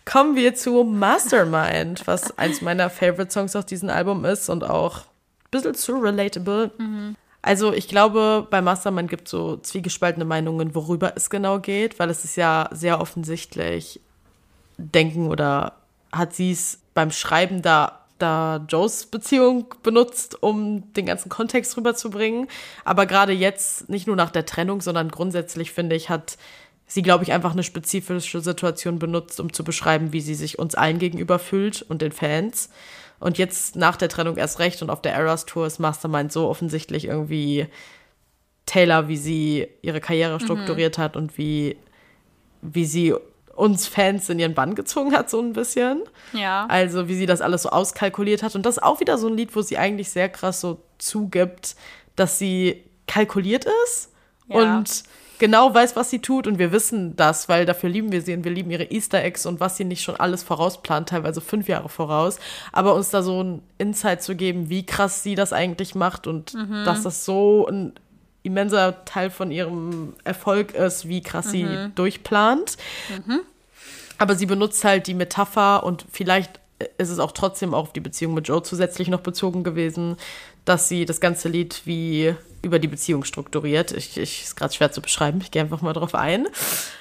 Kommen 0.05 0.35
wir 0.35 0.55
zu 0.55 0.83
Mastermind, 0.83 2.07
was 2.07 2.35
eins 2.39 2.61
meiner 2.61 2.89
Favorite 2.89 3.31
Songs 3.31 3.55
auf 3.55 3.67
diesem 3.67 3.91
Album 3.91 4.25
ist 4.25 4.49
und 4.49 4.63
auch 4.63 4.97
ein 4.97 5.51
bisschen 5.51 5.75
zu 5.75 5.93
relatable. 5.93 6.71
Mhm. 6.79 7.15
Also 7.41 7.73
ich 7.73 7.87
glaube, 7.87 8.47
bei 8.49 8.61
Mastermind 8.61 9.09
gibt 9.09 9.27
es 9.27 9.31
so 9.31 9.57
zwiegespaltene 9.57 10.25
Meinungen, 10.25 10.75
worüber 10.75 11.13
es 11.15 11.29
genau 11.29 11.59
geht, 11.59 11.97
weil 11.99 12.09
es 12.09 12.23
ist 12.23 12.35
ja 12.35 12.69
sehr 12.71 13.01
offensichtlich 13.01 13.99
denken 14.77 15.27
oder 15.27 15.73
hat 16.11 16.33
sie 16.33 16.51
es 16.51 16.79
beim 16.93 17.11
Schreiben 17.11 17.61
da 17.61 18.01
da 18.21 18.63
Joes 18.69 19.07
Beziehung 19.07 19.65
benutzt, 19.83 20.41
um 20.43 20.93
den 20.93 21.05
ganzen 21.05 21.29
Kontext 21.29 21.75
rüberzubringen. 21.75 22.47
Aber 22.85 23.05
gerade 23.05 23.33
jetzt, 23.33 23.89
nicht 23.89 24.07
nur 24.07 24.15
nach 24.15 24.29
der 24.29 24.45
Trennung, 24.45 24.81
sondern 24.81 25.09
grundsätzlich, 25.09 25.71
finde 25.71 25.95
ich, 25.95 26.09
hat 26.09 26.37
sie, 26.87 27.01
glaube 27.01 27.23
ich, 27.23 27.31
einfach 27.31 27.53
eine 27.53 27.63
spezifische 27.63 28.41
Situation 28.41 28.99
benutzt, 28.99 29.39
um 29.39 29.53
zu 29.53 29.63
beschreiben, 29.63 30.13
wie 30.13 30.21
sie 30.21 30.35
sich 30.35 30.59
uns 30.59 30.75
allen 30.75 30.99
gegenüber 30.99 31.39
fühlt 31.39 31.81
und 31.81 32.01
den 32.01 32.11
Fans. 32.11 32.69
Und 33.21 33.37
jetzt 33.37 33.75
nach 33.75 33.95
der 33.95 34.09
Trennung 34.09 34.35
erst 34.35 34.59
recht 34.59 34.81
und 34.81 34.89
auf 34.89 35.01
der 35.01 35.13
Eras 35.13 35.45
Tour 35.45 35.67
ist 35.67 35.79
Mastermind 35.79 36.31
so 36.31 36.49
offensichtlich 36.49 37.05
irgendwie 37.05 37.67
Taylor, 38.65 39.07
wie 39.07 39.17
sie 39.17 39.67
ihre 39.83 40.01
Karriere 40.01 40.33
mhm. 40.33 40.39
strukturiert 40.39 40.97
hat 40.97 41.15
und 41.15 41.37
wie, 41.37 41.77
wie 42.63 42.85
sie 42.85 43.13
uns 43.55 43.87
Fans 43.87 44.27
in 44.29 44.39
ihren 44.39 44.55
Bann 44.55 44.73
gezogen 44.73 45.13
hat, 45.13 45.29
so 45.29 45.39
ein 45.39 45.53
bisschen. 45.53 46.01
Ja. 46.33 46.65
Also, 46.67 47.07
wie 47.07 47.13
sie 47.13 47.27
das 47.27 47.41
alles 47.41 47.61
so 47.61 47.69
auskalkuliert 47.69 48.41
hat. 48.41 48.55
Und 48.55 48.65
das 48.65 48.77
ist 48.77 48.83
auch 48.83 48.99
wieder 48.99 49.19
so 49.19 49.27
ein 49.27 49.37
Lied, 49.37 49.55
wo 49.55 49.61
sie 49.61 49.77
eigentlich 49.77 50.09
sehr 50.09 50.27
krass 50.27 50.59
so 50.59 50.79
zugibt, 50.97 51.75
dass 52.15 52.39
sie 52.39 52.83
kalkuliert 53.05 53.67
ist 53.85 54.09
ja. 54.47 54.77
und 54.77 55.03
genau 55.41 55.73
weiß, 55.73 55.95
was 55.95 56.11
sie 56.11 56.19
tut. 56.19 56.45
Und 56.47 56.59
wir 56.59 56.71
wissen 56.71 57.15
das, 57.17 57.49
weil 57.49 57.65
dafür 57.65 57.89
lieben 57.89 58.11
wir 58.11 58.21
sie 58.21 58.33
und 58.33 58.45
wir 58.45 58.51
lieben 58.51 58.69
ihre 58.69 58.85
Easter 58.85 59.21
Eggs 59.21 59.45
und 59.45 59.59
was 59.59 59.75
sie 59.75 59.83
nicht 59.83 60.03
schon 60.03 60.15
alles 60.15 60.43
vorausplant, 60.43 61.09
teilweise 61.09 61.41
fünf 61.41 61.67
Jahre 61.67 61.89
voraus. 61.89 62.39
Aber 62.71 62.93
uns 62.93 63.09
da 63.09 63.23
so 63.23 63.43
ein 63.43 63.63
Insight 63.79 64.21
zu 64.21 64.35
geben, 64.35 64.69
wie 64.69 64.85
krass 64.85 65.23
sie 65.23 65.35
das 65.35 65.51
eigentlich 65.51 65.95
macht 65.95 66.27
und 66.27 66.53
mhm. 66.53 66.85
dass 66.85 67.01
das 67.01 67.25
so 67.25 67.67
ein 67.67 67.93
immenser 68.43 69.03
Teil 69.05 69.31
von 69.31 69.51
ihrem 69.51 70.13
Erfolg 70.23 70.73
ist, 70.73 71.07
wie 71.07 71.21
krass 71.21 71.47
mhm. 71.47 71.51
sie 71.51 71.67
durchplant. 71.95 72.77
Mhm. 73.25 73.39
Aber 74.19 74.35
sie 74.35 74.45
benutzt 74.45 74.83
halt 74.83 75.07
die 75.07 75.15
Metapher 75.15 75.83
und 75.83 76.05
vielleicht 76.11 76.59
ist 76.99 77.09
es 77.09 77.17
auch 77.17 77.31
trotzdem 77.31 77.73
auch 77.73 77.83
auf 77.83 77.93
die 77.93 77.99
Beziehung 77.99 78.35
mit 78.35 78.47
Joe 78.47 78.61
zusätzlich 78.61 79.07
noch 79.07 79.21
bezogen 79.21 79.63
gewesen, 79.63 80.17
dass 80.65 80.87
sie 80.87 81.05
das 81.05 81.19
ganze 81.19 81.49
Lied 81.49 81.81
wie 81.85 82.35
über 82.61 82.79
die 82.79 82.87
Beziehung 82.87 83.23
strukturiert. 83.23 83.91
Ich, 83.91 84.17
ich 84.17 84.43
ist 84.43 84.55
gerade 84.55 84.73
schwer 84.73 84.91
zu 84.91 85.01
beschreiben. 85.01 85.39
Ich 85.41 85.51
gehe 85.51 85.61
einfach 85.61 85.81
mal 85.81 85.93
drauf 85.93 86.15
ein. 86.15 86.47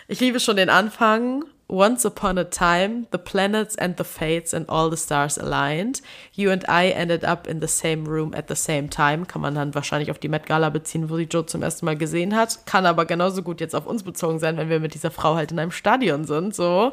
Ich 0.08 0.20
liebe 0.20 0.40
schon 0.40 0.56
den 0.56 0.70
Anfang 0.70 1.44
Once 1.70 2.04
upon 2.04 2.36
a 2.36 2.42
time, 2.42 3.06
the 3.12 3.18
planets 3.18 3.78
and 3.78 3.96
the 3.96 4.02
fates 4.02 4.52
and 4.52 4.68
all 4.68 4.90
the 4.90 4.96
stars 4.96 5.38
aligned. 5.38 6.02
You 6.32 6.50
and 6.50 6.64
I 6.68 6.90
ended 6.90 7.24
up 7.24 7.46
in 7.46 7.60
the 7.60 7.68
same 7.68 8.08
room 8.08 8.34
at 8.34 8.48
the 8.48 8.56
same 8.56 8.90
time. 8.90 9.24
Kann 9.24 9.40
man 9.40 9.54
dann 9.54 9.72
wahrscheinlich 9.72 10.10
auf 10.10 10.18
die 10.18 10.28
Met 10.28 10.46
Gala 10.46 10.70
beziehen, 10.70 11.08
wo 11.08 11.16
sie 11.16 11.28
Joe 11.30 11.46
zum 11.46 11.62
ersten 11.62 11.86
Mal 11.86 11.96
gesehen 11.96 12.34
hat. 12.34 12.66
Kann 12.66 12.86
aber 12.86 13.04
genauso 13.04 13.42
gut 13.42 13.60
jetzt 13.60 13.76
auf 13.76 13.86
uns 13.86 14.02
bezogen 14.02 14.40
sein, 14.40 14.56
wenn 14.56 14.68
wir 14.68 14.80
mit 14.80 14.94
dieser 14.94 15.12
Frau 15.12 15.36
halt 15.36 15.52
in 15.52 15.60
einem 15.60 15.70
Stadion 15.70 16.24
sind, 16.24 16.56
so. 16.56 16.92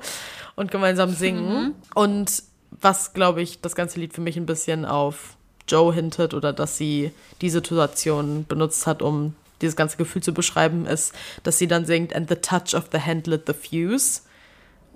Und 0.56 0.70
gemeinsam 0.70 1.10
singen. 1.10 1.64
Mhm. 1.64 1.76
Und 1.96 2.44
was, 2.70 3.14
glaube 3.14 3.42
ich, 3.42 3.62
das 3.62 3.74
ganze 3.74 4.00
Lied 4.00 4.14
für 4.14 4.22
mich 4.22 4.38
ein 4.38 4.46
bisschen 4.46 4.86
auf 4.86 5.37
Joe 5.68 5.94
hintet 5.94 6.34
oder 6.34 6.54
dass 6.54 6.78
sie 6.78 7.12
die 7.42 7.50
Situation 7.50 8.46
benutzt 8.46 8.88
hat, 8.88 9.02
um 9.02 9.36
dieses 9.62 9.76
ganze 9.76 9.98
Gefühl 9.98 10.22
zu 10.22 10.34
beschreiben, 10.34 10.86
ist, 10.86 11.14
dass 11.44 11.58
sie 11.58 11.68
dann 11.68 11.86
singt, 11.86 12.16
and 12.16 12.30
the 12.30 12.36
touch 12.36 12.76
of 12.76 12.90
the 12.92 13.00
hand 13.00 13.28
lit 13.28 13.44
the 13.48 13.54
fuse. 13.54 14.22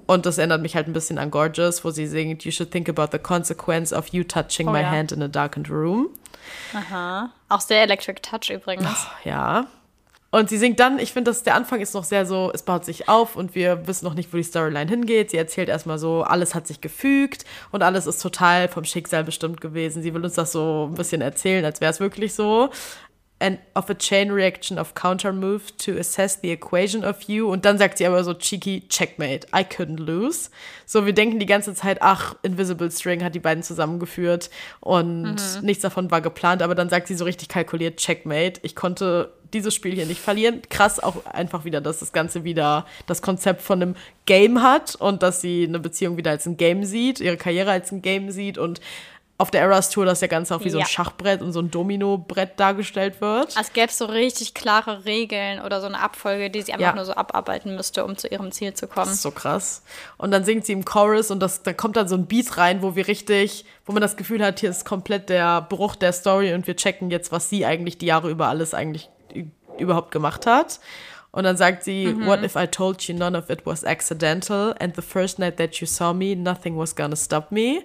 Und 0.08 0.26
das 0.26 0.38
erinnert 0.38 0.62
mich 0.62 0.76
halt 0.76 0.88
ein 0.88 0.94
bisschen 0.94 1.18
an 1.18 1.32
Gorgeous, 1.32 1.84
wo 1.86 1.92
sie 1.92 2.08
singt, 2.08 2.44
You 2.44 2.52
should 2.52 2.72
think 2.72 2.90
about 2.90 3.08
the 3.12 3.20
consequence 3.20 3.94
of 3.94 4.08
you 4.10 4.24
touching 4.24 4.68
oh, 4.68 4.72
my 4.72 4.82
ja. 4.82 4.90
hand 4.90 5.12
in 5.12 5.22
a 5.22 5.28
darkened 5.28 5.70
room. 5.70 6.10
Aha. 6.74 7.32
Auch 7.50 7.62
sehr 7.62 7.84
Electric 7.84 8.22
Touch 8.22 8.50
übrigens. 8.50 8.88
Oh, 8.88 9.30
ja. 9.30 9.68
Und 10.34 10.50
sie 10.50 10.58
singt 10.58 10.80
dann, 10.80 10.98
ich 10.98 11.12
finde, 11.12 11.30
dass 11.30 11.44
der 11.44 11.56
Anfang 11.56 11.82
ist 11.82 11.94
noch 11.94 12.06
sehr 12.06 12.26
so, 12.26 12.52
es 12.54 12.64
baut 12.64 12.86
sich 12.86 13.10
auf 13.10 13.36
und 13.36 13.54
wir 13.54 13.86
wissen 13.86 14.06
noch 14.06 14.14
nicht, 14.14 14.32
wo 14.32 14.38
die 14.38 14.44
Storyline 14.44 14.90
hingeht. 14.90 15.30
Sie 15.30 15.38
erzählt 15.38 15.68
erstmal 15.68 16.00
so, 16.00 16.24
alles 16.24 16.56
hat 16.56 16.68
sich 16.68 16.80
gefügt 16.80 17.44
und 17.72 17.84
alles 17.84 18.08
ist 18.08 18.22
total 18.22 18.70
vom 18.70 18.86
Schicksal 18.86 19.26
bestimmt 19.26 19.60
gewesen. 19.60 20.02
Sie 20.02 20.14
will 20.14 20.24
uns 20.24 20.36
das 20.36 20.54
so 20.54 20.88
ein 20.90 20.96
bisschen 20.96 21.22
erzählen, 21.22 21.66
als 21.66 21.82
wäre 21.82 21.92
es 21.92 22.00
wirklich 22.00 22.34
so 22.34 22.70
and 23.42 23.60
of 23.76 23.90
a 23.90 23.96
chain 23.96 24.32
reaction 24.32 24.78
of 24.78 24.94
counter 24.94 25.34
move 25.34 25.76
to 25.78 25.98
assess 25.98 26.40
the 26.42 26.52
equation 26.52 27.04
of 27.04 27.24
you. 27.24 27.52
Und 27.52 27.66
dann 27.66 27.78
sagt 27.78 27.98
sie 27.98 28.06
aber 28.06 28.24
so 28.24 28.34
cheeky, 28.34 28.88
checkmate, 28.88 29.48
I 29.54 29.64
couldn't 29.64 30.00
lose. 30.00 30.50
So, 30.86 31.06
wir 31.06 31.14
denken 31.14 31.40
die 31.40 31.46
ganze 31.46 31.74
Zeit, 31.74 32.02
ach, 32.02 32.36
Invisible 32.44 32.92
String 32.92 33.24
hat 33.24 33.36
die 33.36 33.40
beiden 33.40 33.64
zusammengeführt 33.64 34.50
und 34.80 35.24
mhm. 35.24 35.62
nichts 35.62 35.82
davon 35.82 36.12
war 36.12 36.22
geplant, 36.22 36.62
aber 36.62 36.76
dann 36.76 36.90
sagt 36.90 37.08
sie 37.08 37.16
so 37.16 37.26
richtig 37.26 37.50
kalkuliert, 37.50 37.98
checkmate, 37.98 38.60
ich 38.64 38.76
konnte 38.76 39.34
dieses 39.54 39.76
Spiel 39.76 39.94
hier 39.94 40.06
nicht 40.06 40.22
verlieren. 40.22 40.62
Krass 40.70 41.00
auch 41.02 41.26
einfach 41.26 41.66
wieder, 41.66 41.82
dass 41.82 42.00
das 42.00 42.12
Ganze 42.12 42.44
wieder 42.44 42.86
das 43.06 43.22
Konzept 43.22 43.62
von 43.62 43.82
einem 43.82 43.96
Game 44.26 44.62
hat 44.62 44.96
und 44.96 45.24
dass 45.24 45.42
sie 45.42 45.66
eine 45.68 45.80
Beziehung 45.80 46.18
wieder 46.18 46.32
als 46.32 46.46
ein 46.46 46.58
Game 46.58 46.84
sieht, 46.84 47.20
ihre 47.20 47.38
Karriere 47.38 47.72
als 47.72 47.92
ein 47.92 48.02
Game 48.02 48.32
sieht 48.32 48.58
und 48.58 48.80
auf 49.42 49.50
der 49.50 49.62
Eras 49.62 49.90
Tour, 49.90 50.06
dass 50.06 50.20
der 50.20 50.28
Ganze 50.28 50.56
auch 50.56 50.60
wie 50.60 50.66
ja. 50.66 50.72
so 50.72 50.80
ein 50.80 50.86
Schachbrett 50.86 51.42
und 51.42 51.52
so 51.52 51.62
ein 51.62 51.72
Domino-Brett 51.72 52.60
dargestellt 52.60 53.22
wird. 53.22 53.58
Als 53.58 53.74
gäbe 53.74 53.88
es 53.88 53.98
so 53.98 54.06
richtig 54.06 54.54
klare 54.54 55.04
Regeln 55.06 55.60
oder 55.62 55.82
so 55.82 55.88
eine 55.88 56.00
Abfolge, 56.00 56.52
die 56.52 56.62
sie 56.62 56.74
einfach 56.74 56.90
ja. 56.90 56.96
nur 56.96 57.06
so 57.06 57.14
abarbeiten 57.14 57.76
müsste, 57.76 58.06
um 58.06 58.16
zu 58.18 58.28
ihrem 58.28 58.52
Ziel 58.52 58.76
zu 58.76 58.88
kommen. 58.88 59.08
Das 59.08 59.16
ist 59.16 59.24
so 59.24 59.32
krass. 59.32 59.82
Und 60.18 60.30
dann 60.30 60.46
singt 60.46 60.68
sie 60.68 60.74
im 60.74 60.86
Chorus 60.86 61.32
und 61.32 61.40
das, 61.40 61.64
da 61.64 61.74
kommt 61.74 61.98
dann 61.98 62.08
so 62.08 62.16
ein 62.16 62.28
Beat 62.28 62.56
rein, 62.58 62.84
wo 62.84 62.96
wir 62.96 63.08
richtig, 63.08 63.66
wo 63.88 63.94
man 63.94 64.02
das 64.02 64.16
Gefühl 64.16 64.46
hat, 64.46 64.60
hier 64.60 64.70
ist 64.70 64.86
komplett 64.86 65.30
der 65.30 65.62
Bruch 65.62 65.96
der 65.96 66.14
Story 66.14 66.54
und 66.54 66.68
wir 66.68 66.76
checken 66.76 67.10
jetzt, 67.10 67.32
was 67.32 67.50
sie 67.50 67.66
eigentlich 67.66 67.98
die 67.98 68.06
Jahre 68.06 68.30
über 68.30 68.48
alles 68.48 68.76
eigentlich 68.76 69.10
überhaupt 69.80 70.12
gemacht 70.12 70.46
hat. 70.46 70.80
Und 71.32 71.46
dann 71.46 71.58
sagt 71.58 71.84
sie, 71.84 72.08
mhm. 72.08 72.28
What 72.28 72.44
if 72.44 72.56
I 72.56 72.68
told 72.68 73.02
you 73.04 73.16
none 73.16 73.38
of 73.38 73.50
it 73.50 73.66
was 73.66 73.84
accidental 73.84 74.76
and 74.80 74.96
the 74.96 75.02
first 75.02 75.40
night 75.40 75.58
that 75.58 75.78
you 75.78 75.88
saw 75.88 76.14
me, 76.14 76.36
nothing 76.36 76.78
was 76.78 76.96
gonna 76.96 77.16
stop 77.16 77.52
me. 77.52 77.84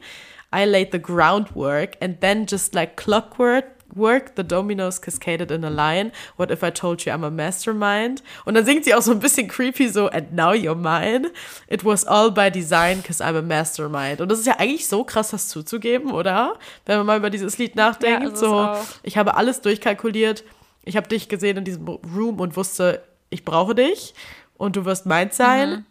I 0.56 0.64
laid 0.64 0.92
the 0.92 0.98
groundwork 0.98 1.96
and 2.00 2.20
then 2.20 2.46
just 2.46 2.74
like 2.74 2.96
clockwork 2.96 3.76
work, 3.94 4.34
the 4.34 4.42
dominoes 4.42 4.98
cascaded 4.98 5.50
in 5.50 5.64
a 5.64 5.70
line. 5.70 6.12
What 6.36 6.50
if 6.50 6.62
I 6.62 6.70
told 6.70 7.04
you 7.04 7.12
I'm 7.12 7.24
a 7.24 7.30
mastermind? 7.30 8.22
Und 8.44 8.54
dann 8.54 8.64
singt 8.64 8.84
sie 8.84 8.94
auch 8.94 9.02
so 9.02 9.12
ein 9.12 9.20
bisschen 9.20 9.48
creepy 9.48 9.88
so, 9.88 10.08
and 10.08 10.32
now 10.32 10.52
you're 10.52 10.74
mine. 10.74 11.30
It 11.68 11.84
was 11.84 12.04
all 12.04 12.30
by 12.30 12.50
design, 12.50 13.02
cause 13.02 13.22
I'm 13.22 13.36
a 13.36 13.42
mastermind. 13.42 14.20
Und 14.20 14.30
das 14.30 14.38
ist 14.38 14.46
ja 14.46 14.58
eigentlich 14.58 14.86
so 14.86 15.04
krass, 15.04 15.30
das 15.30 15.48
zuzugeben, 15.48 16.12
oder? 16.12 16.58
Wenn 16.84 16.98
man 16.98 17.06
mal 17.06 17.18
über 17.18 17.30
dieses 17.30 17.58
Lied 17.58 17.76
nachdenkt. 17.76 18.22
Ja, 18.22 18.36
so, 18.36 18.76
ich 19.02 19.16
habe 19.16 19.36
alles 19.36 19.60
durchkalkuliert. 19.60 20.44
Ich 20.84 20.96
habe 20.96 21.08
dich 21.08 21.28
gesehen 21.28 21.56
in 21.56 21.64
diesem 21.64 21.88
Room 21.88 22.40
und 22.40 22.56
wusste, 22.56 23.02
ich 23.30 23.44
brauche 23.44 23.74
dich 23.74 24.14
und 24.56 24.76
du 24.76 24.84
wirst 24.84 25.06
meins 25.06 25.36
sein. 25.36 25.70
Mhm. 25.70 25.84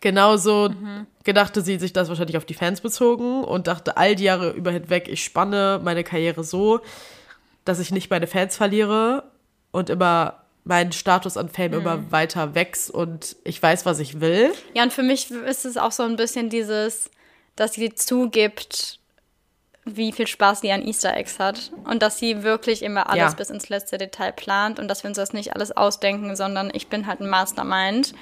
Genauso 0.00 0.68
mhm. 0.68 1.06
gedachte 1.24 1.60
sie 1.62 1.78
sich 1.78 1.92
das 1.92 2.08
wahrscheinlich 2.08 2.36
auf 2.36 2.44
die 2.44 2.54
Fans 2.54 2.80
bezogen 2.80 3.42
und 3.44 3.66
dachte 3.66 3.96
all 3.96 4.14
die 4.14 4.24
Jahre 4.24 4.50
über 4.50 4.70
hinweg, 4.70 5.08
ich 5.08 5.24
spanne 5.24 5.80
meine 5.82 6.04
Karriere 6.04 6.44
so, 6.44 6.80
dass 7.64 7.80
ich 7.80 7.90
nicht 7.90 8.10
meine 8.10 8.26
Fans 8.26 8.56
verliere 8.56 9.24
und 9.72 9.90
immer 9.90 10.42
mein 10.64 10.92
Status 10.92 11.36
an 11.36 11.48
Fame 11.48 11.72
mhm. 11.72 11.78
immer 11.78 12.12
weiter 12.12 12.54
wächst 12.54 12.90
und 12.90 13.36
ich 13.44 13.60
weiß, 13.62 13.86
was 13.86 13.98
ich 13.98 14.20
will. 14.20 14.52
Ja, 14.74 14.82
und 14.82 14.92
für 14.92 15.02
mich 15.02 15.30
ist 15.30 15.64
es 15.64 15.76
auch 15.76 15.92
so 15.92 16.02
ein 16.02 16.16
bisschen 16.16 16.50
dieses, 16.50 17.10
dass 17.56 17.72
sie 17.72 17.94
zugibt, 17.94 19.00
wie 19.84 20.12
viel 20.12 20.26
Spaß 20.26 20.60
sie 20.60 20.70
an 20.70 20.86
Easter 20.86 21.16
Eggs 21.16 21.38
hat 21.38 21.72
und 21.84 22.02
dass 22.02 22.18
sie 22.18 22.42
wirklich 22.42 22.82
immer 22.82 23.08
alles 23.08 23.32
ja. 23.32 23.36
bis 23.36 23.50
ins 23.50 23.68
letzte 23.68 23.98
Detail 23.98 24.32
plant 24.32 24.78
und 24.78 24.88
dass 24.88 25.02
wir 25.02 25.08
uns 25.08 25.16
das 25.16 25.32
nicht 25.32 25.54
alles 25.54 25.74
ausdenken, 25.76 26.36
sondern 26.36 26.70
ich 26.72 26.88
bin 26.88 27.06
halt 27.06 27.20
ein 27.20 27.28
Mastermind 27.28 28.12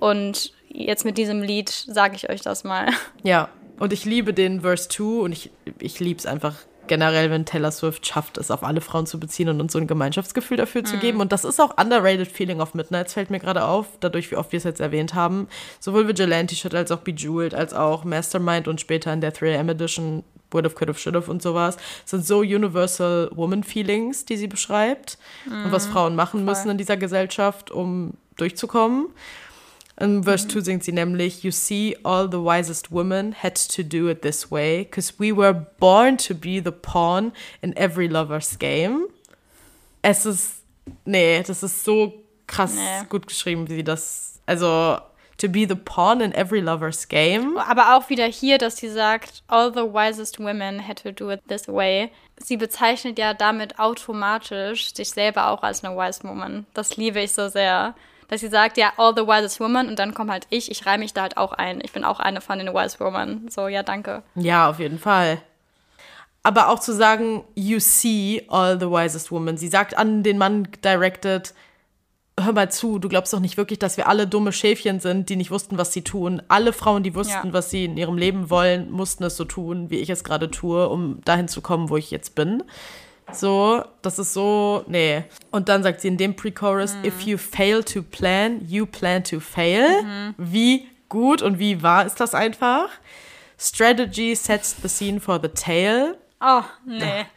und 0.00 0.52
jetzt 0.72 1.04
mit 1.04 1.18
diesem 1.18 1.42
Lied 1.42 1.68
sage 1.68 2.16
ich 2.16 2.30
euch 2.30 2.40
das 2.40 2.64
mal. 2.64 2.88
Ja, 3.22 3.48
und 3.78 3.92
ich 3.92 4.04
liebe 4.04 4.34
den 4.34 4.60
Verse 4.60 4.88
2 4.88 5.04
und 5.22 5.32
ich, 5.32 5.50
ich 5.78 6.00
liebe 6.00 6.18
es 6.18 6.26
einfach 6.26 6.54
generell, 6.88 7.30
wenn 7.30 7.44
Taylor 7.44 7.70
Swift 7.70 8.06
schafft, 8.06 8.38
es 8.38 8.50
auf 8.50 8.64
alle 8.64 8.80
Frauen 8.80 9.06
zu 9.06 9.18
beziehen 9.18 9.48
und 9.48 9.60
uns 9.60 9.72
so 9.72 9.78
ein 9.78 9.86
Gemeinschaftsgefühl 9.86 10.56
dafür 10.56 10.82
mhm. 10.82 10.86
zu 10.86 10.96
geben. 10.98 11.20
Und 11.20 11.32
das 11.32 11.44
ist 11.44 11.60
auch 11.60 11.76
underrated 11.78 12.28
Feeling 12.28 12.60
of 12.60 12.74
Midnights, 12.74 13.14
fällt 13.14 13.30
mir 13.30 13.38
gerade 13.38 13.64
auf, 13.64 13.86
dadurch, 14.00 14.30
wie 14.30 14.36
oft 14.36 14.52
wir 14.52 14.58
es 14.58 14.64
jetzt 14.64 14.80
erwähnt 14.80 15.14
haben. 15.14 15.48
Sowohl 15.80 16.08
Vigilante 16.08 16.54
Shit 16.54 16.74
als 16.74 16.90
auch 16.90 16.98
Bejeweled, 16.98 17.54
als 17.54 17.72
auch 17.72 18.04
Mastermind 18.04 18.68
und 18.68 18.80
später 18.80 19.12
in 19.12 19.20
der 19.20 19.32
3am 19.32 19.70
Edition 19.70 20.24
Would 20.50 20.66
have, 20.66 20.74
could 20.74 20.90
have, 20.90 20.98
should 20.98 21.16
have 21.16 21.30
und 21.30 21.40
sowas, 21.40 21.78
sind 22.04 22.26
so 22.26 22.40
universal 22.40 23.30
woman 23.34 23.64
feelings, 23.64 24.26
die 24.26 24.36
sie 24.36 24.48
beschreibt 24.48 25.16
mhm. 25.46 25.64
und 25.64 25.72
was 25.72 25.88
mhm. 25.88 25.92
Frauen 25.92 26.14
machen 26.14 26.40
Voll. 26.40 26.54
müssen 26.54 26.70
in 26.70 26.78
dieser 26.78 26.98
Gesellschaft, 26.98 27.70
um 27.70 28.14
durchzukommen. 28.36 29.06
In 30.02 30.24
Verse 30.24 30.48
2 30.48 30.62
singt 30.62 30.82
sie 30.82 30.90
nämlich, 30.90 31.44
You 31.44 31.52
see, 31.52 31.96
all 32.02 32.28
the 32.28 32.40
wisest 32.40 32.90
women 32.90 33.36
had 33.40 33.54
to 33.54 33.84
do 33.84 34.08
it 34.08 34.22
this 34.22 34.50
way, 34.50 34.82
because 34.82 35.20
we 35.20 35.30
were 35.30 35.54
born 35.78 36.18
to 36.18 36.34
be 36.34 36.58
the 36.58 36.72
pawn 36.72 37.32
in 37.62 37.72
every 37.76 38.08
lover's 38.08 38.58
game. 38.58 39.06
Es 40.02 40.26
ist, 40.26 40.64
nee, 41.04 41.40
das 41.44 41.62
ist 41.62 41.84
so 41.84 42.14
krass 42.48 42.74
nee. 42.74 43.06
gut 43.08 43.28
geschrieben, 43.28 43.68
wie 43.68 43.76
sie 43.76 43.84
das, 43.84 44.40
also 44.44 44.98
to 45.38 45.48
be 45.48 45.66
the 45.68 45.76
pawn 45.76 46.20
in 46.20 46.32
every 46.34 46.60
lover's 46.60 47.06
game. 47.06 47.56
Aber 47.58 47.96
auch 47.96 48.10
wieder 48.10 48.26
hier, 48.26 48.58
dass 48.58 48.78
sie 48.78 48.88
sagt, 48.88 49.44
all 49.46 49.72
the 49.72 49.84
wisest 49.84 50.40
women 50.40 50.84
had 50.84 51.00
to 51.00 51.12
do 51.12 51.30
it 51.30 51.40
this 51.46 51.68
way. 51.68 52.10
Sie 52.38 52.56
bezeichnet 52.56 53.20
ja 53.20 53.34
damit 53.34 53.78
automatisch 53.78 54.92
sich 54.92 55.10
selber 55.10 55.46
auch 55.46 55.62
als 55.62 55.84
eine 55.84 55.96
wise 55.96 56.24
woman. 56.24 56.66
Das 56.74 56.96
liebe 56.96 57.20
ich 57.20 57.30
so 57.30 57.48
sehr 57.48 57.94
dass 58.28 58.40
sie 58.40 58.48
sagt, 58.48 58.76
ja, 58.76 58.92
all 58.96 59.14
the 59.14 59.22
wisest 59.22 59.60
woman 59.60 59.88
und 59.88 59.98
dann 59.98 60.14
kommt 60.14 60.30
halt 60.30 60.46
ich, 60.50 60.70
ich 60.70 60.86
reihe 60.86 60.98
mich 60.98 61.12
da 61.14 61.22
halt 61.22 61.36
auch 61.36 61.52
ein. 61.52 61.80
Ich 61.82 61.92
bin 61.92 62.04
auch 62.04 62.20
eine 62.20 62.40
von 62.40 62.58
den 62.58 62.68
wise 62.68 62.98
women. 63.00 63.48
So, 63.50 63.68
ja, 63.68 63.82
danke. 63.82 64.22
Ja, 64.34 64.70
auf 64.70 64.78
jeden 64.78 64.98
Fall. 64.98 65.40
Aber 66.42 66.68
auch 66.68 66.80
zu 66.80 66.92
sagen, 66.92 67.44
you 67.54 67.78
see 67.78 68.44
all 68.48 68.78
the 68.78 68.86
wisest 68.86 69.30
women. 69.30 69.56
Sie 69.56 69.68
sagt 69.68 69.96
an 69.96 70.22
den 70.22 70.38
Mann 70.38 70.68
directed, 70.84 71.54
hör 72.40 72.52
mal 72.52 72.70
zu, 72.70 72.98
du 72.98 73.08
glaubst 73.08 73.32
doch 73.32 73.40
nicht 73.40 73.56
wirklich, 73.56 73.78
dass 73.78 73.96
wir 73.96 74.08
alle 74.08 74.26
dumme 74.26 74.52
Schäfchen 74.52 75.00
sind, 75.00 75.28
die 75.28 75.36
nicht 75.36 75.50
wussten, 75.50 75.78
was 75.78 75.92
sie 75.92 76.02
tun. 76.02 76.42
Alle 76.48 76.72
Frauen, 76.72 77.02
die 77.02 77.14
wussten, 77.14 77.48
ja. 77.48 77.52
was 77.52 77.70
sie 77.70 77.84
in 77.84 77.96
ihrem 77.96 78.18
Leben 78.18 78.50
wollen, 78.50 78.90
mussten 78.90 79.24
es 79.24 79.36
so 79.36 79.44
tun, 79.44 79.90
wie 79.90 79.98
ich 79.98 80.10
es 80.10 80.24
gerade 80.24 80.50
tue, 80.50 80.88
um 80.88 81.20
dahin 81.24 81.48
zu 81.48 81.60
kommen, 81.60 81.90
wo 81.90 81.96
ich 81.96 82.10
jetzt 82.10 82.34
bin. 82.34 82.64
So, 83.30 83.84
das 84.02 84.18
ist 84.18 84.32
so, 84.32 84.84
nee. 84.86 85.24
Und 85.50 85.68
dann 85.68 85.82
sagt 85.82 86.00
sie 86.00 86.08
in 86.08 86.16
dem 86.16 86.34
Pre-Chorus, 86.34 86.94
mhm. 86.96 87.04
if 87.04 87.20
you 87.22 87.38
fail 87.38 87.82
to 87.82 88.02
plan, 88.02 88.60
you 88.66 88.86
plan 88.86 89.22
to 89.24 89.40
fail. 89.40 90.02
Mhm. 90.02 90.34
Wie 90.36 90.88
gut 91.08 91.42
und 91.42 91.58
wie 91.58 91.82
wahr 91.82 92.06
ist 92.06 92.20
das 92.20 92.34
einfach? 92.34 92.88
Strategy 93.58 94.34
sets 94.34 94.76
the 94.82 94.88
scene 94.88 95.20
for 95.20 95.38
the 95.40 95.48
tale. 95.48 96.18
Oh, 96.40 96.62
nee. 96.84 97.26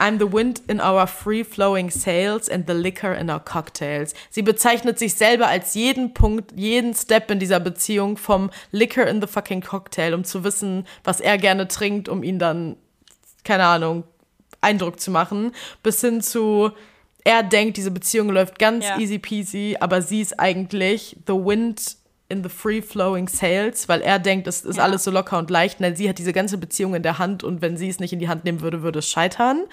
I'm 0.00 0.18
the 0.18 0.32
wind 0.32 0.62
in 0.68 0.80
our 0.80 1.08
free-flowing 1.08 1.90
sails 1.90 2.48
and 2.48 2.68
the 2.68 2.74
liquor 2.74 3.12
in 3.12 3.28
our 3.28 3.40
cocktails. 3.40 4.14
Sie 4.30 4.42
bezeichnet 4.42 4.98
sich 4.98 5.14
selber 5.14 5.48
als 5.48 5.74
jeden 5.74 6.14
Punkt, 6.14 6.52
jeden 6.54 6.94
Step 6.94 7.30
in 7.32 7.40
dieser 7.40 7.58
Beziehung 7.58 8.16
vom 8.16 8.50
Liquor 8.70 9.06
in 9.06 9.20
the 9.20 9.26
fucking 9.26 9.60
Cocktail, 9.60 10.14
um 10.14 10.22
zu 10.22 10.44
wissen, 10.44 10.86
was 11.02 11.20
er 11.20 11.36
gerne 11.36 11.66
trinkt, 11.66 12.08
um 12.08 12.22
ihn 12.22 12.38
dann, 12.38 12.76
keine 13.42 13.66
Ahnung, 13.66 14.04
Eindruck 14.60 15.00
zu 15.00 15.10
machen, 15.10 15.52
bis 15.82 16.00
hin 16.00 16.20
zu, 16.20 16.70
er 17.24 17.42
denkt, 17.42 17.76
diese 17.76 17.90
Beziehung 17.90 18.30
läuft 18.30 18.58
ganz 18.58 18.84
ja. 18.84 18.98
easy 18.98 19.18
peasy, 19.18 19.76
aber 19.80 20.02
sie 20.02 20.20
ist 20.20 20.38
eigentlich 20.38 21.16
the 21.26 21.34
wind 21.34 21.96
in 22.30 22.42
the 22.42 22.48
free 22.48 22.82
flowing 22.82 23.26
sails, 23.26 23.88
weil 23.88 24.02
er 24.02 24.18
denkt, 24.18 24.46
es 24.46 24.62
ist 24.62 24.76
ja. 24.76 24.82
alles 24.82 25.04
so 25.04 25.10
locker 25.10 25.38
und 25.38 25.48
leicht, 25.48 25.80
denn 25.80 25.96
sie 25.96 26.08
hat 26.08 26.18
diese 26.18 26.32
ganze 26.32 26.58
Beziehung 26.58 26.94
in 26.94 27.02
der 27.02 27.18
Hand 27.18 27.42
und 27.42 27.62
wenn 27.62 27.76
sie 27.76 27.88
es 27.88 28.00
nicht 28.00 28.12
in 28.12 28.18
die 28.18 28.28
Hand 28.28 28.44
nehmen 28.44 28.60
würde, 28.60 28.82
würde 28.82 28.98
es 28.98 29.08
scheitern. 29.08 29.64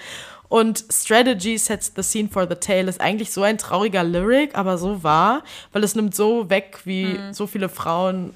Und 0.48 0.84
Strategy 0.90 1.58
sets 1.58 1.92
the 1.96 2.02
scene 2.02 2.28
for 2.28 2.48
the 2.48 2.54
tale 2.54 2.88
ist 2.88 3.00
eigentlich 3.00 3.32
so 3.32 3.42
ein 3.42 3.58
trauriger 3.58 4.04
Lyric, 4.04 4.56
aber 4.56 4.78
so 4.78 5.02
wahr, 5.02 5.42
weil 5.72 5.84
es 5.84 5.94
nimmt 5.94 6.14
so 6.14 6.48
weg, 6.48 6.80
wie 6.84 7.04
mhm. 7.04 7.34
so 7.34 7.46
viele 7.46 7.68
Frauen 7.68 8.32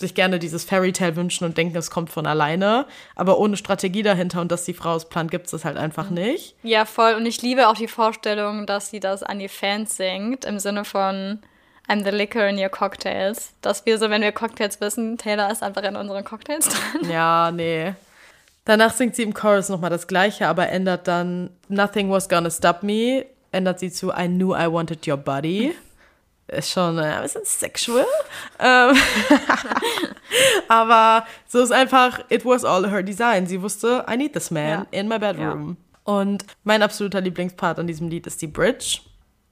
sich 0.00 0.14
gerne 0.14 0.38
dieses 0.38 0.64
Fairy 0.64 0.92
Tale 0.92 1.16
wünschen 1.16 1.44
und 1.44 1.56
denken, 1.56 1.76
es 1.76 1.90
kommt 1.90 2.10
von 2.10 2.26
alleine, 2.26 2.86
aber 3.14 3.38
ohne 3.38 3.56
Strategie 3.56 4.02
dahinter 4.02 4.40
und 4.40 4.50
dass 4.50 4.64
die 4.64 4.74
Frau 4.74 4.96
es 4.96 5.08
plant, 5.08 5.30
gibt 5.30 5.46
es 5.46 5.52
das 5.52 5.64
halt 5.64 5.76
einfach 5.76 6.10
mhm. 6.10 6.14
nicht. 6.16 6.54
Ja, 6.62 6.84
voll. 6.84 7.14
Und 7.14 7.26
ich 7.26 7.42
liebe 7.42 7.68
auch 7.68 7.74
die 7.74 7.88
Vorstellung, 7.88 8.66
dass 8.66 8.90
sie 8.90 9.00
das 9.00 9.22
an 9.22 9.38
die 9.38 9.48
Fans 9.48 9.96
singt, 9.96 10.44
im 10.44 10.58
Sinne 10.58 10.84
von 10.84 11.40
I'm 11.88 12.04
the 12.04 12.10
liquor 12.10 12.46
in 12.46 12.58
your 12.58 12.68
cocktails. 12.68 13.52
Dass 13.62 13.84
wir 13.84 13.98
so, 13.98 14.10
wenn 14.10 14.22
wir 14.22 14.32
Cocktails 14.32 14.80
wissen, 14.80 15.18
Taylor 15.18 15.50
ist 15.50 15.62
einfach 15.62 15.82
in 15.82 15.96
unseren 15.96 16.24
Cocktails 16.24 16.68
drin. 16.92 17.10
Ja, 17.10 17.50
nee. 17.50 17.94
Danach 18.64 18.92
singt 18.92 19.16
sie 19.16 19.22
im 19.22 19.34
Chorus 19.34 19.68
nochmal 19.68 19.90
das 19.90 20.06
Gleiche, 20.06 20.46
aber 20.46 20.68
ändert 20.68 21.08
dann 21.08 21.50
Nothing 21.68 22.10
was 22.10 22.28
gonna 22.28 22.50
stop 22.50 22.82
me, 22.82 23.26
ändert 23.50 23.80
sie 23.80 23.90
zu 23.90 24.10
I 24.10 24.28
knew 24.28 24.54
I 24.54 24.70
wanted 24.70 25.06
your 25.08 25.16
body. 25.16 25.74
ist 26.50 26.70
schon 26.70 26.98
äh, 26.98 27.02
ein 27.02 27.22
bisschen 27.22 27.44
sexual. 27.44 28.06
Aber 30.70 31.26
so 31.48 31.60
ist 31.60 31.72
einfach, 31.72 32.20
it 32.28 32.44
was 32.44 32.64
all 32.64 32.88
her 32.88 33.02
design. 33.02 33.44
Sie 33.44 33.60
wusste, 33.60 34.04
I 34.08 34.16
need 34.16 34.34
this 34.34 34.52
man 34.52 34.68
ja. 34.68 34.86
in 34.92 35.08
my 35.08 35.18
bedroom. 35.18 35.76
Ja. 36.06 36.14
Und 36.14 36.46
mein 36.62 36.82
absoluter 36.82 37.20
Lieblingspart 37.20 37.80
an 37.80 37.88
diesem 37.88 38.08
Lied 38.08 38.28
ist 38.28 38.40
die 38.40 38.46
Bridge. 38.46 39.00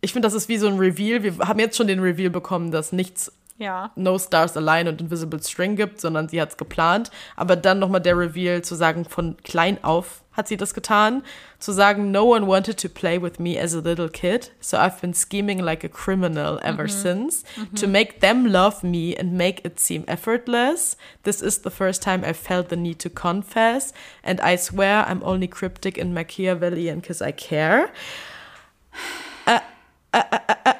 Ich 0.00 0.12
finde, 0.12 0.26
das 0.26 0.34
ist 0.34 0.48
wie 0.48 0.58
so 0.58 0.68
ein 0.68 0.78
Reveal. 0.78 1.24
Wir 1.24 1.36
haben 1.38 1.58
jetzt 1.58 1.76
schon 1.76 1.88
den 1.88 1.98
Reveal 1.98 2.30
bekommen, 2.30 2.70
dass 2.70 2.92
nichts 2.92 3.32
ja. 3.58 3.90
No 3.96 4.18
Stars 4.18 4.56
Align 4.56 4.88
und 4.88 5.00
Invisible 5.00 5.42
String 5.42 5.76
gibt, 5.76 6.00
sondern 6.00 6.28
sie 6.28 6.40
hat 6.40 6.50
es 6.50 6.56
geplant. 6.56 7.10
Aber 7.36 7.56
dann 7.56 7.78
nochmal 7.78 8.00
der 8.00 8.16
Reveal 8.16 8.62
zu 8.62 8.74
sagen, 8.74 9.04
von 9.04 9.36
klein 9.42 9.82
auf 9.82 10.22
hat 10.32 10.46
sie 10.46 10.56
das 10.56 10.72
getan, 10.72 11.24
zu 11.58 11.72
sagen, 11.72 12.12
no 12.12 12.32
one 12.32 12.46
wanted 12.46 12.78
to 12.78 12.88
play 12.88 13.20
with 13.20 13.40
me 13.40 13.58
as 13.60 13.74
a 13.74 13.80
little 13.80 14.08
kid, 14.08 14.52
so 14.60 14.76
I've 14.76 15.00
been 15.00 15.12
scheming 15.12 15.58
like 15.58 15.82
a 15.82 15.88
criminal 15.88 16.60
ever 16.62 16.84
mhm. 16.84 16.90
since, 16.90 17.44
mhm. 17.56 17.74
to 17.74 17.88
make 17.88 18.20
them 18.20 18.46
love 18.46 18.84
me 18.84 19.16
and 19.16 19.32
make 19.32 19.64
it 19.64 19.80
seem 19.80 20.04
effortless. 20.06 20.96
This 21.24 21.42
is 21.42 21.58
the 21.58 21.70
first 21.70 22.02
time 22.02 22.22
I 22.24 22.34
felt 22.34 22.68
the 22.68 22.76
need 22.76 23.00
to 23.00 23.10
confess, 23.10 23.92
and 24.22 24.40
I 24.40 24.54
swear 24.54 25.04
I'm 25.08 25.24
only 25.24 25.48
cryptic 25.48 25.98
in 25.98 26.14
Machiavellian 26.14 27.00
because 27.00 27.20
I 27.20 27.32
care. 27.32 27.90
Äh, 29.44 29.58
äh, 30.12 30.18
äh, 30.20 30.77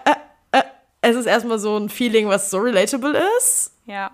es 1.08 1.16
ist 1.16 1.26
erstmal 1.26 1.58
so 1.58 1.76
ein 1.76 1.88
Feeling, 1.88 2.28
was 2.28 2.50
so 2.50 2.58
relatable 2.58 3.18
ist. 3.38 3.72
Ja. 3.86 4.10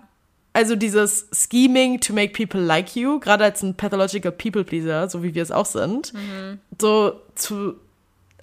Also 0.53 0.75
dieses 0.75 1.27
Scheming 1.33 1.99
to 1.99 2.13
make 2.13 2.31
people 2.31 2.61
like 2.61 2.95
you, 2.95 3.19
gerade 3.19 3.43
als 3.43 3.61
ein 3.61 3.75
pathological 3.75 4.31
people 4.31 4.63
pleaser, 4.63 5.09
so 5.09 5.21
wie 5.21 5.35
wir 5.35 5.43
es 5.43 5.51
auch 5.51 5.65
sind, 5.65 6.13
mhm. 6.13 6.59
so 6.79 7.19
zu 7.35 7.75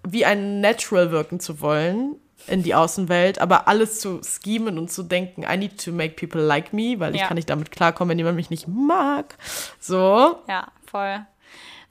wie 0.05 0.25
ein 0.25 0.61
Natural 0.61 1.11
wirken 1.11 1.41
zu 1.41 1.61
wollen 1.61 2.17
in 2.49 2.63
die 2.63 2.75
Außenwelt, 2.75 3.39
aber 3.39 3.69
alles 3.69 4.01
zu 4.01 4.21
schemen 4.23 4.77
und 4.77 4.91
zu 4.91 5.05
denken, 5.05 5.43
I 5.43 5.57
need 5.57 5.83
to 5.83 5.93
make 5.93 6.15
people 6.15 6.43
like 6.43 6.73
me, 6.73 6.97
weil 6.99 7.15
ja. 7.15 7.23
ich 7.23 7.29
kann 7.29 7.37
nicht 7.37 7.49
damit 7.49 7.71
klarkommen, 7.71 8.11
wenn 8.11 8.19
jemand 8.19 8.37
mich 8.37 8.51
nicht 8.51 8.67
mag. 8.69 9.37
So. 9.79 10.39
Ja, 10.49 10.67
voll. 10.85 11.25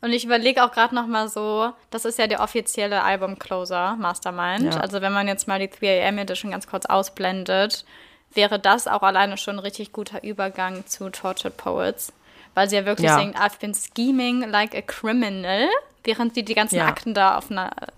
Und 0.01 0.13
ich 0.13 0.25
überlege 0.25 0.63
auch 0.63 0.71
gerade 0.71 0.95
noch 0.95 1.05
mal 1.05 1.27
so, 1.29 1.71
das 1.91 2.05
ist 2.05 2.17
ja 2.17 2.25
der 2.25 2.41
offizielle 2.41 3.03
Album-Closer, 3.03 3.95
Mastermind. 3.97 4.73
Ja. 4.73 4.79
Also 4.79 5.01
wenn 5.01 5.13
man 5.13 5.27
jetzt 5.27 5.47
mal 5.47 5.59
die 5.59 5.67
3am 5.67 6.19
Edition 6.19 6.51
ganz 6.51 6.65
kurz 6.67 6.87
ausblendet, 6.87 7.85
wäre 8.33 8.59
das 8.59 8.87
auch 8.87 9.03
alleine 9.03 9.37
schon 9.37 9.57
ein 9.57 9.59
richtig 9.59 9.91
guter 9.93 10.23
Übergang 10.23 10.85
zu 10.87 11.09
Tortured 11.11 11.55
Poets. 11.55 12.13
Weil 12.55 12.69
sie 12.69 12.77
ja 12.77 12.85
wirklich 12.85 13.07
ja. 13.07 13.19
singt, 13.19 13.37
I've 13.37 13.59
been 13.59 13.75
scheming 13.75 14.41
like 14.49 14.75
a 14.75 14.81
criminal, 14.81 15.69
während 16.03 16.35
sie 16.35 16.43
die 16.43 16.55
ganzen 16.55 16.75
ja. 16.77 16.87
Akten 16.87 17.13
da 17.13 17.41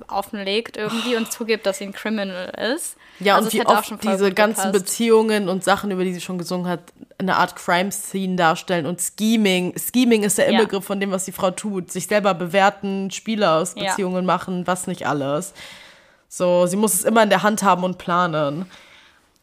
offenlegt 0.07 0.77
irgendwie 0.77 1.15
und 1.15 1.31
zugibt, 1.31 1.65
dass 1.65 1.77
sie 1.77 1.85
ein 1.85 1.93
Criminal 1.93 2.53
ist. 2.75 2.97
Ja, 3.19 3.35
also 3.35 3.47
und 3.47 3.53
wie 3.53 3.65
oft 3.65 4.03
diese 4.03 4.31
ganzen 4.33 4.71
gepasst. 4.71 4.85
Beziehungen 4.85 5.49
und 5.49 5.63
Sachen, 5.63 5.91
über 5.91 6.03
die 6.03 6.13
sie 6.13 6.21
schon 6.21 6.37
gesungen 6.37 6.67
hat, 6.67 6.81
eine 7.17 7.37
Art 7.37 7.55
Crime-Scene 7.55 8.35
darstellen 8.35 8.85
und 8.85 9.01
Scheming. 9.01 9.73
Scheming 9.77 10.23
ist 10.23 10.37
der 10.37 10.51
ja. 10.51 10.59
Inbegriff 10.59 10.83
von 10.83 10.99
dem, 10.99 11.11
was 11.11 11.25
die 11.25 11.31
Frau 11.31 11.51
tut. 11.51 11.91
Sich 11.91 12.07
selber 12.07 12.33
bewerten, 12.33 13.11
Spiele 13.11 13.49
aus 13.51 13.75
Beziehungen 13.75 14.15
ja. 14.15 14.33
machen, 14.33 14.67
was 14.67 14.87
nicht 14.87 15.07
alles. 15.07 15.53
So, 16.27 16.65
sie 16.65 16.75
muss 16.75 16.93
es 16.93 17.03
immer 17.03 17.23
in 17.23 17.29
der 17.29 17.43
Hand 17.43 17.63
haben 17.63 17.83
und 17.83 17.97
planen. 17.97 18.65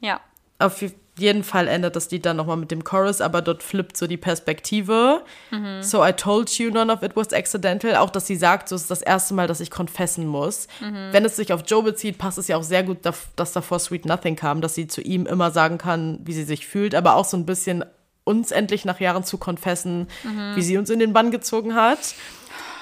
Ja. 0.01 0.21
Auf 0.59 0.85
jeden 1.17 1.45
Fall 1.45 1.69
endet 1.69 1.97
das 1.97 2.11
Lied 2.11 2.25
dann 2.25 2.37
nochmal 2.37 2.57
mit 2.57 2.71
dem 2.71 2.85
Chorus, 2.85 3.21
aber 3.21 3.43
dort 3.43 3.63
flippt 3.63 3.97
so 3.97 4.07
die 4.07 4.17
Perspektive. 4.17 5.23
Mhm. 5.51 5.83
So 5.83 6.05
I 6.05 6.13
told 6.13 6.51
you 6.59 6.71
none 6.71 6.93
of 6.93 7.03
it 7.03 7.17
was 7.17 7.33
accidental. 7.33 7.97
Auch, 7.97 8.11
dass 8.11 8.27
sie 8.27 8.37
sagt, 8.37 8.69
so 8.69 8.77
ist 8.77 8.91
das 8.91 9.03
erste 9.03 9.35
Mal, 9.35 9.47
dass 9.47 9.61
ich 9.61 9.71
confessen 9.71 10.27
muss. 10.27 10.69
Mhm. 10.81 11.09
Wenn 11.13 11.25
es 11.25 11.37
sich 11.37 11.53
auf 11.53 11.63
Joe 11.67 11.83
bezieht, 11.83 12.19
passt 12.19 12.39
es 12.39 12.49
ja 12.49 12.57
auch 12.57 12.63
sehr 12.63 12.83
gut, 12.83 12.99
dass 13.05 13.53
davor 13.53 13.79
Sweet 13.79 14.07
Nothing 14.07 14.37
kam, 14.37 14.61
dass 14.61 14.75
sie 14.75 14.87
zu 14.87 15.01
ihm 15.01 15.27
immer 15.27 15.51
sagen 15.51 15.79
kann, 15.79 16.21
wie 16.25 16.33
sie 16.33 16.45
sich 16.45 16.67
fühlt, 16.67 16.95
aber 16.95 17.17
auch 17.17 17.25
so 17.25 17.37
ein 17.37 17.47
bisschen 17.47 17.85
uns 18.25 18.51
endlich 18.51 18.85
nach 18.85 19.01
Jahren 19.01 19.25
zu 19.25 19.39
confessen, 19.39 20.07
mhm. 20.23 20.55
wie 20.55 20.63
sie 20.63 20.79
uns 20.79 20.91
in 20.91 20.99
den 20.99 21.13
Bann 21.13 21.31
gezogen 21.31 21.75
hat. 21.75 22.15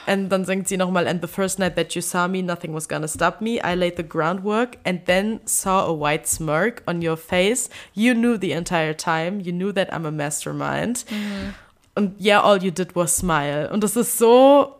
Und 0.08 0.30
dann 0.30 0.44
singt 0.44 0.68
sie 0.68 0.76
nochmal, 0.76 1.06
and 1.06 1.20
the 1.22 1.28
first 1.28 1.58
night 1.58 1.76
that 1.76 1.94
you 1.94 2.00
saw 2.00 2.26
me, 2.28 2.42
nothing 2.42 2.74
was 2.74 2.88
gonna 2.88 3.08
stop 3.08 3.40
me. 3.40 3.60
I 3.62 3.74
laid 3.74 3.96
the 3.96 4.02
groundwork 4.02 4.78
and 4.84 5.04
then 5.06 5.40
saw 5.44 5.86
a 5.86 5.92
white 5.92 6.26
smirk 6.26 6.82
on 6.86 7.06
your 7.06 7.16
face. 7.16 7.68
You 7.94 8.14
knew 8.14 8.38
the 8.38 8.52
entire 8.52 8.94
time. 8.94 9.40
You 9.40 9.52
knew 9.52 9.72
that 9.72 9.92
I'm 9.92 10.06
a 10.06 10.10
mastermind. 10.10 11.04
Mhm. 11.10 11.54
Und 11.94 12.20
yeah, 12.20 12.40
all 12.40 12.62
you 12.62 12.70
did 12.70 12.94
was 12.94 13.16
smile. 13.16 13.68
Und 13.72 13.82
das 13.82 13.96
ist 13.96 14.18
so 14.18 14.78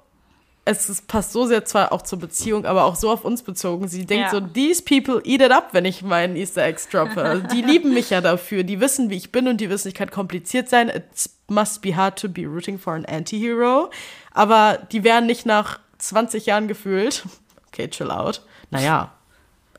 es 0.69 1.03
passt 1.03 1.33
so 1.33 1.47
sehr 1.47 1.65
zwar 1.65 1.93
auch 1.93 2.03
zur 2.03 2.19
Beziehung, 2.19 2.67
aber 2.67 2.85
auch 2.85 2.97
so 2.97 3.11
auf 3.11 3.25
uns 3.25 3.43
bezogen. 3.43 3.89
Sie 3.89 4.05
denkt 4.05 4.27
ja. 4.27 4.31
so, 4.31 4.41
these 4.41 4.83
people 4.83 5.21
eat 5.25 5.41
it 5.41 5.51
up, 5.51 5.69
wenn 5.73 5.85
ich 5.85 6.03
meinen 6.03 6.37
Easter 6.37 6.63
Eggs 6.63 6.89
droppe. 6.89 7.43
die 7.53 7.63
lieben 7.63 7.95
mich 7.95 8.11
ja 8.11 8.21
dafür. 8.21 8.65
Die 8.65 8.81
wissen, 8.81 9.09
wie 9.09 9.17
ich 9.17 9.33
bin 9.33 9.49
und 9.49 9.61
die 9.61 9.71
wissen, 9.71 9.89
ich 9.89 9.95
kann 9.95 10.11
kompliziert 10.11 10.69
sein. 10.69 10.89
It 10.89 11.31
must 11.49 11.81
be 11.81 11.97
hard 11.97 12.19
to 12.19 12.29
be 12.29 12.43
rooting 12.43 12.79
for 12.79 12.93
an 12.93 13.07
anti-hero. 13.07 13.91
Aber 14.39 14.79
die 14.93 15.03
wären 15.03 15.27
nicht 15.27 15.47
nach 15.47 15.81
20 15.99 16.47
Jahren 16.47 16.69
gefühlt. 16.69 17.25
Okay, 17.71 17.87
chill 17.91 18.11
out. 18.11 18.41
Naja, 18.71 19.13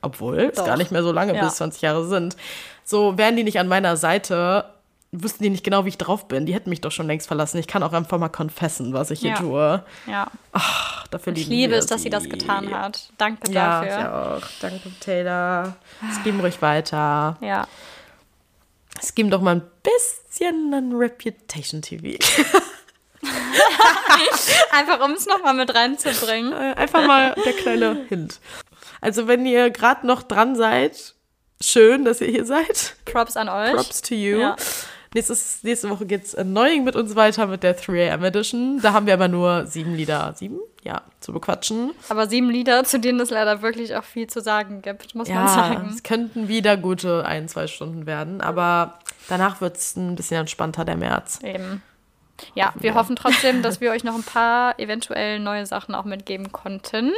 obwohl 0.03 0.51
Doch. 0.51 0.61
es 0.61 0.63
gar 0.63 0.77
nicht 0.77 0.91
mehr 0.91 1.01
so 1.01 1.11
lange 1.11 1.35
ja. 1.35 1.43
bis 1.43 1.55
20 1.55 1.81
Jahre 1.81 2.05
sind. 2.05 2.37
So 2.85 3.17
wären 3.17 3.35
die 3.35 3.43
nicht 3.43 3.59
an 3.59 3.67
meiner 3.67 3.97
Seite 3.97 4.63
wüssten 5.11 5.43
die 5.43 5.49
nicht 5.49 5.63
genau, 5.63 5.85
wie 5.85 5.89
ich 5.89 5.97
drauf 5.97 6.27
bin. 6.27 6.45
Die 6.45 6.53
hätten 6.53 6.69
mich 6.69 6.81
doch 6.81 6.91
schon 6.91 7.07
längst 7.07 7.27
verlassen. 7.27 7.57
Ich 7.57 7.67
kann 7.67 7.81
auch 7.81 7.93
einfach 7.93 8.19
mal 8.19 8.29
confessen, 8.29 8.93
was 8.93 9.11
ich 9.11 9.21
hier 9.21 9.31
ja. 9.31 9.37
tue. 9.37 9.83
Ja. 10.05 10.27
Ach, 10.51 11.07
dafür 11.07 11.33
ich 11.33 11.47
liebe 11.47 11.75
es, 11.75 11.87
dass 11.87 12.03
sie 12.03 12.09
das 12.09 12.29
getan 12.29 12.71
hat. 12.71 13.11
Danke 13.17 13.51
ja, 13.51 13.81
dafür. 13.81 13.99
Ja, 13.99 14.35
auch. 14.35 14.47
Danke, 14.61 14.91
Taylor. 14.99 15.75
Es 16.09 16.23
ging 16.23 16.39
ruhig 16.39 16.61
weiter. 16.61 17.37
Ja. 17.41 17.67
Es 19.01 19.15
ging 19.15 19.29
doch 19.29 19.41
mal 19.41 19.55
ein 19.55 19.63
bisschen 19.81 20.73
an 20.73 20.93
Reputation 20.95 21.81
TV. 21.81 22.17
einfach 24.71 24.99
um 25.03 25.11
es 25.11 25.25
nochmal 25.25 25.53
mit 25.53 25.73
reinzubringen. 25.73 26.53
Äh, 26.53 26.73
einfach 26.75 27.05
mal 27.05 27.35
der 27.45 27.53
kleine 27.53 28.05
Hint. 28.09 28.39
Also 29.01 29.27
wenn 29.27 29.45
ihr 29.45 29.69
gerade 29.69 30.05
noch 30.05 30.23
dran 30.23 30.55
seid, 30.55 31.15
schön, 31.61 32.05
dass 32.05 32.21
ihr 32.21 32.27
hier 32.27 32.45
seid. 32.45 32.95
Props 33.05 33.37
an 33.37 33.49
euch. 33.49 33.73
Props 33.73 34.01
to 34.01 34.15
you. 34.15 34.39
Ja. 34.39 34.55
Nächstes, 35.13 35.63
nächste 35.63 35.89
Woche 35.89 36.05
geht's 36.05 36.35
Annoying 36.35 36.83
mit 36.83 36.95
uns 36.95 37.15
weiter 37.15 37.47
mit 37.47 37.63
der 37.63 37.75
3am 37.75 38.23
Edition. 38.23 38.79
Da 38.81 38.93
haben 38.93 39.07
wir 39.07 39.15
aber 39.15 39.27
nur 39.27 39.65
sieben 39.65 39.95
Lieder. 39.95 40.33
Sieben? 40.37 40.59
Ja, 40.83 41.01
zu 41.19 41.33
bequatschen. 41.33 41.91
Aber 42.09 42.27
sieben 42.27 42.49
Lieder, 42.49 42.83
zu 42.83 42.99
denen 42.99 43.19
es 43.19 43.31
leider 43.31 43.61
wirklich 43.63 43.95
auch 43.95 44.03
viel 44.03 44.27
zu 44.27 44.39
sagen 44.39 44.81
gibt, 44.81 45.15
muss 45.15 45.27
ja, 45.27 45.35
man 45.35 45.47
sagen. 45.47 45.89
Es 45.93 46.03
könnten 46.03 46.47
wieder 46.47 46.77
gute 46.77 47.25
ein, 47.25 47.47
zwei 47.47 47.67
Stunden 47.67 48.05
werden, 48.05 48.39
aber 48.39 48.99
danach 49.27 49.61
wird 49.61 49.77
es 49.77 49.95
ein 49.95 50.15
bisschen 50.15 50.41
entspannter, 50.41 50.85
der 50.85 50.95
März. 50.95 51.39
Eben. 51.43 51.81
Ja, 52.55 52.73
wir 52.75 52.95
hoffen 52.95 53.15
trotzdem, 53.15 53.61
dass 53.61 53.81
wir 53.81 53.91
euch 53.91 54.03
noch 54.03 54.15
ein 54.15 54.23
paar 54.23 54.77
eventuell 54.79 55.39
neue 55.39 55.65
Sachen 55.65 55.95
auch 55.95 56.05
mitgeben 56.05 56.51
konnten. 56.51 57.11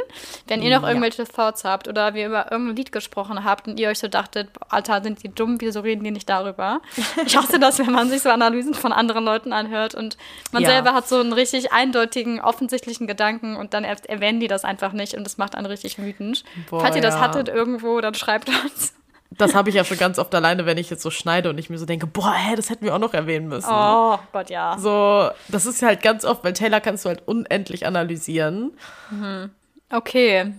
Wenn 0.46 0.62
ihr 0.62 0.78
noch 0.78 0.86
irgendwelche 0.86 1.24
Thoughts 1.24 1.64
habt 1.64 1.88
oder 1.88 2.14
wir 2.14 2.26
über 2.26 2.50
irgendein 2.50 2.76
Lied 2.76 2.92
gesprochen 2.92 3.44
habt 3.44 3.68
und 3.68 3.78
ihr 3.78 3.88
euch 3.88 3.98
so 3.98 4.08
dachtet, 4.08 4.50
Alter, 4.68 5.02
sind 5.02 5.22
die 5.22 5.28
dumm, 5.28 5.60
wieso 5.60 5.80
reden 5.80 6.04
die 6.04 6.10
nicht 6.10 6.28
darüber? 6.28 6.80
Ich 7.24 7.36
hasse 7.36 7.58
das, 7.58 7.78
wenn 7.78 7.92
man 7.92 8.08
sich 8.08 8.22
so 8.22 8.30
Analysen 8.30 8.74
von 8.74 8.92
anderen 8.92 9.24
Leuten 9.24 9.52
anhört 9.52 9.94
und 9.94 10.16
man 10.50 10.62
ja. 10.62 10.70
selber 10.70 10.94
hat 10.94 11.08
so 11.08 11.20
einen 11.20 11.32
richtig 11.32 11.72
eindeutigen, 11.72 12.40
offensichtlichen 12.40 13.06
Gedanken 13.06 13.56
und 13.56 13.74
dann 13.74 13.84
erwähnen 13.84 14.40
die 14.40 14.48
das 14.48 14.64
einfach 14.64 14.92
nicht 14.92 15.14
und 15.14 15.24
das 15.24 15.38
macht 15.38 15.54
einen 15.54 15.66
richtig 15.66 15.98
wütend. 15.98 16.44
Boah, 16.70 16.80
Falls 16.80 16.96
ihr 16.96 17.02
das 17.02 17.14
ja. 17.14 17.20
hattet 17.20 17.48
irgendwo, 17.48 18.00
dann 18.00 18.14
schreibt 18.14 18.48
uns 18.48 18.94
das 19.38 19.54
habe 19.54 19.68
ich 19.70 19.74
ja 19.74 19.84
schon 19.84 19.98
ganz 19.98 20.18
oft 20.18 20.34
alleine, 20.34 20.66
wenn 20.66 20.78
ich 20.78 20.90
jetzt 20.90 21.02
so 21.02 21.10
schneide 21.10 21.50
und 21.50 21.58
ich 21.58 21.70
mir 21.70 21.78
so 21.78 21.86
denke, 21.86 22.06
boah, 22.06 22.34
hä, 22.34 22.56
das 22.56 22.70
hätten 22.70 22.84
wir 22.84 22.94
auch 22.94 22.98
noch 22.98 23.14
erwähnen 23.14 23.48
müssen. 23.48 23.70
Oh 23.70 24.18
Gott, 24.32 24.50
ja. 24.50 24.76
So, 24.78 25.30
das 25.48 25.66
ist 25.66 25.82
halt 25.82 26.02
ganz 26.02 26.24
oft, 26.24 26.44
weil 26.44 26.52
Taylor 26.52 26.80
kannst 26.80 27.04
du 27.04 27.08
halt 27.08 27.26
unendlich 27.26 27.86
analysieren. 27.86 28.72
Mhm. 29.10 29.50
Okay. 29.90 30.52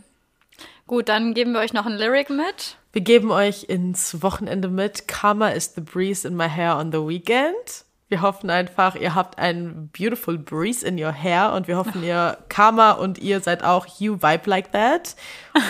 Gut, 0.87 1.09
dann 1.09 1.33
geben 1.33 1.53
wir 1.53 1.59
euch 1.59 1.73
noch 1.73 1.85
ein 1.85 1.93
Lyric 1.93 2.29
mit. 2.29 2.77
Wir 2.91 3.01
geben 3.01 3.31
euch 3.31 3.63
ins 3.63 4.21
Wochenende 4.21 4.67
mit 4.67 5.07
Karma 5.07 5.49
is 5.49 5.73
the 5.75 5.81
breeze 5.81 6.27
in 6.27 6.35
my 6.35 6.47
hair 6.47 6.77
on 6.77 6.91
the 6.91 6.99
weekend. 6.99 7.82
Wir 8.13 8.21
hoffen 8.21 8.51
einfach, 8.51 8.93
ihr 8.93 9.15
habt 9.15 9.39
einen 9.39 9.89
beautiful 9.89 10.37
breeze 10.37 10.85
in 10.85 11.03
your 11.03 11.11
hair 11.11 11.51
und 11.53 11.67
wir 11.67 11.77
hoffen, 11.77 12.03
ihr 12.03 12.37
Karma 12.47 12.91
und 12.91 13.17
ihr 13.17 13.39
seid 13.39 13.63
auch 13.63 13.87
you 13.99 14.17
vibe 14.21 14.47
like 14.47 14.71
that 14.71 15.15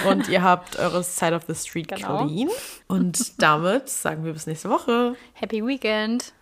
und 0.10 0.28
ihr 0.28 0.44
habt 0.44 0.78
eure 0.78 1.06
Side 1.06 1.34
of 1.34 1.44
the 1.48 1.56
Street 1.56 1.88
genau. 1.88 2.28
clean. 2.28 2.50
Und 2.90 3.42
damit 3.42 3.88
sagen 3.88 4.26
wir 4.26 4.34
bis 4.34 4.46
nächste 4.46 4.70
Woche. 4.70 5.16
Happy 5.32 5.66
Weekend. 5.66 6.34